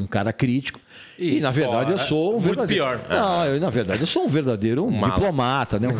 um 0.02 0.06
cara 0.06 0.32
crítico. 0.32 0.80
E, 1.18 1.36
E 1.38 1.40
na 1.40 1.50
verdade 1.50 1.92
eu 1.92 1.96
fora, 1.98 2.08
sou 2.08 2.28
um 2.28 2.32
muito 2.34 2.44
verdadeiro. 2.44 2.84
pior. 2.98 3.00
Não, 3.08 3.46
eu, 3.46 3.60
na 3.60 3.70
verdade 3.70 4.00
eu 4.02 4.06
sou 4.06 4.24
um 4.24 4.28
verdadeiro 4.28 4.90
mala. 4.90 5.14
diplomata, 5.14 5.78
né? 5.78 5.88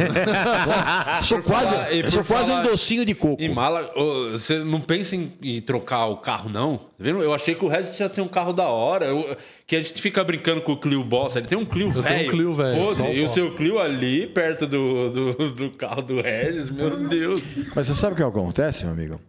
Um- 1.19 1.23
sou 1.23 1.39
Por 1.39 1.47
quase, 1.47 1.67
falar- 1.71 1.93
eu 1.93 2.11
sou 2.11 2.25
quase 2.25 2.51
um 2.51 2.55
falar- 2.57 2.63
docinho 2.69 3.05
de 3.05 3.15
coco. 3.15 3.43
E 3.43 3.49
mala, 3.49 3.91
você 4.33 4.59
não 4.59 4.81
pensa 4.81 5.17
em, 5.17 5.33
em 5.43 5.61
trocar 5.61 6.07
o 6.07 6.19
carro, 6.19 6.51
não? 6.53 6.77
Tá 6.77 6.85
vendo? 6.99 7.23
Eu 7.23 7.33
achei 7.33 7.55
que 7.55 7.65
o 7.65 7.69
resto 7.69 7.97
já 7.97 8.09
tem 8.09 8.23
um 8.23 8.29
carro 8.29 8.53
da 8.53 8.65
hora. 8.69 9.07
eu- 9.07 9.37
que 9.67 9.75
a 9.75 9.81
gente 9.81 10.01
fica 10.01 10.23
brincando 10.23 10.61
com 10.61 10.73
o 10.73 10.77
Clio 10.77 11.03
Boss. 11.03 11.35
Ele 11.37 11.47
tem 11.47 11.57
um 11.59 11.65
Clio 11.65 11.91
velho. 11.91 12.29
um 12.29 12.31
Clio 12.31 12.55
velho, 12.55 13.03
um 13.03 13.13
E 13.13 13.25
o 13.25 13.29
seu 13.29 13.55
Clio 13.55 13.79
ali, 13.81 14.27
perto 14.27 14.67
do, 14.67 15.11
do, 15.35 15.51
do 15.53 15.71
carro 15.73 16.03
do 16.03 16.21
Regis, 16.21 16.71
meu 16.71 16.91
Deus. 17.09 17.43
Mas 17.75 17.87
você 17.87 17.95
sabe 17.95 18.13
o 18.13 18.17
que 18.17 18.23
acontece, 18.23 18.85
meu 18.85 18.93
amigo? 18.95 19.21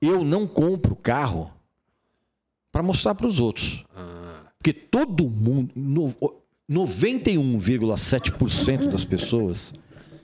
Eu 0.00 0.22
não 0.22 0.46
compro 0.46 0.94
carro 0.94 1.50
para 2.76 2.82
mostrar 2.82 3.14
para 3.14 3.26
os 3.26 3.40
outros. 3.40 3.82
Porque 4.58 4.70
todo 4.70 5.30
mundo, 5.30 5.72
no- 5.74 6.14
91,7% 6.70 8.90
das 8.90 9.02
pessoas 9.02 9.72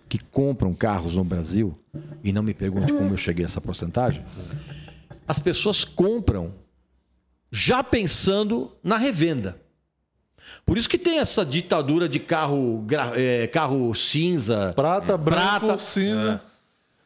que 0.07 0.19
compram 0.19 0.75
carros 0.75 1.17
no 1.17 1.25
Brasil, 1.25 1.75
e 2.23 2.31
não 2.31 2.43
me 2.43 2.53
pergunte 2.53 2.93
como 2.93 3.09
eu 3.11 3.17
cheguei 3.17 3.47
a 3.47 3.49
essa 3.49 3.59
porcentagem, 3.59 4.23
as 5.27 5.39
pessoas 5.39 5.83
compram 5.83 6.53
já 7.51 7.83
pensando 7.83 8.71
na 8.85 8.99
revenda. 8.99 9.59
Por 10.67 10.77
isso 10.77 10.91
que 10.91 10.99
tem 10.99 11.21
essa 11.21 11.47
ditadura 11.47 12.07
de 12.07 12.19
carro, 12.21 12.85
eh, 13.17 13.47
carro 13.47 13.95
cinza, 13.95 14.75
Prata, 14.77 15.17
branco, 15.17 15.69
Prata. 15.69 15.83
cinza. 15.83 16.43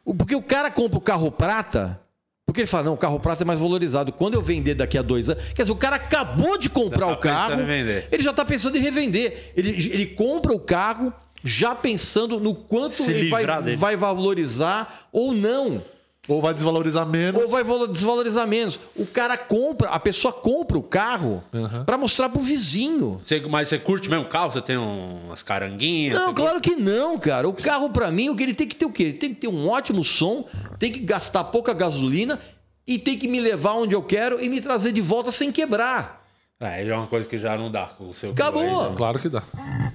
o- 0.03 0.13
Porque 0.13 0.35
o 0.35 0.41
cara 0.41 0.69
compra 0.69 0.97
o 0.97 1.01
carro 1.01 1.31
prata, 1.31 2.01
porque 2.47 2.61
ele 2.61 2.67
fala, 2.67 2.83
não, 2.85 2.93
o 2.93 2.97
carro 2.97 3.19
prata 3.19 3.43
é 3.43 3.45
mais 3.45 3.59
valorizado. 3.59 4.13
Quando 4.13 4.35
eu 4.35 4.41
vender 4.41 4.73
daqui 4.73 4.97
a 4.97 5.01
dois 5.01 5.29
anos. 5.29 5.43
Quer 5.53 5.63
dizer, 5.63 5.71
o 5.73 5.75
cara 5.75 5.97
acabou 5.97 6.57
de 6.57 6.69
comprar 6.69 7.07
tá 7.07 7.11
o 7.11 7.17
carro. 7.17 7.61
Ele 8.09 8.23
já 8.23 8.31
está 8.31 8.45
pensando 8.45 8.77
em 8.77 8.79
revender. 8.79 9.51
Ele, 9.55 9.71
ele 9.71 10.05
compra 10.05 10.53
o 10.53 10.59
carro 10.59 11.11
já 11.43 11.75
pensando 11.75 12.39
no 12.39 12.55
quanto 12.55 12.93
Se 12.93 13.11
ele 13.11 13.29
vai, 13.29 13.45
dele. 13.61 13.75
vai 13.75 13.97
valorizar 13.97 15.09
ou 15.11 15.33
não. 15.33 15.83
Ou 16.27 16.41
vai 16.41 16.53
desvalorizar 16.53 17.05
menos. 17.07 17.41
Ou 17.41 17.47
vai 17.47 17.63
valo- 17.63 17.87
desvalorizar 17.87 18.45
menos. 18.47 18.79
O 18.95 19.05
cara 19.05 19.37
compra, 19.37 19.89
a 19.89 19.99
pessoa 19.99 20.33
compra 20.33 20.77
o 20.77 20.83
carro 20.83 21.41
para 21.85 21.97
mostrar 21.97 22.27
pro 22.29 22.41
vizinho. 22.41 23.19
Você, 23.23 23.39
mas 23.41 23.69
você 23.69 23.79
curte 23.79 24.09
mesmo 24.09 24.25
o 24.25 24.29
carro? 24.29 24.51
Você 24.51 24.61
tem 24.61 24.75
umas 24.77 25.41
caranguinhas? 25.41 26.19
Não, 26.19 26.33
claro 26.33 26.59
que 26.59 26.75
não, 26.75 27.17
cara. 27.17 27.47
O 27.47 27.53
carro, 27.53 27.89
pra 27.89 28.11
mim, 28.11 28.29
o 28.29 28.35
que 28.35 28.43
ele 28.43 28.53
tem 28.53 28.67
que 28.67 28.75
ter 28.75 28.85
o 28.85 28.91
quê? 28.91 29.03
Ele 29.03 29.13
tem 29.13 29.33
que 29.33 29.41
ter 29.41 29.47
um 29.47 29.69
ótimo 29.69 30.03
som, 30.03 30.45
tem 30.77 30.91
que 30.91 30.99
gastar 30.99 31.45
pouca 31.45 31.73
gasolina 31.73 32.39
e 32.85 32.97
tem 32.99 33.17
que 33.17 33.27
me 33.27 33.39
levar 33.39 33.73
onde 33.73 33.95
eu 33.95 34.01
quero 34.03 34.43
e 34.43 34.49
me 34.49 34.59
trazer 34.61 34.91
de 34.91 35.01
volta 35.01 35.31
sem 35.31 35.51
quebrar. 35.51 36.26
É, 36.59 36.87
é 36.87 36.95
uma 36.95 37.05
coisa 37.05 37.27
que 37.29 37.37
já 37.37 37.55
não 37.55 37.69
dá 37.69 37.85
com 37.85 38.09
o 38.09 38.13
seu 38.15 38.31
Acabou. 38.31 38.89
Né? 38.89 38.95
Claro 38.97 39.19
que 39.19 39.29
dá. 39.29 39.43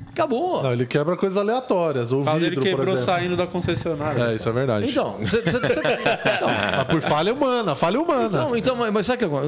Acabou. 0.09 0.63
Não, 0.63 0.73
ele 0.73 0.87
quebra 0.87 1.17
coisas 1.17 1.37
aleatórias. 1.37 2.13
O 2.13 2.23
vidro, 2.23 2.55
por 2.55 2.63
quebrou 2.63 2.95
exemplo. 2.95 3.05
saindo 3.05 3.37
da 3.37 3.49
concessionária. 3.49 4.31
É, 4.31 4.35
isso 4.37 4.49
é 4.49 4.53
verdade. 4.53 4.89
Então, 4.89 5.19
você- 5.19 5.41
você- 5.43 5.59
você- 5.59 5.81
então, 6.37 6.49
Mas 6.77 6.87
por 6.89 7.01
falha 7.03 7.35
humana, 7.35 7.75
falha 7.75 8.01
humana. 8.01 8.29
Não, 8.29 8.57
então, 8.57 8.77
mas, 8.77 8.93
mas 8.93 9.07
sabe 9.07 9.17
o 9.17 9.19
que 9.19 9.25
agora? 9.25 9.47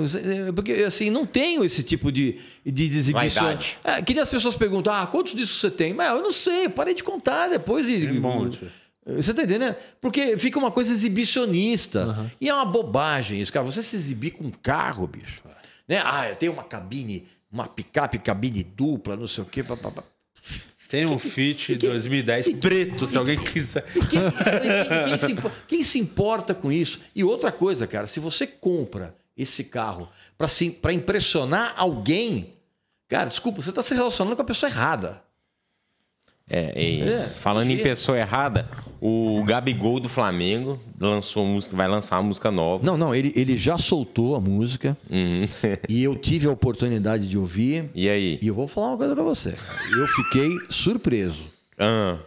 Porque 0.57 0.73
assim, 0.73 1.09
não 1.09 1.24
tenho 1.24 1.65
esse 1.65 1.85
tipo 1.85 2.11
de, 2.11 2.41
de 2.66 2.85
exibição. 2.85 3.45
Vaidade. 3.45 3.78
É, 3.85 4.03
que 4.03 4.12
nem 4.12 4.20
as 4.23 4.31
pessoas 4.31 4.57
perguntam: 4.57 4.93
ah, 4.93 5.07
quantos 5.07 5.36
discos 5.36 5.61
você 5.61 5.70
tem? 5.70 5.95
Mas 5.95 6.11
eu 6.11 6.20
não 6.20 6.32
sei, 6.32 6.69
parei 6.69 6.95
de 6.95 7.05
contar 7.05 7.47
depois 7.49 7.86
de. 7.86 8.09
Tem 8.09 8.19
um 8.19 8.20
monte. 8.20 8.61
Você 9.07 9.32
tá 9.32 9.43
entendendo? 9.45 9.77
Porque 10.01 10.36
fica 10.36 10.59
uma 10.59 10.70
coisa 10.73 10.93
exibicionista. 10.93 12.28
E 12.41 12.49
é 12.49 12.55
uma 12.55 12.65
bobagem 12.65 13.41
isso, 13.41 13.53
cara. 13.53 13.65
Você 13.65 13.82
se 13.85 13.95
exibir 13.95 14.32
com 14.32 14.45
um 14.45 14.51
carro, 14.51 15.07
bicho. 15.07 15.43
Né? 15.89 16.02
Ah, 16.05 16.28
eu 16.28 16.36
tenho 16.36 16.52
uma 16.52 16.65
cabine, 16.65 17.28
uma 17.51 17.66
picape, 17.66 18.19
cabine 18.19 18.62
dupla, 18.62 19.16
não 19.16 19.27
sei 19.27 19.44
o 19.44 19.47
quê. 19.47 19.65
Tem 20.89 21.06
um 21.06 21.19
Fit 21.19 21.74
2010 21.74 22.55
preto, 22.61 23.06
se 23.06 23.19
alguém 23.19 23.36
quiser. 23.36 23.82
Quem, 23.93 24.20
quem 25.09 25.19
se, 25.19 25.36
quem 25.66 25.82
se 25.82 25.98
importa 25.98 26.55
com 26.55 26.70
isso? 26.70 27.01
E 27.15 27.24
outra 27.24 27.51
coisa, 27.51 27.86
cara, 27.86 28.06
se 28.06 28.20
você 28.20 28.47
compra 28.47 29.15
esse 29.36 29.65
carro 29.65 30.09
para 30.81 30.93
impressionar 30.93 31.74
alguém, 31.77 32.55
cara, 33.09 33.28
desculpa, 33.28 33.61
você 33.61 33.70
está 33.70 33.82
se 33.82 33.94
relacionando 33.94 34.36
com 34.36 34.43
a 34.43 34.44
pessoa 34.44 34.70
errada. 34.70 35.24
É, 36.49 36.73
e 36.81 37.01
É, 37.03 37.23
falando 37.41 37.71
em 37.71 37.79
pessoa 37.79 38.19
errada, 38.19 38.69
o 39.01 39.43
Gabigol 39.45 39.99
do 39.99 40.09
Flamengo 40.11 40.79
lançou 41.01 41.45
música, 41.47 41.75
vai 41.77 41.89
lançar 41.89 42.16
uma 42.19 42.25
música 42.25 42.51
nova. 42.51 42.85
Não, 42.85 42.97
não, 42.99 43.15
ele, 43.15 43.33
ele 43.35 43.57
já 43.57 43.79
soltou 43.79 44.37
a 44.37 44.41
música 44.41 44.97
Uhum. 45.11 45.49
e 45.89 46.03
eu 46.05 46.15
tive 46.16 46.47
a 46.47 46.51
oportunidade 46.51 47.29
de 47.29 47.39
ouvir. 47.39 47.91
E 47.95 48.09
aí? 48.09 48.39
E 48.43 48.47
eu 48.47 48.55
vou 48.55 48.69
falar 48.69 48.89
uma 48.89 48.97
coisa 48.99 49.15
pra 49.15 49.25
você. 49.25 49.55
Eu 49.97 50.07
fiquei 50.09 50.51
surpreso. 50.69 51.43
Ah, 51.79 52.19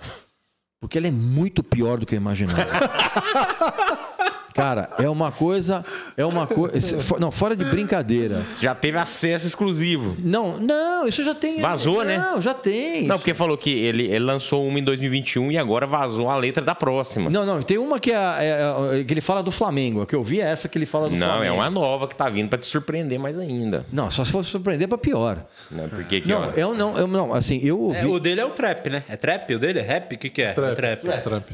Porque 0.81 0.97
ela 0.97 1.07
é 1.07 1.11
muito 1.11 1.61
pior 1.63 1.97
do 1.99 2.05
que 2.05 2.15
eu 2.15 2.17
imaginava. 2.17 2.65
Cara, 4.57 4.89
é 4.97 5.07
uma 5.07 5.31
coisa. 5.31 5.85
É 6.17 6.25
uma 6.25 6.47
coisa. 6.47 6.97
Não, 7.19 7.31
fora 7.31 7.55
de 7.55 7.63
brincadeira. 7.63 8.43
já 8.59 8.73
teve 8.73 8.97
acesso 8.97 9.45
exclusivo. 9.45 10.17
Não, 10.19 10.57
não, 10.57 11.07
isso 11.07 11.23
já 11.23 11.35
tem. 11.35 11.61
Vazou, 11.61 12.03
né? 12.03 12.17
Não, 12.17 12.41
já 12.41 12.53
tem. 12.53 13.05
Não, 13.05 13.17
porque 13.19 13.33
falou 13.33 13.55
que 13.57 13.69
ele, 13.71 14.05
ele 14.07 14.19
lançou 14.19 14.67
uma 14.67 14.79
em 14.79 14.83
2021 14.83 15.51
e 15.51 15.57
agora 15.57 15.85
vazou 15.85 16.27
a 16.29 16.35
letra 16.35 16.63
da 16.63 16.73
próxima. 16.73 17.29
Não, 17.29 17.45
não, 17.45 17.61
tem 17.61 17.77
uma 17.77 17.99
que, 17.99 18.11
é, 18.11 18.15
é- 18.15 18.99
é- 18.99 19.03
que 19.03 19.13
ele 19.13 19.21
fala 19.21 19.43
do 19.43 19.51
Flamengo. 19.51 20.01
A 20.01 20.07
que 20.07 20.15
eu 20.15 20.23
vi 20.23 20.41
é 20.41 20.45
essa 20.45 20.67
que 20.67 20.77
ele 20.77 20.85
fala 20.87 21.07
do 21.07 21.15
Não, 21.15 21.27
Flamengo. 21.27 21.45
é 21.45 21.51
uma 21.51 21.69
nova 21.69 22.07
que 22.07 22.15
tá 22.15 22.27
vindo 22.27 22.49
pra 22.49 22.57
te 22.57 22.65
surpreender 22.65 23.19
mais 23.19 23.37
ainda. 23.37 23.85
Não, 23.93 24.09
só 24.09 24.23
se 24.25 24.31
for 24.31 24.43
surpreender 24.43 24.87
pra 24.87 24.97
pior. 24.97 25.45
Né? 25.69 25.87
Porque 25.89 26.15
aqui, 26.17 26.29
Não, 26.29 26.47
ó, 26.47 26.51
eu 26.51 26.73
não, 26.73 26.97
eu 26.97 27.05
não, 27.07 27.33
assim, 27.33 27.59
eu 27.63 27.79
ouvi. 27.79 27.99
É, 27.99 28.05
o 28.07 28.19
dele 28.19 28.41
é 28.41 28.45
o 28.45 28.49
trap, 28.49 28.89
né? 28.89 29.03
É 29.07 29.15
trap? 29.15 29.53
O 29.53 29.59
dele 29.59 29.79
é 29.79 29.83
rap? 29.83 30.15
O 30.15 30.17
que, 30.17 30.29
que 30.29 30.41
é? 30.41 30.53
Trap. 30.53 30.71
É 30.71 30.75
trap. 30.95 31.01
Trap. 31.21 31.51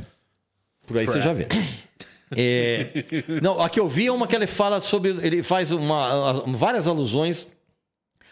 Por 0.87 0.97
aí 0.97 1.05
você 1.05 1.19
já 1.19 1.33
vê. 1.33 1.47
É, 2.37 3.41
não, 3.41 3.61
a 3.61 3.69
que 3.69 3.79
eu 3.79 3.87
vi 3.87 4.07
é 4.07 4.11
uma 4.11 4.27
que 4.27 4.35
ele 4.35 4.47
fala 4.47 4.79
sobre. 4.81 5.09
Ele 5.21 5.43
faz 5.43 5.71
uma, 5.71 6.43
várias 6.55 6.87
alusões 6.87 7.47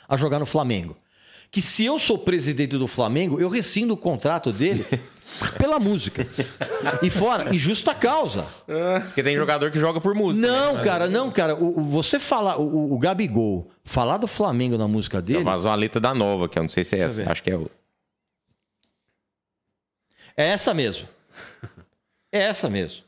a 0.08 0.16
jogar 0.18 0.40
no 0.40 0.46
Flamengo. 0.46 0.96
Que 1.50 1.62
se 1.62 1.84
eu 1.84 2.00
sou 2.00 2.18
presidente 2.18 2.78
do 2.78 2.88
Flamengo, 2.88 3.38
eu 3.40 3.50
rescindo 3.50 3.94
o 3.94 3.98
contrato 3.98 4.54
dele 4.54 4.86
pela 5.60 5.80
música. 5.80 6.26
E 7.04 7.10
fora, 7.10 7.54
e 7.54 7.58
justa 7.58 7.94
causa. 7.94 8.48
porque 9.08 9.22
tem 9.22 9.36
jogador 9.36 9.70
que 9.70 9.78
joga 9.78 10.00
por 10.00 10.16
música. 10.16 10.48
Não, 10.48 10.82
cara, 10.82 11.10
não, 11.10 11.30
cara. 11.30 11.54
O, 11.56 11.80
o- 11.82 11.84
você 11.84 12.20
falar, 12.20 12.58
o, 12.58 12.94
o 12.94 12.98
Gabigol, 12.98 13.70
falar 13.84 14.16
do 14.16 14.28
Flamengo 14.28 14.78
na 14.78 14.88
música 14.88 15.22
dele. 15.22 15.44
vazou 15.44 15.70
a 15.70 15.76
letra 15.76 16.00
da 16.00 16.14
nova, 16.14 16.48
que 16.48 16.58
eu 16.58 16.64
não 16.64 16.70
sei 16.70 16.86
se 16.86 16.96
é 16.96 17.00
essa. 17.00 17.30
Acho 17.30 17.44
que 17.44 17.52
é 17.52 17.58
o. 17.58 17.70
É 20.38 20.48
essa 20.48 20.74
mesmo. 20.74 21.08
É 22.32 22.40
essa 22.44 22.70
mesmo. 22.70 23.04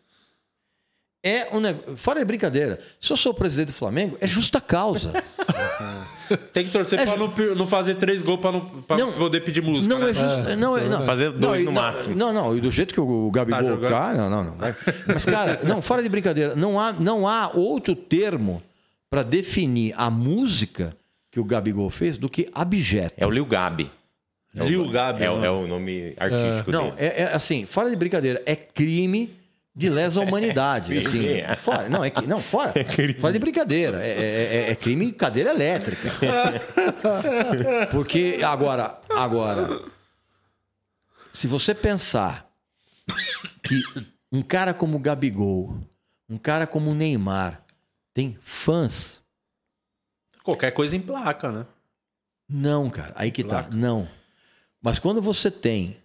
É 1.25 1.47
um 1.55 1.59
negócio. 1.61 1.95
Fora 1.95 2.19
de 2.19 2.25
brincadeira. 2.25 2.79
Se 2.99 3.13
eu 3.13 3.15
sou 3.17 3.31
o 3.31 3.35
presidente 3.35 3.67
do 3.67 3.73
Flamengo, 3.73 4.17
é 4.19 4.27
justa 4.27 4.59
causa. 4.59 5.13
Tem 6.51 6.65
que 6.65 6.71
torcer 6.71 6.99
É 6.99 7.05
pra 7.05 7.15
ju- 7.15 7.31
não, 7.37 7.55
não 7.55 7.67
fazer 7.67 7.95
três 7.95 8.21
gols 8.21 8.39
pra, 8.41 8.51
não, 8.51 8.61
pra 8.81 8.97
Não, 8.97 9.11
poder 9.13 9.41
pedir 9.41 9.61
música. 9.61 9.93
Não 9.93 10.01
né? 10.03 10.09
é 10.11 10.13
justo. 10.13 10.55
não, 10.57 10.77
é, 10.77 10.89
não. 10.89 11.05
Fazer 11.05 11.31
dois 11.31 11.61
e 11.61 11.65
no 11.65 11.71
não, 11.71 11.81
máximo. 11.81 12.15
Não, 12.15 12.33
não. 12.33 12.57
E 12.57 12.61
do 12.61 12.71
jeito 12.71 12.93
que 12.93 12.99
o 12.99 13.29
Gabigol 13.31 13.77
Tá 13.77 13.87
cai, 13.87 14.17
não, 14.17 14.29
não, 14.29 14.43
não. 14.43 14.55
Mas, 15.07 15.25
cara, 15.25 15.59
não, 15.63 15.81
fora 15.81 16.01
de 16.03 16.09
brincadeira. 16.09 16.55
Não 16.55 16.79
há, 16.79 16.91
não 16.93 17.27
há 17.27 17.49
outro 17.53 17.95
termo 17.95 18.61
para 19.09 19.21
definir 19.21 19.93
a 19.95 20.09
música 20.09 20.95
que 21.31 21.39
o 21.39 21.43
Gabigol 21.45 21.89
fez 21.89 22.17
do 22.17 22.27
que 22.29 22.49
abjeto. 22.53 23.13
É 23.17 23.25
o 23.25 23.31
Lil 23.31 23.45
Gabi. 23.45 23.89
É 24.55 24.63
o- 24.63 24.67
Lil 24.67 24.89
Gabi, 24.89 25.23
É, 25.23 25.31
o- 25.31 25.39
né? 25.39 25.47
é 25.47 25.51
o 25.51 25.67
nome 25.67 26.13
artístico 26.17 26.71
Não, 26.71 26.89
dele. 26.91 26.95
é, 26.99 27.21
é 27.23 27.33
assim, 27.33 27.65
fora 27.65 27.89
de 27.89 27.95
brincadeira, 27.95 28.41
é 28.45 28.55
crime 28.55 29.29
de 29.75 29.89
lesa 29.89 30.21
humanidade. 30.21 30.95
assim, 30.99 31.27
É. 31.27 31.55
fora, 31.55 31.89
não, 31.89 32.03
é, 32.03 32.09
que- 32.09 32.25
não, 32.27 32.39
fora. 32.41 32.73
Fora 33.19 33.33
de 33.33 33.39
brincadeira. 33.39 34.05
É, 34.05 34.09
é- 34.09 34.55
é- 34.67 34.71
é 34.71 34.75
crime 34.75 35.11
cadeira 35.11 35.49
elétrica. 35.51 36.09
Porque 37.91 38.39
agora, 38.45 38.99
agora, 39.09 39.81
se 41.33 41.47
você 41.47 41.73
pensar 41.73 42.49
que 43.63 43.81
um 44.31 44.41
cara 44.41 44.73
como 44.73 44.97
o 44.97 44.99
Gabigol, 44.99 45.75
um 46.29 46.37
cara 46.37 46.65
como 46.67 46.91
o 46.91 46.95
Neymar, 46.95 47.63
tem 48.13 48.37
fãs. 48.41 49.21
Qualquer 50.43 50.71
coisa 50.71 50.95
em 50.95 51.01
placa, 51.01 51.51
né? 51.51 51.65
Não, 52.49 52.89
cara, 52.89 53.13
aí 53.15 53.31
que 53.31 53.43
tá. 53.43 53.67
Não. 53.73 54.07
Mas 54.81 54.99
quando 54.99 55.21
você 55.21 55.49
tem 55.49 55.97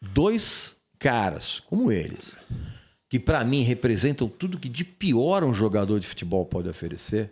dois 0.00 0.76
caras 0.98 1.60
como 1.60 1.92
eles, 1.92 2.34
que 3.14 3.18
pra 3.20 3.44
mim 3.44 3.62
representam 3.62 4.26
tudo 4.26 4.58
que 4.58 4.68
de 4.68 4.82
pior 4.84 5.44
um 5.44 5.54
jogador 5.54 6.00
de 6.00 6.06
futebol 6.08 6.44
pode 6.44 6.68
oferecer, 6.68 7.30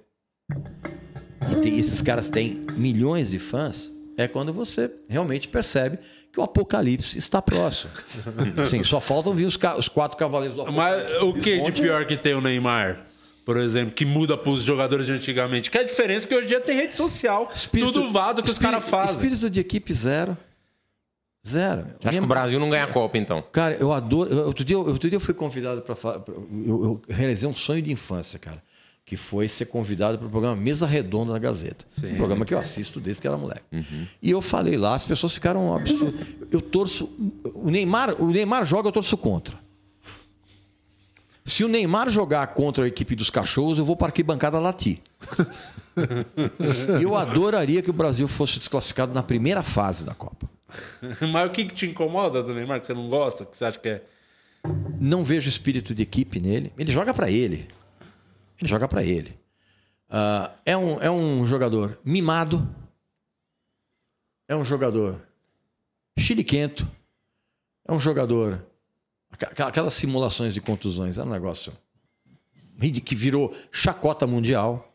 e 1.51 1.57
tem- 1.61 1.77
esses 1.77 2.01
caras 2.01 2.29
têm 2.29 2.61
milhões 2.77 3.33
de 3.33 3.41
fãs, 3.41 3.91
é 4.17 4.29
quando 4.29 4.53
você 4.53 4.89
realmente 5.09 5.49
percebe 5.49 5.99
que 6.33 6.39
o 6.39 6.43
apocalipse 6.45 7.19
está 7.19 7.43
próximo. 7.43 7.91
Sim, 8.71 8.85
só 8.85 9.01
faltam 9.01 9.35
vir 9.35 9.45
os, 9.45 9.57
ca- 9.57 9.77
os 9.77 9.89
quatro 9.89 10.17
cavaleiros 10.17 10.55
do 10.55 10.63
apocalipse. 10.63 11.11
Mas 11.15 11.23
o 11.25 11.35
que 11.35 11.61
de 11.61 11.73
pior 11.83 12.07
que 12.07 12.17
tem 12.17 12.35
o 12.35 12.41
Neymar? 12.41 13.07
por 13.45 13.57
exemplo, 13.57 13.93
que 13.93 14.05
muda 14.07 14.37
pros 14.37 14.63
jogadores 14.63 15.05
de 15.05 15.11
antigamente. 15.11 15.69
Que 15.69 15.79
a 15.79 15.83
diferença 15.83 16.27
é 16.27 16.29
que 16.29 16.35
hoje 16.37 16.45
em 16.45 16.49
dia 16.51 16.61
tem 16.61 16.77
rede 16.77 16.95
social, 16.95 17.51
tudo 17.73 18.09
vaza 18.13 18.41
que 18.41 18.49
os 18.49 18.57
caras 18.57 18.89
fazem. 18.89 19.17
Espírito 19.17 19.51
de 19.51 19.59
equipe 19.59 19.93
zero. 19.93 20.37
Zero. 21.47 21.87
Acha 22.05 22.19
que 22.19 22.25
o 22.25 22.29
Brasil 22.29 22.61
não 22.61 22.71
ganha 22.71 22.85
a 22.85 22.87
Copa, 22.87 23.19
então? 23.19 23.43
Cara, 23.51 23.75
eu 23.75 23.93
adoro. 23.93 24.31
eu- 24.33 24.47
Outro 24.47 24.65
dia, 24.65 24.79
outro 24.79 25.09
dia 25.11 25.17
eu 25.17 25.21
fui 25.21 25.35
convidado 25.35 25.83
para. 25.83 25.97
Eu, 26.65 26.85
eu 26.85 27.03
realizei 27.09 27.49
um 27.49 27.55
sonho 27.55 27.83
de 27.83 27.91
infância, 27.93 28.39
cara. 28.39 28.63
Que 29.05 29.17
foi 29.17 29.49
ser 29.49 29.65
convidado 29.67 30.17
para 30.17 30.27
o 30.29 30.31
programa 30.31 30.55
Mesa 30.55 30.87
Redonda 30.87 31.33
da 31.33 31.39
Gazeta. 31.41 31.85
Um 32.05 32.15
programa 32.15 32.45
que 32.45 32.55
eu 32.55 32.59
assisto 32.59 33.01
desde 33.01 33.21
que 33.21 33.27
era 33.27 33.37
moleque. 33.37 33.65
E 34.23 34.31
eu 34.31 34.41
falei 34.41 34.77
lá, 34.77 34.95
as 34.95 35.05
pessoas 35.05 35.33
ficaram 35.35 35.75
absurdas. 35.75 36.15
Eu 36.51 36.61
torço. 36.61 37.11
O 37.55 37.69
Neymar, 37.71 38.15
o 38.23 38.29
Neymar 38.31 38.65
joga, 38.65 38.89
eu 38.89 38.93
torço 38.93 39.17
contra. 39.17 39.61
Se 41.45 41.65
o 41.65 41.69
Neymar 41.69 42.09
jogar 42.09 42.47
contra 42.55 42.85
a 42.85 42.87
equipe 42.87 43.17
dos 43.17 43.29
cachorros, 43.29 43.77
eu 43.77 43.85
vou 43.85 43.97
para 43.97 44.07
arquibancada 44.07 44.61
latir. 44.61 45.01
Eu 47.03 47.17
adoraria 47.17 47.83
que 47.83 47.91
o 47.91 47.93
Brasil 47.93 48.27
fosse 48.27 48.59
desclassificado 48.59 49.13
na 49.13 49.23
primeira 49.23 49.63
fase 49.63 50.05
da 50.07 50.15
Copa. 50.15 50.32
Mas 51.33 51.49
o 51.49 51.53
que, 51.53 51.65
que 51.67 51.75
te 51.75 51.87
incomoda 51.87 52.43
do 52.43 52.55
Neymar, 52.55 52.81
que 52.81 52.87
você 52.87 52.95
não 52.95 53.09
gosta, 53.09 53.45
que 53.45 53.57
você 53.57 53.65
acha 53.65 53.79
que 53.79 53.89
é. 53.89 54.03
não 55.01 55.23
vejo 55.25 55.49
espírito 55.49 55.95
de 55.95 56.03
equipe 56.03 56.41
nele. 56.41 56.73
Ele 56.79 56.93
joga 56.93 57.13
pra 57.13 57.31
ele. 57.31 57.69
Ele 58.61 58.69
joga 58.69 58.87
pra 58.89 59.03
ele. 59.03 59.39
Ah, 60.09 60.53
é, 60.65 60.77
um, 60.77 61.01
é 61.01 61.11
um 61.11 61.47
jogador 61.47 61.99
mimado. 62.05 62.69
É 64.49 64.55
um 64.57 64.65
jogador 64.65 65.21
chiliquento. 66.19 66.89
É 67.87 67.93
um 67.93 68.01
jogador. 68.01 68.65
Aquelas 69.59 69.95
simulações 69.95 70.55
de 70.55 70.61
contusões. 70.61 71.19
É 71.19 71.23
um 71.23 71.31
negócio 71.31 71.73
que 73.05 73.15
virou 73.15 73.55
chacota 73.71 74.27
mundial. 74.27 74.93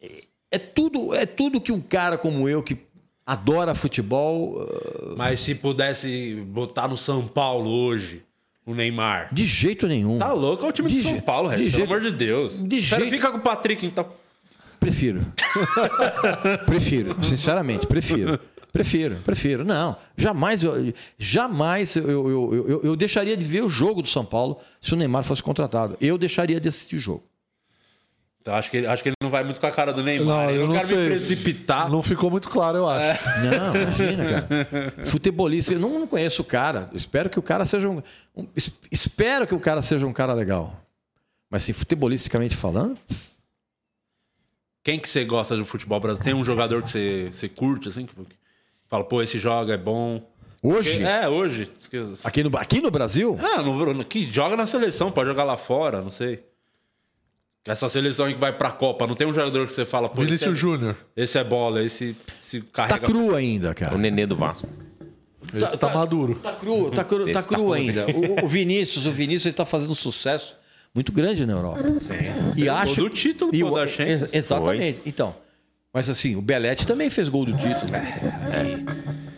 É- 0.00 0.24
É 0.52 0.58
tudo, 0.58 1.12
é 1.14 1.26
tudo 1.26 1.60
que 1.60 1.72
um 1.72 1.80
cara 1.80 2.16
como 2.16 2.48
eu, 2.48 2.62
que 2.62 2.85
adora 3.26 3.74
futebol, 3.74 4.56
ah, 4.70 5.14
Mas 5.16 5.40
se 5.40 5.54
pudesse 5.54 6.36
botar 6.48 6.86
no 6.88 6.96
São 6.96 7.26
Paulo 7.26 7.68
hoje, 7.68 8.22
o 8.64 8.74
Neymar. 8.74 9.28
de 9.34 9.44
jeito 9.44 9.86
nenhum. 9.88 10.18
Tá 10.18 10.32
louco, 10.32 10.64
é 10.64 10.68
o 10.68 10.72
time 10.72 10.88
De 10.90 11.02
de 11.02 11.02
São 11.08 11.20
Paulo, 11.20 11.48
de 11.50 11.56
Regis, 11.56 11.72
pelo 11.74 11.86
jeito- 11.88 11.92
amor 11.94 12.10
de 12.10 12.16
Deus. 12.16 12.62
de 12.68 12.82
Sério, 12.82 13.08
jeito- 13.08 13.16
Fica 13.16 13.32
com 13.32 13.38
o 13.38 13.40
Patrick, 13.40 13.84
então. 13.84 14.06
Prefiro. 14.78 15.26
prefiro, 16.66 17.24
sinceramente, 17.24 17.86
prefiro. 17.86 18.38
Prefiro, 18.72 19.16
prefiro. 19.24 19.64
Não, 19.64 19.96
jamais 20.18 20.62
eu, 20.62 20.92
jamais 21.18 21.96
eu, 21.96 22.06
eu, 22.28 22.64
eu, 22.68 22.80
eu 22.84 22.96
deixaria 22.96 23.34
de 23.34 23.42
ver 23.44 23.62
o 23.64 23.70
jogo 23.70 24.02
do 24.02 24.08
São 24.08 24.22
Paulo 24.22 24.58
se 24.82 24.92
o 24.92 24.96
Neymar 24.96 25.24
fosse 25.24 25.42
contratado. 25.42 25.96
Eu 25.98 26.18
deixaria 26.18 26.60
de 26.60 26.68
assistir 26.68 26.96
o 26.96 27.00
jogo. 27.00 27.24
Então, 28.46 28.54
acho, 28.54 28.70
que 28.70 28.76
ele, 28.76 28.86
acho 28.86 29.02
que 29.02 29.08
ele 29.08 29.16
não 29.20 29.28
vai 29.28 29.42
muito 29.42 29.60
com 29.60 29.66
a 29.66 29.72
cara 29.72 29.92
do 29.92 30.04
Neymar. 30.04 30.26
Não, 30.46 30.50
eu 30.50 30.50
eu 30.50 30.60
não, 30.60 30.66
não 30.68 30.74
quero 30.74 30.86
sei. 30.86 30.98
me 30.98 31.10
precipitar. 31.10 31.90
Não 31.90 32.00
ficou 32.00 32.30
muito 32.30 32.48
claro, 32.48 32.78
eu 32.78 32.88
acho. 32.88 33.20
Não, 33.40 33.74
imagina, 33.82 34.42
cara. 34.42 35.04
Futebolista, 35.04 35.72
eu 35.72 35.80
não, 35.80 35.98
não 35.98 36.06
conheço 36.06 36.42
o 36.42 36.44
cara. 36.44 36.88
Eu 36.92 36.96
espero 36.96 37.28
que 37.28 37.40
o 37.40 37.42
cara 37.42 37.64
seja 37.64 37.88
um, 37.88 38.00
um- 38.36 38.46
es- 38.54 38.70
Espero 38.88 39.48
que 39.48 39.54
o 39.54 39.58
cara 39.58 39.82
seja 39.82 40.06
um 40.06 40.12
cara 40.12 40.32
legal. 40.32 40.80
Mas 41.50 41.64
assim, 41.64 41.72
futebolisticamente 41.72 42.54
falando, 42.54 42.96
Quem 44.84 45.00
que 45.00 45.08
você 45.08 45.24
gosta 45.24 45.56
do 45.56 45.64
futebol 45.64 45.98
brasileiro? 45.98 46.24
Tem 46.36 46.40
um 46.40 46.44
jogador 46.44 46.82
que 46.84 46.90
você, 46.90 47.28
você 47.32 47.48
curte, 47.48 47.88
assim? 47.88 48.06
Que 48.06 48.14
fala, 48.86 49.02
pô, 49.02 49.20
esse 49.22 49.38
joga, 49.40 49.74
é 49.74 49.76
bom. 49.76 50.22
hoje, 50.62 51.02
É, 51.02 51.28
hoje. 51.28 51.68
aqui, 52.22 52.44
no, 52.44 52.56
aqui 52.56 52.80
no 52.80 52.92
Brasil, 52.92 53.36
Ah, 53.42 53.60
no, 53.60 53.92
no- 53.92 54.04
que 54.04 54.22
joga 54.22 54.56
na 54.56 54.66
seleção, 54.66 55.10
pode 55.10 55.28
jogar 55.28 55.42
lá 55.42 55.56
fora, 55.56 56.00
não 56.00 56.10
sei. 56.10 56.44
Essa 57.66 57.88
seleção 57.88 58.26
aí 58.26 58.34
que 58.34 58.40
vai 58.40 58.52
pra 58.52 58.70
Copa, 58.70 59.06
não 59.06 59.14
tem 59.14 59.26
um 59.26 59.34
jogador 59.34 59.66
que 59.66 59.72
você 59.72 59.84
fala, 59.84 60.08
pô, 60.08 60.22
esse 60.22 60.26
Vinícius 60.26 60.52
é, 60.52 60.54
Júnior. 60.60 60.96
esse 61.16 61.36
é 61.38 61.42
bola, 61.44 61.82
esse 61.82 62.16
se 62.40 62.60
tá 62.60 62.86
carrega. 62.86 63.00
cru 63.06 63.34
ainda, 63.34 63.74
cara. 63.74 63.94
O 63.94 63.98
Nenê 63.98 64.24
do 64.26 64.36
Vasco. 64.36 64.68
Esse 65.54 65.78
tá, 65.78 65.92
maduro. 65.92 66.36
Tá 66.36 66.52
cru, 66.52 66.90
tá 66.90 67.04
cru, 67.04 67.32
tá 67.32 67.40
Esse 67.40 67.48
cru 67.48 67.70
tá 67.70 67.76
ainda. 67.76 68.06
O, 68.42 68.44
o 68.44 68.48
Vinícius, 68.48 69.06
o 69.06 69.10
Vinícius 69.10 69.46
ele 69.46 69.54
tá 69.54 69.64
fazendo 69.64 69.90
um 69.90 69.94
sucesso 69.96 70.54
muito 70.94 71.10
grande 71.12 71.44
na 71.46 71.52
Europa. 71.54 71.82
Sim. 72.00 72.14
E 72.56 72.60
Tem 72.62 72.68
acho 72.68 72.96
gol 73.00 73.04
do 73.08 73.10
título, 73.14 73.50
e 73.54 73.60
pô, 73.60 73.70
o- 73.70 73.74
da 73.74 73.86
Champions. 73.86 74.22
ex- 74.22 74.34
Exatamente. 74.34 75.00
Então, 75.06 75.34
mas 75.92 76.08
assim, 76.08 76.36
o 76.36 76.42
Belete 76.42 76.86
também 76.86 77.10
fez 77.10 77.28
gol 77.28 77.44
do 77.44 77.52
título. 77.52 77.86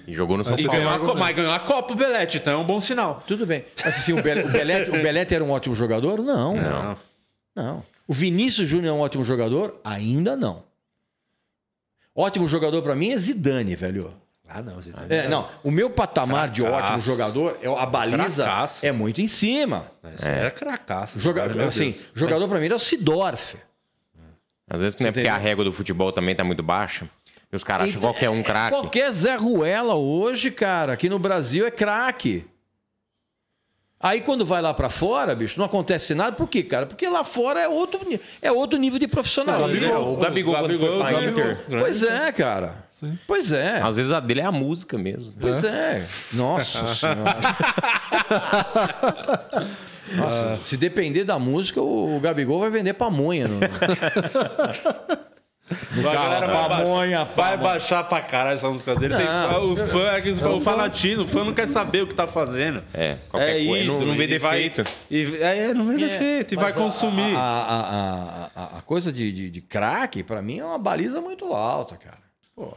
E 0.07 0.15
jogou 0.15 0.37
no 0.39 0.45
São 0.45 0.57
Paulo. 0.57 0.71
ganhou 0.71 0.91
a, 0.91 1.15
mas 1.15 1.37
ganhou 1.37 1.53
a 1.53 1.59
Copa 1.61 1.93
o 1.93 1.97
Belete, 1.97 2.39
então 2.39 2.53
é 2.55 2.57
um 2.57 2.65
bom 2.65 2.81
sinal. 2.81 3.23
Tudo 3.27 3.45
bem. 3.47 3.65
Mas 3.85 3.99
assim, 3.99 4.13
o, 4.13 4.23
Bele- 4.23 4.43
o 4.45 4.49
Belete, 4.51 4.91
o 4.91 4.93
Belete 4.95 5.35
era 5.35 5.45
um 5.45 5.51
ótimo 5.51 5.75
jogador? 5.75 6.21
Não. 6.23 6.55
Não. 6.57 6.97
Não. 7.55 7.83
O 8.09 8.13
Vinícius 8.13 8.67
Júnior 8.67 8.95
é 8.95 8.99
um 8.99 9.01
ótimo 9.01 9.23
jogador? 9.23 9.79
Ainda 9.85 10.35
não. 10.35 10.65
Ótimo 12.15 12.49
jogador 12.49 12.83
pra 12.83 12.97
mim 12.97 13.13
é 13.13 13.19
Zidane, 13.19 13.77
velho. 13.77 14.13
Ah, 14.49 14.63
não. 14.63 14.77
Você 14.77 14.91
É, 15.11 15.29
não, 15.29 15.47
o 15.63 15.71
meu 15.71 15.91
patamar 15.91 16.49
de 16.49 16.63
Cracaço. 16.63 16.83
ótimo 16.85 17.01
jogador, 17.03 17.59
é 17.61 17.69
a 17.69 17.85
baliza 17.87 18.45
Cracaço. 18.45 18.87
é 18.87 18.91
muito 18.91 19.21
em 19.21 19.29
cima. 19.29 19.93
Esse 20.17 20.27
era 20.27 20.51
cracaço. 20.51 21.21
Joga, 21.21 21.43
cara, 21.43 21.55
meu 21.55 21.69
assim, 21.69 21.95
jogador 22.15 22.49
pra 22.49 22.59
mim 22.59 22.65
era 22.65 22.77
o 22.77 22.79
Sidorf. 22.79 23.57
Às 24.71 24.81
vezes, 24.81 24.99
não 24.99 25.09
é 25.09 25.13
porque 25.13 25.29
a 25.29 25.37
régua 25.37 25.65
do 25.65 25.73
futebol 25.73 26.13
também 26.13 26.35
tá 26.35 26.43
muito 26.45 26.63
baixa. 26.63 27.09
E 27.53 27.57
os 27.57 27.63
caras 27.65 27.89
acham 27.89 28.01
qualquer 28.01 28.31
um 28.31 28.43
craque. 28.43 28.71
Qualquer 28.77 29.11
Zé 29.13 29.35
Ruela 29.37 29.95
hoje, 29.95 30.51
cara, 30.51 30.95
aqui 30.95 31.09
no 31.09 31.19
Brasil 31.19 31.67
é 31.67 31.71
craque. 31.71 32.47
Aí 34.01 34.21
quando 34.21 34.47
vai 34.47 34.63
lá 34.63 34.73
pra 34.73 34.89
fora, 34.89 35.35
bicho, 35.35 35.59
não 35.59 35.67
acontece 35.67 36.15
nada. 36.15 36.37
Por 36.37 36.47
quê, 36.49 36.63
cara? 36.63 36.87
Porque 36.87 37.09
lá 37.09 37.25
fora 37.25 37.61
é 37.61 37.69
outro, 37.69 38.01
é 38.41 38.53
outro 38.53 38.79
nível 38.79 38.99
de 38.99 39.09
profissionalismo. 39.09 39.87
É, 39.87 39.99
o 39.99 40.17
Gabigol, 40.17 40.55
quando 40.55 40.79
foi 40.79 40.99
pra 40.99 41.11
Gabigol, 41.11 41.31
Inter. 41.33 41.59
grande. 41.69 41.85
Pois 41.85 42.03
é, 42.05 42.33
cara. 42.33 42.89
Pois 43.27 43.53
é. 43.53 43.81
Às 43.81 43.97
vezes 43.97 44.13
a 44.13 44.21
dele 44.21 44.41
é 44.41 44.45
a 44.45 44.53
música 44.53 44.97
mesmo. 44.97 45.33
Pois 45.41 45.65
é. 45.65 46.05
Nossa 46.35 46.87
senhora. 46.95 47.37
Nossa, 50.17 50.59
se 50.65 50.77
depender 50.77 51.25
da 51.25 51.39
música, 51.39 51.81
o 51.81 52.17
o 52.17 52.21
Gabigol 52.21 52.61
vai 52.61 52.71
vender 52.71 52.95
pamonha. 52.95 53.47
No... 53.49 53.59
A 55.71 56.01
galera 56.13 56.47
vai, 56.47 56.69
ba- 56.69 56.77
Pamonha, 56.79 57.25
vai 57.37 57.57
baixar 57.59 58.05
pra 58.05 58.21
caralho 58.23 58.55
essa 58.55 58.69
música 58.71 58.95
dele. 58.97 59.15
Tem 59.17 59.27
o 59.27 59.77
fã, 59.77 60.09
é 60.09 60.21
que 60.21 60.31
o 60.31 60.61
fanatismo, 60.61 61.25
o 61.25 61.27
fã 61.27 61.45
não 61.45 61.53
quer 61.53 61.69
saber 61.69 62.03
o 62.03 62.07
que 62.07 62.15
tá 62.15 62.27
fazendo. 62.27 62.83
É, 62.95 63.17
qualquer 63.29 63.67
coisa, 63.67 63.85
não- 63.85 63.99
não 64.07 64.15
vê 64.17 64.25
e 64.25 64.39
vai- 64.39 64.57
defeito. 64.57 64.91
e, 65.11 65.37
é, 65.43 65.75
não 65.75 65.85
vê 65.85 65.97
defeito. 65.97 66.55
E 66.55 66.57
vai 66.57 66.71
a- 66.71 66.75
consumir. 66.75 67.35
A, 67.37 67.41
a, 67.41 67.81
a, 67.81 68.51
a- 68.65 68.79
a 68.79 68.83
coisa 68.83 69.13
de, 69.13 69.31
de, 69.31 69.51
de 69.51 69.61
craque, 69.61 70.23
pra 70.23 70.41
mim, 70.41 70.59
é 70.59 70.65
uma 70.65 70.79
baliza 70.79 71.21
muito 71.21 71.53
alta, 71.53 71.97
cara. 71.97 72.19
Pô, 72.57 72.73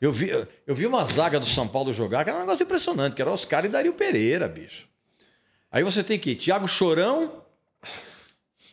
eu, 0.00 0.12
vi, 0.12 0.30
eu 0.66 0.74
vi 0.74 0.86
uma 0.86 1.04
zaga 1.04 1.40
do 1.40 1.46
São 1.46 1.66
Paulo 1.66 1.94
jogar, 1.94 2.24
que 2.24 2.30
era 2.30 2.38
um 2.38 2.42
negócio 2.42 2.62
impressionante, 2.64 3.14
que 3.16 3.22
era 3.22 3.30
Oscar 3.30 3.64
e 3.64 3.68
Dario 3.68 3.94
Pereira, 3.94 4.46
bicho. 4.48 4.86
Aí 5.72 5.82
você 5.82 6.02
tem 6.04 6.18
que 6.18 6.34
Thiago 6.34 6.68
Chorão. 6.68 7.42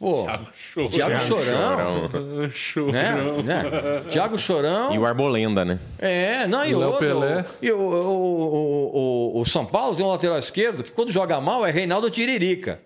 Pô, 0.02 0.26
Thiago, 0.90 1.20
Chorão. 1.20 2.10
Chorão. 2.52 2.92
Né? 2.92 3.44
né? 3.44 3.64
Thiago 4.10 4.36
Chorão. 4.36 4.92
E 4.92 4.98
o 4.98 5.06
Arbolenda, 5.06 5.64
né? 5.64 5.80
É, 6.00 6.48
não, 6.48 6.66
e 6.66 6.74
Léo 6.74 6.88
outro. 6.88 7.00
Pelé. 7.00 7.46
E 7.62 7.72
o, 7.72 7.78
o, 7.78 7.94
o, 7.94 9.38
o, 9.38 9.42
o 9.42 9.46
São 9.46 9.64
Paulo 9.64 9.96
tem 9.96 10.04
um 10.04 10.10
lateral 10.10 10.40
esquerdo 10.40 10.84
que 10.84 10.92
quando 10.92 11.12
joga 11.12 11.40
mal 11.40 11.64
é 11.64 11.70
Reinaldo 11.70 12.10
Tiririca. 12.10 12.80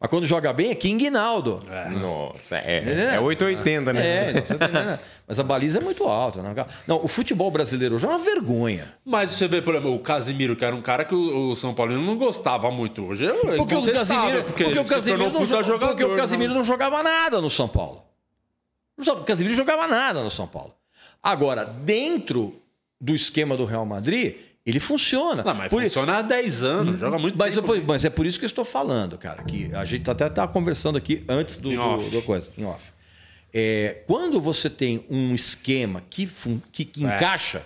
Mas 0.00 0.08
quando 0.08 0.26
joga 0.26 0.50
bem 0.50 0.70
é 0.70 0.74
King 0.74 1.10
Naldo. 1.10 1.58
Nossa, 2.00 2.56
é, 2.56 3.16
é 3.16 3.20
880, 3.20 3.92
né? 3.92 4.00
É, 4.00 4.30
então, 4.30 4.44
você 4.46 4.54
tá 4.56 4.64
entendendo? 4.64 4.98
mas 5.28 5.38
a 5.38 5.42
baliza 5.42 5.78
é 5.78 5.82
muito 5.82 6.04
alta. 6.04 6.42
Não, 6.42 6.54
não, 6.86 7.04
o 7.04 7.06
futebol 7.06 7.50
brasileiro 7.50 7.96
hoje 7.96 8.06
é 8.06 8.08
uma 8.08 8.18
vergonha. 8.18 8.94
Mas 9.04 9.32
você 9.32 9.46
vê, 9.46 9.60
por 9.60 9.74
exemplo, 9.74 9.94
o 9.94 9.98
Casimiro, 9.98 10.56
que 10.56 10.64
era 10.64 10.74
um 10.74 10.80
cara 10.80 11.04
que 11.04 11.14
o, 11.14 11.54
São 11.54 11.74
Paulino 11.74 12.00
não 12.00 12.16
gostava 12.16 12.70
muito 12.70 13.04
hoje. 13.04 13.26
É 13.26 13.56
Porque 13.56 13.74
o 13.74 13.92
Casimiro, 13.92 14.44
porque 14.44 14.62
ele 14.64 14.78
o 14.78 14.84
Casimiro, 14.86 15.24
não, 15.24 15.32
puta 15.32 15.62
jo- 15.62 15.78
porque 15.78 16.02
o 16.04 16.06
jogador, 16.08 16.16
Casimiro 16.16 16.52
né? 16.52 16.56
não 16.58 16.64
jogava 16.64 17.02
nada 17.02 17.38
no 17.42 17.50
São 17.50 17.68
Paulo. 17.68 18.02
O 18.98 19.24
Casimiro 19.24 19.54
jogava 19.54 19.86
nada 19.86 20.22
no 20.22 20.30
São 20.30 20.46
Paulo. 20.46 20.74
Agora, 21.22 21.64
dentro 21.66 22.54
do 22.98 23.14
esquema 23.14 23.54
do 23.54 23.66
Real 23.66 23.84
Madrid, 23.84 24.36
ele 24.64 24.78
funciona. 24.80 25.42
Não, 25.42 25.54
mas 25.54 25.68
Por- 25.70 25.82
funciona 25.82 26.18
há 26.18 26.22
10 26.22 26.62
anos, 26.62 27.00
joga 27.00 27.18
muito 27.18 27.36
Mas, 27.38 27.54
tempo. 27.54 27.74
eu- 27.74 27.84
mas 27.84 28.04
é 28.04 28.10
por 28.10 28.26
isso 28.26 28.38
que 28.38 28.44
eu 28.44 28.48
estou 28.48 28.64
falando, 28.64 29.16
cara, 29.18 29.42
que 29.42 29.72
a 29.74 29.84
gente 29.84 30.08
até 30.10 30.26
estava 30.26 30.52
conversando 30.52 30.96
aqui 30.98 31.24
antes 31.28 31.56
do, 31.56 31.70
do, 31.70 31.80
off. 31.80 32.10
da 32.14 32.22
coisa, 32.22 32.50
em 32.58 32.64
off. 32.64 32.92
É, 33.52 34.02
quando 34.06 34.40
você 34.40 34.70
tem 34.70 35.04
um 35.10 35.34
esquema 35.34 36.02
que, 36.08 36.28
que, 36.72 36.84
que 36.84 37.04
É. 37.04 37.16
encaixa, 37.16 37.62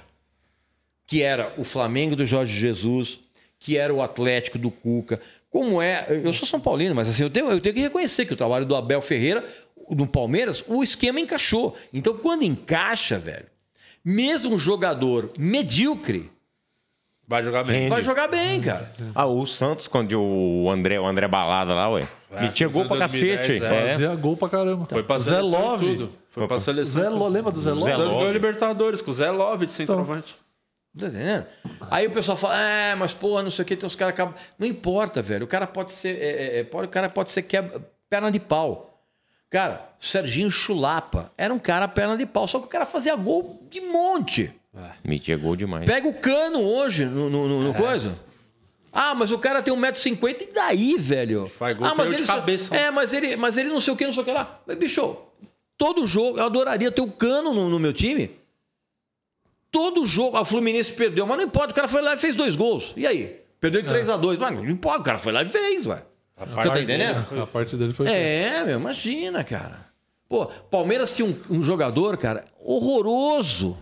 que 1.06 1.22
era 1.22 1.52
o 1.58 1.64
Flamengo 1.64 2.16
do 2.16 2.24
Jorge 2.24 2.58
Jesus, 2.58 3.20
que 3.58 3.76
era 3.76 3.92
o 3.92 4.00
Atlético 4.02 4.58
do 4.58 4.70
Cuca, 4.70 5.20
como 5.50 5.80
é. 5.82 6.06
Eu 6.24 6.32
sou 6.32 6.46
São 6.48 6.58
Paulino, 6.60 6.94
mas 6.94 7.08
assim, 7.08 7.22
eu 7.22 7.30
tenho, 7.30 7.50
eu 7.50 7.60
tenho 7.60 7.74
que 7.74 7.80
reconhecer 7.82 8.24
que 8.24 8.32
o 8.32 8.36
trabalho 8.36 8.64
do 8.64 8.74
Abel 8.74 9.00
Ferreira, 9.02 9.44
no 9.90 10.06
Palmeiras, 10.06 10.64
o 10.66 10.82
esquema 10.82 11.20
encaixou. 11.20 11.76
Então, 11.92 12.16
quando 12.16 12.42
encaixa, 12.44 13.18
velho, 13.18 13.46
mesmo 14.04 14.54
um 14.54 14.58
jogador 14.58 15.30
medíocre, 15.38 16.30
Vai 17.26 17.42
jogar 17.42 17.64
bem. 17.64 17.88
Vai 17.88 18.02
jogar 18.02 18.28
bem, 18.28 18.60
cara. 18.60 18.90
Ah, 19.14 19.26
o 19.26 19.46
Santos, 19.46 19.88
quando 19.88 20.12
o 20.20 20.70
André, 20.70 21.00
o 21.00 21.06
André 21.06 21.26
Balada 21.26 21.74
lá, 21.74 21.88
ué. 21.90 22.06
É, 22.30 22.42
metia 22.42 22.68
gol 22.68 22.84
pra 22.86 22.98
2010, 22.98 23.38
cacete. 23.38 23.64
é. 23.64 23.88
Fazia 23.88 24.14
gol 24.14 24.36
pra 24.36 24.48
caramba. 24.48 24.86
Foi 24.88 25.02
pra 25.02 25.18
Zé 25.18 25.40
Love. 25.40 25.86
tudo. 25.86 26.12
Foi 26.28 26.46
pra 26.46 26.58
seleção. 26.58 27.02
Zé 27.02 27.08
Love, 27.08 27.32
lembra 27.32 27.50
do 27.52 27.60
Zé 27.60 27.70
Love? 27.70 27.84
Zé 27.84 27.96
Love. 27.96 28.10
ganhamos 28.10 28.32
Libertadores 28.32 29.00
com 29.00 29.10
o 29.10 29.14
Zé 29.14 29.30
Love 29.30 29.66
de 29.66 29.72
centroavante. 29.72 30.34
Tá 30.98 31.06
entendendo? 31.06 31.46
Aí 31.90 32.06
o 32.06 32.10
pessoal 32.10 32.36
fala, 32.36 32.60
é, 32.60 32.94
mas 32.94 33.12
porra, 33.14 33.42
não 33.42 33.50
sei 33.50 33.62
o 33.62 33.66
que, 33.66 33.74
tem 33.76 33.86
uns 33.86 33.96
caras 33.96 34.14
que. 34.14 34.22
Não 34.58 34.66
importa, 34.68 35.22
velho. 35.22 35.44
O 35.44 35.48
cara 35.48 35.66
pode 35.66 35.92
ser. 35.92 36.16
é, 36.20 36.28
é, 36.28 36.58
é, 36.58 36.64
pode, 36.64 36.86
o 36.86 36.90
cara 36.90 37.08
pode 37.08 37.30
ser 37.30 37.42
quebra, 37.42 37.80
perna 38.10 38.30
de 38.30 38.38
pau. 38.38 38.90
Cara, 39.48 39.88
o 40.00 40.04
Serginho 40.04 40.50
Chulapa 40.50 41.32
era 41.38 41.54
um 41.54 41.58
cara 41.58 41.88
perna 41.88 42.16
de 42.16 42.26
pau, 42.26 42.46
só 42.46 42.58
que 42.58 42.66
o 42.66 42.68
cara 42.68 42.84
fazia 42.84 43.14
gol 43.16 43.66
de 43.70 43.80
monte. 43.80 44.52
Metia 45.04 45.36
gol 45.36 45.54
demais. 45.56 45.84
Pega 45.84 46.08
o 46.08 46.14
cano 46.14 46.60
hoje 46.60 47.04
no, 47.04 47.30
no, 47.30 47.48
no- 47.48 47.62
no 47.64 47.74
coisa. 47.74 48.18
Ah, 48.92 49.14
mas 49.14 49.30
o 49.30 49.38
cara 49.38 49.60
tem 49.62 49.74
1,50m 49.74 50.36
e 50.42 50.52
daí, 50.52 50.96
velho? 50.98 51.48
Faz 51.48 51.76
gol 51.76 51.86
ah, 51.86 51.94
mas 51.96 52.06
feio 52.06 52.08
de 52.10 52.14
ele 52.16 52.24
só- 52.26 52.34
cabeça. 52.36 52.74
É, 52.74 52.90
mas 52.90 53.12
ele, 53.12 53.36
mas 53.36 53.56
ele 53.58 53.68
não 53.68 53.80
sei 53.80 53.92
o 53.92 53.96
que, 53.96 54.04
não 54.06 54.12
sei 54.12 54.22
o 54.22 54.24
que 54.24 54.32
lá. 54.32 54.60
Mas, 54.66 54.76
bicho, 54.78 55.16
todo 55.76 56.06
jogo, 56.06 56.38
eu 56.38 56.44
adoraria 56.44 56.90
ter 56.90 57.00
o 57.02 57.10
cano 57.10 57.52
no, 57.52 57.68
no 57.68 57.78
meu 57.78 57.92
time. 57.92 58.30
Todo 59.70 60.06
jogo, 60.06 60.36
ah, 60.36 60.42
o 60.42 60.44
Fluminense 60.44 60.92
perdeu, 60.92 61.26
mas 61.26 61.36
não 61.36 61.44
importa, 61.44 61.72
o 61.72 61.74
cara 61.74 61.88
foi 61.88 62.00
lá 62.02 62.14
e 62.14 62.18
fez 62.18 62.36
dois 62.36 62.54
gols. 62.54 62.92
E 62.96 63.06
aí? 63.06 63.40
Perdeu 63.60 63.82
de 63.82 63.88
3 63.88 64.08
a 64.08 64.16
2 64.16 64.38
Mas 64.38 64.54
não 64.54 64.64
importa, 64.68 65.00
o 65.00 65.04
cara 65.04 65.18
foi 65.18 65.32
lá 65.32 65.42
e 65.42 65.48
fez, 65.48 65.86
ué. 65.86 66.04
Você 66.36 66.68
tá 66.68 66.80
entendendo? 66.80 67.40
A 67.42 67.46
parte 67.46 67.76
dele 67.76 67.92
foi. 67.92 68.06
É, 68.08 68.62
meu, 68.64 68.78
imagina, 68.78 69.42
cara. 69.42 69.86
Pô, 70.28 70.46
Palmeiras 70.46 71.14
tinha 71.16 71.26
um, 71.26 71.36
um 71.58 71.62
jogador, 71.62 72.16
cara, 72.16 72.44
horroroso. 72.60 73.76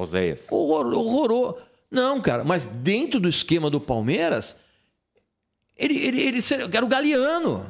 Oséias. 0.00 0.50
Horror, 0.50 0.92
horroroso. 0.94 1.56
Não, 1.90 2.20
cara, 2.20 2.44
mas 2.44 2.64
dentro 2.66 3.18
do 3.20 3.28
esquema 3.28 3.68
do 3.68 3.80
Palmeiras, 3.80 4.56
ele, 5.76 5.96
ele, 5.98 6.20
ele 6.22 6.38
era 6.72 6.84
o 6.84 6.88
Galeano. 6.88 7.66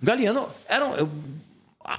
O 0.00 0.04
Galeano 0.04 0.48
era 0.66 0.84
um, 0.86 0.94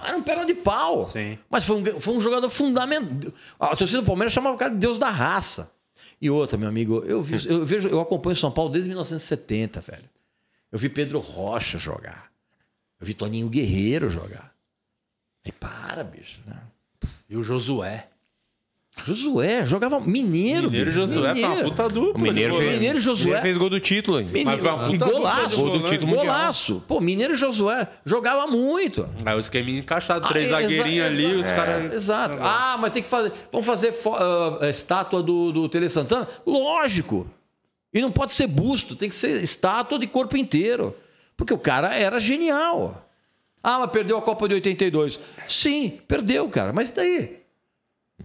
era 0.05 0.17
um 0.17 0.23
perna 0.23 0.45
de 0.45 0.53
pau. 0.53 1.05
Sim. 1.05 1.37
Mas 1.49 1.65
foi 1.65 1.77
um, 1.77 2.01
foi 2.01 2.13
um 2.15 2.21
jogador 2.21 2.49
fundamental. 2.49 3.31
A 3.59 3.75
torcida 3.75 4.01
do 4.01 4.05
Palmeiras 4.05 4.33
chamava 4.33 4.55
o 4.55 4.59
cara 4.59 4.71
de 4.71 4.77
Deus 4.77 4.97
da 4.97 5.09
raça. 5.09 5.71
E 6.21 6.29
outra, 6.29 6.57
meu 6.57 6.67
amigo, 6.69 7.03
eu, 7.05 7.21
vi- 7.21 7.47
eu 7.49 7.65
vejo, 7.65 7.87
eu 7.87 7.99
acompanho 8.01 8.35
São 8.35 8.51
Paulo 8.51 8.71
desde 8.71 8.89
1970, 8.89 9.81
velho. 9.81 10.09
Eu 10.71 10.79
vi 10.79 10.89
Pedro 10.89 11.19
Rocha 11.19 11.77
jogar. 11.77 12.31
Eu 12.99 13.05
vi 13.05 13.13
Toninho 13.13 13.47
Guerreiro 13.49 14.09
jogar. 14.09 14.53
Aí 15.45 15.51
para, 15.51 16.03
bicho. 16.03 16.39
Né? 16.45 16.57
E 17.29 17.37
o 17.37 17.43
Josué. 17.43 18.07
Josué 19.05 19.65
jogava 19.65 19.99
Mineiro. 19.99 20.69
Mineiro 20.69 20.89
e 20.91 20.93
Josué 20.93 21.33
foi 21.33 21.41
uma 21.43 21.49
Mineiro. 21.49 21.69
puta 21.69 21.89
dupla. 21.89 22.21
O 22.21 22.23
Mineiro 22.23 22.53
fez, 22.53 22.63
volante. 22.63 22.73
Mineiro 22.79 22.97
e 22.97 23.01
Josué. 23.01 23.23
Mineiro 23.25 23.41
fez 23.41 23.57
gol 23.57 23.69
do 23.69 23.79
título. 23.79 24.19
hein? 24.19 24.25
Mineiro, 24.27 24.49
Mas 24.51 24.61
foi 24.61 24.71
uma 24.71 24.83
e 24.87 24.91
puta 24.97 25.05
golaço. 25.11 25.41
dupla 25.41 25.49
de 25.49 25.55
Gol 25.57 25.79
do 25.79 25.89
título 25.89 26.07
mundial. 26.07 26.25
Golaço. 26.25 26.83
Pô, 26.87 27.01
Mineiro 27.01 27.33
e 27.33 27.35
Josué 27.35 27.87
jogava 28.05 28.47
muito. 28.47 29.09
Aí 29.25 29.35
o 29.35 29.39
esqueminha 29.39 29.79
encaixado, 29.79 30.27
três 30.27 30.47
Ah, 30.53 30.61
zagueirinhos 30.61 31.05
ali, 31.07 31.25
exa- 31.25 31.39
os 31.39 31.51
caras. 31.51 31.93
Exato. 31.93 32.37
Ah, 32.41 32.77
mas 32.79 32.93
tem 32.93 33.01
que 33.03 33.09
fazer. 33.09 33.31
Vamos 33.51 33.65
fazer 33.67 33.93
ah, 34.61 34.69
estátua 34.69 35.21
do, 35.23 35.51
do 35.51 35.67
Tele 35.67 35.89
Santana? 35.89 36.27
Lógico. 36.45 37.27
E 37.93 37.99
não 38.01 38.11
pode 38.11 38.31
ser 38.31 38.47
busto, 38.47 38.95
tem 38.95 39.09
que 39.09 39.15
ser 39.15 39.43
estátua 39.43 39.99
de 39.99 40.07
corpo 40.07 40.37
inteiro. 40.37 40.95
Porque 41.35 41.53
o 41.53 41.57
cara 41.57 41.93
era 41.95 42.19
genial. 42.19 43.07
Ah, 43.61 43.79
mas 43.79 43.91
perdeu 43.91 44.17
a 44.17 44.21
Copa 44.21 44.47
de 44.47 44.53
82. 44.55 45.19
Sim, 45.47 45.99
perdeu, 46.07 46.47
cara. 46.49 46.71
Mas 46.71 46.89
e 46.89 46.93
daí? 46.93 47.42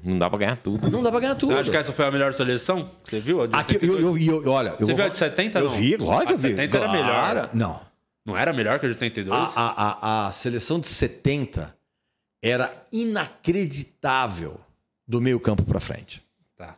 Não 0.04 0.18
dá 0.18 0.28
pra 0.30 0.38
ganhar 0.38 0.56
tudo. 0.56 0.90
Não 0.90 1.02
dá 1.02 1.10
pra 1.10 1.20
ganhar 1.20 1.34
tudo. 1.34 1.52
Você 1.54 1.60
acha 1.60 1.70
que 1.70 1.76
essa 1.76 1.92
foi 1.92 2.04
a 2.06 2.10
melhor 2.10 2.32
seleção? 2.32 2.90
Você 3.02 3.18
viu? 3.20 3.42
Aqui, 3.42 3.74
82? 3.76 4.00
eu, 4.00 4.18
eu, 4.18 4.42
eu- 4.44 4.52
olha, 4.52 4.68
eu 4.70 4.78
Você 4.78 4.84
vou 4.86 4.96
viu 4.96 5.04
a 5.04 5.08
de 5.08 5.16
70, 5.16 5.58
Eu 5.58 5.64
não? 5.64 5.70
vi, 5.72 5.96
lógico 5.96 6.26
que 6.26 6.32
eu 6.34 6.38
vi. 6.38 6.48
70 6.50 6.76
era 6.76 6.88
melhor. 6.92 7.06
Claro. 7.32 7.50
Não. 7.54 7.80
Não 8.24 8.36
era 8.36 8.52
melhor 8.52 8.78
que 8.78 8.86
a 8.86 8.88
de 8.88 8.94
82? 8.94 9.34
A, 9.34 9.46
a, 9.56 9.72
a, 10.24 10.28
a 10.28 10.32
seleção 10.32 10.78
de 10.78 10.86
70 10.86 11.74
era 12.42 12.72
inacreditável 12.92 14.60
do 15.06 15.20
meio 15.20 15.40
campo 15.40 15.64
para 15.64 15.80
frente. 15.80 16.22
Tá. 16.56 16.76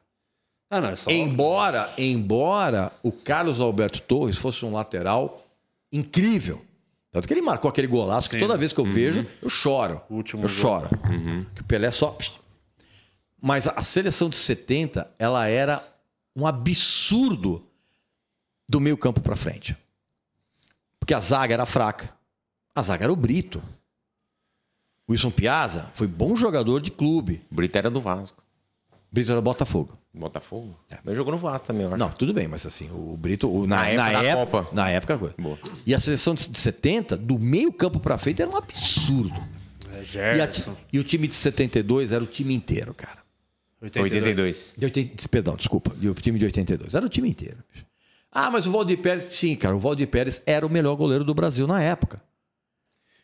Ah, 0.70 0.80
não, 0.80 0.90
é 0.90 0.96
só. 0.96 1.10
Embora, 1.10 1.92
embora 1.98 2.92
o 3.02 3.10
Carlos 3.10 3.60
Alberto 3.60 4.00
Torres 4.02 4.38
fosse 4.38 4.64
um 4.64 4.72
lateral 4.72 5.44
incrível. 5.92 6.64
Tanto 7.12 7.26
que 7.26 7.34
ele 7.34 7.42
marcou 7.42 7.68
aquele 7.68 7.88
golaço 7.88 8.30
que 8.30 8.36
Sim. 8.36 8.40
toda 8.40 8.56
vez 8.56 8.72
que 8.72 8.78
eu 8.80 8.84
vejo, 8.84 9.26
eu 9.42 9.48
choro. 9.50 10.00
O 10.08 10.14
último 10.14 10.44
eu 10.44 10.48
gol. 10.48 10.56
choro. 10.56 10.88
Que 11.56 11.60
o 11.62 11.64
Pelé 11.64 11.90
só. 11.90 12.16
Mas 13.40 13.66
a 13.66 13.80
seleção 13.82 14.28
de 14.28 14.36
70, 14.36 15.10
ela 15.18 15.46
era 15.48 15.82
um 16.36 16.46
absurdo 16.46 17.62
do 18.68 18.80
meio 18.80 18.96
campo 18.96 19.20
para 19.20 19.34
frente. 19.36 19.76
Porque 20.98 21.14
a 21.14 21.20
zaga 21.20 21.54
era 21.54 21.66
fraca. 21.66 22.10
A 22.74 22.82
zaga 22.82 23.04
era 23.04 23.12
o 23.12 23.16
Brito. 23.16 23.62
O 25.08 25.12
Wilson 25.12 25.30
Piazza 25.30 25.90
foi 25.92 26.06
bom 26.06 26.36
jogador 26.36 26.80
de 26.80 26.90
clube. 26.90 27.42
O 27.50 27.54
Brito 27.54 27.76
era 27.78 27.90
do 27.90 28.00
Vasco. 28.00 28.42
Brito 29.10 29.32
era 29.32 29.40
Botafogo. 29.40 29.98
Botafogo? 30.14 30.76
Mas 31.04 31.16
jogou 31.16 31.32
no 31.32 31.38
Vasco 31.38 31.66
também, 31.66 31.82
eu 31.82 31.88
acho. 31.88 31.96
Não, 31.98 32.10
tudo 32.10 32.32
bem, 32.32 32.46
mas 32.46 32.64
assim, 32.64 32.88
o 32.92 33.16
Brito, 33.16 33.50
o- 33.50 33.66
na, 33.66 33.76
Na 33.76 33.88
época 33.88 34.02
na 34.04 34.12
da 34.12 34.24
época, 34.24 34.46
Copa. 34.62 34.74
na 34.74 34.90
época, 34.90 35.18
coisa. 35.18 35.34
Boa. 35.38 35.58
E 35.84 35.94
a 35.94 35.98
seleção 35.98 36.34
de 36.34 36.48
de 36.48 36.58
70, 36.58 37.16
do 37.16 37.38
meio 37.38 37.72
campo 37.72 37.98
pra 37.98 38.16
frente, 38.18 38.40
era 38.42 38.50
um 38.50 38.56
absurdo. 38.56 39.34
É, 40.14 40.36
E, 40.36 40.40
a 40.40 40.48
e 40.92 40.98
o 41.00 41.04
time 41.04 41.26
de 41.26 41.34
72 41.34 42.12
era 42.12 42.22
o 42.22 42.26
time 42.26 42.54
inteiro, 42.54 42.94
cara. 42.94 43.18
82. 43.80 44.74
De 44.76 44.84
80, 44.84 45.28
perdão, 45.28 45.56
desculpa. 45.56 45.94
E 46.00 46.08
o 46.08 46.14
time 46.14 46.38
de 46.38 46.44
82 46.44 46.94
era 46.94 47.06
o 47.06 47.08
time 47.08 47.28
inteiro. 47.28 47.58
Ah, 48.30 48.50
mas 48.50 48.66
o 48.66 48.70
Valdir 48.70 48.98
Pérez, 48.98 49.34
sim, 49.34 49.56
cara, 49.56 49.74
o 49.74 49.78
Valdir 49.78 50.06
Pérez 50.06 50.42
era 50.46 50.64
o 50.64 50.70
melhor 50.70 50.94
goleiro 50.94 51.24
do 51.24 51.34
Brasil 51.34 51.66
na 51.66 51.82
época. 51.82 52.22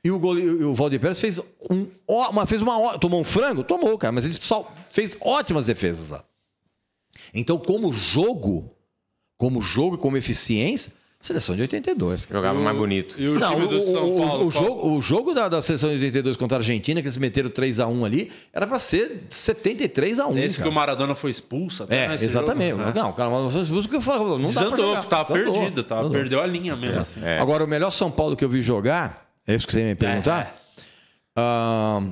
E 0.02 0.10
o, 0.10 0.16
o 0.16 0.74
Valdir 0.74 1.00
Pérez 1.00 1.20
fez 1.20 1.38
um, 1.70 1.86
uma, 2.06 2.46
fez 2.46 2.62
uma, 2.62 2.98
tomou 2.98 3.20
um 3.20 3.24
frango, 3.24 3.62
tomou, 3.62 3.96
cara, 3.98 4.12
mas 4.12 4.24
ele 4.24 4.34
só 4.40 4.72
fez 4.90 5.16
ótimas 5.20 5.66
defesas 5.66 6.10
lá. 6.10 6.24
Então, 7.34 7.58
como 7.58 7.92
jogo, 7.92 8.74
como 9.36 9.60
jogo, 9.60 9.98
como 9.98 10.16
eficiência, 10.16 10.92
seleção 11.20 11.56
de 11.56 11.62
82, 11.62 12.26
cara. 12.26 12.38
Jogava 12.38 12.60
mais 12.60 12.76
bonito. 12.76 13.16
E 13.20 13.28
o 13.28 13.38
Não, 13.38 13.50
time 13.54 13.64
o, 13.64 13.68
do 13.68 13.80
São 13.82 14.14
o- 14.14 14.16
Paulo? 14.18 14.46
o 14.48 14.52
qual- 14.52 14.64
jogo, 14.64 14.88
o 14.96 15.00
jogo 15.00 15.34
da, 15.34 15.48
da 15.48 15.60
seleção 15.62 15.88
de 15.90 15.96
82 15.96 16.36
contra 16.36 16.58
a 16.58 16.60
Argentina, 16.60 17.00
que 17.00 17.06
eles 17.08 17.16
meteram 17.16 17.50
3x1 17.50 18.04
ali, 18.04 18.30
era 18.52 18.66
pra 18.66 18.78
ser 18.78 19.24
73x1. 19.30 20.36
Esse 20.38 20.56
que 20.56 20.58
cara. 20.62 20.70
o 20.70 20.72
Maradona 20.72 21.14
foi 21.14 21.30
expulso. 21.30 21.82
até, 21.82 22.04
É, 22.04 22.08
né, 22.08 22.14
exatamente. 22.20 22.76
jogo. 22.76 22.82
É. 22.90 22.92
Não, 22.94 23.12
cara, 23.12 23.30
mas 23.30 23.54
isso 23.54 23.88
que 23.88 23.96
eu 23.96 24.00
falo, 24.00 24.38
não 24.38 24.48
dá 24.48 24.60
pra 24.60 24.70
Desandou, 24.70 24.86
jogar. 24.88 25.04
tava 25.04 25.32
Desandou, 25.34 25.54
perdido, 25.54 25.82
tava, 25.84 26.00
desandou. 26.02 26.20
perdeu 26.20 26.40
a 26.42 26.46
linha 26.46 26.76
mesmo. 26.76 27.00
assim. 27.00 27.24
É. 27.24 27.38
Agora, 27.38 27.64
o 27.64 27.66
melhor 27.66 27.90
São 27.90 28.10
Paulo 28.10 28.36
que 28.36 28.44
eu 28.44 28.48
vi 28.48 28.62
jogar, 28.62 29.26
é 29.46 29.54
isso 29.54 29.66
que 29.66 29.72
você 29.72 29.80
ia 29.80 29.86
me 29.86 29.94
perguntar? 29.96 30.54
Ah, 31.34 32.02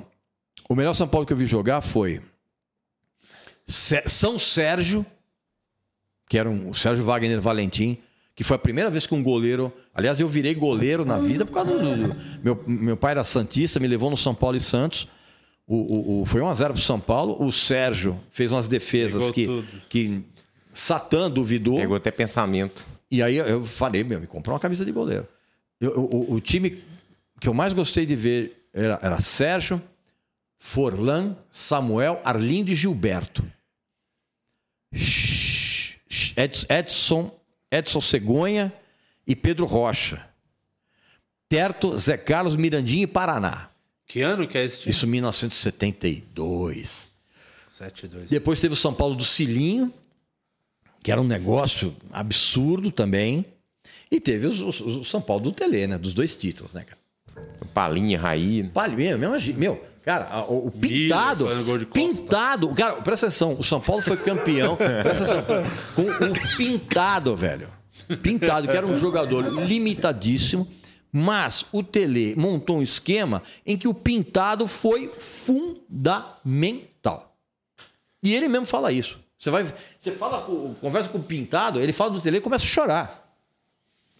o 0.69 0.75
melhor 0.75 0.95
São 0.95 1.07
Paulo 1.07 1.27
que 1.27 1.33
eu 1.33 1.37
vi 1.37 1.47
jogar 1.47 1.81
foi 1.83 2.21
São 3.67 4.39
Sérgio, 4.39 5.05
que 6.29 6.37
era 6.39 6.49
um, 6.51 6.71
o 6.71 6.75
Sérgio 6.75 7.05
Wagner 7.05 7.41
Valentim, 7.41 7.99
que 8.37 8.43
foi 8.45 8.57
a 8.57 8.59
primeira 8.59 8.91
vez 8.91 9.07
que 9.07 9.15
um 9.15 9.23
goleiro. 9.23 9.73
Aliás, 9.95 10.19
eu 10.21 10.27
virei 10.29 10.55
goleiro 10.55 11.05
na 11.05 11.19
vida 11.19 11.45
por 11.47 11.53
causa 11.53 11.71
do. 11.79 12.09
do- 12.09 12.17
meu, 12.43 12.65
meu 12.67 12.97
pai 12.97 13.13
era 13.13 13.23
Santista, 13.25 13.79
me 13.79 13.87
levou 13.87 14.11
no 14.11 14.17
São 14.17 14.35
Paulo 14.35 14.57
e 14.57 14.61
Santos. 14.61 15.09
O, 15.67 15.77
o- 15.77 16.23
o- 16.23 16.27
foi 16.27 16.41
1x0 16.43 16.73
pro 16.73 16.81
São 16.83 17.01
Paulo. 17.01 17.37
O 17.43 17.51
Sérgio 17.53 18.21
fez 18.31 18.53
umas 18.53 18.69
defesas 18.69 19.21
Pegou 19.23 19.33
que, 19.33 19.47
tudo. 19.47 19.67
que 19.89 20.25
Satã 20.73 21.31
duvidou. 21.31 21.77
Pegou 21.79 21.97
até 21.97 22.11
pensamento. 22.11 22.87
E 23.11 23.23
aí 23.23 23.37
eu 23.37 23.63
falei, 23.65 24.03
meu, 24.05 24.21
me 24.21 24.27
comprou 24.27 24.55
uma 24.55 24.61
camisa 24.61 24.85
de 24.85 24.91
goleiro. 24.93 25.27
Eu- 25.81 25.91
eu- 25.93 26.03
o, 26.05 26.35
o 26.35 26.41
time 26.41 26.83
que 27.41 27.49
eu 27.49 27.55
mais 27.55 27.73
gostei 27.73 28.05
de 28.05 28.17
ver 28.17 28.67
era, 28.75 28.99
era 29.01 29.21
Sérgio, 29.21 29.81
Forlan, 30.59 31.37
Samuel, 31.51 32.21
Arlindo 32.25 32.71
e 32.71 32.75
Gilberto. 32.75 33.45
Eds- 36.37 36.67
Edson, 36.69 37.31
Edson 37.75 38.01
Cegonha 38.01 38.73
e 39.27 39.35
Pedro 39.35 39.67
Rocha. 39.67 40.25
Terto, 41.49 41.97
Zé 41.97 42.17
Carlos, 42.17 42.55
Mirandinha 42.57 43.05
e 43.05 43.07
Paraná. 43.07 43.71
Que 44.07 44.21
ano 44.23 44.47
que 44.47 44.57
é 44.57 44.65
esse 44.65 44.83
time? 44.83 44.91
Isso 44.93 45.07
em 45.07 45.09
1972. 45.11 47.09
7-2. 47.79 48.29
Depois 48.29 48.61
teve 48.61 48.75
o 48.75 48.77
São 48.77 48.95
Paulo 48.95 49.15
do 49.15 49.25
Cilinho, 49.25 49.93
que 51.03 51.11
era 51.11 51.21
um 51.21 51.27
negócio 51.27 51.97
absurdo 52.13 52.91
também. 52.91 53.45
E 54.11 54.21
teve 54.21 54.47
o 54.47 55.05
São 55.05 55.21
Paulo 55.21 55.45
do 55.45 55.53
Tele, 55.53 55.87
né? 55.87 55.99
Dos 55.99 56.15
dois 56.15 56.37
títulos, 56.37 56.75
né, 56.75 56.85
cara? 56.85 57.01
Palinha, 57.73 58.21
Raí. 58.21 58.63
Meu, 58.97 59.19
meu, 59.19 59.33
meu 59.57 59.94
cara, 60.05 60.45
o, 60.49 60.67
o 60.67 60.71
pintado. 60.71 61.47
Pintado. 61.93 62.75
Cara, 62.75 62.95
presta 63.03 63.27
atenção, 63.27 63.57
o 63.59 63.63
São 63.65 63.81
Paulo 63.81 64.03
foi 64.03 64.17
campeão. 64.17 64.77
presta 65.03 65.39
atenção. 65.39 65.65
Com 65.95 66.03
um 66.03 66.33
pintado, 66.57 67.37
velho. 67.37 67.69
Pintado, 68.23 68.69
que 68.69 68.77
era 68.77 68.87
um 68.87 68.97
jogador 68.97 69.43
limitadíssimo. 69.65 70.67
Mas 71.17 71.65
o 71.71 71.81
Tele 71.83 72.35
montou 72.37 72.79
um 72.79 72.83
esquema 72.83 73.41
em 73.65 73.77
que 73.79 73.87
o 73.87 73.95
pintado 73.95 74.67
foi 74.67 75.13
fundamental. 75.19 77.37
E 78.23 78.35
ele 78.35 78.49
mesmo 78.49 78.67
fala 78.67 78.91
isso. 78.91 79.21
Você 79.39 79.49
vai, 79.51 79.65
você 79.99 80.11
fala, 80.11 80.43
com- 80.43 80.75
conversa 80.81 81.09
com 81.11 81.19
o 81.19 81.23
Pintado, 81.23 81.79
ele 81.79 81.93
fala 81.93 82.11
do 82.11 82.21
Tele 82.21 82.39
e 82.39 82.41
começa 82.41 82.65
a 82.65 82.67
chorar. 82.67 83.23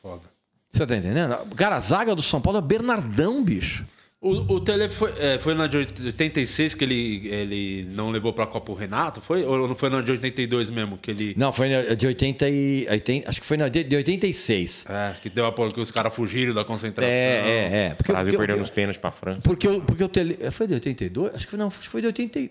Foda. 0.03 0.23
Você 0.71 0.87
tá 0.87 0.95
entendendo? 0.97 1.35
Cara, 1.57 1.77
a 1.77 1.81
zaga 1.81 2.15
do 2.15 2.23
São 2.23 2.41
Paulo 2.41 2.59
é 2.59 2.63
Bernardão, 2.63 3.43
bicho. 3.43 3.85
O, 4.27 4.55
o 4.55 4.61
Tele 4.61 4.89
foi, 4.89 5.13
é, 5.19 5.39
foi 5.39 5.53
na 5.53 5.67
de 5.67 5.77
86 5.77 6.75
que 6.75 6.83
ele, 6.85 7.29
ele 7.29 7.87
não 7.91 8.11
levou 8.11 8.33
pra 8.33 8.47
Copa 8.47 8.73
o 8.73 8.75
Renato? 8.75 9.21
Foi? 9.21 9.45
Ou 9.45 9.69
não 9.69 9.77
foi 9.77 9.91
na 9.91 10.01
de 10.01 10.13
82 10.13 10.71
mesmo? 10.71 10.97
Que 10.97 11.11
ele. 11.11 11.35
Não, 11.37 11.53
foi 11.53 11.69
na 11.69 11.95
de 11.95 12.07
80 12.07 12.49
e. 12.49 12.87
80 12.91 13.29
acho 13.29 13.39
que 13.39 13.47
foi 13.47 13.59
na 13.59 13.69
de, 13.69 13.85
de 13.85 13.95
86. 13.97 14.87
É, 14.89 15.15
que 15.23 15.29
deu 15.29 15.45
a 15.47 15.53
que 15.53 15.79
os 15.81 15.91
caras 15.91 16.15
fugiram 16.15 16.55
da 16.55 16.65
concentração. 16.65 17.13
É, 17.13 17.17
é, 17.17 17.87
é. 17.89 17.93
O 17.93 17.97
Porque, 17.97 18.13
Brasil 18.13 18.33
porque, 18.33 18.47
perdeu 18.47 18.59
nos 18.61 18.71
pênaltis 18.71 18.99
pra 18.99 19.11
França. 19.11 19.43
porque, 19.45 19.69
o- 19.69 19.83
porque 19.83 20.03
o 20.05 20.09
Tele. 20.09 20.39
Foi 20.51 20.67
de 20.67 20.73
82? 20.75 21.35
Acho 21.35 21.45
que 21.45 21.51
foi, 21.51 21.59
não, 21.59 21.67
acho 21.69 21.81
que 21.81 21.89
foi 21.89 22.01
de 22.01 22.07
80. 22.07 22.39
e- 22.41 22.51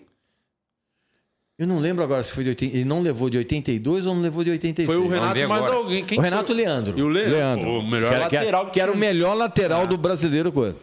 Eu 1.58 1.66
não 1.66 1.80
lembro 1.80 2.04
agora 2.04 2.22
se 2.22 2.30
foi 2.30 2.44
de 2.44 2.50
80. 2.50 2.76
Ele 2.76 2.84
não 2.84 3.00
levou 3.02 3.28
de 3.28 3.38
82 3.38 4.06
ou 4.06 4.14
não 4.14 4.22
levou 4.22 4.44
de 4.44 4.50
86. 4.52 4.86
Foi 4.86 4.96
o 5.04 5.08
Renato 5.08 5.34
mais 5.48 5.64
agora. 5.64 5.74
alguém. 5.74 6.04
Quem 6.04 6.18
o 6.18 6.22
Renato 6.22 6.54
foi? 6.54 6.56
Leandro. 6.64 6.98
E 6.98 7.02
o 7.02 7.08
Leandro? 7.08 7.68
O 7.80 7.82
melhor 7.88 8.10
que 8.10 8.14
era, 8.14 8.28
que 8.28 8.36
era- 8.36 8.44
lateral 8.44 8.66
que 8.66 8.72
que 8.74 8.80
era 8.80 8.92
o 8.92 8.96
melhor 8.96 9.34
lateral 9.34 9.82
Ah. 9.82 9.86
do 9.86 9.96
brasileiro. 9.98 10.52
coisa. 10.52 10.76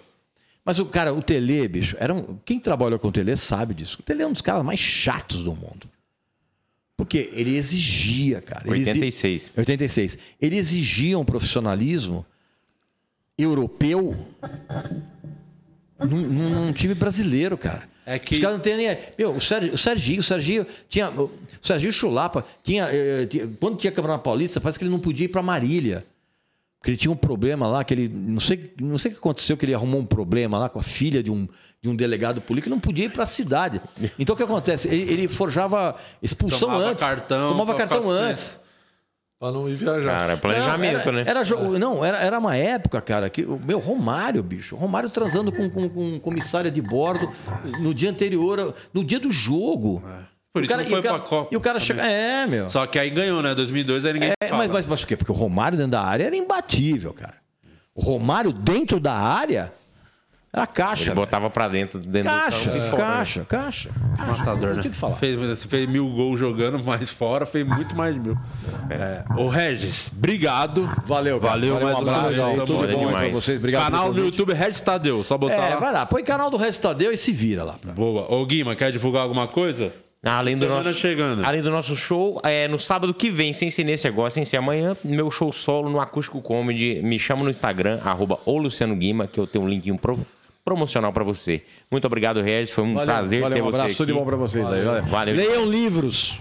Mas 0.63 0.77
o 0.79 0.85
cara, 0.85 1.13
o 1.13 1.21
Tele, 1.23 1.67
bicho, 1.67 1.95
era 1.99 2.13
um, 2.13 2.37
quem 2.45 2.59
trabalha 2.59 2.99
com 2.99 3.07
o 3.07 3.11
Tele 3.11 3.35
sabe 3.35 3.73
disso. 3.73 3.97
O 3.99 4.03
Tele 4.03 4.21
é 4.21 4.27
um 4.27 4.31
dos 4.31 4.41
caras 4.41 4.63
mais 4.63 4.79
chatos 4.79 5.43
do 5.43 5.55
mundo. 5.55 5.89
Porque 6.95 7.29
ele 7.33 7.57
exigia, 7.57 8.41
cara. 8.41 8.67
Ele 8.67 8.81
exi- 8.81 8.89
86. 8.91 9.51
86. 9.57 10.17
Ele 10.39 10.55
exigia 10.57 11.17
um 11.17 11.25
profissionalismo 11.25 12.23
europeu 13.35 14.15
num, 15.99 16.21
num- 16.21 16.49
num 16.67 16.73
time 16.73 16.93
brasileiro, 16.93 17.57
cara. 17.57 17.89
É 18.05 18.17
que- 18.19 18.35
Os 18.35 18.39
caras 18.41 18.55
não 18.57 18.61
têm 18.61 18.77
nem. 18.77 18.97
Meu, 19.17 19.35
o 19.35 19.41
Serginho, 19.41 19.73
o 19.73 19.77
Serginho, 19.77 20.19
o 20.19 20.23
Serginho 20.23 20.67
tinha. 20.89 21.09
O 21.09 21.31
Serginho 21.61 21.93
Chulapa 21.93 22.45
tinha, 22.63 22.85
eh, 22.91 23.25
tinha- 23.25 23.47
Quando 23.59 23.77
tinha 23.77 23.91
Campeonato 23.91 24.23
Paulista, 24.23 24.59
parece 24.61 24.77
que 24.77 24.83
ele 24.85 24.91
não 24.91 24.99
podia 24.99 25.25
ir 25.25 25.29
para 25.29 25.41
Marília. 25.41 26.05
Porque 26.81 26.89
ele 26.89 26.97
tinha 26.97 27.11
um 27.11 27.15
problema 27.15 27.67
lá, 27.67 27.83
que 27.83 27.93
ele. 27.93 28.09
Não 28.09 28.39
sei, 28.39 28.73
não 28.81 28.97
sei 28.97 29.11
o 29.11 29.13
que 29.13 29.19
aconteceu, 29.19 29.55
que 29.55 29.63
ele 29.63 29.75
arrumou 29.75 30.01
um 30.01 30.05
problema 30.05 30.57
lá 30.57 30.67
com 30.67 30.79
a 30.79 30.83
filha 30.83 31.21
de 31.21 31.29
um, 31.29 31.47
de 31.79 31.87
um 31.87 31.95
delegado 31.95 32.41
político, 32.41 32.69
ele 32.69 32.73
não 32.75 32.79
podia 32.81 33.05
ir 33.05 33.09
para 33.11 33.21
a 33.21 33.27
cidade. 33.27 33.79
Então 34.17 34.33
o 34.33 34.37
que 34.37 34.41
acontece? 34.41 34.87
Ele, 34.87 35.13
ele 35.13 35.27
forjava 35.27 35.95
expulsão 36.23 36.69
Tomava 36.69 36.85
antes. 36.85 37.03
cartão 37.03 37.49
tomava 37.49 37.75
cartão 37.75 38.09
antes. 38.09 38.59
Pra 39.39 39.51
não 39.51 39.69
ir 39.69 39.75
viajar. 39.75 40.19
Cara, 40.19 40.37
planejamento, 40.37 40.93
não, 40.93 41.01
era, 41.01 41.11
né? 41.11 41.23
Era, 41.27 41.43
jogo- 41.43 41.77
não, 41.77 42.03
era, 42.05 42.17
era 42.17 42.39
uma 42.39 42.55
época, 42.57 42.99
cara, 42.99 43.29
que 43.29 43.43
o 43.43 43.59
meu 43.63 43.77
Romário, 43.79 44.41
bicho, 44.41 44.75
o 44.75 44.79
Romário 44.79 45.09
transando 45.09 45.51
com, 45.51 45.69
com, 45.69 45.87
com 45.89 46.19
comissária 46.19 46.69
de 46.71 46.81
bordo 46.81 47.29
no 47.79 47.93
dia 47.93 48.09
anterior, 48.09 48.73
no 48.93 49.03
dia 49.03 49.19
do 49.19 49.31
jogo. 49.31 50.01
Por 50.53 50.61
O 50.61 50.65
isso 50.65 50.69
cara- 50.73 50.83
não 50.83 50.89
foi 50.89 50.97
e 50.97 50.99
o 50.99 51.03
cara- 51.03 51.19
pra 51.19 51.27
Copa 51.27 51.49
E 51.51 51.57
o 51.57 51.61
cara 51.61 51.79
chega. 51.79 52.01
É, 52.05 52.45
meu. 52.45 52.69
Só 52.69 52.85
que 52.85 52.99
aí 52.99 53.09
ganhou, 53.09 53.41
né? 53.41 53.55
2002 53.55 54.05
aí 54.05 54.13
ninguém 54.13 54.31
É, 54.43 54.47
fala. 54.47 54.63
mas, 54.63 54.71
mas, 54.71 54.87
mas 54.87 54.99
por 55.01 55.07
quê? 55.07 55.15
Porque 55.17 55.31
o 55.31 55.35
Romário 55.35 55.77
dentro 55.77 55.91
da 55.91 56.01
área 56.03 56.25
era 56.25 56.35
imbatível, 56.35 57.13
cara. 57.13 57.35
O 57.95 58.01
Romário 58.01 58.51
dentro 58.51 58.99
da 58.99 59.13
área 59.13 59.71
era 60.53 60.67
caixa. 60.67 61.03
Ele 61.03 61.09
velho. 61.11 61.15
botava 61.25 61.49
pra 61.49 61.69
dentro, 61.69 61.97
dentro 61.99 62.29
Caixa, 62.29 62.69
do 62.69 62.77
campo 62.77 62.89
fora, 62.89 63.01
né? 63.03 63.13
caixa, 63.15 63.45
caixa, 63.47 63.89
caixa. 64.17 64.39
Matador, 64.39 64.69
Não 64.71 64.75
né? 64.75 64.81
tinha 64.81 64.89
o 64.89 64.93
que 64.93 64.97
falar. 64.97 65.15
Fez, 65.15 65.63
fez 65.65 65.87
mil 65.89 66.09
gols 66.09 66.37
jogando, 66.37 66.83
mas 66.83 67.09
fora 67.09 67.45
fez 67.45 67.65
muito 67.65 67.95
mais 67.95 68.13
de 68.13 68.19
mil. 68.19 68.37
É. 68.89 69.23
Ô, 69.37 69.47
Regis, 69.47 70.11
obrigado. 70.13 70.83
Valeu, 71.05 71.39
cara. 71.39 71.51
Valeu, 71.53 71.79
mais 71.79 71.97
um 71.97 72.01
abraço. 72.01 72.43
aí, 72.43 72.55
Tudo 72.57 72.73
bom 72.73 72.81
aí 72.81 72.87
pra 72.89 72.97
demais. 72.97 73.33
vocês. 73.33 73.59
Obrigado 73.59 73.83
Canal 73.85 74.13
no. 74.13 74.19
YouTube 74.25 74.53
Regis 74.53 74.81
Tadeu, 74.81 75.23
só 75.23 75.37
botar 75.37 75.53
É, 75.55 75.69
lá. 75.75 75.79
vai 75.79 75.93
lá. 75.93 76.05
Põe 76.05 76.23
canal 76.25 76.49
do 76.49 76.57
Regis 76.57 76.77
Tadeu 76.77 77.13
e 77.13 77.17
se 77.17 77.31
vira 77.31 77.63
lá. 77.63 77.77
Boa. 77.95 78.29
Ô, 78.33 78.45
Guima, 78.45 78.75
quer 78.75 78.91
divulgar 78.91 79.23
alguma 79.23 79.47
coisa? 79.47 79.93
Além 80.23 80.55
do, 80.55 80.65
Semana 80.65 80.83
nosso, 80.83 80.99
chegando. 80.99 81.43
além 81.43 81.61
do 81.63 81.71
nosso 81.71 81.95
show, 81.95 82.39
é, 82.43 82.67
no 82.67 82.77
sábado 82.77 83.11
que 83.11 83.31
vem, 83.31 83.51
sem 83.53 83.71
ser 83.71 83.83
nesse 83.83 84.07
agora, 84.07 84.29
sem 84.29 84.45
ser 84.45 84.57
amanhã, 84.57 84.95
meu 85.03 85.31
show 85.31 85.51
solo 85.51 85.89
no 85.89 85.99
Acústico 85.99 86.39
Comedy. 86.41 87.01
Me 87.01 87.17
chama 87.17 87.43
no 87.43 87.49
Instagram, 87.49 87.99
arroba 88.03 88.37
o 88.45 88.57
Luciano 88.59 88.95
Guima, 88.95 89.25
que 89.25 89.39
eu 89.39 89.47
tenho 89.47 89.65
um 89.65 89.67
linkinho 89.67 89.97
pro- 89.97 90.19
promocional 90.63 91.11
pra 91.11 91.23
você. 91.23 91.63
Muito 91.89 92.05
obrigado, 92.05 92.39
Regis. 92.39 92.69
Foi 92.69 92.83
um 92.83 92.93
Valeu, 92.93 93.05
prazer 93.07 93.41
valeu, 93.41 93.55
ter 93.57 93.61
um 93.63 93.65
você 93.65 93.77
abraço, 93.79 94.03
aqui. 94.03 94.11
de 94.11 94.17
bom 94.19 94.23
pra 94.25 94.35
vocês 94.35 94.63
aí. 94.69 94.83
Valeu. 94.85 95.03
Valeu. 95.05 95.35
Leiam 95.35 95.65
livros, 95.65 96.39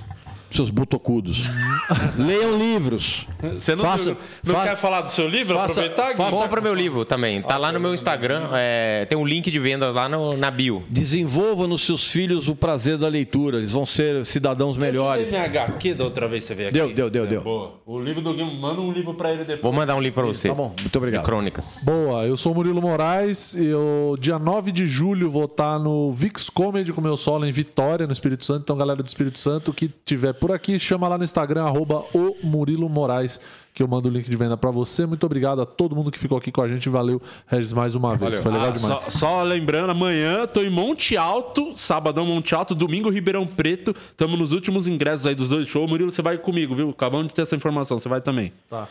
seus 0.50 0.70
butocudos. 0.70 1.44
Leiam 2.18 2.58
livros. 2.58 3.26
Você 3.58 3.74
não, 3.74 3.84
Faça- 3.84 4.16
não 4.44 4.54
fa- 4.54 4.62
quer 4.64 4.76
falar 4.76 5.00
do 5.02 5.10
seu 5.10 5.28
livro? 5.28 5.54
faça- 5.54 5.72
Aproveitar, 5.80 6.14
faça- 6.16 6.36
Compra 6.36 6.60
meu 6.60 6.74
livro 6.74 7.04
também. 7.04 7.40
Tá 7.42 7.56
lá 7.56 7.72
no 7.72 7.80
meu 7.80 7.94
Instagram. 7.94 8.48
é, 8.52 9.06
tem 9.06 9.16
um 9.16 9.24
link 9.26 9.50
de 9.50 9.58
venda 9.58 9.90
lá 9.90 10.08
no- 10.08 10.36
na 10.36 10.50
bio. 10.50 10.84
Desenvolva 10.88 11.66
nos 11.66 11.82
seus 11.82 12.10
filhos 12.10 12.48
o 12.48 12.54
prazer 12.56 12.96
da 12.98 13.08
leitura. 13.08 13.58
Eles 13.58 13.72
vão 13.72 13.86
ser 13.86 14.24
cidadãos 14.26 14.76
melhores. 14.76 15.30
Tem 15.30 15.40
HQ 15.40 15.94
da 15.94 16.04
outra 16.04 16.26
vez 16.28 16.44
você 16.44 16.54
veio 16.54 16.68
aqui. 16.68 16.78
Deu, 16.78 16.92
deu, 16.92 17.10
deu, 17.10 17.24
É, 17.24 17.26
deu. 17.26 17.42
Boa. 17.42 17.74
O 17.86 17.98
livro 18.00 18.20
do 18.22 18.32
Guima, 18.34 18.52
manda 18.52 18.80
um 18.80 18.92
livro 18.92 19.14
pra 19.14 19.30
ele 19.30 19.40
depois. 19.44 19.60
Vou 19.62 19.72
mandar 19.72 19.94
um 19.96 20.00
link 20.00 20.12
pra 20.14 20.24
você. 20.24 20.48
Tá 20.48 20.54
bom, 20.54 20.74
muito 20.80 20.96
obrigado. 20.96 21.22
De 21.22 21.26
crônicas. 21.26 21.82
Boa, 21.84 22.24
eu 22.26 22.36
sou 22.36 22.52
o 22.52 22.54
Murilo 22.54 22.80
Moraes. 22.80 23.54
Eu, 23.56 24.16
dia 24.20 24.38
9 24.38 24.70
de 24.72 24.86
julho, 24.86 25.30
vou 25.30 25.44
estar 25.44 25.78
no 25.78 26.12
Vix 26.12 26.48
Comedy 26.50 26.92
com 26.92 27.00
meu 27.00 27.16
solo 27.16 27.44
em 27.46 27.50
Vitória, 27.52 28.06
no 28.06 28.12
Espírito 28.12 28.44
Santo. 28.44 28.62
Então, 28.62 28.76
galera 28.76 29.02
do 29.02 29.06
Espírito 29.06 29.38
Santo 29.38 29.72
que 29.72 29.88
tiver 30.04 30.32
por 30.40 30.50
aqui, 30.52 30.78
chama 30.80 31.06
lá 31.06 31.18
no 31.18 31.24
Instagram, 31.24 31.64
arroba 31.64 32.02
o 32.14 32.34
Murilo 32.42 32.88
Moraes, 32.88 33.38
que 33.74 33.82
eu 33.82 33.86
mando 33.86 34.08
o 34.08 34.10
link 34.10 34.28
de 34.28 34.36
venda 34.36 34.56
pra 34.56 34.70
você. 34.70 35.06
Muito 35.06 35.24
obrigado 35.26 35.60
a 35.62 35.66
todo 35.66 35.94
mundo 35.94 36.10
que 36.10 36.18
ficou 36.18 36.38
aqui 36.38 36.50
com 36.50 36.62
a 36.62 36.68
gente. 36.68 36.88
Valeu, 36.88 37.20
Regis, 37.46 37.72
mais 37.72 37.94
uma 37.94 38.16
vez. 38.16 38.38
Foi 38.38 38.50
legal 38.50 38.68
Ah, 38.70 38.74
só, 38.74 38.80
demais. 38.86 39.00
só 39.02 39.42
lembrando, 39.42 39.90
amanhã 39.90 40.46
tô 40.46 40.62
em 40.62 40.70
Monte 40.70 41.16
Alto, 41.16 41.72
sabadão 41.76 42.24
Monte 42.26 42.54
Alto, 42.54 42.74
domingo 42.74 43.10
Ribeirão 43.10 43.46
Preto. 43.46 43.94
Estamos 44.10 44.38
nos 44.38 44.52
últimos 44.52 44.88
ingressos 44.88 45.26
aí 45.26 45.34
dos 45.34 45.48
dois 45.48 45.68
shows. 45.68 45.88
Murilo, 45.88 46.10
você 46.10 46.22
vai 46.22 46.38
comigo, 46.38 46.74
viu? 46.74 46.90
Acabamos 46.90 47.28
de 47.28 47.34
ter 47.34 47.42
essa 47.42 47.54
informação, 47.54 47.98
você 48.00 48.08
vai 48.08 48.20
também. 48.20 48.52
Tá. 48.68 48.88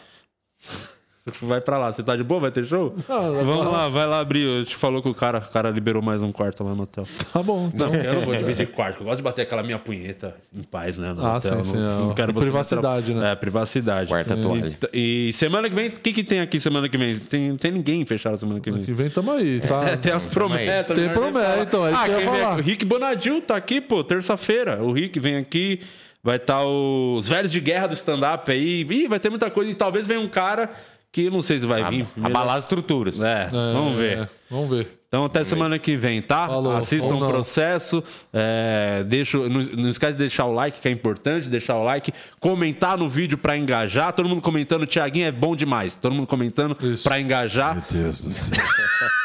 Vai 1.44 1.62
pra 1.62 1.78
lá, 1.78 1.92
você 1.92 2.02
tá 2.02 2.16
de 2.16 2.24
boa? 2.24 2.40
Vai 2.40 2.52
ter 2.52 2.66
show? 2.66 2.96
Vamos 3.08 3.66
lá, 3.72 3.88
vai 3.90 4.08
lá 4.08 4.20
abrir. 4.20 4.42
Eu 4.42 4.66
te 4.66 4.76
falou 4.76 5.00
que 5.02 5.10
o 5.10 5.14
cara, 5.14 5.38
o 5.38 5.52
cara 5.52 5.70
liberou 5.70 6.02
mais 6.02 6.24
um 6.24 6.32
quarto 6.32 6.64
lá 6.64 6.74
no 6.74 6.84
hotel. 6.84 7.04
Tá 7.32 7.44
bom. 7.44 7.70
Não, 7.74 7.94
eu 7.94 8.14
não 8.16 8.22
vou 8.22 8.36
dividir 8.36 8.68
quarto. 8.72 9.02
Eu 9.02 9.06
gosto 9.06 9.18
de 9.18 9.24
bater 9.24 9.42
aquela 9.44 9.62
minha 9.62 9.78
punheta 9.78 10.36
em 10.56 10.64
paz, 10.64 10.98
né? 10.98 11.14
no 11.14 11.24
Ah, 11.24 11.38
hotel. 11.38 11.52
sim, 11.52 11.58
Não- 11.58 11.64
sim, 11.64 11.78
não 11.78 12.12
é. 12.12 12.14
quero 12.16 12.32
E 12.32 12.34
você 12.34 12.46
privacidade, 12.46 13.14
né? 13.14 13.32
É, 13.32 13.36
privacidade. 13.36 14.10
Quarta 14.10 14.36
Sim. 14.36 14.42
toalha. 14.42 14.78
E, 14.92 15.30
e 15.30 15.34
semana 15.34 15.70
que 15.70 15.76
vem, 15.76 15.88
o 15.90 15.92
que, 15.92 16.14
que 16.14 16.24
tem 16.24 16.40
aqui 16.40 16.60
semana 16.60 16.90
que 16.90 16.98
vem? 16.98 17.18
Tem, 17.20 17.56
tem 17.58 17.72
ninguém 17.72 18.04
fechado 18.06 18.38
semana 18.38 18.60
que 18.60 18.72
vem. 18.72 18.84
Que 18.84 18.94
vem, 18.94 19.10
tamo 19.10 19.32
aí, 19.32 19.60
tá? 19.60 19.84
É, 19.84 19.98
tem 19.98 20.12
as 20.12 20.26
promessas. 20.26 20.96
Tem 20.96 21.06
nem 21.06 21.14
promessa, 21.14 21.62
então, 21.62 21.86
é 21.86 21.92
isso 21.92 22.02
ah, 22.02 22.06
que 22.06 22.12
eu 22.12 22.16
ia 22.16 22.22
quem 22.22 22.32
vem 22.32 22.40
falar. 22.42 22.54
aqui? 22.54 22.62
O 22.62 22.66
Rick 22.66 22.86
Bonadil 22.86 23.42
tá 23.42 23.56
aqui, 23.56 23.82
pô, 23.82 24.04
terça-feira. 24.04 24.82
O 24.82 24.92
Rick 24.92 25.20
vem 25.20 25.36
aqui, 25.38 25.80
vai 26.24 26.38
estar 26.38 26.64
os 26.66 27.28
velhos 27.28 27.52
de 27.52 27.60
guerra 27.60 27.88
do 27.88 27.94
stand-up 27.94 28.50
aí. 28.52 28.82
Ih, 28.90 29.08
vai 29.08 29.20
ter 29.20 29.30
muita 29.30 29.52
coisa. 29.52 29.70
E 29.70 29.76
talvez 29.76 30.08
venha 30.08 30.20
um 30.20 30.28
cara 30.28 30.70
que 31.12 31.26
eu 31.26 31.32
não 31.32 31.42
sei 31.42 31.58
se 31.58 31.66
vai 31.66 31.84
vir. 31.90 32.08
Abalar 32.22 32.58
as 32.58 32.66
estruturas. 32.66 33.20
É, 33.22 33.48
vamos 33.48 33.98
ver. 33.98 34.20
É, 34.20 34.30
vamos 34.50 34.70
ver. 34.70 35.00
Então 35.08 35.26
até 35.26 35.44
semana 35.44 35.80
que 35.80 35.98
vem, 35.98 36.22
tá? 36.22 36.48
Falou. 36.48 36.76
Assistam 36.76 37.16
o 37.16 37.28
processo. 37.28 38.04
É, 38.32 39.04
deixa, 39.08 39.40
não, 39.40 39.60
não 39.62 39.90
esquece 39.90 40.14
de 40.14 40.20
deixar 40.20 40.46
o 40.46 40.54
like, 40.54 40.80
que 40.80 40.88
é 40.88 40.92
importante, 40.92 41.50
deixar 41.50 41.78
o 41.78 41.84
like. 41.84 42.14
Comentar 42.40 42.96
no 42.96 43.10
vídeo 43.10 43.36
pra 43.36 43.58
engajar. 43.58 44.14
Todo 44.14 44.30
mundo 44.30 44.42
comentando, 44.42 44.86
Tiaguinho 44.86 45.26
é 45.26 45.32
bom 45.32 45.56
demais. 45.56 45.96
Todo 45.96 46.14
mundo 46.14 46.28
comentando 46.28 46.78
pra 47.04 47.20
engajar. 47.20 47.74
Meu 47.74 48.04
Deus 48.04 48.24
do 48.24 48.30
céu. 48.30 48.64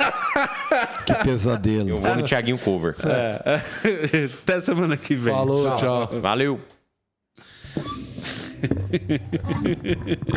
que 1.05 1.15
pesadelo. 1.23 1.91
Eu 1.91 1.99
vou 1.99 2.17
no 2.17 2.23
Thiaguinho 2.23 2.57
Cover. 2.57 2.97
É. 3.05 3.61
Até 4.43 4.63
semana 4.63 4.97
que 4.97 5.15
vem. 5.15 5.35
Falou, 5.35 5.77
tchau. 5.77 6.09
Valeu. 6.19 6.59